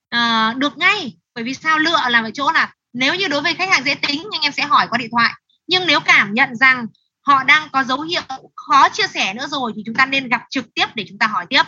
À, 0.09 0.53
được 0.57 0.77
ngay. 0.77 1.17
Bởi 1.35 1.43
vì 1.43 1.53
sao 1.53 1.79
lựa 1.79 2.09
là 2.09 2.21
ở 2.21 2.31
chỗ 2.33 2.51
là 2.51 2.73
nếu 2.99 3.15
như 3.15 3.27
đối 3.27 3.41
với 3.41 3.53
khách 3.53 3.69
hàng 3.69 3.84
dễ 3.84 3.95
tính 3.95 4.27
anh 4.31 4.41
em 4.41 4.51
sẽ 4.51 4.63
hỏi 4.63 4.88
qua 4.89 4.97
điện 4.97 5.09
thoại. 5.11 5.34
Nhưng 5.67 5.88
nếu 5.88 5.99
cảm 5.99 6.34
nhận 6.34 6.55
rằng 6.55 6.88
họ 7.21 7.43
đang 7.43 7.69
có 7.69 7.84
dấu 7.84 8.01
hiệu 8.01 8.21
khó 8.55 8.89
chia 8.89 9.07
sẻ 9.07 9.34
nữa 9.34 9.47
rồi 9.47 9.73
thì 9.76 9.84
chúng 9.85 9.95
ta 9.95 10.05
nên 10.05 10.30
gặp 10.30 10.41
trực 10.49 10.73
tiếp 10.73 10.85
để 10.95 11.05
chúng 11.09 11.17
ta 11.17 11.27
hỏi 11.27 11.45
tiếp. 11.49 11.63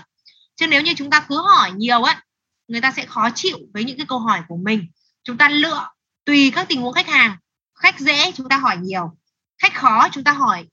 Chứ 0.56 0.68
nếu 0.68 0.82
như 0.82 0.94
chúng 0.94 1.10
ta 1.10 1.26
cứ 1.30 1.42
hỏi 1.42 1.72
nhiều 1.72 2.04
á, 2.04 2.22
người 2.68 2.82
ta 2.82 2.92
sẽ 2.92 3.06
khó 3.06 3.30
chịu 3.36 3.58
với 3.74 3.84
những 3.84 3.98
cái 3.98 4.06
câu 4.06 4.20
hỏi 4.20 4.42
của 4.48 4.58
mình. 4.58 4.88
Chúng 5.24 5.38
ta 5.38 5.50
lựa 5.50 5.88
tùy 6.26 6.52
các 6.56 6.68
tình 6.70 6.82
huống 6.82 6.94
khách 6.94 7.08
hàng. 7.08 7.38
Khách 7.76 8.00
dễ 8.00 8.32
chúng 8.32 8.50
ta 8.50 8.58
hỏi 8.58 8.78
nhiều. 8.78 9.18
Khách 9.62 9.76
khó 9.76 10.08
chúng 10.12 10.24
ta 10.24 10.32
hỏi 10.32 10.68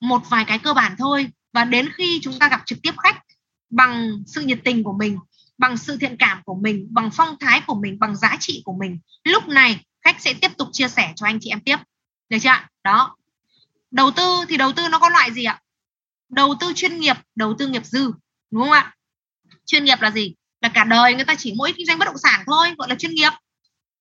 một 0.00 0.22
vài 0.28 0.44
cái 0.44 0.58
cơ 0.58 0.74
bản 0.74 0.94
thôi. 0.98 1.28
Và 1.52 1.64
đến 1.64 1.88
khi 1.94 2.20
chúng 2.22 2.38
ta 2.38 2.48
gặp 2.48 2.62
trực 2.66 2.78
tiếp 2.82 2.94
khách 3.02 3.22
bằng 3.70 4.22
sự 4.26 4.40
nhiệt 4.40 4.60
tình 4.64 4.84
của 4.84 4.92
mình, 4.98 5.18
bằng 5.58 5.76
sự 5.76 5.96
thiện 5.96 6.16
cảm 6.18 6.42
của 6.44 6.54
mình, 6.54 6.86
bằng 6.90 7.10
phong 7.10 7.36
thái 7.40 7.62
của 7.66 7.74
mình, 7.74 7.98
bằng 7.98 8.16
giá 8.16 8.36
trị 8.40 8.62
của 8.64 8.74
mình, 8.80 8.98
lúc 9.24 9.48
này 9.48 9.80
khách 10.04 10.20
sẽ 10.20 10.34
tiếp 10.34 10.50
tục 10.58 10.68
chia 10.72 10.88
sẻ 10.88 11.12
cho 11.16 11.26
anh 11.26 11.38
chị 11.40 11.50
em 11.50 11.60
tiếp. 11.60 11.76
Được 12.28 12.38
chưa 12.42 12.48
ạ? 12.48 12.70
đó. 12.84 13.16
Đầu 13.90 14.10
tư 14.10 14.44
thì 14.48 14.56
đầu 14.56 14.72
tư 14.72 14.88
nó 14.88 14.98
có 14.98 15.08
loại 15.08 15.32
gì 15.32 15.44
ạ? 15.44 15.60
Đầu 16.28 16.54
tư 16.60 16.72
chuyên 16.76 17.00
nghiệp, 17.00 17.16
đầu 17.34 17.54
tư 17.58 17.66
nghiệp 17.68 17.84
dư, 17.84 18.12
đúng 18.50 18.62
không 18.62 18.72
ạ? 18.72 18.94
Chuyên 19.66 19.84
nghiệp 19.84 20.00
là 20.00 20.10
gì? 20.10 20.34
Là 20.60 20.68
cả 20.68 20.84
đời 20.84 21.14
người 21.14 21.24
ta 21.24 21.34
chỉ 21.34 21.54
mỗi 21.56 21.72
kinh 21.76 21.86
doanh 21.86 21.98
bất 21.98 22.04
động 22.04 22.18
sản 22.18 22.44
thôi, 22.46 22.74
gọi 22.78 22.88
là 22.88 22.94
chuyên 22.94 23.14
nghiệp. 23.14 23.32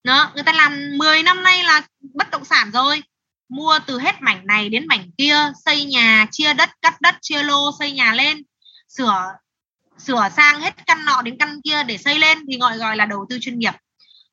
Đó, 0.04 0.32
người 0.34 0.44
ta 0.44 0.54
làm 0.54 0.98
10 0.98 1.24
năm 1.24 1.44
nay 1.44 1.64
là 1.64 1.82
bất 2.14 2.32
động 2.32 2.46
sản 2.46 2.72
rồi. 2.72 3.04
Mua 3.50 3.80
từ 3.88 4.00
hết 4.00 4.22
mảnh 4.22 4.48
này 4.48 4.70
đến 4.70 4.88
mảnh 4.88 5.12
kia, 5.18 5.52
xây 5.66 5.86
nhà, 5.86 6.28
chia 6.32 6.54
đất, 6.54 6.70
cắt 6.82 7.02
đất, 7.02 7.16
chia 7.22 7.44
lô, 7.44 7.72
xây 7.80 7.92
nhà 7.92 8.14
lên. 8.14 8.44
Sửa 8.88 9.34
sửa 10.00 10.30
sang 10.36 10.62
hết 10.62 10.86
căn 10.86 11.06
nọ 11.06 11.22
đến 11.22 11.38
căn 11.40 11.62
kia 11.64 11.84
để 11.84 11.98
xây 11.98 12.20
lên 12.20 12.38
thì 12.48 12.58
gọi 12.58 12.78
gọi 12.78 12.98
là 12.98 13.06
đầu 13.06 13.26
tư 13.30 13.38
chuyên 13.42 13.60
nghiệp. 13.60 13.74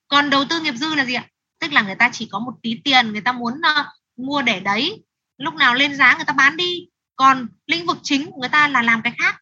Còn 0.09 0.31
đầu 0.31 0.45
tư 0.45 0.61
nghiệp 0.61 0.75
dư 0.75 0.95
là 0.95 1.05
gì 1.05 1.15
ạ? 1.15 1.25
Tức 1.67 1.73
là 1.73 1.83
người 1.83 1.95
ta 1.95 2.11
chỉ 2.13 2.29
có 2.33 2.39
một 2.39 2.53
tí 2.63 2.81
tiền 2.85 3.13
người 3.13 3.21
ta 3.21 3.33
muốn 3.33 3.55
uh, 3.55 3.87
mua 4.17 4.43
để 4.43 4.61
đấy. 4.61 5.05
Lúc 5.39 5.55
nào 5.55 5.75
lên 5.75 5.97
giá 5.97 6.15
người 6.17 6.25
ta 6.25 6.33
bán 6.33 6.57
đi. 6.57 6.89
Còn 7.17 7.49
lĩnh 7.67 7.87
vực 7.87 7.99
chính 8.03 8.31
của 8.31 8.41
người 8.41 8.49
ta 8.49 8.69
là 8.69 8.83
làm 8.83 9.03
cái 9.03 9.13
khác. 9.19 9.37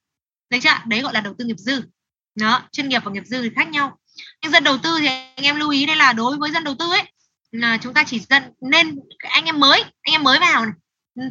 Đấy 0.50 0.60
chưa 0.60 0.70
đấy 0.86 1.00
gọi 1.02 1.14
là 1.14 1.20
đầu 1.20 1.34
tư 1.38 1.44
nghiệp 1.44 1.58
dư. 1.58 1.82
Đó 2.34 2.62
chuyên 2.72 2.88
nghiệp 2.88 3.02
và 3.04 3.10
nghiệp 3.10 3.22
dư 3.26 3.42
thì 3.42 3.50
khác 3.56 3.68
nhau. 3.68 3.98
Nhưng 4.42 4.52
dân 4.52 4.64
đầu 4.64 4.78
tư 4.78 4.98
thì 5.00 5.06
anh 5.06 5.44
em 5.44 5.56
lưu 5.56 5.70
ý 5.70 5.86
đây 5.86 5.96
là 5.96 6.12
đối 6.12 6.36
với 6.36 6.50
dân 6.50 6.64
đầu 6.64 6.74
tư 6.78 6.90
ấy 6.90 7.12
là 7.52 7.78
chúng 7.82 7.94
ta 7.94 8.04
chỉ 8.04 8.20
dân 8.20 8.42
nên 8.70 8.98
anh 9.18 9.44
em 9.44 9.60
mới 9.60 9.82
anh 9.82 10.14
em 10.14 10.22
mới 10.22 10.38
vào 10.38 10.64
này. 10.64 10.74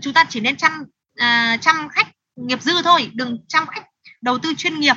Chúng 0.02 0.14
ta 0.14 0.26
chỉ 0.30 0.40
nên 0.40 0.57
chăm 0.57 0.82
uh, 1.22 1.61
chăm 1.61 1.90
khách 1.90 2.07
nghiệp 2.36 2.61
dư 2.61 2.82
thôi 2.82 3.11
đừng 3.14 3.38
chăm 3.48 3.68
khách 3.68 3.84
đầu 4.22 4.40
tư 4.40 4.53
chuyên 4.57 4.80
nghiệp. 4.80 4.95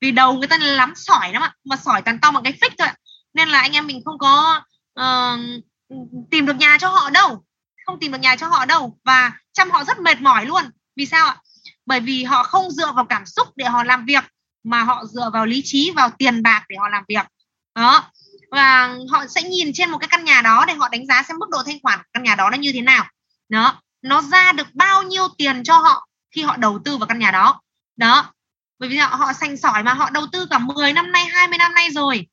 Vì 0.00 0.10
đầu 0.10 0.34
người 0.34 0.48
ta 0.48 0.58
lắm 0.58 0.92
sỏi 0.96 1.32
lắm 1.32 1.42
ạ 1.42 1.54
mà 1.64 1.76
sỏi 1.76 2.02
toàn 2.02 2.20
to 2.20 2.30
bằng 2.30 2.42
cái 2.42 2.52
phích 2.52 2.72
thôi 2.78 2.88
ạ. 2.88 2.94
Nên 3.34 3.48
là 3.48 3.60
anh 3.60 3.72
em 3.72 3.86
mình 3.86 4.02
không 4.04 4.18
có 4.18 4.62
uh, 5.00 5.40
tìm 6.30 6.46
được 6.46 6.56
nhà 6.56 6.78
cho 6.80 6.88
họ 6.88 7.10
đâu. 7.10 7.44
Không 7.86 8.00
tìm 8.00 8.12
được 8.12 8.18
nhà 8.18 8.36
cho 8.36 8.48
họ 8.48 8.64
đâu. 8.64 8.98
Và 9.04 9.32
chăm 9.52 9.70
họ 9.70 9.84
rất 9.84 9.98
mệt 9.98 10.20
mỏi 10.20 10.46
luôn. 10.46 10.62
Vì 10.96 11.06
sao 11.06 11.26
ạ? 11.26 11.36
Bởi 11.86 12.00
vì 12.00 12.24
họ 12.24 12.42
không 12.42 12.70
dựa 12.70 12.92
vào 12.92 13.04
cảm 13.04 13.26
xúc 13.26 13.48
để 13.56 13.64
họ 13.64 13.84
làm 13.84 14.04
việc 14.04 14.24
mà 14.64 14.82
họ 14.82 15.04
dựa 15.06 15.30
vào 15.32 15.46
lý 15.46 15.62
trí 15.64 15.90
vào 15.90 16.10
tiền 16.18 16.42
bạc 16.42 16.64
để 16.68 16.76
họ 16.76 16.88
làm 16.88 17.04
việc. 17.08 17.26
Đó. 17.74 18.10
Và 18.50 18.96
họ 19.10 19.26
sẽ 19.26 19.42
nhìn 19.42 19.72
trên 19.74 19.90
một 19.90 19.98
cái 19.98 20.08
căn 20.08 20.24
nhà 20.24 20.42
đó 20.42 20.64
để 20.68 20.74
họ 20.74 20.88
đánh 20.88 21.06
giá 21.06 21.22
xem 21.22 21.38
mức 21.38 21.50
độ 21.50 21.62
thanh 21.66 21.78
khoản 21.82 22.00
căn 22.12 22.22
nhà 22.22 22.34
đó 22.34 22.50
nó 22.50 22.56
như 22.56 22.70
thế 22.72 22.80
nào. 22.80 23.04
Đó. 23.48 23.82
Nó 24.02 24.22
ra 24.22 24.52
được 24.52 24.66
bao 24.74 25.02
nhiêu 25.02 25.28
tiền 25.38 25.62
cho 25.64 25.78
họ 25.78 26.06
khi 26.30 26.42
họ 26.42 26.56
đầu 26.56 26.78
tư 26.84 26.96
vào 26.96 27.06
căn 27.06 27.18
nhà 27.18 27.30
đó. 27.30 27.60
Đó. 27.96 28.32
Bởi 28.78 28.88
vì 28.88 28.96
họ, 28.96 29.16
họ 29.16 29.32
sành 29.32 29.56
sỏi 29.56 29.82
mà 29.82 29.94
họ 29.94 30.10
đầu 30.10 30.26
tư 30.32 30.46
cả 30.50 30.58
10 30.58 30.92
năm 30.92 31.12
nay 31.12 31.24
20 31.24 31.58
năm 31.58 31.74
nay 31.74 31.90
rồi. 31.90 32.26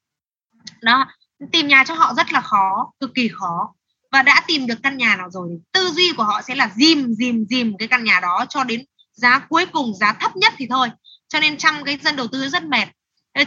Đó 0.81 1.05
tìm 1.51 1.67
nhà 1.67 1.83
cho 1.87 1.93
họ 1.93 2.13
rất 2.13 2.33
là 2.33 2.41
khó, 2.41 2.91
cực 2.99 3.11
kỳ 3.15 3.29
khó. 3.33 3.73
Và 4.11 4.21
đã 4.21 4.41
tìm 4.47 4.67
được 4.67 4.79
căn 4.83 4.97
nhà 4.97 5.15
nào 5.15 5.29
rồi 5.31 5.49
tư 5.71 5.89
duy 5.89 6.13
của 6.17 6.23
họ 6.23 6.41
sẽ 6.41 6.55
là 6.55 6.71
dìm 6.75 7.13
dìm 7.13 7.45
dìm 7.45 7.77
cái 7.77 7.87
căn 7.87 8.03
nhà 8.03 8.19
đó 8.19 8.45
cho 8.49 8.63
đến 8.63 8.85
giá 9.13 9.39
cuối 9.39 9.65
cùng, 9.65 9.93
giá 9.95 10.13
thấp 10.13 10.35
nhất 10.35 10.53
thì 10.57 10.67
thôi. 10.69 10.89
Cho 11.27 11.39
nên 11.39 11.57
trăm 11.57 11.83
cái 11.83 11.97
dân 12.03 12.15
đầu 12.15 12.27
tư 12.27 12.49
rất 12.49 12.63
mệt. 12.63 12.87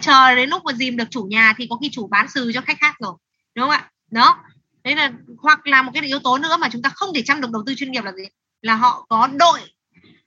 Chờ 0.00 0.34
đến 0.34 0.50
lúc 0.50 0.62
mà 0.64 0.72
dìm 0.72 0.96
được 0.96 1.10
chủ 1.10 1.24
nhà 1.24 1.54
thì 1.56 1.66
có 1.70 1.76
khi 1.76 1.88
chủ 1.92 2.06
bán 2.06 2.28
sừ 2.28 2.52
cho 2.54 2.60
khách 2.60 2.80
khác 2.80 2.94
rồi. 2.98 3.14
Đúng 3.54 3.62
không 3.62 3.70
ạ? 3.70 3.90
Đó. 4.10 4.38
Đấy 4.84 4.96
là, 4.96 5.12
hoặc 5.38 5.66
là 5.66 5.82
một 5.82 5.90
cái 5.94 6.02
yếu 6.06 6.18
tố 6.18 6.38
nữa 6.38 6.56
mà 6.56 6.68
chúng 6.72 6.82
ta 6.82 6.90
không 6.94 7.14
thể 7.14 7.22
chăm 7.22 7.40
được 7.40 7.50
đầu 7.50 7.62
tư 7.66 7.74
chuyên 7.74 7.92
nghiệp 7.92 8.04
là 8.04 8.12
gì? 8.12 8.24
Là 8.62 8.74
họ 8.74 9.06
có 9.08 9.26
đội. 9.26 9.60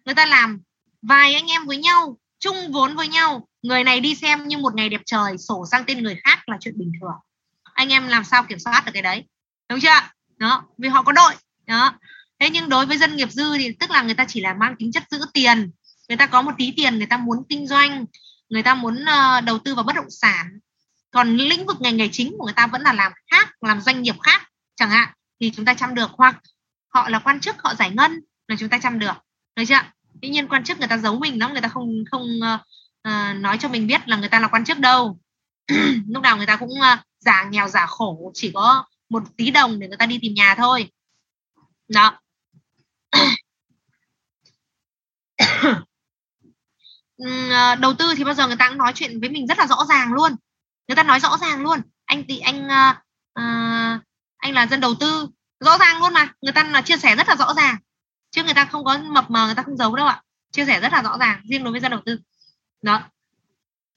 Người 0.06 0.16
ta 0.16 0.26
làm 0.26 0.60
vài 1.02 1.34
anh 1.34 1.48
em 1.52 1.66
với 1.66 1.78
nhau, 1.78 2.18
chung 2.40 2.72
vốn 2.72 2.96
với 2.96 3.08
nhau. 3.08 3.48
Người 3.62 3.84
này 3.84 4.00
đi 4.00 4.16
xem 4.16 4.48
như 4.48 4.58
một 4.58 4.76
ngày 4.76 4.90
đẹp 4.90 5.02
trời, 5.06 5.38
sổ 5.38 5.66
sang 5.72 5.84
tên 5.88 6.04
người 6.04 6.20
khác 6.24 6.50
là 6.50 6.58
chuyện 6.60 6.78
bình 6.78 6.92
thường 7.02 7.16
anh 7.78 7.90
em 7.90 8.08
làm 8.08 8.24
sao 8.24 8.44
kiểm 8.44 8.60
soát 8.60 8.86
được 8.86 8.92
cái 8.94 9.02
đấy 9.02 9.24
đúng 9.70 9.80
chưa 9.80 10.10
đó 10.38 10.64
vì 10.78 10.90
họ 10.90 11.04
có 11.04 11.12
đội 11.12 11.34
đó. 11.68 11.94
Thế 12.40 12.50
nhưng 12.50 12.70
đối 12.70 12.86
với 12.86 12.98
dân 12.98 13.16
nghiệp 13.16 13.32
dư 13.32 13.58
thì 13.58 13.74
tức 13.80 13.92
là 13.92 14.02
người 14.02 14.14
ta 14.14 14.26
chỉ 14.28 14.42
là 14.42 14.54
mang 14.54 14.76
tính 14.80 14.92
chất 14.92 15.04
giữ 15.12 15.26
tiền 15.34 15.72
người 16.10 16.18
ta 16.18 16.26
có 16.26 16.42
một 16.42 16.52
tí 16.58 16.74
tiền 16.78 16.98
người 16.98 17.06
ta 17.06 17.18
muốn 17.18 17.44
kinh 17.50 17.68
doanh 17.68 18.06
người 18.50 18.64
ta 18.64 18.76
muốn 18.76 18.96
uh, 18.96 19.44
đầu 19.44 19.60
tư 19.60 19.76
vào 19.76 19.84
bất 19.84 19.96
động 19.96 20.10
sản. 20.10 20.60
Còn 21.12 21.38
lĩnh 21.38 21.66
vực 21.66 21.82
ngành 21.82 21.98
nghề 21.98 22.10
chính 22.12 22.36
của 22.38 22.46
người 22.46 22.54
ta 22.54 22.68
vẫn 22.68 22.82
là 22.82 22.94
làm 22.94 23.12
khác 23.32 23.50
làm 23.62 23.82
doanh 23.82 24.02
nghiệp 24.02 24.16
khác 24.24 24.50
chẳng 24.76 24.90
hạn 24.90 25.10
thì 25.40 25.52
chúng 25.56 25.66
ta 25.66 25.74
chăm 25.74 25.96
được. 25.96 26.12
Hoặc 26.18 26.42
họ 26.94 27.10
là 27.10 27.20
quan 27.20 27.40
chức 27.40 27.56
họ 27.60 27.76
giải 27.76 27.92
ngân 27.92 28.22
là 28.48 28.56
chúng 28.60 28.70
ta 28.70 28.78
chăm 28.78 29.00
được 29.00 29.14
được 29.56 29.64
chưa 29.68 29.82
tuy 30.22 30.30
nhiên 30.30 30.48
quan 30.48 30.64
chức 30.64 30.80
người 30.80 30.88
ta 30.88 30.98
giấu 30.98 31.20
mình 31.20 31.40
lắm 31.40 31.52
người 31.52 31.62
ta 31.62 31.68
không 31.68 32.04
không 32.12 32.40
uh, 32.40 33.36
nói 33.36 33.58
cho 33.58 33.70
mình 33.70 33.88
biết 33.88 34.08
là 34.08 34.18
người 34.18 34.30
ta 34.30 34.40
là 34.40 34.48
quan 34.48 34.66
chức 34.66 34.80
đâu. 34.80 35.20
Lúc 36.08 36.24
nào 36.24 36.38
người 36.38 36.46
ta 36.46 36.56
cũng 36.56 36.70
uh, 36.70 37.00
giả 37.28 37.44
nghèo 37.52 37.68
giả 37.68 37.86
khổ 37.86 38.32
chỉ 38.34 38.52
có 38.54 38.86
một 39.10 39.24
tí 39.38 39.52
đồng 39.52 39.80
để 39.80 39.88
người 39.88 39.98
ta 39.98 40.06
đi 40.06 40.20
tìm 40.22 40.34
nhà 40.34 40.56
thôi. 40.58 40.92
Đó. 41.88 42.20
Ừ, 47.18 47.50
ờ, 47.52 47.76
đầu 47.76 47.94
tư 47.94 48.14
thì 48.18 48.24
bao 48.24 48.34
giờ 48.34 48.48
người 48.48 48.56
ta 48.56 48.70
cũng 48.70 48.78
nói 48.78 48.92
chuyện 48.96 49.20
với 49.20 49.30
mình 49.30 49.48
rất 49.48 49.60
là 49.60 49.68
rõ 49.68 49.86
ràng 49.90 50.14
luôn. 50.14 50.36
Người 50.88 50.96
ta 50.96 51.04
nói 51.04 51.20
rõ 51.20 51.38
ràng 51.38 51.62
luôn. 51.62 51.82
Anh 52.06 52.24
thì 52.28 52.40
anh 52.40 52.66
uh, 52.66 52.96
uh, 53.40 54.02
anh 54.38 54.54
là 54.54 54.68
dân 54.68 54.80
đầu 54.80 54.96
tư 55.00 55.28
rõ 55.60 55.78
ràng 55.78 56.00
luôn 56.00 56.14
mà. 56.14 56.34
Người 56.42 56.54
ta 56.54 56.64
là 56.64 56.82
chia 56.82 56.98
sẻ 56.98 57.16
rất 57.16 57.28
là 57.28 57.36
rõ 57.36 57.54
ràng. 57.54 57.78
Chứ 58.32 58.44
người 58.44 58.54
ta 58.54 58.66
không 58.66 58.84
có 58.84 58.98
mập 58.98 59.32
mờ 59.32 59.46
người 59.46 59.56
ta 59.56 59.64
không 59.64 59.78
giấu 59.78 59.96
đâu 59.96 60.08
ạ. 60.08 60.24
Chia 60.52 60.66
sẻ 60.66 60.80
rất 60.80 60.94
là 60.94 61.02
rõ 61.02 61.18
ràng 61.18 61.42
riêng 61.50 61.64
đối 61.64 61.72
với 61.72 61.82
dân 61.82 61.92
đầu 61.92 62.02
tư. 62.06 62.20
Đó 62.82 63.02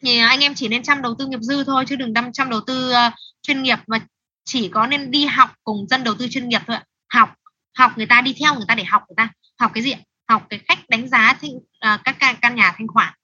thì 0.05 0.19
à, 0.19 0.29
anh 0.29 0.41
em 0.41 0.55
chỉ 0.55 0.69
nên 0.69 0.83
chăm 0.83 1.03
đầu 1.03 1.15
tư 1.19 1.27
nghiệp 1.27 1.41
dư 1.41 1.65
thôi 1.65 1.85
chứ 1.89 1.97
đừng 1.97 2.13
đâm 2.13 2.33
chăm 2.33 2.51
đầu 2.51 2.61
tư 2.61 2.91
uh, 2.91 3.13
chuyên 3.43 3.63
nghiệp 3.63 3.79
và 3.87 4.01
chỉ 4.45 4.69
có 4.69 4.87
nên 4.87 5.11
đi 5.11 5.27
học 5.27 5.51
cùng 5.65 5.87
dân 5.89 6.05
đầu 6.05 6.15
tư 6.15 6.27
chuyên 6.31 6.49
nghiệp 6.49 6.63
thôi 6.67 6.77
ạ. 6.77 6.85
Học 7.15 7.35
học 7.79 7.93
người 7.97 8.07
ta 8.07 8.21
đi 8.21 8.35
theo 8.41 8.55
người 8.55 8.65
ta 8.69 8.75
để 8.75 8.85
học 8.85 9.03
người 9.09 9.15
ta. 9.17 9.33
Học 9.59 9.71
cái 9.75 9.83
gì 9.83 9.95
học 10.29 10.47
cái 10.51 10.59
cách 10.69 10.79
đánh 10.89 11.09
giá 11.09 11.39
thanh, 11.41 11.51
uh, 11.51 12.01
các 12.05 12.17
căn, 12.19 12.37
căn 12.41 12.55
nhà 12.55 12.75
thanh 12.79 12.87
khoản. 12.89 13.15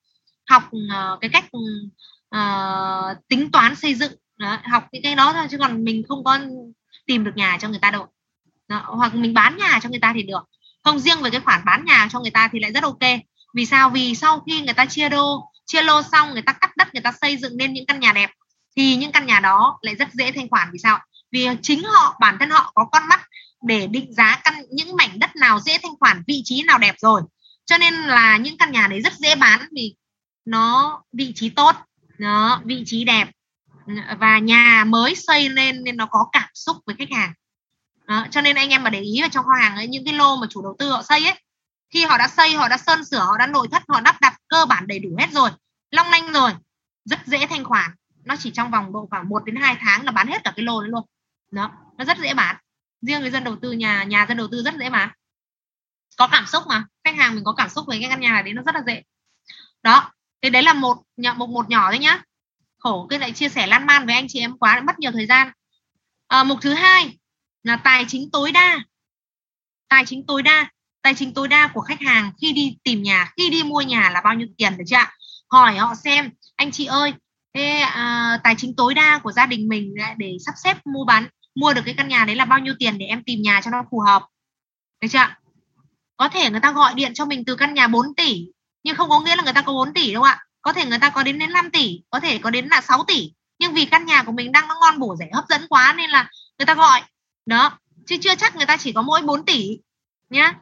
Học 0.50 0.62
uh, 0.72 1.20
cái 1.20 1.30
cách 1.30 1.44
uh, 2.36 3.28
tính 3.28 3.50
toán 3.50 3.76
xây 3.76 3.94
dựng. 3.94 4.12
Đó, 4.36 4.58
học 4.64 4.84
những 4.92 5.02
cái 5.02 5.14
đó 5.14 5.32
thôi 5.32 5.46
chứ 5.50 5.58
còn 5.58 5.84
mình 5.84 6.02
không 6.08 6.24
có 6.24 6.38
tìm 7.06 7.24
được 7.24 7.36
nhà 7.36 7.58
cho 7.60 7.68
người 7.68 7.78
ta 7.78 7.90
đâu 7.90 8.06
đó, 8.68 8.84
hoặc 8.86 9.14
mình 9.14 9.34
bán 9.34 9.56
nhà 9.56 9.80
cho 9.82 9.88
người 9.88 9.98
ta 9.98 10.12
thì 10.14 10.22
được. 10.22 10.44
Không 10.84 10.98
riêng 10.98 11.22
về 11.22 11.30
cái 11.30 11.40
khoản 11.40 11.60
bán 11.64 11.84
nhà 11.84 12.08
cho 12.12 12.20
người 12.20 12.30
ta 12.30 12.48
thì 12.52 12.60
lại 12.60 12.72
rất 12.72 12.82
ok. 12.82 13.02
Vì 13.54 13.66
sao? 13.66 13.90
Vì 13.90 14.14
sau 14.14 14.40
khi 14.46 14.60
người 14.60 14.74
ta 14.74 14.86
chia 14.86 15.08
đô 15.08 15.50
chia 15.66 15.82
lô 15.82 16.02
xong 16.02 16.32
người 16.32 16.42
ta 16.42 16.52
cắt 16.52 16.76
đất 16.76 16.94
người 16.94 17.02
ta 17.02 17.12
xây 17.20 17.36
dựng 17.36 17.56
nên 17.56 17.72
những 17.72 17.86
căn 17.86 18.00
nhà 18.00 18.12
đẹp 18.12 18.30
thì 18.76 18.96
những 18.96 19.12
căn 19.12 19.26
nhà 19.26 19.40
đó 19.40 19.78
lại 19.82 19.94
rất 19.94 20.08
dễ 20.12 20.32
thanh 20.32 20.48
khoản. 20.48 20.68
Vì 20.72 20.78
sao? 20.78 20.98
Vì 21.32 21.48
chính 21.62 21.82
họ 21.84 22.16
bản 22.20 22.36
thân 22.40 22.50
họ 22.50 22.72
có 22.74 22.84
con 22.92 23.02
mắt 23.08 23.20
để 23.62 23.86
định 23.86 24.12
giá 24.12 24.40
căn 24.44 24.54
những 24.70 24.96
mảnh 24.96 25.18
đất 25.18 25.36
nào 25.36 25.60
dễ 25.60 25.78
thanh 25.82 25.96
khoản 26.00 26.22
vị 26.26 26.42
trí 26.44 26.62
nào 26.62 26.78
đẹp 26.78 26.94
rồi. 26.98 27.22
Cho 27.66 27.78
nên 27.78 27.94
là 27.94 28.36
những 28.36 28.58
căn 28.58 28.72
nhà 28.72 28.86
đấy 28.86 29.00
rất 29.00 29.12
dễ 29.12 29.34
bán 29.34 29.60
vì 29.72 29.94
nó 30.44 31.00
vị 31.12 31.32
trí 31.34 31.48
tốt 31.48 31.76
nó 32.18 32.60
vị 32.64 32.82
trí 32.86 33.04
đẹp 33.04 33.28
và 34.18 34.38
nhà 34.38 34.84
mới 34.86 35.14
xây 35.14 35.48
lên 35.48 35.84
nên 35.84 35.96
nó 35.96 36.06
có 36.06 36.26
cảm 36.32 36.48
xúc 36.54 36.76
với 36.86 36.96
khách 36.98 37.12
hàng. 37.12 37.32
Đó, 38.06 38.26
cho 38.30 38.40
nên 38.40 38.56
anh 38.56 38.70
em 38.70 38.82
mà 38.82 38.90
để 38.90 39.00
ý 39.00 39.20
vào 39.20 39.28
trong 39.28 39.44
kho 39.44 39.52
hàng 39.60 39.76
ấy 39.76 39.86
những 39.86 40.04
cái 40.04 40.14
lô 40.14 40.36
mà 40.36 40.46
chủ 40.50 40.62
đầu 40.62 40.76
tư 40.78 40.90
họ 40.90 41.02
xây 41.02 41.24
ấy 41.24 41.34
khi 41.90 42.04
họ 42.04 42.18
đã 42.18 42.28
xây 42.28 42.52
họ 42.52 42.68
đã 42.68 42.76
sơn 42.76 43.04
sửa 43.04 43.18
họ 43.18 43.38
đã 43.38 43.46
nội 43.46 43.68
thất 43.72 43.82
họ 43.88 44.00
đắp 44.00 44.20
đặt 44.20 44.36
cơ 44.48 44.66
bản 44.68 44.86
đầy 44.86 44.98
đủ 44.98 45.10
hết 45.18 45.30
rồi. 45.32 45.50
Long 45.90 46.10
lanh 46.10 46.32
rồi 46.32 46.52
rất 47.04 47.26
dễ 47.26 47.46
thanh 47.46 47.64
khoản. 47.64 47.90
Nó 48.24 48.36
chỉ 48.36 48.50
trong 48.50 48.70
vòng 48.70 48.92
độ 48.92 49.06
khoảng 49.10 49.28
1 49.28 49.44
đến 49.44 49.56
2 49.56 49.76
tháng 49.80 50.04
là 50.04 50.12
bán 50.12 50.26
hết 50.26 50.44
cả 50.44 50.52
cái 50.56 50.64
lô 50.64 50.80
đấy 50.80 50.90
luôn. 50.90 51.02
Đó 51.50 51.72
nó 51.98 52.04
rất 52.04 52.18
dễ 52.18 52.34
bán. 52.34 52.56
Riêng 53.02 53.20
người 53.20 53.30
dân 53.30 53.44
đầu 53.44 53.56
tư 53.56 53.72
nhà 53.72 54.04
nhà 54.04 54.26
dân 54.28 54.36
đầu 54.36 54.48
tư 54.50 54.62
rất 54.62 54.74
dễ 54.78 54.90
bán. 54.90 55.10
Có 56.16 56.28
cảm 56.32 56.46
xúc 56.46 56.62
mà 56.68 56.84
khách 57.04 57.16
hàng 57.16 57.34
mình 57.34 57.44
có 57.44 57.52
cảm 57.52 57.68
xúc 57.68 57.84
với 57.86 58.00
cái 58.00 58.10
căn 58.10 58.20
nhà 58.20 58.32
này 58.32 58.42
đấy 58.42 58.52
nó 58.52 58.62
rất 58.62 58.74
là 58.74 58.82
dễ. 58.86 59.02
Đó 59.82 60.12
thế 60.42 60.50
đấy 60.50 60.62
là 60.62 60.74
một 60.74 61.02
một 61.36 61.48
một 61.48 61.68
nhỏ 61.68 61.90
thôi 61.90 61.98
nhá. 61.98 62.22
Khổ 62.78 63.06
cái 63.10 63.18
lại 63.18 63.32
chia 63.32 63.48
sẻ 63.48 63.66
lan 63.66 63.86
man 63.86 64.06
với 64.06 64.14
anh 64.14 64.26
chị 64.28 64.40
em 64.40 64.58
quá 64.58 64.80
mất 64.80 64.98
nhiều 64.98 65.12
thời 65.12 65.26
gian. 65.26 65.52
À, 66.28 66.44
mục 66.44 66.58
thứ 66.62 66.74
hai 66.74 67.18
là 67.62 67.76
tài 67.76 68.04
chính 68.08 68.30
tối 68.30 68.52
đa. 68.52 68.78
Tài 69.88 70.04
chính 70.06 70.26
tối 70.26 70.42
đa 70.42 70.70
tài 71.06 71.14
chính 71.14 71.34
tối 71.34 71.48
đa 71.48 71.70
của 71.74 71.80
khách 71.80 72.00
hàng 72.00 72.32
khi 72.40 72.52
đi 72.52 72.76
tìm 72.84 73.02
nhà 73.02 73.32
khi 73.36 73.50
đi 73.50 73.62
mua 73.62 73.80
nhà 73.80 74.10
là 74.10 74.20
bao 74.20 74.34
nhiêu 74.34 74.48
tiền 74.58 74.76
được 74.76 74.84
chưa 74.86 74.96
hỏi 75.50 75.76
họ 75.76 75.94
xem 75.94 76.30
anh 76.56 76.70
chị 76.70 76.86
ơi 76.86 77.12
thế 77.54 77.68
à, 77.78 78.38
tài 78.44 78.54
chính 78.58 78.76
tối 78.76 78.94
đa 78.94 79.18
của 79.18 79.32
gia 79.32 79.46
đình 79.46 79.68
mình 79.68 79.94
để 80.16 80.36
sắp 80.46 80.54
xếp 80.64 80.86
mua 80.86 81.04
bán 81.04 81.26
mua 81.54 81.74
được 81.74 81.82
cái 81.84 81.94
căn 81.96 82.08
nhà 82.08 82.24
đấy 82.24 82.36
là 82.36 82.44
bao 82.44 82.58
nhiêu 82.58 82.74
tiền 82.78 82.98
để 82.98 83.06
em 83.06 83.22
tìm 83.24 83.42
nhà 83.42 83.60
cho 83.64 83.70
nó 83.70 83.82
phù 83.90 84.00
hợp? 84.00 84.22
Được 85.00 85.08
chưa 85.10 85.26
có 86.16 86.28
thể 86.28 86.50
người 86.50 86.60
ta 86.60 86.72
gọi 86.72 86.94
điện 86.94 87.14
cho 87.14 87.26
mình 87.26 87.44
từ 87.44 87.56
căn 87.56 87.74
nhà 87.74 87.88
4 87.88 88.14
tỷ 88.14 88.46
nhưng 88.82 88.96
không 88.96 89.08
có 89.08 89.20
nghĩa 89.20 89.36
là 89.36 89.42
người 89.42 89.52
ta 89.52 89.62
có 89.62 89.72
4 89.72 89.94
tỷ 89.94 90.12
đâu 90.12 90.22
ạ. 90.22 90.44
Có 90.62 90.72
thể 90.72 90.84
người 90.86 90.98
ta 90.98 91.10
có 91.10 91.22
đến 91.22 91.38
đến 91.38 91.52
5 91.52 91.70
tỷ 91.70 92.00
có 92.10 92.20
thể 92.20 92.38
có 92.38 92.50
đến 92.50 92.66
là 92.66 92.80
6 92.80 93.04
tỷ. 93.06 93.32
Nhưng 93.58 93.74
vì 93.74 93.84
căn 93.84 94.06
nhà 94.06 94.22
của 94.22 94.32
mình 94.32 94.52
đang 94.52 94.68
nó 94.68 94.76
ngon 94.80 94.98
bổ 94.98 95.16
rẻ 95.16 95.28
hấp 95.32 95.44
dẫn 95.48 95.66
quá 95.68 95.94
nên 95.96 96.10
là 96.10 96.30
người 96.58 96.66
ta 96.66 96.74
gọi. 96.74 97.02
Đó 97.46 97.78
chứ 98.06 98.16
chưa 98.20 98.34
chắc 98.34 98.56
người 98.56 98.66
ta 98.66 98.76
chỉ 98.76 98.92
có 98.92 99.02
mỗi 99.02 99.22
4 99.22 99.44
tỷ 99.44 99.78
nhá 100.30 100.54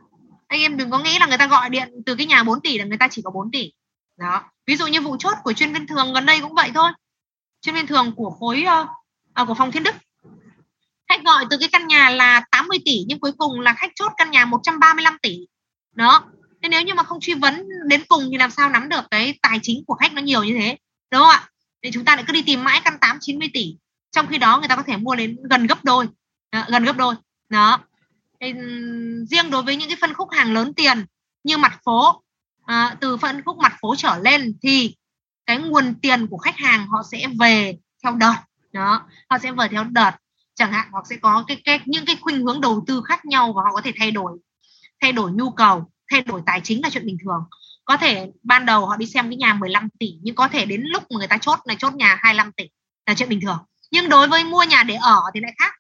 anh 0.54 0.62
em 0.62 0.76
đừng 0.76 0.90
có 0.90 0.98
nghĩ 0.98 1.18
là 1.18 1.26
người 1.26 1.38
ta 1.38 1.46
gọi 1.46 1.70
điện 1.70 1.88
từ 2.06 2.14
cái 2.14 2.26
nhà 2.26 2.42
4 2.42 2.60
tỷ 2.60 2.78
là 2.78 2.84
người 2.84 2.98
ta 2.98 3.08
chỉ 3.10 3.22
có 3.24 3.30
4 3.30 3.50
tỷ. 3.50 3.72
Đó. 4.16 4.42
Ví 4.66 4.76
dụ 4.76 4.86
như 4.86 5.00
vụ 5.00 5.16
chốt 5.18 5.34
của 5.44 5.52
chuyên 5.52 5.72
viên 5.72 5.86
thường 5.86 6.12
gần 6.14 6.26
đây 6.26 6.40
cũng 6.40 6.54
vậy 6.54 6.70
thôi. 6.74 6.90
Chuyên 7.60 7.74
viên 7.74 7.86
thường 7.86 8.12
của 8.16 8.30
khối 8.30 8.62
ờ, 8.62 8.86
à, 9.32 9.44
của 9.44 9.54
phòng 9.54 9.72
thiên 9.72 9.82
đức. 9.82 9.94
Khách 11.08 11.24
gọi 11.24 11.44
từ 11.50 11.56
cái 11.60 11.68
căn 11.72 11.86
nhà 11.86 12.10
là 12.10 12.44
80 12.50 12.78
tỷ 12.84 13.04
nhưng 13.08 13.20
cuối 13.20 13.32
cùng 13.38 13.60
là 13.60 13.74
khách 13.74 13.90
chốt 13.94 14.12
căn 14.16 14.30
nhà 14.30 14.44
135 14.44 15.18
tỷ. 15.22 15.38
Đó. 15.94 16.24
Thế 16.62 16.68
nếu 16.68 16.82
như 16.82 16.94
mà 16.94 17.02
không 17.02 17.20
truy 17.20 17.34
vấn 17.34 17.68
đến 17.86 18.02
cùng 18.08 18.28
thì 18.30 18.38
làm 18.38 18.50
sao 18.50 18.70
nắm 18.70 18.88
được 18.88 19.04
cái 19.10 19.38
tài 19.42 19.58
chính 19.62 19.84
của 19.86 19.94
khách 19.94 20.12
nó 20.12 20.22
nhiều 20.22 20.44
như 20.44 20.54
thế? 20.58 20.76
Đúng 21.10 21.20
không 21.20 21.30
ạ? 21.30 21.48
Thì 21.82 21.90
chúng 21.92 22.04
ta 22.04 22.16
lại 22.16 22.24
cứ 22.26 22.32
đi 22.32 22.42
tìm 22.42 22.64
mãi 22.64 22.80
căn 22.84 22.98
8 23.00 23.18
90 23.20 23.50
tỷ. 23.54 23.76
Trong 24.12 24.26
khi 24.26 24.38
đó 24.38 24.58
người 24.58 24.68
ta 24.68 24.76
có 24.76 24.82
thể 24.86 24.96
mua 24.96 25.14
đến 25.14 25.36
gần 25.50 25.66
gấp 25.66 25.84
đôi. 25.84 26.08
Đó, 26.52 26.64
gần 26.68 26.84
gấp 26.84 26.96
đôi. 26.96 27.14
Đó. 27.48 27.80
Ừ, 28.52 29.24
riêng 29.30 29.50
đối 29.50 29.62
với 29.62 29.76
những 29.76 29.88
cái 29.88 29.98
phân 30.00 30.14
khúc 30.14 30.28
hàng 30.30 30.52
lớn 30.52 30.74
tiền 30.74 31.04
như 31.44 31.56
mặt 31.56 31.80
phố 31.84 32.22
à, 32.64 32.96
từ 33.00 33.16
phân 33.16 33.42
khúc 33.44 33.58
mặt 33.58 33.74
phố 33.80 33.94
trở 33.96 34.18
lên 34.18 34.58
thì 34.62 34.96
cái 35.46 35.58
nguồn 35.58 35.94
tiền 36.02 36.26
của 36.26 36.38
khách 36.38 36.56
hàng 36.56 36.86
họ 36.86 37.02
sẽ 37.10 37.26
về 37.40 37.76
theo 38.02 38.14
đợt 38.14 38.34
đó 38.74 39.02
họ 39.30 39.38
sẽ 39.38 39.52
về 39.52 39.68
theo 39.68 39.84
đợt. 39.84 40.10
Chẳng 40.54 40.72
hạn 40.72 40.88
hoặc 40.92 41.06
sẽ 41.10 41.16
có 41.16 41.44
cái, 41.48 41.62
cái 41.64 41.80
những 41.84 42.04
cái 42.06 42.16
khuynh 42.20 42.42
hướng 42.42 42.60
đầu 42.60 42.84
tư 42.86 43.02
khác 43.04 43.24
nhau 43.24 43.52
và 43.52 43.62
họ 43.62 43.72
có 43.74 43.80
thể 43.80 43.92
thay 43.98 44.10
đổi 44.10 44.38
thay 45.00 45.12
đổi 45.12 45.32
nhu 45.32 45.50
cầu 45.50 45.90
thay 46.10 46.22
đổi 46.22 46.42
tài 46.46 46.60
chính 46.60 46.82
là 46.82 46.90
chuyện 46.90 47.06
bình 47.06 47.16
thường. 47.24 47.44
Có 47.84 47.96
thể 47.96 48.30
ban 48.42 48.66
đầu 48.66 48.86
họ 48.86 48.96
đi 48.96 49.06
xem 49.06 49.30
cái 49.30 49.36
nhà 49.36 49.54
15 49.54 49.88
tỷ 49.98 50.14
nhưng 50.22 50.34
có 50.34 50.48
thể 50.48 50.64
đến 50.64 50.82
lúc 50.84 51.02
mà 51.10 51.18
người 51.18 51.26
ta 51.26 51.38
chốt 51.38 51.58
này 51.66 51.76
chốt 51.78 51.94
nhà 51.94 52.18
25 52.22 52.52
tỷ 52.52 52.64
là 53.06 53.14
chuyện 53.14 53.28
bình 53.28 53.40
thường. 53.40 53.58
Nhưng 53.90 54.08
đối 54.08 54.28
với 54.28 54.44
mua 54.44 54.62
nhà 54.62 54.82
để 54.82 54.94
ở 54.94 55.20
thì 55.34 55.40
lại 55.40 55.54
khác. 55.58 55.74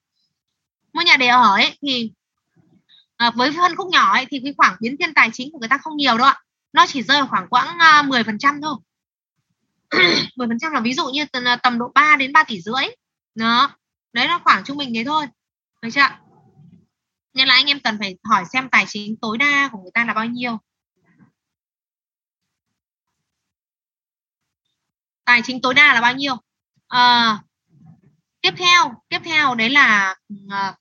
Mua 0.92 1.02
nhà 1.02 1.16
để 1.16 1.26
ở 1.26 1.54
ấy 1.54 1.78
thì 1.82 2.12
à, 3.24 3.30
với 3.30 3.52
phân 3.56 3.76
khúc 3.76 3.88
nhỏ 3.88 4.12
ấy 4.12 4.26
thì 4.30 4.40
cái 4.44 4.54
khoảng 4.56 4.76
biến 4.80 4.96
thiên 4.98 5.14
tài 5.14 5.30
chính 5.32 5.52
của 5.52 5.58
người 5.58 5.68
ta 5.68 5.78
không 5.78 5.96
nhiều 5.96 6.18
đâu 6.18 6.26
ạ. 6.26 6.40
Nó 6.72 6.86
chỉ 6.86 7.02
rơi 7.02 7.22
khoảng 7.30 7.48
quãng 7.48 7.78
à, 7.78 8.02
10 8.02 8.24
phần 8.24 8.38
trăm 8.38 8.60
thôi. 8.62 8.76
10 10.36 10.48
phần 10.48 10.58
trăm 10.60 10.72
là 10.72 10.80
ví 10.80 10.94
dụ 10.94 11.06
như 11.10 11.26
à, 11.32 11.56
tầm 11.56 11.78
độ 11.78 11.92
3 11.94 12.16
đến 12.16 12.32
3 12.32 12.44
tỷ 12.44 12.60
rưỡi. 12.60 12.84
Đó. 13.34 13.76
Đấy 14.12 14.28
là 14.28 14.38
khoảng 14.44 14.64
trung 14.64 14.76
bình 14.76 14.92
thế 14.94 15.04
thôi. 15.04 15.26
Được 15.82 15.88
chưa 15.92 16.08
nên 17.34 17.48
là 17.48 17.54
anh 17.54 17.66
em 17.66 17.80
cần 17.80 17.98
phải 17.98 18.16
hỏi 18.24 18.44
xem 18.52 18.68
tài 18.68 18.84
chính 18.88 19.16
tối 19.20 19.38
đa 19.38 19.68
của 19.72 19.78
người 19.78 19.90
ta 19.94 20.04
là 20.04 20.14
bao 20.14 20.24
nhiêu. 20.24 20.58
Tài 25.24 25.42
chính 25.44 25.60
tối 25.62 25.74
đa 25.74 25.94
là 25.94 26.00
bao 26.00 26.14
nhiêu? 26.14 26.36
À, 26.88 27.38
tiếp 28.40 28.50
theo 28.56 29.02
tiếp 29.08 29.18
theo 29.24 29.54
đấy 29.54 29.70
là 29.70 30.16
uh, 30.32 30.76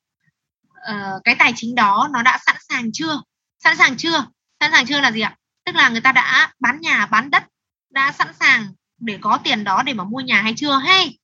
uh, 0.91 1.23
cái 1.23 1.35
tài 1.39 1.53
chính 1.55 1.75
đó 1.75 2.09
nó 2.11 2.21
đã 2.21 2.39
sẵn 2.45 2.55
sàng 2.69 2.91
chưa? 2.93 3.21
Sẵn 3.63 3.77
sàng 3.77 3.97
chưa? 3.97 4.25
Sẵn 4.59 4.71
sàng 4.71 4.85
chưa 4.85 5.01
là 5.01 5.11
gì 5.11 5.21
ạ? 5.21 5.35
Tức 5.65 5.75
là 5.75 5.89
người 5.89 6.01
ta 6.01 6.11
đã 6.11 6.51
bán 6.59 6.81
nhà 6.81 7.05
bán 7.05 7.29
đất 7.31 7.43
đã 7.89 8.11
sẵn 8.11 8.33
sàng 8.39 8.67
để 8.99 9.17
có 9.21 9.39
tiền 9.43 9.63
đó 9.63 9.83
để 9.83 9.93
mà 9.93 10.03
mua 10.03 10.19
nhà 10.19 10.41
hay 10.41 10.53
chưa? 10.57 10.77
Hay 10.77 11.17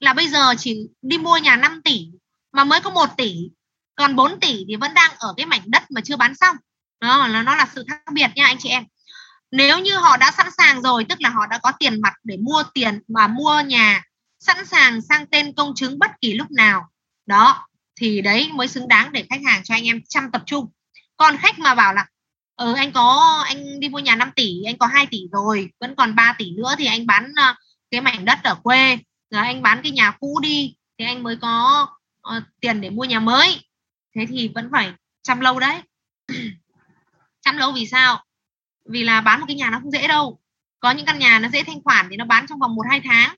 là 0.00 0.12
bây 0.12 0.28
giờ 0.28 0.54
chỉ 0.58 0.88
đi 1.02 1.18
mua 1.18 1.36
nhà 1.36 1.56
5 1.56 1.82
tỷ 1.84 2.06
mà 2.52 2.64
mới 2.64 2.80
có 2.80 2.90
1 2.90 3.16
tỷ 3.16 3.36
còn 3.96 4.16
4 4.16 4.40
tỷ 4.40 4.64
thì 4.68 4.76
vẫn 4.76 4.94
đang 4.94 5.10
ở 5.18 5.34
cái 5.36 5.46
mảnh 5.46 5.62
đất 5.66 5.82
mà 5.90 6.00
chưa 6.00 6.16
bán 6.16 6.34
xong. 6.34 6.56
Đó 7.00 7.26
là 7.26 7.42
nó 7.42 7.56
là 7.56 7.68
sự 7.74 7.84
khác 7.88 8.00
biệt 8.12 8.30
nha 8.34 8.46
anh 8.46 8.56
chị 8.58 8.68
em. 8.68 8.84
Nếu 9.50 9.78
như 9.78 9.96
họ 9.96 10.16
đã 10.16 10.30
sẵn 10.30 10.46
sàng 10.56 10.82
rồi 10.82 11.06
tức 11.08 11.20
là 11.20 11.28
họ 11.28 11.46
đã 11.46 11.58
có 11.58 11.72
tiền 11.78 12.00
mặt 12.00 12.12
để 12.24 12.36
mua 12.36 12.62
tiền 12.74 13.00
mà 13.08 13.26
mua 13.26 13.60
nhà 13.60 14.02
sẵn 14.40 14.66
sàng 14.66 15.00
sang 15.00 15.26
tên 15.26 15.52
công 15.52 15.72
chứng 15.74 15.98
bất 15.98 16.10
kỳ 16.20 16.34
lúc 16.34 16.50
nào 16.50 16.88
đó 17.26 17.68
thì 18.02 18.20
đấy 18.20 18.50
mới 18.54 18.68
xứng 18.68 18.88
đáng 18.88 19.12
để 19.12 19.26
khách 19.30 19.40
hàng 19.46 19.62
cho 19.64 19.74
anh 19.74 19.84
em 19.84 20.00
chăm 20.08 20.30
tập 20.30 20.42
trung. 20.46 20.66
Còn 21.16 21.36
khách 21.36 21.58
mà 21.58 21.74
bảo 21.74 21.94
là 21.94 22.06
ừ 22.56 22.74
anh 22.74 22.92
có 22.92 23.42
anh 23.46 23.80
đi 23.80 23.88
mua 23.88 23.98
nhà 23.98 24.16
5 24.16 24.30
tỷ 24.36 24.62
anh 24.66 24.78
có 24.78 24.86
2 24.86 25.06
tỷ 25.06 25.18
rồi 25.32 25.70
vẫn 25.80 25.94
còn 25.96 26.14
3 26.14 26.34
tỷ 26.38 26.50
nữa 26.50 26.74
thì 26.78 26.86
anh 26.86 27.06
bán 27.06 27.32
ờ, 27.36 27.54
cái 27.90 28.00
mảnh 28.00 28.24
đất 28.24 28.38
ở 28.44 28.54
quê 28.54 28.98
rồi 29.30 29.42
anh 29.42 29.62
bán 29.62 29.80
cái 29.82 29.92
nhà 29.92 30.10
cũ 30.20 30.40
đi 30.42 30.74
thì 30.98 31.04
anh 31.04 31.22
mới 31.22 31.36
có 31.36 31.86
uh, 32.36 32.42
tiền 32.60 32.80
để 32.80 32.90
mua 32.90 33.04
nhà 33.04 33.20
mới. 33.20 33.68
Thế 34.16 34.26
thì 34.28 34.50
vẫn 34.54 34.68
phải 34.72 34.92
chăm 35.22 35.40
lâu 35.40 35.60
đấy. 35.60 35.82
Chăm 37.40 37.56
lâu 37.56 37.72
vì 37.72 37.86
sao? 37.86 38.24
Vì 38.90 39.02
là 39.02 39.20
bán 39.20 39.40
một 39.40 39.46
cái 39.48 39.56
nhà 39.56 39.70
nó 39.70 39.78
không 39.82 39.90
dễ 39.90 40.08
đâu. 40.08 40.40
Có 40.80 40.90
những 40.90 41.06
căn 41.06 41.18
nhà 41.18 41.38
nó 41.38 41.48
dễ 41.48 41.62
thanh 41.62 41.82
khoản 41.84 42.06
thì 42.10 42.16
nó 42.16 42.24
bán 42.24 42.46
trong 42.48 42.58
vòng 42.58 42.74
một 42.74 42.86
hai 42.90 43.00
tháng. 43.04 43.34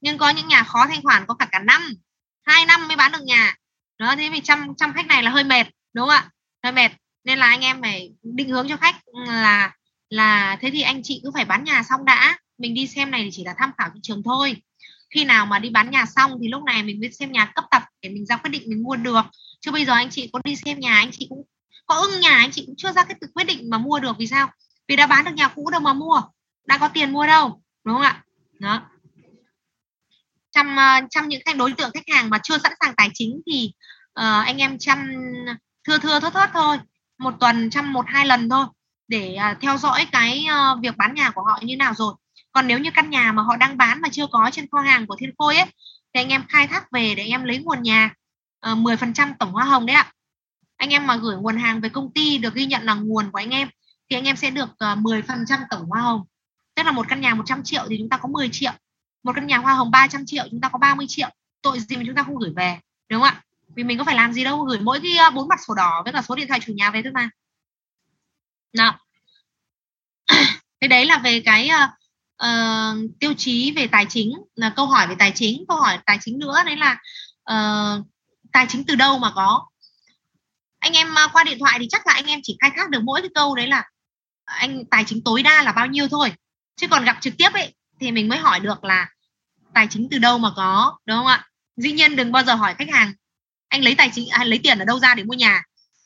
Nhưng 0.00 0.18
có 0.18 0.30
những 0.30 0.48
nhà 0.48 0.62
khó 0.62 0.86
thanh 0.86 1.02
khoản 1.02 1.26
có 1.26 1.34
cả 1.34 1.48
cả 1.52 1.58
năm. 1.58 1.94
Hai 2.46 2.66
năm 2.66 2.88
mới 2.88 2.96
bán 2.96 3.12
được 3.12 3.22
nhà 3.22 3.54
đó, 3.98 4.14
thế 4.16 4.28
vì 4.32 4.40
chăm 4.40 4.74
chăm 4.76 4.92
khách 4.94 5.06
này 5.06 5.22
là 5.22 5.30
hơi 5.30 5.44
mệt, 5.44 5.66
đúng 5.92 6.08
không 6.08 6.16
ạ? 6.16 6.30
Hơi 6.62 6.72
mệt. 6.72 6.92
Nên 7.24 7.38
là 7.38 7.46
anh 7.46 7.60
em 7.60 7.82
phải 7.82 8.10
định 8.22 8.48
hướng 8.48 8.68
cho 8.68 8.76
khách 8.76 8.96
là 9.26 9.74
là 10.10 10.56
thế 10.60 10.70
thì 10.70 10.82
anh 10.82 11.02
chị 11.02 11.20
cứ 11.24 11.30
phải 11.34 11.44
bán 11.44 11.64
nhà 11.64 11.82
xong 11.82 12.04
đã. 12.04 12.38
Mình 12.58 12.74
đi 12.74 12.86
xem 12.86 13.10
này 13.10 13.22
thì 13.24 13.30
chỉ 13.32 13.44
là 13.44 13.54
tham 13.58 13.70
khảo 13.78 13.90
thị 13.94 14.00
trường 14.02 14.22
thôi. 14.24 14.56
Khi 15.10 15.24
nào 15.24 15.46
mà 15.46 15.58
đi 15.58 15.70
bán 15.70 15.90
nhà 15.90 16.04
xong 16.06 16.32
thì 16.42 16.48
lúc 16.48 16.62
này 16.64 16.82
mình 16.82 17.00
mới 17.00 17.12
xem 17.12 17.32
nhà 17.32 17.52
cấp 17.54 17.64
tập 17.70 17.82
để 18.02 18.10
mình 18.10 18.26
ra 18.26 18.36
quyết 18.36 18.50
định 18.50 18.62
mình 18.66 18.82
mua 18.82 18.96
được. 18.96 19.22
Chứ 19.60 19.70
bây 19.70 19.84
giờ 19.84 19.92
anh 19.92 20.10
chị 20.10 20.30
có 20.32 20.40
đi 20.44 20.56
xem 20.56 20.80
nhà, 20.80 20.94
anh 20.94 21.10
chị 21.12 21.26
cũng 21.28 21.42
có 21.86 21.94
ưng 21.94 22.20
nhà, 22.20 22.36
anh 22.36 22.50
chị 22.50 22.62
cũng 22.66 22.74
chưa 22.78 22.92
ra 22.92 23.04
cái 23.04 23.16
quyết 23.34 23.44
định 23.44 23.70
mà 23.70 23.78
mua 23.78 24.00
được 24.00 24.16
vì 24.18 24.26
sao? 24.26 24.50
Vì 24.88 24.96
đã 24.96 25.06
bán 25.06 25.24
được 25.24 25.34
nhà 25.34 25.48
cũ 25.48 25.70
đâu 25.70 25.80
mà 25.80 25.92
mua, 25.92 26.22
đã 26.66 26.78
có 26.78 26.88
tiền 26.88 27.12
mua 27.12 27.26
đâu, 27.26 27.62
đúng 27.84 27.94
không 27.94 28.02
ạ? 28.02 28.24
Đó 28.58 28.82
trong 30.52 30.76
ờ, 30.76 31.00
trong 31.10 31.28
những 31.28 31.42
cái 31.44 31.54
đối 31.54 31.72
tượng 31.72 31.90
khách 31.94 32.14
hàng 32.14 32.30
mà 32.30 32.38
chưa 32.42 32.58
sẵn 32.58 32.72
sàng 32.80 32.94
tài 32.96 33.10
chính 33.14 33.40
thì 33.46 33.72
uh, 34.20 34.46
anh 34.46 34.58
em 34.58 34.78
chăm 34.78 35.12
thưa 35.86 35.98
thưa 35.98 36.20
thớt 36.20 36.32
thớt 36.32 36.50
thôi. 36.54 36.78
Một 37.18 37.34
tuần 37.40 37.70
chăm 37.70 37.92
một 37.92 38.04
hai 38.08 38.26
lần 38.26 38.48
thôi 38.48 38.66
để 39.08 39.36
uh, 39.52 39.60
theo 39.60 39.78
dõi 39.78 40.06
cái 40.12 40.46
uh, 40.48 40.82
việc 40.82 40.96
bán 40.96 41.14
nhà 41.14 41.30
của 41.30 41.42
họ 41.42 41.58
như 41.62 41.76
nào 41.76 41.94
rồi. 41.94 42.14
Còn 42.52 42.66
nếu 42.66 42.78
như 42.78 42.90
căn 42.94 43.10
nhà 43.10 43.32
mà 43.32 43.42
họ 43.42 43.56
đang 43.56 43.76
bán 43.76 44.00
mà 44.00 44.08
chưa 44.12 44.26
có 44.26 44.50
trên 44.52 44.66
kho 44.72 44.80
hàng 44.80 45.06
của 45.06 45.16
thiên 45.18 45.30
khôi 45.38 45.56
ấy 45.56 45.66
thì 46.14 46.20
anh 46.20 46.28
em 46.28 46.44
khai 46.48 46.66
thác 46.66 46.92
về 46.92 47.14
để 47.14 47.22
anh 47.22 47.30
em 47.30 47.44
lấy 47.44 47.58
nguồn 47.58 47.82
nhà 47.82 48.14
uh, 48.72 48.78
10% 48.78 49.32
tổng 49.38 49.52
hoa 49.52 49.64
hồng 49.64 49.86
đấy 49.86 49.96
ạ. 49.96 50.12
Anh 50.76 50.90
em 50.90 51.06
mà 51.06 51.16
gửi 51.16 51.36
nguồn 51.36 51.56
hàng 51.56 51.80
về 51.80 51.88
công 51.88 52.12
ty 52.12 52.38
được 52.38 52.54
ghi 52.54 52.66
nhận 52.66 52.82
là 52.82 52.94
nguồn 52.94 53.30
của 53.30 53.38
anh 53.38 53.50
em 53.50 53.68
thì 54.10 54.16
anh 54.16 54.24
em 54.24 54.36
sẽ 54.36 54.50
được 54.50 54.68
uh, 54.70 54.98
10% 54.98 55.58
tổng 55.70 55.86
hoa 55.86 56.00
hồng. 56.00 56.22
Tức 56.74 56.82
là 56.82 56.92
một 56.92 57.06
căn 57.08 57.20
nhà 57.20 57.34
100 57.34 57.62
triệu 57.64 57.82
thì 57.88 57.96
chúng 57.98 58.08
ta 58.08 58.16
có 58.16 58.28
10 58.28 58.48
triệu 58.52 58.72
một 59.28 59.34
căn 59.34 59.46
nhà 59.46 59.58
hoa 59.58 59.74
hồng 59.74 59.90
300 59.90 60.26
triệu 60.26 60.44
chúng 60.50 60.60
ta 60.60 60.68
có 60.68 60.78
30 60.78 61.06
triệu. 61.08 61.28
Tội 61.62 61.80
gì 61.80 61.96
mà 61.96 62.02
chúng 62.06 62.14
ta 62.14 62.22
không 62.22 62.38
gửi 62.38 62.52
về 62.56 62.78
đúng 63.08 63.20
không 63.20 63.28
ạ? 63.28 63.42
Vì 63.76 63.84
mình 63.84 63.98
có 63.98 64.04
phải 64.04 64.14
làm 64.14 64.32
gì 64.32 64.44
đâu 64.44 64.64
gửi 64.64 64.78
mỗi 64.80 65.00
cái 65.00 65.16
ờ, 65.16 65.30
bốn 65.30 65.48
mặt 65.48 65.58
sổ 65.66 65.74
đỏ 65.74 66.02
với 66.04 66.12
cả 66.12 66.22
số 66.22 66.34
điện 66.34 66.48
thoại 66.48 66.60
chủ 66.60 66.72
nhà 66.72 66.90
về 66.90 67.02
thôi 67.02 67.12
mà. 67.12 67.30
Đó 68.72 68.98
thế 70.80 70.88
đấy 70.88 71.06
là 71.06 71.18
về 71.18 71.42
cái 71.44 71.70
uh, 71.84 71.90
uh, 72.44 73.10
tiêu 73.20 73.34
chí 73.34 73.72
về 73.72 73.86
tài 73.86 74.06
chính 74.08 74.32
là 74.54 74.72
câu 74.76 74.86
hỏi 74.86 75.06
về 75.06 75.14
tài 75.18 75.32
chính 75.34 75.64
câu 75.68 75.80
hỏi 75.80 75.98
tài 76.06 76.18
chính 76.20 76.38
nữa 76.38 76.56
đấy 76.66 76.76
là 76.76 76.98
uh, 77.52 78.06
tài 78.52 78.66
chính 78.68 78.84
từ 78.84 78.94
đâu 78.94 79.18
mà 79.18 79.32
có. 79.34 79.66
Anh 80.78 80.92
em 80.92 81.14
qua 81.32 81.44
điện 81.44 81.58
thoại 81.58 81.78
thì 81.80 81.86
chắc 81.90 82.06
là 82.06 82.12
anh 82.12 82.26
em 82.26 82.40
chỉ 82.42 82.56
khai 82.60 82.70
thác 82.76 82.90
được 82.90 83.00
mỗi 83.02 83.20
cái 83.20 83.30
câu 83.34 83.54
đấy 83.54 83.66
là 83.66 83.84
anh 84.44 84.84
tài 84.90 85.04
chính 85.04 85.24
tối 85.24 85.42
đa 85.42 85.62
là 85.62 85.72
bao 85.72 85.86
nhiêu 85.86 86.08
thôi. 86.08 86.32
Chứ 86.76 86.88
còn 86.88 87.04
gặp 87.04 87.18
trực 87.20 87.34
tiếp 87.38 87.52
ấy 87.52 87.74
thì 88.00 88.12
mình 88.12 88.28
mới 88.28 88.38
hỏi 88.38 88.60
được 88.60 88.84
là 88.84 89.08
tài 89.74 89.86
chính 89.90 90.08
từ 90.10 90.18
đâu 90.18 90.38
mà 90.38 90.48
có 90.56 90.98
đúng 91.06 91.16
không 91.16 91.26
ạ? 91.26 91.46
Dĩ 91.76 91.92
nhiên 91.92 92.16
đừng 92.16 92.32
bao 92.32 92.44
giờ 92.44 92.54
hỏi 92.54 92.74
khách 92.78 92.90
hàng 92.90 93.12
anh 93.68 93.84
lấy 93.84 93.94
tài 93.94 94.10
chính 94.14 94.28
à, 94.28 94.44
lấy 94.44 94.60
tiền 94.62 94.78
ở 94.78 94.84
đâu 94.84 94.98
ra 94.98 95.14
để 95.14 95.24
mua 95.24 95.34
nhà? 95.34 95.62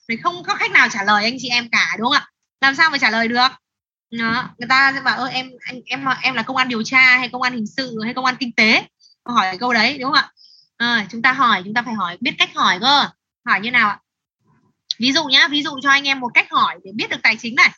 Thì 0.09 0.17
không 0.17 0.43
có 0.45 0.55
khách 0.55 0.71
nào 0.71 0.89
trả 0.89 1.05
lời 1.05 1.25
anh 1.25 1.37
chị 1.39 1.49
em 1.49 1.69
cả 1.73 1.97
đúng 1.99 2.07
không 2.07 2.17
ạ? 2.17 2.29
Làm 2.61 2.75
sao 2.75 2.91
mà 2.91 2.99
trả 2.99 3.11
lời 3.11 3.29
được? 3.29 3.49
Đó. 4.11 4.51
người 4.59 4.69
ta 4.69 4.93
sẽ 4.95 5.01
bảo 5.01 5.19
ơ 5.19 5.27
em 5.27 5.51
anh 5.61 5.81
em 5.87 6.05
em 6.23 6.35
là 6.35 6.43
công 6.43 6.57
an 6.57 6.69
điều 6.69 6.83
tra 6.83 7.19
hay 7.19 7.29
công 7.29 7.43
an 7.43 7.53
hình 7.53 7.67
sự 7.67 7.99
hay 8.05 8.15
công 8.15 8.25
an 8.25 8.37
kinh 8.41 8.53
tế? 8.53 8.87
Hỏi 9.25 9.59
câu 9.59 9.73
đấy 9.73 9.99
đúng 9.99 10.13
không 10.13 10.23
ạ? 10.23 10.33
À, 10.77 11.07
chúng 11.11 11.23
ta 11.23 11.33
hỏi 11.33 11.63
chúng 11.65 11.75
ta 11.75 11.83
phải 11.83 11.95
hỏi 11.95 12.17
biết 12.21 12.35
cách 12.39 12.51
hỏi 12.55 12.79
cơ. 12.81 13.09
Hỏi 13.47 13.61
như 13.61 13.71
nào 13.71 13.89
ạ? 13.89 13.99
Ví 14.99 15.13
dụ 15.13 15.25
nhá 15.25 15.49
ví 15.49 15.63
dụ 15.63 15.71
cho 15.83 15.91
anh 15.91 16.09
em 16.09 16.21
một 16.21 16.31
cách 16.35 16.51
hỏi 16.51 16.79
để 16.85 16.91
biết 16.95 17.11
được 17.11 17.23
tài 17.23 17.37
chính 17.37 17.55
này. 17.55 17.71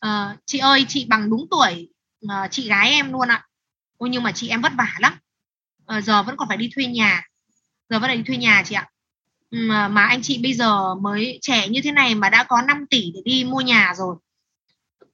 À, 0.00 0.36
chị 0.46 0.58
ơi 0.58 0.84
chị 0.88 1.06
bằng 1.08 1.30
đúng 1.30 1.46
tuổi 1.50 1.88
à, 2.28 2.48
chị 2.50 2.68
gái 2.68 2.90
em 2.90 3.12
luôn 3.12 3.28
ạ 3.28 3.46
ôi 3.98 4.08
nhưng 4.10 4.22
mà 4.22 4.32
chị 4.32 4.48
em 4.48 4.62
vất 4.62 4.72
vả 4.78 4.94
lắm. 4.98 5.18
À, 5.86 6.00
giờ 6.00 6.22
vẫn 6.22 6.36
còn 6.36 6.48
phải 6.48 6.56
đi 6.56 6.70
thuê 6.74 6.86
nhà. 6.86 7.22
Giờ 7.88 7.98
vẫn 7.98 8.08
phải 8.08 8.16
đi 8.16 8.22
thuê 8.22 8.36
nhà 8.36 8.62
chị 8.66 8.74
ạ. 8.74 8.88
Mà, 9.50 9.82
ờ, 9.82 9.88
mà 9.88 10.06
anh 10.06 10.22
chị 10.22 10.38
bây 10.42 10.54
giờ 10.54 10.94
mới 10.94 11.38
trẻ 11.42 11.68
như 11.68 11.80
thế 11.84 11.92
này 11.92 12.14
mà 12.14 12.28
đã 12.30 12.44
có 12.44 12.62
5 12.62 12.86
tỷ 12.90 13.10
để 13.14 13.20
đi 13.24 13.44
mua 13.44 13.60
nhà 13.60 13.94
rồi. 13.96 14.16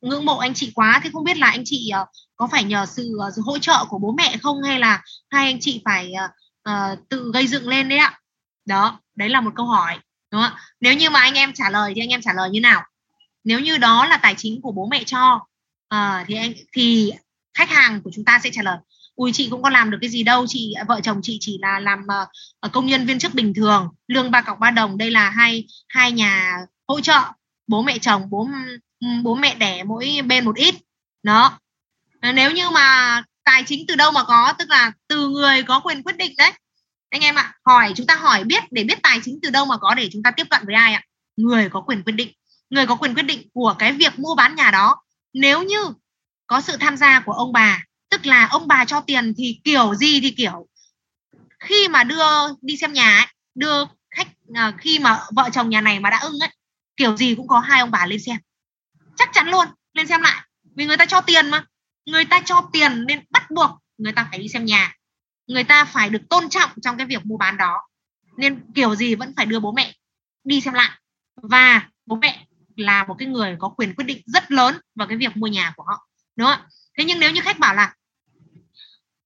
Ngưỡng 0.01 0.25
mộ 0.25 0.39
anh 0.39 0.55
chị 0.55 0.73
quá 0.75 1.01
thế 1.05 1.11
không 1.13 1.25
biết 1.25 1.37
là 1.37 1.51
anh 1.51 1.63
chị 1.65 1.91
uh, 2.03 2.09
có 2.37 2.49
phải 2.53 2.65
nhờ 2.65 2.87
sự 2.87 3.19
uh, 3.29 3.45
hỗ 3.45 3.59
trợ 3.59 3.85
của 3.89 3.99
bố 3.99 4.13
mẹ 4.13 4.37
không 4.43 4.63
hay 4.63 4.79
là 4.79 5.03
hai 5.31 5.47
anh 5.47 5.61
chị 5.61 5.83
phải 5.85 6.13
uh, 6.25 6.31
uh, 6.71 7.09
tự 7.09 7.31
gây 7.35 7.47
dựng 7.47 7.69
lên 7.69 7.89
đấy 7.89 7.99
ạ? 7.99 8.21
Đó 8.65 9.01
đấy 9.15 9.29
là 9.29 9.41
một 9.41 9.51
câu 9.57 9.67
hỏi 9.67 9.99
đúng 10.31 10.43
không? 10.43 10.53
nếu 10.81 10.95
như 10.95 11.11
mà 11.11 11.21
anh 11.21 11.35
em 11.35 11.53
trả 11.53 11.71
lời 11.71 11.93
thì 11.95 12.03
anh 12.03 12.09
em 12.09 12.21
trả 12.23 12.33
lời 12.33 12.51
như 12.51 12.61
nào? 12.61 12.83
Nếu 13.45 13.61
như 13.61 13.79
đó 13.79 14.07
là 14.07 14.17
tài 14.17 14.35
chính 14.39 14.61
của 14.61 14.73
bố 14.73 14.89
mẹ 14.91 15.05
cho 15.05 15.35
uh, 15.95 16.27
thì 16.27 16.35
anh 16.35 16.53
thì 16.73 17.13
khách 17.55 17.71
hàng 17.71 18.03
của 18.03 18.11
chúng 18.15 18.25
ta 18.25 18.41
sẽ 18.45 18.51
trả 18.53 18.63
lời 18.63 18.77
ui 19.15 19.33
chị 19.33 19.49
cũng 19.51 19.63
có 19.63 19.71
làm 19.71 19.91
được 19.91 19.99
cái 20.01 20.11
gì 20.11 20.23
đâu 20.23 20.47
chị 20.49 20.73
à, 20.73 20.85
vợ 20.89 21.01
chồng 21.03 21.21
chị 21.23 21.39
chỉ 21.41 21.59
là 21.61 21.81
làm 21.81 22.07
uh, 22.67 22.73
công 22.73 22.87
nhân 22.87 23.07
viên 23.07 23.19
chức 23.19 23.35
bình 23.35 23.55
thường 23.55 23.89
lương 24.09 24.31
ba 24.31 24.41
cọc 24.41 24.59
ba 24.59 24.71
đồng 24.71 24.99
đây 24.99 25.11
là 25.11 25.31
hai 25.31 25.67
hai 25.89 26.13
nhà 26.13 26.57
hỗ 26.89 27.01
trợ 27.01 27.21
bố 27.67 27.83
mẹ 27.83 27.99
chồng 27.99 28.31
bố 28.31 28.49
bố 29.23 29.35
mẹ 29.35 29.55
đẻ 29.55 29.85
mỗi 29.85 30.21
bên 30.27 30.45
một 30.45 30.57
ít. 30.57 30.75
Đó. 31.23 31.59
Ờ, 32.21 32.33
nếu 32.33 32.51
như 32.51 32.71
mà 32.71 33.23
tài 33.45 33.65
chính 33.67 33.85
từ 33.89 33.97
đâu 33.97 34.13
mà 34.13 34.25
có 34.25 34.53
tức 34.59 34.71
là 34.71 34.93
từ 35.09 35.29
người 35.29 35.63
có 35.63 35.81
quyền 35.81 36.03
quyết 36.03 36.17
định 36.17 36.35
đấy. 36.39 36.53
Anh 37.11 37.21
em 37.21 37.35
ạ 37.35 37.55
hỏi 37.65 37.93
chúng 37.97 38.07
ta 38.07 38.15
hỏi 38.15 38.45
biết 38.45 38.63
để 38.71 38.85
biết 38.85 39.03
tài 39.03 39.21
chính 39.25 39.39
từ 39.43 39.51
đâu 39.51 39.67
mà 39.67 39.77
có 39.77 39.95
để 39.95 40.09
chúng 40.13 40.23
ta 40.23 40.31
tiếp 40.31 40.47
cận 40.51 40.63
với 40.67 40.75
ai 40.75 40.93
ạ? 40.93 41.03
Người 41.37 41.69
có 41.69 41.81
quyền 41.81 42.03
quyết 42.03 42.13
định. 42.13 42.33
Người 42.71 42.87
có 42.87 42.95
quyền 42.95 43.15
quyết 43.15 43.23
định 43.23 43.49
của 43.55 43.75
cái 43.79 43.93
việc 43.93 44.19
mua 44.19 44.35
bán 44.35 44.55
nhà 44.55 44.71
đó. 44.71 45.03
Nếu 45.33 45.63
như 45.63 45.79
có 46.53 46.61
sự 46.61 46.77
tham 46.77 46.97
gia 46.97 47.21
của 47.21 47.33
ông 47.33 47.53
bà. 47.53 47.85
Tức 48.11 48.27
là 48.27 48.47
ông 48.51 48.69
bà 48.69 48.85
cho 48.85 49.01
tiền 49.01 49.35
thì 49.37 49.61
kiểu 49.65 49.95
gì 49.95 50.21
thì 50.21 50.31
kiểu. 50.31 50.69
Khi 51.61 51.89
mà 51.89 52.05
đưa 52.05 52.25
đi 52.61 52.77
xem 52.77 52.93
nhà 52.93 53.17
ấy, 53.19 53.27
đưa 53.55 53.85
khách 54.11 54.29
à, 54.55 54.73
khi 54.79 54.99
mà 54.99 55.21
vợ 55.37 55.49
chồng 55.53 55.71
nhà 55.71 55.81
này 55.81 56.01
mà 56.01 56.11
đã 56.11 56.19
ưng 56.19 56.41
ấy 56.41 56.49
kiểu 56.97 57.17
gì 57.17 57.35
cũng 57.35 57.49
có 57.49 57.59
hai 57.59 57.81
ông 57.81 57.91
bà 57.91 58.07
lên 58.07 58.21
xem. 58.21 58.37
Chắc 59.17 59.31
chắn 59.33 59.49
luôn 59.49 59.67
lên 59.93 60.07
xem 60.07 60.23
lại. 60.23 60.43
Vì 60.77 60.87
người 60.87 60.97
ta 60.97 61.07
cho 61.07 61.21
tiền 61.21 61.51
mà. 61.51 61.65
Người 62.07 62.25
ta 62.25 62.41
cho 62.45 62.69
tiền 62.73 63.05
nên 63.07 63.25
bắt 63.31 63.51
buộc 63.51 63.71
người 63.99 64.13
ta 64.13 64.27
phải 64.31 64.39
đi 64.39 64.49
xem 64.49 64.65
nhà. 64.65 64.95
Người 65.47 65.65
ta 65.65 65.85
phải 65.85 66.11
được 66.11 66.23
tôn 66.31 66.49
trọng 66.49 66.71
trong 66.83 66.97
cái 66.97 67.07
việc 67.07 67.27
mua 67.27 67.37
bán 67.37 67.57
đó. 67.57 67.89
Nên 68.37 68.73
kiểu 68.75 68.95
gì 68.95 69.15
vẫn 69.15 69.33
phải 69.37 69.47
đưa 69.47 69.61
bố 69.61 69.73
mẹ 69.73 69.95
đi 70.45 70.61
xem 70.61 70.75
lại. 70.75 70.91
Và 71.43 71.89
bố 72.07 72.17
mẹ 72.17 72.47
là 72.77 73.05
một 73.05 73.15
cái 73.19 73.29
người 73.29 73.57
có 73.59 73.69
quyền 73.69 73.95
quyết 73.95 74.05
định 74.05 74.23
rất 74.27 74.51
lớn 74.51 74.79
vào 74.95 75.09
cái 75.09 75.17
việc 75.17 75.37
mua 75.37 75.47
nhà 75.47 75.73
của 75.77 75.85
họ 75.87 76.09
đúng 76.37 76.49
không 76.49 76.61
thế 76.99 77.05
nhưng 77.05 77.21
nếu 77.21 77.31
như 77.31 77.41
khách 77.41 77.59
bảo 77.59 77.75
là 77.75 77.95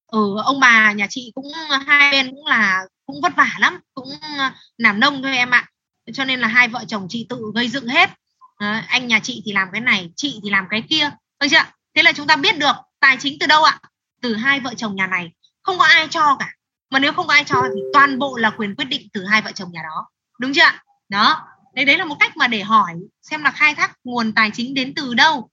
ừ 0.07 0.35
ông 0.43 0.59
bà 0.59 0.91
nhà 0.91 1.07
chị 1.09 1.31
cũng 1.35 1.45
hai 1.85 2.11
bên 2.11 2.31
cũng 2.31 2.45
là 2.45 2.85
cũng 3.07 3.21
vất 3.21 3.35
vả 3.35 3.55
lắm 3.59 3.79
cũng 3.93 4.09
ờ, 4.21 4.51
làm 4.77 4.99
nông 4.99 5.21
thôi 5.23 5.37
em 5.37 5.51
ạ. 5.51 5.65
Cho 6.13 6.25
nên 6.25 6.39
là 6.39 6.47
hai 6.47 6.67
vợ 6.67 6.85
chồng 6.87 7.07
chị 7.09 7.25
tự 7.29 7.51
gây 7.55 7.67
dựng 7.67 7.87
hết. 7.87 8.09
À, 8.57 8.85
anh 8.87 9.07
nhà 9.07 9.19
chị 9.23 9.41
thì 9.45 9.51
làm 9.51 9.67
cái 9.71 9.81
này 9.81 10.11
chị 10.15 10.39
thì 10.43 10.49
làm 10.49 10.65
cái 10.69 10.83
kia. 10.89 11.09
Được 11.39 11.47
chưa 11.51 11.63
thế 11.95 12.03
là 12.03 12.11
chúng 12.11 12.27
ta 12.27 12.35
biết 12.35 12.57
được 12.57 12.75
tài 12.99 13.17
chính 13.19 13.39
từ 13.39 13.47
đâu 13.47 13.63
ạ? 13.63 13.79
Từ 14.21 14.35
hai 14.35 14.59
vợ 14.59 14.73
chồng 14.77 14.95
nhà 14.95 15.07
này. 15.07 15.31
Không 15.63 15.77
có 15.77 15.85
ai 15.85 16.07
cho 16.09 16.35
cả. 16.39 16.53
Mà 16.89 16.99
nếu 16.99 17.13
không 17.13 17.27
có 17.27 17.33
ai 17.33 17.43
cho 17.43 17.61
thì 17.75 17.81
toàn 17.93 18.19
bộ 18.19 18.37
là 18.37 18.49
quyền 18.49 18.75
quyết 18.75 18.85
định 18.85 19.07
từ 19.13 19.25
hai 19.25 19.41
vợ 19.41 19.51
chồng 19.51 19.71
nhà 19.71 19.81
đó. 19.83 20.07
Đúng 20.39 20.53
chưa 20.53 20.71
đó. 21.09 21.47
Đấy 21.75 21.85
đấy 21.85 21.97
là 21.97 22.05
một 22.05 22.15
cách 22.19 22.37
mà 22.37 22.47
để 22.47 22.63
hỏi 22.63 22.93
xem 23.21 23.43
là 23.43 23.51
khai 23.51 23.75
thác 23.75 23.91
nguồn 24.03 24.33
tài 24.33 24.51
chính 24.53 24.73
đến 24.73 24.93
từ 24.95 25.13
đâu 25.13 25.49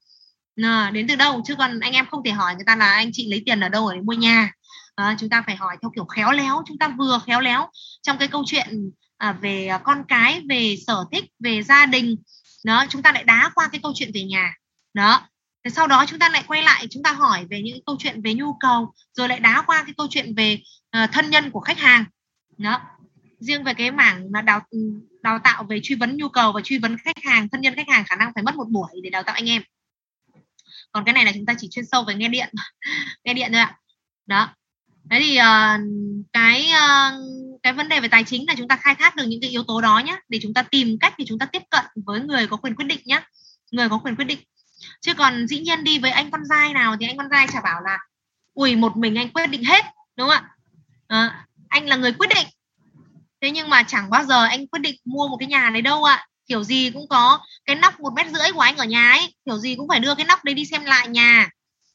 à, 0.63 0.91
đến 0.95 1.07
từ 1.09 1.17
đâu? 1.17 1.43
Chứ 1.47 1.55
còn 1.55 1.81
anh 1.81 1.93
em 1.93 2.07
không 2.11 2.23
thể 2.25 2.31
hỏi 2.31 2.55
người 2.55 2.65
ta 2.67 2.77
là 2.77 2.91
anh 2.93 3.11
chị 3.13 3.29
lấy 3.31 3.43
tiền 3.47 3.61
ở 3.61 3.69
đâu 3.69 3.93
để 3.93 4.01
mua 4.01 4.13
nhà. 4.13 4.53
À, 4.95 5.17
chúng 5.19 5.29
ta 5.29 5.43
phải 5.47 5.57
hỏi 5.57 5.77
theo 5.83 5.91
kiểu 5.95 6.05
khéo 6.05 6.33
léo. 6.33 6.63
Chúng 6.67 6.79
ta 6.79 6.89
vừa 6.89 7.21
khéo 7.27 7.41
léo 7.41 7.71
trong 8.03 8.19
cái 8.19 8.29
câu 8.29 8.43
chuyện 8.47 8.91
à, 9.17 9.33
về 9.33 9.69
con 9.85 10.05
cái 10.09 10.43
về 10.49 10.77
sở 10.87 11.05
thích 11.13 11.25
về 11.39 11.63
gia 11.63 11.87
đình. 11.87 12.17
Đó 12.65 12.85
chúng 12.89 13.03
ta 13.03 13.13
lại 13.13 13.25
đá 13.25 13.51
qua 13.55 13.69
cái 13.73 13.81
câu 13.83 13.93
chuyện 13.95 14.11
về 14.15 14.23
nhà. 14.25 14.55
Đó 14.95 15.29
Thế 15.65 15.71
sau 15.71 15.87
đó 15.87 16.05
chúng 16.07 16.19
ta 16.19 16.29
lại 16.29 16.45
quay 16.47 16.63
lại 16.63 16.87
chúng 16.91 17.03
ta 17.03 17.13
hỏi 17.13 17.47
về 17.51 17.63
những 17.63 17.79
câu 17.87 17.97
chuyện 17.99 18.23
về 18.23 18.35
nhu 18.35 18.53
cầu 18.61 18.95
rồi 19.15 19.29
lại 19.29 19.41
đá 19.41 19.63
qua 19.67 19.83
cái 19.85 19.95
câu 19.97 20.07
chuyện 20.11 20.35
về 20.35 20.59
uh, 21.05 21.13
thân 21.13 21.31
nhân 21.31 21.51
của 21.51 21.61
khách 21.61 21.79
hàng. 21.79 22.05
Đó 22.59 22.81
riêng 23.41 23.65
về 23.65 23.75
cái 23.75 23.91
mảng 23.91 24.29
là 24.33 24.43
đào 24.43 24.61
đào 25.23 25.39
tạo 25.39 25.65
về 25.65 25.81
truy 25.83 25.95
vấn 25.95 26.17
nhu 26.17 26.29
cầu 26.29 26.53
và 26.53 26.61
truy 26.65 26.79
vấn 26.79 26.97
khách 26.99 27.17
hàng 27.25 27.49
thân 27.49 27.61
nhân 27.61 27.75
khách 27.77 27.89
hàng 27.89 28.05
khả 28.05 28.17
năng 28.17 28.33
phải 28.35 28.43
mất 28.43 28.57
một 28.57 28.69
buổi 28.69 29.01
để 29.03 29.11
đào 29.11 29.23
tạo 29.23 29.35
anh 29.35 29.49
em 29.49 29.63
còn 30.95 31.05
cái 31.05 31.13
này 31.13 31.25
là 31.25 31.33
chúng 31.35 31.47
ta 31.47 31.55
chỉ 31.59 31.69
chuyên 31.71 31.85
sâu 31.93 32.05
về 32.05 32.15
nghe 32.15 32.29
điện 32.29 32.49
nghe 33.25 33.35
điện 33.35 33.53
thôi 33.53 33.61
ạ. 33.61 33.79
Đó. 34.27 34.49
Thế 35.11 35.19
thì 35.21 35.39
uh, 35.39 35.81
cái 36.33 36.71
uh, 36.73 37.15
cái 37.63 37.73
vấn 37.73 37.89
đề 37.89 38.01
về 38.01 38.09
tài 38.09 38.25
chính 38.25 38.45
là 38.47 38.55
chúng 38.59 38.69
ta 38.69 38.77
khai 38.77 38.95
thác 38.95 39.17
được 39.17 39.25
những 39.27 39.41
cái 39.41 39.51
yếu 39.51 39.65
tố 39.65 39.81
đó 39.81 39.99
nhé 39.99 40.21
để 40.29 40.39
chúng 40.43 40.55
ta 40.55 40.63
tìm 40.63 40.99
cách 41.01 41.15
để 41.19 41.25
chúng 41.29 41.39
ta 41.39 41.47
tiếp 41.47 41.63
cận 41.71 41.85
với 42.07 42.21
người 42.21 42.47
có 42.47 42.57
quyền 42.57 42.75
quyết 42.75 42.85
định 42.85 43.01
nhé 43.05 43.21
người 43.71 43.89
có 43.89 43.99
quyền 43.99 44.17
quyết 44.17 44.25
định. 44.25 44.39
Chứ 45.01 45.15
còn 45.15 45.47
dĩ 45.47 45.59
nhiên 45.61 45.85
đi 45.85 45.99
với 45.99 46.11
anh 46.11 46.31
con 46.31 46.41
trai 46.49 46.73
nào 46.73 46.97
thì 47.01 47.07
anh 47.07 47.17
con 47.17 47.27
trai 47.31 47.47
chả 47.53 47.61
bảo 47.61 47.81
là 47.81 47.99
ui 48.55 48.77
một 48.77 48.97
mình 48.97 49.15
anh 49.15 49.33
quyết 49.33 49.47
định 49.47 49.65
hết 49.65 49.85
đúng 50.17 50.29
không 50.29 50.45
ạ? 50.45 50.51
À, 51.07 51.47
anh 51.69 51.87
là 51.87 51.97
người 51.97 52.13
quyết 52.13 52.31
định. 52.35 52.47
Thế 53.41 53.51
nhưng 53.51 53.69
mà 53.69 53.83
chẳng 53.83 54.11
bao 54.11 54.25
giờ 54.25 54.45
anh 54.45 54.67
quyết 54.67 54.81
định 54.81 54.97
mua 55.05 55.29
một 55.29 55.37
cái 55.41 55.49
nhà 55.49 55.71
đấy 55.71 55.83
đâu 55.83 56.05
ạ 56.05 56.27
kiểu 56.47 56.65
gì 56.65 56.91
cũng 56.91 57.09
có 57.09 57.41
cái 57.65 57.77
nóc 57.77 58.01
một 58.01 58.13
mét 58.17 58.27
rưỡi 58.27 58.53
của 58.55 58.61
anh 58.61 58.77
ở 58.77 58.85
nhà 58.85 59.11
ấy 59.11 59.35
kiểu 59.47 59.59
gì 59.59 59.77
cũng 59.77 59.89
phải 59.89 60.01
đưa 60.01 60.15
cái 60.15 60.25
nóc 60.25 60.45
đấy 60.45 60.55
đi 60.55 60.65
xem 60.65 60.85
lại 60.85 61.09
nhà. 61.09 61.49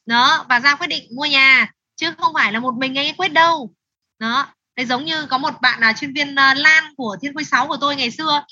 Đó 0.06 0.46
và 0.48 0.60
ra 0.60 0.74
quyết 0.74 0.86
định 0.86 1.04
mua 1.16 1.26
nhà 1.26 1.72
chứ 1.96 2.14
không 2.18 2.34
phải 2.34 2.52
là 2.52 2.60
một 2.60 2.74
mình 2.78 2.98
anh 2.98 3.06
ấy 3.06 3.14
quyết 3.16 3.28
đâu. 3.28 3.74
Đó 4.18 4.46
đấy 4.76 4.86
giống 4.86 5.04
như 5.04 5.26
có 5.26 5.38
một 5.38 5.60
bạn 5.60 5.80
là 5.80 5.92
chuyên 5.92 6.14
viên 6.14 6.32
uh, 6.32 6.56
lan 6.56 6.94
của 6.96 7.16
thiên 7.22 7.34
khôi 7.34 7.44
6 7.44 7.66
của 7.66 7.76
tôi 7.80 7.96
ngày 7.96 8.10
xưa. 8.10 8.44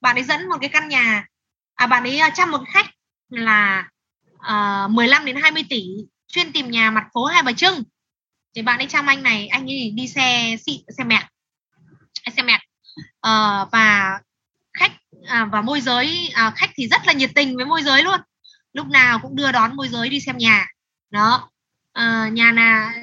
Bạn 0.00 0.16
ấy 0.16 0.24
dẫn 0.24 0.48
một 0.48 0.56
cái 0.60 0.68
căn 0.68 0.88
nhà 0.88 1.24
à 1.74 1.86
bạn 1.86 2.02
ấy 2.02 2.18
à, 2.18 2.30
chăm 2.30 2.50
một 2.50 2.60
khách 2.68 2.86
là 3.28 3.88
à, 4.38 4.84
uh, 4.84 4.90
15 4.90 5.24
đến 5.24 5.36
20 5.36 5.64
tỷ 5.70 5.84
chuyên 6.28 6.52
tìm 6.52 6.70
nhà 6.70 6.90
mặt 6.90 7.04
phố 7.14 7.24
Hai 7.24 7.42
Bà 7.42 7.52
Trưng. 7.52 7.82
Thì 8.54 8.62
bạn 8.62 8.78
ấy 8.78 8.86
chăm 8.86 9.06
anh 9.06 9.22
này 9.22 9.48
anh 9.48 9.70
ấy 9.70 9.92
đi 9.94 10.08
xe 10.08 10.56
xịn 10.66 10.80
xe 10.98 11.04
mẹ 11.04 11.28
xe 12.36 12.42
mẹ 12.42 12.54
uh, 12.54 12.60
ờ, 13.20 13.68
và 13.72 14.18
à, 15.26 15.48
và 15.52 15.62
môi 15.62 15.80
giới 15.80 16.28
à, 16.34 16.52
khách 16.56 16.70
thì 16.74 16.88
rất 16.88 17.06
là 17.06 17.12
nhiệt 17.12 17.30
tình 17.34 17.56
với 17.56 17.64
môi 17.64 17.82
giới 17.82 18.02
luôn. 18.02 18.20
Lúc 18.72 18.86
nào 18.86 19.18
cũng 19.22 19.36
đưa 19.36 19.52
đón 19.52 19.76
môi 19.76 19.88
giới 19.88 20.08
đi 20.08 20.20
xem 20.20 20.38
nhà. 20.38 20.66
Đó. 21.10 21.50
À, 21.92 22.28
nhà 22.32 22.52
là 22.52 22.94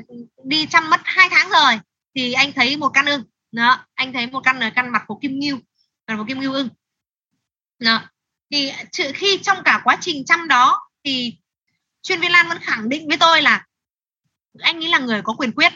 đi 0.44 0.66
chăm 0.66 0.90
mất 0.90 1.02
hai 1.04 1.28
tháng 1.32 1.50
rồi 1.50 1.80
thì 2.16 2.34
anh 2.34 2.54
thấy 2.54 2.78
một 2.78 2.90
căn 2.90 3.06
ưng. 3.06 3.24
Đó 3.52 3.86
anh 3.94 4.14
thấy 4.14 4.28
một 4.28 4.42
căn 4.44 4.60
ở 4.60 4.70
căn 4.76 4.92
mặt 4.92 5.04
của 5.08 5.20
kim 5.22 5.40
ngưu 5.40 5.58
căn 6.08 6.18
của 6.18 6.26
kim 6.28 6.40
ngưu 6.40 6.54
ưng. 6.54 6.70
Đó. 7.80 8.02
thì 8.52 8.72
trừ 8.92 9.12
khi 9.14 9.40
trong 9.44 9.58
cả 9.66 9.82
quá 9.84 9.98
trình 10.02 10.26
chăm 10.26 10.48
đó 10.48 10.80
thì 11.04 11.38
chuyên 12.02 12.20
viên 12.22 12.32
lan 12.32 12.50
vẫn 12.50 12.58
khẳng 12.62 12.90
định 12.90 13.08
với 13.08 13.18
tôi 13.18 13.42
là 13.42 13.66
anh 14.60 14.84
ấy 14.84 14.90
là 14.90 15.00
người 15.00 15.22
có 15.22 15.34
quyền 15.34 15.52
quyết. 15.52 15.74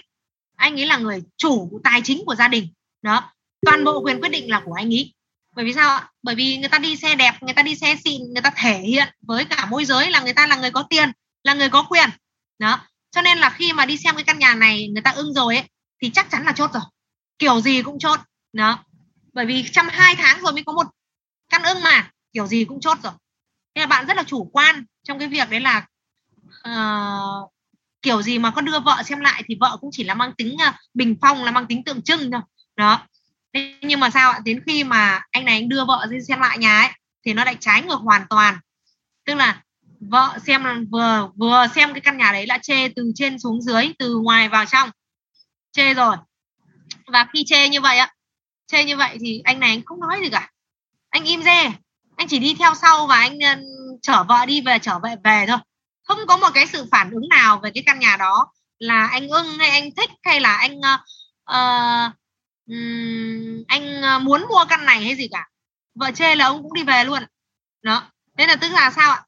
Anh 0.55 0.79
ấy 0.79 0.85
là 0.85 0.97
người 0.97 1.23
chủ 1.37 1.79
tài 1.83 2.01
chính 2.03 2.23
của 2.25 2.35
gia 2.35 2.47
đình. 2.47 2.67
Đó. 3.01 3.33
Toàn 3.65 3.83
bộ 3.83 4.01
quyền 4.03 4.21
quyết 4.21 4.29
định 4.29 4.49
là 4.49 4.61
của 4.65 4.73
anh 4.73 4.93
ấy 4.93 5.13
bởi 5.57 5.65
vì 5.65 5.73
sao 5.73 5.89
ạ? 5.89 6.09
Bởi 6.23 6.35
vì 6.35 6.57
người 6.57 6.69
ta 6.69 6.77
đi 6.77 6.95
xe 6.95 7.15
đẹp 7.15 7.33
người 7.41 7.53
ta 7.53 7.61
đi 7.61 7.75
xe 7.75 7.95
xịn 8.03 8.21
người 8.33 8.41
ta 8.41 8.49
thể 8.55 8.79
hiện 8.79 9.07
với 9.21 9.45
cả 9.45 9.65
môi 9.65 9.85
giới 9.85 10.11
là 10.11 10.19
người 10.19 10.33
ta 10.33 10.47
là 10.47 10.55
người 10.55 10.71
có 10.71 10.83
tiền 10.89 11.11
là 11.43 11.53
người 11.53 11.69
có 11.69 11.83
quyền. 11.83 12.09
Đó. 12.59 12.79
Cho 13.11 13.21
nên 13.21 13.37
là 13.37 13.49
khi 13.49 13.73
mà 13.73 13.85
đi 13.85 13.97
xem 13.97 14.15
cái 14.15 14.23
căn 14.23 14.39
nhà 14.39 14.55
này 14.55 14.87
người 14.87 15.01
ta 15.01 15.11
ưng 15.11 15.33
rồi 15.33 15.55
ấy 15.55 15.69
thì 16.01 16.09
chắc 16.09 16.31
chắn 16.31 16.45
là 16.45 16.51
chốt 16.51 16.73
rồi. 16.73 16.83
Kiểu 17.39 17.61
gì 17.61 17.81
cũng 17.81 17.99
chốt. 17.99 18.19
Đó. 18.53 18.85
Bởi 19.33 19.45
vì 19.45 19.69
trong 19.71 19.87
hai 19.89 20.15
tháng 20.15 20.41
rồi 20.41 20.53
mới 20.53 20.63
có 20.63 20.73
một 20.73 20.87
căn 21.49 21.63
ưng 21.63 21.83
mà 21.83 22.09
kiểu 22.33 22.47
gì 22.47 22.65
cũng 22.65 22.79
chốt 22.79 22.97
rồi. 23.03 23.13
Nên 23.75 23.81
là 23.81 23.87
bạn 23.87 24.07
rất 24.07 24.17
là 24.17 24.23
chủ 24.23 24.49
quan 24.53 24.85
trong 25.03 25.19
cái 25.19 25.27
việc 25.27 25.49
đấy 25.49 25.59
là 25.59 25.85
uh, 26.69 27.51
kiểu 28.01 28.21
gì 28.21 28.39
mà 28.39 28.51
con 28.51 28.65
đưa 28.65 28.79
vợ 28.79 29.03
xem 29.05 29.19
lại 29.19 29.43
thì 29.47 29.55
vợ 29.59 29.77
cũng 29.81 29.89
chỉ 29.93 30.03
là 30.03 30.13
mang 30.13 30.33
tính 30.37 30.53
uh, 30.53 30.75
bình 30.93 31.15
phong 31.21 31.43
là 31.43 31.51
mang 31.51 31.67
tính 31.67 31.83
tượng 31.83 32.01
trưng 32.01 32.31
thôi. 32.31 32.41
Đó 32.75 33.07
nhưng 33.81 33.99
mà 33.99 34.09
sao 34.09 34.31
ạ? 34.31 34.39
Đến 34.45 34.63
khi 34.65 34.83
mà 34.83 35.21
anh 35.31 35.45
này 35.45 35.55
anh 35.55 35.69
đưa 35.69 35.85
vợ 35.85 36.05
đi 36.11 36.17
xem 36.27 36.39
lại 36.39 36.57
nhà 36.57 36.79
ấy 36.81 36.89
thì 37.25 37.33
nó 37.33 37.43
lại 37.43 37.57
trái 37.59 37.81
ngược 37.81 37.99
hoàn 37.99 38.21
toàn. 38.29 38.57
Tức 39.25 39.35
là 39.35 39.61
vợ 39.99 40.37
xem 40.47 40.87
vừa 40.91 41.29
vừa 41.35 41.65
xem 41.75 41.93
cái 41.93 42.01
căn 42.01 42.17
nhà 42.17 42.31
đấy 42.31 42.47
là 42.47 42.57
chê 42.57 42.89
từ 42.95 43.11
trên 43.15 43.39
xuống 43.39 43.61
dưới 43.61 43.93
từ 43.99 44.15
ngoài 44.15 44.49
vào 44.49 44.65
trong. 44.65 44.89
Chê 45.71 45.93
rồi. 45.93 46.15
Và 47.07 47.27
khi 47.33 47.43
chê 47.47 47.69
như 47.69 47.81
vậy 47.81 47.97
ạ 47.97 48.13
chê 48.67 48.83
như 48.83 48.97
vậy 48.97 49.17
thì 49.21 49.41
anh 49.43 49.59
này 49.59 49.69
anh 49.69 49.85
không 49.85 49.99
nói 49.99 50.19
gì 50.23 50.29
cả. 50.29 50.51
Anh 51.09 51.23
im 51.23 51.43
re. 51.43 51.71
Anh 52.15 52.27
chỉ 52.27 52.39
đi 52.39 52.55
theo 52.59 52.73
sau 52.75 53.07
và 53.07 53.15
anh 53.15 53.37
uh, 53.37 53.99
chở 54.01 54.23
vợ 54.23 54.45
đi 54.45 54.61
về 54.61 54.79
trở 54.79 54.99
về 54.99 55.15
về 55.23 55.45
thôi. 55.47 55.57
Không 56.03 56.19
có 56.27 56.37
một 56.37 56.49
cái 56.53 56.67
sự 56.67 56.87
phản 56.91 57.11
ứng 57.11 57.29
nào 57.29 57.59
về 57.63 57.71
cái 57.73 57.83
căn 57.85 57.99
nhà 57.99 58.17
đó 58.17 58.51
là 58.79 59.07
anh 59.07 59.29
ưng 59.29 59.57
hay 59.59 59.69
anh 59.69 59.89
thích 59.97 60.09
hay 60.23 60.39
là 60.39 60.55
anh 60.55 60.77
uh, 60.79 60.99
uh, 61.51 62.13
um, 62.67 63.63
anh 63.67 64.01
ờ, 64.01 64.19
muốn 64.19 64.45
mua 64.49 64.65
căn 64.69 64.85
này 64.85 65.03
hay 65.03 65.15
gì 65.15 65.27
cả. 65.31 65.47
Vợ 65.95 66.11
chê 66.11 66.35
là 66.35 66.45
ông 66.45 66.63
cũng 66.63 66.73
đi 66.73 66.83
về 66.83 67.03
luôn. 67.03 67.23
Đó 67.81 68.11
thế 68.37 68.47
là 68.47 68.55
tức 68.55 68.69
là 68.69 68.91
sao 68.91 69.11
ạ? 69.11 69.23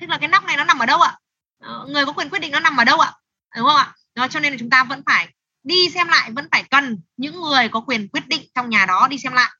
Tức 0.00 0.10
là 0.10 0.18
cái 0.18 0.28
nóc 0.28 0.44
này 0.44 0.56
nó 0.56 0.64
nằm 0.64 0.78
ở 0.78 0.86
đâu 0.86 1.00
ạ? 1.00 1.18
Ờ, 1.58 1.86
người 1.88 2.06
có 2.06 2.12
quyền 2.12 2.28
quyết 2.30 2.38
định 2.38 2.52
nó 2.52 2.60
nằm 2.60 2.76
ở 2.76 2.84
đâu 2.84 3.00
ạ? 3.00 3.12
Ờ, 3.50 3.60
đúng 3.60 3.68
không 3.68 3.76
ạ? 3.76 3.94
Đó 4.14 4.28
cho 4.28 4.40
nên 4.40 4.52
là 4.52 4.58
chúng 4.58 4.70
ta 4.70 4.84
vẫn 4.84 5.02
phải 5.06 5.28
đi 5.62 5.90
xem 5.90 6.08
lại 6.08 6.30
vẫn 6.30 6.48
phải 6.52 6.64
cần 6.70 7.00
những 7.16 7.40
người 7.40 7.68
có 7.68 7.80
quyền 7.80 8.08
quyết 8.08 8.28
định 8.28 8.42
trong 8.54 8.70
nhà 8.70 8.86
đó 8.86 9.08
đi 9.10 9.18
xem 9.18 9.32
lại 9.32 9.50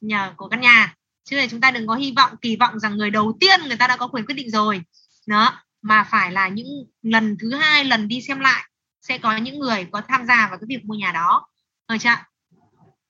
nhà 0.00 0.32
của 0.36 0.48
căn 0.48 0.60
nhà. 0.60 0.94
Chứ 1.24 1.36
là 1.36 1.46
chúng 1.50 1.60
ta 1.60 1.70
đừng 1.70 1.86
có 1.86 1.94
hy 1.94 2.12
vọng 2.16 2.36
kỳ 2.40 2.56
vọng 2.56 2.78
rằng 2.78 2.96
người 2.96 3.10
đầu 3.10 3.36
tiên 3.40 3.60
người 3.66 3.76
ta 3.76 3.86
đã 3.86 3.96
có 3.96 4.08
quyền 4.08 4.26
quyết 4.26 4.34
định 4.34 4.50
rồi. 4.50 4.82
Đó 5.26 5.62
mà 5.82 6.04
phải 6.04 6.32
là 6.32 6.48
những 6.48 6.66
lần 7.02 7.36
thứ 7.40 7.54
hai 7.54 7.84
lần 7.84 8.08
đi 8.08 8.22
xem 8.22 8.40
lại 8.40 8.64
sẽ 9.02 9.18
có 9.18 9.36
những 9.36 9.58
người 9.58 9.86
có 9.92 10.02
tham 10.08 10.26
gia 10.26 10.48
vào 10.48 10.58
cái 10.58 10.66
việc 10.68 10.84
mua 10.84 10.94
nhà 10.94 11.12
đó. 11.12 11.48
Rồi 11.88 11.98
chưa 11.98 12.14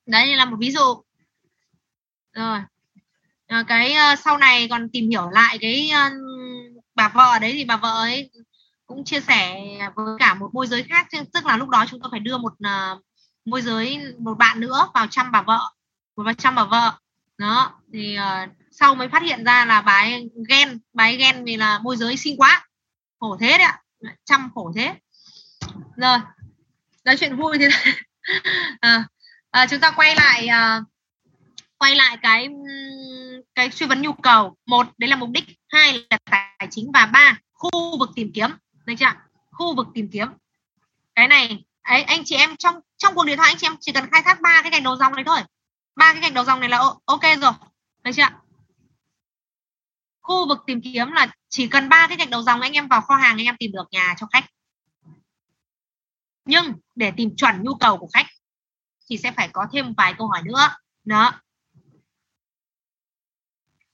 đấy 0.09 0.35
là 0.35 0.45
một 0.45 0.57
ví 0.59 0.71
dụ. 0.71 1.03
Rồi. 2.33 2.59
À, 3.47 3.63
cái 3.67 3.95
uh, 4.13 4.19
sau 4.19 4.37
này 4.37 4.67
còn 4.69 4.89
tìm 4.89 5.09
hiểu 5.09 5.29
lại 5.29 5.57
cái 5.61 5.91
uh, 6.07 6.13
bà 6.95 7.09
vợ 7.09 7.39
đấy 7.39 7.51
thì 7.53 7.65
bà 7.65 7.77
vợ 7.77 7.91
ấy 7.91 8.31
cũng 8.85 9.03
chia 9.05 9.19
sẻ 9.19 9.61
với 9.95 10.15
cả 10.19 10.33
một 10.33 10.49
môi 10.53 10.67
giới 10.67 10.83
khác. 10.83 11.07
Tức 11.33 11.45
là 11.45 11.57
lúc 11.57 11.69
đó 11.69 11.85
chúng 11.89 11.99
tôi 12.01 12.09
phải 12.11 12.19
đưa 12.19 12.37
một 12.37 12.53
uh, 12.53 13.05
môi 13.45 13.61
giới 13.61 13.99
một 14.19 14.37
bạn 14.37 14.59
nữa 14.59 14.89
vào 14.93 15.07
chăm 15.07 15.31
bà 15.31 15.41
vợ 15.41 15.59
một 16.15 16.23
vào 16.23 16.33
chăm 16.33 16.55
bà 16.55 16.63
vợ. 16.63 16.91
Đó 17.37 17.79
thì 17.93 18.17
uh, 18.17 18.49
sau 18.71 18.95
mới 18.95 19.09
phát 19.09 19.23
hiện 19.23 19.43
ra 19.43 19.65
là 19.65 19.81
bà 19.81 19.93
ấy 19.93 20.29
ghen 20.49 20.79
bà 20.93 21.03
ấy 21.03 21.17
ghen 21.17 21.45
vì 21.45 21.57
là 21.57 21.79
môi 21.79 21.97
giới 21.97 22.17
xinh 22.17 22.37
quá. 22.37 22.67
Khổ 23.19 23.37
thế 23.39 23.47
đấy 23.47 23.67
ạ. 23.67 23.81
Chăm 24.25 24.49
khổ 24.55 24.71
thế. 24.75 24.95
Rồi. 25.95 26.17
Nói 27.05 27.17
chuyện 27.17 27.35
vui 27.35 27.57
thế 27.57 27.69
à, 28.79 29.07
à, 29.51 29.67
chúng 29.69 29.79
ta 29.79 29.91
quay 29.91 30.15
lại 30.15 30.47
à, 30.47 30.81
quay 31.77 31.95
lại 31.95 32.17
cái 32.21 32.49
cái 33.55 33.71
suy 33.71 33.85
vấn 33.85 34.01
nhu 34.01 34.13
cầu. 34.13 34.57
Một 34.65 34.87
đấy 34.97 35.09
là 35.09 35.15
mục 35.15 35.29
đích. 35.29 35.43
Hai 35.67 36.05
là 36.09 36.17
tài 36.25 36.67
chính. 36.71 36.91
Và 36.93 37.05
ba 37.05 37.39
khu 37.53 37.99
vực 37.99 38.09
tìm 38.15 38.31
kiếm. 38.33 38.49
Được 38.85 38.93
chưa 38.99 39.05
khu 39.51 39.75
vực 39.75 39.87
tìm 39.93 40.09
kiếm. 40.11 40.27
Cái 41.15 41.27
này 41.27 41.63
ấy 41.81 42.03
anh 42.03 42.21
chị 42.25 42.35
em 42.35 42.57
trong 42.57 42.75
trong 42.97 43.15
cuộc 43.15 43.25
điện 43.25 43.37
thoại 43.37 43.51
anh 43.51 43.57
chị 43.57 43.67
em 43.67 43.75
chỉ 43.79 43.91
cần 43.91 44.09
khai 44.11 44.21
thác 44.25 44.41
ba 44.41 44.61
cái 44.61 44.71
gạch 44.71 44.83
đầu 44.83 44.95
dòng 44.95 45.15
này 45.15 45.23
thôi. 45.23 45.39
Ba 45.95 46.13
cái 46.13 46.21
gạch 46.21 46.33
đầu 46.33 46.43
dòng 46.43 46.59
này 46.59 46.69
là 46.69 46.77
ok 47.05 47.21
rồi. 47.41 47.51
Được 48.03 48.11
chưa 48.15 48.27
khu 50.21 50.47
vực 50.47 50.59
tìm 50.67 50.81
kiếm 50.81 51.11
là 51.11 51.27
chỉ 51.49 51.67
cần 51.67 51.89
ba 51.89 52.07
cái 52.07 52.17
gạch 52.17 52.29
đầu 52.29 52.43
dòng 52.43 52.61
anh 52.61 52.73
em 52.73 52.87
vào 52.87 53.01
kho 53.01 53.15
hàng 53.15 53.37
anh 53.37 53.45
em 53.45 53.55
tìm 53.59 53.71
được 53.71 53.85
nhà 53.91 54.15
cho 54.19 54.27
khách. 54.33 54.45
Nhưng 56.45 56.73
để 56.95 57.11
tìm 57.17 57.35
chuẩn 57.35 57.63
nhu 57.63 57.75
cầu 57.75 57.97
của 57.97 58.07
khách 58.13 58.25
thì 59.09 59.17
sẽ 59.17 59.31
phải 59.31 59.49
có 59.53 59.67
thêm 59.71 59.93
vài 59.93 60.13
câu 60.17 60.27
hỏi 60.27 60.41
nữa. 60.45 60.69
Đó. 61.05 61.31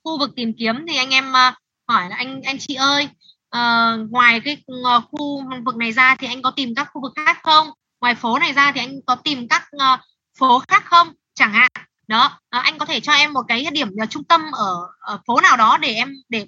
Khu 0.03 0.19
vực 0.19 0.31
tìm 0.35 0.53
kiếm 0.59 0.85
thì 0.87 0.97
anh 0.97 1.09
em 1.09 1.33
ờ, 1.33 1.51
hỏi 1.87 2.09
là 2.09 2.15
anh 2.15 2.41
anh 2.41 2.57
chị 2.59 2.75
ơi 2.75 3.09
uh, 3.57 4.11
ngoài 4.11 4.41
cái 4.45 4.57
ờ, 4.83 5.01
khu 5.01 5.43
vực 5.65 5.75
này 5.75 5.91
ra 5.91 6.15
thì 6.15 6.27
anh 6.27 6.41
có 6.41 6.51
tìm 6.51 6.75
các 6.75 6.89
khu 6.93 7.01
vực 7.01 7.13
khác 7.15 7.39
không? 7.43 7.67
Ngoài 8.01 8.15
phố 8.15 8.39
này 8.39 8.53
ra 8.53 8.71
thì 8.71 8.79
anh 8.79 8.99
có 9.05 9.15
tìm 9.15 9.47
các 9.47 9.67
uh, 9.75 9.99
phố 10.39 10.59
khác 10.67 10.83
không? 10.85 11.13
Chẳng 11.33 11.53
hạn. 11.53 11.71
Đó. 12.07 12.25
Uh, 12.25 12.63
anh 12.63 12.77
có 12.77 12.85
thể 12.85 12.99
cho 12.99 13.13
em 13.13 13.33
một 13.33 13.45
cái 13.47 13.65
điểm 13.71 13.89
uh, 14.03 14.09
trung 14.09 14.23
tâm 14.23 14.41
ở, 14.51 14.87
ở 14.99 15.19
phố 15.27 15.41
nào 15.41 15.57
đó 15.57 15.77
để 15.77 15.93
em 15.93 16.13
để 16.29 16.47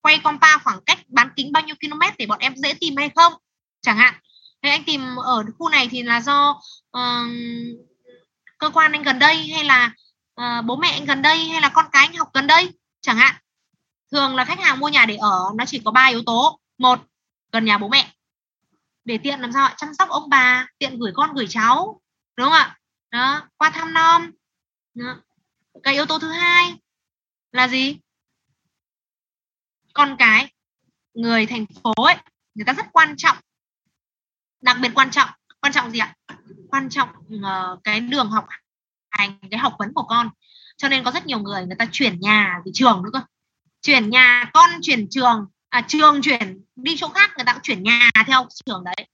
quay 0.00 0.18
compa 0.18 0.58
khoảng 0.58 0.80
cách 0.86 0.98
bán 1.08 1.30
kính 1.36 1.52
bao 1.52 1.62
nhiêu 1.62 1.76
km 1.80 2.00
để 2.18 2.26
bọn 2.26 2.38
em 2.38 2.56
dễ 2.56 2.74
tìm 2.80 2.96
hay 2.96 3.10
không? 3.16 3.32
Chẳng 3.80 3.96
hạn. 3.96 4.14
Thế 4.62 4.70
anh 4.70 4.84
tìm 4.84 5.16
ở 5.16 5.44
khu 5.58 5.68
này 5.68 5.88
thì 5.90 6.02
là 6.02 6.20
do 6.20 6.50
uh, 6.96 7.26
cơ 8.58 8.70
quan 8.70 8.92
anh 8.92 9.02
gần 9.02 9.18
đây 9.18 9.36
hay 9.36 9.64
là 9.64 9.92
uh, 10.40 10.64
bố 10.64 10.76
mẹ 10.76 10.88
anh 10.90 11.04
gần 11.04 11.22
đây 11.22 11.48
hay 11.48 11.60
là 11.60 11.68
con 11.68 11.86
cái 11.92 12.06
anh 12.06 12.16
học 12.16 12.28
gần 12.34 12.46
đây? 12.46 12.72
Chẳng 13.00 13.16
hạn 13.16 13.34
thường 14.12 14.34
là 14.34 14.44
khách 14.44 14.60
hàng 14.60 14.80
mua 14.80 14.88
nhà 14.88 15.06
để 15.06 15.16
ở 15.16 15.50
nó 15.54 15.64
chỉ 15.64 15.82
có 15.84 15.90
ba 15.90 16.06
yếu 16.06 16.22
tố. 16.26 16.60
Một 16.78 17.00
gần 17.52 17.64
nhà 17.64 17.78
bố 17.78 17.88
mẹ. 17.88 18.12
Để 19.04 19.18
tiện 19.18 19.40
làm 19.40 19.52
sao 19.52 19.74
chăm 19.76 19.94
sóc 19.94 20.08
ông 20.08 20.28
bà 20.28 20.66
tiện 20.78 20.98
gửi 20.98 21.12
con 21.14 21.34
gửi 21.34 21.46
cháu 21.48 22.00
đúng 22.36 22.44
không 22.44 22.52
ạ? 22.52 22.78
Đó 23.10 23.48
qua 23.56 23.70
thăm 23.70 23.94
nom 23.94 24.30
đó. 24.94 25.16
cái 25.82 25.94
yếu 25.94 26.06
tố 26.06 26.18
thứ 26.18 26.30
hai 26.30 26.74
là 27.52 27.68
gì? 27.68 27.98
Con 29.94 30.16
cái 30.18 30.52
người 31.14 31.46
thành 31.46 31.66
phố 31.66 31.92
ấy 31.92 32.16
người 32.54 32.64
ta 32.64 32.72
rất 32.72 32.86
quan 32.92 33.14
trọng. 33.16 33.36
Đặc 34.60 34.76
biệt 34.82 34.90
quan 34.94 35.10
trọng. 35.10 35.28
Quan 35.60 35.72
trọng 35.72 35.90
gì 35.90 35.98
ạ? 35.98 36.15
Quan 36.70 36.88
trọng 36.90 37.08
uh, 37.34 37.84
cái 37.84 38.00
đường 38.00 38.30
học 38.30 38.46
hành 39.10 39.38
cái 39.50 39.58
học 39.58 39.74
vấn 39.78 39.92
của 39.92 40.02
con. 40.02 40.30
Cho 40.76 40.88
nên 40.88 41.04
có 41.04 41.10
rất 41.10 41.26
nhiều 41.26 41.38
người 41.38 41.66
người 41.66 41.76
ta 41.78 41.86
chuyển 41.92 42.20
nhà 42.20 42.60
vì 42.64 42.70
trường 42.74 43.02
nữa 43.02 43.10
cơ. 43.12 43.20
Chuyển 43.82 44.10
nhà 44.10 44.50
con 44.54 44.70
chuyển 44.82 45.08
trường 45.10 45.46
à 45.68 45.84
trường 45.88 46.22
chuyển 46.22 46.64
đi 46.76 46.96
chỗ 46.96 47.08
khác 47.08 47.30
người 47.36 47.44
ta 47.44 47.52
cũng 47.52 47.62
chuyển 47.62 47.82
nhà 47.82 48.10
theo 48.26 48.46
trường 48.64 48.84
đấy. 48.84 49.08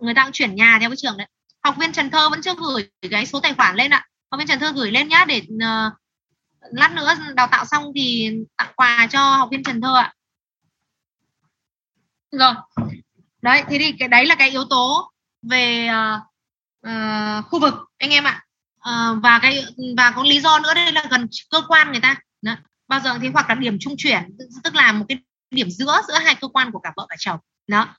Người 0.00 0.14
ta 0.14 0.24
cũng 0.24 0.32
chuyển 0.32 0.54
nhà 0.54 0.78
theo 0.80 0.90
cái 0.90 0.96
trường 0.96 1.16
đấy. 1.16 1.28
Học 1.64 1.74
viên 1.78 1.92
Trần 1.92 2.10
Thơ 2.10 2.28
vẫn 2.30 2.42
chưa 2.42 2.54
gửi 2.54 2.90
cái 3.10 3.26
số 3.26 3.40
tài 3.40 3.54
khoản 3.54 3.76
lên 3.76 3.90
ạ. 3.90 4.06
Học 4.30 4.38
viên 4.38 4.46
Trần 4.46 4.58
Thơ 4.58 4.72
gửi 4.72 4.90
lên 4.90 5.08
nhá 5.08 5.24
để 5.28 5.42
uh, 5.54 5.92
lát 6.60 6.92
nữa 6.92 7.14
đào 7.34 7.46
tạo 7.46 7.64
xong 7.64 7.92
thì 7.94 8.30
tặng 8.56 8.72
quà 8.76 9.08
cho 9.10 9.36
học 9.36 9.48
viên 9.52 9.62
Trần 9.62 9.80
Thơ 9.80 9.96
ạ 9.96 10.14
rồi. 12.32 12.54
Đấy 13.42 13.62
thế 13.68 13.78
thì 13.78 13.92
cái 13.98 14.08
đấy 14.08 14.26
là 14.26 14.34
cái 14.34 14.50
yếu 14.50 14.64
tố 14.70 15.12
về 15.42 15.88
uh, 15.88 16.22
uh, 16.86 17.44
khu 17.50 17.60
vực 17.60 17.74
anh 17.98 18.10
em 18.10 18.24
ạ. 18.24 18.44
Uh, 18.78 19.22
và 19.22 19.38
cái 19.42 19.64
và 19.96 20.12
có 20.16 20.22
lý 20.22 20.40
do 20.40 20.58
nữa 20.58 20.74
đây 20.74 20.92
là 20.92 21.04
gần 21.10 21.28
cơ 21.50 21.62
quan 21.68 21.92
người 21.92 22.00
ta. 22.00 22.16
Đó. 22.42 22.56
bao 22.88 23.00
giờ 23.00 23.18
thì 23.22 23.28
hoặc 23.28 23.48
là 23.48 23.54
điểm 23.54 23.76
trung 23.80 23.94
chuyển 23.98 24.36
tức 24.64 24.74
là 24.74 24.92
một 24.92 25.04
cái 25.08 25.18
điểm 25.50 25.70
giữa 25.70 26.00
giữa 26.08 26.18
hai 26.24 26.34
cơ 26.34 26.48
quan 26.48 26.72
của 26.72 26.78
cả 26.78 26.92
vợ 26.96 27.06
cả 27.08 27.16
chồng. 27.18 27.38
Đó. 27.66 27.96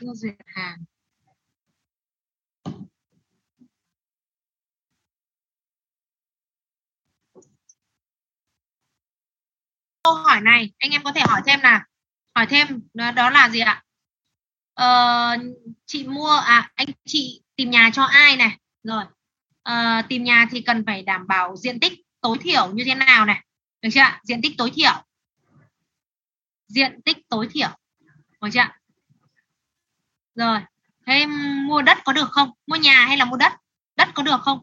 Chưa 0.00 0.14
duyệt 0.14 0.34
hàng 0.46 0.84
câu 10.02 10.14
hỏi 10.14 10.40
này 10.40 10.72
anh 10.78 10.90
em 10.90 11.02
có 11.04 11.12
thể 11.12 11.20
hỏi 11.20 11.42
thêm 11.46 11.60
là 11.60 11.86
hỏi 12.34 12.46
thêm 12.46 12.66
đó, 12.94 13.10
đó 13.10 13.30
là 13.30 13.48
gì 13.48 13.60
ạ? 13.60 13.82
Ờ, 14.74 15.36
chị 15.86 16.04
mua 16.06 16.30
à 16.30 16.70
anh 16.74 16.86
chị 17.06 17.42
tìm 17.56 17.70
nhà 17.70 17.90
cho 17.92 18.02
ai 18.02 18.36
này? 18.36 18.58
Rồi 18.82 19.04
ờ, 19.62 20.02
tìm 20.08 20.24
nhà 20.24 20.46
thì 20.50 20.60
cần 20.60 20.84
phải 20.86 21.02
đảm 21.02 21.26
bảo 21.26 21.56
diện 21.56 21.80
tích 21.80 21.92
tối 22.20 22.38
thiểu 22.40 22.72
như 22.72 22.84
thế 22.86 22.94
nào 22.94 23.26
này? 23.26 23.44
Được 23.82 23.88
chưa 23.92 24.18
diện 24.22 24.42
tích 24.42 24.52
tối 24.58 24.70
thiểu 24.74 25.07
diện 26.68 27.02
tích 27.02 27.28
tối 27.28 27.48
thiểu. 27.50 27.68
Được 28.40 28.48
chưa 28.52 28.68
rồi 30.34 30.60
thế 31.06 31.26
mua 31.66 31.82
đất 31.82 31.98
có 32.04 32.12
được 32.12 32.30
không? 32.30 32.50
Mua 32.66 32.76
nhà 32.76 33.04
hay 33.06 33.16
là 33.16 33.24
mua 33.24 33.36
đất? 33.36 33.52
Đất 33.96 34.08
có 34.14 34.22
được 34.22 34.40
không? 34.40 34.60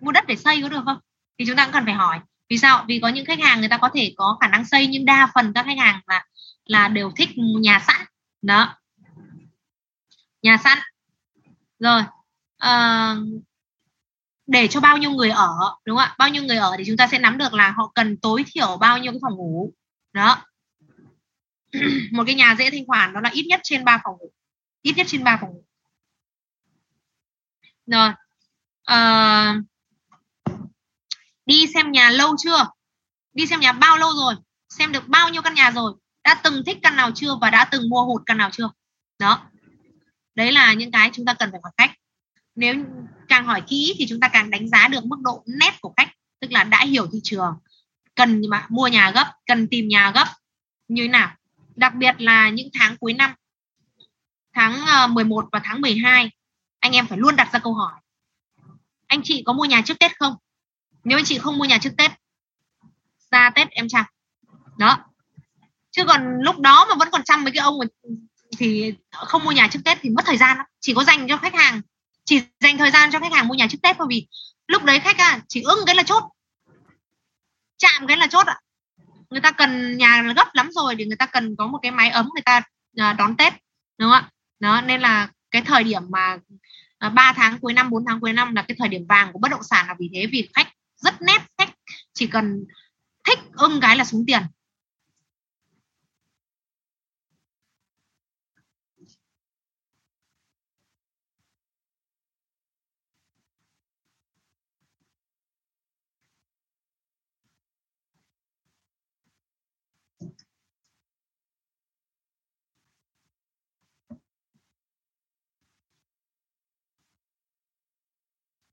Mua 0.00 0.12
đất 0.12 0.24
để 0.26 0.36
xây 0.36 0.62
có 0.62 0.68
được 0.68 0.82
không? 0.84 0.98
Thì 1.38 1.44
chúng 1.46 1.56
ta 1.56 1.64
cũng 1.64 1.72
cần 1.72 1.84
phải 1.84 1.94
hỏi. 1.94 2.20
Vì 2.48 2.58
sao? 2.58 2.84
Vì 2.88 3.00
có 3.00 3.08
những 3.08 3.24
khách 3.24 3.40
hàng 3.40 3.60
người 3.60 3.68
ta 3.68 3.78
có 3.78 3.90
thể 3.94 4.14
có 4.16 4.38
khả 4.40 4.48
năng 4.48 4.64
xây 4.64 4.86
nhưng 4.86 5.04
đa 5.04 5.30
phần 5.34 5.52
các 5.52 5.66
khách 5.66 5.78
hàng 5.78 6.00
là 6.06 6.24
là 6.64 6.88
đều 6.88 7.12
thích 7.16 7.28
nhà 7.36 7.84
sẵn. 7.86 8.06
Đó. 8.42 8.74
Nhà 10.42 10.56
sẵn. 10.64 10.78
Rồi 11.78 12.02
à, 12.58 13.14
để 14.46 14.68
cho 14.68 14.80
bao 14.80 14.98
nhiêu 14.98 15.10
người 15.10 15.30
ở 15.30 15.76
đúng 15.84 15.96
không 15.96 16.06
ạ? 16.06 16.14
Bao 16.18 16.28
nhiêu 16.28 16.42
người 16.42 16.56
ở 16.56 16.74
thì 16.78 16.84
chúng 16.86 16.96
ta 16.96 17.06
sẽ 17.06 17.18
nắm 17.18 17.38
được 17.38 17.54
là 17.54 17.70
họ 17.70 17.92
cần 17.94 18.16
tối 18.16 18.44
thiểu 18.46 18.76
bao 18.76 18.98
nhiêu 18.98 19.12
cái 19.12 19.18
phòng 19.22 19.36
ngủ. 19.36 19.72
Đó. 20.12 20.44
một 22.12 22.24
cái 22.26 22.34
nhà 22.34 22.54
dễ 22.58 22.70
thanh 22.70 22.86
khoản 22.86 23.12
đó 23.12 23.20
là 23.20 23.30
ít 23.32 23.46
nhất 23.48 23.60
trên 23.62 23.84
3 23.84 24.00
phòng 24.04 24.16
ngủ. 24.18 24.32
Ít 24.82 24.92
nhất 24.96 25.06
trên 25.10 25.24
3 25.24 25.38
phòng 25.40 25.50
ngủ. 25.50 25.64
Rồi. 27.86 28.10
À, 28.84 29.60
đi 31.46 31.66
xem 31.74 31.92
nhà 31.92 32.10
lâu 32.10 32.36
chưa? 32.38 32.70
Đi 33.32 33.46
xem 33.46 33.60
nhà 33.60 33.72
bao 33.72 33.98
lâu 33.98 34.10
rồi? 34.12 34.34
Xem 34.68 34.92
được 34.92 35.08
bao 35.08 35.30
nhiêu 35.30 35.42
căn 35.42 35.54
nhà 35.54 35.70
rồi? 35.70 35.92
Đã 36.24 36.40
từng 36.44 36.62
thích 36.66 36.78
căn 36.82 36.96
nào 36.96 37.10
chưa 37.14 37.36
và 37.40 37.50
đã 37.50 37.68
từng 37.70 37.88
mua 37.88 38.04
hụt 38.04 38.22
căn 38.26 38.38
nào 38.38 38.50
chưa? 38.52 38.70
Đó. 39.18 39.50
Đấy 40.34 40.52
là 40.52 40.72
những 40.72 40.90
cái 40.90 41.10
chúng 41.12 41.24
ta 41.24 41.34
cần 41.34 41.50
phải 41.50 41.60
hỏi 41.62 41.72
khách 41.76 41.92
nếu 42.56 42.74
càng 43.28 43.44
hỏi 43.44 43.62
kỹ 43.66 43.94
thì 43.98 44.06
chúng 44.08 44.20
ta 44.20 44.28
càng 44.28 44.50
đánh 44.50 44.68
giá 44.68 44.88
được 44.88 45.04
mức 45.04 45.16
độ 45.20 45.44
nét 45.46 45.74
của 45.80 45.94
khách 45.96 46.08
tức 46.40 46.52
là 46.52 46.64
đã 46.64 46.84
hiểu 46.84 47.06
thị 47.12 47.20
trường 47.22 47.54
cần 48.14 48.42
mà 48.50 48.66
mua 48.68 48.88
nhà 48.88 49.10
gấp 49.10 49.32
cần 49.46 49.68
tìm 49.68 49.88
nhà 49.88 50.12
gấp 50.14 50.26
như 50.88 51.02
thế 51.02 51.08
nào 51.08 51.36
đặc 51.76 51.94
biệt 51.94 52.14
là 52.18 52.50
những 52.50 52.68
tháng 52.74 52.96
cuối 52.96 53.12
năm 53.12 53.34
tháng 54.54 54.86
ờ, 54.86 55.06
11 55.06 55.48
và 55.52 55.60
tháng 55.64 55.80
12 55.80 56.30
anh 56.80 56.92
em 56.92 57.06
phải 57.06 57.18
luôn 57.18 57.36
đặt 57.36 57.48
ra 57.52 57.58
câu 57.58 57.74
hỏi. 57.74 57.92
Anh 59.06 59.20
chị 59.24 59.42
có 59.46 59.52
mua 59.52 59.64
nhà 59.64 59.82
trước 59.84 59.98
Tết 60.00 60.18
không? 60.18 60.34
Nếu 61.04 61.18
anh 61.18 61.24
chị 61.24 61.38
không 61.38 61.58
mua 61.58 61.64
nhà 61.64 61.78
trước 61.78 61.90
Tết 61.98 62.10
ra 63.30 63.50
Tết 63.50 63.70
em 63.70 63.88
chăm. 63.88 64.04
Đó. 64.78 64.98
Chứ 65.90 66.04
còn 66.04 66.38
lúc 66.40 66.58
đó 66.58 66.86
mà 66.88 66.94
vẫn 66.98 67.08
còn 67.12 67.24
chăm 67.24 67.44
mấy 67.44 67.52
cái 67.52 67.62
ông 67.62 67.78
thì 68.58 68.94
không 69.12 69.44
mua 69.44 69.52
nhà 69.52 69.68
trước 69.70 69.80
Tết 69.84 69.98
thì 70.00 70.10
mất 70.10 70.22
thời 70.26 70.36
gian 70.36 70.56
lắm. 70.56 70.66
chỉ 70.80 70.94
có 70.94 71.04
dành 71.04 71.28
cho 71.28 71.36
khách 71.36 71.54
hàng 71.54 71.80
chỉ 72.24 72.42
dành 72.60 72.78
thời 72.78 72.90
gian 72.90 73.10
cho 73.12 73.20
khách 73.20 73.32
hàng 73.32 73.48
mua 73.48 73.54
nhà 73.54 73.66
trước 73.70 73.78
Tết 73.82 73.96
thôi 73.98 74.06
vì 74.10 74.26
lúc 74.66 74.84
đấy 74.84 75.00
khách 75.00 75.18
à, 75.18 75.40
chỉ 75.48 75.62
ưng 75.62 75.78
cái 75.86 75.94
là 75.94 76.02
chốt 76.02 76.24
chạm 77.78 78.06
cái 78.06 78.16
là 78.16 78.26
chốt 78.26 78.46
ạ 78.46 78.60
người 79.36 79.40
ta 79.40 79.50
cần 79.50 79.96
nhà 79.96 80.22
gấp 80.36 80.54
lắm 80.54 80.68
rồi 80.72 80.94
thì 80.98 81.04
người 81.04 81.16
ta 81.16 81.26
cần 81.26 81.56
có 81.56 81.66
một 81.66 81.78
cái 81.82 81.90
máy 81.90 82.10
ấm 82.10 82.28
người 82.34 82.42
ta 82.42 82.62
à, 82.96 83.12
đón 83.12 83.36
Tết, 83.36 83.52
đúng 83.98 84.10
không 84.10 84.22
ạ? 84.22 84.30
Đó, 84.60 84.80
nên 84.80 85.00
là 85.00 85.28
cái 85.50 85.62
thời 85.62 85.84
điểm 85.84 86.02
mà 86.10 86.38
à, 86.98 87.08
3 87.08 87.32
tháng 87.36 87.58
cuối 87.58 87.72
năm 87.72 87.90
4 87.90 88.04
tháng 88.06 88.20
cuối 88.20 88.32
năm 88.32 88.54
là 88.54 88.62
cái 88.62 88.76
thời 88.78 88.88
điểm 88.88 89.06
vàng 89.08 89.32
của 89.32 89.38
bất 89.38 89.50
động 89.50 89.62
sản 89.62 89.86
là 89.88 89.94
vì 89.98 90.10
thế, 90.14 90.26
vì 90.26 90.48
khách 90.54 90.68
rất 90.96 91.22
nét, 91.22 91.38
khách 91.58 91.70
chỉ 92.14 92.26
cần 92.26 92.64
thích 93.26 93.38
ưng 93.52 93.80
cái 93.80 93.96
là 93.96 94.04
xuống 94.04 94.24
tiền. 94.26 94.42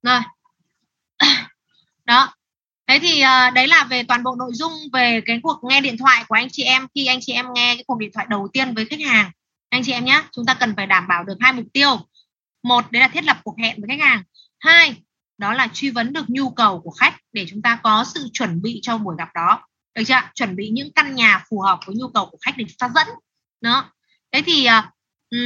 Rồi. 0.04 0.20
Đó. 2.06 2.34
Thế 2.88 3.00
thì 3.02 3.24
uh, 3.24 3.54
đấy 3.54 3.68
là 3.68 3.84
về 3.84 4.04
toàn 4.04 4.24
bộ 4.24 4.36
nội 4.36 4.52
dung 4.54 4.74
về 4.94 5.22
cái 5.26 5.40
cuộc 5.44 5.60
nghe 5.64 5.82
điện 5.82 5.98
thoại 5.98 6.24
của 6.28 6.36
anh 6.36 6.48
chị 6.52 6.64
em 6.64 6.88
khi 6.96 7.06
anh 7.06 7.20
chị 7.22 7.34
em 7.34 7.46
nghe 7.54 7.76
cái 7.76 7.84
cuộc 7.88 7.98
điện 7.98 8.12
thoại 8.14 8.26
đầu 8.30 8.48
tiên 8.54 8.74
với 8.76 8.86
khách 8.86 9.00
hàng. 9.06 9.32
Anh 9.70 9.84
chị 9.84 9.92
em 9.92 10.06
nhé 10.06 10.24
chúng 10.32 10.46
ta 10.46 10.54
cần 10.54 10.74
phải 10.76 10.88
đảm 10.88 11.08
bảo 11.08 11.24
được 11.24 11.38
hai 11.40 11.54
mục 11.54 11.66
tiêu. 11.74 11.98
Một 12.64 12.92
đấy 12.92 13.02
là 13.02 13.08
thiết 13.08 13.24
lập 13.24 13.38
cuộc 13.44 13.56
hẹn 13.60 13.82
với 13.82 13.88
khách 13.88 14.06
hàng. 14.06 14.24
Hai 14.60 14.96
đó 15.38 15.54
là 15.54 15.68
truy 15.74 15.90
vấn 15.90 16.14
được 16.14 16.26
nhu 16.28 16.50
cầu 16.50 16.82
của 16.82 16.92
khách 16.92 17.16
để 17.32 17.46
chúng 17.50 17.62
ta 17.62 17.80
có 17.84 18.04
sự 18.14 18.30
chuẩn 18.34 18.62
bị 18.62 18.80
cho 18.82 18.98
buổi 18.98 19.16
gặp 19.18 19.30
đó. 19.36 19.68
Được 19.96 20.04
chưa 20.08 20.22
chuẩn 20.36 20.56
bị 20.56 20.70
những 20.70 20.94
căn 20.94 21.16
nhà 21.16 21.44
phù 21.50 21.62
hợp 21.62 21.80
với 21.86 21.96
nhu 21.96 22.08
cầu 22.08 22.26
của 22.26 22.38
khách 22.42 22.58
để 22.58 22.66
chúng 22.68 22.78
ta 22.80 22.90
dẫn. 22.96 23.08
Đó. 23.62 23.92
Thế 24.32 24.42
thì 24.46 24.68
uh, 24.80 24.86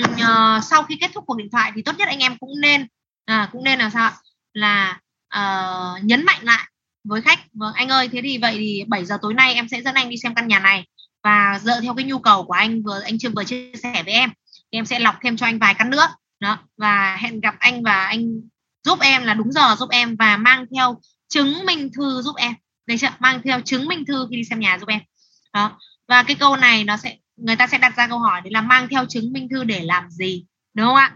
uh, 0.06 0.64
sau 0.64 0.84
khi 0.84 0.98
kết 1.02 1.12
thúc 1.14 1.24
cuộc 1.28 1.38
điện 1.38 1.50
thoại 1.52 1.72
thì 1.76 1.82
tốt 1.82 1.96
nhất 1.98 2.08
anh 2.08 2.20
em 2.20 2.38
cũng 2.38 2.62
nên 2.62 2.88
uh, 3.32 3.52
cũng 3.52 3.64
nên 3.64 3.80
là 3.80 3.90
sao 3.90 4.12
là 4.58 5.00
uh, 5.38 6.04
nhấn 6.04 6.26
mạnh 6.26 6.40
lại 6.42 6.70
với 7.04 7.22
khách. 7.22 7.40
Vâng 7.54 7.74
anh 7.74 7.90
ơi 7.90 8.10
thế 8.12 8.22
thì 8.24 8.38
vậy 8.38 8.56
thì 8.58 8.84
7 8.88 9.06
giờ 9.06 9.18
tối 9.22 9.34
nay 9.34 9.54
em 9.54 9.68
sẽ 9.68 9.82
dẫn 9.82 9.96
anh 9.96 10.10
đi 10.10 10.18
xem 10.18 10.36
căn 10.36 10.48
nhà 10.48 10.60
này. 10.60 10.86
Và 11.24 11.60
dựa 11.64 11.82
theo 11.82 11.94
cái 11.94 12.06
nhu 12.06 12.20
cầu 12.20 12.44
của 12.44 12.54
anh 12.54 12.84
vừa 12.84 13.02
anh 13.02 13.20
chưa 13.20 13.30
vừa 13.30 13.44
chia 13.44 13.72
sẻ 13.84 14.04
với 14.04 14.14
em 14.14 14.30
thì 14.72 14.78
em 14.78 14.86
sẽ 14.86 15.00
lọc 15.00 15.16
thêm 15.24 15.38
cho 15.38 15.46
anh 15.46 15.60
vài 15.60 15.74
căn 15.74 15.90
nữa. 15.90 16.08
Đó 16.40 16.58
và 16.78 17.16
hẹn 17.16 17.40
gặp 17.40 17.56
anh 17.60 17.84
và 17.84 18.06
anh 18.06 18.42
giúp 18.84 19.00
em 19.00 19.24
là 19.24 19.34
đúng 19.34 19.52
giờ 19.52 19.76
giúp 19.80 19.90
em 19.90 20.16
và 20.16 20.38
mang 20.38 20.66
theo 20.76 21.02
chứng 21.30 21.66
minh 21.66 21.90
thư 21.98 22.22
giúp 22.22 22.36
em. 22.36 22.54
Đấy 22.88 22.98
chưa? 22.98 23.08
Mang 23.20 23.42
theo 23.44 23.62
chứng 23.62 23.88
minh 23.88 24.06
thư 24.06 24.28
khi 24.30 24.36
đi 24.36 24.44
xem 24.44 24.60
nhà 24.60 24.78
giúp 24.80 24.90
em. 24.90 25.02
Đó 25.54 25.80
và 26.08 26.24
cái 26.24 26.36
câu 26.36 26.56
này 26.56 26.84
nó 26.84 26.98
sẽ 26.98 27.18
người 27.36 27.56
ta 27.56 27.68
sẽ 27.68 27.78
đặt 27.78 27.94
ra 27.98 28.08
câu 28.08 28.20
hỏi 28.20 28.42
đấy 28.42 28.52
là 28.52 28.62
mang 28.62 28.88
theo 28.92 29.06
chứng 29.06 29.34
minh 29.34 29.48
thư 29.50 29.64
để 29.64 29.84
làm 29.84 30.10
gì 30.10 30.46
đúng 30.74 30.86
không 30.86 30.96
ạ? 30.96 31.16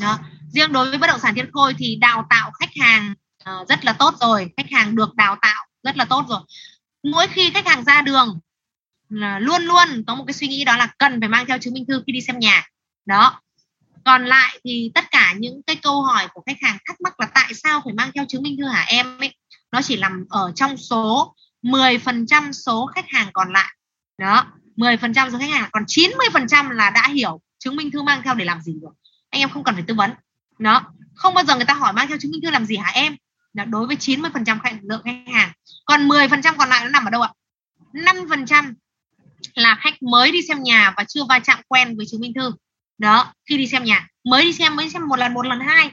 Đó. 0.00 0.18
riêng 0.52 0.72
đối 0.72 0.88
với 0.88 0.98
bất 0.98 1.06
động 1.06 1.20
sản 1.20 1.34
thiên 1.34 1.50
khôi 1.52 1.74
thì 1.78 1.96
đào 1.96 2.26
tạo 2.30 2.50
khách 2.60 2.70
hàng 2.80 3.14
uh, 3.50 3.68
rất 3.68 3.84
là 3.84 3.92
tốt 3.92 4.14
rồi. 4.20 4.50
Khách 4.56 4.70
hàng 4.70 4.96
được 4.96 5.14
đào 5.14 5.36
tạo 5.42 5.66
rất 5.82 5.96
là 5.96 6.04
tốt 6.04 6.24
rồi. 6.28 6.40
Mỗi 7.02 7.26
khi 7.26 7.50
khách 7.50 7.66
hàng 7.66 7.84
ra 7.84 8.02
đường 8.02 8.38
là 9.08 9.38
luôn 9.38 9.62
luôn 9.62 10.04
có 10.06 10.14
một 10.14 10.24
cái 10.26 10.34
suy 10.34 10.48
nghĩ 10.48 10.64
đó 10.64 10.76
là 10.76 10.88
cần 10.98 11.20
phải 11.20 11.28
mang 11.28 11.46
theo 11.46 11.58
chứng 11.58 11.74
minh 11.74 11.84
thư 11.88 12.02
khi 12.06 12.12
đi 12.12 12.20
xem 12.20 12.38
nhà. 12.38 12.68
Đó. 13.06 13.40
Còn 14.04 14.24
lại 14.24 14.60
thì 14.64 14.90
tất 14.94 15.10
cả 15.10 15.34
những 15.38 15.62
cái 15.66 15.76
câu 15.76 16.02
hỏi 16.02 16.28
của 16.34 16.42
khách 16.46 16.56
hàng 16.62 16.78
thắc 16.86 17.00
mắc 17.00 17.20
là 17.20 17.26
tại 17.34 17.54
sao 17.54 17.80
phải 17.84 17.94
mang 17.94 18.10
theo 18.14 18.24
chứng 18.28 18.42
minh 18.42 18.56
thư 18.58 18.68
hả 18.68 18.84
em 18.88 19.18
ấy 19.18 19.34
nó 19.72 19.82
chỉ 19.82 19.96
nằm 19.96 20.24
ở 20.30 20.52
trong 20.54 20.76
số 20.76 21.34
10% 21.62 22.52
số 22.52 22.86
khách 22.86 23.08
hàng 23.08 23.28
còn 23.32 23.52
lại. 23.52 23.76
Đó. 24.18 24.46
10% 24.76 25.30
số 25.30 25.38
khách 25.38 25.50
hàng 25.50 25.70
còn 25.72 25.84
90% 25.84 26.70
là 26.70 26.90
đã 26.90 27.08
hiểu 27.08 27.40
chứng 27.58 27.76
minh 27.76 27.90
thư 27.90 28.02
mang 28.02 28.22
theo 28.24 28.34
để 28.34 28.44
làm 28.44 28.60
gì 28.60 28.74
rồi 28.82 28.92
anh 29.30 29.40
em 29.40 29.50
không 29.50 29.64
cần 29.64 29.74
phải 29.74 29.84
tư 29.86 29.94
vấn. 29.94 30.10
Đó. 30.58 30.92
Không 31.14 31.34
bao 31.34 31.44
giờ 31.44 31.56
người 31.56 31.64
ta 31.64 31.74
hỏi 31.74 31.92
mang 31.92 32.08
theo 32.08 32.18
chứng 32.18 32.30
minh 32.30 32.40
thư 32.42 32.50
làm 32.50 32.64
gì 32.64 32.76
hả 32.76 32.90
em? 32.90 33.16
Là 33.52 33.64
đối 33.64 33.86
với 33.86 33.96
90% 33.96 34.44
trăm 34.44 34.60
lượng 34.82 35.02
khách 35.04 35.32
hàng. 35.32 35.52
Còn 35.84 36.08
10% 36.08 36.54
còn 36.58 36.68
lại 36.68 36.84
nó 36.84 36.90
nằm 36.90 37.04
ở 37.04 37.10
đâu 37.10 37.22
ạ? 37.22 37.32
5% 37.92 38.74
là 39.54 39.74
khách 39.74 40.02
mới 40.02 40.32
đi 40.32 40.42
xem 40.42 40.62
nhà 40.62 40.94
và 40.96 41.04
chưa 41.08 41.24
va 41.28 41.38
chạm 41.38 41.60
quen 41.68 41.96
với 41.96 42.06
chứng 42.10 42.20
minh 42.20 42.32
thư. 42.34 42.52
Đó, 42.98 43.34
khi 43.48 43.58
đi 43.58 43.66
xem 43.66 43.84
nhà. 43.84 44.08
Mới 44.24 44.42
đi 44.44 44.52
xem, 44.52 44.76
mới 44.76 44.90
xem 44.90 45.08
một 45.08 45.16
lần 45.16 45.34
một 45.34 45.46
lần 45.46 45.60
hai. 45.60 45.90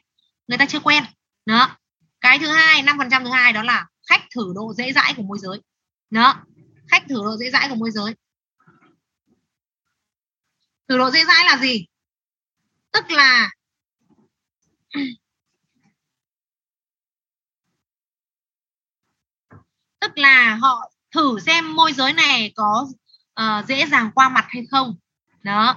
Người 0.48 0.58
ta 0.58 0.66
chưa 0.66 0.80
quen. 0.80 1.04
Đó. 1.46 1.78
Cái 2.22 2.40
thứ 2.40 2.48
hai 2.48 2.84
5% 2.84 3.24
thứ 3.24 3.30
hai 3.30 3.54
đó 3.54 3.64
là 3.64 3.86
khách 4.10 4.22
thử 4.36 4.52
độ 4.56 4.74
dễ 4.74 4.94
dãi 4.94 5.14
của 5.14 5.24
môi 5.24 5.38
giới. 5.40 5.62
Đó. 6.10 6.36
Khách 6.88 7.04
thử 7.10 7.16
độ 7.16 7.38
dễ 7.38 7.50
dãi 7.52 7.70
của 7.70 7.76
môi 7.76 7.92
giới. 7.92 8.16
Thử 10.90 10.98
độ 10.98 11.12
dễ 11.12 11.26
dãi 11.26 11.46
là 11.46 11.58
gì? 11.58 11.86
Tức 12.92 13.12
là 13.12 13.50
tức 20.02 20.18
là 20.18 20.56
họ 20.56 20.92
thử 21.12 21.40
xem 21.40 21.76
môi 21.76 21.94
giới 21.94 22.14
này 22.14 22.54
có 22.56 22.88
uh, 23.42 23.66
dễ 23.68 23.86
dàng 23.86 24.12
qua 24.16 24.30
mặt 24.30 24.46
hay 24.50 24.64
không. 24.72 24.96
Đó 25.44 25.76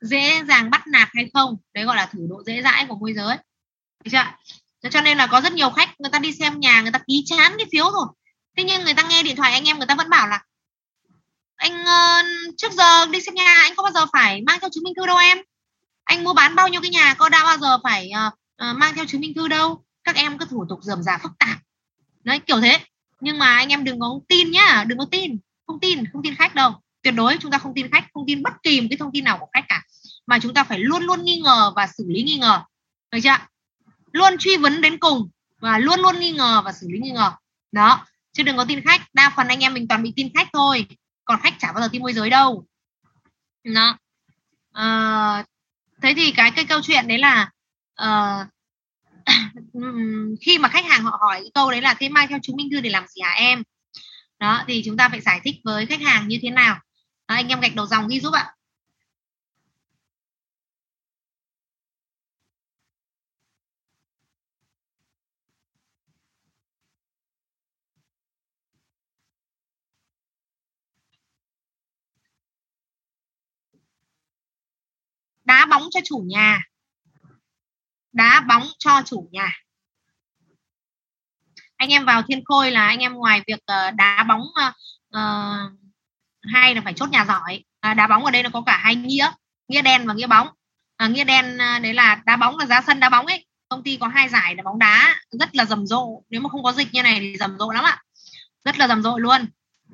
dễ 0.00 0.44
dàng 0.44 0.70
bắt 0.70 0.86
nạt 0.86 1.08
hay 1.14 1.30
không. 1.34 1.56
Đấy 1.74 1.84
gọi 1.84 1.96
là 1.96 2.06
thử 2.06 2.18
độ 2.30 2.42
dễ 2.46 2.62
dãi 2.62 2.86
của 2.88 2.96
môi 2.96 3.14
giới. 3.14 3.36
Được 4.04 4.10
chưa 4.12 4.24
cho 4.90 5.00
nên 5.00 5.18
là 5.18 5.26
có 5.26 5.40
rất 5.40 5.52
nhiều 5.52 5.70
khách 5.70 6.00
người 6.00 6.10
ta 6.10 6.18
đi 6.18 6.32
xem 6.32 6.60
nhà 6.60 6.80
người 6.80 6.92
ta 6.92 6.98
ký 7.06 7.24
chán 7.26 7.52
cái 7.58 7.66
phiếu 7.72 7.84
rồi. 7.84 8.06
Thế 8.56 8.64
nhưng 8.64 8.84
người 8.84 8.94
ta 8.94 9.02
nghe 9.08 9.22
điện 9.22 9.36
thoại 9.36 9.52
anh 9.52 9.64
em 9.64 9.78
người 9.78 9.86
ta 9.86 9.94
vẫn 9.94 10.10
bảo 10.10 10.28
là 10.28 10.42
anh 11.56 11.82
uh, 11.82 12.54
trước 12.56 12.72
giờ 12.72 13.06
đi 13.06 13.20
xem 13.20 13.34
nhà 13.34 13.54
anh 13.62 13.72
có 13.76 13.82
bao 13.82 13.92
giờ 13.92 14.06
phải 14.12 14.42
mang 14.42 14.60
theo 14.60 14.70
chứng 14.72 14.84
minh 14.84 14.94
thư 14.96 15.06
đâu 15.06 15.16
em? 15.16 15.38
Anh 16.04 16.24
mua 16.24 16.34
bán 16.34 16.54
bao 16.54 16.68
nhiêu 16.68 16.80
cái 16.80 16.90
nhà 16.90 17.14
có 17.14 17.28
đã 17.28 17.44
bao 17.44 17.58
giờ 17.58 17.78
phải 17.82 18.10
uh, 18.26 18.34
uh, 18.70 18.76
mang 18.76 18.94
theo 18.94 19.06
chứng 19.06 19.20
minh 19.20 19.34
thư 19.34 19.48
đâu? 19.48 19.84
Các 20.04 20.16
em 20.16 20.38
cứ 20.38 20.44
thủ 20.44 20.66
tục 20.68 20.78
dườm 20.82 21.02
già 21.02 21.18
phức 21.18 21.32
tạp. 21.38 21.58
Đấy 22.24 22.38
kiểu 22.38 22.60
thế. 22.60 22.80
Nhưng 23.20 23.38
mà 23.38 23.56
anh 23.56 23.68
em 23.68 23.84
đừng 23.84 24.00
có 24.00 24.20
tin 24.28 24.50
nhá 24.50 24.84
đừng 24.86 24.98
có 24.98 25.06
tin. 25.10 25.38
Không 25.66 25.80
tin 25.80 26.04
không 26.12 26.22
tin 26.22 26.34
khách 26.34 26.54
đâu. 26.54 26.72
Tuyệt 27.02 27.14
đối 27.14 27.36
chúng 27.36 27.50
ta 27.50 27.58
không 27.58 27.74
tin 27.74 27.90
khách 27.90 28.04
không 28.14 28.24
tin 28.26 28.42
bất 28.42 28.52
kỳ 28.62 28.80
một 28.80 28.86
cái 28.90 28.96
thông 28.96 29.12
tin 29.12 29.24
nào 29.24 29.38
của 29.38 29.46
khách 29.52 29.64
cả. 29.68 29.82
Mà 30.26 30.38
chúng 30.38 30.54
ta 30.54 30.64
phải 30.64 30.78
luôn 30.78 31.02
luôn 31.02 31.24
nghi 31.24 31.40
ngờ 31.40 31.72
và 31.76 31.86
xử 31.86 32.04
lý 32.08 32.22
nghi 32.22 32.36
ngờ. 32.36 32.62
Được 33.12 33.18
chưa 33.22 33.36
luôn 34.12 34.38
truy 34.38 34.56
vấn 34.56 34.80
đến 34.80 34.98
cùng 34.98 35.30
và 35.60 35.78
luôn 35.78 36.00
luôn 36.00 36.20
nghi 36.20 36.32
ngờ 36.32 36.62
và 36.64 36.72
xử 36.72 36.86
lý 36.90 36.98
nghi 36.98 37.10
ngờ. 37.10 37.32
Đó 37.72 38.06
chứ 38.32 38.42
đừng 38.42 38.56
có 38.56 38.64
tin 38.64 38.80
khách. 38.84 39.00
Đa 39.12 39.32
phần 39.36 39.48
anh 39.48 39.60
em 39.60 39.74
mình 39.74 39.88
toàn 39.88 40.02
bị 40.02 40.12
tin 40.16 40.28
khách 40.34 40.48
thôi. 40.52 40.86
Còn 41.24 41.40
khách 41.40 41.54
chả 41.58 41.72
bao 41.72 41.82
giờ 41.82 41.88
tin 41.92 42.02
môi 42.02 42.12
giới 42.12 42.30
đâu. 42.30 42.64
Đó. 43.64 43.98
À, 44.72 45.44
thế 46.04 46.14
thì 46.16 46.32
cái 46.36 46.50
cái 46.50 46.64
câu 46.64 46.80
chuyện 46.82 47.08
đấy 47.08 47.18
là 47.18 47.50
uh, 49.78 49.88
khi 50.40 50.58
mà 50.58 50.68
khách 50.68 50.84
hàng 50.84 51.04
họ 51.04 51.18
hỏi 51.20 51.40
cái 51.40 51.50
câu 51.54 51.70
đấy 51.70 51.80
là 51.80 51.94
thế 51.94 52.08
mang 52.08 52.28
theo 52.28 52.38
chứng 52.42 52.56
minh 52.56 52.68
thư 52.70 52.80
để 52.80 52.90
làm 52.90 53.06
gì 53.06 53.20
hả 53.22 53.30
em? 53.30 53.62
Đó 54.38 54.64
thì 54.66 54.82
chúng 54.84 54.96
ta 54.96 55.08
phải 55.08 55.20
giải 55.20 55.40
thích 55.44 55.56
với 55.64 55.86
khách 55.86 56.00
hàng 56.00 56.28
như 56.28 56.38
thế 56.42 56.50
nào. 56.50 56.74
Đó, 57.28 57.34
anh 57.34 57.48
em 57.48 57.60
gạch 57.60 57.74
đầu 57.74 57.86
dòng 57.86 58.08
ghi 58.08 58.20
giúp 58.20 58.32
ạ. 58.32 58.53
Đá 75.44 75.66
bóng 75.66 75.82
cho 75.90 76.00
chủ 76.04 76.24
nhà. 76.26 76.60
Đá 78.12 78.40
bóng 78.48 78.66
cho 78.78 79.02
chủ 79.04 79.28
nhà. 79.32 79.52
Anh 81.76 81.88
em 81.88 82.04
vào 82.04 82.22
thiên 82.22 82.44
khôi 82.44 82.70
là 82.70 82.86
anh 82.86 82.98
em 82.98 83.12
ngoài 83.12 83.42
việc 83.46 83.60
ờ, 83.66 83.90
đá 83.90 84.24
bóng 84.28 84.42
ờ, 84.54 84.72
ờ, 85.10 85.66
uh, 85.66 85.72
hay 86.42 86.74
là 86.74 86.80
phải 86.80 86.94
chốt 86.94 87.10
nhà 87.10 87.24
giỏi. 87.24 87.64
À, 87.80 87.94
đá 87.94 88.06
bóng 88.06 88.24
ở 88.24 88.30
đây 88.30 88.42
nó 88.42 88.50
có 88.52 88.62
cả 88.66 88.76
hai 88.76 88.94
nghĩa 88.94 89.30
nghĩa 89.68 89.82
đen 89.82 90.06
và 90.06 90.14
nghĩa 90.14 90.26
bóng. 90.26 90.48
À, 90.96 91.08
nghĩa 91.08 91.24
đen 91.24 91.58
đấy 91.58 91.94
là 91.94 92.22
đá 92.26 92.36
bóng 92.36 92.58
là 92.58 92.66
ra 92.66 92.80
sân 92.86 93.00
đá 93.00 93.08
bóng 93.08 93.26
ấy. 93.26 93.46
Công 93.68 93.82
ty 93.82 93.96
có 93.96 94.08
hai 94.08 94.28
giải 94.28 94.54
đá 94.54 94.62
bóng 94.62 94.78
đá 94.78 95.16
rất 95.30 95.54
là 95.54 95.64
rầm 95.64 95.86
rộ. 95.86 96.22
Nếu 96.30 96.40
mà 96.40 96.48
không 96.48 96.62
có 96.62 96.72
dịch 96.72 96.88
như 96.92 97.02
này 97.02 97.20
thì 97.20 97.36
rầm 97.36 97.58
rộ 97.58 97.72
lắm 97.72 97.84
ạ. 97.84 98.02
Rất 98.64 98.78
là 98.78 98.88
rầm 98.88 99.02
rộ 99.02 99.18
luôn 99.18 99.46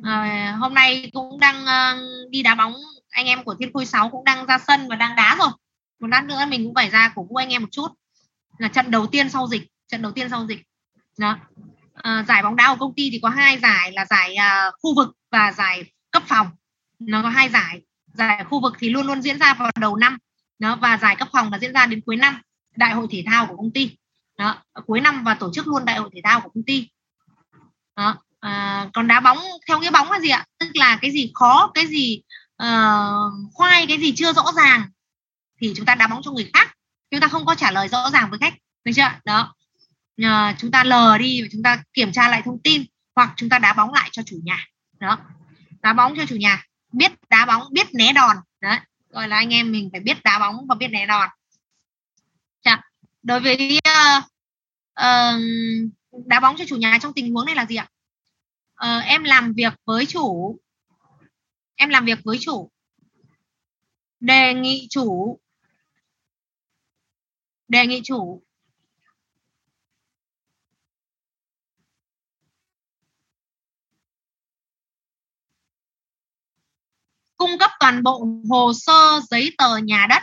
à, 0.03 0.57
hôm 0.61 0.75
nay 0.75 1.11
cũng 1.13 1.41
đang 1.41 1.63
uh, 1.63 2.31
đi 2.31 2.43
đá 2.43 2.55
bóng. 2.55 2.75
Anh 3.11 3.27
em 3.27 3.45
của 3.45 3.55
thiên 3.55 3.73
khôi 3.73 3.87
6 3.87 4.09
cũng 4.09 4.25
đang 4.25 4.47
ra 4.47 4.59
sân 4.59 4.89
và 4.89 4.97
đang 4.97 5.17
đá 5.17 5.37
rồi. 5.39 5.51
Một 6.01 6.07
lát 6.07 6.25
nữa 6.25 6.45
mình 6.49 6.65
cũng 6.65 6.75
phải 6.75 6.91
ra 6.91 7.13
cổ 7.15 7.27
vũ 7.31 7.37
anh 7.37 7.53
em 7.53 7.63
một 7.63 7.69
chút. 7.71 7.89
Là 8.59 8.69
trận 8.69 8.91
đầu 8.91 9.07
tiên 9.07 9.31
sau 9.31 9.47
dịch 9.47 9.63
trận 9.89 10.03
đầu 10.03 10.13
tiên 10.13 10.29
sau 10.31 10.47
dịch. 10.47 10.61
Đó. 11.19 11.37
À, 11.95 12.25
giải 12.29 12.43
bóng 12.43 12.57
đá 12.57 12.69
của 12.69 12.87
công 12.87 12.95
ty 12.95 13.11
thì 13.11 13.19
có 13.23 13.29
hai 13.29 13.59
giải 13.59 13.93
là 13.93 14.05
giải 14.05 14.37
uh, 14.39 14.75
khu 14.83 14.95
vực 14.97 15.17
và 15.31 15.53
giải 15.53 15.85
cấp 16.11 16.23
phòng. 16.27 16.47
Nó 16.99 17.23
có 17.23 17.29
hai 17.29 17.49
giải. 17.49 17.81
Giải 18.07 18.45
khu 18.45 18.61
vực 18.61 18.75
thì 18.79 18.89
luôn 18.89 19.07
luôn 19.07 19.23
diễn 19.23 19.39
ra 19.39 19.55
vào 19.55 19.71
đầu 19.81 19.97
năm. 19.97 20.19
Đó 20.59 20.77
và 20.77 20.97
giải 20.97 21.17
cấp 21.17 21.29
phòng 21.33 21.53
là 21.53 21.59
diễn 21.59 21.73
ra 21.73 21.87
đến 21.87 22.01
cuối 22.07 22.17
năm. 22.17 22.41
Đại 22.77 22.95
hội 22.95 23.07
thể 23.11 23.25
thao 23.27 23.47
của 23.47 23.57
công 23.57 23.71
ty. 23.71 23.97
Đó 24.39 24.63
cuối 24.87 25.01
năm 25.01 25.25
và 25.25 25.35
tổ 25.35 25.51
chức 25.53 25.67
luôn 25.67 25.85
đại 25.85 25.99
hội 25.99 26.11
thể 26.15 26.21
thao 26.25 26.41
của 26.41 26.49
công 26.55 26.65
ty. 26.65 26.89
Đó 27.97 28.17
à, 28.41 28.87
còn 28.95 29.07
đá 29.07 29.21
bóng 29.21 29.39
theo 29.69 29.81
nghĩa 29.81 29.91
bóng 29.91 30.13
là 30.13 30.21
gì 30.21 30.29
ạ? 30.29 30.47
Tức 30.59 30.69
là 30.75 30.99
cái 31.03 31.11
gì 31.11 31.31
khó 31.35 31.71
cái 31.75 31.87
gì 31.87 32.23
uh, 32.63 33.33
khoai 33.53 33.87
cái 33.87 33.99
gì 33.99 34.13
chưa 34.17 34.33
rõ 34.33 34.45
ràng 34.57 34.83
thì 35.61 35.73
chúng 35.77 35.87
ta 35.87 35.95
đá 35.95 36.07
bóng 36.07 36.21
cho 36.23 36.31
người 36.31 36.51
khác. 36.55 36.77
Chúng 37.11 37.21
ta 37.21 37.29
không 37.29 37.47
có 37.47 37.55
trả 37.55 37.71
lời 37.71 37.89
rõ 37.89 38.11
ràng 38.11 38.31
với 38.31 38.39
khách 38.39 38.55
được 38.85 38.93
chưa 38.97 39.11
đó. 39.25 39.55
Uh, 40.23 40.59
chúng 40.59 40.71
ta 40.71 40.85
lờ 40.85 41.19
đi 41.19 41.43
và 41.43 41.49
chúng 41.53 41.63
ta 41.63 41.83
kiểm 41.93 42.13
tra 42.13 42.29
lại 42.29 42.43
thông 42.45 42.63
tin 42.63 42.85
hoặc 43.15 43.33
chúng 43.37 43.49
ta 43.49 43.59
đá 43.59 43.73
bóng 43.73 43.93
lại 43.93 44.09
cho 44.13 44.23
chủ 44.23 44.41
nhà. 44.45 44.67
Đó. 44.99 45.19
Đá 45.83 45.93
bóng 45.93 46.15
cho 46.17 46.27
chủ 46.27 46.37
nhà. 46.37 46.65
Biết 46.93 47.13
đá 47.29 47.47
bóng 47.47 47.63
biết 47.73 47.95
né 47.95 48.13
đòn. 48.13 48.37
Đấy. 48.61 48.79
Gọi 49.09 49.29
là 49.29 49.37
anh 49.37 49.55
em 49.55 49.73
mình 49.73 49.89
phải 49.93 50.01
biết 50.01 50.23
đá 50.25 50.39
bóng 50.39 50.67
và 50.69 50.75
biết 50.75 50.89
né 50.89 51.07
đòn. 51.07 51.29
Chà. 52.63 52.81
đối 53.23 53.41
với 53.41 53.79
uh, 53.89 54.25
uh, 55.01 56.27
đá 56.27 56.41
bóng 56.41 56.57
cho 56.57 56.65
chủ 56.69 56.77
nhà 56.77 56.99
trong 57.03 57.13
tình 57.13 57.35
huống 57.35 57.47
này 57.47 57.55
là 57.55 57.67
gì 57.67 57.77
ạ? 57.77 57.89
Uh, 58.85 59.05
em 59.05 59.25
làm 59.25 59.53
việc 59.53 59.73
với 59.87 60.07
chủ. 60.07 60.57
Em 61.75 61.89
làm 61.89 62.05
việc 62.05 62.19
với 62.25 62.39
chủ. 62.41 62.71
Đề 64.21 64.55
nghị 64.55 64.87
chủ. 64.91 65.41
Đề 67.69 67.87
nghị 67.87 68.01
chủ. 68.05 68.43
Cung 77.37 77.59
cấp 77.59 77.71
toàn 77.81 78.03
bộ 78.03 78.27
hồ 78.51 78.73
sơ 78.75 79.21
giấy 79.31 79.51
tờ 79.59 79.77
nhà 79.77 80.07
đất 80.11 80.23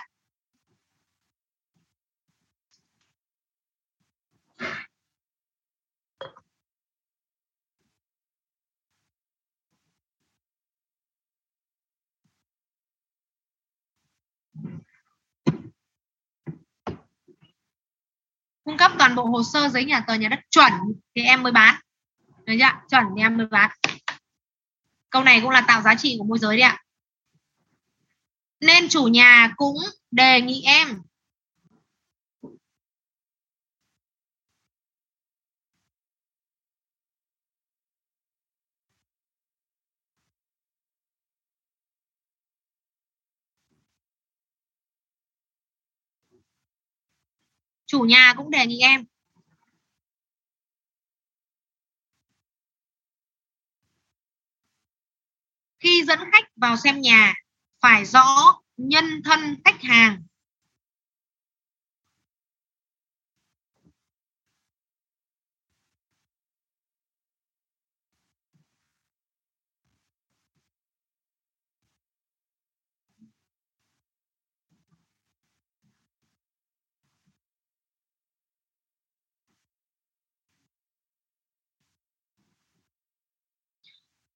cung 18.67 18.77
cấp 18.77 18.91
toàn 18.99 19.15
bộ 19.15 19.23
hồ 19.23 19.43
sơ 19.43 19.69
giấy 19.69 19.85
nhà 19.85 19.99
tờ 20.07 20.13
nhà 20.13 20.29
đất 20.29 20.39
chuẩn 20.49 20.71
thì 21.15 21.21
em 21.21 21.43
mới 21.43 21.51
bán. 21.51 21.75
Được 22.45 22.53
chưa 22.59 22.65
chuẩn 22.89 23.05
thì 23.15 23.21
em 23.21 23.37
mới 23.37 23.47
bán. 23.47 23.71
Câu 25.09 25.23
này 25.23 25.41
cũng 25.41 25.49
là 25.49 25.61
tạo 25.61 25.81
giá 25.81 25.95
trị 25.95 26.15
của 26.19 26.25
môi 26.25 26.39
giới 26.39 26.57
đấy 26.57 26.61
ạ. 26.61 26.83
Nên 28.61 28.89
chủ 28.89 29.03
nhà 29.03 29.53
cũng 29.55 29.75
đề 30.11 30.41
nghị 30.41 30.61
em 30.61 31.01
chủ 47.87 48.01
nhà 48.01 48.33
cũng 48.37 48.51
đề 48.51 48.65
nghị 48.65 48.79
em. 48.79 49.05
Khi 55.79 56.03
dẫn 56.07 56.19
khách 56.31 56.45
vào 56.55 56.77
xem 56.77 57.01
nhà, 57.01 57.33
phải 57.81 58.05
rõ 58.05 58.61
nhân 58.77 59.21
thân 59.23 59.55
khách 59.65 59.81
hàng. 59.81 60.23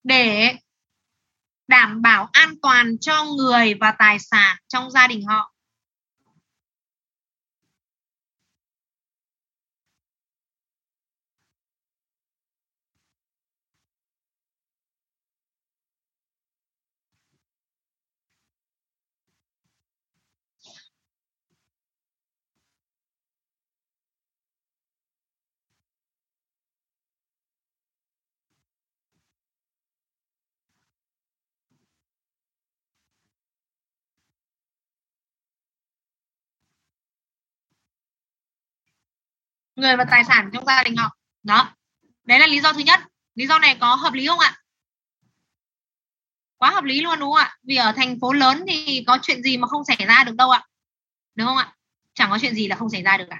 Để 0.03 0.55
đảm 1.67 2.01
bảo 2.01 2.29
an 2.31 2.53
toàn 2.61 2.99
cho 3.01 3.23
người 3.23 3.73
và 3.73 3.93
tài 3.99 4.19
sản 4.19 4.57
trong 4.67 4.91
gia 4.91 5.07
đình 5.07 5.25
họ. 5.25 5.53
Người 39.75 39.97
và 39.97 40.05
tài 40.11 40.23
sản 40.23 40.49
trong 40.53 40.65
gia 40.65 40.83
đình 40.83 40.95
họ. 40.95 41.17
Đó. 41.43 41.75
Đấy 42.23 42.39
là 42.39 42.47
lý 42.47 42.61
do 42.61 42.73
thứ 42.73 42.79
nhất. 42.79 42.99
Lý 43.35 43.47
do 43.47 43.59
này 43.59 43.77
có 43.79 43.95
hợp 43.95 44.13
lý 44.13 44.27
không 44.27 44.39
ạ? 44.39 44.57
Quá 46.57 46.71
hợp 46.71 46.83
lý 46.83 47.01
luôn, 47.01 47.19
đúng 47.19 47.31
không 47.31 47.37
ạ? 47.37 47.57
Vì 47.63 47.75
ở 47.75 47.91
thành 47.91 48.19
phố 48.21 48.33
lớn 48.33 48.65
thì 48.67 49.03
có 49.07 49.17
chuyện 49.21 49.43
gì 49.43 49.57
mà 49.57 49.67
không 49.67 49.85
xảy 49.85 50.05
ra 50.07 50.23
được 50.23 50.35
đâu 50.35 50.49
ạ. 50.49 50.67
Đúng 51.35 51.47
không 51.47 51.57
ạ? 51.57 51.75
Chẳng 52.13 52.29
có 52.29 52.37
chuyện 52.41 52.55
gì 52.55 52.67
là 52.67 52.75
không 52.75 52.89
xảy 52.89 53.01
ra 53.03 53.17
được 53.17 53.25
cả. 53.29 53.37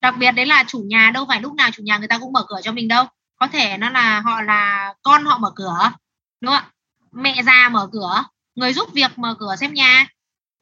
Đặc 0.00 0.14
biệt 0.18 0.32
đấy 0.32 0.46
là 0.46 0.64
chủ 0.66 0.82
nhà 0.86 1.10
đâu 1.14 1.24
phải 1.28 1.40
lúc 1.40 1.54
nào 1.54 1.70
chủ 1.70 1.82
nhà 1.82 1.98
người 1.98 2.08
ta 2.08 2.18
cũng 2.18 2.32
mở 2.32 2.44
cửa 2.48 2.60
cho 2.62 2.72
mình 2.72 2.88
đâu. 2.88 3.06
Có 3.36 3.48
thể 3.48 3.76
nó 3.78 3.90
là 3.90 4.20
họ 4.20 4.42
là 4.42 4.94
con 5.02 5.24
họ 5.24 5.38
mở 5.38 5.52
cửa, 5.56 5.92
đúng 6.40 6.52
không 6.52 6.64
ạ? 6.64 6.72
Mẹ 7.12 7.42
già 7.42 7.68
mở 7.72 7.88
cửa, 7.92 8.24
người 8.54 8.72
giúp 8.72 8.88
việc 8.94 9.18
mở 9.18 9.36
cửa 9.38 9.56
xem 9.56 9.74
nhà 9.74 10.06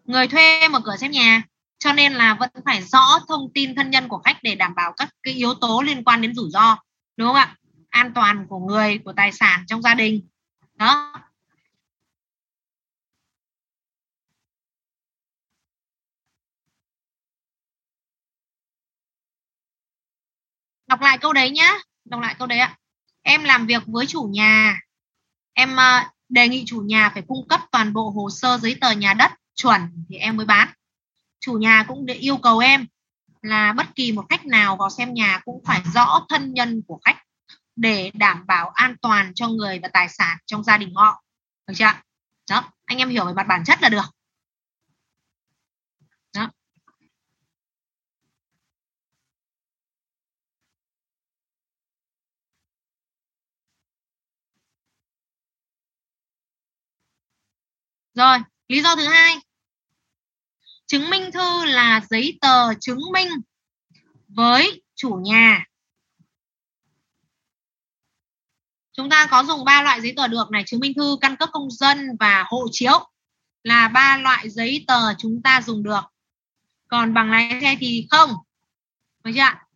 người 0.06 0.28
thuê 0.28 0.68
mở 0.68 0.80
cửa 0.84 0.96
xem 0.96 1.10
nhà, 1.10 1.42
cho 1.78 1.92
nên 1.92 2.12
là 2.12 2.34
vẫn 2.34 2.50
phải 2.64 2.82
rõ 2.82 3.18
thông 3.28 3.52
tin 3.54 3.74
thân 3.74 3.90
nhân 3.90 4.08
của 4.08 4.18
khách 4.18 4.42
để 4.42 4.54
đảm 4.54 4.74
bảo 4.74 4.92
các 4.96 5.08
cái 5.22 5.34
yếu 5.34 5.54
tố 5.54 5.82
liên 5.82 6.04
quan 6.04 6.22
đến 6.22 6.34
rủi 6.34 6.50
ro, 6.50 6.76
đúng 7.16 7.28
không 7.28 7.36
ạ? 7.36 7.56
An 7.90 8.12
toàn 8.14 8.46
của 8.48 8.58
người, 8.58 8.98
của 9.04 9.12
tài 9.12 9.32
sản 9.32 9.64
trong 9.66 9.82
gia 9.82 9.94
đình. 9.94 10.28
Đó. 10.74 11.12
Đọc 20.86 21.00
lại 21.00 21.18
câu 21.18 21.32
đấy 21.32 21.50
nhá, 21.50 21.74
đọc 22.04 22.20
lại 22.20 22.34
câu 22.38 22.46
đấy 22.46 22.58
ạ. 22.58 22.76
Em 23.22 23.44
làm 23.44 23.66
việc 23.66 23.82
với 23.86 24.06
chủ 24.06 24.22
nhà. 24.32 24.80
Em 25.54 25.76
ờ, 25.76 26.04
đề 26.28 26.48
nghị 26.48 26.64
chủ 26.66 26.80
nhà 26.80 27.10
phải 27.14 27.22
cung 27.28 27.48
cấp 27.48 27.60
toàn 27.72 27.92
bộ 27.92 28.10
hồ 28.10 28.30
sơ 28.30 28.58
giấy 28.58 28.76
tờ 28.80 28.90
nhà 28.90 29.14
đất 29.14 29.32
chuẩn 29.56 30.04
thì 30.08 30.16
em 30.16 30.36
mới 30.36 30.46
bán. 30.46 30.68
Chủ 31.40 31.52
nhà 31.52 31.84
cũng 31.88 32.06
để 32.06 32.14
yêu 32.14 32.36
cầu 32.36 32.58
em 32.58 32.86
là 33.42 33.72
bất 33.72 33.86
kỳ 33.94 34.12
một 34.12 34.26
khách 34.30 34.46
nào 34.46 34.76
vào 34.76 34.90
xem 34.90 35.14
nhà 35.14 35.40
cũng 35.44 35.62
phải 35.66 35.82
rõ 35.94 36.26
thân 36.28 36.54
nhân 36.54 36.82
của 36.86 37.00
khách 37.04 37.16
để 37.76 38.10
đảm 38.14 38.46
bảo 38.46 38.68
an 38.68 38.96
toàn 39.02 39.32
cho 39.34 39.48
người 39.48 39.78
và 39.82 39.88
tài 39.92 40.08
sản 40.08 40.38
trong 40.46 40.64
gia 40.64 40.78
đình 40.78 40.94
họ. 40.94 41.22
Được 41.66 41.74
chưa 41.76 41.92
đó, 42.50 42.72
anh 42.84 42.98
em 42.98 43.08
hiểu 43.08 43.26
về 43.26 43.32
mặt 43.32 43.46
bản 43.48 43.64
chất 43.64 43.82
là 43.82 43.88
được. 43.88 44.04
Đó. 46.34 46.50
Rồi, 58.14 58.38
lý 58.68 58.82
do 58.82 58.96
thứ 58.96 59.06
hai 59.06 59.45
chứng 60.86 61.10
minh 61.10 61.32
thư 61.32 61.64
là 61.64 62.00
giấy 62.10 62.38
tờ 62.40 62.74
chứng 62.80 63.00
minh 63.12 63.28
với 64.28 64.82
chủ 64.94 65.14
nhà. 65.14 65.64
Chúng 68.92 69.10
ta 69.10 69.26
có 69.30 69.44
dùng 69.44 69.64
ba 69.64 69.82
loại 69.82 70.00
giấy 70.00 70.12
tờ 70.16 70.28
được 70.28 70.50
này, 70.50 70.64
chứng 70.66 70.80
minh 70.80 70.92
thư, 70.94 71.16
căn 71.20 71.36
cước 71.36 71.48
công 71.52 71.70
dân 71.70 72.16
và 72.20 72.44
hộ 72.48 72.68
chiếu 72.70 73.10
là 73.62 73.88
ba 73.88 74.16
loại 74.16 74.50
giấy 74.50 74.84
tờ 74.86 75.14
chúng 75.18 75.42
ta 75.42 75.62
dùng 75.62 75.82
được. 75.82 76.02
Còn 76.88 77.14
bằng 77.14 77.30
lái 77.30 77.58
xe 77.60 77.76
thì 77.80 78.06
không. 78.10 78.30
Được 79.24 79.30
chưa 79.34 79.66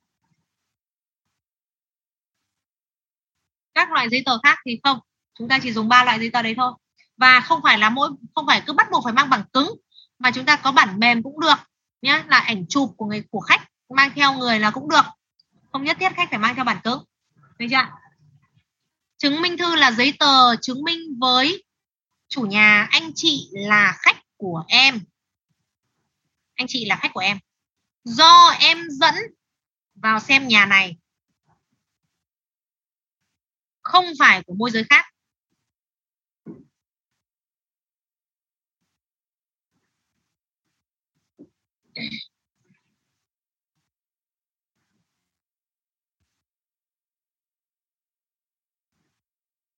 các 3.75 3.93
loại 3.93 4.09
giấy 4.09 4.23
tờ 4.27 4.39
khác 4.43 4.59
thì 4.67 4.81
không. 4.85 4.99
Chúng 5.39 5.49
ta 5.49 5.59
chỉ 5.63 5.73
dùng 5.73 5.89
ba 5.89 6.05
loại 6.05 6.19
giấy 6.19 6.31
tờ 6.31 6.43
đấy 6.43 6.55
thôi. 6.57 6.73
Và 7.17 7.41
không 7.41 7.61
phải 7.63 7.79
là 7.79 7.91
mỗi, 7.91 8.11
không 8.35 8.47
phải 8.47 8.63
cứ 8.67 8.73
bắt 8.73 8.87
buộc 8.91 9.05
phải 9.05 9.13
mang 9.13 9.31
bằng 9.31 9.45
cứng 9.53 9.71
mà 10.21 10.31
chúng 10.35 10.47
ta 10.47 10.57
có 10.57 10.73
bản 10.73 11.01
mềm 11.01 11.23
cũng 11.23 11.41
được 11.41 11.57
nhé 12.03 12.25
là 12.29 12.39
ảnh 12.39 12.67
chụp 12.69 12.95
của 12.97 13.07
người, 13.07 13.25
của 13.31 13.41
khách, 13.41 13.69
mang 13.89 14.11
theo 14.15 14.33
người 14.33 14.59
là 14.59 14.71
cũng 14.71 14.89
được. 14.89 15.05
Không 15.73 15.85
nhất 15.85 15.97
thiết 16.01 16.13
khách 16.17 16.31
phải 16.31 16.39
mang 16.39 16.55
theo 16.55 16.65
bản 16.65 16.81
cứng 16.85 17.05
được 17.59 17.67
chưa 17.71 17.87
chứng 19.21 19.43
minh 19.43 19.59
thư 19.59 19.77
là 19.77 19.93
giấy 19.93 20.13
tờ 20.19 20.57
chứng 20.57 20.83
minh 20.85 20.99
với 21.21 21.65
chủ 22.29 22.43
nhà, 22.43 22.89
anh 22.91 23.13
chị 23.15 23.49
là 23.53 23.97
khách 23.99 24.17
của 24.37 24.65
em. 24.69 25.01
Anh 26.55 26.67
chị 26.69 26.85
là 26.85 26.97
khách 26.97 27.11
của 27.15 27.21
em. 27.21 27.39
Do 28.05 28.49
em 28.49 28.79
dẫn 28.91 29.15
vào 29.95 30.21
xem 30.21 30.49
nhà 30.49 30.67
này. 30.67 30.97
Không 33.83 34.05
phải 34.19 34.43
của 34.47 34.55
môi 34.55 34.71
giới 34.71 34.85
khác. 34.85 35.07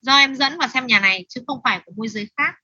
Do 0.02 0.16
em 0.16 0.34
dẫn 0.34 0.58
vào 0.58 0.68
xem 0.68 0.86
nhà 0.86 1.00
này, 1.00 1.24
chứ 1.28 1.40
không 1.46 1.60
phải 1.64 1.80
của 1.86 1.92
môi 1.96 2.08
giới 2.08 2.28
khác. 2.36 2.54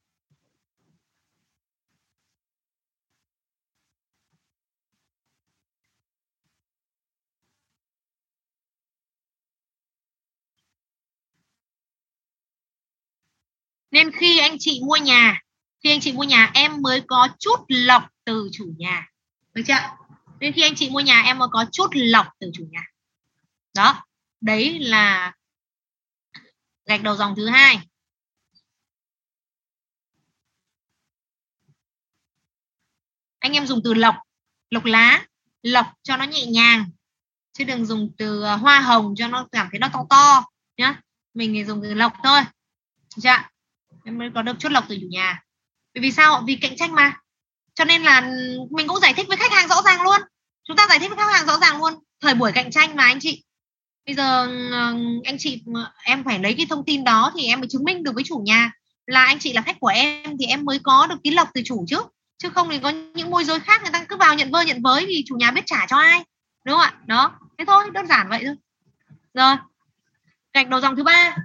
Nên 13.90 14.10
khi 14.12 14.38
anh 14.38 14.56
chị 14.58 14.80
mua 14.86 14.96
nhà, 14.96 15.40
khi 15.84 15.90
anh 15.90 16.00
chị 16.00 16.12
mua 16.12 16.22
nhà, 16.24 16.50
em 16.54 16.82
mới 16.82 17.02
có 17.06 17.28
chút 17.38 17.56
lọc 17.68 18.02
từ 18.24 18.48
chủ 18.52 18.64
nhà 18.78 19.06
được 19.58 19.64
chưa? 19.66 19.96
Nên 20.40 20.52
khi 20.52 20.62
anh 20.62 20.74
chị 20.74 20.90
mua 20.90 21.00
nhà, 21.00 21.22
em 21.22 21.38
mới 21.38 21.48
có 21.52 21.64
chút 21.72 21.90
lọc 21.92 22.26
từ 22.40 22.50
chủ 22.54 22.64
nhà. 22.70 22.84
Đó, 23.74 24.06
đấy 24.40 24.78
là 24.78 25.34
gạch 26.86 27.02
đầu 27.02 27.16
dòng 27.16 27.34
thứ 27.36 27.48
hai. 27.48 27.78
Anh 33.38 33.52
em 33.52 33.66
dùng 33.66 33.80
từ 33.84 33.94
lọc 33.94 34.14
lọc 34.70 34.84
lá, 34.84 35.26
lọc 35.62 35.86
cho 36.02 36.16
nó 36.16 36.24
nhẹ 36.24 36.46
nhàng. 36.46 36.90
Chứ 37.52 37.64
đừng 37.64 37.86
dùng 37.86 38.12
từ 38.18 38.42
ờ, 38.42 38.56
hoa 38.56 38.80
hồng 38.80 39.14
cho 39.16 39.28
nó 39.28 39.48
cảm 39.52 39.68
thấy 39.70 39.78
nó 39.78 39.88
to 39.92 40.06
to, 40.10 40.44
nhá. 40.76 41.00
Mình 41.34 41.52
thì 41.54 41.64
dùng 41.64 41.82
từ 41.82 41.94
lọc 41.94 42.12
thôi. 42.22 42.40
Dạ 43.16 43.50
em 44.04 44.18
mới 44.18 44.30
có 44.34 44.42
được 44.42 44.56
chút 44.58 44.72
lọc 44.72 44.84
từ 44.88 44.98
chủ 45.00 45.06
nhà. 45.10 45.42
Vì 45.94 46.12
sao? 46.12 46.42
Vì 46.46 46.56
cạnh 46.56 46.76
tranh 46.76 46.92
mà 46.92 47.16
cho 47.78 47.84
nên 47.84 48.02
là 48.02 48.20
mình 48.70 48.88
cũng 48.88 49.00
giải 49.00 49.14
thích 49.14 49.28
với 49.28 49.36
khách 49.36 49.52
hàng 49.52 49.68
rõ 49.68 49.82
ràng 49.84 50.02
luôn. 50.02 50.20
Chúng 50.68 50.76
ta 50.76 50.86
giải 50.88 50.98
thích 50.98 51.08
với 51.08 51.16
khách 51.16 51.32
hàng 51.32 51.46
rõ 51.46 51.58
ràng 51.58 51.78
luôn. 51.78 51.94
Thời 52.20 52.34
buổi 52.34 52.52
cạnh 52.52 52.70
tranh 52.70 52.96
mà 52.96 53.04
anh 53.04 53.20
chị. 53.20 53.44
Bây 54.06 54.14
giờ 54.14 54.46
ờ, 54.72 54.94
anh 55.24 55.36
chị 55.38 55.62
ờ, 55.74 55.92
em 56.04 56.24
phải 56.24 56.38
lấy 56.38 56.54
cái 56.54 56.66
thông 56.70 56.84
tin 56.84 57.04
đó 57.04 57.32
thì 57.36 57.46
em 57.46 57.60
mới 57.60 57.68
chứng 57.68 57.84
minh 57.84 58.02
được 58.02 58.14
với 58.14 58.24
chủ 58.24 58.38
nhà 58.38 58.72
là 59.06 59.24
anh 59.24 59.38
chị 59.38 59.52
là 59.52 59.62
khách 59.62 59.80
của 59.80 59.88
em 59.88 60.36
thì 60.38 60.46
em 60.46 60.64
mới 60.64 60.78
có 60.82 61.06
được 61.06 61.16
tí 61.22 61.30
lộc 61.30 61.48
từ 61.54 61.62
chủ 61.64 61.84
chứ. 61.88 61.96
Chứ 62.38 62.50
không 62.50 62.68
thì 62.70 62.78
có 62.78 62.90
những 62.90 63.30
môi 63.30 63.44
giới 63.44 63.60
khác 63.60 63.82
người 63.82 63.92
ta 63.92 64.04
cứ 64.04 64.16
vào 64.16 64.34
nhận 64.34 64.50
vơ, 64.50 64.62
nhận 64.62 64.82
với 64.82 65.04
thì 65.08 65.24
chủ 65.26 65.36
nhà 65.36 65.50
biết 65.50 65.66
trả 65.66 65.86
cho 65.86 65.96
ai. 65.96 66.24
Đúng 66.64 66.78
không 66.78 66.84
ạ? 66.84 66.94
Đó. 67.06 67.32
Thế 67.58 67.64
thôi, 67.64 67.84
đơn 67.92 68.06
giản 68.06 68.28
vậy 68.28 68.42
thôi. 68.46 68.54
Rồi. 69.34 69.56
Gạch 70.52 70.68
đầu 70.68 70.80
dòng 70.80 70.96
thứ 70.96 71.02
ba. 71.02 71.36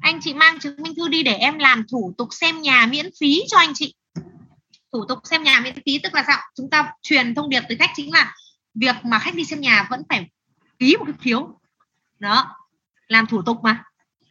Anh 0.00 0.20
chị 0.20 0.34
mang 0.34 0.58
chứng 0.58 0.82
minh 0.82 0.94
thư 0.94 1.08
đi 1.08 1.22
để 1.22 1.34
em 1.34 1.58
làm 1.58 1.84
thủ 1.90 2.14
tục 2.18 2.28
xem 2.30 2.62
nhà 2.62 2.86
miễn 2.86 3.10
phí 3.20 3.42
cho 3.48 3.58
anh 3.58 3.72
chị 3.74 3.94
thủ 4.98 5.04
tục 5.08 5.18
xem 5.24 5.42
nhà 5.42 5.60
miễn 5.60 5.74
phí, 5.86 5.98
tức 5.98 6.14
là 6.14 6.24
sao? 6.26 6.38
Chúng 6.56 6.70
ta 6.70 6.92
truyền 7.02 7.34
thông 7.34 7.48
điệp 7.48 7.62
tới 7.68 7.76
khách 7.76 7.90
chính 7.96 8.12
là 8.12 8.34
việc 8.74 8.96
mà 9.04 9.18
khách 9.18 9.34
đi 9.34 9.44
xem 9.44 9.60
nhà 9.60 9.86
vẫn 9.90 10.02
phải 10.08 10.30
ký 10.78 10.96
một 10.96 11.04
cái 11.04 11.14
phiếu. 11.20 11.60
Đó, 12.18 12.56
làm 13.08 13.26
thủ 13.26 13.42
tục 13.42 13.56
mà. 13.62 13.84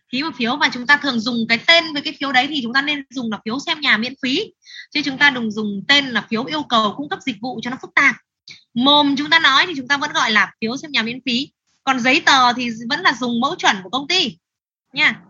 Ký 0.09 0.23
một 0.23 0.35
phiếu 0.35 0.57
và 0.57 0.69
chúng 0.73 0.87
ta 0.87 0.97
thường 0.97 1.19
dùng 1.19 1.45
cái 1.49 1.59
tên 1.67 1.93
với 1.93 2.01
cái 2.01 2.15
phiếu 2.19 2.31
đấy 2.31 2.47
thì 2.49 2.59
chúng 2.63 2.73
ta 2.73 2.81
nên 2.81 3.03
dùng 3.09 3.31
là 3.31 3.39
phiếu 3.45 3.59
xem 3.59 3.81
nhà 3.81 3.97
miễn 3.97 4.13
phí. 4.23 4.53
Chứ 4.91 5.01
chúng 5.05 5.17
ta 5.17 5.29
đừng 5.29 5.51
dùng 5.51 5.83
tên 5.87 6.05
là 6.05 6.25
phiếu 6.29 6.43
yêu 6.43 6.63
cầu 6.63 6.93
cung 6.97 7.09
cấp 7.09 7.19
dịch 7.25 7.35
vụ 7.41 7.59
cho 7.63 7.69
nó 7.69 7.77
phức 7.81 7.91
tạp. 7.95 8.15
Mồm 8.73 9.15
chúng 9.15 9.29
ta 9.29 9.39
nói 9.39 9.65
thì 9.67 9.73
chúng 9.77 9.87
ta 9.87 9.97
vẫn 9.97 10.13
gọi 10.13 10.31
là 10.31 10.51
phiếu 10.61 10.77
xem 10.77 10.91
nhà 10.91 11.03
miễn 11.03 11.19
phí. 11.25 11.51
Còn 11.83 11.99
giấy 11.99 12.21
tờ 12.25 12.53
thì 12.53 12.69
vẫn 12.89 13.01
là 13.01 13.13
dùng 13.19 13.39
mẫu 13.39 13.55
chuẩn 13.55 13.75
của 13.83 13.89
công 13.89 14.07
ty. 14.07 14.37
Nha. 14.93 15.21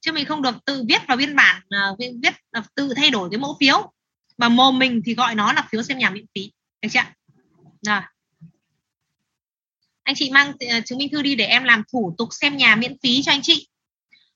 Chứ 0.00 0.12
mình 0.12 0.26
không 0.26 0.42
được 0.42 0.64
tự 0.64 0.84
viết 0.88 1.02
vào 1.08 1.16
biên 1.16 1.36
bản 1.36 1.62
à, 1.68 1.90
viết 1.98 2.34
à, 2.50 2.62
tự 2.74 2.94
thay 2.96 3.10
đổi 3.10 3.28
cái 3.30 3.38
mẫu 3.38 3.56
phiếu 3.60 3.92
mà 4.38 4.48
mồm 4.48 4.78
mình 4.78 5.02
thì 5.06 5.14
gọi 5.14 5.34
nó 5.34 5.52
là 5.52 5.68
phiếu 5.70 5.82
xem 5.82 5.98
nhà 5.98 6.10
miễn 6.10 6.24
phí. 6.34 6.52
Được 6.82 6.88
chưa 6.92 7.00
rồi. 7.82 8.00
Anh 10.02 10.14
chị 10.14 10.30
mang 10.30 10.52
ờ, 10.70 10.80
chứng 10.86 10.98
minh 10.98 11.08
thư 11.12 11.22
đi 11.22 11.34
để 11.34 11.44
em 11.44 11.64
làm 11.64 11.82
thủ 11.92 12.14
tục 12.18 12.28
xem 12.32 12.56
nhà 12.56 12.76
miễn 12.76 12.96
phí 13.02 13.22
cho 13.22 13.32
anh 13.32 13.42
chị. 13.42 13.68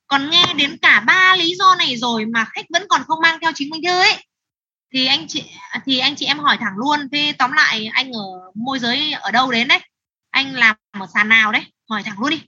Còn 0.07 0.31
nghe 0.31 0.55
đến 0.57 0.79
cả 0.83 1.01
ba 1.01 1.37
lý 1.37 1.55
do 1.55 1.75
này 1.79 1.97
rồi 1.97 2.27
mà 2.27 2.45
khách 2.45 2.67
vẫn 2.73 2.83
còn 2.89 3.03
không 3.07 3.20
mang 3.23 3.39
theo 3.41 3.53
chứng 3.53 3.70
minh 3.70 3.83
thư 3.87 3.99
ấy, 3.99 4.25
thì 4.93 5.07
anh 5.07 5.27
chị, 5.29 5.45
thì 5.87 5.99
anh 5.99 6.17
chị 6.17 6.27
em 6.27 6.39
hỏi 6.39 6.57
thẳng 6.61 6.77
luôn. 6.77 7.09
Thế 7.12 7.33
tóm 7.39 7.53
lại 7.53 7.87
anh 7.93 8.12
ở 8.12 8.51
môi 8.55 8.79
giới 8.79 9.12
ở 9.12 9.31
đâu 9.31 9.53
đến 9.53 9.69
đấy? 9.69 9.79
Anh 10.31 10.55
làm 10.55 10.77
ở 10.91 11.07
sàn 11.15 11.29
nào 11.29 11.53
đấy? 11.53 11.62
Hỏi 11.89 12.03
thẳng 12.03 12.19
luôn 12.20 12.31
đi. 12.31 12.43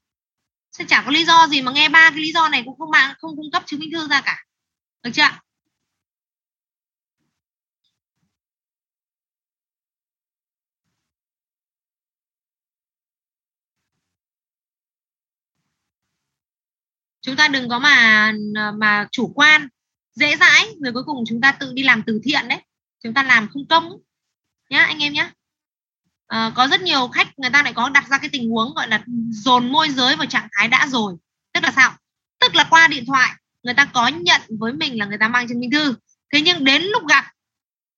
Sẽ 0.73 0.85
chẳng 0.89 1.03
có 1.05 1.11
lý 1.11 1.25
do 1.25 1.47
gì 1.47 1.63
mà 1.63 1.73
nghe 1.73 1.89
ba 1.89 2.11
cái 2.11 2.19
lý 2.19 2.33
do 2.33 2.49
này 2.49 2.63
cũng 2.65 2.79
không 2.79 2.91
mang, 2.91 3.15
không 3.19 3.37
cung 3.37 3.51
cấp 3.53 3.63
chứng 3.67 3.81
minh 3.81 3.91
thư 3.93 4.09
ra 4.09 4.21
cả. 4.21 4.45
Được 5.03 5.11
chưa 5.15 5.29
chúng 17.23 17.37
ta 17.37 17.49
đừng 17.49 17.69
có 17.69 17.79
mà 17.79 18.33
à, 18.57 18.71
mà 18.71 19.09
chủ 19.13 19.33
quan 19.35 19.69
dễ 20.15 20.37
dãi 20.37 20.69
rồi 20.81 20.93
cuối 20.93 21.03
cùng 21.07 21.25
chúng 21.29 21.41
ta 21.41 21.53
tự 21.53 21.73
đi 21.73 21.83
làm 21.83 22.03
từ 22.07 22.21
thiện 22.25 22.49
đấy. 22.49 22.59
Chúng 23.03 23.15
ta 23.15 23.23
làm 23.23 23.49
không 23.53 23.67
công 23.69 23.93
nhá 24.71 24.85
anh 24.85 25.03
em 25.03 25.13
nhá. 25.13 25.33
À, 26.27 26.53
có 26.55 26.69
rất 26.69 26.83
nhiều 26.83 27.09
khách 27.09 27.39
người 27.39 27.51
ta 27.51 27.63
lại 27.63 27.73
có 27.73 27.89
đặt 27.89 28.05
ra 28.11 28.19
cái 28.19 28.29
tình 28.33 28.51
huống 28.51 28.75
gọi 28.75 28.89
là 28.89 29.05
dồn 29.31 29.73
môi 29.73 29.89
giới 29.89 30.17
vào 30.17 30.27
trạng 30.27 30.49
thái 30.53 30.69
đã 30.69 30.87
rồi. 30.87 31.15
Tức 31.55 31.65
là 31.65 31.73
sao? 31.77 31.95
Tức 32.41 32.55
là 32.55 32.67
qua 32.71 32.89
điện 32.89 33.05
thoại 33.07 33.31
người 33.63 33.75
ta 33.75 33.85
có 33.85 34.09
nhận 34.09 34.41
với 34.59 34.73
mình 34.73 34.99
là 34.99 35.07
người 35.07 35.19
ta 35.19 35.29
mang 35.29 35.49
chứng 35.49 35.61
minh 35.61 35.71
thư. 35.71 35.95
Thế 36.33 36.41
nhưng 36.41 36.65
đến 36.65 36.83
lúc 36.83 37.03
gặp 37.09 37.25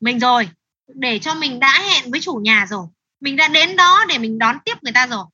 mình 0.00 0.20
rồi 0.20 0.48
để 0.86 1.18
cho 1.18 1.34
mình 1.34 1.60
đã 1.60 1.80
hẹn 1.80 2.10
với 2.10 2.20
chủ 2.20 2.34
nhà 2.34 2.66
rồi 2.70 2.86
mình 3.20 3.36
đã 3.36 3.48
đến 3.48 3.76
đó 3.76 4.04
để 4.08 4.18
mình 4.18 4.38
đón 4.38 4.56
tiếp 4.64 4.74
người 4.82 4.92
ta 4.92 5.06
rồi 5.06 5.24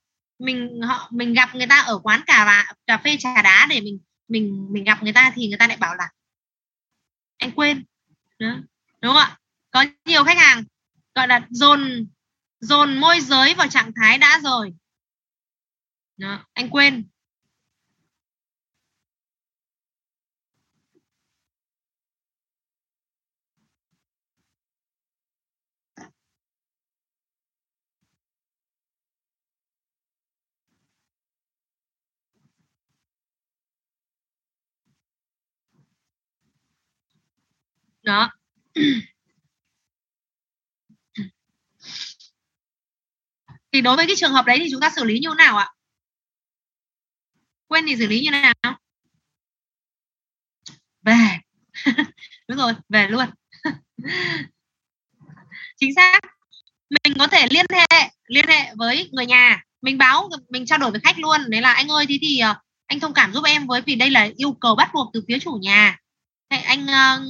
mình 0.41 0.81
họ 0.83 1.09
mình 1.13 1.35
gặp 1.35 1.55
người 1.55 1.67
ta 1.67 1.81
ở 1.81 1.99
quán 2.03 2.23
cà 2.27 2.65
cà 2.87 2.99
phê 2.99 3.17
trà 3.19 3.43
đá 3.43 3.67
để 3.71 3.81
mình 3.81 3.99
mình 4.29 4.67
mình 4.71 4.85
gặp 4.85 5.03
người 5.03 5.13
ta 5.13 5.33
thì 5.35 5.49
người 5.49 5.59
ta 5.59 5.67
lại 5.67 5.77
bảo 5.77 5.95
là 5.95 6.09
anh 7.39 7.51
quên. 7.51 7.85
Đúng 8.39 8.53
không 9.03 9.17
ạ? 9.17 9.39
Có 9.71 9.85
nhiều 10.05 10.25
khách 10.25 10.39
hàng 10.39 10.65
gọi 11.15 11.29
là 11.29 11.47
dồn 11.51 12.07
dồn 12.61 13.01
môi 13.01 13.21
giới 13.21 13.55
vào 13.55 13.69
trạng 13.69 13.93
thái 13.97 14.19
đã 14.19 14.41
rồi. 14.43 14.73
Đó, 16.17 16.45
anh 16.53 16.71
quên. 16.71 17.10
Đó 38.11 38.31
thì 43.73 43.81
đối 43.81 43.97
với 43.97 44.07
cái 44.07 44.17
trường 44.17 44.33
hợp 44.33 44.47
đấy 44.47 44.59
thì 44.59 44.69
chúng 44.71 44.81
ta 44.81 44.91
xử 44.97 45.05
lý 45.05 45.19
như 45.19 45.29
thế 45.29 45.35
nào 45.45 45.57
ạ? 45.57 45.69
Quên 47.69 47.85
thì 47.87 47.97
xử 47.97 48.07
lý 48.07 48.21
như 48.21 48.31
nào? 48.31 48.55
Về. 51.03 51.39
Đúng 52.49 52.59
rồi, 52.59 52.73
về 52.89 53.09
luôn. 53.09 53.27
Chính 55.77 55.95
xác. 55.95 56.21
Mình 56.91 57.15
có 57.19 57.27
thể 57.27 57.47
liên 57.51 57.67
hệ 57.73 58.11
liên 58.27 58.47
hệ 58.49 58.75
với 58.77 59.09
người 59.13 59.27
nhà. 59.27 59.63
Mình 59.83 59.99
báo, 59.99 60.29
mình 60.49 60.67
trao 60.67 60.79
đổi 60.79 60.91
với 60.91 61.01
khách 61.01 61.19
luôn. 61.19 61.41
Đấy 61.51 61.61
là, 61.61 61.73
anh 61.73 61.89
ơi 61.89 62.07
thì 62.09 62.19
thì 62.23 62.41
anh 62.87 63.01
thông 63.01 63.15
cảm 63.15 63.33
giúp 63.33 63.45
em 63.45 63.67
với 63.67 63.81
vì 63.81 63.95
đây 63.95 64.11
là 64.11 64.29
yêu 64.37 64.53
cầu 64.61 64.77
bắt 64.77 64.91
buộc 64.95 65.11
từ 65.13 65.25
phía 65.29 65.39
chủ 65.39 65.59
nhà 65.63 66.00
anh 66.59 66.85
uh, 66.85 67.23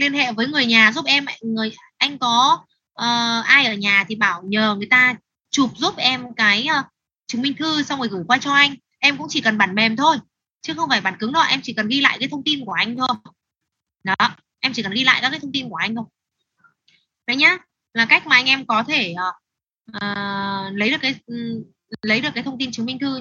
liên 0.00 0.12
hệ 0.12 0.32
với 0.32 0.46
người 0.46 0.66
nhà 0.66 0.92
giúp 0.92 1.04
em 1.04 1.24
người 1.42 1.72
anh 1.98 2.18
có 2.18 2.58
uh, 2.92 3.44
ai 3.44 3.66
ở 3.66 3.74
nhà 3.74 4.04
thì 4.08 4.14
bảo 4.14 4.42
nhờ 4.42 4.74
người 4.74 4.88
ta 4.90 5.14
chụp 5.50 5.70
giúp 5.76 5.96
em 5.96 6.34
cái 6.36 6.66
uh, 6.80 6.86
chứng 7.26 7.42
minh 7.42 7.54
thư 7.58 7.82
xong 7.82 7.98
rồi 7.98 8.08
gửi 8.08 8.22
qua 8.28 8.38
cho 8.38 8.52
anh. 8.52 8.74
Em 8.98 9.16
cũng 9.16 9.26
chỉ 9.30 9.40
cần 9.40 9.58
bản 9.58 9.74
mềm 9.74 9.96
thôi 9.96 10.16
chứ 10.62 10.74
không 10.74 10.88
phải 10.88 11.00
bản 11.00 11.16
cứng 11.18 11.32
đâu. 11.32 11.42
Em 11.48 11.60
chỉ 11.62 11.72
cần 11.72 11.88
ghi 11.88 12.00
lại 12.00 12.16
cái 12.20 12.28
thông 12.28 12.44
tin 12.44 12.64
của 12.64 12.72
anh 12.72 12.96
thôi. 12.96 13.16
Đó 14.04 14.14
em 14.60 14.72
chỉ 14.72 14.82
cần 14.82 14.92
ghi 14.92 15.04
lại 15.04 15.18
các 15.22 15.30
cái 15.30 15.40
thông 15.40 15.52
tin 15.52 15.68
của 15.68 15.76
anh 15.76 15.94
thôi. 15.94 16.04
Đấy 17.26 17.36
nhá 17.36 17.58
là 17.94 18.06
cách 18.06 18.26
mà 18.26 18.36
anh 18.36 18.46
em 18.46 18.66
có 18.66 18.82
thể 18.82 19.14
uh, 19.90 20.72
lấy 20.72 20.90
được 20.90 21.00
cái 21.00 21.14
ừ, 21.26 21.64
lấy 22.02 22.20
được 22.20 22.30
cái 22.34 22.44
thông 22.44 22.58
tin 22.58 22.72
chứng 22.72 22.86
minh 22.86 22.98
thư 22.98 23.20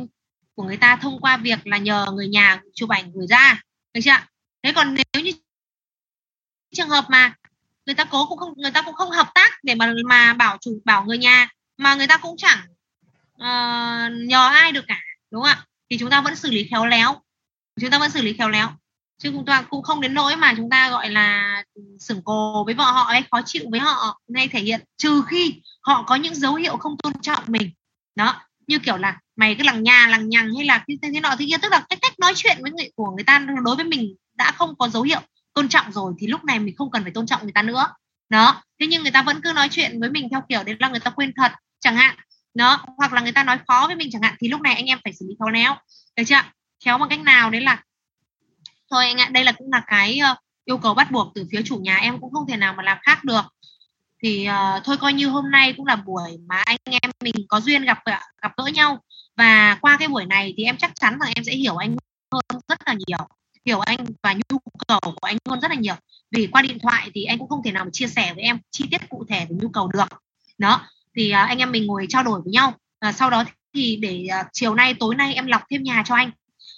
của 0.56 0.64
người 0.64 0.78
ta 0.78 0.96
thông 0.96 1.22
qua 1.22 1.38
việc 1.38 1.68
là 1.68 1.78
nhờ 1.78 2.06
người 2.14 2.28
nhà 2.28 2.62
chụp 2.74 2.90
ảnh 2.90 3.12
gửi 3.14 3.28
ra. 3.28 3.62
Được 3.94 4.02
chưa 4.04 4.12
thế 4.64 4.72
còn 4.76 4.96
nếu 4.96 5.24
như 5.24 5.32
trường 6.74 6.90
hợp 6.90 7.06
mà 7.10 7.34
người 7.86 7.96
ta 7.96 8.04
cố 8.04 8.26
cũng 8.26 8.38
không 8.38 8.54
người 8.58 8.72
ta 8.72 8.82
cũng 8.82 8.94
không 8.94 9.12
hợp 9.12 9.28
tác 9.36 9.64
để 9.64 9.76
mà 9.76 9.94
mà 10.06 10.34
bảo 10.34 10.58
chủ 10.62 10.82
bảo 10.86 11.06
người 11.06 11.18
nhà 11.18 11.50
mà 11.78 11.96
người 11.96 12.08
ta 12.08 12.18
cũng 12.18 12.38
chẳng 12.38 12.60
uh, 13.34 14.28
nhờ 14.28 14.48
ai 14.48 14.72
được 14.72 14.86
cả 14.88 15.00
đúng 15.32 15.44
không 15.44 15.52
ạ? 15.52 15.66
Thì 15.90 15.98
chúng 15.98 16.10
ta 16.10 16.22
vẫn 16.22 16.36
xử 16.36 16.52
lý 16.52 16.68
khéo 16.72 16.86
léo. 16.86 17.16
Chúng 17.82 17.90
ta 17.90 18.00
vẫn 18.00 18.12
xử 18.12 18.22
lý 18.22 18.34
khéo 18.34 18.50
léo. 18.50 18.70
Chứ 19.18 19.32
chúng 19.34 19.46
ta 19.46 19.62
cũng 19.62 19.84
không 19.84 20.02
đến 20.02 20.14
nỗi 20.14 20.36
mà 20.36 20.54
chúng 20.58 20.70
ta 20.70 20.90
gọi 20.90 21.10
là 21.10 21.64
sửng 22.00 22.24
cồ 22.24 22.64
với 22.66 22.74
vợ 22.74 22.84
họ 22.84 23.04
hay 23.04 23.24
khó 23.32 23.42
chịu 23.46 23.64
với 23.72 23.80
họ 23.80 24.20
hay 24.36 24.48
thể 24.48 24.60
hiện 24.60 24.80
trừ 24.98 25.24
khi 25.28 25.62
họ 25.82 26.04
có 26.08 26.16
những 26.16 26.36
dấu 26.36 26.56
hiệu 26.56 26.78
không 26.78 26.98
tôn 26.98 27.14
trọng 27.22 27.44
mình. 27.48 27.72
Đó 28.16 28.42
như 28.68 28.80
kiểu 28.80 28.98
là 28.98 29.20
mày 29.36 29.56
cứ 29.56 29.64
lằng 29.64 29.84
nhà 29.84 30.08
lằng 30.08 30.30
nhằng 30.30 30.54
hay 30.56 30.66
là 30.66 30.86
thế, 30.88 30.96
thế 31.02 31.20
nọ 31.20 31.36
thế 31.40 31.46
kia 31.50 31.58
tức 31.62 31.72
là 31.72 31.86
cái 31.90 31.98
cách 32.02 32.20
nói 32.20 32.34
chuyện 32.36 32.58
với 32.62 32.72
người 32.72 32.92
của 32.96 33.12
người 33.16 33.24
ta 33.24 33.46
đối 33.66 33.76
với 33.76 33.86
mình 33.86 34.16
đã 34.34 34.52
không 34.52 34.76
có 34.78 34.90
dấu 34.90 35.04
hiệu 35.04 35.20
tôn 35.54 35.70
trọng 35.70 35.92
rồi 35.92 36.14
thì 36.20 36.28
lúc 36.28 36.44
này 36.44 36.60
mình 36.60 36.76
không 36.78 36.92
cần 36.92 37.04
phải 37.04 37.12
tôn 37.12 37.26
trọng 37.26 37.44
người 37.44 37.52
ta 37.52 37.62
nữa. 37.62 37.86
Đó 38.30 38.64
thế 38.80 38.88
nhưng 38.88 39.02
người 39.02 39.12
ta 39.12 39.22
vẫn 39.22 39.42
cứ 39.42 39.54
nói 39.56 39.68
chuyện 39.72 40.00
với 40.00 40.10
mình 40.10 40.28
theo 40.32 40.42
kiểu 40.50 40.64
đấy 40.64 40.76
là 40.80 40.90
người 40.90 41.00
ta 41.00 41.12
quên 41.12 41.32
thật 41.36 41.52
chẳng 41.80 41.96
hạn. 41.96 42.16
Đó 42.54 42.86
hoặc 42.98 43.14
là 43.14 43.22
người 43.22 43.32
ta 43.32 43.44
nói 43.44 43.60
khó 43.68 43.84
với 43.88 43.96
mình 43.96 44.10
chẳng 44.12 44.22
hạn 44.22 44.36
thì 44.40 44.48
lúc 44.48 44.62
này 44.62 44.76
anh 44.76 44.86
em 44.86 45.00
phải 45.04 45.14
xử 45.14 45.26
lý 45.30 45.36
khéo 45.40 45.50
léo. 45.50 45.76
Được 46.18 46.24
chưa 46.28 46.42
khéo 46.86 46.98
bằng 46.98 47.10
cách 47.10 47.20
nào 47.20 47.50
đấy 47.50 47.62
là 47.62 47.84
thôi 48.92 49.06
anh 49.06 49.18
ạ 49.18 49.30
đây 49.32 49.44
là 49.44 49.52
cũng 49.52 49.72
là 49.72 49.84
cái 49.88 50.20
uh, 50.32 50.38
yêu 50.66 50.78
cầu 50.78 50.94
bắt 50.94 51.12
buộc 51.12 51.32
từ 51.36 51.46
phía 51.52 51.62
chủ 51.66 51.78
nhà 51.78 51.98
em 51.98 52.20
cũng 52.20 52.34
không 52.34 52.48
thể 52.48 52.58
nào 52.58 52.74
mà 52.74 52.84
làm 52.84 52.98
khác 53.02 53.24
được. 53.24 53.42
Thì 54.24 54.48
uh, 54.50 54.84
thôi 54.84 54.98
coi 54.98 55.14
như 55.14 55.28
hôm 55.28 55.52
nay 55.52 55.74
cũng 55.78 55.86
là 55.86 55.96
buổi 55.96 56.38
mà 56.48 56.56
anh 56.56 56.78
em 56.84 57.12
mình 57.24 57.36
có 57.48 57.60
duyên 57.60 57.86
gặp 57.86 58.00
ờ, 58.04 58.18
gặp 58.42 58.52
gỡ 58.58 58.66
nhau. 58.66 59.00
Và 59.38 59.78
qua 59.82 59.98
cái 60.00 60.08
buổi 60.08 60.26
này 60.26 60.54
thì 60.58 60.64
em 60.64 60.78
chắc 60.78 60.92
chắn 60.96 61.18
là 61.20 61.32
em 61.36 61.44
sẽ 61.44 61.52
hiểu 61.56 61.76
anh 61.76 61.96
hơn 62.32 62.62
rất 62.68 62.80
là 62.86 62.96
nhiều 63.08 63.28
hiểu 63.66 63.80
anh 63.80 64.06
và 64.24 64.34
nhu 64.34 64.60
cầu 64.88 65.00
của 65.02 65.28
anh 65.28 65.38
hơn 65.50 65.60
rất 65.60 65.72
là 65.72 65.78
nhiều. 65.78 65.96
Vì 66.32 66.48
qua 66.48 66.62
điện 66.62 66.78
thoại 66.80 67.12
thì 67.14 67.24
anh 67.24 67.40
cũng 67.40 67.50
không 67.50 67.62
thể 67.64 67.72
nào 67.72 67.86
mà 67.86 67.90
chia 67.94 68.08
sẻ 68.08 68.34
với 68.34 68.44
em 68.44 68.60
chi 68.72 68.86
tiết 68.92 69.10
cụ 69.10 69.26
thể 69.30 69.46
về 69.50 69.56
nhu 69.62 69.70
cầu 69.70 69.88
được. 69.88 70.08
Đó 70.58 70.88
thì 71.16 71.32
uh, 71.32 71.36
anh 71.36 71.58
em 71.58 71.72
mình 71.72 71.86
ngồi 71.86 72.06
trao 72.10 72.24
đổi 72.24 72.42
với 72.42 72.52
nhau. 72.52 72.74
Uh, 73.08 73.16
sau 73.16 73.30
đó 73.30 73.44
thì 73.74 73.96
để 73.96 74.28
uh, 74.42 74.48
chiều 74.54 74.76
nay 74.76 74.94
tối 74.94 75.16
nay 75.16 75.34
em 75.34 75.48
lọc 75.48 75.62
thêm 75.70 75.84
nhà 75.84 76.04
cho 76.06 76.16
anh. 76.16 76.32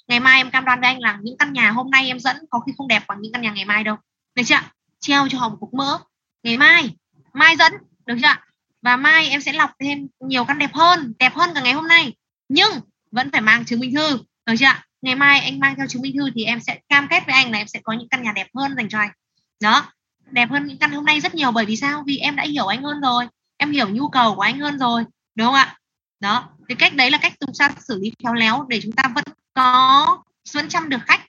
Ngày 0.07 0.19
mai 0.19 0.39
em 0.39 0.51
cam 0.51 0.65
đoan 0.65 0.81
với 0.81 0.89
anh 0.89 0.99
là 0.99 1.19
những 1.22 1.38
căn 1.38 1.53
nhà 1.53 1.72
hôm 1.72 1.91
nay 1.91 2.07
em 2.07 2.19
dẫn 2.19 2.38
có 2.49 2.59
khi 2.59 2.72
không 2.77 2.88
đẹp 2.88 3.03
bằng 3.07 3.22
những 3.22 3.33
căn 3.33 3.41
nhà 3.41 3.51
ngày 3.51 3.65
mai 3.65 3.83
đâu. 3.83 3.95
Được 4.35 4.43
chưa 4.45 4.59
treo 4.99 5.27
cho 5.30 5.39
họ 5.39 5.49
một 5.49 5.57
cục 5.59 5.73
mỡ. 5.73 5.99
Ngày 6.43 6.57
mai 6.57 6.95
mai 7.33 7.55
dẫn. 7.55 7.73
Được 8.05 8.15
chưa 8.22 8.35
và 8.81 8.97
mai 8.97 9.30
em 9.30 9.41
sẽ 9.41 9.53
lọc 9.53 9.72
thêm 9.80 10.07
nhiều 10.19 10.45
căn 10.45 10.59
đẹp 10.59 10.73
hơn 10.73 11.14
đẹp 11.19 11.33
hơn 11.33 11.49
cả 11.55 11.61
ngày 11.61 11.73
hôm 11.73 11.88
nay. 11.88 12.14
Nhưng 12.49 12.72
vẫn 13.11 13.31
phải 13.31 13.41
mang 13.41 13.65
chứng 13.65 13.80
minh 13.80 13.95
thư. 13.95 14.19
Được 14.45 14.53
chưa 14.59 14.73
ngày 15.06 15.16
mai 15.16 15.40
anh 15.40 15.59
mang 15.59 15.75
theo 15.75 15.88
chứng 15.88 16.01
minh 16.01 16.17
thư 16.17 16.30
thì 16.35 16.43
em 16.43 16.59
sẽ 16.59 16.80
cam 16.90 17.08
kết 17.09 17.24
với 17.25 17.35
anh 17.35 17.51
là 17.51 17.58
em 17.58 17.67
sẽ 17.67 17.80
có 17.84 17.93
những 17.93 18.09
căn 18.09 18.24
nhà 18.24 18.32
đẹp 18.35 18.48
hơn 18.56 18.75
dành 18.77 18.90
cho 18.90 19.00
anh. 19.00 19.11
Đó 19.59 19.92
đẹp 20.32 20.50
hơn 20.50 20.67
những 20.67 20.77
căn 20.77 20.92
hôm 20.92 21.06
nay 21.06 21.22
rất 21.22 21.35
nhiều 21.35 21.51
bởi 21.51 21.66
vì 21.66 21.75
sao? 21.75 22.03
Vì 22.08 22.17
em 22.17 22.35
đã 22.35 22.43
hiểu 22.43 22.66
anh 22.66 22.84
hơn 22.84 23.01
rồi 23.01 23.27
em 23.58 23.72
hiểu 23.72 23.90
nhu 23.90 24.09
cầu 24.09 24.35
của 24.35 24.42
anh 24.42 24.59
hơn 24.59 24.80
rồi 24.80 25.03
đúng 25.35 25.48
không 25.48 25.56
ạ? 25.56 25.77
Đó 26.19 26.50
thì 26.69 26.75
cách 26.75 26.95
đấy 26.95 27.11
là 27.11 27.17
cách 27.17 27.34
chúng 27.40 27.56
ta 27.59 27.69
xử 27.80 28.00
lý 28.01 28.11
khéo 28.24 28.34
léo 28.34 28.66
để 28.69 28.80
chúng 28.84 28.92
ta 28.92 29.03
vẫn 29.16 29.24
có 29.53 30.24
vẫn 30.53 30.69
chăm 30.69 30.90
được 30.90 31.01
khách. 31.08 31.25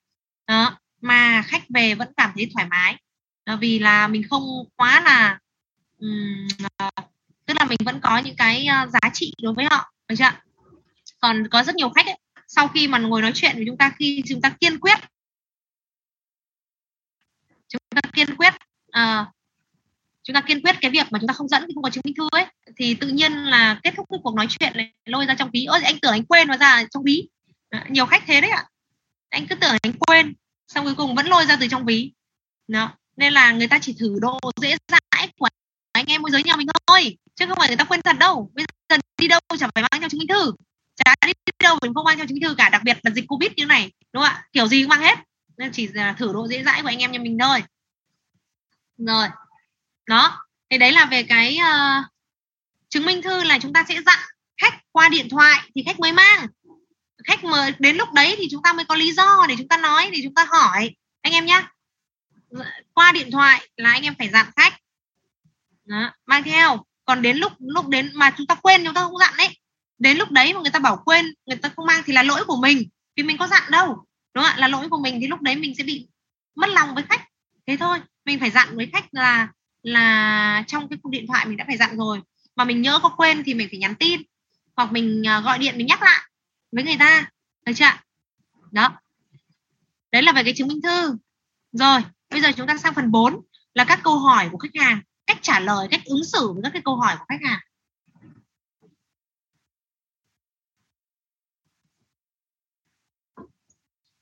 Đó 0.46 0.78
mà 1.00 1.42
khách 1.42 1.62
về 1.68 1.94
vẫn 1.94 2.08
cảm 2.16 2.30
thấy 2.34 2.50
thoải 2.54 2.66
mái. 2.66 2.96
Đó, 3.46 3.56
vì 3.56 3.78
là 3.78 4.08
mình 4.08 4.22
không 4.30 4.42
quá 4.76 5.00
là 5.00 5.38
um, 5.98 6.46
tức 7.46 7.54
là 7.58 7.64
mình 7.64 7.78
vẫn 7.84 8.00
có 8.00 8.18
những 8.18 8.36
cái 8.36 8.66
ờ, 8.66 8.86
giá 8.86 9.10
trị 9.12 9.34
đối 9.42 9.54
với 9.54 9.64
họ 9.70 9.92
được 10.08 10.14
chưa 10.18 10.30
còn 11.20 11.48
có 11.48 11.62
rất 11.62 11.74
nhiều 11.74 11.90
khách 11.90 12.06
ấy, 12.06 12.18
sau 12.56 12.68
khi 12.68 12.88
mà 12.88 12.98
ngồi 12.98 13.22
nói 13.22 13.32
chuyện 13.34 13.56
với 13.56 13.64
chúng 13.66 13.76
ta 13.76 13.92
khi 13.98 14.22
chúng 14.26 14.40
ta 14.40 14.56
kiên 14.60 14.80
quyết. 14.80 14.98
Chúng 17.68 17.82
ta 17.94 18.00
kiên 18.12 18.36
quyết 18.36 18.54
uh, 18.98 19.26
chúng 20.22 20.34
ta 20.34 20.40
kiên 20.40 20.62
quyết 20.62 20.76
cái 20.80 20.90
việc 20.90 21.06
mà 21.10 21.18
chúng 21.18 21.28
ta 21.28 21.34
không 21.34 21.48
dẫn 21.48 21.64
thì 21.66 21.74
không 21.74 21.82
có 21.82 21.90
chứng 21.90 22.02
minh 22.04 22.14
thư 22.14 22.28
ấy 22.32 22.46
thì 22.76 22.94
tự 22.94 23.08
nhiên 23.08 23.32
là 23.32 23.80
kết 23.82 23.94
thúc 23.96 24.06
cuộc 24.08 24.34
nói 24.34 24.46
chuyện 24.48 24.72
này 24.76 24.92
lôi 25.04 25.26
ra 25.26 25.34
trong 25.34 25.50
ví. 25.52 25.64
Ôi 25.64 25.80
anh 25.82 25.98
tưởng 26.02 26.12
anh 26.12 26.24
quên 26.24 26.48
nó 26.48 26.56
ra 26.56 26.84
trong 26.90 27.02
ví. 27.02 27.28
Nhiều 27.88 28.06
khách 28.06 28.22
thế 28.26 28.40
đấy 28.40 28.50
ạ. 28.50 28.64
Anh 29.28 29.46
cứ 29.46 29.54
tưởng 29.54 29.76
anh 29.82 29.92
quên 29.98 30.34
xong 30.68 30.84
cuối 30.84 30.94
cùng 30.94 31.14
vẫn 31.14 31.26
lôi 31.26 31.46
ra 31.46 31.56
từ 31.60 31.68
trong 31.68 31.84
ví. 31.84 32.12
Đó 32.68 32.94
nên 33.16 33.32
là 33.32 33.52
người 33.52 33.68
ta 33.68 33.78
chỉ 33.82 33.96
thử 33.98 34.18
đồ 34.20 34.38
dễ 34.60 34.76
dãi 34.88 35.28
của 35.38 35.48
anh 35.92 36.06
em 36.06 36.22
môi 36.22 36.30
giới 36.30 36.42
nhà 36.42 36.56
mình 36.56 36.66
thôi 36.86 37.18
chứ 37.34 37.46
không 37.46 37.58
phải 37.58 37.68
người 37.68 37.76
ta 37.76 37.84
quên 37.84 38.02
thật 38.02 38.16
đâu. 38.18 38.50
Bây 38.54 38.64
giờ 38.88 38.96
đi 39.18 39.28
đâu 39.28 39.40
chẳng 39.58 39.70
phải 39.74 39.82
mang 39.82 40.00
theo 40.00 40.08
chứng 40.08 40.18
minh 40.18 40.28
thư 40.28 40.52
chả 40.96 41.14
đi 41.26 41.32
đâu 41.62 41.78
mình 41.82 41.94
không 41.94 42.04
mang 42.04 42.16
theo 42.16 42.26
chứng 42.26 42.40
thư 42.40 42.54
cả 42.54 42.68
đặc 42.68 42.82
biệt 42.84 42.98
là 43.02 43.10
dịch 43.10 43.24
covid 43.28 43.50
như 43.56 43.66
này 43.66 43.92
đúng 44.12 44.22
không 44.22 44.32
ạ? 44.32 44.44
Kiểu 44.52 44.66
gì 44.66 44.82
cũng 44.82 44.88
mang 44.88 45.00
hết. 45.00 45.18
Nên 45.56 45.72
chỉ 45.72 45.88
là 45.88 46.12
thử 46.12 46.32
độ 46.32 46.48
dễ 46.48 46.62
dãi 46.62 46.82
của 46.82 46.88
anh 46.88 46.98
em 46.98 47.12
nhà 47.12 47.18
mình 47.18 47.38
thôi. 47.40 47.62
Rồi. 48.98 49.28
Đó. 50.06 50.46
Thì 50.70 50.78
đấy 50.78 50.92
là 50.92 51.04
về 51.04 51.22
cái 51.22 51.58
uh, 51.58 52.04
chứng 52.88 53.06
minh 53.06 53.22
thư 53.22 53.44
là 53.44 53.58
chúng 53.58 53.72
ta 53.72 53.84
sẽ 53.88 54.02
dặn 54.06 54.18
khách 54.56 54.74
qua 54.92 55.08
điện 55.08 55.28
thoại 55.28 55.70
thì 55.74 55.82
khách 55.86 56.00
mới 56.00 56.12
mang. 56.12 56.46
Khách 57.24 57.44
mà 57.44 57.70
đến 57.78 57.96
lúc 57.96 58.12
đấy 58.12 58.34
thì 58.38 58.48
chúng 58.50 58.62
ta 58.62 58.72
mới 58.72 58.84
có 58.84 58.94
lý 58.94 59.12
do 59.12 59.46
để 59.48 59.54
chúng 59.58 59.68
ta 59.68 59.76
nói 59.76 60.10
để 60.12 60.18
chúng 60.22 60.34
ta 60.34 60.46
hỏi. 60.50 60.96
Anh 61.22 61.32
em 61.32 61.46
nhé 61.46 61.62
qua 62.92 63.12
điện 63.12 63.30
thoại 63.30 63.68
là 63.76 63.90
anh 63.90 64.02
em 64.02 64.14
phải 64.18 64.28
dặn 64.28 64.46
khách. 64.56 64.74
Đó, 65.84 66.12
mang 66.26 66.42
theo. 66.42 66.84
Còn 67.04 67.22
đến 67.22 67.36
lúc 67.36 67.52
lúc 67.58 67.88
đến 67.88 68.10
mà 68.14 68.34
chúng 68.36 68.46
ta 68.46 68.54
quên 68.54 68.84
chúng 68.84 68.94
ta 68.94 69.00
không 69.00 69.18
dặn 69.18 69.34
đấy 69.36 69.58
đến 69.98 70.16
lúc 70.16 70.30
đấy 70.30 70.54
mà 70.54 70.60
người 70.60 70.70
ta 70.70 70.78
bảo 70.78 71.02
quên, 71.04 71.34
người 71.46 71.56
ta 71.56 71.68
không 71.76 71.86
mang 71.86 72.02
thì 72.06 72.12
là 72.12 72.22
lỗi 72.22 72.44
của 72.44 72.56
mình. 72.56 72.88
Vì 73.16 73.22
mình 73.22 73.38
có 73.38 73.46
dặn 73.46 73.62
đâu, 73.70 73.86
đúng 74.34 74.44
không 74.44 74.52
ạ? 74.52 74.56
Là 74.58 74.68
lỗi 74.68 74.88
của 74.88 74.98
mình 74.98 75.18
thì 75.20 75.26
lúc 75.26 75.40
đấy 75.40 75.56
mình 75.56 75.74
sẽ 75.78 75.84
bị 75.84 76.08
mất 76.54 76.68
lòng 76.68 76.94
với 76.94 77.04
khách. 77.08 77.28
Thế 77.66 77.76
thôi, 77.76 77.98
mình 78.24 78.40
phải 78.40 78.50
dặn 78.50 78.76
với 78.76 78.88
khách 78.92 79.04
là 79.12 79.48
là 79.82 80.64
trong 80.66 80.88
cái 80.88 80.98
cuộc 81.02 81.10
điện 81.10 81.26
thoại 81.26 81.46
mình 81.46 81.56
đã 81.56 81.64
phải 81.66 81.76
dặn 81.76 81.96
rồi. 81.96 82.20
Mà 82.56 82.64
mình 82.64 82.82
nhớ 82.82 82.98
có 83.02 83.08
quên 83.08 83.42
thì 83.44 83.54
mình 83.54 83.68
phải 83.70 83.78
nhắn 83.78 83.94
tin, 83.94 84.22
hoặc 84.76 84.92
mình 84.92 85.26
à, 85.26 85.40
gọi 85.40 85.58
điện 85.58 85.78
mình 85.78 85.86
nhắc 85.86 86.02
lại 86.02 86.22
với 86.72 86.84
người 86.84 86.96
ta. 86.98 87.30
Được 87.66 87.72
chưa 87.76 87.90
đó. 88.72 88.92
Đấy 90.12 90.22
là 90.22 90.32
về 90.32 90.44
cái 90.44 90.54
chứng 90.56 90.68
minh 90.68 90.82
thư. 90.82 91.16
Rồi, 91.72 92.00
bây 92.30 92.40
giờ 92.40 92.52
chúng 92.56 92.66
ta 92.66 92.76
sang 92.76 92.94
phần 92.94 93.10
4 93.10 93.40
là 93.74 93.84
các 93.84 94.00
câu 94.02 94.18
hỏi 94.18 94.48
của 94.52 94.58
khách 94.58 94.80
hàng. 94.80 95.00
Cách 95.26 95.38
trả 95.42 95.60
lời, 95.60 95.88
cách 95.90 96.04
ứng 96.04 96.24
xử 96.24 96.52
với 96.52 96.62
các 96.62 96.72
cái 96.72 96.82
câu 96.84 96.96
hỏi 96.96 97.14
của 97.18 97.24
khách 97.28 97.48
hàng. 97.48 97.58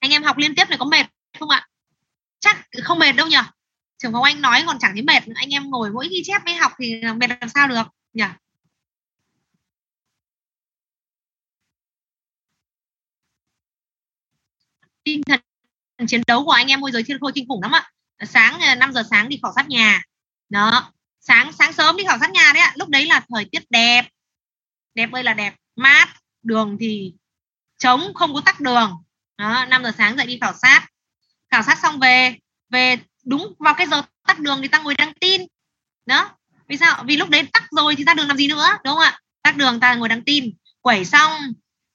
Anh 0.04 0.10
em 0.10 0.22
học 0.22 0.38
liên 0.38 0.54
tiếp 0.54 0.64
này 0.68 0.78
có 0.78 0.84
mệt 0.84 1.06
không 1.38 1.50
ạ? 1.50 1.66
Chắc 2.40 2.56
không 2.82 2.98
mệt 2.98 3.12
đâu 3.12 3.26
nhỉ? 3.26 3.36
Trưởng 3.98 4.12
phòng 4.12 4.22
anh 4.22 4.40
nói 4.40 4.62
còn 4.66 4.78
chẳng 4.80 4.92
thấy 4.92 5.02
mệt 5.02 5.22
anh 5.34 5.50
em 5.50 5.70
ngồi 5.70 5.90
mỗi 5.90 6.08
ghi 6.10 6.22
chép 6.24 6.42
mới 6.44 6.54
học 6.54 6.72
thì 6.78 7.02
mệt 7.16 7.30
làm 7.40 7.48
sao 7.54 7.68
được 7.68 7.82
nhỉ? 8.12 8.24
Tinh 15.04 15.20
thần 15.28 15.40
chiến 16.08 16.22
đấu 16.26 16.44
của 16.44 16.50
anh 16.50 16.66
em 16.68 16.80
môi 16.80 16.92
giới 16.92 17.02
thiên 17.02 17.18
khôi 17.20 17.32
kinh 17.34 17.48
khủng 17.48 17.62
lắm 17.62 17.72
ạ. 17.72 17.90
Sáng 18.26 18.60
à, 18.60 18.74
5 18.74 18.92
giờ 18.92 19.02
sáng 19.10 19.28
đi 19.28 19.38
khảo 19.42 19.52
sát 19.56 19.68
nhà. 19.68 20.02
Đó. 20.48 20.92
Sáng 21.20 21.52
sáng 21.52 21.72
sớm 21.72 21.96
đi 21.96 22.04
khảo 22.04 22.18
sát 22.18 22.30
nhà 22.30 22.52
đấy 22.54 22.62
ạ. 22.62 22.72
Lúc 22.76 22.88
đấy 22.88 23.06
là 23.06 23.24
thời 23.28 23.44
tiết 23.52 23.62
đẹp. 23.70 24.08
Đẹp 24.94 25.12
ơi 25.12 25.22
là 25.22 25.34
đẹp. 25.34 25.54
Mát, 25.76 26.08
đường 26.42 26.76
thì 26.80 27.14
trống, 27.78 28.14
không 28.14 28.34
có 28.34 28.40
tắc 28.40 28.60
đường 28.60 29.04
đó 29.38 29.64
5 29.64 29.82
giờ 29.82 29.92
sáng 29.98 30.16
dậy 30.16 30.26
đi 30.26 30.38
khảo 30.40 30.52
sát. 30.62 30.86
Khảo 31.50 31.62
sát 31.62 31.78
xong 31.82 31.98
về 31.98 32.36
về 32.70 32.96
đúng 33.24 33.54
vào 33.58 33.74
cái 33.74 33.86
giờ 33.86 34.02
tắt 34.26 34.38
đường 34.38 34.58
thì 34.62 34.68
ta 34.68 34.78
ngồi 34.78 34.94
đăng 34.94 35.14
tin. 35.20 35.42
Đó 36.06 36.30
vì 36.68 36.76
sao? 36.76 37.04
Vì 37.06 37.16
lúc 37.16 37.28
đấy 37.28 37.48
tắt 37.52 37.64
rồi 37.70 37.96
thì 37.96 38.04
ra 38.04 38.14
đường 38.14 38.28
làm 38.28 38.36
gì 38.36 38.48
nữa 38.48 38.68
đúng 38.84 38.94
không 38.94 39.02
ạ? 39.02 39.20
Tắt 39.42 39.56
đường 39.56 39.80
ta 39.80 39.94
ngồi 39.94 40.08
đăng 40.08 40.24
tin. 40.24 40.54
Quẩy 40.80 41.04
xong 41.04 41.32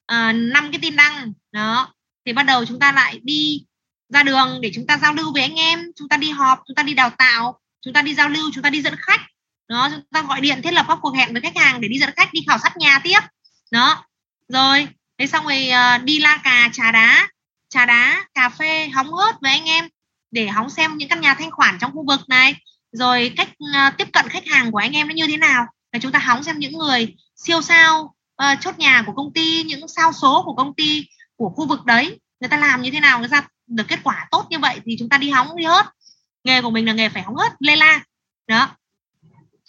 à, 0.05 0.31
năm 0.31 0.65
uh, 0.65 0.71
cái 0.71 0.79
tin 0.81 0.95
đăng. 0.95 1.33
Đó 1.51 1.93
thì 2.25 2.33
bắt 2.33 2.43
đầu 2.43 2.65
chúng 2.65 2.79
ta 2.79 2.91
lại 2.91 3.19
đi 3.23 3.65
ra 4.09 4.23
đường 4.23 4.59
để 4.61 4.71
chúng 4.75 4.87
ta 4.87 4.97
giao 4.97 5.13
lưu 5.13 5.33
với 5.33 5.41
anh 5.41 5.55
em. 5.55 5.91
Chúng 5.95 6.09
ta 6.09 6.17
đi 6.17 6.29
họp 6.31 6.59
chúng 6.67 6.75
ta 6.75 6.83
đi 6.83 6.93
đào 6.93 7.09
tạo 7.09 7.59
chúng 7.81 7.93
ta 7.93 8.01
đi 8.01 8.13
giao 8.15 8.29
lưu 8.29 8.51
chúng 8.53 8.63
ta 8.63 8.69
đi 8.69 8.81
dẫn 8.81 8.95
khách. 8.97 9.21
Đó 9.67 9.89
chúng 9.91 10.01
ta 10.11 10.21
gọi 10.21 10.41
điện 10.41 10.61
thiết 10.61 10.73
lập 10.73 10.85
các 10.87 10.97
cuộc 11.01 11.15
hẹn 11.15 11.33
với 11.33 11.41
khách 11.41 11.57
hàng 11.57 11.81
để 11.81 11.87
đi 11.87 11.99
dẫn 11.99 12.09
khách 12.15 12.33
đi 12.33 12.41
khảo 12.47 12.57
sát 12.57 12.77
nhà 12.77 12.99
tiếp. 13.03 13.19
Đó 13.71 14.05
rồi 14.47 14.87
thế 15.19 15.27
xong 15.27 15.45
rồi 15.45 15.69
uh, 15.69 16.03
đi 16.03 16.19
la 16.19 16.37
cà 16.43 16.69
trà 16.73 16.91
đá. 16.91 17.27
Trà 17.69 17.85
đá 17.85 18.25
cà 18.33 18.49
phê 18.49 18.87
hóng 18.87 19.13
hớt 19.13 19.35
với 19.41 19.51
anh 19.51 19.65
em 19.65 19.87
để 20.31 20.47
hóng 20.47 20.69
xem 20.69 20.97
những 20.97 21.09
căn 21.09 21.21
nhà 21.21 21.33
thanh 21.33 21.51
khoản 21.51 21.77
trong 21.81 21.91
khu 21.91 22.05
vực 22.07 22.19
này. 22.29 22.55
Rồi 22.91 23.33
cách 23.37 23.49
uh, 23.49 23.97
tiếp 23.97 24.07
cận 24.13 24.29
khách 24.29 24.47
hàng 24.47 24.71
của 24.71 24.77
anh 24.77 24.91
em 24.91 25.07
nó 25.07 25.13
như 25.13 25.27
thế 25.27 25.37
nào 25.37 25.65
là 25.91 25.99
chúng 25.99 26.11
ta 26.11 26.19
hóng 26.19 26.43
xem 26.43 26.59
những 26.59 26.77
người 26.77 27.15
siêu 27.35 27.61
sao 27.61 28.15
uh, 28.43 28.61
chốt 28.61 28.79
nhà 28.79 29.03
của 29.05 29.13
công 29.13 29.33
ty 29.33 29.63
những 29.63 29.87
sao 29.87 30.13
số 30.13 30.43
của 30.45 30.53
công 30.53 30.75
ty 30.75 31.05
của 31.35 31.49
khu 31.49 31.67
vực 31.67 31.85
đấy. 31.85 32.19
Người 32.39 32.49
ta 32.49 32.57
làm 32.57 32.81
như 32.81 32.91
thế 32.91 32.99
nào 32.99 33.19
người 33.19 33.29
ta 33.29 33.47
được 33.67 33.87
kết 33.87 33.99
quả 34.03 34.27
tốt 34.31 34.47
như 34.49 34.59
vậy 34.59 34.79
thì 34.85 34.95
chúng 34.99 35.09
ta 35.09 35.17
đi 35.17 35.29
hóng 35.29 35.55
đi 35.55 35.65
hớt. 35.65 35.85
Nghề 36.43 36.61
của 36.61 36.69
mình 36.69 36.85
là 36.85 36.93
nghề 36.93 37.09
phải 37.09 37.23
hóng 37.23 37.35
hớt 37.35 37.51
lê 37.59 37.75
la. 37.75 38.03
Đó. 38.47 38.69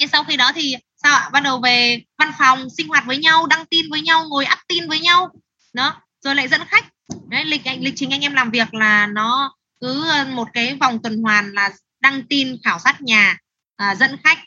Thế 0.00 0.06
sau 0.06 0.24
khi 0.24 0.36
đó 0.36 0.52
thì 0.54 0.76
sao 1.02 1.16
ạ? 1.16 1.28
Bắt 1.32 1.40
đầu 1.40 1.60
về 1.60 2.02
văn 2.18 2.32
phòng 2.38 2.70
sinh 2.70 2.88
hoạt 2.88 3.04
với 3.06 3.18
nhau 3.18 3.46
đăng 3.46 3.66
tin 3.66 3.90
với 3.90 4.00
nhau 4.00 4.24
ngồi 4.28 4.46
up 4.52 4.58
tin 4.68 4.88
với 4.88 5.00
nhau. 5.00 5.28
Đó 5.72 5.94
rồi 6.20 6.34
lại 6.34 6.48
dẫn 6.48 6.60
khách. 6.66 6.84
Đấy 7.28 7.44
lịch 7.44 7.62
lịch 7.78 7.94
trình 7.96 8.10
anh 8.10 8.20
em 8.20 8.34
làm 8.34 8.50
việc 8.50 8.74
là 8.74 9.06
nó 9.06 9.56
cứ 9.80 10.08
ờ, 10.08 10.24
một 10.24 10.48
cái 10.52 10.74
vòng 10.74 11.02
tuần 11.02 11.22
hoàn 11.22 11.52
là 11.52 11.70
đăng 12.00 12.22
tin 12.28 12.56
khảo 12.64 12.78
sát 12.78 13.02
nhà 13.02 13.38
à, 13.76 13.94
dẫn 13.94 14.16
khách. 14.24 14.38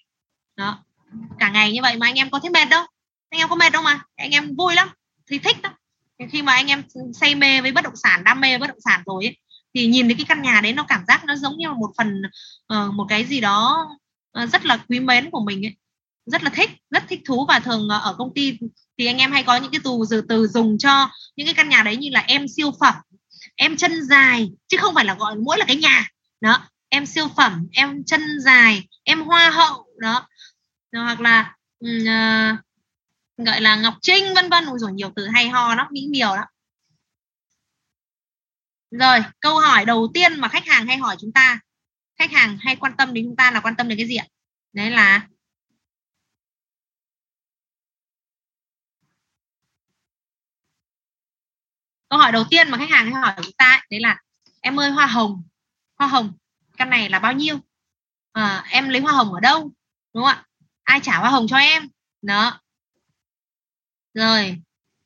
Đó 0.57 0.83
cả 1.39 1.49
ngày 1.49 1.71
như 1.71 1.81
vậy 1.81 1.97
mà 1.97 2.07
anh 2.07 2.15
em 2.15 2.29
có 2.29 2.39
thấy 2.39 2.49
mệt 2.49 2.65
đâu. 2.69 2.85
Anh 3.29 3.39
em 3.39 3.49
có 3.49 3.55
mệt 3.55 3.71
đâu 3.73 3.81
mà 3.81 3.99
anh 4.15 4.31
em 4.31 4.55
vui 4.55 4.75
lắm 4.75 4.89
thì 5.27 5.39
thích 5.39 5.61
đó 5.61 5.69
khi 6.31 6.41
mà 6.41 6.53
anh 6.53 6.67
em 6.67 6.83
say 7.13 7.35
mê 7.35 7.61
với 7.61 7.71
bất 7.71 7.83
động 7.83 7.95
sản 7.95 8.23
đam 8.23 8.41
mê 8.41 8.49
với 8.49 8.57
bất 8.57 8.67
động 8.67 8.81
sản 8.85 9.03
rồi 9.05 9.25
ấy, 9.25 9.37
thì 9.73 9.87
nhìn 9.87 10.07
thấy 10.07 10.15
cái 10.15 10.25
căn 10.29 10.41
nhà 10.41 10.61
đấy 10.61 10.73
nó 10.73 10.83
cảm 10.83 11.05
giác 11.07 11.25
nó 11.25 11.35
giống 11.35 11.57
như 11.57 11.67
là 11.67 11.73
một 11.73 11.91
phần 11.97 12.21
uh, 12.73 12.93
một 12.93 13.05
cái 13.09 13.25
gì 13.25 13.41
đó 13.41 13.87
uh, 14.43 14.49
rất 14.49 14.65
là 14.65 14.77
quý 14.89 14.99
mến 14.99 15.29
của 15.31 15.43
mình 15.45 15.65
ấy 15.65 15.75
rất 16.25 16.43
là 16.43 16.49
thích 16.49 16.69
rất 16.89 17.03
thích 17.09 17.21
thú. 17.25 17.45
Và 17.47 17.59
thường 17.59 17.87
ờ, 17.89 17.99
ở 17.99 18.15
công 18.17 18.33
ty 18.33 18.57
thì 18.97 19.05
anh 19.05 19.17
em 19.17 19.31
hay 19.31 19.43
có 19.43 19.55
những 19.55 19.71
cái 19.71 19.81
từ 19.83 19.91
từ 20.09 20.21
từ 20.29 20.47
dùng 20.47 20.77
cho 20.77 21.09
những 21.35 21.47
cái 21.47 21.53
căn 21.53 21.69
nhà 21.69 21.83
đấy 21.83 21.97
như 21.97 22.09
là 22.11 22.23
em 22.27 22.47
siêu 22.47 22.71
phẩm 22.79 22.93
em 23.55 23.77
chân 23.77 24.03
dài 24.03 24.51
chứ 24.67 24.77
không 24.77 24.95
phải 24.95 25.05
là 25.05 25.13
gọi 25.13 25.35
mỗi 25.35 25.57
là 25.57 25.65
cái 25.65 25.75
nhà. 25.75 26.07
Đó 26.41 26.67
em 26.89 27.05
siêu 27.05 27.27
phẩm 27.37 27.67
em 27.71 28.03
chân 28.03 28.21
dài 28.45 28.87
em 29.03 29.21
hoa 29.21 29.49
hậu. 29.49 29.85
Đó, 29.97 30.27
ờ, 30.91 31.03
hoặc 31.03 31.21
là 31.21 31.55
uh, 31.85 32.59
gọi 33.37 33.61
là 33.61 33.75
ngọc 33.75 33.93
trinh 34.01 34.33
vân 34.35 34.49
vân. 34.49 34.65
Rồi 34.77 34.91
nhiều 34.93 35.11
từ 35.15 35.27
hay 35.27 35.49
ho 35.49 35.75
lắm 35.75 35.87
mỹ 35.91 36.07
miều 36.09 36.35
đó 36.35 36.43
rồi 38.99 39.19
câu 39.39 39.59
hỏi 39.59 39.85
đầu 39.85 40.11
tiên 40.13 40.39
mà 40.39 40.47
khách 40.47 40.65
hàng 40.65 40.87
hay 40.87 40.97
hỏi 40.97 41.15
chúng 41.19 41.31
ta 41.31 41.59
khách 42.19 42.31
hàng 42.31 42.57
hay 42.61 42.75
quan 42.75 42.93
tâm 42.97 43.13
đến 43.13 43.25
chúng 43.25 43.35
ta 43.35 43.51
là 43.51 43.59
quan 43.59 43.75
tâm 43.75 43.87
đến 43.87 43.97
cái 43.97 44.07
gì 44.07 44.15
ạ? 44.15 44.25
Đấy 44.73 44.91
là 44.91 45.27
câu 52.13 52.19
hỏi 52.19 52.31
đầu 52.31 52.43
tiên 52.49 52.69
mà 52.69 52.77
khách 52.77 52.89
hàng 52.89 53.05
hay 53.05 53.21
hỏi 53.21 53.33
chúng 53.43 53.53
ta 53.57 53.81
đấy 53.89 53.99
là 53.99 54.21
em 54.61 54.79
ơi 54.79 54.91
hoa 54.91 55.05
hồng 55.05 55.43
hoa 55.95 56.07
hồng 56.07 56.33
căn 56.77 56.89
này 56.89 57.09
là 57.09 57.19
bao 57.19 57.33
nhiêu? 57.33 57.59
À, 58.31 58.65
em 58.69 58.89
lấy 58.89 59.01
hoa 59.01 59.13
hồng 59.13 59.33
ở 59.33 59.39
đâu? 59.39 59.71
Đúng 60.13 60.23
không 60.23 60.25
ạ? 60.25 60.45
Ai 60.83 60.99
trả 61.03 61.17
hoa 61.19 61.29
hồng 61.29 61.47
cho 61.49 61.57
em? 61.57 61.89
Đó. 62.21 62.61
Rồi 64.13 64.57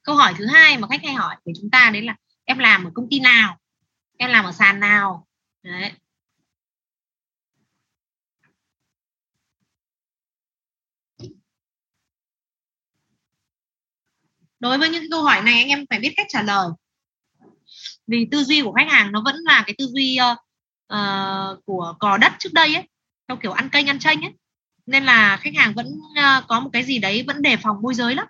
câu 0.03 0.15
hỏi 0.15 0.33
thứ 0.37 0.45
hai 0.45 0.77
mà 0.77 0.87
khách 0.87 1.01
hay 1.03 1.13
hỏi 1.13 1.35
của 1.43 1.51
chúng 1.61 1.69
ta 1.71 1.89
đấy 1.93 2.01
là 2.01 2.15
em 2.45 2.57
làm 2.57 2.83
ở 2.83 2.91
công 2.93 3.07
ty 3.09 3.19
nào? 3.19 3.57
Em 4.17 4.29
làm 4.29 4.45
ở 4.45 4.51
sàn 4.51 4.79
nào? 4.79 5.27
Đấy. 5.63 5.91
Đối 14.59 14.77
với 14.77 14.89
những 14.89 15.03
câu 15.11 15.23
hỏi 15.23 15.41
này 15.41 15.53
anh 15.53 15.67
em 15.67 15.85
phải 15.89 15.99
biết 15.99 16.13
cách 16.17 16.27
trả 16.29 16.41
lời 16.41 16.69
vì 18.07 18.27
tư 18.31 18.43
duy 18.43 18.61
của 18.61 18.71
khách 18.71 18.87
hàng 18.89 19.11
nó 19.11 19.21
vẫn 19.25 19.35
là 19.35 19.63
cái 19.67 19.75
tư 19.77 19.87
duy 19.87 20.17
uh, 20.31 20.37
uh, 20.93 21.65
của 21.65 21.95
cò 21.99 22.17
đất 22.17 22.33
trước 22.39 22.53
đây 22.53 22.75
ấy 22.75 22.87
theo 23.27 23.37
kiểu 23.37 23.51
ăn 23.51 23.69
kênh 23.69 23.89
ăn 23.89 23.99
chênh 23.99 24.21
ấy. 24.21 24.33
Nên 24.85 25.05
là 25.05 25.37
khách 25.37 25.55
hàng 25.55 25.73
vẫn 25.73 25.87
uh, 25.87 26.47
có 26.47 26.59
một 26.59 26.69
cái 26.73 26.83
gì 26.83 26.99
đấy 26.99 27.23
vẫn 27.27 27.41
đề 27.41 27.57
phòng 27.57 27.81
môi 27.81 27.93
giới 27.93 28.15
lắm 28.15 28.27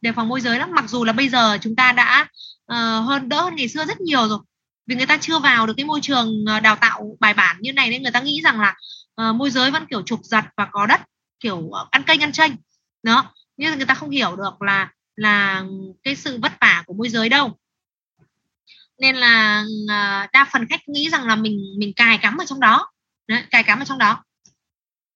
đề 0.00 0.12
phòng 0.12 0.28
môi 0.28 0.40
giới 0.40 0.58
lắm. 0.58 0.70
Mặc 0.74 0.84
dù 0.88 1.04
là 1.04 1.12
bây 1.12 1.28
giờ 1.28 1.58
chúng 1.60 1.76
ta 1.76 1.92
đã 1.92 2.28
uh, 2.72 3.06
hơn 3.06 3.28
đỡ 3.28 3.42
hơn 3.42 3.56
ngày 3.56 3.68
xưa 3.68 3.84
rất 3.84 4.00
nhiều 4.00 4.28
rồi 4.28 4.38
vì 4.86 4.96
người 4.96 5.06
ta 5.06 5.18
chưa 5.20 5.38
vào 5.38 5.66
được 5.66 5.74
cái 5.76 5.86
môi 5.86 6.00
trường 6.02 6.44
đào 6.62 6.76
tạo 6.76 7.16
bài 7.20 7.34
bản 7.34 7.56
như 7.60 7.72
này 7.72 7.90
nên 7.90 8.02
người 8.02 8.12
ta 8.12 8.20
nghĩ 8.20 8.40
rằng 8.44 8.60
là 8.60 8.74
uh, 9.28 9.36
môi 9.36 9.50
giới 9.50 9.70
vẫn 9.70 9.86
kiểu 9.90 10.02
trục 10.02 10.20
giật 10.22 10.44
và 10.56 10.68
có 10.72 10.86
đất 10.86 11.00
kiểu 11.40 11.70
ăn 11.90 12.02
kênh 12.02 12.20
ăn 12.20 12.32
chênh 12.32 12.52
đó 13.02 13.34
nhưng 13.56 13.76
người 13.76 13.86
ta 13.86 13.94
không 13.94 14.10
hiểu 14.10 14.36
được 14.36 14.62
là 14.62 14.90
là 15.16 15.64
cái 16.02 16.16
sự 16.16 16.38
vất 16.42 16.52
vả 16.60 16.82
của 16.86 16.94
môi 16.94 17.08
giới 17.08 17.28
đâu 17.28 17.58
nên 18.98 19.16
là 19.16 19.64
à, 19.88 20.28
đa 20.32 20.48
phần 20.52 20.66
khách 20.66 20.88
nghĩ 20.88 21.10
rằng 21.10 21.26
là 21.26 21.36
mình 21.36 21.60
mình 21.78 21.92
cài 21.96 22.18
cắm 22.18 22.36
ở 22.36 22.44
trong 22.44 22.60
đó. 22.60 22.90
Đấy, 23.26 23.42
cài 23.50 23.62
cắm 23.62 23.78
ở 23.78 23.84
trong 23.84 23.98
đó. 23.98 24.24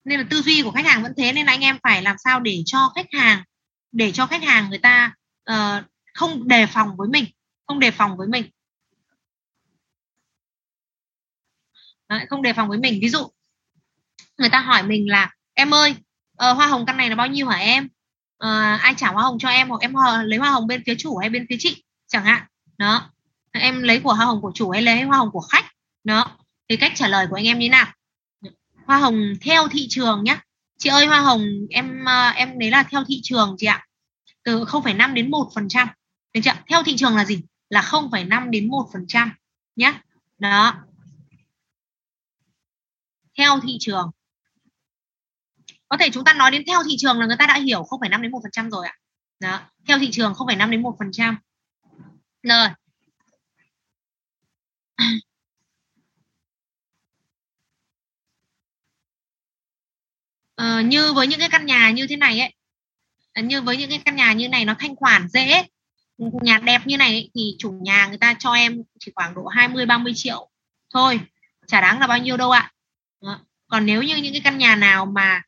Nên 0.05 0.21
là 0.21 0.27
tư 0.31 0.43
duy 0.43 0.63
của 0.63 0.71
khách 0.71 0.87
hàng 0.87 1.03
vẫn 1.03 1.13
thế 1.17 1.33
nên 1.33 1.47
là 1.47 1.53
anh 1.53 1.61
em 1.61 1.79
phải 1.83 2.03
làm 2.03 2.17
sao 2.25 2.41
để 2.41 2.63
cho 2.67 2.93
khách 2.95 3.07
hàng 3.13 3.43
để 3.93 4.13
cho 4.13 4.27
khách 4.27 4.43
hàng 4.43 4.69
người 4.71 4.79
ta 4.79 5.15
uh, 5.51 5.85
không 6.15 6.49
đề 6.49 6.67
phòng 6.67 6.97
với 6.97 7.09
mình 7.09 7.25
không 7.67 7.79
đề 7.79 7.91
phòng 7.91 8.17
với 8.17 8.29
mình. 8.29 8.51
Đấy, 12.09 12.27
không 12.29 12.43
đề 12.43 12.53
phòng 12.53 12.69
với 12.69 12.79
mình. 12.79 12.99
Ví 13.03 13.09
dụ 13.09 13.31
người 14.39 14.51
ta 14.51 14.61
hỏi 14.61 14.83
mình 14.83 15.11
là 15.11 15.35
em 15.55 15.75
ơi 15.75 15.91
uh, 16.33 16.57
hoa 16.57 16.67
hồng 16.67 16.87
căn 16.87 16.97
này 16.97 17.09
là 17.09 17.17
bao 17.17 17.27
nhiêu 17.27 17.49
hả 17.49 17.57
em? 17.57 17.85
Uh, 18.45 18.81
ai 18.81 18.95
trả 18.97 19.09
hoa 19.09 19.23
hồng 19.23 19.39
cho 19.39 19.49
em 19.49 19.69
hoặc 19.69 19.81
em 19.81 19.95
lấy 20.25 20.39
hoa 20.39 20.51
hồng 20.51 20.67
bên 20.67 20.83
phía 20.87 20.95
chủ 20.99 21.17
hay 21.17 21.31
bên 21.31 21.47
phía 21.49 21.57
chị? 21.59 21.85
Chẳng 22.07 22.25
hạn. 22.25 22.43
Đó 22.79 23.11
em 23.59 23.83
lấy 23.83 24.01
của 24.01 24.13
hoa 24.13 24.27
hồng 24.27 24.41
của 24.41 24.53
chủ 24.55 24.71
hay 24.71 24.83
lấy 24.83 25.03
hoa 25.03 25.19
hồng 25.19 25.31
của 25.33 25.41
khách? 25.41 25.65
Đó 26.05 26.37
thì 26.69 26.77
cách 26.77 26.93
trả 26.95 27.09
lời 27.09 27.27
của 27.31 27.37
anh 27.37 27.47
em 27.47 27.59
như 27.59 27.65
thế 27.65 27.69
nào? 27.69 27.87
Hoa 28.87 28.99
hồng 28.99 29.33
theo 29.41 29.69
thị 29.69 29.87
trường 29.91 30.25
nhé 30.25 30.37
chị 30.79 30.91
ơi 30.91 31.07
hoa 31.07 31.21
hồng 31.21 31.47
em 31.71 32.05
ờ, 32.05 32.29
em 32.29 32.59
đấy 32.59 32.71
là 32.71 32.83
theo 32.83 33.05
thị 33.05 33.21
trường 33.23 33.55
chị 33.59 33.67
ạ. 33.67 33.87
Từ 34.43 34.65
0,5 34.65 35.15
đến 35.15 35.31
1 35.31 35.51
phần 35.55 35.69
trăm. 35.69 35.89
Được 36.35 36.41
chưa? 36.45 36.53
Theo 36.71 36.83
thị 36.83 36.97
trường 36.97 37.17
là 37.17 37.25
gì? 37.25 37.43
Là 37.69 37.81
0,5 37.81 38.51
đến 38.51 38.69
1 38.69 38.89
phần 38.93 39.05
trăm 39.09 39.33
nhé 39.77 39.95
đó. 40.39 40.75
Theo 43.39 43.61
thị 43.63 43.77
trường. 43.81 44.11
Có 45.89 45.97
thể 45.97 46.11
chúng 46.13 46.25
ta 46.25 46.35
nói 46.35 46.51
đến 46.51 46.63
theo 46.67 46.83
thị 46.89 46.97
trường 46.99 47.19
là 47.19 47.27
người 47.27 47.37
ta 47.39 47.47
đã 47.47 47.59
hiểu 47.59 47.83
0,5 47.83 48.23
đến 48.23 48.31
1 48.31 48.39
phần 48.43 48.51
trăm 48.53 48.71
rồi 48.71 48.87
ạ. 48.87 48.95
Đó 49.41 49.61
theo 49.87 49.99
thị 49.99 50.11
trường 50.11 50.33
0,5 50.33 50.71
đến 50.71 50.83
1 50.83 50.97
phần 50.99 51.13
trăm. 51.13 51.39
Rồi 52.43 52.69
ờ, 60.55 60.81
như 60.81 61.13
với 61.13 61.27
những 61.27 61.41
cái 61.41 61.49
căn 61.49 61.67
nhà 61.67 61.91
như 61.91 62.07
thế 62.07 62.17
này 62.17 62.41
ấy 62.41 62.55
ờ, 63.35 63.43
như 63.43 63.63
với 63.63 63.77
những 63.77 63.91
cái 63.91 64.03
căn 64.05 64.17
nhà 64.17 64.33
như 64.33 64.49
này 64.49 64.65
nó 64.65 64.75
thanh 64.79 64.97
khoản 64.97 65.29
dễ 65.29 65.65
nhà 66.19 66.59
đẹp 66.59 66.83
như 66.87 66.97
này 66.97 67.13
ấy, 67.13 67.31
thì 67.35 67.55
chủ 67.59 67.71
nhà 67.71 68.07
người 68.07 68.19
ta 68.19 68.35
cho 68.39 68.53
em 68.53 68.83
chỉ 68.99 69.13
khoảng 69.15 69.35
độ 69.35 69.47
20 69.47 69.87
30 69.87 70.13
triệu 70.17 70.51
thôi 70.95 71.21
chả 71.67 71.81
đáng 71.81 72.01
là 72.01 72.07
bao 72.07 72.19
nhiêu 72.19 72.37
đâu 72.37 72.51
ạ. 72.51 72.73
Còn 73.69 73.87
nếu 73.87 74.03
như 74.03 74.17
những 74.17 74.33
cái 74.33 74.41
căn 74.45 74.59
nhà 74.59 74.77
nào 74.77 75.07
mà 75.07 75.43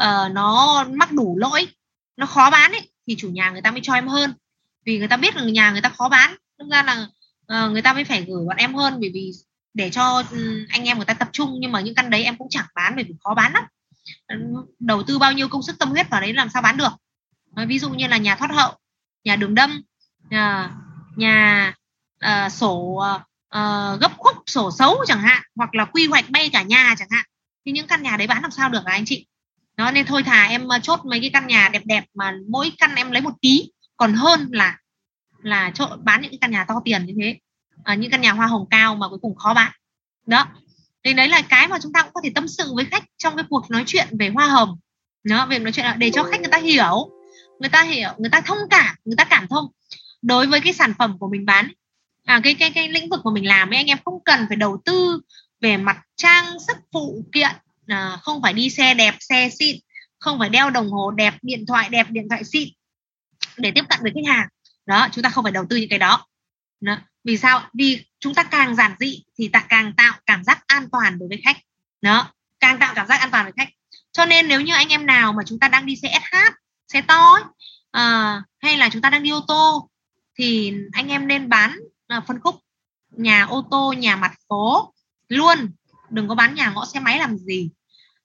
uh, 0.00 0.32
nó 0.32 0.84
mắc 0.90 1.12
đủ 1.12 1.38
lỗi 1.38 1.66
nó 2.16 2.26
khó 2.26 2.50
bán 2.50 2.72
ấy 2.72 2.90
thì 3.06 3.14
chủ 3.18 3.30
nhà 3.30 3.50
người 3.50 3.62
ta 3.62 3.70
mới 3.70 3.80
cho 3.82 3.94
em 3.94 4.08
hơn. 4.08 4.34
Vì 4.84 4.98
người 4.98 5.08
ta 5.08 5.16
biết 5.16 5.36
là 5.36 5.42
nhà 5.42 5.70
người 5.70 5.80
ta 5.80 5.88
khó 5.88 6.08
bán 6.08 6.36
thực 6.58 6.68
ra 6.70 6.82
là 6.82 7.06
uh, 7.54 7.72
người 7.72 7.82
ta 7.82 7.92
mới 7.92 8.04
phải 8.04 8.24
gửi 8.28 8.44
bọn 8.46 8.56
em 8.56 8.74
hơn 8.74 9.00
bởi 9.00 9.10
vì 9.14 9.32
để 9.74 9.90
cho 9.90 10.22
ừ, 10.30 10.66
anh 10.68 10.84
em 10.84 10.96
người 10.96 11.06
ta 11.06 11.14
tập 11.14 11.28
trung 11.32 11.56
nhưng 11.60 11.72
mà 11.72 11.80
những 11.80 11.94
căn 11.94 12.10
đấy 12.10 12.24
em 12.24 12.36
cũng 12.36 12.48
chẳng 12.50 12.66
bán 12.74 12.92
bởi 12.96 13.04
vì 13.04 13.14
khó 13.24 13.34
bán 13.34 13.52
lắm. 13.52 13.64
Ừ, 14.28 14.36
đầu 14.78 15.02
tư 15.02 15.18
bao 15.18 15.32
nhiêu 15.32 15.48
công 15.48 15.62
sức 15.62 15.78
tâm 15.78 15.90
huyết 15.90 16.10
vào 16.10 16.20
đấy 16.20 16.32
làm 16.32 16.48
sao 16.48 16.62
bán 16.62 16.76
được. 16.76 16.92
Ví 17.66 17.78
dụ 17.78 17.90
như 17.90 18.06
là 18.06 18.16
nhà 18.16 18.36
thoát 18.36 18.50
hậu 18.50 18.72
nhà 19.24 19.36
đường 19.36 19.54
đâm 19.54 19.82
nhà 20.30 20.70
nhà 21.16 21.72
uh, 22.24 22.52
sổ 22.52 23.02
uh, 23.56 24.00
gấp 24.00 24.12
khúc 24.16 24.36
sổ 24.46 24.70
xấu 24.78 25.04
chẳng 25.06 25.20
hạn 25.20 25.42
hoặc 25.56 25.74
là 25.74 25.84
quy 25.84 26.06
hoạch 26.06 26.30
bay 26.30 26.50
cả 26.52 26.62
nhà 26.62 26.94
chẳng 26.98 27.08
hạn 27.10 27.24
thì 27.66 27.72
những 27.72 27.86
căn 27.86 28.02
nhà 28.02 28.16
đấy 28.16 28.26
bán 28.26 28.42
làm 28.42 28.50
sao 28.50 28.68
được 28.68 28.84
à 28.84 28.92
anh 28.92 29.04
chị? 29.04 29.26
Đó 29.76 29.90
nên 29.90 30.06
thôi 30.06 30.22
thà 30.22 30.44
em 30.44 30.68
chốt 30.82 31.00
mấy 31.04 31.20
cái 31.20 31.30
căn 31.32 31.46
nhà 31.46 31.68
đẹp 31.72 31.82
đẹp 31.84 32.04
mà 32.14 32.34
mỗi 32.48 32.72
căn 32.78 32.94
em 32.94 33.10
lấy 33.10 33.22
một 33.22 33.34
tí 33.40 33.70
còn 33.96 34.14
hơn 34.14 34.48
là 34.52 34.78
là 35.42 35.70
trộn 35.74 36.04
bán 36.04 36.22
những 36.22 36.40
căn 36.40 36.50
nhà 36.50 36.64
to 36.64 36.74
tiền 36.84 37.06
như 37.06 37.14
thế. 37.20 37.38
À, 37.84 37.94
những 37.94 38.10
căn 38.10 38.20
nhà 38.20 38.32
hoa 38.32 38.46
hồng 38.46 38.66
cao 38.70 38.94
mà 38.94 39.08
cuối 39.08 39.18
cùng 39.22 39.34
khó 39.36 39.54
bán. 39.54 39.72
Đó. 40.26 40.46
Thì 41.04 41.14
đấy 41.14 41.28
là 41.28 41.42
cái 41.42 41.68
mà 41.68 41.78
chúng 41.82 41.92
ta 41.92 42.02
cũng 42.02 42.12
có 42.14 42.20
thể 42.24 42.30
tâm 42.34 42.48
sự 42.48 42.74
với 42.74 42.84
khách 42.84 43.04
trong 43.16 43.36
cái 43.36 43.44
cuộc 43.48 43.70
nói 43.70 43.84
chuyện 43.86 44.08
về 44.18 44.28
hoa 44.28 44.46
hồng. 44.46 44.78
Đó 45.24 45.46
việc 45.46 45.62
nói 45.62 45.72
chuyện 45.72 45.86
để 45.98 46.10
cho 46.10 46.22
khách 46.22 46.40
người 46.40 46.50
ta 46.50 46.58
hiểu 46.58 47.10
người 47.58 47.68
ta 47.68 47.82
hiểu 47.82 48.10
người 48.18 48.30
ta 48.30 48.40
thông 48.40 48.58
cảm 48.70 48.96
người 49.04 49.16
ta 49.16 49.24
cảm 49.24 49.48
thông. 49.48 49.66
Đối 50.22 50.46
với 50.46 50.60
cái 50.60 50.72
sản 50.72 50.94
phẩm 50.98 51.18
của 51.18 51.28
mình 51.28 51.46
bán 51.46 51.68
à, 52.24 52.40
cái 52.44 52.54
cái 52.54 52.70
cái 52.70 52.88
lĩnh 52.88 53.08
vực 53.08 53.20
của 53.24 53.30
mình 53.30 53.46
làm 53.46 53.70
ấy 53.70 53.76
anh 53.76 53.86
em 53.86 53.98
không 54.04 54.24
cần 54.24 54.44
phải 54.48 54.56
đầu 54.56 54.82
tư 54.84 55.20
về 55.60 55.76
mặt 55.76 55.98
trang 56.16 56.44
sức 56.66 56.76
phụ 56.92 57.24
kiện. 57.32 57.50
À, 57.86 58.18
không 58.22 58.42
phải 58.42 58.52
đi 58.52 58.70
xe 58.70 58.94
đẹp 58.94 59.14
xe 59.20 59.48
xịn 59.58 59.76
không 60.18 60.38
phải 60.38 60.48
đeo 60.48 60.70
đồng 60.70 60.90
hồ 60.90 61.10
đẹp 61.10 61.34
điện 61.42 61.66
thoại 61.66 61.88
đẹp 61.88 62.06
điện 62.10 62.28
thoại 62.28 62.44
xịn 62.44 62.68
để 63.56 63.70
tiếp 63.70 63.84
cận 63.88 63.98
với 64.02 64.12
khách 64.14 64.34
hàng 64.34 64.48
đó 64.90 65.08
chúng 65.12 65.22
ta 65.22 65.30
không 65.30 65.44
phải 65.44 65.52
đầu 65.52 65.64
tư 65.70 65.76
những 65.76 65.88
cái 65.88 65.98
đó, 65.98 66.26
đó. 66.80 66.96
vì 67.24 67.36
sao? 67.36 67.62
Vì 67.74 68.04
chúng 68.20 68.34
ta 68.34 68.42
càng 68.42 68.74
giản 68.74 68.94
dị 69.00 69.24
thì 69.38 69.48
ta 69.48 69.60
càng 69.68 69.92
tạo 69.96 70.12
cảm 70.26 70.44
giác 70.44 70.64
an 70.66 70.88
toàn 70.92 71.18
đối 71.18 71.28
với 71.28 71.40
khách. 71.44 71.56
Đó. 72.02 72.32
Càng 72.60 72.78
tạo 72.78 72.94
cảm 72.94 73.06
giác 73.06 73.20
an 73.20 73.30
toàn 73.30 73.44
với 73.44 73.52
khách. 73.56 73.68
Cho 74.12 74.26
nên 74.26 74.48
nếu 74.48 74.60
như 74.60 74.74
anh 74.74 74.88
em 74.88 75.06
nào 75.06 75.32
mà 75.32 75.42
chúng 75.46 75.58
ta 75.58 75.68
đang 75.68 75.86
đi 75.86 75.96
xe 75.96 76.20
SH 76.22 76.36
xe 76.92 77.00
to 77.00 77.32
ấy, 77.34 77.42
à, 77.90 78.42
hay 78.58 78.76
là 78.76 78.88
chúng 78.88 79.02
ta 79.02 79.10
đang 79.10 79.22
đi 79.22 79.30
ô 79.30 79.40
tô 79.48 79.90
thì 80.38 80.74
anh 80.92 81.08
em 81.08 81.26
nên 81.26 81.48
bán 81.48 81.78
à, 82.06 82.20
phân 82.26 82.40
khúc 82.40 82.54
nhà 83.10 83.44
ô 83.44 83.68
tô 83.70 83.92
nhà 83.92 84.16
mặt 84.16 84.32
phố 84.48 84.94
luôn. 85.28 85.72
Đừng 86.10 86.28
có 86.28 86.34
bán 86.34 86.54
nhà 86.54 86.70
ngõ 86.70 86.84
xe 86.84 87.00
máy 87.00 87.18
làm 87.18 87.38
gì. 87.38 87.70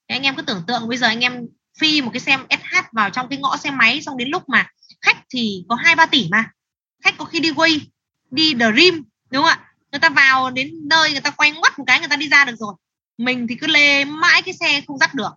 Thế 0.07 0.15
anh 0.15 0.23
em 0.23 0.35
cứ 0.35 0.41
tưởng 0.41 0.63
tượng 0.67 0.87
bây 0.87 0.97
giờ 0.97 1.07
anh 1.07 1.19
em 1.19 1.47
phi 1.79 2.01
một 2.01 2.09
cái 2.13 2.19
xe 2.19 2.37
SH 2.49 2.75
vào 2.91 3.09
trong 3.09 3.27
cái 3.29 3.39
ngõ 3.39 3.57
xe 3.57 3.71
máy 3.71 4.01
xong 4.01 4.17
đến 4.17 4.29
lúc 4.29 4.49
mà 4.49 4.67
khách 5.01 5.17
thì 5.29 5.65
có 5.69 5.75
hai 5.75 5.95
ba 5.95 6.05
tỷ 6.05 6.27
mà 6.31 6.51
khách 7.05 7.17
có 7.17 7.25
khi 7.25 7.39
đi 7.39 7.51
quay 7.55 7.81
đi 8.31 8.53
dream 8.57 9.03
đúng 9.31 9.43
không 9.43 9.45
ạ? 9.45 9.59
Người 9.91 9.99
ta 9.99 10.09
vào 10.09 10.51
đến 10.51 10.71
nơi 10.89 11.11
người 11.11 11.21
ta 11.21 11.29
quay 11.29 11.51
ngoắt 11.51 11.79
một 11.79 11.85
cái 11.87 11.99
người 11.99 12.07
ta 12.07 12.15
đi 12.15 12.27
ra 12.29 12.45
được 12.45 12.55
rồi. 12.59 12.73
Mình 13.17 13.47
thì 13.47 13.55
cứ 13.55 13.67
lê 13.67 14.05
mãi 14.05 14.41
cái 14.41 14.53
xe 14.53 14.81
không 14.87 14.97
dắt 14.97 15.13
được. 15.13 15.31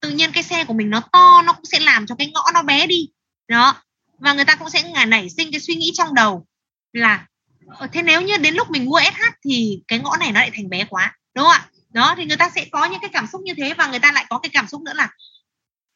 Tự 0.00 0.10
nhiên 0.10 0.32
cái 0.32 0.42
xe 0.42 0.64
của 0.64 0.74
mình 0.74 0.90
nó 0.90 1.00
to, 1.12 1.42
nó 1.42 1.52
cũng 1.52 1.64
sẽ 1.64 1.80
làm 1.80 2.06
cho 2.06 2.14
cái 2.14 2.30
ngõ 2.34 2.42
nó 2.54 2.62
bé 2.62 2.86
đi. 2.86 3.08
Đó. 3.48 3.82
Và 4.18 4.32
người 4.32 4.44
ta 4.44 4.54
cũng 4.54 4.70
sẽ 4.70 4.82
ngả 4.82 5.04
nảy 5.04 5.30
sinh 5.30 5.52
cái 5.52 5.60
suy 5.60 5.74
nghĩ 5.74 5.92
trong 5.94 6.14
đầu 6.14 6.46
là 6.92 7.26
ờ, 7.66 7.86
thế 7.92 8.02
nếu 8.02 8.22
như 8.22 8.36
đến 8.36 8.54
lúc 8.54 8.70
mình 8.70 8.84
mua 8.84 9.00
SH 9.00 9.22
thì 9.44 9.82
cái 9.88 9.98
ngõ 9.98 10.16
này 10.16 10.32
nó 10.32 10.40
lại 10.40 10.50
thành 10.54 10.68
bé 10.68 10.84
quá. 10.84 11.16
Đúng 11.34 11.44
không 11.44 11.52
ạ? 11.52 11.68
Đó, 11.90 12.14
thì 12.16 12.24
người 12.24 12.36
ta 12.36 12.50
sẽ 12.54 12.64
có 12.70 12.84
những 12.84 13.00
cái 13.00 13.10
cảm 13.12 13.26
xúc 13.26 13.40
như 13.44 13.54
thế 13.54 13.74
và 13.74 13.86
người 13.86 13.98
ta 13.98 14.12
lại 14.12 14.26
có 14.28 14.38
cái 14.38 14.50
cảm 14.52 14.66
xúc 14.66 14.82
nữa 14.82 14.92
là, 14.94 15.08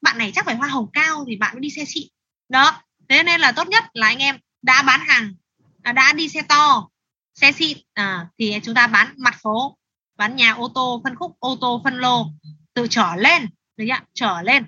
bạn 0.03 0.19
này 0.19 0.33
chắc 0.35 0.45
phải 0.45 0.55
hoa 0.55 0.69
hồng 0.69 0.91
cao 0.93 1.25
thì 1.27 1.37
bạn 1.37 1.55
mới 1.55 1.61
đi 1.61 1.71
xe 1.71 1.85
xịn. 1.85 2.09
Đó. 2.49 2.83
Thế 3.09 3.23
nên 3.23 3.41
là 3.41 3.53
tốt 3.53 3.69
nhất 3.69 3.85
là 3.93 4.07
anh 4.07 4.19
em 4.19 4.39
đã 4.63 4.83
bán 4.83 5.01
hàng 5.01 5.35
à, 5.83 5.93
đã 5.93 6.13
đi 6.13 6.29
xe 6.29 6.43
to 6.43 6.89
xe 7.35 7.53
xịn 7.53 7.79
à, 7.95 8.29
thì 8.39 8.59
chúng 8.63 8.75
ta 8.75 8.87
bán 8.87 9.15
mặt 9.17 9.37
phố 9.43 9.79
bán 10.17 10.37
nhà 10.37 10.53
ô 10.53 10.69
tô 10.75 11.01
phân 11.05 11.17
khúc 11.17 11.37
ô 11.39 11.59
tô 11.61 11.81
phân 11.85 11.95
lô 11.95 12.27
tự 12.75 12.87
trở 12.91 13.15
lên 13.17 13.49
được 13.79 13.85
chưa? 13.89 14.05
trở 14.15 14.43
lên. 14.43 14.65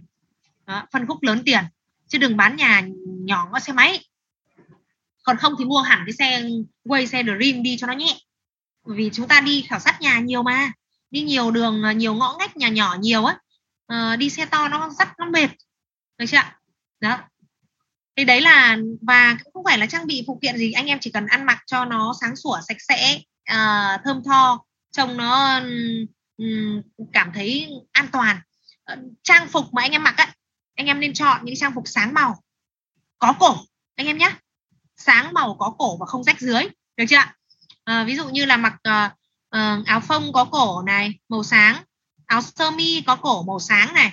Đó, 0.67 0.87
phân 0.93 1.07
khúc 1.07 1.23
lớn 1.23 1.43
tiền. 1.47 1.65
Chứ 2.09 2.19
đừng 2.19 2.37
bán 2.37 2.57
nhà 2.57 2.83
nhỏ 3.05 3.49
ngõ 3.53 3.61
xe 3.61 3.73
máy. 3.73 4.05
Còn 5.23 5.37
không 5.37 5.55
thì 5.59 5.65
mua 5.65 5.81
hẳn 5.81 6.03
cái 6.07 6.13
xe 6.13 6.49
quay 6.85 7.07
xe 7.07 7.23
dream 7.23 7.63
đi 7.63 7.77
cho 7.77 7.87
nó 7.87 7.93
nhẹ. 7.93 8.17
Vì 8.87 9.11
chúng 9.13 9.29
ta 9.29 9.41
đi 9.41 9.63
khảo 9.69 9.81
sát 9.81 10.01
nhà 10.01 10.21
nhiều 10.21 10.43
mà. 10.43 10.73
Đi 11.11 11.23
nhiều 11.23 11.51
đường 11.51 11.83
à, 11.83 11.93
nhiều 11.93 12.15
ngõ 12.15 12.37
ngách 12.39 12.57
nhà 12.57 12.69
nhỏ 12.69 12.97
nhiều 13.01 13.25
á 13.25 13.39
à, 13.87 14.17
đi 14.17 14.31
xe 14.31 14.47
to 14.47 14.69
nó 14.69 14.91
rất 14.99 15.09
nó 15.19 15.31
mệt. 15.31 15.49
Được 16.19 16.27
chưa 16.29 16.39
đó 17.01 17.19
thì 18.21 18.25
đấy 18.25 18.41
là 18.41 18.79
và 19.01 19.37
cũng 19.45 19.53
không 19.53 19.65
phải 19.65 19.79
là 19.79 19.87
trang 19.87 20.07
bị 20.07 20.25
phụ 20.27 20.39
kiện 20.43 20.57
gì 20.57 20.73
anh 20.73 20.87
em 20.87 20.99
chỉ 21.01 21.11
cần 21.11 21.27
ăn 21.27 21.47
mặc 21.47 21.59
cho 21.67 21.85
nó 21.85 22.15
sáng 22.21 22.37
sủa 22.37 22.61
sạch 22.69 22.77
sẽ 22.89 23.21
uh, 23.53 24.01
thơm 24.05 24.23
tho 24.25 24.65
trông 24.93 25.17
nó 25.17 25.61
um, 26.37 26.83
cảm 27.13 27.31
thấy 27.35 27.69
an 27.93 28.09
toàn. 28.13 28.41
Uh, 28.93 28.99
trang 29.23 29.49
phục 29.49 29.65
mà 29.75 29.83
anh 29.83 29.91
em 29.91 30.03
mặc 30.03 30.17
ấy, 30.17 30.27
anh 30.77 30.87
em 30.87 31.01
nên 31.01 31.15
chọn 31.15 31.45
những 31.45 31.57
trang 31.57 31.75
phục 31.75 31.85
sáng 31.87 32.15
màu 32.15 32.43
có 33.19 33.33
cổ 33.41 33.57
anh 33.95 34.07
em 34.07 34.19
nhé 34.19 34.33
sáng 34.97 35.33
màu 35.35 35.57
có 35.59 35.75
cổ 35.79 35.97
và 35.97 36.07
không 36.07 36.25
rách 36.25 36.41
dưới 36.41 36.63
được 36.97 37.05
chưa 37.09 37.23
uh, 37.91 38.07
ví 38.07 38.17
dụ 38.17 38.29
như 38.29 38.45
là 38.45 38.57
mặc 38.57 38.73
uh, 38.73 39.13
uh, 39.57 39.87
áo 39.87 40.01
phông 40.01 40.33
có 40.33 40.45
cổ 40.45 40.83
này 40.83 41.19
màu 41.29 41.43
sáng 41.43 41.83
áo 42.27 42.43
sơ 42.43 42.71
mi 42.71 43.03
có 43.07 43.17
cổ 43.17 43.43
màu 43.43 43.61
sáng 43.61 43.95
này 43.95 44.13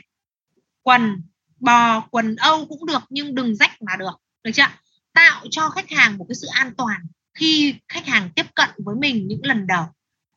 quần 0.81 1.21
bò 1.59 1.99
quần 2.11 2.35
âu 2.35 2.65
cũng 2.65 2.85
được 2.85 3.01
nhưng 3.09 3.35
đừng 3.35 3.55
rách 3.55 3.81
mà 3.81 3.95
được. 3.95 4.13
Được 4.43 4.51
chưa 4.53 4.67
tạo 5.13 5.45
cho 5.51 5.69
khách 5.69 5.89
hàng 5.91 6.17
một 6.17 6.25
cái 6.29 6.35
sự 6.35 6.47
an 6.47 6.73
toàn 6.77 7.07
khi 7.33 7.75
khách 7.87 8.05
hàng 8.05 8.29
tiếp 8.35 8.45
cận 8.55 8.69
với 8.77 8.95
mình 8.99 9.27
những 9.27 9.41
lần 9.43 9.67
đầu. 9.67 9.85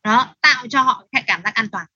Đó 0.04 0.34
tạo 0.40 0.66
cho 0.70 0.82
họ 0.82 1.04
cái 1.12 1.24
cảm 1.26 1.42
giác 1.42 1.54
an 1.54 1.68
toàn. 1.72 1.86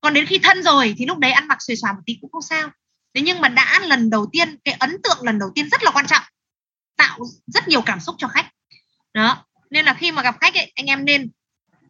Còn 0.00 0.14
đến 0.14 0.26
khi 0.26 0.38
thân 0.38 0.62
rồi 0.62 0.94
thì 0.98 1.06
lúc 1.06 1.18
đấy 1.18 1.32
ăn 1.32 1.48
mặc 1.48 1.58
xuề 1.62 1.76
xòa 1.76 1.92
một 1.92 2.00
tí 2.06 2.18
cũng 2.20 2.30
không 2.32 2.42
sao. 2.42 2.70
Thế 3.14 3.20
nhưng 3.20 3.40
mà 3.40 3.48
đã 3.48 3.80
lần 3.84 4.10
đầu 4.10 4.26
tiên 4.32 4.56
cái 4.64 4.74
ấn 4.74 4.96
tượng 5.02 5.18
lần 5.22 5.38
đầu 5.38 5.50
tiên 5.54 5.68
rất 5.70 5.82
là 5.82 5.90
quan 5.90 6.06
trọng. 6.06 6.22
Tạo 6.96 7.18
rất 7.46 7.68
nhiều 7.68 7.82
cảm 7.82 8.00
xúc 8.00 8.14
cho 8.18 8.28
khách. 8.28 8.50
Đó 9.14 9.44
nên 9.70 9.84
là 9.84 9.94
khi 9.94 10.12
mà 10.12 10.22
gặp 10.22 10.36
khách 10.40 10.54
ấy, 10.54 10.72
anh 10.74 10.86
em 10.86 11.04
nên 11.04 11.30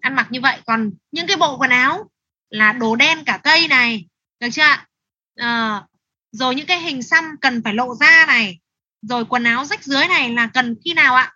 ăn 0.00 0.14
mặc 0.14 0.26
như 0.30 0.40
vậy. 0.40 0.60
Còn 0.66 0.90
những 1.12 1.26
cái 1.26 1.36
bộ 1.36 1.58
quần 1.58 1.70
áo 1.70 2.10
là 2.50 2.72
đồ 2.72 2.97
đen 2.97 3.24
cả 3.24 3.40
cây 3.44 3.68
này. 3.68 4.06
Được 4.40 4.48
chưa 4.52 4.76
à, 5.36 5.82
rồi 6.33 6.55
những 6.55 6.67
cái 6.67 6.81
hình 6.81 7.02
xăm 7.02 7.25
cần 7.41 7.62
phải 7.62 7.75
lộ 7.75 7.94
ra 7.94 8.25
này. 8.26 8.60
Rồi 9.02 9.25
quần 9.25 9.44
áo 9.44 9.65
rách 9.65 9.84
dưới 9.84 10.09
này 10.09 10.31
là 10.31 10.50
cần 10.55 10.76
khi 10.84 10.94
nào 10.94 11.15
ạ? 11.15 11.34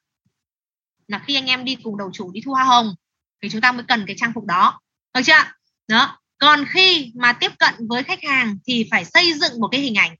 Là 1.09 1.19
khi 1.19 1.35
anh 1.35 1.47
em 1.47 1.65
đi 1.65 1.77
cùng 1.83 1.99
đầu 1.99 2.11
chủ 2.13 2.33
đi 2.33 2.41
thu 2.45 2.53
hoa 2.53 2.65
hồng 2.65 2.95
thì 3.43 3.49
chúng 3.51 3.61
ta 3.61 3.73
mới 3.73 3.85
cần 3.89 4.05
cái 4.07 4.17
trang 4.19 4.33
phục 4.35 4.45
đó. 4.45 4.81
Được 5.15 5.21
chưa? 5.25 5.43
Đó. 5.89 6.21
Còn 6.39 6.65
khi 6.69 7.13
mà 7.15 7.33
tiếp 7.33 7.53
cận 7.59 7.75
với 7.89 8.03
khách 8.03 8.23
hàng 8.23 8.59
thì 8.67 8.89
phải 8.91 9.05
xây 9.05 9.33
dựng 9.33 9.61
một 9.61 9.69
cái 9.73 9.81
hình 9.81 9.95
ảnh. 9.95 10.17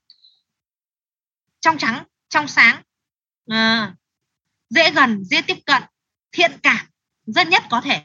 Trong 1.61 1.79
trắng 1.79 2.05
trong 2.29 2.49
sáng. 2.49 2.83
À, 3.49 3.95
dễ 4.71 4.91
gần 4.91 5.25
dễ 5.25 5.43
tiếp 5.43 5.59
cận 5.67 5.83
thiện 6.33 6.53
cảm 6.63 6.87
rất 7.27 7.49
nhất 7.49 7.63
có 7.71 7.81
thể. 7.81 8.05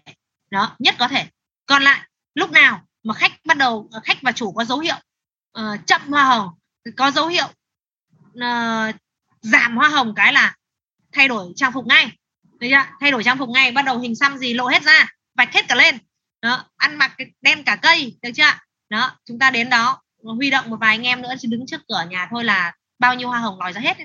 Đó 0.50 0.76
nhất 0.80 0.96
có 1.00 1.08
thể. 1.08 1.28
Còn 1.66 1.84
lại 1.84 2.10
lúc 2.36 2.52
nào 2.52 2.82
mà 3.04 3.14
khách 3.14 3.32
bắt 3.46 3.58
đầu 3.58 3.90
khách 4.04 4.18
và 4.22 4.32
chủ 4.32 4.52
có 4.52 4.66
dấu 4.66 4.80
hiệu 4.80 4.96
uh, 5.60 5.88
chậm 5.88 6.02
hoa 6.08 6.24
hồng 6.24 6.59
có 6.98 7.12
dấu 7.12 7.28
hiệu 7.28 7.48
uh, 8.34 8.96
giảm 9.42 9.78
hoa 9.78 9.90
hồng 9.90 10.14
cái 10.16 10.34
là 10.34 10.56
thay 11.12 11.28
đổi 11.28 11.54
trang 11.56 11.74
phục 11.74 11.88
ngay. 11.88 12.12
Được 12.60 12.68
chưa? 12.70 12.86
Thay 13.00 13.12
đổi 13.12 13.24
trang 13.24 13.38
phục 13.38 13.50
ngay 13.50 13.72
bắt 13.72 13.86
đầu 13.86 14.00
hình 14.00 14.16
xăm 14.16 14.38
gì 14.38 14.54
lộ 14.54 14.68
hết 14.68 14.84
ra 14.84 15.12
vạch 15.36 15.54
hết 15.54 15.68
cả 15.68 15.76
lên. 15.76 15.98
Đó 16.42 16.66
ăn 16.78 16.96
mặc 16.96 17.16
đen 17.42 17.64
cả 17.64 17.76
cây 17.76 18.18
được 18.22 18.32
chưa? 18.36 18.54
Đó 18.90 19.18
chúng 19.26 19.40
ta 19.40 19.52
đến 19.52 19.70
đó 19.70 20.02
huy 20.22 20.50
động 20.50 20.70
một 20.70 20.78
vài 20.80 20.96
anh 20.96 21.04
em 21.04 21.22
nữa 21.22 21.34
chỉ 21.40 21.48
đứng 21.48 21.66
trước 21.68 21.82
cửa 21.88 22.06
nhà 22.10 22.28
thôi 22.32 22.44
là 22.44 22.74
bao 23.00 23.16
nhiêu 23.16 23.28
hoa 23.28 23.40
hồng 23.40 23.60
lòi 23.60 23.74
ra 23.74 23.82
hết 23.82 23.98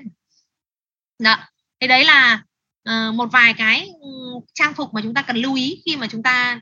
đó 1.19 1.37
thì 1.79 1.87
đấy 1.87 2.05
là 2.05 2.43
uh, 2.89 3.15
một 3.15 3.31
vài 3.31 3.53
cái 3.53 3.89
ừ, 4.01 4.09
trang 4.53 4.73
phục 4.73 4.93
mà 4.93 5.01
chúng 5.01 5.13
ta 5.13 5.21
cần 5.21 5.37
lưu 5.37 5.55
ý 5.55 5.81
khi 5.85 5.95
mà 5.95 6.07
chúng 6.07 6.23
ta 6.23 6.59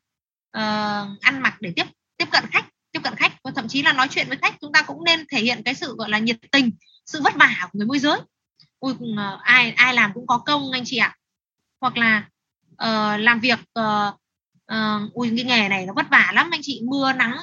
uh, 0.58 1.22
ăn 1.22 1.42
mặc 1.42 1.58
để 1.60 1.74
tiếp 1.76 1.86
tiếp 2.18 2.26
cận 2.32 2.44
khách 2.52 2.66
cận 3.04 3.16
khách 3.16 3.44
và 3.44 3.52
thậm 3.56 3.68
chí 3.68 3.82
là 3.84 3.94
nói 3.94 4.08
chuyện 4.12 4.28
với 4.28 4.38
khách 4.38 4.56
chúng 4.62 4.72
ta 4.72 4.82
cũng 4.82 5.04
nên 5.04 5.26
thể 5.32 5.42
hiện 5.42 5.62
cái 5.66 5.74
sự 5.74 5.96
gọi 5.96 6.10
là 6.10 6.20
nhiệt 6.20 6.38
tình 6.52 6.72
sự 7.06 7.22
vất 7.22 7.36
vả 7.36 7.56
của 7.62 7.78
người 7.78 7.88
môi 7.88 8.00
giới. 8.00 8.20
Ui 8.80 8.94
uh, 8.94 9.00
ừ, 9.00 9.08
ờ, 9.18 9.40
ai 9.44 9.72
ai 9.72 9.94
làm 9.94 10.12
cũng 10.14 10.28
có 10.28 10.38
công 10.38 10.72
anh 10.72 10.84
chị 10.86 10.98
ạ. 10.98 11.16
Hoặc 11.82 11.98
là 11.98 12.26
uh, 12.72 13.22
làm 13.22 13.40
việc 13.40 13.60
uh, 13.80 14.14
uh, 14.74 15.14
ui 15.14 15.30
cái 15.36 15.46
nghề 15.46 15.70
này 15.70 15.86
nó 15.86 15.94
vất 15.94 16.10
vả 16.10 16.32
lắm 16.34 16.50
anh 16.52 16.62
chị 16.64 16.82
mưa 16.90 17.14
nắng 17.14 17.38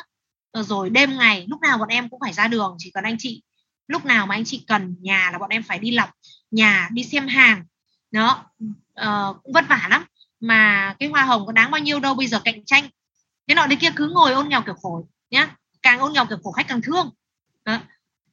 rồi 0.54 0.90
đêm 0.90 1.18
ngày 1.18 1.46
lúc 1.48 1.60
nào 1.60 1.78
bọn 1.78 1.88
em 1.88 2.08
cũng 2.08 2.20
phải 2.20 2.32
ra 2.32 2.48
đường 2.48 2.76
chỉ 2.78 2.90
cần 2.94 3.04
anh 3.04 3.16
chị 3.18 3.42
lúc 3.88 4.04
nào 4.04 4.26
mà 4.26 4.34
anh 4.34 4.44
chị 4.44 4.64
cần 4.66 4.96
nhà 5.00 5.30
là 5.32 5.38
bọn 5.38 5.50
em 5.50 5.62
phải 5.62 5.78
đi 5.78 5.90
lọc 5.90 6.10
nhà 6.50 6.88
đi 6.92 7.04
xem 7.04 7.28
hàng. 7.28 7.64
Đó 8.10 8.44
uh, 9.00 9.42
cũng 9.42 9.52
vất 9.52 9.68
vả 9.68 9.86
lắm. 9.90 10.04
Mà 10.40 10.94
cái 10.98 11.08
hoa 11.08 11.22
hồng 11.22 11.46
có 11.46 11.52
đáng 11.52 11.70
bao 11.70 11.80
nhiêu 11.80 12.00
đâu 12.00 12.14
bây 12.14 12.26
giờ 12.26 12.40
cạnh 12.44 12.64
tranh. 12.64 12.88
Thế 13.48 13.54
nọ 13.54 13.66
đấy 13.66 13.78
kia 13.80 13.90
cứ 13.96 14.08
ngồi 14.08 14.32
ôn 14.32 14.48
nghèo 14.48 14.62
kiểu 14.62 14.74
khổ 14.74 15.08
nhá. 15.30 15.56
Càng 15.82 15.98
ôn 15.98 16.12
nhọc 16.12 16.26
thì 16.30 16.36
khổ 16.42 16.52
khách 16.52 16.68
càng 16.68 16.82
thương. 16.82 17.10
Đó. 17.64 17.78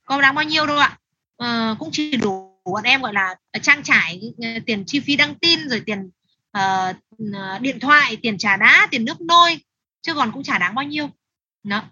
có 0.06 0.22
đáng 0.22 0.36
bao 0.36 0.46
nhiêu 0.46 0.66
đâu 0.66 0.78
ạ? 0.78 0.98
Ờ, 1.38 1.76
cũng 1.80 1.90
chỉ 1.92 2.18
đủ 2.18 2.62
bọn 2.66 2.84
em 2.84 3.02
gọi 3.02 3.14
là 3.14 3.36
trang 3.62 3.84
trải 3.84 4.22
ờ, 4.42 4.48
tiền 4.66 4.84
chi 4.88 5.00
phí 5.00 5.16
đăng 5.16 5.36
tin 5.36 5.70
rồi 5.70 5.84
tiền 5.86 6.10
uh, 6.58 7.62
điện 7.62 7.80
thoại 7.80 8.18
tiền 8.22 8.38
trả 8.38 8.58
đá 8.58 8.88
tiền 8.92 9.06
nước 9.06 9.22
nôi 9.22 9.60
chứ 10.02 10.14
còn 10.14 10.32
cũng 10.32 10.44
chả 10.44 10.58
đáng 10.58 10.76
bao 10.76 10.86
nhiêu. 10.86 11.10
Đó. 11.64 11.84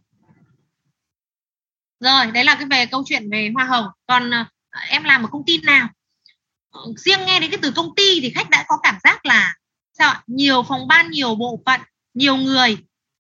Rồi 2.00 2.32
đấy 2.32 2.43
là 2.43 2.56
cái 2.56 2.66
về 2.66 2.85
câu 2.85 3.03
chuyện 3.06 3.30
về 3.30 3.51
hoa 3.56 3.66
hồng. 3.66 3.85
Còn 4.08 4.30
uh, 4.30 4.48
em 4.90 5.03
làm 5.03 5.24
ở 5.24 5.30
công 5.32 5.45
ty 5.45 5.58
nào? 5.58 5.90
Riêng 6.95 7.25
nghe 7.25 7.40
đến 7.40 7.51
cái 7.51 7.59
từ 7.61 7.72
công 7.72 7.95
ty 7.95 8.19
thì 8.22 8.30
khách 8.30 8.50
đã 8.50 8.66
có 8.67 8.77
cảm 8.84 8.98
giác 9.03 9.25
là 9.25 9.56
sao 9.93 10.09
ạ? 10.09 10.24
Nhiều 10.27 10.64
phòng 10.64 10.88
ban 10.88 11.11
nhiều 11.11 11.35
bộ 11.35 11.61
phận 11.66 11.82
nhiều 12.14 12.35
người 12.35 12.77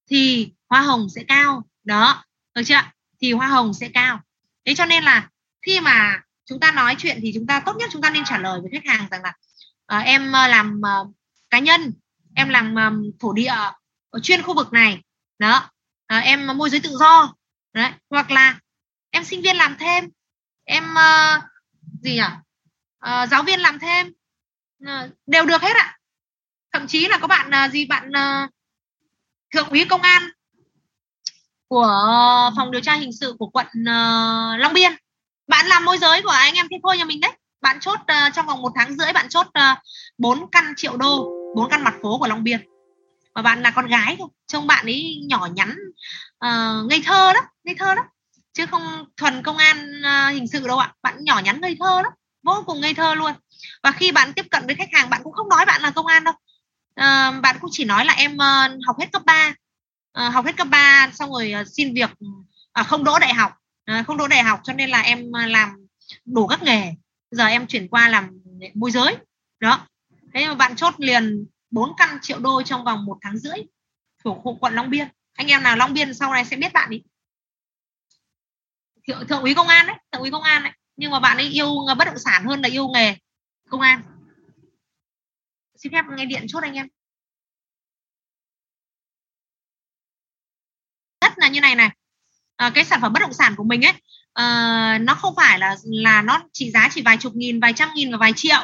thì 0.09 0.51
hoa 0.69 0.81
hồng 0.81 1.07
sẽ 1.09 1.23
cao 1.27 1.63
đó 1.85 2.23
được 2.55 2.61
chưa 2.65 2.81
thì 3.21 3.33
hoa 3.33 3.47
hồng 3.47 3.73
sẽ 3.73 3.89
cao. 3.93 4.19
Thế 4.65 4.75
cho 4.75 4.85
nên 4.85 5.03
là 5.03 5.29
khi 5.61 5.79
mà 5.79 6.21
chúng 6.45 6.59
ta 6.59 6.71
nói 6.71 6.95
chuyện 6.97 7.19
thì 7.21 7.31
chúng 7.35 7.47
ta 7.47 7.59
tốt 7.59 7.75
nhất 7.77 7.89
chúng 7.93 8.01
ta 8.01 8.09
nên 8.09 8.23
trả 8.25 8.37
lời 8.37 8.59
với 8.61 8.71
khách 8.71 8.93
hàng 8.93 9.07
rằng 9.11 9.21
là 9.23 9.33
uh, 9.99 10.05
em 10.05 10.31
ờ, 10.31 10.47
làm 10.47 10.81
uh, 11.01 11.15
cá 11.49 11.59
nhân 11.59 11.93
em 12.35 12.49
làm 12.49 12.75
um, 12.75 13.11
thổ 13.19 13.33
địa 13.33 13.53
ở 14.09 14.19
chuyên 14.19 14.41
khu 14.41 14.55
vực 14.55 14.73
này. 14.73 15.01
Đó 15.39 15.69
uh, 16.17 16.23
em 16.23 16.47
môi 16.57 16.69
giới 16.69 16.79
tự 16.79 16.97
do. 16.99 17.33
Đấy 17.73 17.91
hoặc 18.09 18.31
là 18.31 18.59
em 19.09 19.23
sinh 19.23 19.41
viên 19.41 19.55
làm 19.55 19.75
thêm. 19.79 20.09
Em 20.63 20.83
uh, 20.93 21.43
gì 22.01 22.13
nhỉ? 22.13 22.21
Uh, 23.05 23.29
giáo 23.29 23.43
viên 23.43 23.59
làm 23.59 23.79
thêm. 23.79 24.13
Uh, 24.83 25.11
đều 25.25 25.45
được 25.45 25.61
hết 25.61 25.75
ạ. 25.75 25.97
Thậm 26.73 26.87
chí 26.87 27.07
là 27.07 27.17
có 27.17 27.27
bạn 27.27 27.51
uh, 27.65 27.71
gì 27.71 27.85
bạn 27.85 28.09
uh, 28.09 28.49
thượng 29.53 29.69
úy 29.69 29.85
công 29.85 30.01
an 30.01 30.29
của 31.67 32.51
phòng 32.55 32.71
điều 32.71 32.81
tra 32.81 32.93
hình 32.95 33.11
sự 33.13 33.35
của 33.39 33.47
quận 33.47 33.67
uh, 33.67 34.59
Long 34.59 34.73
Biên. 34.73 34.91
Bạn 35.47 35.67
làm 35.67 35.85
môi 35.85 35.97
giới 35.97 36.21
của 36.21 36.29
anh 36.29 36.53
em 36.53 36.67
thế 36.71 36.77
thôi 36.83 36.97
nhà 36.97 37.05
mình 37.05 37.21
đấy. 37.21 37.31
Bạn 37.61 37.79
chốt 37.79 37.99
uh, 37.99 38.33
trong 38.33 38.45
vòng 38.45 38.61
một 38.61 38.71
tháng 38.75 38.95
rưỡi 38.95 39.13
bạn 39.13 39.29
chốt 39.29 39.47
ờ, 39.53 39.71
uh, 39.71 39.77
4 40.17 40.49
căn 40.51 40.73
triệu 40.75 40.97
đô 40.97 41.31
bốn 41.55 41.69
căn 41.69 41.83
mặt 41.83 41.93
phố 42.01 42.17
của 42.17 42.27
Long 42.27 42.43
Biên. 42.43 42.59
Và 43.35 43.41
bạn 43.41 43.61
là 43.61 43.71
con 43.71 43.87
gái 43.87 44.15
thôi 44.19 44.27
trông 44.47 44.67
bạn 44.67 44.85
ấy 44.85 45.17
nhỏ 45.27 45.47
nhắn 45.53 45.75
uh, 46.45 46.89
ngây 46.89 47.01
thơ 47.05 47.33
đó 47.33 47.41
ngây 47.63 47.75
thơ 47.79 47.95
đó 47.95 48.01
chứ 48.53 48.65
không 48.65 49.05
thuần 49.17 49.43
công 49.43 49.57
an 49.57 50.01
uh, 50.01 50.33
hình 50.33 50.47
sự 50.47 50.67
đâu 50.67 50.77
ạ. 50.77 50.93
Bạn 51.01 51.17
nhỏ 51.19 51.41
nhắn 51.43 51.61
ngây 51.61 51.77
thơ 51.79 52.01
lắm 52.01 52.11
vô 52.43 52.63
cùng 52.65 52.81
ngây 52.81 52.93
thơ 52.93 53.15
luôn. 53.15 53.33
Và 53.83 53.91
khi 53.91 54.11
bạn 54.11 54.33
tiếp 54.33 54.45
cận 54.51 54.65
với 54.65 54.75
khách 54.75 54.89
hàng 54.93 55.09
bạn 55.09 55.21
cũng 55.23 55.33
không 55.33 55.49
nói 55.49 55.65
bạn 55.65 55.81
là 55.81 55.91
công 55.91 56.05
an 56.05 56.23
đâu. 56.23 56.33
Uh, 57.01 57.41
bạn 57.41 57.57
cũng 57.61 57.69
chỉ 57.73 57.85
nói 57.85 58.05
là 58.05 58.13
em 58.13 58.33
uh, 58.33 58.85
học 58.87 58.99
hết 58.99 59.11
cấp 59.11 59.21
3 59.25 59.53
Ờ, 60.15 60.29
học 60.29 60.45
hết 60.45 60.57
cấp 60.57 60.67
3 60.71 61.11
xong 61.13 61.31
rồi 61.31 61.51
ờ, 61.51 61.63
xin 61.63 61.93
việc 61.93 62.09
à, 62.73 62.83
không 62.83 63.03
đỗ 63.03 63.19
đại 63.19 63.33
học. 63.33 63.51
À, 63.85 64.03
không 64.07 64.17
đỗ 64.17 64.27
đại 64.27 64.43
học 64.43 64.59
cho 64.63 64.73
nên 64.73 64.89
là 64.89 65.01
em 65.01 65.33
làm 65.33 65.87
đủ 66.25 66.47
các 66.47 66.63
nghề. 66.63 66.93
Giờ 67.31 67.45
em 67.45 67.67
chuyển 67.67 67.87
qua 67.87 68.09
làm 68.09 68.41
môi 68.73 68.91
giới. 68.91 69.17
Đó. 69.59 69.87
Thế 70.33 70.47
mà 70.47 70.55
bạn 70.55 70.75
chốt 70.75 70.93
liền 70.97 71.45
4 71.71 71.93
căn 71.97 72.17
triệu 72.21 72.39
đô 72.39 72.61
trong 72.63 72.83
vòng 72.83 73.05
một 73.05 73.17
tháng 73.21 73.37
rưỡi 73.37 73.57
thuộc 74.23 74.37
khu 74.43 74.55
quận 74.55 74.73
Long 74.73 74.89
Biên. 74.89 75.07
Anh 75.33 75.47
em 75.47 75.63
nào 75.63 75.75
Long 75.75 75.93
Biên 75.93 76.13
sau 76.13 76.33
này 76.33 76.45
sẽ 76.45 76.57
biết 76.57 76.73
bạn 76.73 76.89
ấy 76.89 77.03
thượng, 79.07 79.27
thượng 79.27 79.41
úy 79.41 79.53
công 79.53 79.67
an 79.67 79.87
đấy 79.87 79.95
thượng 80.11 80.21
úy 80.21 80.31
công 80.31 80.43
an 80.43 80.63
đấy. 80.63 80.73
Nhưng 80.95 81.11
mà 81.11 81.19
bạn 81.19 81.37
ấy 81.37 81.49
yêu 81.49 81.75
bất 81.97 82.05
động 82.05 82.19
sản 82.19 82.45
hơn 82.45 82.61
là 82.61 82.69
yêu 82.69 82.87
nghề 82.87 83.15
công 83.69 83.81
an. 83.81 84.01
Xin 85.75 85.91
phép 85.91 86.05
nghe 86.17 86.25
điện 86.25 86.45
chốt 86.47 86.63
anh 86.63 86.73
em. 86.73 86.87
Là 91.45 91.49
như 91.49 91.61
này 91.61 91.75
này. 91.75 91.89
À, 92.55 92.69
cái 92.75 92.85
sản 92.85 93.01
phẩm 93.01 93.13
bất 93.13 93.19
động 93.19 93.33
sản 93.33 93.55
của 93.55 93.63
mình 93.63 93.85
ấy 93.85 93.93
à, 94.33 94.97
nó 95.01 95.15
không 95.15 95.33
phải 95.35 95.59
là 95.59 95.75
là 95.83 96.21
nó 96.21 96.39
chỉ 96.53 96.71
giá 96.71 96.89
chỉ 96.91 97.01
vài 97.01 97.17
chục 97.17 97.35
nghìn 97.35 97.59
vài 97.59 97.73
trăm 97.73 97.89
nghìn 97.95 98.11
và 98.11 98.17
vài 98.17 98.33
triệu. 98.35 98.57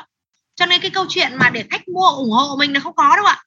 Cho 0.56 0.66
nên 0.66 0.82
cái 0.82 0.92
câu 0.92 1.06
chuyện 1.10 1.36
mà 1.36 1.50
để 1.50 1.66
khách 1.70 1.88
mua 1.88 2.08
ủng 2.08 2.32
hộ 2.32 2.56
mình 2.56 2.74
là 2.74 2.80
không 2.80 2.96
có 2.96 3.16
đâu 3.16 3.26
ạ. 3.26 3.44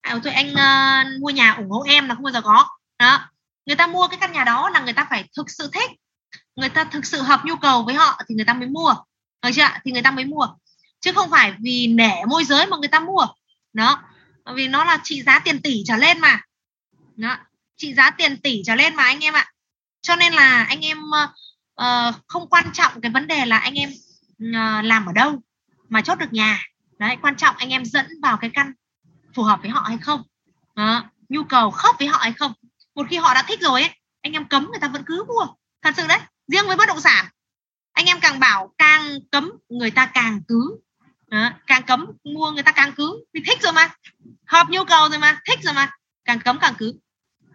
À, 0.00 0.20
tôi 0.24 0.32
anh 0.32 0.48
uh, 0.50 1.20
mua 1.20 1.30
nhà 1.30 1.52
ủng 1.52 1.70
hộ 1.70 1.82
em 1.86 2.08
là 2.08 2.14
không 2.14 2.24
bao 2.24 2.32
giờ 2.32 2.40
có. 2.40 2.68
Đó. 2.98 3.20
Người 3.66 3.76
ta 3.76 3.86
mua 3.86 4.08
cái 4.08 4.18
căn 4.20 4.32
nhà 4.32 4.44
đó 4.44 4.70
là 4.70 4.80
người 4.80 4.92
ta 4.92 5.06
phải 5.10 5.24
thực 5.36 5.50
sự 5.50 5.70
thích. 5.72 5.90
Người 6.56 6.68
ta 6.68 6.84
thực 6.84 7.06
sự 7.06 7.22
hợp 7.22 7.40
nhu 7.44 7.56
cầu 7.56 7.82
với 7.82 7.94
họ 7.94 8.20
thì 8.28 8.34
người 8.34 8.44
ta 8.44 8.54
mới 8.54 8.68
mua. 8.68 8.94
Được 9.42 9.50
chưa 9.54 9.68
thì 9.84 9.92
người 9.92 10.02
ta 10.02 10.10
mới 10.10 10.24
mua. 10.24 10.48
Chứ 11.00 11.12
không 11.12 11.30
phải 11.30 11.54
vì 11.60 11.86
nể 11.86 12.24
môi 12.28 12.44
giới 12.44 12.66
mà 12.66 12.76
người 12.76 12.88
ta 12.88 13.00
mua. 13.00 13.26
Đó. 13.72 14.02
Vì 14.54 14.68
nó 14.68 14.84
là 14.84 14.98
trị 15.04 15.22
giá 15.22 15.38
tiền 15.38 15.62
tỷ 15.62 15.82
trở 15.86 15.96
lên 15.96 16.20
mà. 16.20 16.40
Đó 17.16 17.36
trị 17.78 17.94
giá 17.94 18.10
tiền 18.10 18.40
tỷ 18.40 18.62
trở 18.66 18.74
lên 18.74 18.94
mà 18.94 19.02
anh 19.02 19.24
em 19.24 19.34
ạ. 19.34 19.46
Cho 20.02 20.16
nên 20.16 20.32
là 20.32 20.64
anh 20.64 20.80
em 20.80 20.98
uh, 21.80 22.14
không 22.26 22.48
quan 22.48 22.72
trọng 22.72 23.00
cái 23.00 23.10
vấn 23.10 23.26
đề 23.26 23.46
là 23.46 23.58
anh 23.58 23.74
em 23.74 23.90
uh, 23.90 24.84
làm 24.84 25.06
ở 25.06 25.12
đâu 25.12 25.42
mà 25.88 26.02
chốt 26.02 26.18
được 26.18 26.32
nhà. 26.32 26.64
Đấy 26.98 27.16
quan 27.22 27.36
trọng 27.36 27.56
anh 27.56 27.70
em 27.70 27.84
dẫn 27.84 28.06
vào 28.22 28.36
cái 28.36 28.50
căn 28.54 28.72
phù 29.34 29.42
hợp 29.42 29.58
với 29.62 29.70
họ 29.70 29.80
hay 29.80 29.98
không. 29.98 30.22
Đó. 30.76 31.04
nhu 31.28 31.44
cầu 31.44 31.70
khớp 31.70 31.94
với 31.98 32.08
họ 32.08 32.18
hay 32.18 32.32
không. 32.32 32.52
Một 32.94 33.06
khi 33.10 33.16
họ 33.16 33.34
đã 33.34 33.42
thích 33.42 33.60
rồi 33.60 33.82
ấy 33.82 33.90
anh 34.22 34.32
em 34.32 34.48
cấm 34.48 34.64
người 34.70 34.80
ta 34.80 34.88
vẫn 34.88 35.02
cứ 35.06 35.24
mua. 35.28 35.46
Thật 35.82 35.94
sự 35.96 36.06
đấy 36.06 36.18
riêng 36.48 36.66
với 36.66 36.76
bất 36.76 36.88
động 36.88 37.00
sản 37.00 37.26
anh 37.98 38.06
em 38.06 38.20
càng 38.20 38.40
bảo 38.40 38.74
càng 38.78 39.18
cấm 39.30 39.52
người 39.68 39.90
ta 39.90 40.10
càng 40.14 40.40
cứ. 40.48 40.78
Đó. 41.26 41.50
càng 41.66 41.82
cấm 41.82 42.06
mua 42.24 42.50
người 42.50 42.62
ta 42.62 42.72
càng 42.72 42.92
cứ. 42.96 43.24
Vì 43.34 43.40
thích 43.46 43.62
rồi 43.62 43.72
mà. 43.72 43.90
Hợp 44.46 44.66
nhu 44.70 44.84
cầu 44.84 45.08
rồi 45.08 45.18
mà 45.18 45.40
thích 45.48 45.58
rồi 45.62 45.74
mà 45.74 45.90
càng 46.24 46.40
cấm 46.40 46.58
càng 46.60 46.74
cứ 46.78 46.98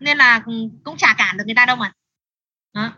nên 0.04 0.18
là 0.18 0.40
cũng 0.84 0.98
chả 0.98 1.14
cản 1.18 1.38
được 1.38 1.44
người 1.46 1.56
ta 1.56 1.66
đâu 1.66 1.76
mà. 1.76 1.92
Đó. 2.74 2.92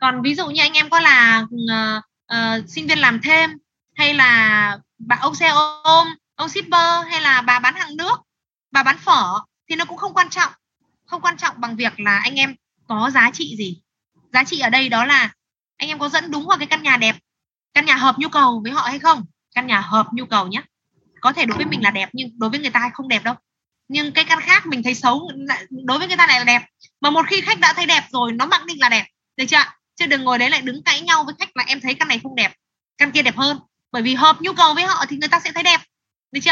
còn 0.00 0.22
ví 0.22 0.34
dụ 0.34 0.46
như 0.50 0.62
anh 0.62 0.72
em 0.72 0.90
có 0.90 1.00
là 1.00 1.40
uh, 1.42 2.04
uh, 2.34 2.68
sinh 2.68 2.86
viên 2.86 2.98
làm 2.98 3.20
thêm 3.22 3.50
hay 3.94 4.14
là 4.14 4.78
bạn 4.98 5.18
ông 5.22 5.34
xe 5.34 5.48
ôm 5.48 6.08
ông 6.34 6.48
shipper 6.48 7.06
hay 7.10 7.20
là 7.20 7.42
bà 7.42 7.58
bán 7.58 7.74
hàng 7.74 7.96
nước 7.96 8.20
bà 8.70 8.82
bán 8.82 8.98
phở 8.98 9.40
thì 9.68 9.76
nó 9.76 9.84
cũng 9.84 9.96
không 9.96 10.14
quan 10.14 10.30
trọng. 10.30 10.52
Không 11.06 11.22
quan 11.22 11.36
trọng 11.36 11.60
bằng 11.60 11.76
việc 11.76 12.00
là 12.00 12.18
anh 12.18 12.34
em 12.34 12.54
có 12.88 13.10
giá 13.10 13.30
trị 13.32 13.56
gì. 13.58 13.82
Giá 14.32 14.44
trị 14.44 14.60
ở 14.60 14.70
đây 14.70 14.88
đó 14.88 15.04
là 15.04 15.32
anh 15.76 15.88
em 15.88 15.98
có 15.98 16.08
dẫn 16.08 16.30
đúng 16.30 16.46
vào 16.46 16.58
cái 16.58 16.66
căn 16.66 16.82
nhà 16.82 16.96
đẹp 16.96 17.16
căn 17.74 17.84
nhà 17.86 17.96
hợp 17.96 18.18
nhu 18.18 18.28
cầu 18.28 18.60
với 18.62 18.72
họ 18.72 18.82
hay 18.82 18.98
không. 18.98 19.24
Căn 19.54 19.66
nhà 19.66 19.80
hợp 19.80 20.06
nhu 20.12 20.26
cầu 20.26 20.46
nhé 20.46 20.62
có 21.20 21.32
thể 21.32 21.46
đối 21.46 21.56
với 21.56 21.66
mình 21.66 21.82
là 21.82 21.90
đẹp 21.90 22.08
nhưng 22.12 22.38
đối 22.38 22.50
với 22.50 22.60
người 22.60 22.70
ta 22.70 22.90
không 22.94 23.08
đẹp 23.08 23.24
đâu 23.24 23.34
nhưng 23.90 24.12
cái 24.12 24.24
căn 24.24 24.40
khác 24.40 24.66
mình 24.66 24.82
thấy 24.82 24.94
xấu 24.94 25.30
đối 25.70 25.98
với 25.98 26.08
người 26.08 26.16
ta 26.16 26.26
này 26.26 26.38
là 26.38 26.44
đẹp. 26.44 26.62
Mà 27.00 27.10
một 27.10 27.26
khi 27.28 27.40
khách 27.40 27.60
đã 27.60 27.72
thấy 27.72 27.86
đẹp 27.86 28.04
rồi 28.10 28.32
nó 28.32 28.46
mặc 28.46 28.64
định 28.64 28.80
là 28.80 28.88
đẹp. 28.88 29.06
Được 29.36 29.44
chưa 29.48 29.64
chứ 29.96 30.06
đừng 30.06 30.24
ngồi 30.24 30.38
đấy 30.38 30.50
lại 30.50 30.62
đứng 30.62 30.82
cãi 30.82 31.00
nhau 31.00 31.24
với 31.24 31.34
khách 31.38 31.56
là 31.56 31.64
em 31.66 31.80
thấy 31.80 31.94
căn 31.94 32.08
này 32.08 32.20
không 32.22 32.34
đẹp 32.34 32.52
căn 32.98 33.10
kia 33.10 33.22
đẹp 33.22 33.36
hơn. 33.36 33.58
Bởi 33.92 34.02
vì 34.02 34.14
hợp 34.14 34.36
nhu 34.40 34.52
cầu 34.52 34.74
với 34.74 34.84
họ 34.84 35.04
thì 35.08 35.16
người 35.16 35.28
ta 35.28 35.40
sẽ 35.40 35.52
thấy 35.52 35.62
đẹp. 35.62 35.80
Được 36.32 36.40
chưa 36.42 36.50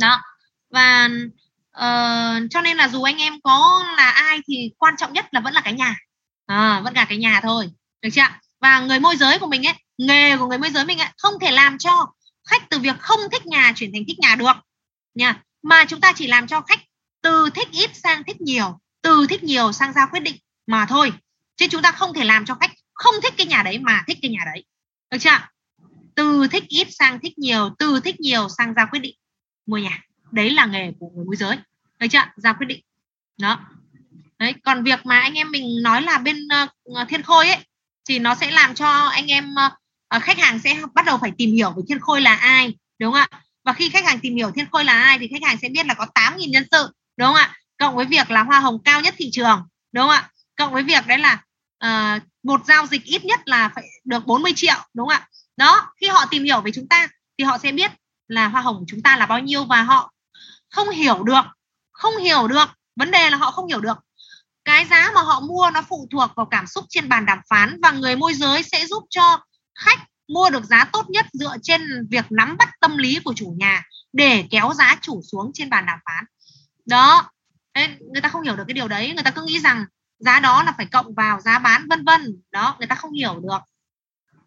đó. 0.00 0.20
Và 0.70 1.08
uh, 1.76 2.50
cho 2.50 2.60
nên 2.60 2.76
là 2.76 2.88
dù 2.88 3.02
anh 3.02 3.18
em 3.18 3.40
có 3.40 3.84
là 3.96 4.10
ai 4.10 4.38
thì 4.48 4.70
quan 4.78 4.94
trọng 4.98 5.12
nhất 5.12 5.26
là 5.30 5.40
vẫn 5.40 5.54
là 5.54 5.60
cái 5.60 5.72
nhà. 5.72 5.96
À, 6.46 6.80
vẫn 6.84 6.94
là 6.94 7.04
cái 7.04 7.18
nhà 7.18 7.40
thôi. 7.42 7.68
Được 8.02 8.10
chưa 8.12 8.28
và 8.60 8.80
người 8.80 9.00
môi 9.00 9.16
giới 9.16 9.38
của 9.38 9.46
mình 9.46 9.66
ấy 9.66 9.74
nghề 9.98 10.36
của 10.36 10.46
người 10.46 10.58
môi 10.58 10.70
giới 10.70 10.84
mình 10.84 10.98
ấy 10.98 11.08
không 11.18 11.34
thể 11.40 11.50
làm 11.50 11.78
cho 11.78 12.06
khách 12.48 12.70
từ 12.70 12.78
việc 12.78 12.98
không 13.00 13.20
thích 13.32 13.46
nhà 13.46 13.72
chuyển 13.76 13.90
thành 13.92 14.02
thích 14.06 14.18
nhà 14.18 14.34
được. 14.34 14.56
Nha 15.14 15.42
mà 15.62 15.84
chúng 15.84 16.00
ta 16.00 16.12
chỉ 16.12 16.26
làm 16.26 16.46
cho 16.46 16.60
khách 16.60 16.80
từ 17.22 17.50
thích 17.54 17.68
ít 17.70 17.90
sang 17.94 18.24
thích 18.24 18.40
nhiều 18.40 18.78
từ 19.02 19.26
thích 19.26 19.42
nhiều 19.42 19.72
sang 19.72 19.92
ra 19.92 20.06
quyết 20.06 20.20
định 20.20 20.36
mà 20.66 20.86
thôi. 20.88 21.12
Chứ 21.56 21.66
chúng 21.70 21.82
ta 21.82 21.92
không 21.92 22.14
thể 22.14 22.24
làm 22.24 22.46
cho 22.46 22.54
khách 22.54 22.70
không 22.94 23.14
thích 23.22 23.34
cái 23.36 23.46
nhà 23.46 23.62
đấy 23.62 23.78
mà 23.78 24.04
thích 24.06 24.18
cái 24.22 24.30
nhà 24.30 24.40
đấy. 24.44 24.64
Được 25.10 25.18
chưa 25.20 25.38
từ 26.14 26.48
thích 26.48 26.64
ít 26.68 26.88
sang 26.90 27.20
thích 27.20 27.38
nhiều 27.38 27.70
từ 27.78 28.00
thích 28.00 28.20
nhiều 28.20 28.48
sang 28.58 28.74
ra 28.74 28.86
quyết 28.86 29.00
định. 29.00 29.14
Mua 29.66 29.78
nhà. 29.78 30.02
Đấy 30.32 30.50
là 30.50 30.66
nghề 30.66 30.92
của 31.00 31.10
người 31.14 31.24
môi 31.24 31.36
giới. 31.36 31.56
Được 31.98 32.06
chưa 32.10 32.22
ra 32.36 32.52
quyết 32.52 32.66
định. 32.66 32.80
Đó. 33.38 33.60
Đấy 34.38 34.54
còn 34.64 34.84
việc 34.84 35.06
mà 35.06 35.20
anh 35.20 35.34
em 35.34 35.50
mình 35.50 35.82
nói 35.82 36.02
là 36.02 36.18
bên 36.18 36.36
uh, 36.64 37.08
thiên 37.08 37.22
khôi 37.22 37.48
ấy 37.48 37.58
thì 38.08 38.18
nó 38.18 38.34
sẽ 38.34 38.50
làm 38.50 38.74
cho 38.74 38.88
anh 38.88 39.26
em 39.26 39.54
uh, 40.16 40.22
khách 40.22 40.38
hàng 40.38 40.58
sẽ 40.58 40.82
bắt 40.94 41.06
đầu 41.06 41.18
phải 41.18 41.32
tìm 41.38 41.50
hiểu 41.50 41.70
về 41.70 41.82
thiên 41.88 42.00
khôi 42.00 42.20
là 42.20 42.34
ai 42.34 42.74
đúng 42.98 43.12
không 43.12 43.26
ạ? 43.30 43.42
Và 43.66 43.72
khi 43.72 43.88
khách 43.88 44.04
hàng 44.04 44.20
tìm 44.20 44.36
hiểu 44.36 44.50
thiên 44.50 44.66
khôi 44.72 44.84
là 44.84 45.02
ai 45.02 45.18
thì 45.18 45.28
khách 45.28 45.42
hàng 45.42 45.56
sẽ 45.62 45.68
biết 45.68 45.86
là 45.86 45.94
có 45.94 46.06
8.000 46.14 46.50
nhân 46.50 46.64
sự 46.70 46.90
đúng 47.16 47.26
không 47.26 47.36
ạ? 47.36 47.54
Cộng 47.78 47.96
với 47.96 48.04
việc 48.04 48.30
là 48.30 48.42
hoa 48.42 48.60
hồng 48.60 48.78
cao 48.84 49.00
nhất 49.00 49.14
thị 49.16 49.30
trường 49.32 49.62
đúng 49.92 50.02
không 50.02 50.10
ạ? 50.10 50.30
Cộng 50.56 50.72
với 50.72 50.82
việc 50.82 51.06
đấy 51.06 51.18
là 51.18 51.42
uh, 51.84 52.22
một 52.42 52.60
giao 52.66 52.86
dịch 52.86 53.04
ít 53.04 53.24
nhất 53.24 53.40
là 53.44 53.68
phải 53.74 53.84
được 54.04 54.26
40 54.26 54.52
triệu 54.56 54.74
đúng 54.94 55.08
không 55.08 55.16
ạ? 55.16 55.28
Đó 55.56 55.92
khi 56.00 56.08
họ 56.08 56.24
tìm 56.30 56.44
hiểu 56.44 56.60
về 56.60 56.70
chúng 56.74 56.88
ta 56.88 57.08
thì 57.38 57.44
họ 57.44 57.58
sẽ 57.58 57.72
biết 57.72 57.90
là 58.28 58.48
hoa 58.48 58.60
hồng 58.60 58.76
của 58.78 58.84
chúng 58.88 59.02
ta 59.02 59.16
là 59.16 59.26
bao 59.26 59.38
nhiêu 59.38 59.64
và 59.64 59.82
họ 59.82 60.12
không 60.70 60.90
hiểu 60.90 61.22
được 61.22 61.44
không 61.92 62.16
hiểu 62.16 62.48
được 62.48 62.66
vấn 62.96 63.10
đề 63.10 63.30
là 63.30 63.36
họ 63.36 63.50
không 63.50 63.66
hiểu 63.66 63.80
được. 63.80 63.98
Cái 64.64 64.84
giá 64.84 65.10
mà 65.14 65.22
họ 65.22 65.40
mua 65.40 65.70
nó 65.74 65.82
phụ 65.88 66.08
thuộc 66.10 66.30
vào 66.36 66.46
cảm 66.46 66.66
xúc 66.66 66.84
trên 66.88 67.08
bàn 67.08 67.26
đàm 67.26 67.38
phán 67.50 67.80
và 67.82 67.90
người 67.90 68.16
môi 68.16 68.34
giới 68.34 68.62
sẽ 68.62 68.86
giúp 68.86 69.04
cho 69.10 69.40
khách 69.74 69.98
mua 70.28 70.50
được 70.50 70.64
giá 70.64 70.84
tốt 70.92 71.10
nhất 71.10 71.26
dựa 71.32 71.56
trên 71.62 72.08
việc 72.10 72.24
nắm 72.30 72.56
bắt 72.56 72.68
tâm 72.80 72.96
lý 72.96 73.20
của 73.24 73.34
chủ 73.36 73.54
nhà 73.58 73.82
để 74.12 74.44
kéo 74.50 74.72
giá 74.74 74.98
chủ 75.00 75.20
xuống 75.32 75.50
trên 75.54 75.70
bàn 75.70 75.86
đàm 75.86 75.98
phán. 76.04 76.24
Đó, 76.86 77.30
nên 77.74 77.98
người 78.12 78.22
ta 78.22 78.28
không 78.28 78.42
hiểu 78.42 78.56
được 78.56 78.64
cái 78.68 78.74
điều 78.74 78.88
đấy. 78.88 79.12
Người 79.14 79.24
ta 79.24 79.30
cứ 79.30 79.42
nghĩ 79.42 79.60
rằng 79.60 79.84
giá 80.18 80.40
đó 80.40 80.62
là 80.62 80.72
phải 80.76 80.86
cộng 80.86 81.14
vào 81.14 81.40
giá 81.40 81.58
bán, 81.58 81.86
vân 81.88 82.04
vân. 82.04 82.42
Đó, 82.50 82.76
người 82.78 82.86
ta 82.86 82.94
không 82.94 83.12
hiểu 83.12 83.40
được. 83.40 83.58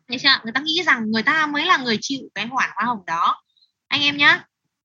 Thấy 0.07 0.19
chưa? 0.19 0.39
người 0.43 0.53
ta 0.53 0.61
nghĩ 0.61 0.83
rằng 0.85 1.11
người 1.11 1.23
ta 1.23 1.45
mới 1.45 1.65
là 1.65 1.77
người 1.77 1.97
chịu 2.01 2.21
cái 2.35 2.47
khoản 2.51 2.69
hoa 2.75 2.85
hồng 2.85 3.05
đó. 3.05 3.41
Anh 3.87 4.01
em 4.01 4.17
nhá 4.17 4.43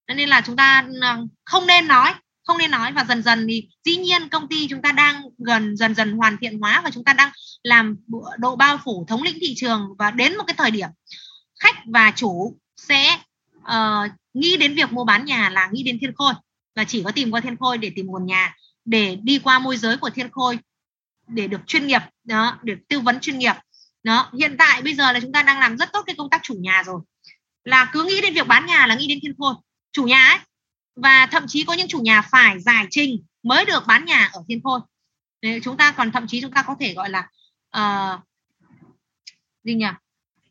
nên 0.08 0.28
là 0.28 0.40
chúng 0.40 0.56
ta 0.56 0.84
ờ, 1.00 1.18
không 1.44 1.66
nên 1.66 1.89
nói 1.89 2.14
không 2.44 2.58
nên 2.58 2.70
nói 2.70 2.92
và 2.92 3.05
dần 3.05 3.23
dần 3.23 3.47
thì 3.48 3.68
dĩ 3.84 3.97
nhiên 3.97 4.28
công 4.28 4.48
ty 4.48 4.68
chúng 4.68 4.82
ta 4.82 4.92
đang 4.92 5.23
gần 5.39 5.76
dần 5.76 5.94
dần 5.94 6.12
hoàn 6.12 6.36
thiện 6.40 6.58
hóa 6.60 6.81
và 6.84 6.90
chúng 6.90 7.05
ta 7.05 7.12
đang 7.12 7.31
làm 7.62 7.97
độ 8.39 8.56
bao 8.56 8.78
phủ 8.84 9.05
thống 9.08 9.23
lĩnh 9.23 9.39
thị 9.40 9.55
trường 9.56 9.89
và 9.98 10.10
đến 10.10 10.36
một 10.36 10.44
cái 10.47 10.55
thời 10.58 10.70
điểm 10.70 10.89
khách 11.60 11.76
và 11.86 12.12
chủ 12.16 12.56
sẽ 12.76 13.18
uh, 13.58 14.10
nghĩ 14.34 14.56
đến 14.56 14.74
việc 14.74 14.92
mua 14.92 15.05
bán 15.05 15.24
nhà 15.24 15.50
là 15.50 15.68
nghĩ 15.73 15.82
đến 15.82 15.98
thiên 16.00 16.14
khôi 16.14 16.34
và 16.76 16.84
chỉ 16.84 17.02
có 17.02 17.10
tìm 17.10 17.31
qua 17.31 17.40
thiên 17.40 17.56
khôi 17.56 17.78
để 17.78 17.92
tìm 17.97 18.06
nguồn 18.06 18.26
nhà 18.26 18.56
để 18.84 19.16
đi 19.23 19.39
qua 19.39 19.58
môi 19.58 19.76
giới 19.76 19.97
của 19.97 20.10
thiên 20.10 20.31
khôi 20.31 20.58
để 21.28 21.47
được 21.47 21.60
chuyên 21.66 21.86
nghiệp 21.86 22.02
đó 22.24 22.58
để 22.62 22.74
tư 22.89 23.00
vấn 23.00 23.20
chuyên 23.20 23.39
nghiệp 23.39 23.55
đó. 24.05 24.31
Hiện 24.39 24.56
tại 24.58 24.82
bây 24.82 24.94
giờ 24.94 25.12
là 25.12 25.20
chúng 25.20 25.32
ta 25.32 25.42
đang 25.42 25.58
làm 25.58 25.78
rất 25.78 25.92
tốt 25.92 26.02
cái 26.06 26.14
công 26.18 26.31
tác 26.31 26.40
chủ 26.42 26.55
nhà 26.55 26.82
rồi. 26.86 27.00
Là 27.64 27.90
cứ 27.92 28.05
nghĩ 28.05 28.20
đến 28.20 28.34
việc 28.34 28.47
bán 28.47 28.66
nhà 28.66 28.86
là 28.86 28.94
nghĩ 28.94 29.06
đến 29.06 29.18
thiên 29.23 29.34
khôi. 29.39 29.55
Chủ 29.92 30.05
nhà 30.05 30.26
ấy 30.26 30.39
và 30.97 31.28
thậm 31.31 31.44
chí 31.47 31.64
có 31.64 31.73
những 31.73 31.89
chủ 31.89 31.98
nhà 31.98 32.23
phải 32.23 32.60
giải 32.60 32.86
trình 32.90 33.24
mới 33.42 33.64
được 33.64 33.82
bán 33.86 34.05
nhà 34.05 34.31
ở 34.32 34.44
thiên 34.48 34.62
khôi. 34.62 34.81
Đấy, 35.42 35.60
chúng 35.62 35.76
ta 35.76 35.92
còn 35.92 36.12
thậm 36.12 36.26
chí 36.26 36.40
chúng 36.40 36.50
ta 36.50 36.62
có 36.62 36.76
thể 36.81 36.94
gọi 36.94 37.10
là 37.10 37.28
uh, 37.76 38.20
gì 39.64 39.74
nhỉ? 39.74 39.86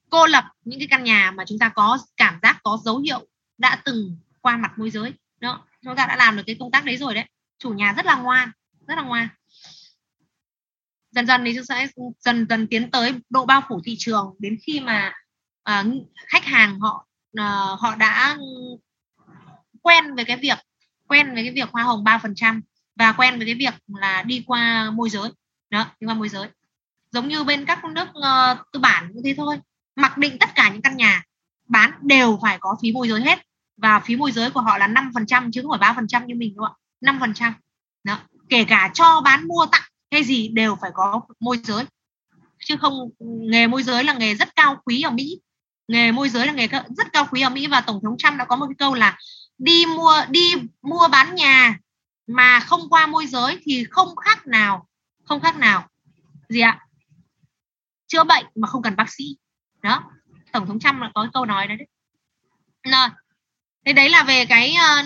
Cô 0.10 0.28
lập 0.28 0.46
những 0.66 0.80
cái 0.80 0.88
căn 0.92 1.04
nhà 1.04 1.32
mà 1.32 1.44
chúng 1.48 1.60
ta 1.60 1.70
có 1.70 1.98
cảm 2.18 2.40
giác 2.42 2.60
có 2.64 2.80
dấu 2.84 3.00
hiệu 3.00 3.28
đã 3.58 3.82
từng 3.86 4.18
qua 4.42 4.58
mặt 4.58 4.72
môi 4.78 4.90
giới. 4.90 5.14
Đó 5.40 5.66
chúng 5.82 5.96
ta 5.96 6.06
đã 6.06 6.16
làm 6.16 6.38
được 6.38 6.44
cái 6.48 6.56
công 6.60 6.72
tác 6.72 6.86
đấy 6.86 6.98
rồi 6.98 7.16
đấy. 7.16 7.26
Chủ 7.58 7.70
nhà 7.70 7.94
rất 7.94 8.06
là 8.06 8.16
ngoan 8.16 8.52
rất 8.88 8.96
là 8.96 9.02
ngoan. 9.02 9.28
Dần 11.12 11.28
dần 11.28 11.42
thì 11.46 11.54
chúng 11.56 11.66
sẽ 11.66 11.88
dần 12.20 12.46
dần 12.50 12.68
tiến 12.68 12.92
tới 12.92 13.14
độ 13.30 13.46
bao 13.46 13.62
phủ 13.70 13.82
thị 13.86 13.96
trường 14.00 14.36
đến 14.40 14.58
khi 14.62 14.80
mà 14.80 15.14
uh, 15.70 15.86
khách 16.28 16.46
hàng 16.46 16.80
họ 16.80 17.08
uh, 17.40 17.80
họ 17.80 17.96
đã 17.96 18.38
quen 19.84 20.16
với 20.16 20.26
cái 20.26 20.38
việc 20.38 20.58
quen 21.08 21.34
với 21.34 21.44
cái 21.44 21.54
việc 21.54 21.70
hoa 21.72 21.84
hồng 21.84 22.04
3% 22.04 22.62
và 22.96 23.12
quen 23.12 23.38
với 23.38 23.46
cái 23.46 23.56
việc 23.56 23.74
là 23.88 24.24
đi 24.24 24.44
qua 24.48 24.92
môi 24.92 25.10
giới. 25.10 25.30
Đó 25.70 25.86
đi 26.00 26.08
qua 26.08 26.14
môi 26.14 26.30
giới. 26.30 26.48
Giống 27.12 27.28
như 27.28 27.44
bên 27.44 27.66
các 27.66 27.84
nước 27.86 28.08
uh, 28.10 28.58
tư 28.72 28.80
bản 28.80 29.12
như 29.14 29.22
thế 29.26 29.34
thôi. 29.38 29.60
Mặc 29.96 30.18
định 30.18 30.40
tất 30.40 30.50
cả 30.56 30.70
những 30.70 30.82
căn 30.82 30.98
nhà 30.98 31.24
bán 31.68 31.92
đều 32.02 32.40
phải 32.42 32.58
có 32.60 32.76
phí 32.82 32.92
môi 32.92 33.10
giới 33.10 33.22
hết. 33.22 33.40
Và 33.78 34.00
phí 34.00 34.16
môi 34.16 34.32
giới 34.32 34.50
của 34.50 34.62
họ 34.62 34.78
là 34.78 34.88
5% 34.88 35.52
chứ 35.52 35.62
không 35.62 35.72
phải 35.72 35.80
ba 35.80 35.94
phần 35.94 36.08
trăm 36.08 36.28
như 36.28 36.36
mình 36.36 36.54
đúng 36.56 36.66
không 36.66 36.76
ạ 37.02 37.14
5% 37.20 37.52
đó 38.04 38.20
kể 38.50 38.64
cả 38.64 38.92
cho 38.94 39.22
bán 39.22 39.48
mua 39.48 39.66
tặng 39.72 39.82
hay 40.12 40.24
gì 40.24 40.48
đều 40.48 40.78
phải 40.82 40.92
có 40.94 41.22
môi 41.40 41.60
giới. 41.64 41.86
Chứ 42.66 42.76
không 42.78 43.10
nghề 43.20 43.68
môi 43.68 43.84
giới 43.84 44.04
là 44.04 44.14
nghề 44.14 44.36
rất 44.36 44.56
cao 44.56 44.82
quý 44.86 45.02
ở 45.02 45.12
Mỹ. 45.12 45.40
Nghề 45.88 46.12
môi 46.12 46.30
giới 46.30 46.48
là 46.48 46.54
nghề 46.54 46.68
rất 46.68 47.14
cao 47.14 47.28
quý 47.32 47.42
ở 47.42 47.50
Mỹ 47.50 47.68
và 47.68 47.82
tổng 47.82 48.00
thống 48.04 48.18
Trump 48.18 48.38
đã 48.38 48.46
có 48.46 48.56
một 48.56 48.66
cái 48.70 48.76
câu 48.78 48.94
là 48.94 49.18
đi 49.64 49.86
mua 49.86 50.14
đi 50.30 50.54
mua 50.82 51.08
bán 51.12 51.36
nhà 51.36 51.78
mà 52.28 52.60
không 52.60 52.90
qua 52.90 53.08
môi 53.08 53.28
giới 53.28 53.60
thì 53.64 53.86
không 53.90 54.16
khác 54.16 54.48
nào 54.48 54.88
không 55.24 55.42
khác 55.42 55.58
nào. 55.58 55.88
Gì 56.50 56.60
ạ? 56.60 56.80
Chữa 58.08 58.24
bệnh 58.24 58.46
mà 58.56 58.68
không 58.68 58.82
cần 58.82 58.96
bác 58.96 59.14
sĩ. 59.14 59.38
Đó 59.82 60.04
tổng 60.52 60.68
thống 60.68 60.80
Trump 60.80 61.02
là 61.02 61.12
có 61.14 61.28
câu 61.34 61.46
nói 61.46 61.68
đấy 61.68 61.78
rồi 62.84 63.08
thế 63.86 63.94
đấy 63.94 64.10
là 64.10 64.24
về 64.24 64.46
cái 64.46 64.76
uh, 64.76 65.06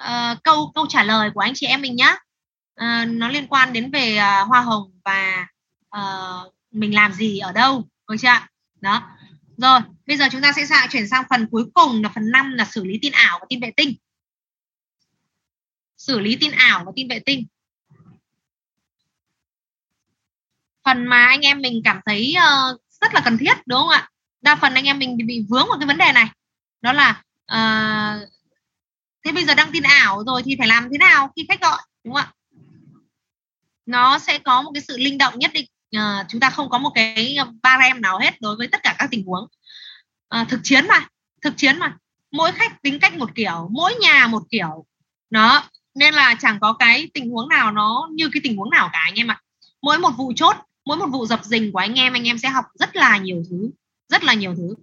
uh, 0.00 0.42
câu 0.44 0.72
câu 0.74 0.86
trả 0.86 1.02
lời 1.02 1.30
của 1.34 1.40
anh 1.40 1.52
chị 1.54 1.66
em 1.66 1.82
mình 1.82 1.96
nhá. 1.96 2.16
Uh, 2.80 3.08
nó 3.08 3.28
liên 3.28 3.46
quan 3.46 3.72
đến 3.72 3.90
về 3.90 4.18
uh, 4.18 4.48
hoa 4.48 4.60
hồng 4.60 4.92
và 5.04 5.46
uh, 5.96 6.54
mình 6.70 6.94
làm 6.94 7.12
gì 7.12 7.38
ở 7.38 7.52
đâu 7.52 7.88
được 8.08 8.16
chưa 8.20 8.28
đó 8.80 9.17
rồi 9.58 9.80
bây 10.06 10.16
giờ 10.16 10.28
chúng 10.32 10.40
ta 10.40 10.52
sẽ 10.52 10.66
sang 10.66 10.88
chuyển 10.88 11.08
sang 11.08 11.24
phần 11.30 11.46
cuối 11.50 11.64
cùng 11.74 12.02
là 12.02 12.08
phần 12.14 12.30
5 12.30 12.52
là 12.54 12.64
xử 12.64 12.84
lý 12.84 12.98
tin 13.02 13.12
ảo 13.12 13.38
và 13.40 13.46
tin 13.48 13.60
vệ 13.60 13.70
tinh. 13.76 13.94
Xử 15.96 16.18
lý 16.18 16.36
tin 16.40 16.50
ảo 16.50 16.84
và 16.84 16.92
tin 16.96 17.08
vệ 17.08 17.18
tinh. 17.18 17.46
Phần 20.84 21.06
mà 21.06 21.26
anh 21.26 21.40
em 21.40 21.60
mình 21.60 21.80
cảm 21.84 22.00
thấy 22.06 22.34
uh, 22.38 22.80
rất 23.00 23.14
là 23.14 23.20
cần 23.24 23.38
thiết 23.38 23.54
đúng 23.66 23.78
không 23.78 23.88
ạ? 23.88 24.10
Đa 24.40 24.56
phần 24.56 24.74
anh 24.74 24.84
em 24.84 24.98
mình 24.98 25.16
bị 25.26 25.46
vướng 25.48 25.68
vào 25.68 25.78
cái 25.78 25.86
vấn 25.86 25.98
đề 25.98 26.12
này. 26.12 26.26
Đó 26.80 26.92
là 26.92 27.22
uh, 27.52 28.28
thế 29.24 29.32
bây 29.32 29.44
giờ 29.44 29.54
đăng 29.54 29.72
tin 29.72 29.82
ảo 29.82 30.24
rồi 30.26 30.42
thì 30.42 30.56
phải 30.58 30.68
làm 30.68 30.88
thế 30.92 30.98
nào 30.98 31.32
khi 31.36 31.46
khách 31.48 31.60
gọi 31.60 31.78
đúng 32.04 32.14
không 32.14 32.24
ạ? 32.24 32.32
Nó 33.86 34.18
sẽ 34.18 34.38
có 34.38 34.62
một 34.62 34.70
cái 34.74 34.82
sự 34.88 34.96
linh 34.98 35.18
động 35.18 35.38
nhất 35.38 35.50
định 35.54 35.66
à, 35.96 36.24
chúng 36.28 36.40
ta 36.40 36.50
không 36.50 36.70
có 36.70 36.78
một 36.78 36.90
cái 36.94 37.36
ờ, 37.36 37.52
barem 37.62 38.00
nào 38.00 38.18
hết 38.18 38.40
đối 38.40 38.56
với 38.56 38.68
tất 38.68 38.82
cả 38.82 38.96
các 38.98 39.08
tình 39.10 39.24
huống. 39.26 39.46
À, 40.28 40.46
thực 40.48 40.60
chiến 40.62 40.86
mà 40.88 41.06
thực 41.42 41.56
chiến 41.56 41.78
mà. 41.78 41.96
Mỗi 42.32 42.52
khách 42.52 42.82
tính 42.82 42.98
cách 42.98 43.16
một 43.16 43.34
kiểu 43.34 43.68
mỗi 43.70 43.94
nhà 43.94 44.26
một 44.26 44.42
kiểu. 44.50 44.86
Nó 45.30 45.64
nên 45.94 46.14
là 46.14 46.36
chẳng 46.40 46.60
có 46.60 46.72
cái 46.72 47.10
tình 47.14 47.30
huống 47.30 47.48
nào 47.48 47.72
nó 47.72 48.08
như 48.12 48.28
cái 48.32 48.40
tình 48.44 48.56
huống 48.56 48.70
nào 48.70 48.90
cả 48.92 48.98
anh 49.04 49.14
em 49.14 49.30
ạ. 49.30 49.40
Mỗi 49.82 49.98
một 49.98 50.10
vụ 50.10 50.32
chốt 50.36 50.56
mỗi 50.84 50.96
một 50.96 51.06
vụ 51.06 51.26
dập 51.26 51.44
dình 51.44 51.72
của 51.72 51.78
anh 51.78 51.94
em 51.94 52.12
anh 52.12 52.24
em 52.24 52.38
sẽ 52.38 52.48
học 52.48 52.64
rất 52.74 52.96
là 52.96 53.18
nhiều 53.18 53.42
thứ 53.50 53.70
rất 54.08 54.24
là 54.24 54.34
nhiều 54.34 54.54
thứ. 54.54 54.74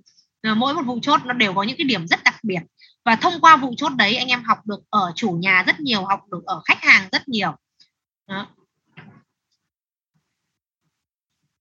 À, 0.41 0.53
mỗi 0.53 0.73
một 0.73 0.81
vụ 0.85 0.99
chốt 1.01 1.21
nó 1.25 1.33
đều 1.33 1.53
có 1.53 1.63
những 1.63 1.77
cái 1.77 1.85
điểm 1.85 2.07
rất 2.07 2.23
đặc 2.23 2.35
biệt. 2.43 2.59
Và 3.05 3.15
thông 3.15 3.41
qua 3.41 3.57
vụ 3.57 3.73
chốt 3.77 3.91
đấy 3.97 4.15
anh 4.15 4.27
em 4.27 4.43
học 4.43 4.57
được 4.65 4.79
ở 4.89 5.11
chủ 5.15 5.31
nhà 5.31 5.63
rất 5.67 5.79
nhiều 5.79 6.05
học 6.05 6.19
được 6.31 6.45
ở 6.45 6.61
khách 6.65 6.83
hàng 6.83 7.09
rất 7.11 7.27
nhiều. 7.27 7.51
Đó 8.27 8.47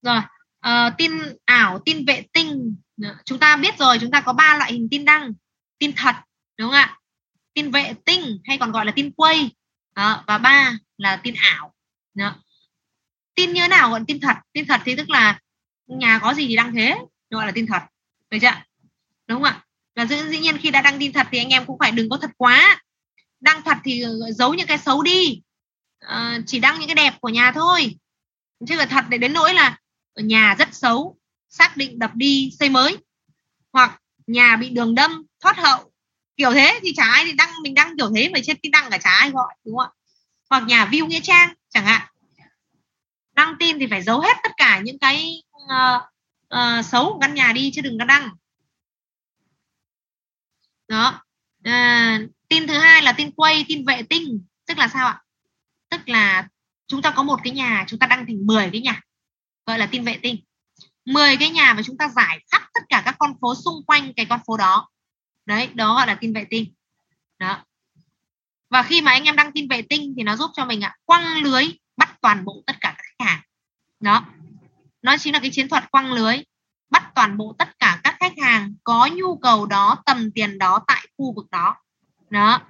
rồi 0.05 0.21
uh, 0.67 0.97
tin 0.99 1.13
ảo 1.45 1.79
tin 1.85 2.05
vệ 2.07 2.23
tinh. 2.33 2.77
Chúng 3.25 3.39
ta 3.39 3.57
biết 3.57 3.79
rồi 3.79 3.99
chúng 4.01 4.11
ta 4.11 4.21
có 4.21 4.33
ba 4.33 4.57
loại 4.59 4.73
hình 4.73 4.89
tin 4.91 5.05
đăng. 5.05 5.33
Tin 5.79 5.93
thật 5.97 6.15
đúng 6.59 6.71
không 6.71 6.77
ạ? 6.77 6.99
Tin 7.55 7.71
vệ 7.71 7.95
tinh 8.05 8.39
hay 8.45 8.59
còn 8.59 8.73
gọi 8.73 8.87
là 8.87 8.93
tin 8.93 9.11
quay. 9.11 9.51
Đó. 9.95 10.25
và 10.27 10.39
ba 10.39 10.79
là 10.97 11.17
tin 11.17 11.35
ảo. 11.35 11.75
Đó. 12.15 12.37
tin 13.35 13.53
như 13.53 13.61
thế 13.61 13.69
nào 13.69 13.91
gọi 13.91 14.01
là 14.01 14.05
tin 14.09 14.21
thật? 14.21 14.37
Tin 14.53 14.67
thật 14.67 14.81
thì 14.85 14.97
tức 14.97 15.11
là 15.11 15.41
nhà 15.87 16.19
có 16.19 16.35
gì 16.35 16.47
thì 16.49 16.57
đăng 16.57 16.75
thế 16.75 16.99
gọi 17.31 17.47
là 17.47 17.53
tin 17.53 17.67
thật. 17.67 17.83
Được 18.31 18.39
chưa 18.41 18.63
đúng 19.27 19.43
không 19.43 19.53
ạ? 19.53 19.65
Và 19.97 20.07
dĩ, 20.07 20.17
dĩ 20.31 20.39
nhiên 20.39 20.59
khi 20.59 20.71
đã 20.71 20.83
đăng 20.83 20.99
tin 20.99 21.13
thật 21.13 21.27
thì 21.31 21.39
anh 21.39 21.49
em 21.49 21.67
cũng 21.67 21.79
phải 21.79 21.93
đừng 21.93 22.09
có 22.09 22.17
thật 22.17 22.31
quá. 22.37 22.83
Đăng 23.41 23.63
thật 23.63 23.77
thì 23.85 24.01
ờ, 24.01 24.33
giấu 24.33 24.55
những 24.55 24.67
cái 24.67 24.79
xấu 24.79 25.03
đi. 25.03 25.41
À, 26.01 26.39
chỉ 26.47 26.59
đăng 26.59 26.79
những 26.79 26.89
cái 26.89 26.95
đẹp 26.95 27.15
của 27.21 27.29
nhà 27.29 27.53
thôi. 27.53 27.97
Chứ 28.67 28.77
là 28.77 28.87
thật 28.87 29.05
để 29.09 29.19
đến 29.19 29.33
nỗi 29.33 29.55
là 29.55 29.79
nhà 30.17 30.55
rất 30.59 30.75
xấu 30.75 31.19
xác 31.49 31.77
định 31.77 31.99
đập 31.99 32.11
đi 32.15 32.51
xây 32.59 32.69
mới. 32.69 32.99
Hoặc 33.73 34.03
nhà 34.27 34.57
bị 34.57 34.69
đường 34.69 34.95
đâm 34.95 35.25
thoát 35.41 35.57
hậu. 35.57 35.93
Kiểu 36.37 36.53
thế 36.53 36.81
thì 36.83 36.93
chả 36.97 37.05
ai 37.05 37.25
thì 37.25 37.33
đăng 37.33 37.51
mình 37.63 37.75
đăng 37.75 37.97
kiểu 37.99 38.11
thế 38.17 38.29
mà 38.29 38.39
trên 38.45 38.57
tin 38.63 38.73
đăng 38.73 38.91
cả 38.91 38.99
chả 38.99 39.11
ai 39.11 39.31
gọi 39.31 39.55
đúng 39.65 39.77
không 39.77 39.87
ạ? 39.87 39.97
Hoặc 40.51 40.61
nhà 40.67 40.87
view 40.87 41.07
nghĩa 41.07 41.21
trang 41.21 41.55
chẳng 41.69 41.85
hạn. 41.85 42.09
Đăng 43.33 43.55
tin 43.59 43.79
thì 43.79 43.87
phải 43.91 44.03
giấu 44.03 44.21
hết 44.21 44.37
tất 44.43 44.51
cả 44.57 44.81
những 44.85 44.99
cái 44.99 45.43
uh, 45.57 46.03
uh, 46.55 46.85
xấu 46.85 47.13
của 47.13 47.19
căn 47.21 47.35
nhà 47.35 47.53
đi 47.53 47.71
chứ 47.75 47.83
đừng 47.83 47.99
có 47.99 48.05
đăng. 48.05 48.29
Đó. 50.89 51.25
À, 51.63 52.21
tin 52.49 52.67
thứ 52.67 52.79
hai 52.79 53.03
là 53.03 53.13
tin 53.13 53.31
quay 53.31 53.65
tin 53.69 53.85
vệ 53.85 54.03
tinh. 54.03 54.45
Tức 54.67 54.79
là 54.79 54.89
sao 54.89 55.07
ạ? 55.07 55.23
Tức 55.91 56.09
là 56.09 56.49
chúng 56.87 57.03
ta 57.03 57.11
có 57.17 57.23
một 57.23 57.41
cái 57.45 57.53
nhà 57.53 57.85
chúng 57.89 57.99
ta 57.99 58.07
đăng 58.07 58.27
thành 58.27 58.47
10 58.47 58.71
cái 58.73 58.81
nhà 58.81 59.03
gọi 59.67 59.79
là 59.79 59.87
tin 59.87 60.05
vệ 60.05 60.19
tinh. 60.23 60.37
10 61.05 61.37
cái 61.37 61.51
nhà 61.51 61.75
mà 61.75 61.83
chúng 61.83 61.97
ta 61.97 62.09
giải 62.09 62.45
khắp 62.53 62.63
tất 62.75 62.81
cả 62.89 63.03
các 63.05 63.17
con 63.19 63.35
phố 63.41 63.55
xung 63.55 63.85
quanh 63.87 64.13
cái 64.17 64.27
con 64.27 64.41
phố 64.47 64.57
đó. 64.57 64.89
Đấy, 65.47 65.71
đó 65.75 65.95
gọi 65.95 66.07
là 66.07 66.15
tin 66.15 66.33
vệ 66.33 66.45
tinh. 66.51 66.75
Đó. 67.39 67.65
Và 68.71 68.83
khi 68.83 69.01
mà 69.01 69.13
anh 69.13 69.25
em 69.25 69.37
đăng 69.37 69.53
tin 69.53 69.69
vệ 69.69 69.83
tinh 69.83 70.15
thì 70.17 70.23
nó 70.23 70.37
giúp 70.37 70.51
cho 70.55 70.65
mình 70.65 70.81
ạ, 70.81 70.97
quăng 71.05 71.43
lưới 71.43 71.65
bắt 71.97 72.17
toàn 72.21 72.45
bộ 72.45 72.63
tất 72.67 72.77
cả 72.81 72.95
các 72.99 73.05
khách 73.19 73.27
hàng. 73.27 73.41
Đó. 74.01 74.27
Nó 75.03 75.17
chính 75.17 75.33
là 75.33 75.41
cái 75.41 75.51
chiến 75.53 75.69
thuật 75.69 75.91
quăng 75.91 76.13
lưới, 76.13 76.37
bắt 76.91 77.11
toàn 77.15 77.37
bộ 77.37 77.55
tất 77.59 77.79
cả 77.79 78.01
các 78.05 78.17
khách 78.21 78.39
hàng 78.43 78.75
có 78.85 79.09
nhu 79.13 79.37
cầu 79.37 79.67
đó, 79.67 80.03
tầm 80.07 80.31
tiền 80.35 80.59
đó 80.59 80.85
tại 80.87 81.07
khu 81.19 81.33
vực 81.35 81.47
đó. 81.51 81.77
Đó. 82.31 82.61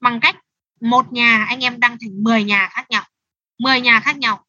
Bằng 0.00 0.20
cách 0.20 0.36
một 0.80 1.12
nhà 1.12 1.44
anh 1.48 1.64
em 1.64 1.80
đăng 1.80 1.96
thành 2.00 2.22
10 2.22 2.44
nhà 2.44 2.68
khác 2.72 2.90
nhau. 2.90 3.04
10 3.58 3.80
nhà 3.80 4.00
khác 4.00 4.18
nhau 4.18 4.44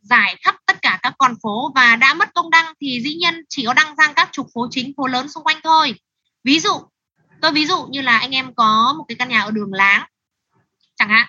giải 0.00 0.36
khắp 0.42 0.56
tất 0.66 0.82
cả 0.82 0.98
các 1.02 1.14
con 1.18 1.34
phố 1.42 1.72
và 1.74 1.96
đã 1.96 2.14
mất 2.14 2.34
công 2.34 2.50
đăng 2.50 2.74
thì 2.80 3.00
dĩ 3.00 3.14
nhiên 3.14 3.44
chỉ 3.48 3.64
có 3.66 3.72
đăng 3.74 3.94
sang 3.96 4.14
các 4.14 4.28
trục 4.32 4.46
phố 4.54 4.68
chính 4.70 4.92
phố 4.96 5.06
lớn 5.06 5.28
xung 5.28 5.44
quanh 5.44 5.60
thôi. 5.64 5.94
Ví 6.44 6.60
dụ 6.60 6.70
tôi 7.40 7.52
ví 7.52 7.66
dụ 7.66 7.86
như 7.86 8.00
là 8.00 8.18
anh 8.18 8.34
em 8.34 8.54
có 8.54 8.94
một 8.98 9.04
cái 9.08 9.16
căn 9.16 9.28
nhà 9.28 9.40
ở 9.40 9.50
đường 9.50 9.72
láng 9.72 10.06
chẳng 10.96 11.08
hạn 11.08 11.26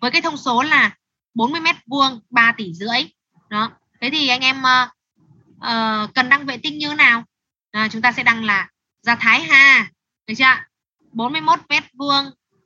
với 0.00 0.10
cái 0.10 0.22
thông 0.22 0.36
số 0.36 0.62
là 0.62 0.96
40 1.34 1.60
mét 1.60 1.76
vuông 1.86 2.20
3 2.30 2.52
tỷ 2.56 2.74
rưỡi. 2.74 3.12
Đó 3.48 3.70
thế 4.00 4.10
thì 4.12 4.28
anh 4.28 4.40
em 4.40 4.62
uh, 4.62 4.88
uh, 5.56 6.14
cần 6.14 6.28
đăng 6.28 6.46
vệ 6.46 6.56
tinh 6.56 6.78
như 6.78 6.88
thế 6.88 6.94
nào? 6.94 7.24
À, 7.70 7.88
chúng 7.92 8.02
ta 8.02 8.12
sẽ 8.12 8.22
đăng 8.22 8.44
là 8.44 8.68
ra 9.02 9.14
Thái 9.14 9.42
Hà 9.42 9.90
được 10.26 10.34
chưa 10.38 10.56
41 11.12 11.60
mét 11.68 11.84
vuông 11.98 12.24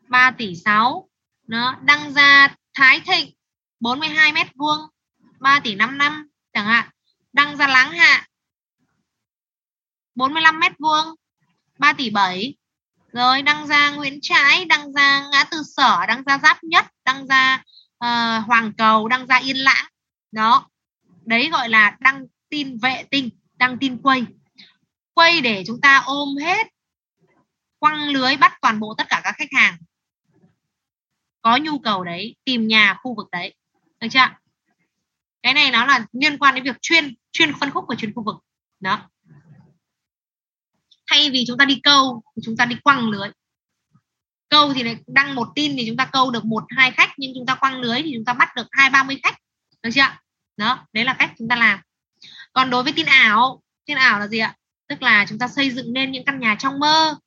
3 0.09 0.31
tỷ 0.31 0.57
6 0.57 1.09
nó 1.47 1.77
đăng 1.83 2.13
ra 2.13 2.55
Thái 2.75 3.01
Thịnh 3.01 3.35
42 3.81 4.33
mét 4.33 4.47
vuông 4.55 4.81
3 5.41 5.61
tỷ 5.65 5.75
5 5.75 5.99
năm 5.99 6.29
chẳng 6.53 6.67
hạn. 6.67 6.89
Đăng 7.33 7.57
ra 7.57 7.67
Láng 7.67 7.91
Hạ 7.93 8.27
45 10.15 10.61
mét 10.61 10.73
vuông 10.79 11.15
3 11.79 11.93
tỷ 11.93 12.11
7 12.11 12.55
rồi 13.13 13.43
đăng 13.43 13.67
ra 13.67 13.91
Nguyễn 13.91 14.19
Trãi 14.23 14.65
đăng 14.65 14.93
ra 14.93 15.29
ngã 15.33 15.45
tư 15.45 15.63
sở 15.77 16.07
đăng 16.07 16.23
ra 16.23 16.39
giáp 16.39 16.65
nhất 16.65 16.87
đăng 17.05 17.27
ra 17.27 17.55
uh, 17.55 17.63
ờ, 17.99 18.39
Hoàng 18.39 18.73
Cầu 18.79 19.09
đăng 19.09 19.27
ra 19.27 19.37
Yên 19.37 19.57
Lãng. 19.57 19.87
Đó. 20.33 20.69
Đấy 21.25 21.49
gọi 21.51 21.69
là 21.69 21.97
đăng 22.01 22.27
tin 22.49 22.79
vệ 22.79 23.05
tinh 23.11 23.31
đăng 23.55 23.79
tin 23.79 24.03
quay. 24.03 24.25
Quay 25.15 25.41
để 25.41 25.65
chúng 25.67 25.81
ta 25.81 26.03
ôm 26.07 26.37
hết 26.37 26.67
quăng 27.79 28.09
lưới 28.09 28.37
bắt 28.37 28.59
toàn 28.61 28.81
bộ 28.81 28.95
tất 28.99 29.07
cả 29.09 29.21
các 29.25 29.35
khách 29.39 29.53
hàng. 29.53 29.77
Có 31.43 31.57
nhu 31.57 31.79
cầu 31.79 32.05
đấy 32.05 32.37
tìm 32.45 32.69
nhà 32.69 32.95
khu 33.03 33.15
vực 33.15 33.29
đấy. 33.33 33.55
Được 34.01 34.09
chưa 34.11 34.29
cái 35.47 35.55
này 35.55 35.71
nó 35.71 35.87
là 35.87 36.07
liên 36.13 36.39
quan 36.39 36.55
đến 36.55 36.65
việc 36.65 36.77
chuyên 36.83 37.15
chuyên 37.33 37.53
phân 37.61 37.71
khúc 37.71 37.85
và 37.89 37.95
chuyên 37.95 38.15
khu 38.15 38.23
vực. 38.23 38.37
Đó. 38.81 39.11
Thay 41.07 41.31
vì 41.31 41.45
chúng 41.47 41.59
ta 41.59 41.65
đi 41.65 41.81
câu 41.83 42.23
thì 42.37 42.43
chúng 42.45 42.57
ta 42.57 42.65
đi 42.65 42.77
quăng 42.85 43.09
lưới. 43.09 43.29
Câu 44.49 44.73
thì 44.75 44.83
này 44.83 44.97
đăng 45.07 45.35
một 45.35 45.49
tin 45.55 45.77
thì 45.77 45.85
chúng 45.87 45.97
ta 45.97 46.05
câu 46.05 46.31
được 46.31 46.45
một 46.45 46.65
hai 46.69 46.91
khách 46.91 47.11
nhưng 47.17 47.33
chúng 47.35 47.47
ta 47.47 47.55
quăng 47.55 47.81
lưới 47.81 48.03
thì 48.03 48.13
chúng 48.15 48.25
ta 48.25 48.33
bắt 48.33 48.49
được 48.57 48.67
hai 48.71 48.91
ba 48.91 49.03
mươi 49.03 49.21
khách. 49.23 49.37
Được 49.83 49.91
chưa 49.95 50.07
đó 50.57 50.87
đấy 50.93 51.05
là 51.05 51.15
cách 51.19 51.33
chúng 51.39 51.49
ta 51.49 51.57
làm. 51.57 51.79
Còn 52.53 52.71
đối 52.71 52.83
với 52.83 52.93
tin 52.93 53.07
ảo 53.07 53.63
tin 53.85 53.97
ảo 53.97 54.19
là 54.19 54.29
gì 54.29 54.39
ạ? 54.39 54.57
Tức 54.89 55.03
là 55.03 55.27
chúng 55.29 55.39
ta 55.39 55.49
xây 55.49 55.71
dựng 55.71 55.93
nên 55.93 56.13
những 56.13 56.25
căn 56.25 56.41
nhà 56.41 56.57
trong 56.59 56.79
mơ. 56.79 57.19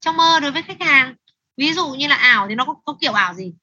Trong 0.00 0.16
mơ 0.16 0.40
đối 0.40 0.50
với 0.50 0.62
khách 0.62 0.80
hàng. 0.80 1.14
Ví 1.56 1.72
dụ 1.72 1.88
như 1.88 2.08
là 2.08 2.16
ảo 2.16 2.48
thì 2.48 2.54
nó 2.54 2.64
có, 2.64 2.74
có 2.84 2.96
kiểu 3.00 3.12
ảo 3.12 3.34
gì? 3.34 3.54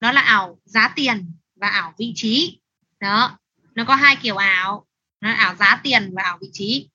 Nó 0.00 0.12
là 0.12 0.20
ảo 0.20 0.58
giá 0.64 0.92
tiền 0.96 1.32
và 1.56 1.68
ảo 1.68 1.94
vị 1.98 2.12
trí. 2.16 2.60
Đó 3.00 3.38
nó 3.74 3.84
có 3.88 3.94
hai 3.94 4.16
kiểu 4.22 4.36
ảo. 4.36 4.86
Nó 5.20 5.28
là 5.28 5.34
ảo 5.34 5.54
giá 5.54 5.80
tiền 5.82 6.12
và 6.16 6.22
ảo 6.22 6.38
vị 6.40 6.48
trí. 6.52 6.88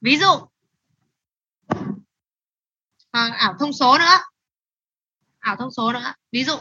Ví 0.00 0.18
dụ 0.18 0.46
à, 3.10 3.28
ảo 3.38 3.56
thông 3.58 3.72
số 3.72 3.98
nữa. 3.98 4.18
Ảo 5.38 5.56
thông 5.56 5.70
số 5.70 5.92
nữa. 5.92 6.12
Ví 6.32 6.44
dụ 6.44 6.54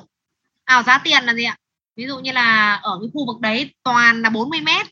ảo 0.64 0.84
giá 0.84 1.02
tiền 1.04 1.24
là 1.24 1.34
gì 1.34 1.44
ạ? 1.44 1.58
Ví 1.96 2.08
dụ 2.08 2.20
như 2.20 2.32
là 2.32 2.76
ở 2.76 3.00
cái 3.02 3.10
khu 3.14 3.26
vực 3.26 3.42
đấy 3.42 3.76
toàn 3.84 4.22
là 4.22 4.30
40 4.30 4.62
mét. 4.62 4.88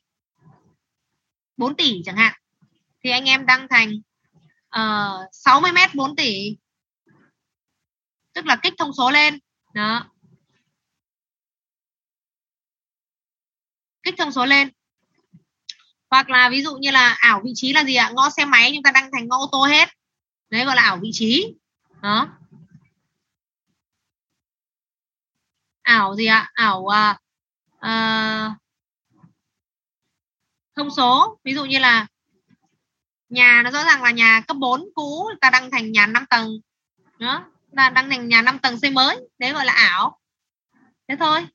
4 1.58 1.76
tỷ 1.76 2.02
chẳng 2.06 2.18
hạn. 2.18 2.34
Thì 3.04 3.10
anh 3.10 3.26
em 3.26 3.46
đăng 3.46 3.68
thành 3.70 3.92
ờ, 4.70 5.18
uh, 5.26 5.30
60 5.32 5.72
mét 5.72 5.96
4 5.96 6.16
tỷ. 6.16 6.58
Tức 8.34 8.46
là 8.46 8.60
kích 8.64 8.74
thông 8.78 8.94
số 8.94 9.12
lên. 9.12 9.40
Đó. 9.74 10.10
Kích 14.10 14.18
thông 14.18 14.32
số 14.32 14.46
lên. 14.46 14.70
Hoặc 16.10 16.30
là 16.30 16.50
ví 16.50 16.62
dụ 16.62 16.76
như 16.76 16.92
là 16.92 17.18
ảo 17.20 17.42
vị 17.46 17.52
trí 17.56 17.74
là 17.74 17.84
gì 17.84 17.96
ạ? 17.96 18.12
Ngõ 18.14 18.30
xe 18.30 18.46
máy 18.46 18.72
chúng 18.74 18.84
ta 18.84 18.92
đăng 18.92 19.10
thành 19.12 19.28
ngõ 19.28 19.38
ô 19.38 19.50
tô 19.52 19.66
hết. 19.66 19.90
Đấy 20.50 20.66
gọi 20.66 20.76
là 20.76 20.82
ảo 20.82 20.98
vị 21.02 21.10
trí. 21.14 21.56
Đó. 22.02 22.28
Ảo 25.82 26.16
gì 26.16 26.26
ạ? 26.26 26.52
Ảo 26.54 26.88
uh, 27.76 28.58
thông 30.76 30.92
số. 30.92 31.40
Ví 31.44 31.54
dụ 31.54 31.66
như 31.66 31.80
là 31.80 32.08
nhà 33.30 33.62
nó 33.64 33.72
rõ 33.72 33.84
ràng 33.84 34.04
là 34.04 34.12
nhà 34.12 34.42
cấp 34.48 34.58
4 34.58 34.86
cũ 34.96 35.30
ta 35.42 35.50
đăng 35.50 35.72
thành 35.72 35.92
nhà 35.92 36.06
5 36.06 36.26
tầng. 36.30 36.50
Đó 37.20 37.46
ta 37.76 37.90
đăng 37.90 38.10
thành 38.10 38.28
nhà 38.28 38.42
5 38.42 38.60
tầng 38.60 38.80
xây 38.80 38.90
mới. 38.90 39.18
Đấy 39.40 39.54
gọi 39.54 39.66
là 39.66 39.74
ảo. 39.74 40.20
Thế 41.08 41.16
thôi. 41.20 41.48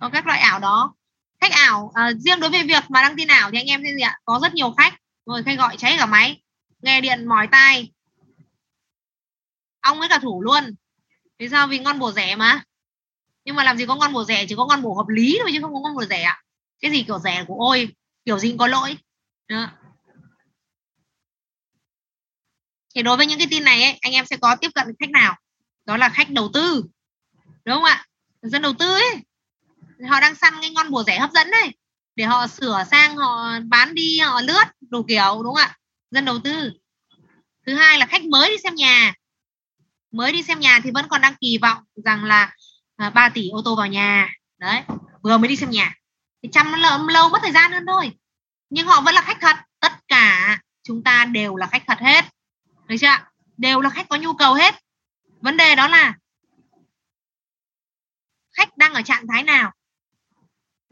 Có 0.00 0.10
các 0.12 0.26
loại 0.26 0.40
ảo 0.40 0.58
đó 0.58 0.94
khách 1.42 1.52
ảo 1.52 1.90
à, 1.94 2.12
riêng 2.18 2.40
đối 2.40 2.50
với 2.50 2.62
việc 2.62 2.84
mà 2.88 3.02
đăng 3.02 3.16
tin 3.16 3.28
ảo 3.28 3.50
thì 3.50 3.58
anh 3.58 3.66
em 3.66 3.82
thấy 3.82 3.94
gì 3.94 4.00
ạ? 4.00 4.18
Có 4.24 4.38
rất 4.42 4.54
nhiều 4.54 4.74
khách 4.78 4.94
rồi 5.26 5.42
khách 5.42 5.58
gọi 5.58 5.76
cháy 5.76 5.96
cả 5.98 6.06
máy 6.06 6.42
nghe 6.82 7.00
điện 7.00 7.26
mỏi 7.26 7.48
tai. 7.52 7.92
Ong 9.80 9.98
với 9.98 10.08
cả 10.08 10.18
thủ 10.18 10.42
luôn. 10.42 10.74
Vì 11.38 11.48
sao? 11.48 11.66
Vì 11.66 11.78
ngon 11.78 11.98
bổ 11.98 12.12
rẻ 12.12 12.36
mà. 12.36 12.62
Nhưng 13.44 13.56
mà 13.56 13.64
làm 13.64 13.76
gì 13.76 13.86
có 13.86 13.96
ngon 13.96 14.12
bổ 14.12 14.24
rẻ 14.24 14.46
chỉ 14.48 14.54
có 14.54 14.66
ngon 14.66 14.82
bổ 14.82 14.94
hợp 14.94 15.08
lý 15.08 15.38
thôi 15.40 15.50
chứ 15.52 15.58
không 15.62 15.74
có 15.74 15.80
ngon 15.80 15.96
bổ 15.96 16.04
rẻ 16.04 16.32
cái 16.80 16.90
gì 16.90 17.02
kiểu 17.02 17.18
rẻ 17.18 17.44
của 17.48 17.56
ôi 17.58 17.88
kiểu 18.24 18.38
gì 18.38 18.48
cũng 18.48 18.58
có 18.58 18.66
lỗi. 18.66 18.96
Đó. 19.48 19.68
thì 22.94 23.02
đối 23.02 23.16
với 23.16 23.26
những 23.26 23.38
cái 23.38 23.46
tin 23.50 23.64
này 23.64 23.82
ấy, 23.82 23.98
anh 24.00 24.12
em 24.12 24.26
sẽ 24.26 24.36
có 24.36 24.56
tiếp 24.60 24.70
cận 24.74 24.86
khách 25.00 25.10
nào? 25.10 25.36
Đó 25.84 25.96
là 25.96 26.08
khách 26.08 26.30
đầu 26.30 26.50
tư. 26.54 26.84
Đúng 27.64 27.74
không 27.74 27.84
ạ? 27.84 28.06
Dân 28.42 28.62
đầu 28.62 28.72
tư 28.78 28.92
ấy 28.92 29.22
họ 30.08 30.20
đang 30.20 30.34
săn 30.34 30.54
cái 30.60 30.70
ngon 30.70 30.90
bổ 30.90 31.02
rẻ 31.04 31.18
hấp 31.18 31.30
dẫn 31.32 31.50
này 31.50 31.74
để 32.16 32.24
họ 32.24 32.46
sửa 32.46 32.84
sang 32.90 33.16
họ 33.16 33.60
bán 33.68 33.94
đi 33.94 34.18
họ 34.18 34.40
lướt 34.40 34.64
đủ 34.90 35.02
kiểu 35.08 35.40
đúng 35.44 35.54
không 35.54 35.56
ạ? 35.56 35.76
Dân 36.10 36.24
đầu 36.24 36.38
tư. 36.44 36.72
Thứ 37.66 37.74
hai 37.74 37.98
là 37.98 38.06
khách 38.06 38.24
mới 38.24 38.50
đi 38.50 38.56
xem 38.62 38.74
nhà. 38.74 39.14
Mới 40.10 40.32
đi 40.32 40.42
xem 40.42 40.60
nhà 40.60 40.80
thì 40.84 40.90
vẫn 40.94 41.06
còn 41.08 41.20
đang 41.20 41.34
kỳ 41.40 41.58
vọng 41.62 41.82
rằng 42.04 42.24
là 42.24 42.54
à, 42.96 43.10
3 43.10 43.28
tỷ 43.28 43.48
ô 43.48 43.62
tô 43.64 43.76
vào 43.76 43.86
nhà. 43.86 44.32
Đấy 44.58 44.82
vừa 45.22 45.38
mới 45.38 45.48
đi 45.48 45.56
xem 45.56 45.70
nhà. 45.70 45.94
Thì 46.42 46.48
chăm 46.52 46.72
lâu, 46.72 47.06
lâu 47.06 47.28
mất 47.28 47.38
thời 47.42 47.52
gian 47.52 47.72
hơn 47.72 47.84
thôi. 47.86 48.12
Nhưng 48.70 48.86
họ 48.86 49.00
vẫn 49.00 49.14
là 49.14 49.22
khách 49.22 49.38
thật. 49.40 49.56
Tất 49.80 49.92
cả 50.08 50.58
chúng 50.82 51.02
ta 51.04 51.24
đều 51.24 51.56
là 51.56 51.66
khách 51.66 51.82
thật 51.86 51.98
hết. 51.98 52.24
Được 52.86 52.96
chưa 53.00 53.16
đều 53.56 53.80
là 53.80 53.90
khách 53.90 54.08
có 54.08 54.16
nhu 54.16 54.34
cầu 54.34 54.54
hết. 54.54 54.74
Vấn 55.40 55.56
đề 55.56 55.74
đó 55.74 55.88
là 55.88 56.14
khách 58.52 58.76
đang 58.76 58.94
ở 58.94 59.02
trạng 59.02 59.26
thái 59.26 59.42
nào? 59.42 59.72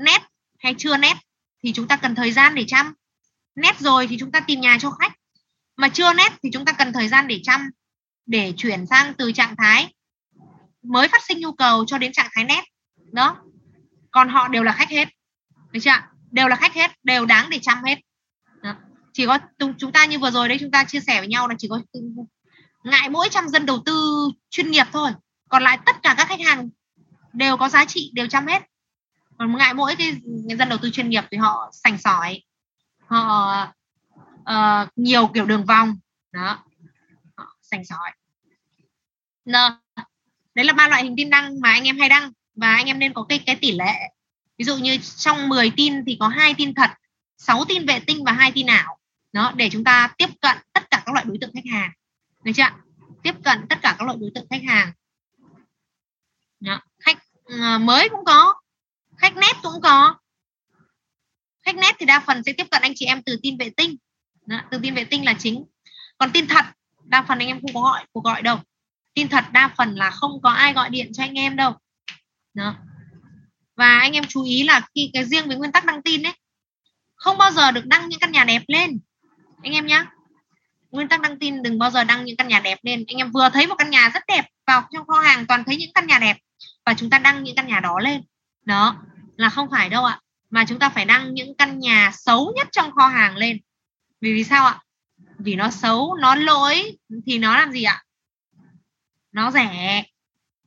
Nét 0.04 0.22
hay 0.58 0.74
chưa 0.78 0.96
nét 0.96 1.16
thì 1.62 1.72
chúng 1.72 1.88
ta 1.88 1.96
cần 1.96 2.14
thời 2.14 2.32
gian 2.32 2.54
để 2.54 2.64
chăm. 2.66 2.94
Nét 3.54 3.80
rồi 3.80 4.06
thì 4.06 4.16
chúng 4.20 4.32
ta 4.32 4.40
tìm 4.40 4.60
nhà 4.60 4.78
cho 4.80 4.90
khách. 4.90 5.12
Mà 5.76 5.88
chưa 5.88 6.12
nét 6.12 6.32
thì 6.42 6.50
chúng 6.52 6.64
ta 6.64 6.72
cần 6.72 6.92
thời 6.92 7.08
gian 7.08 7.28
để 7.28 7.40
chăm, 7.42 7.70
để 8.26 8.52
chuyển 8.56 8.86
sang 8.86 9.14
từ 9.14 9.32
trạng 9.32 9.56
thái 9.56 9.94
mới 10.82 11.08
phát 11.08 11.22
sinh 11.24 11.40
nhu 11.40 11.52
cầu 11.52 11.84
cho 11.86 11.98
đến 11.98 12.12
trạng 12.12 12.28
thái 12.32 12.44
nét. 12.44 12.64
Đó. 13.12 13.36
Còn 14.10 14.28
họ 14.28 14.48
đều 14.48 14.62
là 14.62 14.72
khách 14.72 14.90
hết. 14.90 15.08
Được 15.72 15.80
chưa 15.82 15.90
đều 16.30 16.48
là 16.48 16.56
khách 16.56 16.74
hết, 16.74 16.90
đều 17.02 17.26
đáng 17.26 17.50
để 17.50 17.58
chăm 17.58 17.84
hết. 17.84 17.98
Đó. 18.62 18.74
chỉ 19.12 19.26
có 19.26 19.38
chúng 19.78 19.92
ta 19.92 20.06
như 20.06 20.18
vừa 20.18 20.30
rồi 20.30 20.48
đấy, 20.48 20.58
chúng 20.60 20.70
ta 20.70 20.84
chia 20.84 21.00
sẻ 21.00 21.18
với 21.18 21.28
nhau 21.28 21.48
là 21.48 21.54
chỉ 21.58 21.68
có 21.70 21.80
ngại 22.84 23.08
mỗi 23.08 23.28
trăm 23.30 23.48
dân 23.48 23.66
đầu 23.66 23.82
tư 23.86 24.28
chuyên 24.50 24.70
nghiệp 24.70 24.86
thôi. 24.92 25.10
Còn 25.48 25.62
lại 25.62 25.78
tất 25.86 25.96
cả 26.02 26.14
các 26.18 26.28
khách 26.28 26.40
hàng 26.40 26.68
đều 27.32 27.56
có 27.56 27.68
giá 27.68 27.84
trị, 27.84 28.10
đều 28.14 28.26
chăm 28.26 28.46
hết 28.46 28.62
còn 29.40 29.56
ngại 29.56 29.74
mỗi 29.74 29.96
cái 29.96 30.12
người 30.24 30.56
dân 30.56 30.68
đầu 30.68 30.78
tư 30.82 30.90
chuyên 30.90 31.08
nghiệp 31.08 31.24
thì 31.30 31.36
họ 31.36 31.70
sành 31.72 31.98
sỏi. 31.98 32.42
Họ 33.06 33.66
uh, 34.40 34.88
nhiều 34.96 35.30
kiểu 35.34 35.44
đường 35.44 35.64
vòng. 35.64 35.98
Đó. 36.32 36.64
Họ 37.36 37.56
sành 37.62 37.84
sỏi. 37.84 38.10
N. 39.44 39.52
đấy 40.54 40.64
là 40.64 40.72
ba 40.72 40.88
loại 40.88 41.02
hình 41.02 41.14
tin 41.16 41.30
đăng 41.30 41.60
mà 41.60 41.72
anh 41.72 41.84
em 41.84 41.98
hay 41.98 42.08
đăng. 42.08 42.32
Và 42.54 42.74
anh 42.74 42.86
em 42.86 42.98
nên 42.98 43.12
có 43.12 43.26
cái 43.28 43.38
cái 43.46 43.56
tỷ 43.56 43.72
lệ. 43.72 43.94
Ví 44.58 44.64
dụ 44.64 44.76
như 44.76 44.98
trong 45.16 45.48
10 45.48 45.72
tin 45.76 46.04
thì 46.04 46.16
có 46.20 46.28
hai 46.28 46.54
tin 46.54 46.74
thật 46.74 46.90
6 47.38 47.64
tin 47.68 47.86
vệ 47.86 48.00
tinh 48.00 48.24
và 48.24 48.32
hai 48.32 48.52
tin 48.52 48.66
ảo. 48.66 48.98
Đó 49.32 49.52
để 49.56 49.68
chúng 49.72 49.84
ta 49.84 50.14
tiếp 50.18 50.28
cận 50.40 50.56
tất 50.72 50.90
cả 50.90 51.02
các 51.06 51.12
loại 51.12 51.24
đối 51.28 51.38
tượng 51.40 51.50
khách 51.54 51.70
hàng. 51.72 51.90
Được 52.44 52.52
chưa 52.54 52.68
tiếp 53.22 53.34
cận 53.44 53.66
tất 53.68 53.78
cả 53.82 53.96
các 53.98 54.04
loại 54.04 54.18
đối 54.20 54.30
tượng 54.34 54.46
khách 54.50 54.62
hàng. 54.68 54.92
Đó. 56.60 56.80
khách 56.98 57.18
uh, 57.54 57.80
mới 57.80 58.08
cũng 58.08 58.24
có 58.24 58.59
khách 59.20 59.36
nét 59.36 59.52
cũng 59.62 59.80
có. 59.82 60.14
Khách 61.62 61.76
nét 61.76 61.96
thì 61.98 62.06
đa 62.06 62.20
phần 62.20 62.42
sẽ 62.42 62.52
tiếp 62.52 62.66
cận 62.70 62.82
anh 62.82 62.92
chị 62.96 63.06
em 63.06 63.22
từ 63.22 63.36
tin 63.42 63.56
vệ 63.56 63.70
tinh. 63.76 63.96
Đó, 64.46 64.60
từ 64.70 64.78
tin 64.82 64.94
vệ 64.94 65.04
tinh 65.04 65.24
là 65.24 65.34
chính. 65.38 65.64
Còn 66.18 66.30
tin 66.32 66.46
thật 66.46 66.64
đa 67.04 67.22
phần 67.22 67.38
anh 67.38 67.48
em 67.48 67.60
không 67.60 67.74
có 67.74 67.80
gọi 67.80 68.06
cuộc 68.12 68.24
gọi 68.24 68.42
đâu. 68.42 68.58
Tin 69.14 69.28
thật 69.28 69.44
đa 69.52 69.74
phần 69.78 69.94
là 69.94 70.10
không 70.10 70.42
có 70.42 70.50
ai 70.50 70.72
gọi 70.72 70.90
điện 70.90 71.12
cho 71.12 71.22
anh 71.22 71.34
em 71.34 71.56
đâu. 71.56 71.72
Đó. 72.54 72.74
và 73.76 73.98
anh 73.98 74.12
em 74.12 74.24
chú 74.28 74.44
ý 74.44 74.62
là 74.62 74.80
khi 74.94 75.10
cái 75.12 75.24
riêng 75.24 75.46
với 75.46 75.56
nguyên 75.56 75.72
tắc 75.72 75.84
đăng 75.84 76.02
tin 76.02 76.22
đấy 76.22 76.32
không 77.14 77.38
bao 77.38 77.52
giờ 77.52 77.70
được 77.70 77.86
đăng 77.86 78.08
những 78.08 78.18
căn 78.18 78.32
nhà 78.32 78.44
đẹp 78.44 78.62
lên. 78.68 79.00
Anh 79.62 79.72
em 79.72 79.86
nhé 79.86 80.04
nguyên 80.90 81.08
tắc 81.08 81.20
đăng 81.20 81.38
tin 81.38 81.62
đừng 81.62 81.78
bao 81.78 81.90
giờ 81.90 82.04
đăng 82.04 82.24
những 82.24 82.36
căn 82.36 82.48
nhà 82.48 82.60
đẹp 82.60 82.78
lên. 82.82 83.04
Anh 83.08 83.16
em 83.16 83.30
vừa 83.30 83.48
thấy 83.52 83.66
một 83.66 83.74
căn 83.78 83.90
nhà 83.90 84.08
rất 84.08 84.22
đẹp 84.28 84.44
vào 84.66 84.88
trong 84.92 85.06
kho 85.06 85.20
hàng 85.20 85.46
toàn 85.46 85.64
thấy 85.64 85.76
những 85.76 85.92
căn 85.94 86.06
nhà 86.06 86.18
đẹp 86.18 86.36
và 86.86 86.94
chúng 86.94 87.10
ta 87.10 87.18
đăng 87.18 87.42
những 87.42 87.56
căn 87.56 87.66
nhà 87.66 87.80
đó 87.80 87.98
lên 88.00 88.22
đó, 88.64 89.02
là 89.36 89.48
không 89.48 89.70
phải 89.70 89.88
đâu 89.88 90.04
ạ. 90.04 90.20
Mà 90.50 90.64
chúng 90.68 90.78
ta 90.78 90.88
phải 90.90 91.04
đăng 91.04 91.34
những 91.34 91.56
căn 91.56 91.78
nhà 91.78 92.10
xấu 92.14 92.52
nhất 92.56 92.68
trong 92.72 92.92
kho 92.92 93.06
hàng 93.08 93.36
lên. 93.36 93.60
Vì 94.20 94.34
vì 94.34 94.44
sao 94.44 94.66
ạ? 94.66 94.80
Vì 95.38 95.54
nó 95.54 95.70
xấu, 95.70 96.14
nó 96.14 96.34
lỗi, 96.34 96.98
thì 97.26 97.38
nó 97.38 97.56
làm 97.56 97.72
gì 97.72 97.82
ạ? 97.84 98.04
Nó 99.32 99.50
rẻ. 99.50 100.04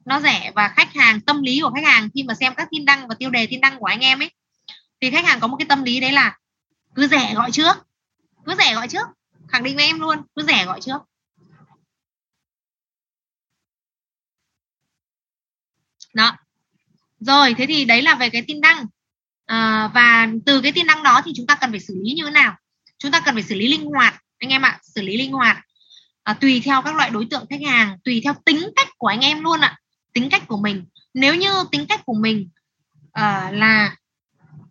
Nó 0.05 0.19
rẻ 0.19 0.51
và 0.55 0.67
khách 0.67 0.93
hàng, 0.93 1.22
tâm 1.22 1.43
lý 1.43 1.59
của 1.61 1.72
khách 1.75 1.85
hàng 1.85 2.09
khi 2.13 2.23
mà 2.23 2.33
xem 2.33 2.55
các 2.55 2.67
tin 2.72 2.85
đăng 2.85 3.07
và 3.07 3.15
tiêu 3.19 3.30
đề 3.30 3.47
tin 3.49 3.61
đăng 3.61 3.80
của 3.80 3.85
anh 3.85 3.99
em 3.99 4.22
ấy, 4.22 4.31
thì 5.01 5.11
khách 5.11 5.25
hàng 5.25 5.39
có 5.39 5.47
một 5.47 5.57
cái 5.59 5.65
tâm 5.69 5.83
lý 5.83 5.99
đấy 5.99 6.11
là 6.11 6.38
cứ 6.95 7.07
rẻ 7.07 7.33
gọi 7.35 7.51
trước. 7.51 7.88
Cứ 8.45 8.55
rẻ 8.57 8.75
gọi 8.75 8.88
trước. 8.88 9.07
Khẳng 9.47 9.63
định 9.63 9.75
với 9.75 9.85
em 9.85 9.99
luôn, 9.99 10.17
cứ 10.35 10.43
rẻ 10.43 10.65
gọi 10.65 10.81
trước. 10.81 10.97
Đó 16.13 16.38
rồi 17.25 17.53
thế 17.57 17.65
thì 17.65 17.85
đấy 17.85 18.01
là 18.01 18.15
về 18.15 18.29
cái 18.29 18.43
tin 18.47 18.61
đăng. 18.61 18.85
À, 19.45 19.89
và 19.93 20.27
từ 20.45 20.61
cái 20.61 20.71
tin 20.71 20.87
đăng 20.87 21.03
đó 21.03 21.21
thì 21.25 21.31
chúng 21.35 21.47
ta 21.47 21.55
cần 21.55 21.71
phải 21.71 21.79
xử 21.79 21.93
lý 22.03 22.13
như 22.13 22.23
thế 22.25 22.31
nào? 22.31 22.55
Chúng 22.97 23.11
ta 23.11 23.19
cần 23.19 23.35
phải 23.35 23.43
xử 23.43 23.55
lý 23.55 23.67
linh 23.67 23.85
hoạt 23.85 24.21
anh 24.39 24.49
em 24.49 24.61
ạ 24.61 24.79
xử 24.83 25.01
lý 25.01 25.17
linh 25.17 25.31
hoạt. 25.31 25.57
À, 26.23 26.33
tùy 26.33 26.61
theo 26.65 26.81
các 26.81 26.95
loại 26.95 27.09
đối 27.09 27.27
tượng 27.29 27.45
khách 27.49 27.61
hàng 27.67 27.97
tùy 28.03 28.21
theo 28.23 28.33
tính 28.45 28.69
cách 28.75 28.87
của 28.97 29.07
anh 29.07 29.21
em 29.21 29.43
luôn 29.43 29.59
ạ 29.59 29.77
tính 30.13 30.29
cách 30.29 30.43
của 30.47 30.57
mình. 30.57 30.85
Nếu 31.13 31.35
như 31.35 31.49
tính 31.71 31.85
cách 31.89 32.01
của 32.05 32.13
mình 32.13 32.49
uh, 33.19 33.53
là 33.53 33.95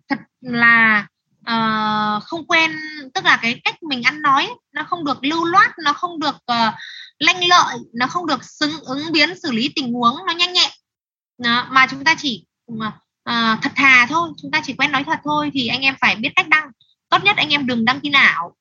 thật 0.08 0.18
là 0.40 1.06
uh, 1.40 2.22
không 2.22 2.46
quen 2.46 2.70
tức 3.14 3.24
là 3.24 3.38
cái 3.42 3.60
cách 3.64 3.82
mình 3.82 4.02
ăn 4.02 4.22
nói 4.22 4.50
nó 4.72 4.84
không 4.84 5.04
được 5.04 5.24
lưu 5.24 5.44
loát 5.44 5.70
nó 5.84 5.92
không 5.92 6.20
được 6.20 6.34
uh, 6.34 6.74
lanh 7.18 7.48
lợi 7.48 7.76
nó 7.94 8.06
không 8.06 8.26
được 8.26 8.44
xứng 8.44 8.80
ứng 8.80 9.12
biến 9.12 9.40
xử 9.42 9.52
lý 9.52 9.72
tình 9.76 9.92
huống 9.92 10.16
nó 10.26 10.32
nhanh 10.32 10.52
nhẹn 10.52 10.70
đó, 11.38 11.66
mà 11.70 11.86
chúng 11.90 12.04
ta 12.04 12.14
chỉ 12.18 12.44
à, 12.80 12.92
à, 13.24 13.58
thật 13.62 13.72
thà 13.76 14.06
thôi 14.06 14.30
chúng 14.42 14.50
ta 14.50 14.60
chỉ 14.64 14.74
quen 14.74 14.92
nói 14.92 15.04
thật 15.04 15.18
thôi 15.24 15.50
thì 15.54 15.66
anh 15.66 15.80
em 15.80 15.94
phải 16.00 16.16
biết 16.16 16.30
cách 16.36 16.48
đăng. 16.48 16.70
Tốt 17.08 17.24
nhất 17.24 17.36
anh 17.36 17.48
em 17.48 17.66
đừng 17.66 17.84
đăng 17.84 18.00
tin 18.00 18.12
ảo. 18.12 18.56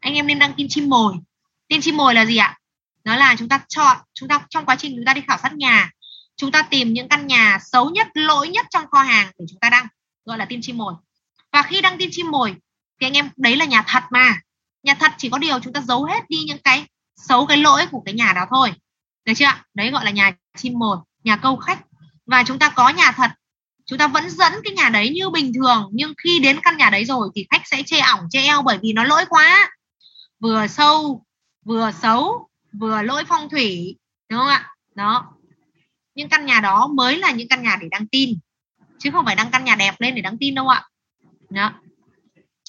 Anh 0.00 0.14
em 0.14 0.26
nên 0.26 0.38
đăng 0.38 0.52
tin 0.56 0.68
chim 0.68 0.88
mồi. 0.88 1.14
Tin 1.68 1.80
chim 1.80 1.96
mồi 1.96 2.14
là 2.14 2.26
gì 2.26 2.36
ạ? 2.36 2.58
Đó 3.04 3.16
là 3.16 3.36
chúng 3.38 3.48
ta 3.48 3.60
chọn 3.68 3.96
chúng 4.14 4.28
ta 4.28 4.40
trong 4.50 4.66
quá 4.66 4.76
trình 4.76 4.92
chúng 4.96 5.04
ta 5.04 5.14
đi 5.14 5.20
khảo 5.20 5.38
sát 5.42 5.52
nhà 5.52 5.90
chúng 6.38 6.52
ta 6.52 6.62
tìm 6.62 6.92
những 6.92 7.08
căn 7.08 7.26
nhà 7.26 7.58
xấu 7.62 7.90
nhất 7.90 8.06
lỗi 8.14 8.48
nhất 8.48 8.66
trong 8.70 8.86
kho 8.90 9.02
hàng 9.02 9.30
để 9.38 9.44
chúng 9.48 9.60
ta 9.60 9.70
đăng 9.70 9.86
gọi 10.24 10.38
là 10.38 10.44
tin 10.44 10.60
chim 10.62 10.78
mồi. 10.78 10.94
Và 11.52 11.62
khi 11.62 11.80
đăng 11.80 11.98
tin 11.98 12.08
chim 12.12 12.30
mồi 12.30 12.54
thì 13.00 13.06
anh 13.06 13.12
em 13.12 13.30
đấy 13.36 13.56
là 13.56 13.64
nhà 13.64 13.84
thật 13.86 14.02
mà. 14.10 14.40
Nhà 14.82 14.94
thật 14.94 15.12
chỉ 15.18 15.28
có 15.28 15.38
điều 15.38 15.60
chúng 15.60 15.72
ta 15.72 15.80
giấu 15.80 16.04
hết 16.04 16.28
đi 16.28 16.36
những 16.46 16.58
cái 16.64 16.86
xấu 17.16 17.46
cái 17.46 17.56
lỗi 17.56 17.86
của 17.90 18.02
cái 18.04 18.14
nhà 18.14 18.32
đó 18.32 18.46
thôi. 18.50 18.72
Được 19.24 19.32
chưa 19.36 19.46
đấy 19.74 19.90
gọi 19.90 20.04
là 20.04 20.10
nhà 20.10 20.32
chim 20.56 20.78
mồi 20.78 20.96
nhà 21.24 21.36
câu 21.36 21.56
khách 21.56 21.78
và 22.28 22.42
chúng 22.46 22.58
ta 22.58 22.68
có 22.68 22.88
nhà 22.88 23.12
thật. 23.12 23.30
Chúng 23.86 23.98
ta 23.98 24.08
vẫn 24.08 24.30
dẫn 24.30 24.52
cái 24.64 24.72
nhà 24.72 24.88
đấy 24.88 25.10
như 25.10 25.30
bình 25.30 25.52
thường, 25.54 25.88
nhưng 25.92 26.12
khi 26.24 26.38
đến 26.38 26.60
căn 26.62 26.76
nhà 26.76 26.90
đấy 26.90 27.04
rồi 27.04 27.28
thì 27.34 27.46
khách 27.50 27.62
sẽ 27.64 27.82
chê 27.86 27.98
ỏng, 27.98 28.20
chê 28.30 28.40
eo 28.40 28.62
bởi 28.62 28.78
vì 28.82 28.92
nó 28.92 29.04
lỗi 29.04 29.24
quá. 29.28 29.70
Vừa 30.40 30.66
sâu, 30.66 31.24
vừa 31.64 31.90
xấu, 32.02 32.48
vừa 32.72 33.02
lỗi 33.02 33.24
phong 33.28 33.48
thủy, 33.48 33.96
đúng 34.28 34.38
không 34.38 34.48
ạ? 34.48 34.68
Đó. 34.94 35.26
Những 36.14 36.28
căn 36.28 36.46
nhà 36.46 36.60
đó 36.60 36.86
mới 36.86 37.18
là 37.18 37.30
những 37.30 37.48
căn 37.48 37.62
nhà 37.62 37.76
để 37.80 37.88
đăng 37.90 38.08
tin, 38.08 38.38
chứ 38.98 39.10
không 39.10 39.24
phải 39.24 39.36
đăng 39.36 39.50
căn 39.50 39.64
nhà 39.64 39.74
đẹp 39.74 39.94
lên 39.98 40.14
để 40.14 40.22
đăng 40.22 40.38
tin 40.38 40.54
đâu 40.54 40.68
ạ. 40.68 40.84
Đó. 41.50 41.72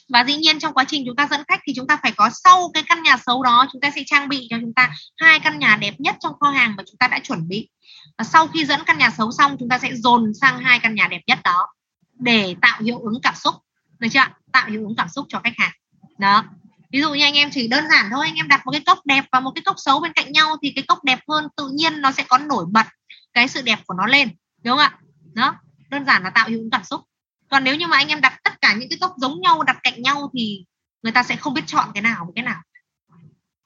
và 0.10 0.24
dĩ 0.24 0.36
nhiên 0.36 0.60
trong 0.60 0.74
quá 0.74 0.84
trình 0.88 1.04
chúng 1.06 1.16
ta 1.16 1.28
dẫn 1.32 1.42
khách 1.48 1.60
thì 1.68 1.74
chúng 1.76 1.88
ta 1.88 1.98
phải 2.04 2.12
có 2.12 2.30
sau 2.44 2.72
cái 2.74 2.84
căn 2.88 3.04
nhà 3.04 3.18
xấu 3.26 3.44
đó, 3.44 3.68
chúng 3.72 3.82
ta 3.82 3.92
sẽ 3.96 4.04
trang 4.06 4.30
bị 4.30 4.48
cho 4.50 4.58
chúng 4.62 4.74
ta 4.74 4.96
hai 5.18 5.40
căn 5.40 5.60
nhà 5.60 5.78
đẹp 5.82 5.94
nhất 5.98 6.16
trong 6.20 6.34
kho 6.40 6.50
hàng 6.50 6.74
mà 6.78 6.84
chúng 6.88 6.98
ta 6.98 7.08
đã 7.08 7.20
chuẩn 7.20 7.48
bị 7.48 7.70
và 8.18 8.24
sau 8.24 8.48
khi 8.48 8.66
dẫn 8.66 8.80
căn 8.86 8.98
nhà 8.98 9.10
xấu 9.10 9.32
xong, 9.32 9.56
chúng 9.60 9.70
ta 9.70 9.80
sẽ 9.80 9.96
dồn 9.96 10.34
sang 10.42 10.60
hai 10.60 10.80
căn 10.80 10.96
nhà 10.96 11.08
đẹp 11.08 11.22
nhất 11.28 11.40
đó 11.44 11.68
để 12.20 12.56
tạo 12.62 12.82
hiệu 12.82 13.00
ứng 13.00 13.22
cảm 13.24 13.36
xúc. 13.36 13.56
Được 14.00 14.08
chưa 14.12 14.20
tạo 14.52 14.70
hiệu 14.70 14.88
ứng 14.88 14.96
cảm 14.96 15.10
xúc 15.10 15.26
cho 15.30 15.40
khách 15.44 15.58
hàng. 15.58 15.72
Đó. 16.18 16.44
Ví 16.92 17.02
dụ 17.02 17.14
như 17.14 17.24
anh 17.24 17.34
em 17.34 17.50
chỉ 17.52 17.68
đơn 17.68 17.86
giản 17.90 18.10
thôi, 18.12 18.26
anh 18.26 18.36
em 18.36 18.48
đặt 18.48 18.66
một 18.66 18.72
cái 18.72 18.82
cốc 18.86 19.06
đẹp 19.06 19.26
và 19.32 19.40
một 19.40 19.52
cái 19.56 19.62
cốc 19.62 19.76
xấu 19.78 20.00
bên 20.00 20.14
cạnh 20.14 20.32
nhau 20.32 20.58
thì 20.62 20.72
cái 20.76 20.84
cốc 20.88 21.04
đẹp 21.04 21.20
hơn 21.28 21.48
tự 21.58 21.70
nhiên 21.74 22.02
nó 22.02 22.12
sẽ 22.12 22.24
có 22.28 22.38
nổi 22.38 22.66
bật 22.72 22.86
cái 23.34 23.48
sự 23.48 23.62
đẹp 23.62 23.80
của 23.86 23.94
nó 23.94 24.06
lên. 24.06 24.30
Đúng 24.64 24.78
không 24.78 24.80
ạ? 24.80 24.98
Đó. 25.34 25.56
Đơn 25.90 26.06
giản 26.06 26.24
là 26.24 26.30
tạo 26.30 26.48
hiệu 26.48 26.60
ứng 26.60 26.70
cảm 26.70 26.84
xúc. 26.84 27.02
Còn 27.50 27.64
nếu 27.64 27.76
như 27.76 27.88
mà 27.88 27.98
anh 27.98 28.08
em 28.08 28.22
đặt 28.22 28.40
tất 28.44 28.62
cả 28.62 28.74
những 28.74 28.90
cái 28.90 28.98
cốc 29.02 29.14
giống 29.18 29.42
nhau, 29.42 29.64
đặt 29.64 29.78
cạnh 29.84 30.02
nhau 30.02 30.32
thì 30.34 30.66
người 31.02 31.12
ta 31.12 31.24
sẽ 31.24 31.36
không 31.36 31.54
biết 31.54 31.64
chọn 31.68 31.90
cái 31.94 32.02
nào 32.02 32.26
với 32.26 32.34
cái 32.36 32.44
nào. 32.44 32.62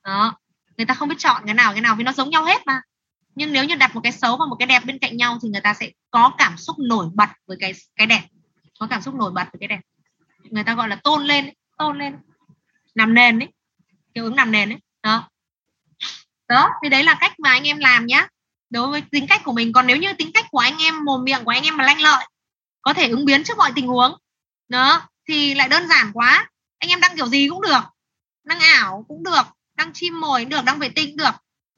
Đó. 0.05 0.37
Người 0.77 0.85
ta 0.85 0.93
không 0.93 1.09
biết 1.09 1.19
chọn 1.19 1.43
cái 1.45 1.53
nào 1.53 1.71
cái 1.71 1.81
nào 1.81 1.95
vì 1.95 2.03
nó 2.03 2.11
giống 2.11 2.29
nhau 2.29 2.45
hết 2.45 2.67
mà 2.67 2.81
nhưng 3.35 3.53
nếu 3.53 3.63
như 3.63 3.75
đặt 3.75 3.95
một 3.95 4.01
cái 4.03 4.11
xấu 4.11 4.37
và 4.37 4.45
một 4.45 4.55
cái 4.59 4.65
đẹp 4.65 4.85
bên 4.85 4.99
cạnh 4.99 5.17
nhau 5.17 5.37
thì 5.43 5.49
người 5.49 5.61
ta 5.61 5.73
sẽ 5.73 5.91
có 6.11 6.31
cảm 6.37 6.57
xúc 6.57 6.75
nổi 6.79 7.07
bật 7.13 7.29
với 7.47 7.57
cái 7.59 7.73
cái 7.95 8.07
đẹp. 8.07 8.21
Có 8.79 8.87
cảm 8.89 9.01
xúc 9.01 9.15
nổi 9.15 9.31
bật 9.31 9.47
với 9.53 9.59
cái 9.59 9.67
đẹp. 9.67 9.79
Người 10.43 10.63
ta 10.63 10.75
gọi 10.75 10.87
là 10.87 10.95
tôn 10.95 11.23
lên 11.23 11.53
tôn 11.77 11.99
lên. 11.99 12.17
Nằm 12.95 13.13
nền 13.13 13.39
đấy 13.39 13.49
hiệu 14.15 14.23
ứng 14.23 14.35
nằm 14.35 14.51
nền 14.51 14.69
đấy 14.69 14.79
đó. 15.03 15.29
Đó, 16.47 16.69
thì 16.83 16.89
đấy 16.89 17.03
là 17.03 17.17
cách 17.19 17.39
mà 17.39 17.49
anh 17.49 17.67
em 17.67 17.77
làm 17.77 18.05
nhá. 18.05 18.27
Đối 18.69 18.87
với 18.87 19.01
tính 19.11 19.27
cách 19.27 19.41
của 19.43 19.51
mình, 19.51 19.73
còn 19.73 19.87
nếu 19.87 19.97
như 19.97 20.13
tính 20.13 20.31
cách 20.33 20.45
của 20.51 20.59
anh 20.59 20.77
em, 20.77 21.05
mồm 21.05 21.23
miệng 21.23 21.43
của 21.43 21.51
anh 21.51 21.63
em 21.63 21.77
mà 21.77 21.83
lanh 21.83 22.01
lợi, 22.01 22.25
có 22.81 22.93
thể 22.93 23.07
ứng 23.09 23.25
biến 23.25 23.43
trước 23.43 23.57
mọi 23.57 23.71
tình 23.75 23.87
huống. 23.87 24.15
Đó, 24.67 25.01
thì 25.27 25.53
lại 25.53 25.69
đơn 25.69 25.87
giản 25.87 26.11
quá. 26.13 26.49
Anh 26.77 26.89
em 26.89 26.99
đăng 26.99 27.15
kiểu 27.15 27.27
gì 27.27 27.49
cũng 27.49 27.61
được. 27.61 27.81
Đăng 28.43 28.59
ảo 28.59 29.05
cũng 29.07 29.23
được, 29.23 29.43
đăng 29.77 29.93
chim 29.93 30.19
mồi 30.19 30.41
cũng 30.41 30.49
được, 30.49 30.65
đăng 30.65 30.79
vệ 30.79 30.89
tinh 30.89 31.09
cũng 31.09 31.17
được 31.17 31.35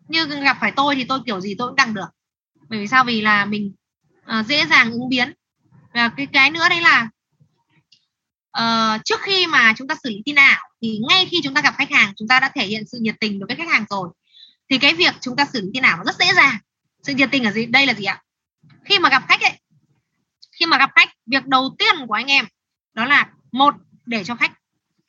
như 0.08 0.26
gặp 0.26 0.58
phải 0.62 0.72
tôi 0.76 0.96
thì 0.96 1.04
tôi 1.04 1.20
kiểu 1.26 1.42
gì 1.42 1.56
tôi 1.58 1.68
cũng 1.68 1.76
đăng 1.76 1.94
được. 1.94 2.08
Bởi 2.70 2.80
vì 2.80 2.88
sao? 2.88 3.04
Vì 3.04 3.22
là 3.22 3.46
mình 3.46 3.74
uh, 4.40 4.46
dễ 4.46 4.66
dàng 4.66 4.92
ứng 4.92 5.10
biến. 5.10 5.34
Và 5.94 6.10
cái 6.18 6.28
cái 6.34 6.52
nữa 6.52 6.70
đấy 6.70 6.82
là 6.82 7.10
uh, 8.60 9.02
trước 9.06 9.22
khi 9.22 9.48
mà 9.48 9.74
chúng 9.78 9.88
ta 9.88 9.96
xử 10.04 10.10
lý 10.10 10.22
tin 10.26 10.36
ảo 10.36 10.70
thì 10.82 11.00
ngay 11.10 11.28
khi 11.32 11.38
chúng 11.44 11.54
ta 11.54 11.62
gặp 11.62 11.76
khách 11.78 11.92
hàng 11.92 12.14
chúng 12.18 12.28
ta 12.28 12.40
đã 12.40 12.52
thể 12.56 12.66
hiện 12.66 12.84
sự 12.88 12.98
nhiệt 13.02 13.16
tình 13.20 13.40
đối 13.40 13.48
với 13.48 13.56
khách 13.56 13.70
hàng 13.70 13.86
rồi. 13.90 14.10
Thì 14.70 14.78
cái 14.78 14.94
việc 14.94 15.16
chúng 15.22 15.36
ta 15.36 15.46
xử 15.54 15.62
lý 15.62 15.68
tin 15.74 15.84
ảo 15.84 16.04
rất 16.06 16.16
dễ 16.20 16.34
dàng. 16.34 16.58
Sự 17.04 17.14
nhiệt 17.14 17.30
tình 17.32 17.44
ở 17.44 17.52
gì? 17.52 17.66
Đây 17.66 17.86
là 17.86 17.94
gì 17.94 18.06
ạ? 18.06 18.22
Khi 18.86 19.00
mà 19.00 19.10
gặp 19.10 19.24
khách 19.28 19.42
ấy 19.42 19.54
khi 20.60 20.66
mà 20.66 20.78
gặp 20.78 20.92
khách 20.96 21.10
việc 21.26 21.46
đầu 21.46 21.76
tiên 21.80 21.96
của 22.08 22.14
anh 22.14 22.32
em 22.32 22.46
đó 22.94 23.06
là 23.06 23.30
một 23.52 23.76
để 24.06 24.24
cho 24.24 24.36
khách 24.36 24.52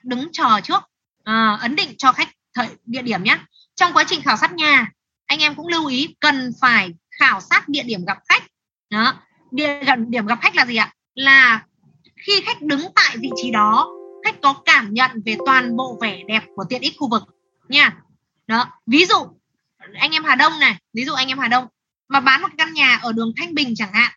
đứng 0.02 0.28
chờ 0.32 0.60
trước. 0.64 0.82
À, 1.24 1.58
ấn 1.60 1.76
định 1.76 1.94
cho 1.98 2.12
khách 2.12 2.28
thời 2.54 2.68
địa 2.84 3.02
điểm 3.02 3.22
nhé 3.22 3.38
trong 3.76 3.92
quá 3.92 4.04
trình 4.06 4.22
khảo 4.22 4.36
sát 4.36 4.52
nhà, 4.52 4.90
anh 5.26 5.38
em 5.38 5.54
cũng 5.54 5.68
lưu 5.68 5.86
ý 5.86 6.16
cần 6.20 6.50
phải 6.60 6.94
khảo 7.20 7.40
sát 7.40 7.68
địa 7.68 7.82
điểm 7.82 8.04
gặp 8.04 8.18
khách. 8.28 8.42
Đó, 8.90 9.14
địa 9.50 9.80
điểm 10.08 10.26
gặp 10.26 10.38
khách 10.42 10.56
là 10.56 10.66
gì 10.66 10.76
ạ? 10.76 10.92
Là 11.14 11.64
khi 12.26 12.40
khách 12.40 12.62
đứng 12.62 12.86
tại 12.94 13.16
vị 13.16 13.30
trí 13.36 13.50
đó, 13.50 13.88
khách 14.24 14.40
có 14.42 14.54
cảm 14.64 14.94
nhận 14.94 15.10
về 15.26 15.36
toàn 15.46 15.76
bộ 15.76 15.98
vẻ 16.00 16.22
đẹp 16.28 16.42
của 16.56 16.64
tiện 16.68 16.82
ích 16.82 16.94
khu 16.98 17.08
vực 17.10 17.22
nha. 17.68 17.96
Đó, 18.46 18.66
ví 18.86 19.06
dụ, 19.06 19.16
anh 19.94 20.10
em 20.10 20.24
Hà 20.24 20.34
Đông 20.34 20.60
này, 20.60 20.76
ví 20.92 21.04
dụ 21.04 21.12
anh 21.12 21.28
em 21.28 21.38
Hà 21.38 21.48
Đông, 21.48 21.66
mà 22.08 22.20
bán 22.20 22.42
một 22.42 22.48
căn 22.58 22.72
nhà 22.72 22.96
ở 23.02 23.12
đường 23.12 23.32
Thanh 23.36 23.54
Bình 23.54 23.74
chẳng 23.76 23.92
hạn. 23.92 24.12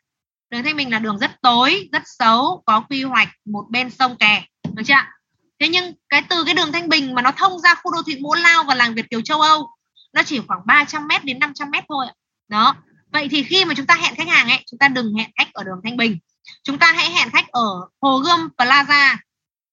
Đường 0.50 0.64
Thanh 0.64 0.76
Bình 0.76 0.92
là 0.92 1.00
đường 1.00 1.20
rất 1.20 1.32
tối, 1.42 1.90
rất 1.92 2.04
xấu, 2.06 2.64
có 2.66 2.82
quy 2.90 3.04
hoạch 3.04 3.30
một 3.46 3.66
bên 3.70 3.90
sông 3.90 4.18
kè, 4.18 4.46
được 4.74 4.84
chưa 4.86 4.94
thế 5.60 5.68
nhưng 5.68 5.94
cái 6.10 6.24
từ 6.30 6.44
cái 6.44 6.54
đường 6.54 6.72
Thanh 6.72 6.90
Bình 6.90 7.16
mà 7.16 7.22
nó 7.22 7.32
thông 7.32 7.60
ra 7.60 7.76
khu 7.76 7.92
đô 7.92 8.02
thị 8.08 8.18
Mỗ 8.22 8.34
Lao 8.34 8.64
và 8.64 8.76
làng 8.76 8.96
Việt 8.96 9.10
Kiều 9.10 9.22
châu 9.22 9.42
Âu, 9.42 9.70
nó 10.14 10.24
chỉ 10.24 10.42
khoảng 10.48 10.62
300 10.66 11.08
m 11.08 11.26
đến 11.26 11.40
500 11.40 11.72
m 11.72 11.76
thôi 11.90 12.06
đó. 12.48 12.76
Vậy 13.12 13.28
thì 13.32 13.44
khi 13.44 13.66
mà 13.66 13.74
chúng 13.74 13.86
ta 13.86 13.96
hẹn 13.96 14.16
khách 14.16 14.28
hàng 14.28 14.50
ấy, 14.50 14.64
chúng 14.72 14.78
ta 14.78 14.88
đừng 14.88 15.14
hẹn 15.14 15.30
khách 15.38 15.54
ở 15.54 15.64
đường 15.64 15.82
Thanh 15.84 15.98
Bình. 15.98 16.18
Chúng 16.64 16.80
ta 16.80 16.92
hãy 16.92 17.10
hẹn 17.10 17.30
khách 17.30 17.48
ở 17.48 17.88
Hồ 18.02 18.18
Gươm 18.18 18.50
Plaza. 18.58 19.18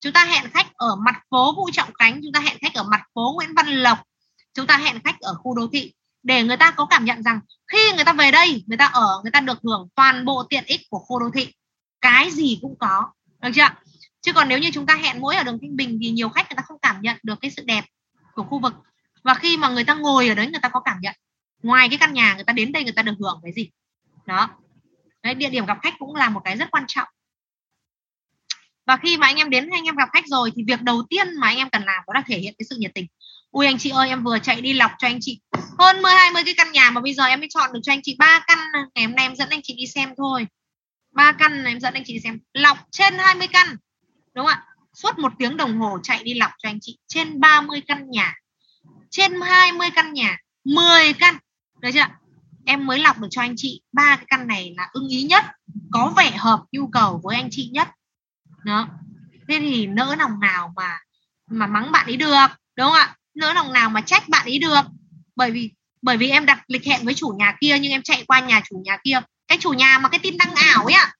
Chúng 0.00 0.12
ta 0.12 0.24
hẹn 0.24 0.50
khách 0.50 0.66
ở 0.74 0.96
mặt 0.96 1.14
phố 1.30 1.54
Vũ 1.56 1.70
Trọng 1.72 1.90
Khánh. 1.98 2.20
Chúng 2.22 2.32
ta 2.32 2.40
hẹn 2.40 2.56
khách 2.62 2.74
ở 2.74 2.82
mặt 2.82 3.00
phố 3.14 3.32
Nguyễn 3.36 3.54
Văn 3.54 3.66
Lộc. 3.66 3.98
Chúng 4.54 4.66
ta 4.66 4.76
hẹn 4.76 5.00
khách 5.04 5.20
ở 5.20 5.34
khu 5.34 5.54
đô 5.54 5.68
thị. 5.72 5.92
Để 6.22 6.42
người 6.42 6.56
ta 6.56 6.70
có 6.70 6.86
cảm 6.86 7.04
nhận 7.04 7.22
rằng 7.22 7.40
khi 7.72 7.92
người 7.92 8.04
ta 8.04 8.12
về 8.12 8.30
đây, 8.30 8.64
người 8.66 8.78
ta 8.78 8.86
ở, 8.86 9.20
người 9.22 9.30
ta 9.30 9.40
được 9.40 9.58
hưởng 9.62 9.88
toàn 9.94 10.24
bộ 10.24 10.42
tiện 10.42 10.64
ích 10.66 10.80
của 10.90 10.98
khu 10.98 11.18
đô 11.18 11.30
thị. 11.34 11.54
Cái 12.00 12.30
gì 12.30 12.58
cũng 12.62 12.74
có. 12.78 13.02
Được 13.42 13.50
chưa 13.54 13.68
chứ 14.26 14.32
còn 14.32 14.48
nếu 14.48 14.58
như 14.58 14.70
chúng 14.72 14.86
ta 14.86 14.94
hẹn 14.94 15.20
mỗi 15.20 15.36
ở 15.36 15.42
đường 15.42 15.58
Thanh 15.62 15.76
Bình 15.76 15.98
thì 16.02 16.10
nhiều 16.10 16.28
khách 16.28 16.50
người 16.50 16.56
ta 16.56 16.62
không 16.62 16.78
cảm 16.82 17.02
nhận 17.02 17.16
được 17.22 17.38
cái 17.40 17.50
sự 17.50 17.62
đẹp 17.66 17.84
của 18.34 18.42
khu 18.42 18.58
vực. 18.58 18.74
Và 19.22 19.34
khi 19.34 19.56
mà 19.56 19.68
người 19.68 19.84
ta 19.84 19.94
ngồi 19.94 20.28
ở 20.28 20.34
đấy 20.34 20.46
người 20.46 20.60
ta 20.62 20.68
có 20.68 20.80
cảm 20.80 20.96
nhận. 21.00 21.14
Ngoài 21.62 21.88
cái 21.88 21.98
căn 21.98 22.12
nhà 22.12 22.34
người 22.34 22.44
ta 22.44 22.52
đến 22.52 22.72
đây 22.72 22.84
người 22.84 22.92
ta 22.92 23.02
được 23.02 23.14
hưởng 23.20 23.40
cái 23.42 23.52
gì. 23.52 23.70
Đó. 24.26 24.48
Đấy, 25.22 25.34
địa 25.34 25.50
điểm 25.50 25.66
gặp 25.66 25.78
khách 25.82 25.94
cũng 25.98 26.14
là 26.14 26.28
một 26.28 26.40
cái 26.44 26.56
rất 26.56 26.70
quan 26.70 26.84
trọng. 26.86 27.08
Và 28.86 28.96
khi 28.96 29.16
mà 29.16 29.26
anh 29.26 29.36
em 29.36 29.50
đến 29.50 29.70
anh 29.70 29.84
em 29.84 29.96
gặp 29.96 30.08
khách 30.12 30.26
rồi 30.26 30.52
thì 30.56 30.64
việc 30.66 30.82
đầu 30.82 31.02
tiên 31.10 31.28
mà 31.40 31.46
anh 31.46 31.56
em 31.56 31.70
cần 31.70 31.82
làm 31.84 32.02
đó 32.06 32.12
là 32.14 32.22
thể 32.26 32.38
hiện 32.38 32.54
cái 32.58 32.66
sự 32.70 32.76
nhiệt 32.78 32.94
tình. 32.94 33.06
Ui 33.50 33.66
anh 33.66 33.78
chị 33.78 33.90
ơi 33.90 34.08
em 34.08 34.24
vừa 34.24 34.38
chạy 34.38 34.60
đi 34.60 34.72
lọc 34.72 34.90
cho 34.98 35.08
anh 35.08 35.18
chị 35.20 35.40
hơn 35.78 36.02
10 36.02 36.12
20 36.12 36.42
cái 36.44 36.54
căn 36.56 36.72
nhà 36.72 36.90
mà 36.90 37.00
bây 37.00 37.14
giờ 37.14 37.24
em 37.24 37.40
mới 37.40 37.48
chọn 37.50 37.72
được 37.72 37.80
cho 37.82 37.92
anh 37.92 38.02
chị 38.02 38.16
ba 38.18 38.44
căn. 38.46 38.58
Ngày 38.94 39.04
hôm 39.04 39.14
nay 39.14 39.24
em 39.24 39.36
dẫn 39.36 39.48
anh 39.50 39.60
chị 39.62 39.74
đi 39.78 39.86
xem 39.86 40.14
thôi. 40.16 40.46
Ba 41.12 41.32
căn 41.32 41.64
em 41.64 41.80
dẫn 41.80 41.94
anh 41.94 42.02
chị 42.06 42.12
đi 42.12 42.20
xem. 42.20 42.38
Lọc 42.52 42.78
trên 42.90 43.18
20 43.18 43.46
căn 43.52 43.76
đúng 44.36 44.46
không 44.46 44.54
ạ? 44.54 44.64
Suốt 44.94 45.18
một 45.18 45.32
tiếng 45.38 45.56
đồng 45.56 45.78
hồ 45.78 45.98
chạy 46.02 46.24
đi 46.24 46.34
lọc 46.34 46.50
cho 46.58 46.68
anh 46.68 46.78
chị. 46.80 46.98
Trên 47.06 47.40
30 47.40 47.82
căn 47.86 48.10
nhà. 48.10 48.34
Trên 49.10 49.40
20 49.40 49.88
căn 49.94 50.12
nhà. 50.12 50.38
10 50.64 51.12
căn. 51.12 51.36
Được 51.80 51.90
chưa 51.94 52.06
em 52.66 52.86
mới 52.86 52.98
lọc 52.98 53.18
được 53.18 53.28
cho 53.30 53.40
anh 53.40 53.54
chị. 53.56 53.82
Ba 53.92 54.16
cái 54.16 54.24
căn 54.28 54.46
này 54.46 54.74
là 54.76 54.88
ưng 54.92 55.08
ý 55.08 55.22
nhất, 55.22 55.44
có 55.90 56.12
vẻ 56.16 56.30
hợp 56.30 56.60
nhu 56.72 56.86
cầu 56.86 57.20
với 57.24 57.36
anh 57.36 57.48
chị 57.50 57.70
nhất. 57.72 57.88
Đó. 58.64 58.88
Thế 59.48 59.58
thì 59.60 59.86
nỡ 59.86 60.14
lòng 60.18 60.40
nào 60.40 60.72
mà 60.76 60.98
mà 61.50 61.66
mắng 61.66 61.92
bạn 61.92 62.06
ấy 62.06 62.16
được, 62.16 62.46
đúng 62.76 62.86
không 62.86 62.94
ạ? 62.94 63.16
Nỡ 63.34 63.52
lòng 63.52 63.72
nào 63.72 63.90
mà 63.90 64.00
trách 64.00 64.28
bạn 64.28 64.44
ấy 64.44 64.58
được. 64.58 64.80
Bởi 65.36 65.50
vì 65.50 65.70
bởi 66.02 66.16
vì 66.16 66.30
em 66.30 66.46
đặt 66.46 66.64
lịch 66.68 66.86
hẹn 66.86 67.04
với 67.04 67.14
chủ 67.14 67.34
nhà 67.38 67.56
kia 67.60 67.78
nhưng 67.80 67.92
em 67.92 68.02
chạy 68.02 68.24
qua 68.26 68.40
nhà 68.40 68.60
chủ 68.70 68.82
nhà 68.84 68.98
kia. 69.04 69.20
Cái 69.48 69.58
chủ 69.58 69.70
nhà 69.70 69.98
mà 69.98 70.08
cái 70.08 70.18
tin 70.18 70.36
đăng 70.38 70.54
ảo 70.54 70.84
ấy 70.84 70.94
ạ 70.94 71.12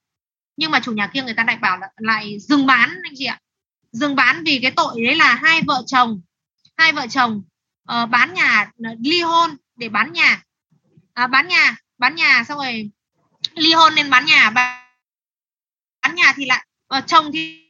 nhưng 0.57 0.71
mà 0.71 0.79
chủ 0.79 0.91
nhà 0.91 1.07
kia 1.13 1.23
người 1.23 1.33
ta 1.33 1.43
lại 1.43 1.57
bảo 1.57 1.77
là 1.77 1.89
lại 1.97 2.39
dừng 2.39 2.65
bán 2.65 2.89
anh 3.03 3.13
chị 3.15 3.25
ạ. 3.25 3.39
Dừng 3.91 4.15
bán 4.15 4.43
vì 4.45 4.59
cái 4.61 4.71
tội 4.71 5.01
đấy 5.05 5.15
là 5.15 5.35
hai 5.35 5.61
vợ 5.61 5.83
chồng 5.87 6.21
hai 6.77 6.93
vợ 6.93 7.07
chồng 7.07 7.43
uh, 7.91 8.09
bán 8.09 8.33
nhà 8.33 8.71
ờ, 8.83 8.89
ly 8.99 9.21
hôn 9.21 9.57
để 9.75 9.89
bán 9.89 10.13
nhà. 10.13 10.43
À, 11.13 11.27
bán 11.27 11.47
nhà 11.47 11.75
bán 11.97 12.15
nhà 12.15 12.43
xong 12.47 12.57
rồi 12.57 12.91
ly 13.53 13.73
hôn 13.73 13.95
nên 13.95 14.09
bán 14.09 14.25
nhà. 14.25 14.49
Bán 14.49 16.15
nhà 16.15 16.33
thì 16.35 16.45
lại 16.45 16.67
uh, 16.97 17.07
chồng 17.07 17.31
thì 17.33 17.63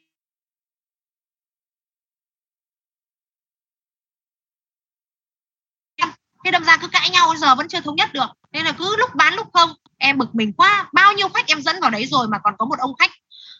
thế 6.44 6.52
đâm 6.52 6.64
ra 6.64 6.78
cứ 6.82 6.88
cãi 6.88 7.10
nhau 7.10 7.36
giờ 7.36 7.56
vẫn 7.56 7.68
chưa 7.68 7.82
thống 7.82 7.96
nhất 7.96 8.14
được. 8.14 8.28
Nên 8.52 8.66
là 8.66 8.72
cứ 8.78 8.96
lúc 8.98 9.16
bán 9.16 9.34
lúc 9.34 9.48
không 9.54 9.70
em 9.98 10.18
bực 10.18 10.36
mình 10.36 10.54
quá. 10.54 10.90
Bao 10.94 11.14
nhiêu 11.14 11.30
khách 11.30 11.48
em 11.48 11.62
dẫn 11.62 11.80
vào 11.82 11.92
đấy 11.92 12.06
rồi 12.06 12.28
mà 12.28 12.40
còn 12.44 12.54
có 12.58 12.66
một 12.66 12.80
ông 12.80 12.96
khách 13.00 13.12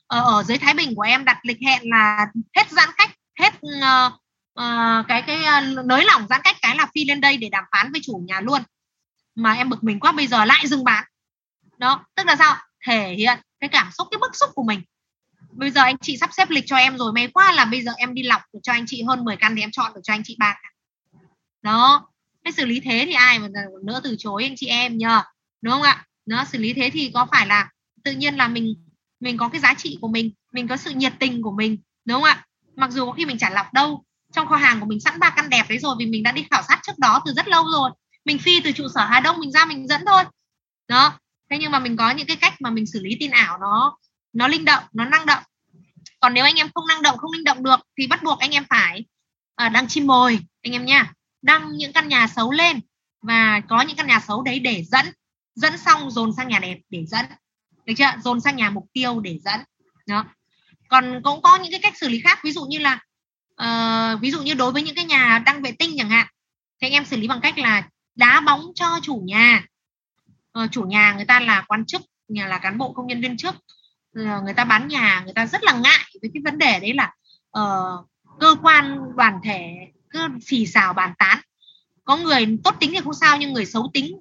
ờ, 0.08 0.22
ở, 0.22 0.44
dưới 0.44 0.58
Thái 0.58 0.74
Bình 0.74 0.96
của 0.96 1.02
em 1.02 1.26
đặt 1.26 1.38
lịch 1.44 1.58
hẹn 1.66 1.82
là 1.84 2.28
hết 2.56 2.72
giãn 2.72 2.90
cách 2.98 3.10
hết 3.40 3.54
uh, 3.56 4.14
uh, 4.60 5.06
cái 5.08 5.22
cái 5.22 5.40
uh, 5.40 5.86
nới 5.86 6.06
lỏng 6.06 6.28
giãn 6.30 6.42
cách 6.44 6.56
cái 6.62 6.76
là 6.76 6.88
phi 6.96 7.06
lên 7.06 7.22
đây 7.22 7.38
để 7.38 7.50
đàm 7.50 7.64
phán 7.72 7.92
với 7.92 8.02
chủ 8.04 8.24
nhà 8.28 8.42
luôn. 8.42 8.62
Mà 9.36 9.54
em 9.54 9.70
bực 9.70 9.84
mình 9.84 10.00
quá 10.00 10.12
bây 10.12 10.28
giờ 10.28 10.46
lại 10.46 10.68
dừng 10.68 10.84
bán. 10.84 11.04
Đó 11.78 12.06
tức 12.16 12.28
là 12.28 12.36
sao? 12.36 12.56
Thể 12.88 13.14
hiện 13.14 13.40
cái 13.60 13.70
cảm 13.70 13.90
xúc 13.98 14.08
cái 14.12 14.18
bức 14.22 14.36
xúc 14.36 14.50
của 14.56 14.64
mình. 14.64 14.82
Bây 15.52 15.72
giờ 15.72 15.82
anh 15.82 15.98
chị 15.98 16.18
sắp 16.18 16.30
xếp 16.34 16.50
lịch 16.50 16.64
cho 16.68 16.76
em 16.76 16.98
rồi 16.98 17.14
may 17.14 17.28
quá 17.28 17.52
là 17.52 17.66
bây 17.66 17.82
giờ 17.82 17.92
em 17.98 18.14
đi 18.14 18.24
lọc 18.24 18.42
được 18.54 18.60
cho 18.64 18.74
anh 18.74 18.86
chị 18.88 19.04
hơn 19.04 19.26
10 19.26 19.36
căn 19.36 19.56
thì 19.56 19.62
em 19.62 19.72
chọn 19.72 19.94
được 19.96 20.02
cho 20.04 20.14
anh 20.14 20.22
chị 20.26 20.36
ba 20.40 20.54
căn. 20.64 20.72
Đó 21.62 22.08
cái 22.44 22.54
xử 22.54 22.66
lý 22.66 22.80
thế 22.80 23.04
thì 23.06 23.14
ai 23.14 23.40
mà 23.40 23.48
nữa 23.84 24.00
từ 24.04 24.16
chối 24.20 24.44
anh 24.44 24.54
chị 24.58 24.68
em 24.68 24.98
nhờ 24.98 25.22
đúng 25.62 25.74
không 25.74 25.82
ạ? 25.82 26.07
Nó 26.28 26.46
xử 26.46 26.58
lý 26.58 26.74
thế 26.74 26.90
thì 26.94 27.12
có 27.14 27.28
phải 27.32 27.48
là 27.48 27.70
tự 28.04 28.12
nhiên 28.12 28.36
là 28.36 28.48
mình 28.48 28.76
mình 29.20 29.38
có 29.38 29.50
cái 29.50 29.62
giá 29.62 29.74
trị 29.74 29.98
của 30.02 30.08
mình 30.08 30.32
mình 30.52 30.68
có 30.68 30.78
sự 30.78 30.92
nhiệt 30.92 31.14
tình 31.20 31.42
của 31.42 31.52
mình 31.52 31.78
đúng 32.06 32.16
không 32.16 32.24
ạ? 32.24 32.46
Mặc 32.76 32.92
dù 32.92 33.06
có 33.06 33.12
khi 33.12 33.26
mình 33.26 33.38
trả 33.38 33.50
lọc 33.50 33.74
đâu 33.74 34.04
trong 34.34 34.48
kho 34.48 34.56
hàng 34.56 34.80
của 34.80 34.86
mình 34.86 35.00
sẵn 35.00 35.20
ba 35.20 35.30
căn 35.30 35.50
đẹp 35.50 35.66
đấy 35.70 35.78
rồi 35.78 35.96
vì 36.00 36.06
mình 36.06 36.24
đã 36.24 36.32
đi 36.32 36.46
khảo 36.52 36.64
sát 36.68 36.80
trước 36.84 37.00
đó 37.00 37.22
từ 37.26 37.34
rất 37.34 37.48
lâu 37.48 37.64
rồi. 37.74 37.92
Mình 38.26 38.40
phi 38.40 38.62
từ 38.62 38.72
trụ 38.72 38.88
sở 38.96 39.06
Hà 39.06 39.20
Đông 39.20 39.40
mình 39.40 39.52
ra 39.52 39.66
mình 39.66 39.88
dẫn 39.88 40.02
thôi. 40.06 40.24
Đó 40.88 41.20
thế 41.50 41.58
nhưng 41.58 41.72
mà 41.72 41.80
mình 41.80 41.98
có 41.98 42.12
những 42.12 42.28
cái 42.28 42.36
cách 42.36 42.54
mà 42.62 42.70
mình 42.70 42.86
xử 42.86 43.00
lý 43.04 43.18
tin 43.20 43.32
ảo 43.32 43.58
nó 43.58 43.98
nó 44.34 44.48
linh 44.48 44.66
động 44.66 44.84
nó 44.94 45.06
năng 45.06 45.26
động. 45.26 45.44
Còn 46.20 46.34
nếu 46.34 46.44
anh 46.44 46.56
em 46.56 46.70
không 46.76 46.88
năng 46.88 47.02
động 47.02 47.18
không 47.18 47.32
linh 47.32 47.44
động 47.44 47.64
được 47.64 47.80
thì 47.98 48.08
bắt 48.08 48.24
buộc 48.24 48.40
anh 48.40 48.52
em 48.52 48.66
phải 48.70 49.06
uh, 49.66 49.72
đăng 49.72 49.88
chim 49.88 50.08
mồi 50.08 50.40
anh 50.64 50.74
em 50.74 50.86
nha. 50.86 51.14
Đăng 51.42 51.72
những 51.78 51.94
căn 51.94 52.08
nhà 52.08 52.28
xấu 52.28 52.52
lên 52.52 52.80
và 53.22 53.62
có 53.70 53.82
những 53.82 53.96
căn 53.98 54.08
nhà 54.08 54.20
xấu 54.20 54.42
đấy 54.42 54.60
để 54.60 54.84
dẫn 54.84 55.06
dẫn 55.58 55.78
xong 55.78 56.12
dồn 56.12 56.34
sang 56.34 56.48
nhà 56.48 56.60
đẹp 56.60 56.78
để 56.90 57.06
dẫn. 57.06 57.26
Được 57.86 57.94
chưa? 57.98 58.12
Dồn 58.24 58.42
sang 58.42 58.56
nhà 58.56 58.70
mục 58.70 58.86
tiêu 58.94 59.20
để 59.20 59.40
dẫn. 59.46 59.60
Đó. 60.08 60.26
Còn 60.88 61.22
cũng 61.24 61.42
có 61.42 61.56
những 61.56 61.72
cái 61.72 61.80
cách 61.84 61.98
xử 61.98 62.10
lý 62.10 62.20
khác. 62.20 62.40
Ví 62.44 62.52
dụ 62.52 62.66
như 62.66 62.80
là 62.80 63.00
uh, 63.62 64.22
ví 64.22 64.32
dụ 64.32 64.42
như 64.42 64.54
đối 64.54 64.72
với 64.72 64.82
những 64.82 64.96
cái 64.96 65.06
nhà 65.06 65.44
đăng 65.46 65.62
vệ 65.62 65.72
tinh 65.72 65.96
chẳng 65.98 66.10
hạn 66.10 66.28
thì 66.82 66.88
anh 66.88 66.92
em 66.92 67.06
xử 67.06 67.18
lý 67.18 67.28
bằng 67.28 67.42
cách 67.42 67.58
là 67.58 67.90
đá 68.16 68.40
bóng 68.40 68.62
cho 68.76 69.00
chủ 69.02 69.22
nhà. 69.26 69.66
Uh, 70.64 70.72
chủ 70.72 70.84
nhà 70.84 71.14
người 71.14 71.26
ta 71.26 71.40
là 71.40 71.66
quan 71.68 71.86
chức 71.86 72.02
nhà 72.28 72.48
là 72.48 72.58
cán 72.58 72.78
bộ 72.78 72.94
công 72.94 73.08
nhân 73.08 73.22
viên 73.22 73.38
chức 73.38 73.56
uh, 73.56 74.28
ờ, 74.28 74.42
người 74.42 74.54
ta 74.54 74.64
bán 74.64 74.88
nhà 74.88 75.22
người 75.24 75.34
ta 75.34 75.46
rất 75.46 75.64
là 75.64 75.74
ngại 75.74 76.06
với 76.22 76.32
cái 76.34 76.42
vấn 76.46 76.58
đề 76.58 76.80
đấy 76.80 76.94
là 76.94 77.14
uh, 77.60 78.10
cơ 78.40 78.56
quan 78.62 79.00
đoàn 79.16 79.40
thể 79.44 79.74
cứ 80.10 80.28
xì 80.42 80.66
xào 80.66 80.94
bàn 80.94 81.14
tán. 81.18 81.40
Có 82.04 82.18
người 82.18 82.58
tốt 82.64 82.76
tính 82.80 82.92
thì 82.94 83.02
không 83.04 83.14
sao 83.14 83.38
nhưng 83.38 83.54
người 83.54 83.66
xấu 83.66 83.90
tính 83.94 84.20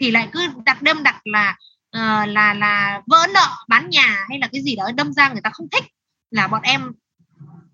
thì 0.00 0.10
lại 0.10 0.28
cứ 0.32 0.48
đặt 0.64 0.82
đâm 0.82 1.02
đặt 1.02 1.20
là 1.24 1.56
uh, 1.96 2.28
là 2.28 2.54
là 2.54 3.00
vỡ 3.06 3.26
nợ 3.34 3.48
bán 3.68 3.90
nhà 3.90 4.24
hay 4.28 4.38
là 4.38 4.48
cái 4.52 4.62
gì 4.62 4.76
đó 4.76 4.90
đâm 4.94 5.12
ra 5.12 5.28
người 5.28 5.40
ta 5.40 5.50
không 5.50 5.68
thích 5.72 5.84
là 6.30 6.48
bọn 6.48 6.62
em 6.62 6.92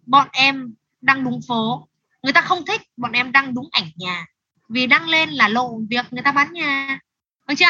bọn 0.07 0.29
em 0.33 0.75
đăng 1.01 1.25
đúng 1.25 1.41
phố. 1.49 1.89
Người 2.23 2.33
ta 2.33 2.41
không 2.41 2.67
thích 2.67 2.81
bọn 2.97 3.13
em 3.13 3.33
đăng 3.33 3.55
đúng 3.55 3.69
ảnh 3.71 3.91
nhà. 3.97 4.27
Vì 4.69 4.87
đăng 4.87 5.09
lên 5.09 5.31
là 5.31 5.49
lộ 5.49 5.79
việc 5.91 6.07
người 6.11 6.23
ta 6.23 6.33
bán 6.33 6.53
nhà. 6.53 6.99
Được 7.49 7.55
chưa 7.59 7.67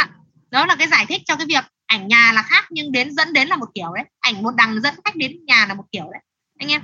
đó 0.51 0.67
là 0.67 0.77
cái 0.77 0.89
giải 0.89 1.07
thích 1.07 1.23
cho 1.25 1.37
cái 1.37 1.47
việc 1.47 1.65
ảnh 1.87 2.09
nhà 2.09 2.33
là 2.33 2.43
khác 2.43 2.65
nhưng 2.71 2.93
đến 2.93 3.15
dẫn 3.15 3.33
đến 3.33 3.49
là 3.49 3.57
một 3.57 3.69
kiểu 3.75 3.93
đấy. 3.97 4.05
Ảnh 4.21 4.43
một 4.43 4.55
đằng 4.57 4.81
dẫn 4.81 4.95
khách 5.05 5.17
đến 5.17 5.45
nhà 5.47 5.67
là 5.67 5.75
một 5.75 5.85
kiểu 5.93 6.05
đấy. 6.13 6.23
Anh 6.59 6.69
em 6.69 6.83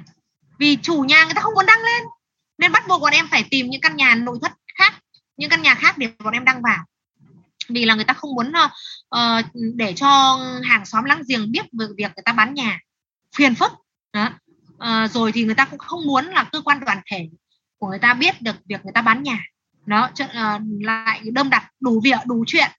vì 0.58 0.76
chủ 0.76 1.00
nhà 1.02 1.24
người 1.24 1.34
ta 1.34 1.40
không 1.40 1.54
muốn 1.54 1.66
đăng 1.66 1.82
lên. 1.82 2.02
Nên 2.58 2.72
bắt 2.72 2.88
buộc 2.88 3.00
bọn 3.00 3.12
em 3.12 3.28
phải 3.28 3.44
tìm 3.50 3.70
những 3.70 3.80
căn 3.80 3.96
nhà 3.96 4.14
nội 4.14 4.38
thất 4.42 4.52
khác 4.78 4.94
những 5.36 5.50
căn 5.50 5.62
nhà 5.62 5.74
khác 5.74 5.98
để 5.98 6.08
bọn 6.18 6.34
em 6.34 6.44
đăng 6.44 6.62
vào 6.62 6.84
vì 7.72 7.84
là 7.84 7.94
người 7.94 8.04
ta 8.04 8.14
không 8.14 8.34
muốn 8.34 8.52
uh, 9.16 9.44
để 9.74 9.92
cho 9.96 10.40
hàng 10.64 10.86
xóm 10.86 11.04
láng 11.04 11.22
giềng 11.28 11.52
biết 11.52 11.66
về 11.72 11.86
việc 11.96 12.12
người 12.16 12.22
ta 12.24 12.32
bán 12.32 12.54
nhà. 12.54 12.80
Phiền 13.36 13.54
phức. 13.54 13.72
Đó. 14.12 14.30
Uh, 14.74 15.10
rồi 15.10 15.32
thì 15.32 15.44
người 15.44 15.54
ta 15.54 15.64
cũng 15.64 15.78
không 15.78 16.06
muốn 16.06 16.24
là 16.26 16.44
cơ 16.44 16.60
quan 16.60 16.80
đoàn 16.80 17.00
thể 17.10 17.28
của 17.78 17.88
người 17.88 17.98
ta 17.98 18.14
biết 18.14 18.42
được 18.42 18.56
việc 18.64 18.84
người 18.84 18.92
ta 18.92 19.02
bán 19.02 19.22
nhà. 19.22 19.44
Nó 19.86 20.10
uh, 20.22 20.62
lại 20.80 21.20
đâm 21.32 21.50
đặt 21.50 21.70
đủ 21.80 22.00
việc 22.04 22.18
đủ 22.26 22.44
chuyện. 22.46 22.70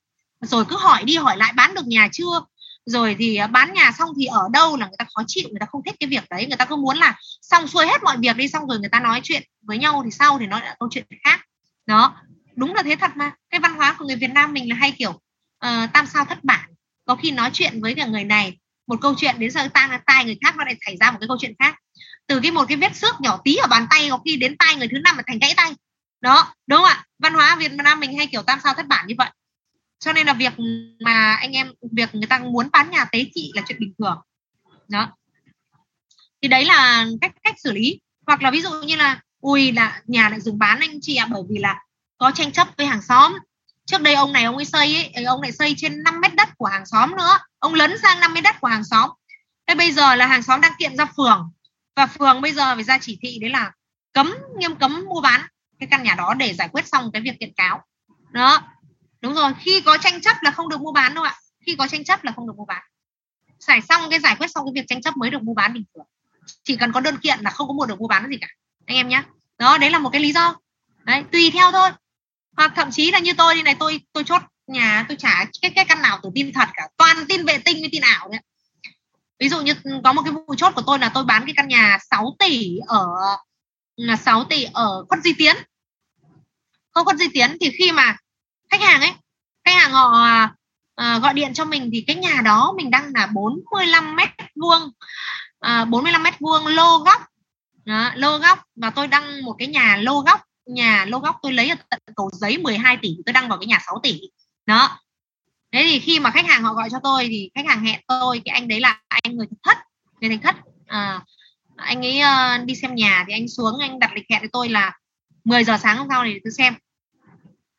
Rồi 0.42 0.66
cứ 0.66 0.78
hỏi 0.78 1.03
đi 1.03 1.16
hỏi 1.16 1.38
lại 1.38 1.53
bán 1.56 1.74
được 1.74 1.88
nhà 1.88 2.08
chưa? 2.11 2.42
Rồi 2.86 3.16
thì 3.20 3.40
bán 3.52 3.74
nhà 3.74 3.92
xong 3.92 4.10
thì 4.20 4.26
ở 4.26 4.48
đâu 4.53 4.78
là 4.78 4.88
người 4.88 4.95
ta 4.98 5.06
khó 5.16 5.24
chịu 5.28 5.50
người 5.50 5.60
ta 5.60 5.66
không 5.66 5.82
thích 5.86 5.95
cái 6.00 6.08
việc 6.08 6.24
đấy. 6.30 6.45
Người 6.48 6.58
ta 6.58 6.66
cứ 6.66 6.76
muốn 6.76 6.98
là 6.98 7.20
xong 7.42 7.68
xuôi 7.68 7.88
hết 7.88 8.03
mọi 8.03 8.18
việc 8.18 8.38
đi 8.38 8.48
xong 8.48 8.68
rồi 8.68 8.80
người 8.80 8.90
ta 8.90 9.00
nói 9.00 9.20
chuyện 9.24 9.44
với 9.61 9.78
nhau 9.78 10.02
thì 10.06 10.11
sau 10.11 10.40
thì 10.40 10.48
nói 10.48 10.61
là 10.61 10.76
câu 10.80 10.90
chuyện 10.92 11.06
khác. 11.24 11.42
Đó 11.86 12.16
đúng 12.55 12.73
là 12.73 12.83
thế 12.83 12.95
thật 12.95 13.11
mà. 13.15 13.31
Cái 13.49 13.59
văn 13.59 13.75
hóa 13.75 13.95
của 13.99 14.05
người 14.05 14.15
Việt 14.15 14.31
Nam 14.31 14.53
mình 14.53 14.69
là 14.69 14.75
hay 14.75 14.91
kiểu 14.91 15.11
uh, 15.11 15.93
tam 15.93 16.05
sao 16.05 16.25
thất 16.25 16.43
bản. 16.43 16.69
Có 17.05 17.15
khi 17.15 17.31
nói 17.31 17.49
chuyện 17.53 17.81
với 17.81 17.95
cả 17.95 18.05
người 18.05 18.23
này 18.23 18.57
một 18.88 19.01
câu 19.01 19.13
chuyện 19.17 19.35
đến 19.39 19.51
giờ 19.51 19.67
tai 19.73 19.99
tai 20.05 20.25
người 20.25 20.38
khác 20.41 20.55
nó 20.57 20.63
lại 20.65 20.75
xảy 20.85 20.97
ra 20.97 21.11
một 21.11 21.17
cái 21.21 21.27
câu 21.27 21.38
chuyện 21.39 21.53
khác. 21.59 21.75
Từ 22.27 22.39
cái 22.39 22.51
một 22.51 22.65
cái 22.67 22.77
vết 22.77 22.95
xước 22.95 23.21
nhỏ 23.21 23.41
tí 23.43 23.55
ở 23.55 23.67
bàn 23.67 23.88
tay 23.89 24.07
có 24.09 24.21
khi 24.25 24.38
đến 24.38 24.57
tay 24.57 24.75
người 24.75 24.88
thứ 24.88 24.97
năm 25.03 25.17
mà 25.17 25.23
thành 25.27 25.39
gãy 25.39 25.53
tay. 25.57 25.71
Đó 26.21 26.53
đúng 26.67 26.77
không 26.77 26.85
ạ? 26.85 27.05
Văn 27.19 27.33
hóa 27.33 27.55
Việt 27.55 27.71
Nam 27.71 27.99
mình 27.99 28.17
hay 28.17 28.27
kiểu 28.27 28.43
tam 28.43 28.59
sao 28.63 28.73
thất 28.73 28.88
bản 28.88 29.07
như 29.07 29.15
vậy. 29.17 29.30
Cho 29.99 30.13
nên 30.13 30.27
là 30.27 30.33
việc 30.33 30.53
mà 30.99 31.35
anh 31.35 31.51
em 31.51 31.73
việc 31.91 32.15
người 32.15 32.27
ta 32.27 32.39
muốn 32.39 32.69
bán 32.71 32.91
nhà 32.91 33.05
tế 33.05 33.25
trị 33.35 33.51
là 33.55 33.61
chuyện 33.67 33.80
bình 33.80 33.93
thường. 33.99 34.21
Đó. 34.88 35.11
Thì 36.41 36.47
đấy 36.47 36.65
là 36.65 37.05
cách 37.21 37.31
cách 37.43 37.55
xử 37.63 37.71
lý. 37.71 37.99
Hoặc 38.27 38.41
là 38.41 38.51
ví 38.51 38.61
dụ 38.61 38.69
như 38.71 38.95
là 38.95 39.21
ui 39.39 39.71
là 39.71 40.01
nhà 40.05 40.30
lại 40.30 40.41
dừng 40.41 40.59
bán 40.59 40.80
anh 40.80 40.99
chị 41.01 41.15
ạ 41.15 41.27
bởi 41.31 41.41
vì 41.49 41.57
là 41.57 41.80
có 42.22 42.32
tranh 42.32 42.51
chấp 42.51 42.67
với 42.77 42.88
hàng 42.88 43.01
xóm. 43.01 43.33
Trước 43.85 44.01
đây 44.01 44.14
ông 44.14 44.33
này 44.33 44.43
ông 44.43 44.56
ấy 44.56 44.66
xây 44.66 45.11
ấy 45.14 45.24
ông 45.24 45.41
này 45.41 45.51
xây 45.51 45.74
trên 45.77 46.03
5 46.03 46.22
mét 46.22 46.35
đất 46.35 46.50
của 46.58 46.66
hàng 46.66 46.85
xóm 46.85 47.16
nữa. 47.17 47.40
Ông 47.59 47.74
lấn 47.74 47.98
sang 48.03 48.19
5 48.19 48.33
mét 48.33 48.43
đất 48.43 48.56
của 48.61 48.67
hàng 48.67 48.83
xóm. 48.83 49.09
Thế 49.67 49.75
bây 49.75 49.91
giờ 49.91 50.16
là 50.16 50.27
hàng 50.27 50.43
xóm 50.43 50.61
đang 50.61 50.72
kiện 50.80 50.98
ra 50.98 51.06
phường. 51.17 51.51
Và 51.95 52.06
phường 52.06 52.41
bây 52.41 52.53
giờ 52.53 52.75
phải 52.75 52.83
ra 52.83 52.98
chỉ 52.98 53.19
thị 53.22 53.38
đấy 53.41 53.50
là 53.50 53.72
cấm, 54.14 54.33
nghiêm 54.58 54.75
cấm 54.75 55.06
mua 55.09 55.22
bán 55.22 55.41
cái 55.80 55.88
căn 55.91 56.03
nhà 56.03 56.16
đó 56.16 56.33
để 56.33 56.53
giải 56.53 56.69
quyết 56.72 56.88
xong 56.88 57.11
cái 57.14 57.22
việc 57.22 57.40
kiện 57.40 57.53
cáo. 57.53 57.83
Đó. 58.32 58.61
Đúng 59.22 59.33
rồi, 59.33 59.53
khi 59.59 59.82
có 59.82 59.98
tranh 59.98 60.22
chấp 60.22 60.38
là 60.41 60.51
không 60.51 60.69
được 60.69 60.82
mua 60.82 60.91
bán 60.91 61.14
đâu 61.14 61.24
ạ. 61.24 61.35
Khi 61.66 61.75
có 61.75 61.88
tranh 61.88 62.03
chấp 62.03 62.24
là 62.24 62.32
không 62.35 62.48
được 62.48 62.56
mua 62.58 62.66
bán. 62.66 62.83
Giải 63.59 63.82
xong 63.82 64.09
cái 64.09 64.19
giải 64.19 64.35
quyết 64.35 64.51
xong 64.51 64.66
cái 64.66 64.82
việc 64.82 64.88
tranh 64.88 65.01
chấp 65.01 65.17
mới 65.17 65.30
được 65.30 65.43
mua 65.43 65.53
bán 65.53 65.74
bình 65.74 65.83
thường. 65.95 66.06
Chỉ 66.64 66.77
cần 66.77 66.91
có 66.91 67.00
đơn 67.00 67.17
kiện 67.17 67.40
là 67.41 67.50
không 67.50 67.67
có 67.67 67.74
mua 67.74 67.85
được 67.85 68.00
mua 68.00 68.08
bán 68.08 68.30
gì 68.30 68.38
cả. 68.41 68.48
Anh 68.85 68.98
em 68.98 69.09
nhé 69.09 69.24
đó, 69.58 69.77
đấy 69.77 69.90
là 69.90 70.00
một 70.00 70.09
cái 70.09 70.22
lý 70.22 70.33
do. 70.33 70.56
Đấy, 71.03 71.24
tùy 71.32 71.51
theo 71.53 71.72
thôi 71.72 71.90
hoặc 72.57 72.71
thậm 72.75 72.91
chí 72.91 73.11
là 73.11 73.19
như 73.19 73.33
tôi 73.33 73.55
đi 73.55 73.61
này 73.61 73.75
tôi 73.80 74.01
tôi 74.13 74.23
chốt 74.23 74.41
nhà 74.67 75.05
tôi 75.07 75.17
trả 75.17 75.45
cái 75.61 75.71
cái 75.75 75.85
căn 75.85 76.01
nào 76.01 76.19
từ 76.23 76.30
tin 76.35 76.53
thật 76.53 76.69
cả 76.73 76.88
toàn 76.97 77.17
tin 77.30 77.45
vệ 77.45 77.57
tinh 77.57 77.77
với 77.81 77.89
tin 77.91 78.01
ảo 78.01 78.30
đấy 78.30 78.41
ví 79.41 79.49
dụ 79.49 79.61
như 79.61 79.73
có 80.03 80.13
một 80.13 80.21
cái 80.25 80.33
vụ 80.33 80.55
chốt 80.57 80.73
của 80.75 80.81
tôi 80.88 80.99
là 80.99 81.09
tôi 81.09 81.23
bán 81.23 81.45
cái 81.45 81.53
căn 81.57 81.67
nhà 81.67 81.97
6 82.11 82.35
tỷ 82.39 82.77
ở 82.88 83.07
6 84.19 84.43
tỷ 84.43 84.63
ở 84.73 85.05
khuất 85.09 85.23
di 85.23 85.33
tiến. 85.38 85.55
Không 86.91 87.05
khuất 87.05 87.17
di 87.17 87.27
tiến 87.33 87.57
thì 87.61 87.71
khi 87.77 87.91
mà 87.91 88.17
khách 88.69 88.81
hàng 88.81 89.01
ấy 89.01 89.11
khách 89.65 89.75
hàng 89.75 89.91
họ 89.91 90.27
à, 90.95 91.19
gọi 91.19 91.33
điện 91.33 91.53
cho 91.53 91.65
mình 91.65 91.89
thì 91.93 92.03
cái 92.07 92.15
nhà 92.15 92.41
đó 92.45 92.73
mình 92.77 92.91
đăng 92.91 93.11
là 93.13 93.27
45 93.33 94.15
mét 94.15 94.30
vuông 94.55 94.91
à, 95.59 95.85
45 95.85 96.23
mét 96.23 96.33
vuông 96.39 96.67
lô 96.67 96.97
góc. 96.97 97.21
Đó, 97.85 98.11
lô 98.15 98.38
góc 98.38 98.59
và 98.75 98.89
tôi 98.89 99.07
đăng 99.07 99.43
một 99.43 99.55
cái 99.59 99.67
nhà 99.67 99.97
lô 100.01 100.19
góc 100.19 100.41
nhà 100.74 101.06
lô 101.06 101.19
góc 101.19 101.35
tôi 101.41 101.53
lấy 101.53 101.69
ở 101.69 101.75
tận 101.90 102.00
cầu 102.16 102.30
giấy 102.33 102.58
12 102.58 102.98
tỷ 103.01 103.16
tôi 103.25 103.33
đăng 103.33 103.50
vào 103.50 103.58
cái 103.59 103.67
nhà 103.67 103.80
6 103.85 104.00
tỷ. 104.03 104.19
Đó. 104.66 105.00
Thế 105.72 105.88
thì 105.90 106.00
khi 106.00 106.19
mà 106.19 106.32
khách 106.32 106.45
hàng 106.45 106.64
họ 106.64 106.74
gọi 106.74 106.90
cho 106.90 107.00
tôi 107.03 107.27
thì 107.30 107.50
khách 107.56 107.66
hàng 107.67 107.85
hẹn 107.85 108.01
tôi 108.08 108.41
cái 108.45 108.53
anh 108.53 108.67
đấy 108.67 108.80
là 108.80 109.01
anh 109.08 109.35
người 109.35 109.48
thất 109.64 109.77
người 110.22 110.30
thành 110.30 110.41
thất. 110.41 110.56
À, 110.88 111.22
anh 111.75 112.06
ấy 112.06 112.22
uh, 112.22 112.66
đi 112.66 112.75
xem 112.75 112.95
nhà 112.95 113.24
thì 113.27 113.33
anh 113.33 113.48
xuống 113.48 113.80
anh 113.80 114.00
đặt 114.00 114.11
lịch 114.16 114.25
hẹn 114.30 114.41
với 114.41 114.50
tôi 114.53 114.69
là 114.69 114.98
10 115.43 115.64
giờ 115.64 115.77
sáng 115.77 115.98
hôm 115.98 116.08
sau 116.09 116.24
này 116.24 116.40
tôi 116.43 116.51
xem. 116.51 116.74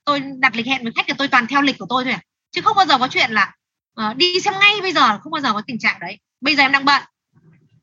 Tôi 0.05 0.23
đặt 0.39 0.57
lịch 0.57 0.67
hẹn 0.67 0.83
với 0.83 0.93
khách 0.97 1.05
thì 1.09 1.15
tôi 1.19 1.29
toàn 1.29 1.47
theo 1.47 1.63
lịch 1.63 1.79
của 1.79 1.87
tôi 1.89 2.05
thôi 2.05 2.13
à. 2.13 2.23
chứ 2.51 2.61
không 2.61 2.77
bao 2.77 2.87
giờ 2.87 2.99
có 2.99 3.09
chuyện 3.09 3.31
là 3.31 3.53
uh, 4.01 4.17
đi 4.17 4.41
xem 4.41 4.55
ngay 4.61 4.81
bây 4.83 4.93
giờ 4.93 5.19
không 5.19 5.33
bao 5.33 5.41
giờ 5.41 5.53
có 5.53 5.63
tình 5.67 5.79
trạng 5.79 6.01
đấy. 6.01 6.19
Bây 6.41 6.57
giờ 6.57 6.63
em 6.63 6.73
đang 6.73 6.85
bận. 6.85 7.03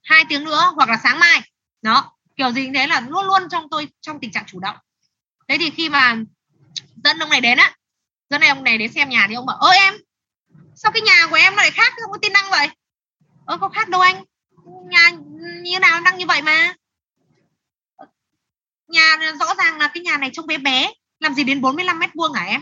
Hai 0.03 0.25
tiếng 0.29 0.43
nữa 0.43 0.71
hoặc 0.75 0.89
là 0.89 0.97
sáng 1.03 1.19
mai. 1.19 1.41
Đó. 1.81 2.15
Kiểu 2.35 2.51
gì 2.51 2.69
thế 2.75 2.87
là 2.87 2.99
luôn 2.99 3.25
luôn 3.25 3.41
trong 3.51 3.69
tôi 3.71 3.87
trong 4.01 4.19
tình 4.19 4.31
trạng 4.31 4.45
chủ 4.47 4.59
động 4.59 4.75
thế 5.49 5.57
thì 5.59 5.69
khi 5.69 5.89
mà 5.89 6.15
dẫn 7.03 7.19
ông 7.19 7.29
này 7.29 7.41
đến 7.41 7.57
á, 7.57 7.75
dẫn 8.29 8.41
này 8.41 8.49
ông 8.49 8.63
này 8.63 8.77
đến 8.77 8.91
xem 8.91 9.09
nhà 9.09 9.25
thì 9.29 9.35
ông 9.35 9.45
bảo, 9.45 9.57
ơ 9.57 9.69
em, 9.69 9.93
sao 10.75 10.91
cái 10.91 11.01
nhà 11.01 11.27
của 11.29 11.35
em 11.35 11.55
lại 11.55 11.71
khác, 11.71 11.93
không 12.01 12.11
có 12.11 12.17
tin 12.21 12.33
đăng 12.33 12.51
vậy? 12.51 12.67
Ơ 13.45 13.57
có 13.57 13.69
khác 13.69 13.89
đâu 13.89 14.01
anh, 14.01 14.23
nhà 14.89 15.11
như 15.61 15.79
nào 15.79 16.01
đăng 16.01 16.17
như 16.17 16.25
vậy 16.25 16.41
mà. 16.41 16.73
Nhà 18.87 19.17
rõ 19.39 19.55
ràng 19.57 19.77
là 19.77 19.87
cái 19.93 20.03
nhà 20.03 20.17
này 20.17 20.29
trông 20.33 20.47
bé 20.47 20.57
bé, 20.57 20.91
làm 21.19 21.33
gì 21.33 21.43
đến 21.43 21.61
45 21.61 21.99
mét 21.99 22.09
vuông 22.15 22.33
hả 22.33 22.43
em? 22.43 22.61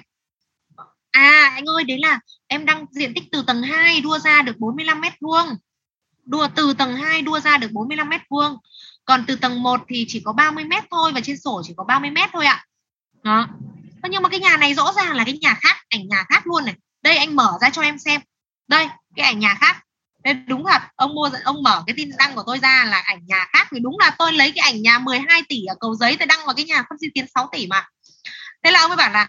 À 1.11 1.51
anh 1.56 1.66
ơi, 1.66 1.83
đấy 1.83 1.98
là 2.01 2.19
em 2.48 2.66
đăng 2.66 2.85
diện 2.91 3.14
tích 3.14 3.24
từ 3.32 3.43
tầng 3.48 3.64
2 3.64 4.01
đua 4.01 4.19
ra 4.19 4.41
được 4.41 4.57
45 4.57 5.01
mét 5.01 5.14
vuông. 5.22 5.48
Đua, 6.25 6.48
từ 6.56 6.74
tầng 6.74 6.95
2 6.95 7.22
đua 7.22 7.40
ra 7.40 7.57
được 7.57 7.72
45 7.72 8.09
mét 8.09 8.22
vuông. 8.30 8.57
Còn 9.06 9.25
từ 9.27 9.35
tầng 9.35 9.64
1 9.64 9.82
thì 9.88 10.06
chỉ 10.07 10.22
có 10.25 10.33
30 10.33 10.66
mét 10.66 10.83
thôi 10.91 11.11
và 11.14 11.22
trên 11.24 11.38
sổ 11.38 11.61
chỉ 11.66 11.74
có 11.77 11.83
30 11.83 12.09
mét 12.11 12.30
thôi 12.33 12.45
ạ 12.45 12.66
đó. 13.27 13.47
Nhưng 14.09 14.23
mà 14.23 14.30
cái 14.30 14.39
nhà 14.39 14.57
này 14.57 14.73
rõ 14.73 14.93
ràng 14.95 15.15
là 15.15 15.23
cái 15.23 15.38
nhà 15.41 15.57
khác, 15.61 15.77
ảnh 15.89 16.07
nhà 16.07 16.25
khác 16.30 16.47
luôn 16.47 16.65
này. 16.65 16.75
Đây, 17.01 17.17
anh 17.17 17.35
mở 17.35 17.57
ra 17.61 17.69
cho 17.69 17.81
em 17.81 17.99
xem. 17.99 18.22
Đây, 18.67 18.88
cái 19.15 19.25
ảnh 19.25 19.39
nhà 19.39 19.56
khác. 19.59 19.83
Đây, 20.23 20.33
đúng 20.33 20.64
thật. 20.72 20.81
Ông 20.95 21.15
mua 21.15 21.30
ông 21.43 21.64
mở 21.64 21.83
cái 21.88 21.93
tin 21.97 22.09
đăng 22.17 22.35
của 22.35 22.43
tôi 22.45 22.59
ra 22.59 22.85
là 22.85 22.99
ảnh 23.06 23.25
nhà 23.25 23.47
khác 23.53 23.67
thì 23.72 23.80
đúng 23.80 23.99
là 23.99 24.15
tôi 24.17 24.33
lấy 24.33 24.51
cái 24.56 24.72
ảnh 24.72 24.81
nhà 24.81 24.99
12 24.99 25.41
tỷ 25.49 25.65
ở 25.65 25.75
cầu 25.80 25.95
giấy 25.95 26.17
tôi 26.19 26.27
đăng 26.27 26.45
vào 26.45 26.56
cái 26.56 26.65
nhà 26.65 26.83
phân 26.89 26.97
di 26.97 27.07
tiến 27.14 27.25
6 27.35 27.49
tỷ 27.51 27.67
mà. 27.67 27.85
Thế 28.64 28.72
là 28.72 28.80
ông 28.80 28.89
mới 28.89 28.97
bảo 28.97 29.11
là, 29.11 29.27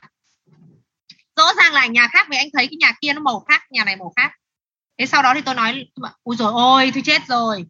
rõ 1.36 1.54
ràng 1.56 1.72
là 1.72 1.80
ảnh 1.80 1.92
nhà 1.92 2.08
khác 2.12 2.26
vì 2.30 2.36
anh 2.36 2.48
thấy 2.52 2.66
cái 2.66 2.76
nhà 2.76 2.92
kia 3.00 3.12
nó 3.12 3.20
màu 3.20 3.44
khác, 3.48 3.62
nhà 3.70 3.84
này 3.84 3.96
màu 3.96 4.12
khác. 4.16 4.32
Thế 4.98 5.06
sau 5.06 5.22
đó 5.22 5.34
thì 5.34 5.40
tôi 5.40 5.54
nói 5.54 5.86
ui 6.22 6.36
rồi 6.36 6.52
ôi 6.52 6.90
tôi 6.94 7.02
chết 7.06 7.22
rồi. 7.28 7.64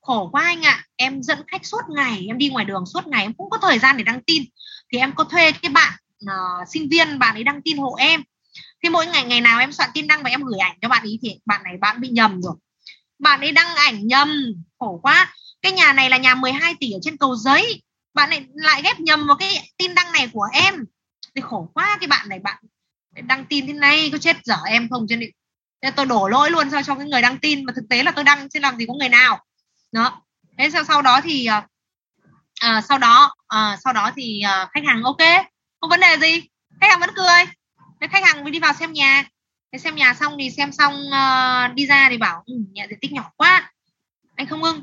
Khổ 0.00 0.28
quá 0.32 0.42
anh 0.44 0.62
ạ. 0.66 0.70
À. 0.70 0.84
em 0.96 1.22
dẫn 1.22 1.38
khách 1.48 1.66
suốt 1.66 1.80
ngày, 1.88 2.24
em 2.28 2.38
đi 2.38 2.48
ngoài 2.48 2.64
đường 2.64 2.84
suốt 2.86 3.06
ngày, 3.06 3.22
em 3.22 3.34
cũng 3.34 3.50
có 3.50 3.58
thời 3.58 3.78
gian 3.78 3.96
để 3.96 4.04
đăng 4.04 4.22
tin 4.22 4.42
thì 4.92 4.98
em 4.98 5.14
có 5.14 5.24
thuê 5.24 5.52
cái 5.52 5.70
bạn 5.70 5.92
uh, 6.24 6.68
sinh 6.68 6.88
viên 6.88 7.18
bạn 7.18 7.34
ấy 7.34 7.44
đăng 7.44 7.62
tin 7.62 7.78
hộ 7.78 7.94
em. 7.98 8.22
Thì 8.82 8.88
mỗi 8.88 9.06
ngày 9.06 9.24
ngày 9.24 9.40
nào 9.40 9.60
em 9.60 9.72
soạn 9.72 9.90
tin 9.94 10.06
đăng 10.06 10.22
và 10.22 10.30
em 10.30 10.42
gửi 10.44 10.58
ảnh 10.58 10.76
cho 10.82 10.88
bạn 10.88 11.02
ấy 11.02 11.18
thì 11.22 11.38
bạn 11.46 11.62
này 11.62 11.76
bạn 11.80 12.00
bị 12.00 12.08
nhầm 12.08 12.42
rồi. 12.42 12.54
Bạn 13.18 13.40
ấy 13.40 13.52
đăng 13.52 13.74
ảnh 13.76 14.06
nhầm 14.06 14.28
khổ 14.78 15.00
quá. 15.02 15.34
Cái 15.62 15.72
nhà 15.72 15.92
này 15.92 16.10
là 16.10 16.16
nhà 16.16 16.34
12 16.34 16.74
tỷ 16.80 16.92
ở 16.92 16.98
trên 17.02 17.16
cầu 17.16 17.36
giấy. 17.36 17.82
Bạn 18.14 18.30
này 18.30 18.46
lại 18.54 18.82
ghép 18.82 19.00
nhầm 19.00 19.26
vào 19.26 19.36
cái 19.36 19.72
tin 19.76 19.94
đăng 19.94 20.12
này 20.12 20.28
của 20.32 20.48
em. 20.52 20.84
Thì 21.34 21.42
khổ 21.44 21.70
quá 21.74 21.96
cái 22.00 22.08
bạn 22.08 22.28
này 22.28 22.38
bạn 22.38 22.62
đăng 23.22 23.44
tin 23.44 23.66
thế 23.66 23.72
này 23.72 24.10
có 24.12 24.18
chết 24.18 24.36
dở 24.44 24.56
em 24.66 24.88
không? 24.88 25.06
Cho 25.08 25.16
nên 25.16 25.30
tôi 25.96 26.06
đổ 26.06 26.28
lỗi 26.28 26.50
luôn 26.50 26.70
cho 26.70 26.82
cho 26.82 26.94
cái 26.94 27.06
người 27.06 27.22
đăng 27.22 27.38
tin. 27.38 27.64
Mà 27.64 27.72
thực 27.76 27.84
tế 27.90 28.02
là 28.02 28.10
tôi 28.10 28.24
đăng 28.24 28.48
chứ 28.48 28.60
làm 28.60 28.76
gì 28.76 28.86
có 28.86 28.94
người 28.94 29.08
nào. 29.08 29.44
Đó. 29.92 30.22
Thế 30.58 30.70
sau 30.70 30.84
sau 30.84 31.02
đó 31.02 31.20
thì 31.20 31.48
uh, 31.58 31.64
Ờ, 32.62 32.80
sau 32.88 32.98
đó 32.98 33.34
à, 33.48 33.76
sau 33.84 33.92
đó 33.92 34.10
thì 34.16 34.40
à, 34.40 34.68
khách 34.72 34.84
hàng 34.86 35.02
ok. 35.02 35.46
Không 35.80 35.90
vấn 35.90 36.00
đề 36.00 36.16
gì. 36.20 36.48
Khách 36.80 36.90
hàng 36.90 37.00
vẫn 37.00 37.10
cười. 37.14 37.44
Thế 38.00 38.06
khách 38.08 38.24
hàng 38.24 38.44
mới 38.44 38.50
đi 38.50 38.58
vào 38.58 38.72
xem 38.72 38.92
nhà. 38.92 39.24
Thế 39.72 39.78
xem 39.78 39.96
nhà 39.96 40.14
xong 40.14 40.36
thì 40.38 40.50
xem 40.50 40.72
xong 40.72 40.94
uh, 40.94 41.74
đi 41.74 41.86
ra 41.86 42.08
thì 42.10 42.18
bảo 42.18 42.42
ừ, 42.46 42.54
nhà 42.72 42.86
diện 42.90 42.98
tích 43.00 43.12
nhỏ 43.12 43.30
quá. 43.36 43.72
Anh 44.36 44.46
không 44.46 44.62
ưng. 44.62 44.82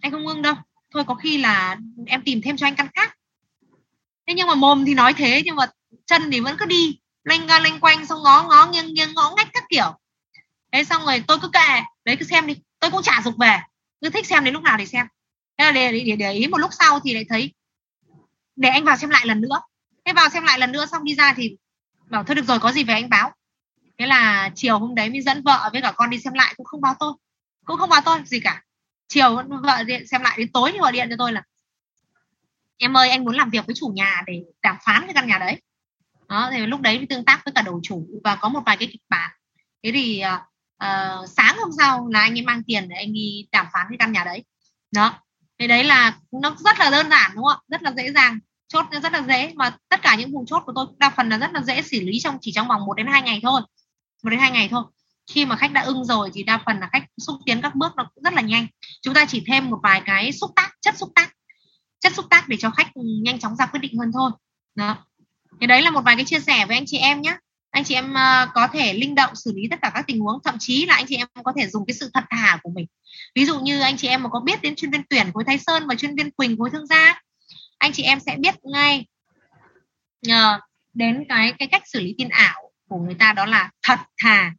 Anh 0.00 0.12
không 0.12 0.26
ưng 0.26 0.42
đâu. 0.42 0.54
Thôi 0.94 1.04
có 1.06 1.14
khi 1.14 1.38
là 1.38 1.76
em 2.06 2.22
tìm 2.22 2.40
thêm 2.42 2.56
cho 2.56 2.66
anh 2.66 2.74
căn 2.74 2.88
khác. 2.94 3.16
Thế 4.26 4.34
nhưng 4.34 4.46
mà 4.46 4.54
mồm 4.54 4.84
thì 4.84 4.94
nói 4.94 5.12
thế 5.12 5.42
nhưng 5.44 5.56
mà 5.56 5.66
chân 6.06 6.30
thì 6.30 6.40
vẫn 6.40 6.56
cứ 6.58 6.66
đi 6.66 6.98
lanh 7.24 7.46
ga 7.46 7.58
lanh 7.58 7.80
quanh 7.80 8.06
xong 8.06 8.22
ngó 8.22 8.42
ngó 8.42 8.66
nghiêng 8.66 8.94
nghiêng 8.94 9.14
ngó 9.14 9.34
ngách 9.36 9.48
các 9.52 9.64
kiểu. 9.68 9.98
Thế 10.72 10.84
xong 10.84 11.04
rồi 11.04 11.24
tôi 11.26 11.38
cứ 11.42 11.48
kệ. 11.48 11.82
Đấy 12.04 12.16
cứ 12.16 12.24
xem 12.24 12.46
đi. 12.46 12.56
Tôi 12.80 12.90
cũng 12.90 13.02
trả 13.02 13.22
dục 13.24 13.34
về. 13.38 13.58
Cứ 14.02 14.10
thích 14.10 14.26
xem 14.26 14.44
đến 14.44 14.54
lúc 14.54 14.62
nào 14.62 14.76
thì 14.78 14.86
xem 14.86 15.06
thế 15.60 15.66
là 15.66 15.72
để, 15.72 16.04
để, 16.06 16.16
để 16.16 16.32
ý 16.32 16.46
một 16.46 16.58
lúc 16.58 16.70
sau 16.72 17.00
thì 17.00 17.14
lại 17.14 17.24
thấy 17.28 17.54
để 18.56 18.68
anh 18.68 18.84
vào 18.84 18.96
xem 18.96 19.10
lại 19.10 19.26
lần 19.26 19.40
nữa. 19.40 19.60
Thế 20.04 20.12
vào 20.12 20.28
xem 20.28 20.44
lại 20.44 20.58
lần 20.58 20.72
nữa 20.72 20.86
xong 20.86 21.04
đi 21.04 21.14
ra 21.14 21.34
thì 21.36 21.56
bảo 22.10 22.24
thôi 22.24 22.34
được 22.34 22.44
rồi 22.44 22.58
có 22.58 22.72
gì 22.72 22.84
về 22.84 22.94
anh 22.94 23.10
báo. 23.10 23.32
Thế 23.98 24.06
là 24.06 24.50
chiều 24.54 24.78
hôm 24.78 24.94
đấy 24.94 25.10
mới 25.10 25.20
dẫn 25.20 25.42
vợ 25.42 25.70
với 25.72 25.82
cả 25.82 25.92
con 25.92 26.10
đi 26.10 26.18
xem 26.18 26.34
lại 26.34 26.54
cũng 26.56 26.66
không 26.66 26.80
báo 26.80 26.94
tôi. 26.98 27.12
Cũng 27.64 27.78
không 27.78 27.90
báo 27.90 28.00
tôi 28.04 28.18
gì 28.24 28.40
cả. 28.40 28.62
Chiều 29.08 29.42
vợ 29.62 29.82
điện 29.82 30.06
xem 30.06 30.22
lại 30.22 30.34
đến 30.38 30.52
tối 30.52 30.70
thì 30.72 30.78
gọi 30.78 30.92
điện 30.92 31.06
cho 31.10 31.16
tôi 31.18 31.32
là 31.32 31.42
em 32.78 32.96
ơi 32.96 33.10
anh 33.10 33.24
muốn 33.24 33.34
làm 33.34 33.50
việc 33.50 33.66
với 33.66 33.74
chủ 33.74 33.88
nhà 33.88 34.22
để 34.26 34.42
đàm 34.62 34.76
phán 34.84 35.02
cái 35.04 35.14
căn 35.14 35.26
nhà 35.26 35.38
đấy. 35.38 35.62
Đó 36.28 36.48
thì 36.52 36.66
lúc 36.66 36.80
đấy 36.80 37.06
tương 37.08 37.24
tác 37.24 37.44
với 37.44 37.52
cả 37.54 37.62
đầu 37.62 37.80
chủ 37.82 38.08
và 38.24 38.36
có 38.36 38.48
một 38.48 38.60
vài 38.66 38.76
cái 38.76 38.88
kịch 38.92 39.02
bản. 39.08 39.30
Thế 39.82 39.92
thì 39.94 40.22
uh, 40.84 41.28
sáng 41.30 41.58
hôm 41.58 41.70
sau 41.78 42.08
là 42.08 42.20
anh 42.20 42.32
ấy 42.32 42.42
mang 42.42 42.62
tiền 42.62 42.88
để 42.88 42.96
anh 42.96 43.12
đi 43.12 43.46
đàm 43.52 43.66
phán 43.72 43.86
cái 43.88 43.98
căn 43.98 44.12
nhà 44.12 44.24
đấy. 44.24 44.44
Đó 44.90 45.20
thế 45.60 45.66
đấy 45.66 45.84
là 45.84 46.16
nó 46.42 46.56
rất 46.58 46.78
là 46.78 46.90
đơn 46.90 47.10
giản, 47.10 47.30
đúng 47.34 47.44
không 47.44 47.56
ạ? 47.56 47.64
Rất 47.68 47.82
là 47.82 47.92
dễ 47.96 48.12
dàng, 48.12 48.38
chốt 48.68 48.86
rất 49.02 49.12
là 49.12 49.22
dễ. 49.28 49.52
Mà 49.54 49.76
tất 49.88 50.02
cả 50.02 50.16
những 50.16 50.32
vùng 50.32 50.46
chốt 50.46 50.62
của 50.66 50.72
tôi 50.74 50.86
đa 50.98 51.10
phần 51.10 51.28
là 51.28 51.38
rất 51.38 51.52
là 51.52 51.62
dễ 51.62 51.82
xử 51.82 52.00
lý 52.00 52.20
trong, 52.20 52.38
chỉ 52.40 52.52
trong 52.52 52.68
vòng 52.68 52.84
1 52.86 52.94
đến 52.94 53.06
2 53.06 53.22
ngày 53.22 53.40
thôi. 53.42 53.60
Một 54.22 54.30
đến 54.30 54.40
hai 54.40 54.50
ngày 54.50 54.68
thôi. 54.68 54.84
Khi 55.30 55.44
mà 55.44 55.56
khách 55.56 55.72
đã 55.72 55.80
ưng 55.80 56.04
rồi 56.04 56.30
thì 56.34 56.42
đa 56.42 56.62
phần 56.66 56.80
là 56.80 56.88
khách 56.92 57.04
xúc 57.18 57.36
tiến 57.46 57.60
các 57.62 57.74
bước 57.74 57.96
nó 57.96 58.10
cũng 58.14 58.24
rất 58.24 58.32
là 58.32 58.42
nhanh. 58.42 58.66
Chúng 59.02 59.14
ta 59.14 59.24
chỉ 59.24 59.44
thêm 59.46 59.70
một 59.70 59.78
vài 59.82 60.02
cái 60.04 60.32
xúc 60.32 60.50
tác, 60.56 60.70
chất 60.80 60.98
xúc 60.98 61.08
tác. 61.14 61.32
Chất 62.00 62.14
xúc 62.14 62.26
tác 62.30 62.48
để 62.48 62.56
cho 62.60 62.70
khách 62.70 62.88
nhanh 62.94 63.38
chóng 63.38 63.56
ra 63.56 63.66
quyết 63.66 63.80
định 63.80 63.98
hơn 63.98 64.10
thôi. 64.14 64.30
Đó. 64.74 64.96
Thì 65.60 65.66
đấy 65.66 65.82
là 65.82 65.90
một 65.90 66.00
vài 66.04 66.16
cái 66.16 66.24
chia 66.24 66.40
sẻ 66.40 66.66
với 66.66 66.76
anh 66.76 66.86
chị 66.86 66.98
em 66.98 67.22
nhé 67.22 67.36
anh 67.70 67.84
chị 67.84 67.94
em 67.94 68.14
ờ, 68.14 68.48
có 68.54 68.68
thể 68.72 68.94
linh 68.94 69.14
động 69.14 69.34
xử 69.34 69.52
lý 69.56 69.68
tất 69.70 69.78
cả 69.82 69.90
các 69.94 70.04
tình 70.06 70.20
huống, 70.20 70.38
thậm 70.44 70.56
chí 70.58 70.86
là 70.86 70.94
anh 70.94 71.06
chị 71.08 71.16
em 71.16 71.28
có 71.44 71.52
thể 71.56 71.66
dùng 71.66 71.86
cái 71.86 71.94
sự 71.94 72.10
thật 72.14 72.24
thà 72.30 72.58
của 72.62 72.70
mình. 72.70 72.86
Ví 73.34 73.46
dụ 73.46 73.60
như 73.60 73.80
anh 73.80 73.96
chị 73.96 74.08
em 74.08 74.22
mà 74.22 74.28
có 74.28 74.40
biết 74.40 74.62
đến 74.62 74.74
chuyên 74.76 74.90
viên 74.90 75.02
tuyển 75.10 75.32
khối 75.32 75.44
thái 75.46 75.58
sơn 75.58 75.86
và 75.86 75.94
chuyên 75.94 76.16
viên 76.16 76.30
quỳnh 76.30 76.58
khối 76.58 76.70
thương 76.70 76.86
gia, 76.86 77.22
anh 77.78 77.92
chị 77.92 78.02
em 78.02 78.20
sẽ 78.20 78.36
biết 78.36 78.54
ngay 78.62 79.06
nhờ 80.22 80.58
đến 80.94 81.24
cái 81.28 81.52
cái 81.58 81.68
cách 81.68 81.82
xử 81.86 82.00
lý 82.00 82.14
tin 82.18 82.28
ảo 82.28 82.72
của 82.88 82.98
người 82.98 83.14
ta 83.14 83.32
đó 83.32 83.46
là 83.46 83.70
thật, 83.82 83.98
thà. 84.22 84.52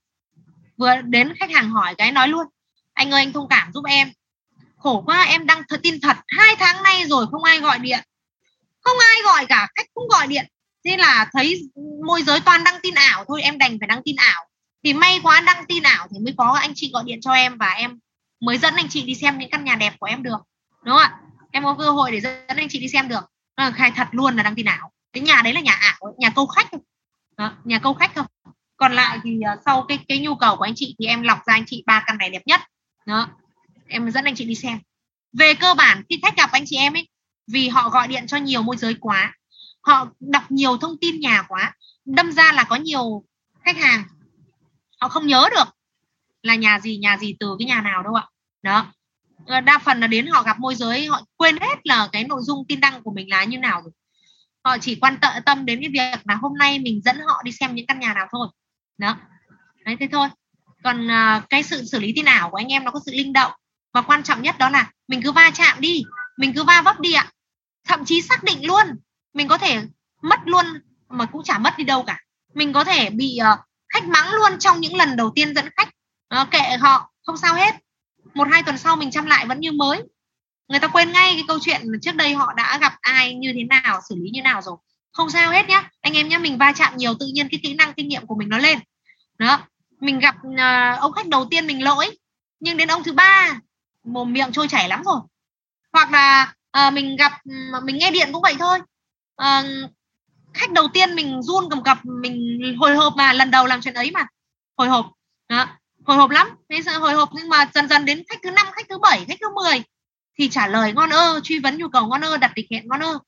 Vừa 0.77 1.01
đến 1.01 1.33
khách 1.39 1.51
hàng 1.51 1.69
hỏi 1.69 1.95
cái 1.97 2.11
nói 2.11 2.27
luôn, 2.27 2.45
anh 2.93 3.11
ơi, 3.11 3.21
anh 3.21 3.33
thông 3.33 3.47
cảm 3.49 3.71
giúp 3.73 3.83
em. 3.87 4.11
Khổ 4.77 5.03
quá, 5.05 5.23
em 5.23 5.45
đăng 5.45 5.63
thật 5.69 5.79
tin 5.83 6.01
thật. 6.01 6.17
Hai 6.27 6.55
tháng 6.59 6.83
nay 6.83 7.05
rồi 7.07 7.25
không 7.31 7.43
ai 7.43 7.59
gọi 7.59 7.79
điện. 7.79 7.99
Không 8.81 8.97
ai 8.99 9.17
gọi 9.23 9.45
cả, 9.45 9.67
khách 9.75 9.87
cũng 9.93 10.07
gọi 10.07 10.27
điện 10.27 10.45
thế 10.85 10.97
là 10.97 11.29
thấy 11.33 11.69
môi 12.05 12.23
giới 12.23 12.39
toàn 12.39 12.63
đăng 12.63 12.79
tin 12.83 12.95
ảo 12.95 13.25
thôi 13.27 13.41
em 13.41 13.57
đành 13.57 13.77
phải 13.79 13.87
đăng 13.87 14.01
tin 14.05 14.15
ảo. 14.15 14.47
Thì 14.83 14.93
may 14.93 15.19
quá 15.23 15.41
đăng 15.45 15.65
tin 15.67 15.83
ảo 15.83 16.07
thì 16.11 16.19
mới 16.19 16.33
có 16.37 16.51
anh 16.61 16.71
chị 16.75 16.91
gọi 16.93 17.03
điện 17.05 17.21
cho 17.21 17.33
em 17.33 17.57
và 17.57 17.69
em 17.69 17.99
mới 18.39 18.57
dẫn 18.57 18.75
anh 18.75 18.87
chị 18.89 19.01
đi 19.01 19.15
xem 19.15 19.37
những 19.37 19.49
căn 19.49 19.63
nhà 19.63 19.75
đẹp 19.75 19.93
của 19.99 20.05
em 20.05 20.23
được 20.23 20.37
đúng 20.83 20.95
không 20.95 21.03
ạ? 21.03 21.17
Em 21.51 21.63
có 21.63 21.75
cơ 21.79 21.89
hội 21.89 22.11
để 22.11 22.21
dẫn 22.21 22.57
anh 22.57 22.69
chị 22.69 22.79
đi 22.79 22.87
xem 22.87 23.07
được. 23.07 23.23
À, 23.55 23.71
khai 23.71 23.91
thật 23.95 24.07
luôn 24.11 24.35
là 24.35 24.43
đăng 24.43 24.55
tin 24.55 24.65
ảo. 24.65 24.91
Cái 25.13 25.21
nhà 25.21 25.41
đấy 25.43 25.53
là 25.53 25.61
nhà 25.61 25.73
ảo 25.73 26.15
nhà 26.17 26.29
câu 26.29 26.47
khách 26.47 26.67
đó, 27.37 27.53
nhà 27.63 27.79
câu 27.79 27.93
khách 27.93 28.15
không 28.15 28.25
còn 28.77 28.93
lại 28.93 29.19
thì 29.23 29.39
uh, 29.53 29.59
sau 29.65 29.85
cái 29.87 29.99
cái 30.07 30.19
nhu 30.19 30.35
cầu 30.35 30.55
của 30.55 30.63
anh 30.63 30.73
chị 30.75 30.95
thì 30.99 31.05
em 31.05 31.21
lọc 31.21 31.37
ra 31.45 31.53
anh 31.53 31.65
chị 31.67 31.83
ba 31.85 32.03
căn 32.07 32.17
này 32.17 32.29
đẹp 32.29 32.41
nhất. 32.45 32.61
Đó 33.05 33.27
em 33.87 34.11
dẫn 34.11 34.25
anh 34.25 34.35
chị 34.35 34.45
đi 34.45 34.55
xem. 34.55 34.79
Về 35.33 35.53
cơ 35.53 35.73
bản 35.73 36.03
khi 36.09 36.19
khách 36.21 36.37
gặp 36.37 36.51
anh 36.51 36.63
chị 36.65 36.75
em 36.75 36.93
ấy 36.93 37.07
vì 37.47 37.69
họ 37.69 37.89
gọi 37.89 38.07
điện 38.07 38.27
cho 38.27 38.37
nhiều 38.37 38.61
môi 38.61 38.77
giới 38.77 38.95
quá 38.99 39.33
họ 39.81 40.07
đọc 40.19 40.51
nhiều 40.51 40.77
thông 40.77 40.97
tin 41.01 41.19
nhà 41.19 41.43
quá 41.47 41.73
đâm 42.05 42.31
ra 42.31 42.51
là 42.51 42.63
có 42.63 42.75
nhiều 42.75 43.23
khách 43.65 43.77
hàng 43.77 44.03
họ 45.01 45.09
không 45.09 45.27
nhớ 45.27 45.49
được 45.55 45.75
là 46.41 46.55
nhà 46.55 46.79
gì 46.79 46.97
nhà 46.97 47.17
gì 47.17 47.35
từ 47.39 47.55
cái 47.59 47.65
nhà 47.65 47.81
nào 47.81 48.03
đâu 48.03 48.13
ạ. 48.13 48.25
Đó. 48.61 48.85
Ờ, 49.45 49.61
đa 49.61 49.77
phần 49.77 49.99
là 49.99 50.07
đến 50.07 50.27
họ 50.27 50.43
gặp 50.43 50.59
môi 50.59 50.75
giới 50.75 51.07
họ 51.07 51.21
quên 51.35 51.57
hết 51.57 51.75
là 51.83 52.09
cái 52.11 52.23
nội 52.23 52.41
dung 52.43 52.65
tin 52.67 52.79
đăng 52.79 53.03
của 53.03 53.11
mình 53.11 53.29
là 53.29 53.43
như 53.43 53.57
nào 53.57 53.81
rồi. 53.81 53.91
Họ 54.63 54.77
chỉ 54.77 54.95
quan 54.95 55.17
tâm 55.45 55.65
đến 55.65 55.79
cái 55.81 55.89
việc 55.89 56.19
là 56.27 56.35
hôm 56.35 56.57
nay 56.57 56.79
mình 56.79 57.01
dẫn 57.05 57.19
họ 57.27 57.41
đi 57.43 57.51
xem 57.51 57.75
những 57.75 57.85
căn 57.85 57.99
nhà 57.99 58.13
nào 58.13 58.27
thôi. 58.31 58.47
Đó. 58.97 59.17
Đấy 59.85 59.97
thế 59.99 60.07
thôi. 60.11 60.27
Còn 60.83 61.07
uh, 61.07 61.49
cái 61.49 61.63
sự 61.63 61.85
xử 61.85 61.99
lý 61.99 62.13
tin 62.15 62.25
ảo 62.25 62.49
của 62.49 62.57
anh 62.57 62.67
em 62.67 62.83
nó 62.83 62.91
có 62.91 62.99
sự 63.05 63.11
linh 63.11 63.33
động. 63.33 63.51
Và 63.93 64.01
quan 64.01 64.23
trọng 64.23 64.41
nhất 64.41 64.57
đó 64.57 64.69
là 64.69 64.91
mình 65.07 65.21
cứ 65.23 65.31
va 65.31 65.51
chạm 65.53 65.81
đi 65.81 66.03
mình 66.37 66.53
cứ 66.55 66.63
va 66.63 66.81
vấp 66.85 66.99
đi 66.99 67.13
ạ. 67.13 67.31
Thậm 67.87 68.05
chí 68.05 68.21
xác 68.21 68.43
định 68.43 68.65
luôn 68.65 68.85
mình 69.33 69.47
có 69.47 69.57
thể 69.57 69.81
mất 70.21 70.39
luôn 70.45 70.65
mà 71.09 71.25
cũng 71.25 71.43
chả 71.43 71.57
mất 71.57 71.77
đi 71.77 71.83
đâu 71.83 72.03
cả. 72.03 72.19
Mình 72.53 72.73
có 72.73 72.83
thể 72.83 73.09
bị 73.09 73.39
uh, 73.53 73.59
khách 73.93 74.07
mắng 74.07 74.33
luôn 74.33 74.59
trong 74.59 74.79
những 74.79 74.95
lần 74.95 75.15
đầu 75.15 75.31
tiên 75.35 75.55
dẫn 75.55 75.69
khách. 75.77 75.89
Uh, 76.41 76.51
kệ 76.51 76.77
họ 76.79 77.11
không 77.25 77.37
sao 77.37 77.55
hết. 77.55 77.75
Một 78.33 78.47
hai 78.51 78.63
tuần 78.63 78.77
sau 78.77 78.95
mình 78.95 79.11
chăm 79.11 79.25
lại 79.25 79.45
vẫn 79.45 79.59
như 79.59 79.71
mới. 79.71 80.03
Người 80.67 80.79
ta 80.79 80.87
quên 80.87 81.11
ngay 81.11 81.33
cái 81.33 81.43
câu 81.47 81.59
chuyện 81.61 81.81
trước 82.01 82.15
đây 82.15 82.33
họ 82.33 82.53
đã 82.53 82.77
gặp 82.77 82.93
ai 83.01 83.35
như 83.35 83.53
thế 83.55 83.63
nào 83.63 84.01
xử 84.09 84.15
lý 84.15 84.29
như 84.29 84.41
nào 84.41 84.61
rồi. 84.61 84.75
Không 85.11 85.29
sao 85.29 85.51
hết 85.51 85.69
nhá. 85.69 85.89
Anh 86.01 86.13
em 86.13 86.29
nhá 86.29 86.37
mình 86.37 86.57
va 86.57 86.71
chạm 86.71 86.97
nhiều 86.97 87.13
tự 87.19 87.25
nhiên 87.33 87.47
cái 87.51 87.59
kỹ 87.63 87.73
năng 87.73 87.93
kinh 87.93 88.07
nghiệm 88.07 88.27
của 88.27 88.35
mình 88.35 88.49
nó 88.49 88.57
lên. 88.57 88.79
Đó. 89.37 89.59
Mình 89.99 90.19
gặp 90.19 90.35
uh, 90.47 90.99
ông 90.99 91.11
khách 91.11 91.27
đầu 91.27 91.47
tiên 91.51 91.67
mình 91.67 91.83
lỗi 91.83 92.17
nhưng 92.59 92.77
đến 92.77 92.87
ông 92.87 93.03
thứ 93.03 93.13
ba 93.13 93.59
mồm 94.03 94.33
miệng 94.33 94.51
trôi 94.51 94.67
chảy 94.67 94.89
lắm 94.89 95.03
rồi. 95.03 95.19
Hoặc 95.93 96.11
là 96.11 96.53
uh, 96.87 96.93
mình 96.93 97.15
gặp 97.15 97.31
mình 97.83 97.97
nghe 97.97 98.11
điện 98.11 98.29
cũng 98.33 98.41
vậy 98.41 98.55
thôi 98.59 98.79
à, 99.41 99.63
khách 100.53 100.71
đầu 100.71 100.87
tiên 100.93 101.15
mình 101.15 101.41
run 101.41 101.69
cầm 101.69 101.83
cập 101.83 101.97
mình 102.03 102.59
hồi 102.79 102.95
hộp 102.95 103.13
mà 103.17 103.33
lần 103.33 103.51
đầu 103.51 103.65
làm 103.65 103.81
chuyện 103.81 103.93
ấy 103.93 104.11
mà. 104.11 104.27
Hồi 104.77 104.87
hộp. 104.87 105.11
Đó. 105.49 105.67
Hồi 106.03 106.17
hộp 106.17 106.29
lắm. 106.29 106.49
Bây 106.69 106.81
giờ 106.81 106.97
hồi 106.97 107.13
hộp? 107.13 107.29
Nhưng 107.33 107.49
mà 107.49 107.69
dần 107.73 107.87
dần 107.87 108.05
đến 108.05 108.23
khách 108.29 108.39
thứ 108.43 108.51
năm 108.51 108.67
khách 108.73 108.85
thứ 108.89 108.97
bảy 108.97 109.25
khách 109.25 109.37
thứ 109.41 109.47
10 109.55 109.83
thì 110.39 110.49
trả 110.49 110.67
lời 110.67 110.93
ngon 110.93 111.09
ơ 111.09 111.39
truy 111.43 111.59
vấn 111.59 111.77
nhu 111.77 111.89
cầu 111.89 112.07
ngon 112.07 112.21
ơ 112.21 112.37
đặt 112.37 112.51
lịch 112.55 112.71
hẹn 112.71 112.87
ngon 112.87 112.99
ơ. 112.99 113.19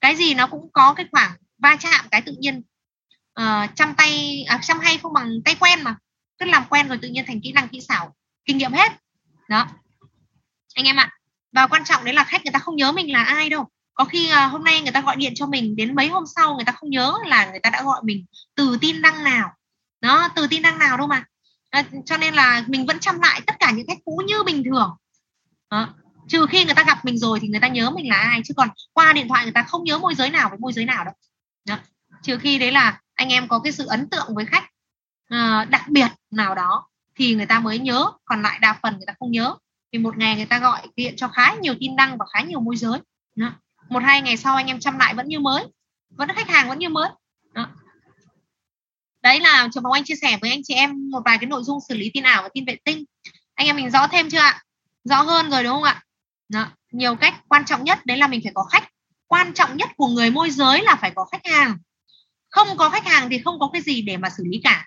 Cái 0.00 0.16
gì 0.16 0.34
nó 0.34 0.46
cũng 0.46 0.72
có 0.72 0.94
cái 0.94 1.06
khoảng 1.12 1.32
va 1.58 1.76
chạm 1.80 2.06
cái 2.10 2.22
tự 2.22 2.34
nhiên 2.38 2.62
ờ, 3.32 3.62
uh, 3.64 3.76
chăm 3.76 3.94
tay 3.94 4.44
à, 4.48 4.58
chăm 4.62 4.78
hay 4.80 4.98
không 4.98 5.12
bằng 5.12 5.30
tay 5.44 5.56
quen 5.60 5.82
mà. 5.82 5.96
Cứ 6.38 6.46
làm 6.46 6.64
quen 6.70 6.88
rồi 6.88 6.98
tự 7.02 7.08
nhiên 7.08 7.24
thành 7.26 7.40
kỹ 7.40 7.52
năng 7.52 7.68
kỹ 7.68 7.80
xảo 7.80 8.14
kinh 8.44 8.58
nghiệm 8.58 8.72
hết. 8.72 8.92
Đó. 9.48 9.66
Anh 10.74 10.84
em 10.84 10.96
ạ. 10.96 11.10
Và 11.52 11.66
quan 11.66 11.84
trọng 11.84 12.04
đấy 12.04 12.14
là 12.14 12.24
khách 12.24 12.44
người 12.44 12.52
ta 12.52 12.58
không 12.58 12.76
nhớ 12.76 12.92
mình 12.92 13.12
là 13.12 13.24
ai 13.24 13.48
đâu 13.48 13.68
có 13.98 14.04
khi 14.04 14.30
uh, 14.32 14.52
hôm 14.52 14.64
nay 14.64 14.80
người 14.82 14.92
ta 14.92 15.00
gọi 15.00 15.16
điện 15.16 15.32
cho 15.34 15.46
mình 15.46 15.76
đến 15.76 15.94
mấy 15.94 16.08
hôm 16.08 16.24
sau 16.26 16.54
người 16.54 16.64
ta 16.64 16.72
không 16.72 16.90
nhớ 16.90 17.14
là 17.26 17.50
người 17.50 17.60
ta 17.60 17.70
đã 17.70 17.82
gọi 17.82 18.00
mình 18.02 18.24
từ 18.54 18.78
tin 18.80 19.02
đăng 19.02 19.24
nào 19.24 19.50
đó 20.00 20.28
từ 20.36 20.46
tin 20.46 20.62
đăng 20.62 20.78
nào 20.78 20.96
đâu 20.96 21.06
mà 21.06 21.24
à, 21.70 21.84
cho 22.04 22.16
nên 22.16 22.34
là 22.34 22.64
mình 22.66 22.86
vẫn 22.86 22.98
chăm 22.98 23.20
lại 23.20 23.40
tất 23.46 23.54
cả 23.58 23.70
những 23.70 23.86
khách 23.86 23.98
cũ 24.04 24.22
như 24.26 24.42
bình 24.42 24.62
thường 24.64 24.96
đó. 25.70 25.94
trừ 26.28 26.46
khi 26.50 26.64
người 26.64 26.74
ta 26.74 26.84
gặp 26.86 27.04
mình 27.04 27.18
rồi 27.18 27.40
thì 27.40 27.48
người 27.48 27.60
ta 27.60 27.68
nhớ 27.68 27.90
mình 27.90 28.08
là 28.08 28.16
ai 28.16 28.40
chứ 28.44 28.54
còn 28.56 28.68
qua 28.92 29.12
điện 29.12 29.28
thoại 29.28 29.44
người 29.44 29.52
ta 29.52 29.62
không 29.62 29.84
nhớ 29.84 29.98
môi 29.98 30.14
giới 30.14 30.30
nào 30.30 30.48
với 30.48 30.58
môi 30.58 30.72
giới 30.72 30.84
nào 30.84 31.04
đâu 31.04 31.14
đó. 31.66 31.78
trừ 32.22 32.38
khi 32.38 32.58
đấy 32.58 32.72
là 32.72 33.00
anh 33.14 33.28
em 33.28 33.48
có 33.48 33.58
cái 33.58 33.72
sự 33.72 33.86
ấn 33.86 34.08
tượng 34.10 34.34
với 34.34 34.46
khách 34.46 34.64
uh, 35.34 35.70
đặc 35.70 35.88
biệt 35.88 36.08
nào 36.30 36.54
đó 36.54 36.88
thì 37.14 37.34
người 37.34 37.46
ta 37.46 37.60
mới 37.60 37.78
nhớ 37.78 38.06
còn 38.24 38.42
lại 38.42 38.58
đa 38.58 38.78
phần 38.82 38.96
người 38.96 39.06
ta 39.06 39.14
không 39.18 39.30
nhớ 39.30 39.54
vì 39.92 39.98
một 39.98 40.18
ngày 40.18 40.36
người 40.36 40.46
ta 40.46 40.58
gọi 40.58 40.88
điện 40.96 41.14
cho 41.16 41.28
khá 41.28 41.54
nhiều 41.54 41.74
tin 41.80 41.96
đăng 41.96 42.18
và 42.18 42.26
khá 42.32 42.42
nhiều 42.42 42.60
môi 42.60 42.76
giới 42.76 43.00
đó 43.36 43.52
một 43.88 44.02
hai 44.02 44.22
ngày 44.22 44.36
sau 44.36 44.56
anh 44.56 44.66
em 44.66 44.80
chăm 44.80 44.98
lại 44.98 45.14
vẫn 45.14 45.28
như 45.28 45.40
mới. 45.40 45.64
Vẫn 46.10 46.28
khách 46.34 46.48
hàng 46.48 46.68
vẫn 46.68 46.78
như 46.78 46.88
mới. 46.88 47.08
Đó. 47.52 47.68
Đấy 49.22 49.40
là 49.40 49.68
trường 49.72 49.82
phòng 49.82 49.92
anh 49.92 50.04
chia 50.04 50.14
sẻ 50.22 50.38
với 50.40 50.50
anh 50.50 50.60
chị 50.64 50.74
em 50.74 51.10
một 51.10 51.20
vài 51.24 51.38
cái 51.38 51.46
nội 51.46 51.62
dung 51.62 51.78
xử 51.88 51.94
lý 51.94 52.10
tin 52.14 52.24
ảo 52.24 52.42
và 52.42 52.48
tin 52.54 52.64
vệ 52.64 52.76
tinh. 52.84 53.04
Anh 53.54 53.66
em 53.66 53.76
mình 53.76 53.90
rõ 53.90 54.06
thêm 54.06 54.30
chưa 54.30 54.38
ạ? 54.38 54.62
Rõ 55.04 55.22
hơn 55.22 55.50
rồi 55.50 55.64
đúng 55.64 55.72
không 55.72 55.82
ạ? 55.82 56.02
Đó. 56.48 56.66
nhiều 56.92 57.16
cách 57.16 57.34
quan 57.48 57.64
trọng 57.64 57.84
nhất, 57.84 58.06
đấy 58.06 58.16
là 58.16 58.26
mình 58.26 58.40
phải 58.44 58.52
có 58.54 58.64
khách. 58.64 58.88
Quan 59.26 59.54
trọng 59.54 59.76
nhất 59.76 59.88
của 59.96 60.06
người 60.06 60.30
môi 60.30 60.50
giới 60.50 60.82
là 60.82 60.96
phải 60.96 61.12
có 61.16 61.24
khách 61.32 61.46
hàng. 61.46 61.78
Không 62.48 62.76
có 62.76 62.88
khách 62.88 63.06
hàng 63.06 63.28
thì 63.30 63.38
không 63.38 63.58
có 63.58 63.70
cái 63.72 63.82
gì 63.82 64.02
để 64.02 64.16
mà 64.16 64.30
xử 64.30 64.44
lý 64.46 64.60
cả. 64.64 64.86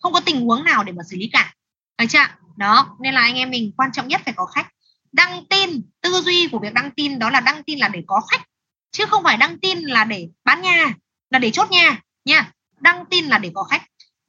Không 0.00 0.12
có 0.12 0.20
tình 0.20 0.40
huống 0.40 0.64
nào 0.64 0.84
để 0.84 0.92
mà 0.92 1.02
xử 1.10 1.16
lý 1.16 1.30
cả. 1.32 1.54
Được 1.98 2.06
chưa 2.08 2.26
đó. 2.56 2.96
Nên 3.00 3.14
là 3.14 3.20
anh 3.20 3.34
em 3.34 3.50
mình 3.50 3.72
quan 3.76 3.92
trọng 3.92 4.08
nhất 4.08 4.20
phải 4.24 4.34
có 4.36 4.46
khách 4.46 4.68
đăng 5.12 5.46
tin, 5.46 5.82
tư 6.00 6.20
duy 6.20 6.48
của 6.48 6.58
việc 6.58 6.74
đăng 6.74 6.90
tin 6.90 7.18
đó 7.18 7.30
là 7.30 7.40
đăng 7.40 7.62
tin 7.62 7.78
là 7.78 7.88
để 7.88 8.02
có 8.06 8.20
khách, 8.30 8.42
chứ 8.90 9.06
không 9.06 9.24
phải 9.24 9.36
đăng 9.36 9.58
tin 9.58 9.78
là 9.78 10.04
để 10.04 10.28
bán 10.44 10.62
nhà, 10.62 10.94
là 11.30 11.38
để 11.38 11.50
chốt 11.50 11.70
nhà 11.70 12.00
nha. 12.24 12.52
Đăng 12.80 13.04
tin 13.10 13.24
là 13.24 13.38
để 13.38 13.50
có 13.54 13.62
khách. 13.62 13.82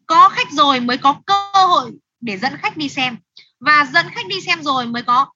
Có 0.06 0.30
khách 0.30 0.52
rồi 0.52 0.80
mới 0.80 0.98
có 0.98 1.22
cơ 1.26 1.52
hội 1.54 1.92
để 2.22 2.38
dẫn 2.38 2.58
khách 2.58 2.78
đi 2.78 2.90
xem. 2.90 3.18
Và 3.60 3.86
dẫn 3.94 4.10
khách 4.10 4.28
đi 4.28 4.42
xem 4.42 4.64
rồi 4.64 4.86
mới 4.86 5.04
có 5.04 5.32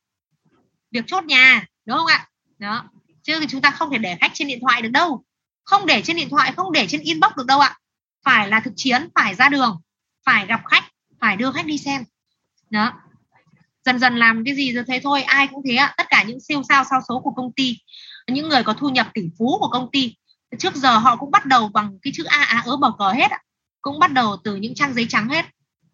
việc 0.91 1.03
chốt 1.07 1.23
nhà, 1.23 1.65
đúng 1.85 1.97
không 1.97 2.07
ạ? 2.07 2.27
Đó. 2.59 2.89
Chứ 3.23 3.45
chúng 3.49 3.61
ta 3.61 3.71
không 3.71 3.91
thể 3.91 3.97
để 3.97 4.17
khách 4.21 4.31
trên 4.33 4.47
điện 4.47 4.59
thoại 4.61 4.81
được 4.81 4.89
đâu. 4.89 5.23
Không 5.63 5.85
để 5.85 6.01
trên 6.01 6.15
điện 6.15 6.29
thoại, 6.29 6.53
không 6.55 6.71
để 6.71 6.87
trên 6.87 7.01
inbox 7.01 7.31
được 7.37 7.45
đâu 7.45 7.59
ạ. 7.59 7.77
Phải 8.23 8.47
là 8.47 8.59
thực 8.59 8.73
chiến, 8.75 9.09
phải 9.15 9.35
ra 9.35 9.49
đường, 9.49 9.81
phải 10.25 10.45
gặp 10.47 10.61
khách, 10.65 10.83
phải 11.19 11.37
đưa 11.37 11.51
khách 11.51 11.65
đi 11.65 11.77
xem. 11.77 12.03
Đó 12.69 12.93
dần 13.85 13.99
dần 13.99 14.15
làm 14.15 14.43
cái 14.45 14.55
gì 14.55 14.73
rồi 14.73 14.83
thế 14.87 14.99
thôi, 15.03 15.23
ai 15.23 15.47
cũng 15.47 15.63
thế 15.67 15.75
ạ. 15.75 15.93
Tất 15.97 16.09
cả 16.09 16.23
những 16.23 16.39
siêu 16.39 16.61
sao 16.69 16.83
sao 16.89 17.01
số 17.09 17.19
của 17.19 17.31
công 17.31 17.51
ty, 17.51 17.77
những 18.27 18.49
người 18.49 18.63
có 18.63 18.73
thu 18.73 18.89
nhập 18.89 19.07
tỷ 19.13 19.21
phú 19.39 19.57
của 19.59 19.67
công 19.67 19.89
ty, 19.91 20.15
trước 20.59 20.75
giờ 20.75 20.97
họ 20.97 21.15
cũng 21.15 21.31
bắt 21.31 21.45
đầu 21.45 21.69
bằng 21.69 21.99
cái 22.01 22.13
chữ 22.15 22.23
a 22.23 22.43
á 22.43 22.63
ớ, 22.65 22.77
bờ 22.77 22.91
cờ 22.99 23.09
hết 23.09 23.31
ạ. 23.31 23.39
Cũng 23.81 23.99
bắt 23.99 24.11
đầu 24.11 24.37
từ 24.43 24.55
những 24.55 24.75
trang 24.75 24.93
giấy 24.93 25.05
trắng 25.09 25.29
hết. 25.29 25.45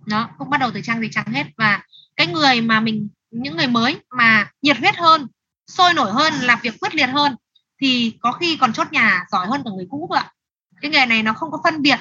Nó 0.07 0.29
cũng 0.37 0.49
bắt 0.49 0.59
đầu 0.59 0.71
từ 0.73 0.81
trang 0.81 0.99
giấy 0.99 1.09
trắng 1.11 1.25
hết. 1.25 1.47
Và 1.57 1.83
cái 2.15 2.27
người 2.27 2.61
mà 2.61 2.79
mình, 2.79 3.09
những 3.31 3.57
người 3.57 3.67
mới 3.67 3.97
mà 4.17 4.51
nhiệt 4.61 4.77
huyết 4.77 4.95
hơn, 4.95 5.27
sôi 5.67 5.93
nổi 5.93 6.11
hơn, 6.11 6.33
làm 6.33 6.59
việc 6.61 6.73
quyết 6.81 6.95
liệt 6.95 7.09
hơn, 7.09 7.35
thì 7.81 8.17
có 8.21 8.31
khi 8.31 8.57
còn 8.57 8.73
chốt 8.73 8.87
nhà 8.91 9.25
giỏi 9.31 9.47
hơn 9.47 9.61
cả 9.65 9.71
người 9.75 9.87
cũ 9.89 10.09
ạ. 10.15 10.31
Cái 10.81 10.91
nghề 10.91 11.05
này 11.05 11.23
nó 11.23 11.33
không 11.33 11.51
có 11.51 11.59
phân 11.63 11.81
biệt 11.81 11.99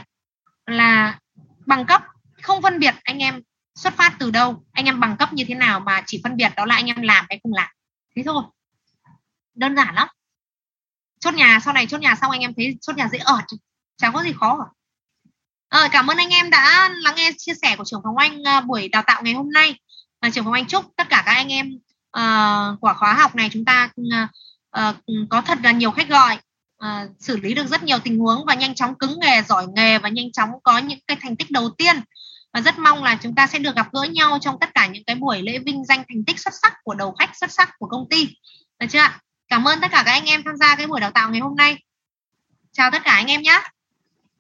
là 0.67 1.19
bằng 1.67 1.87
cấp, 1.87 2.03
không 2.43 2.63
phân 2.63 2.79
biệt 2.79 2.95
anh 3.03 3.19
em 3.19 3.43
xuất 3.79 3.97
phát 3.97 4.17
từ 4.19 4.31
đâu? 4.31 4.65
Anh 4.73 4.85
em 4.85 5.01
bằng 5.01 5.17
cấp 5.17 5.33
như 5.33 5.45
thế 5.49 5.55
nào 5.55 5.81
mà 5.81 6.03
chỉ 6.07 6.21
phân 6.25 6.37
biệt 6.37 6.53
đó 6.57 6.65
là 6.65 6.75
anh 6.75 6.87
em 6.87 7.03
làm 7.03 7.27
hay 7.29 7.41
không 7.43 7.53
làm? 7.53 7.69
Thế 8.17 8.23
thôi. 8.27 8.43
Đơn 9.55 9.77
giản 9.77 9.95
lắm. 9.95 10.09
Chốt 11.21 11.35
nhà 11.35 11.61
sau 11.65 11.75
này 11.75 11.87
chốt 11.87 12.01
nhà 12.01 12.15
xong 12.15 12.31
anh 12.31 12.41
em 12.41 12.55
thấy 12.57 12.79
chốt 12.81 12.97
nhà 12.97 13.09
dễ 13.13 13.19
ở 13.19 13.39
chẳng 13.97 14.13
có 14.13 14.23
gì 14.23 14.33
khó 14.41 14.59
cả. 14.59 14.71
À, 15.69 15.89
cảm 15.93 16.11
ơn 16.11 16.17
anh 16.17 16.31
em 16.31 16.51
đã 16.51 16.91
lắng 17.03 17.15
nghe 17.17 17.31
chia 17.39 17.53
sẻ 17.63 17.77
của 17.77 17.85
trưởng 17.85 18.01
phòng 18.05 18.17
anh 18.17 18.41
uh, 18.41 18.65
buổi 18.65 18.89
đào 18.89 19.03
tạo 19.07 19.23
ngày 19.23 19.35
hôm 19.35 19.51
nay. 19.53 19.79
Và 20.23 20.31
trưởng 20.31 20.45
phòng 20.45 20.53
anh 20.53 20.67
chúc 20.67 20.85
tất 20.97 21.09
cả 21.09 21.23
các 21.27 21.33
anh 21.33 21.53
em 21.53 21.79
uh, 22.19 22.81
của 22.81 22.95
khóa 22.97 23.15
học 23.15 23.35
này 23.35 23.51
chúng 23.53 23.65
ta 23.65 23.91
uh, 24.01 24.31
uh, 24.81 24.97
có 25.31 25.41
thật 25.41 25.59
là 25.63 25.73
nhiều 25.73 25.91
khách 25.91 26.09
gọi 26.09 26.39
uh, 26.85 27.11
xử 27.21 27.37
lý 27.37 27.55
được 27.55 27.67
rất 27.67 27.83
nhiều 27.83 27.99
tình 27.99 28.19
huống 28.19 28.45
và 28.47 28.55
nhanh 28.55 28.75
chóng 28.75 28.95
cứng 28.99 29.21
nghề 29.21 29.43
giỏi 29.43 29.67
nghề 29.75 29.99
và 29.99 30.09
nhanh 30.09 30.33
chóng 30.33 30.51
có 30.63 30.79
những 30.79 30.99
cái 31.07 31.17
thành 31.21 31.37
tích 31.37 31.51
đầu 31.51 31.71
tiên 31.79 31.97
và 32.59 32.63
rất 32.63 32.79
mong 32.79 33.05
là 33.05 33.19
chúng 33.23 33.35
ta 33.35 33.47
sẽ 33.47 33.59
được 33.59 33.77
gặp 33.77 33.93
gỡ 33.93 34.03
nhau 34.03 34.39
trong 34.41 34.57
tất 34.61 34.75
cả 34.75 34.87
những 34.87 35.05
cái 35.05 35.17
buổi 35.17 35.43
lễ 35.43 35.59
vinh 35.59 35.85
danh 35.85 35.99
thành 36.09 36.25
tích 36.27 36.41
xuất 36.41 36.55
sắc 36.63 36.73
của 36.83 36.95
đầu 36.95 37.13
khách, 37.13 37.37
xuất 37.37 37.51
sắc 37.53 37.71
của 37.79 37.87
công 37.87 38.09
ty. 38.11 38.29
Được 38.79 38.87
chưa 38.91 38.99
ạ? 38.99 39.21
Cảm 39.49 39.69
ơn 39.69 39.81
tất 39.81 39.89
cả 39.91 40.03
các 40.07 40.13
anh 40.13 40.25
em 40.25 40.43
tham 40.45 40.57
gia 40.57 40.77
cái 40.77 40.87
buổi 40.87 41.01
đào 41.01 41.11
tạo 41.11 41.31
ngày 41.31 41.41
hôm 41.41 41.57
nay. 41.57 41.77
Chào 42.73 42.91
tất 42.91 43.03
cả 43.05 43.13
anh 43.13 43.27
em 43.27 43.43
nhé 43.43 43.63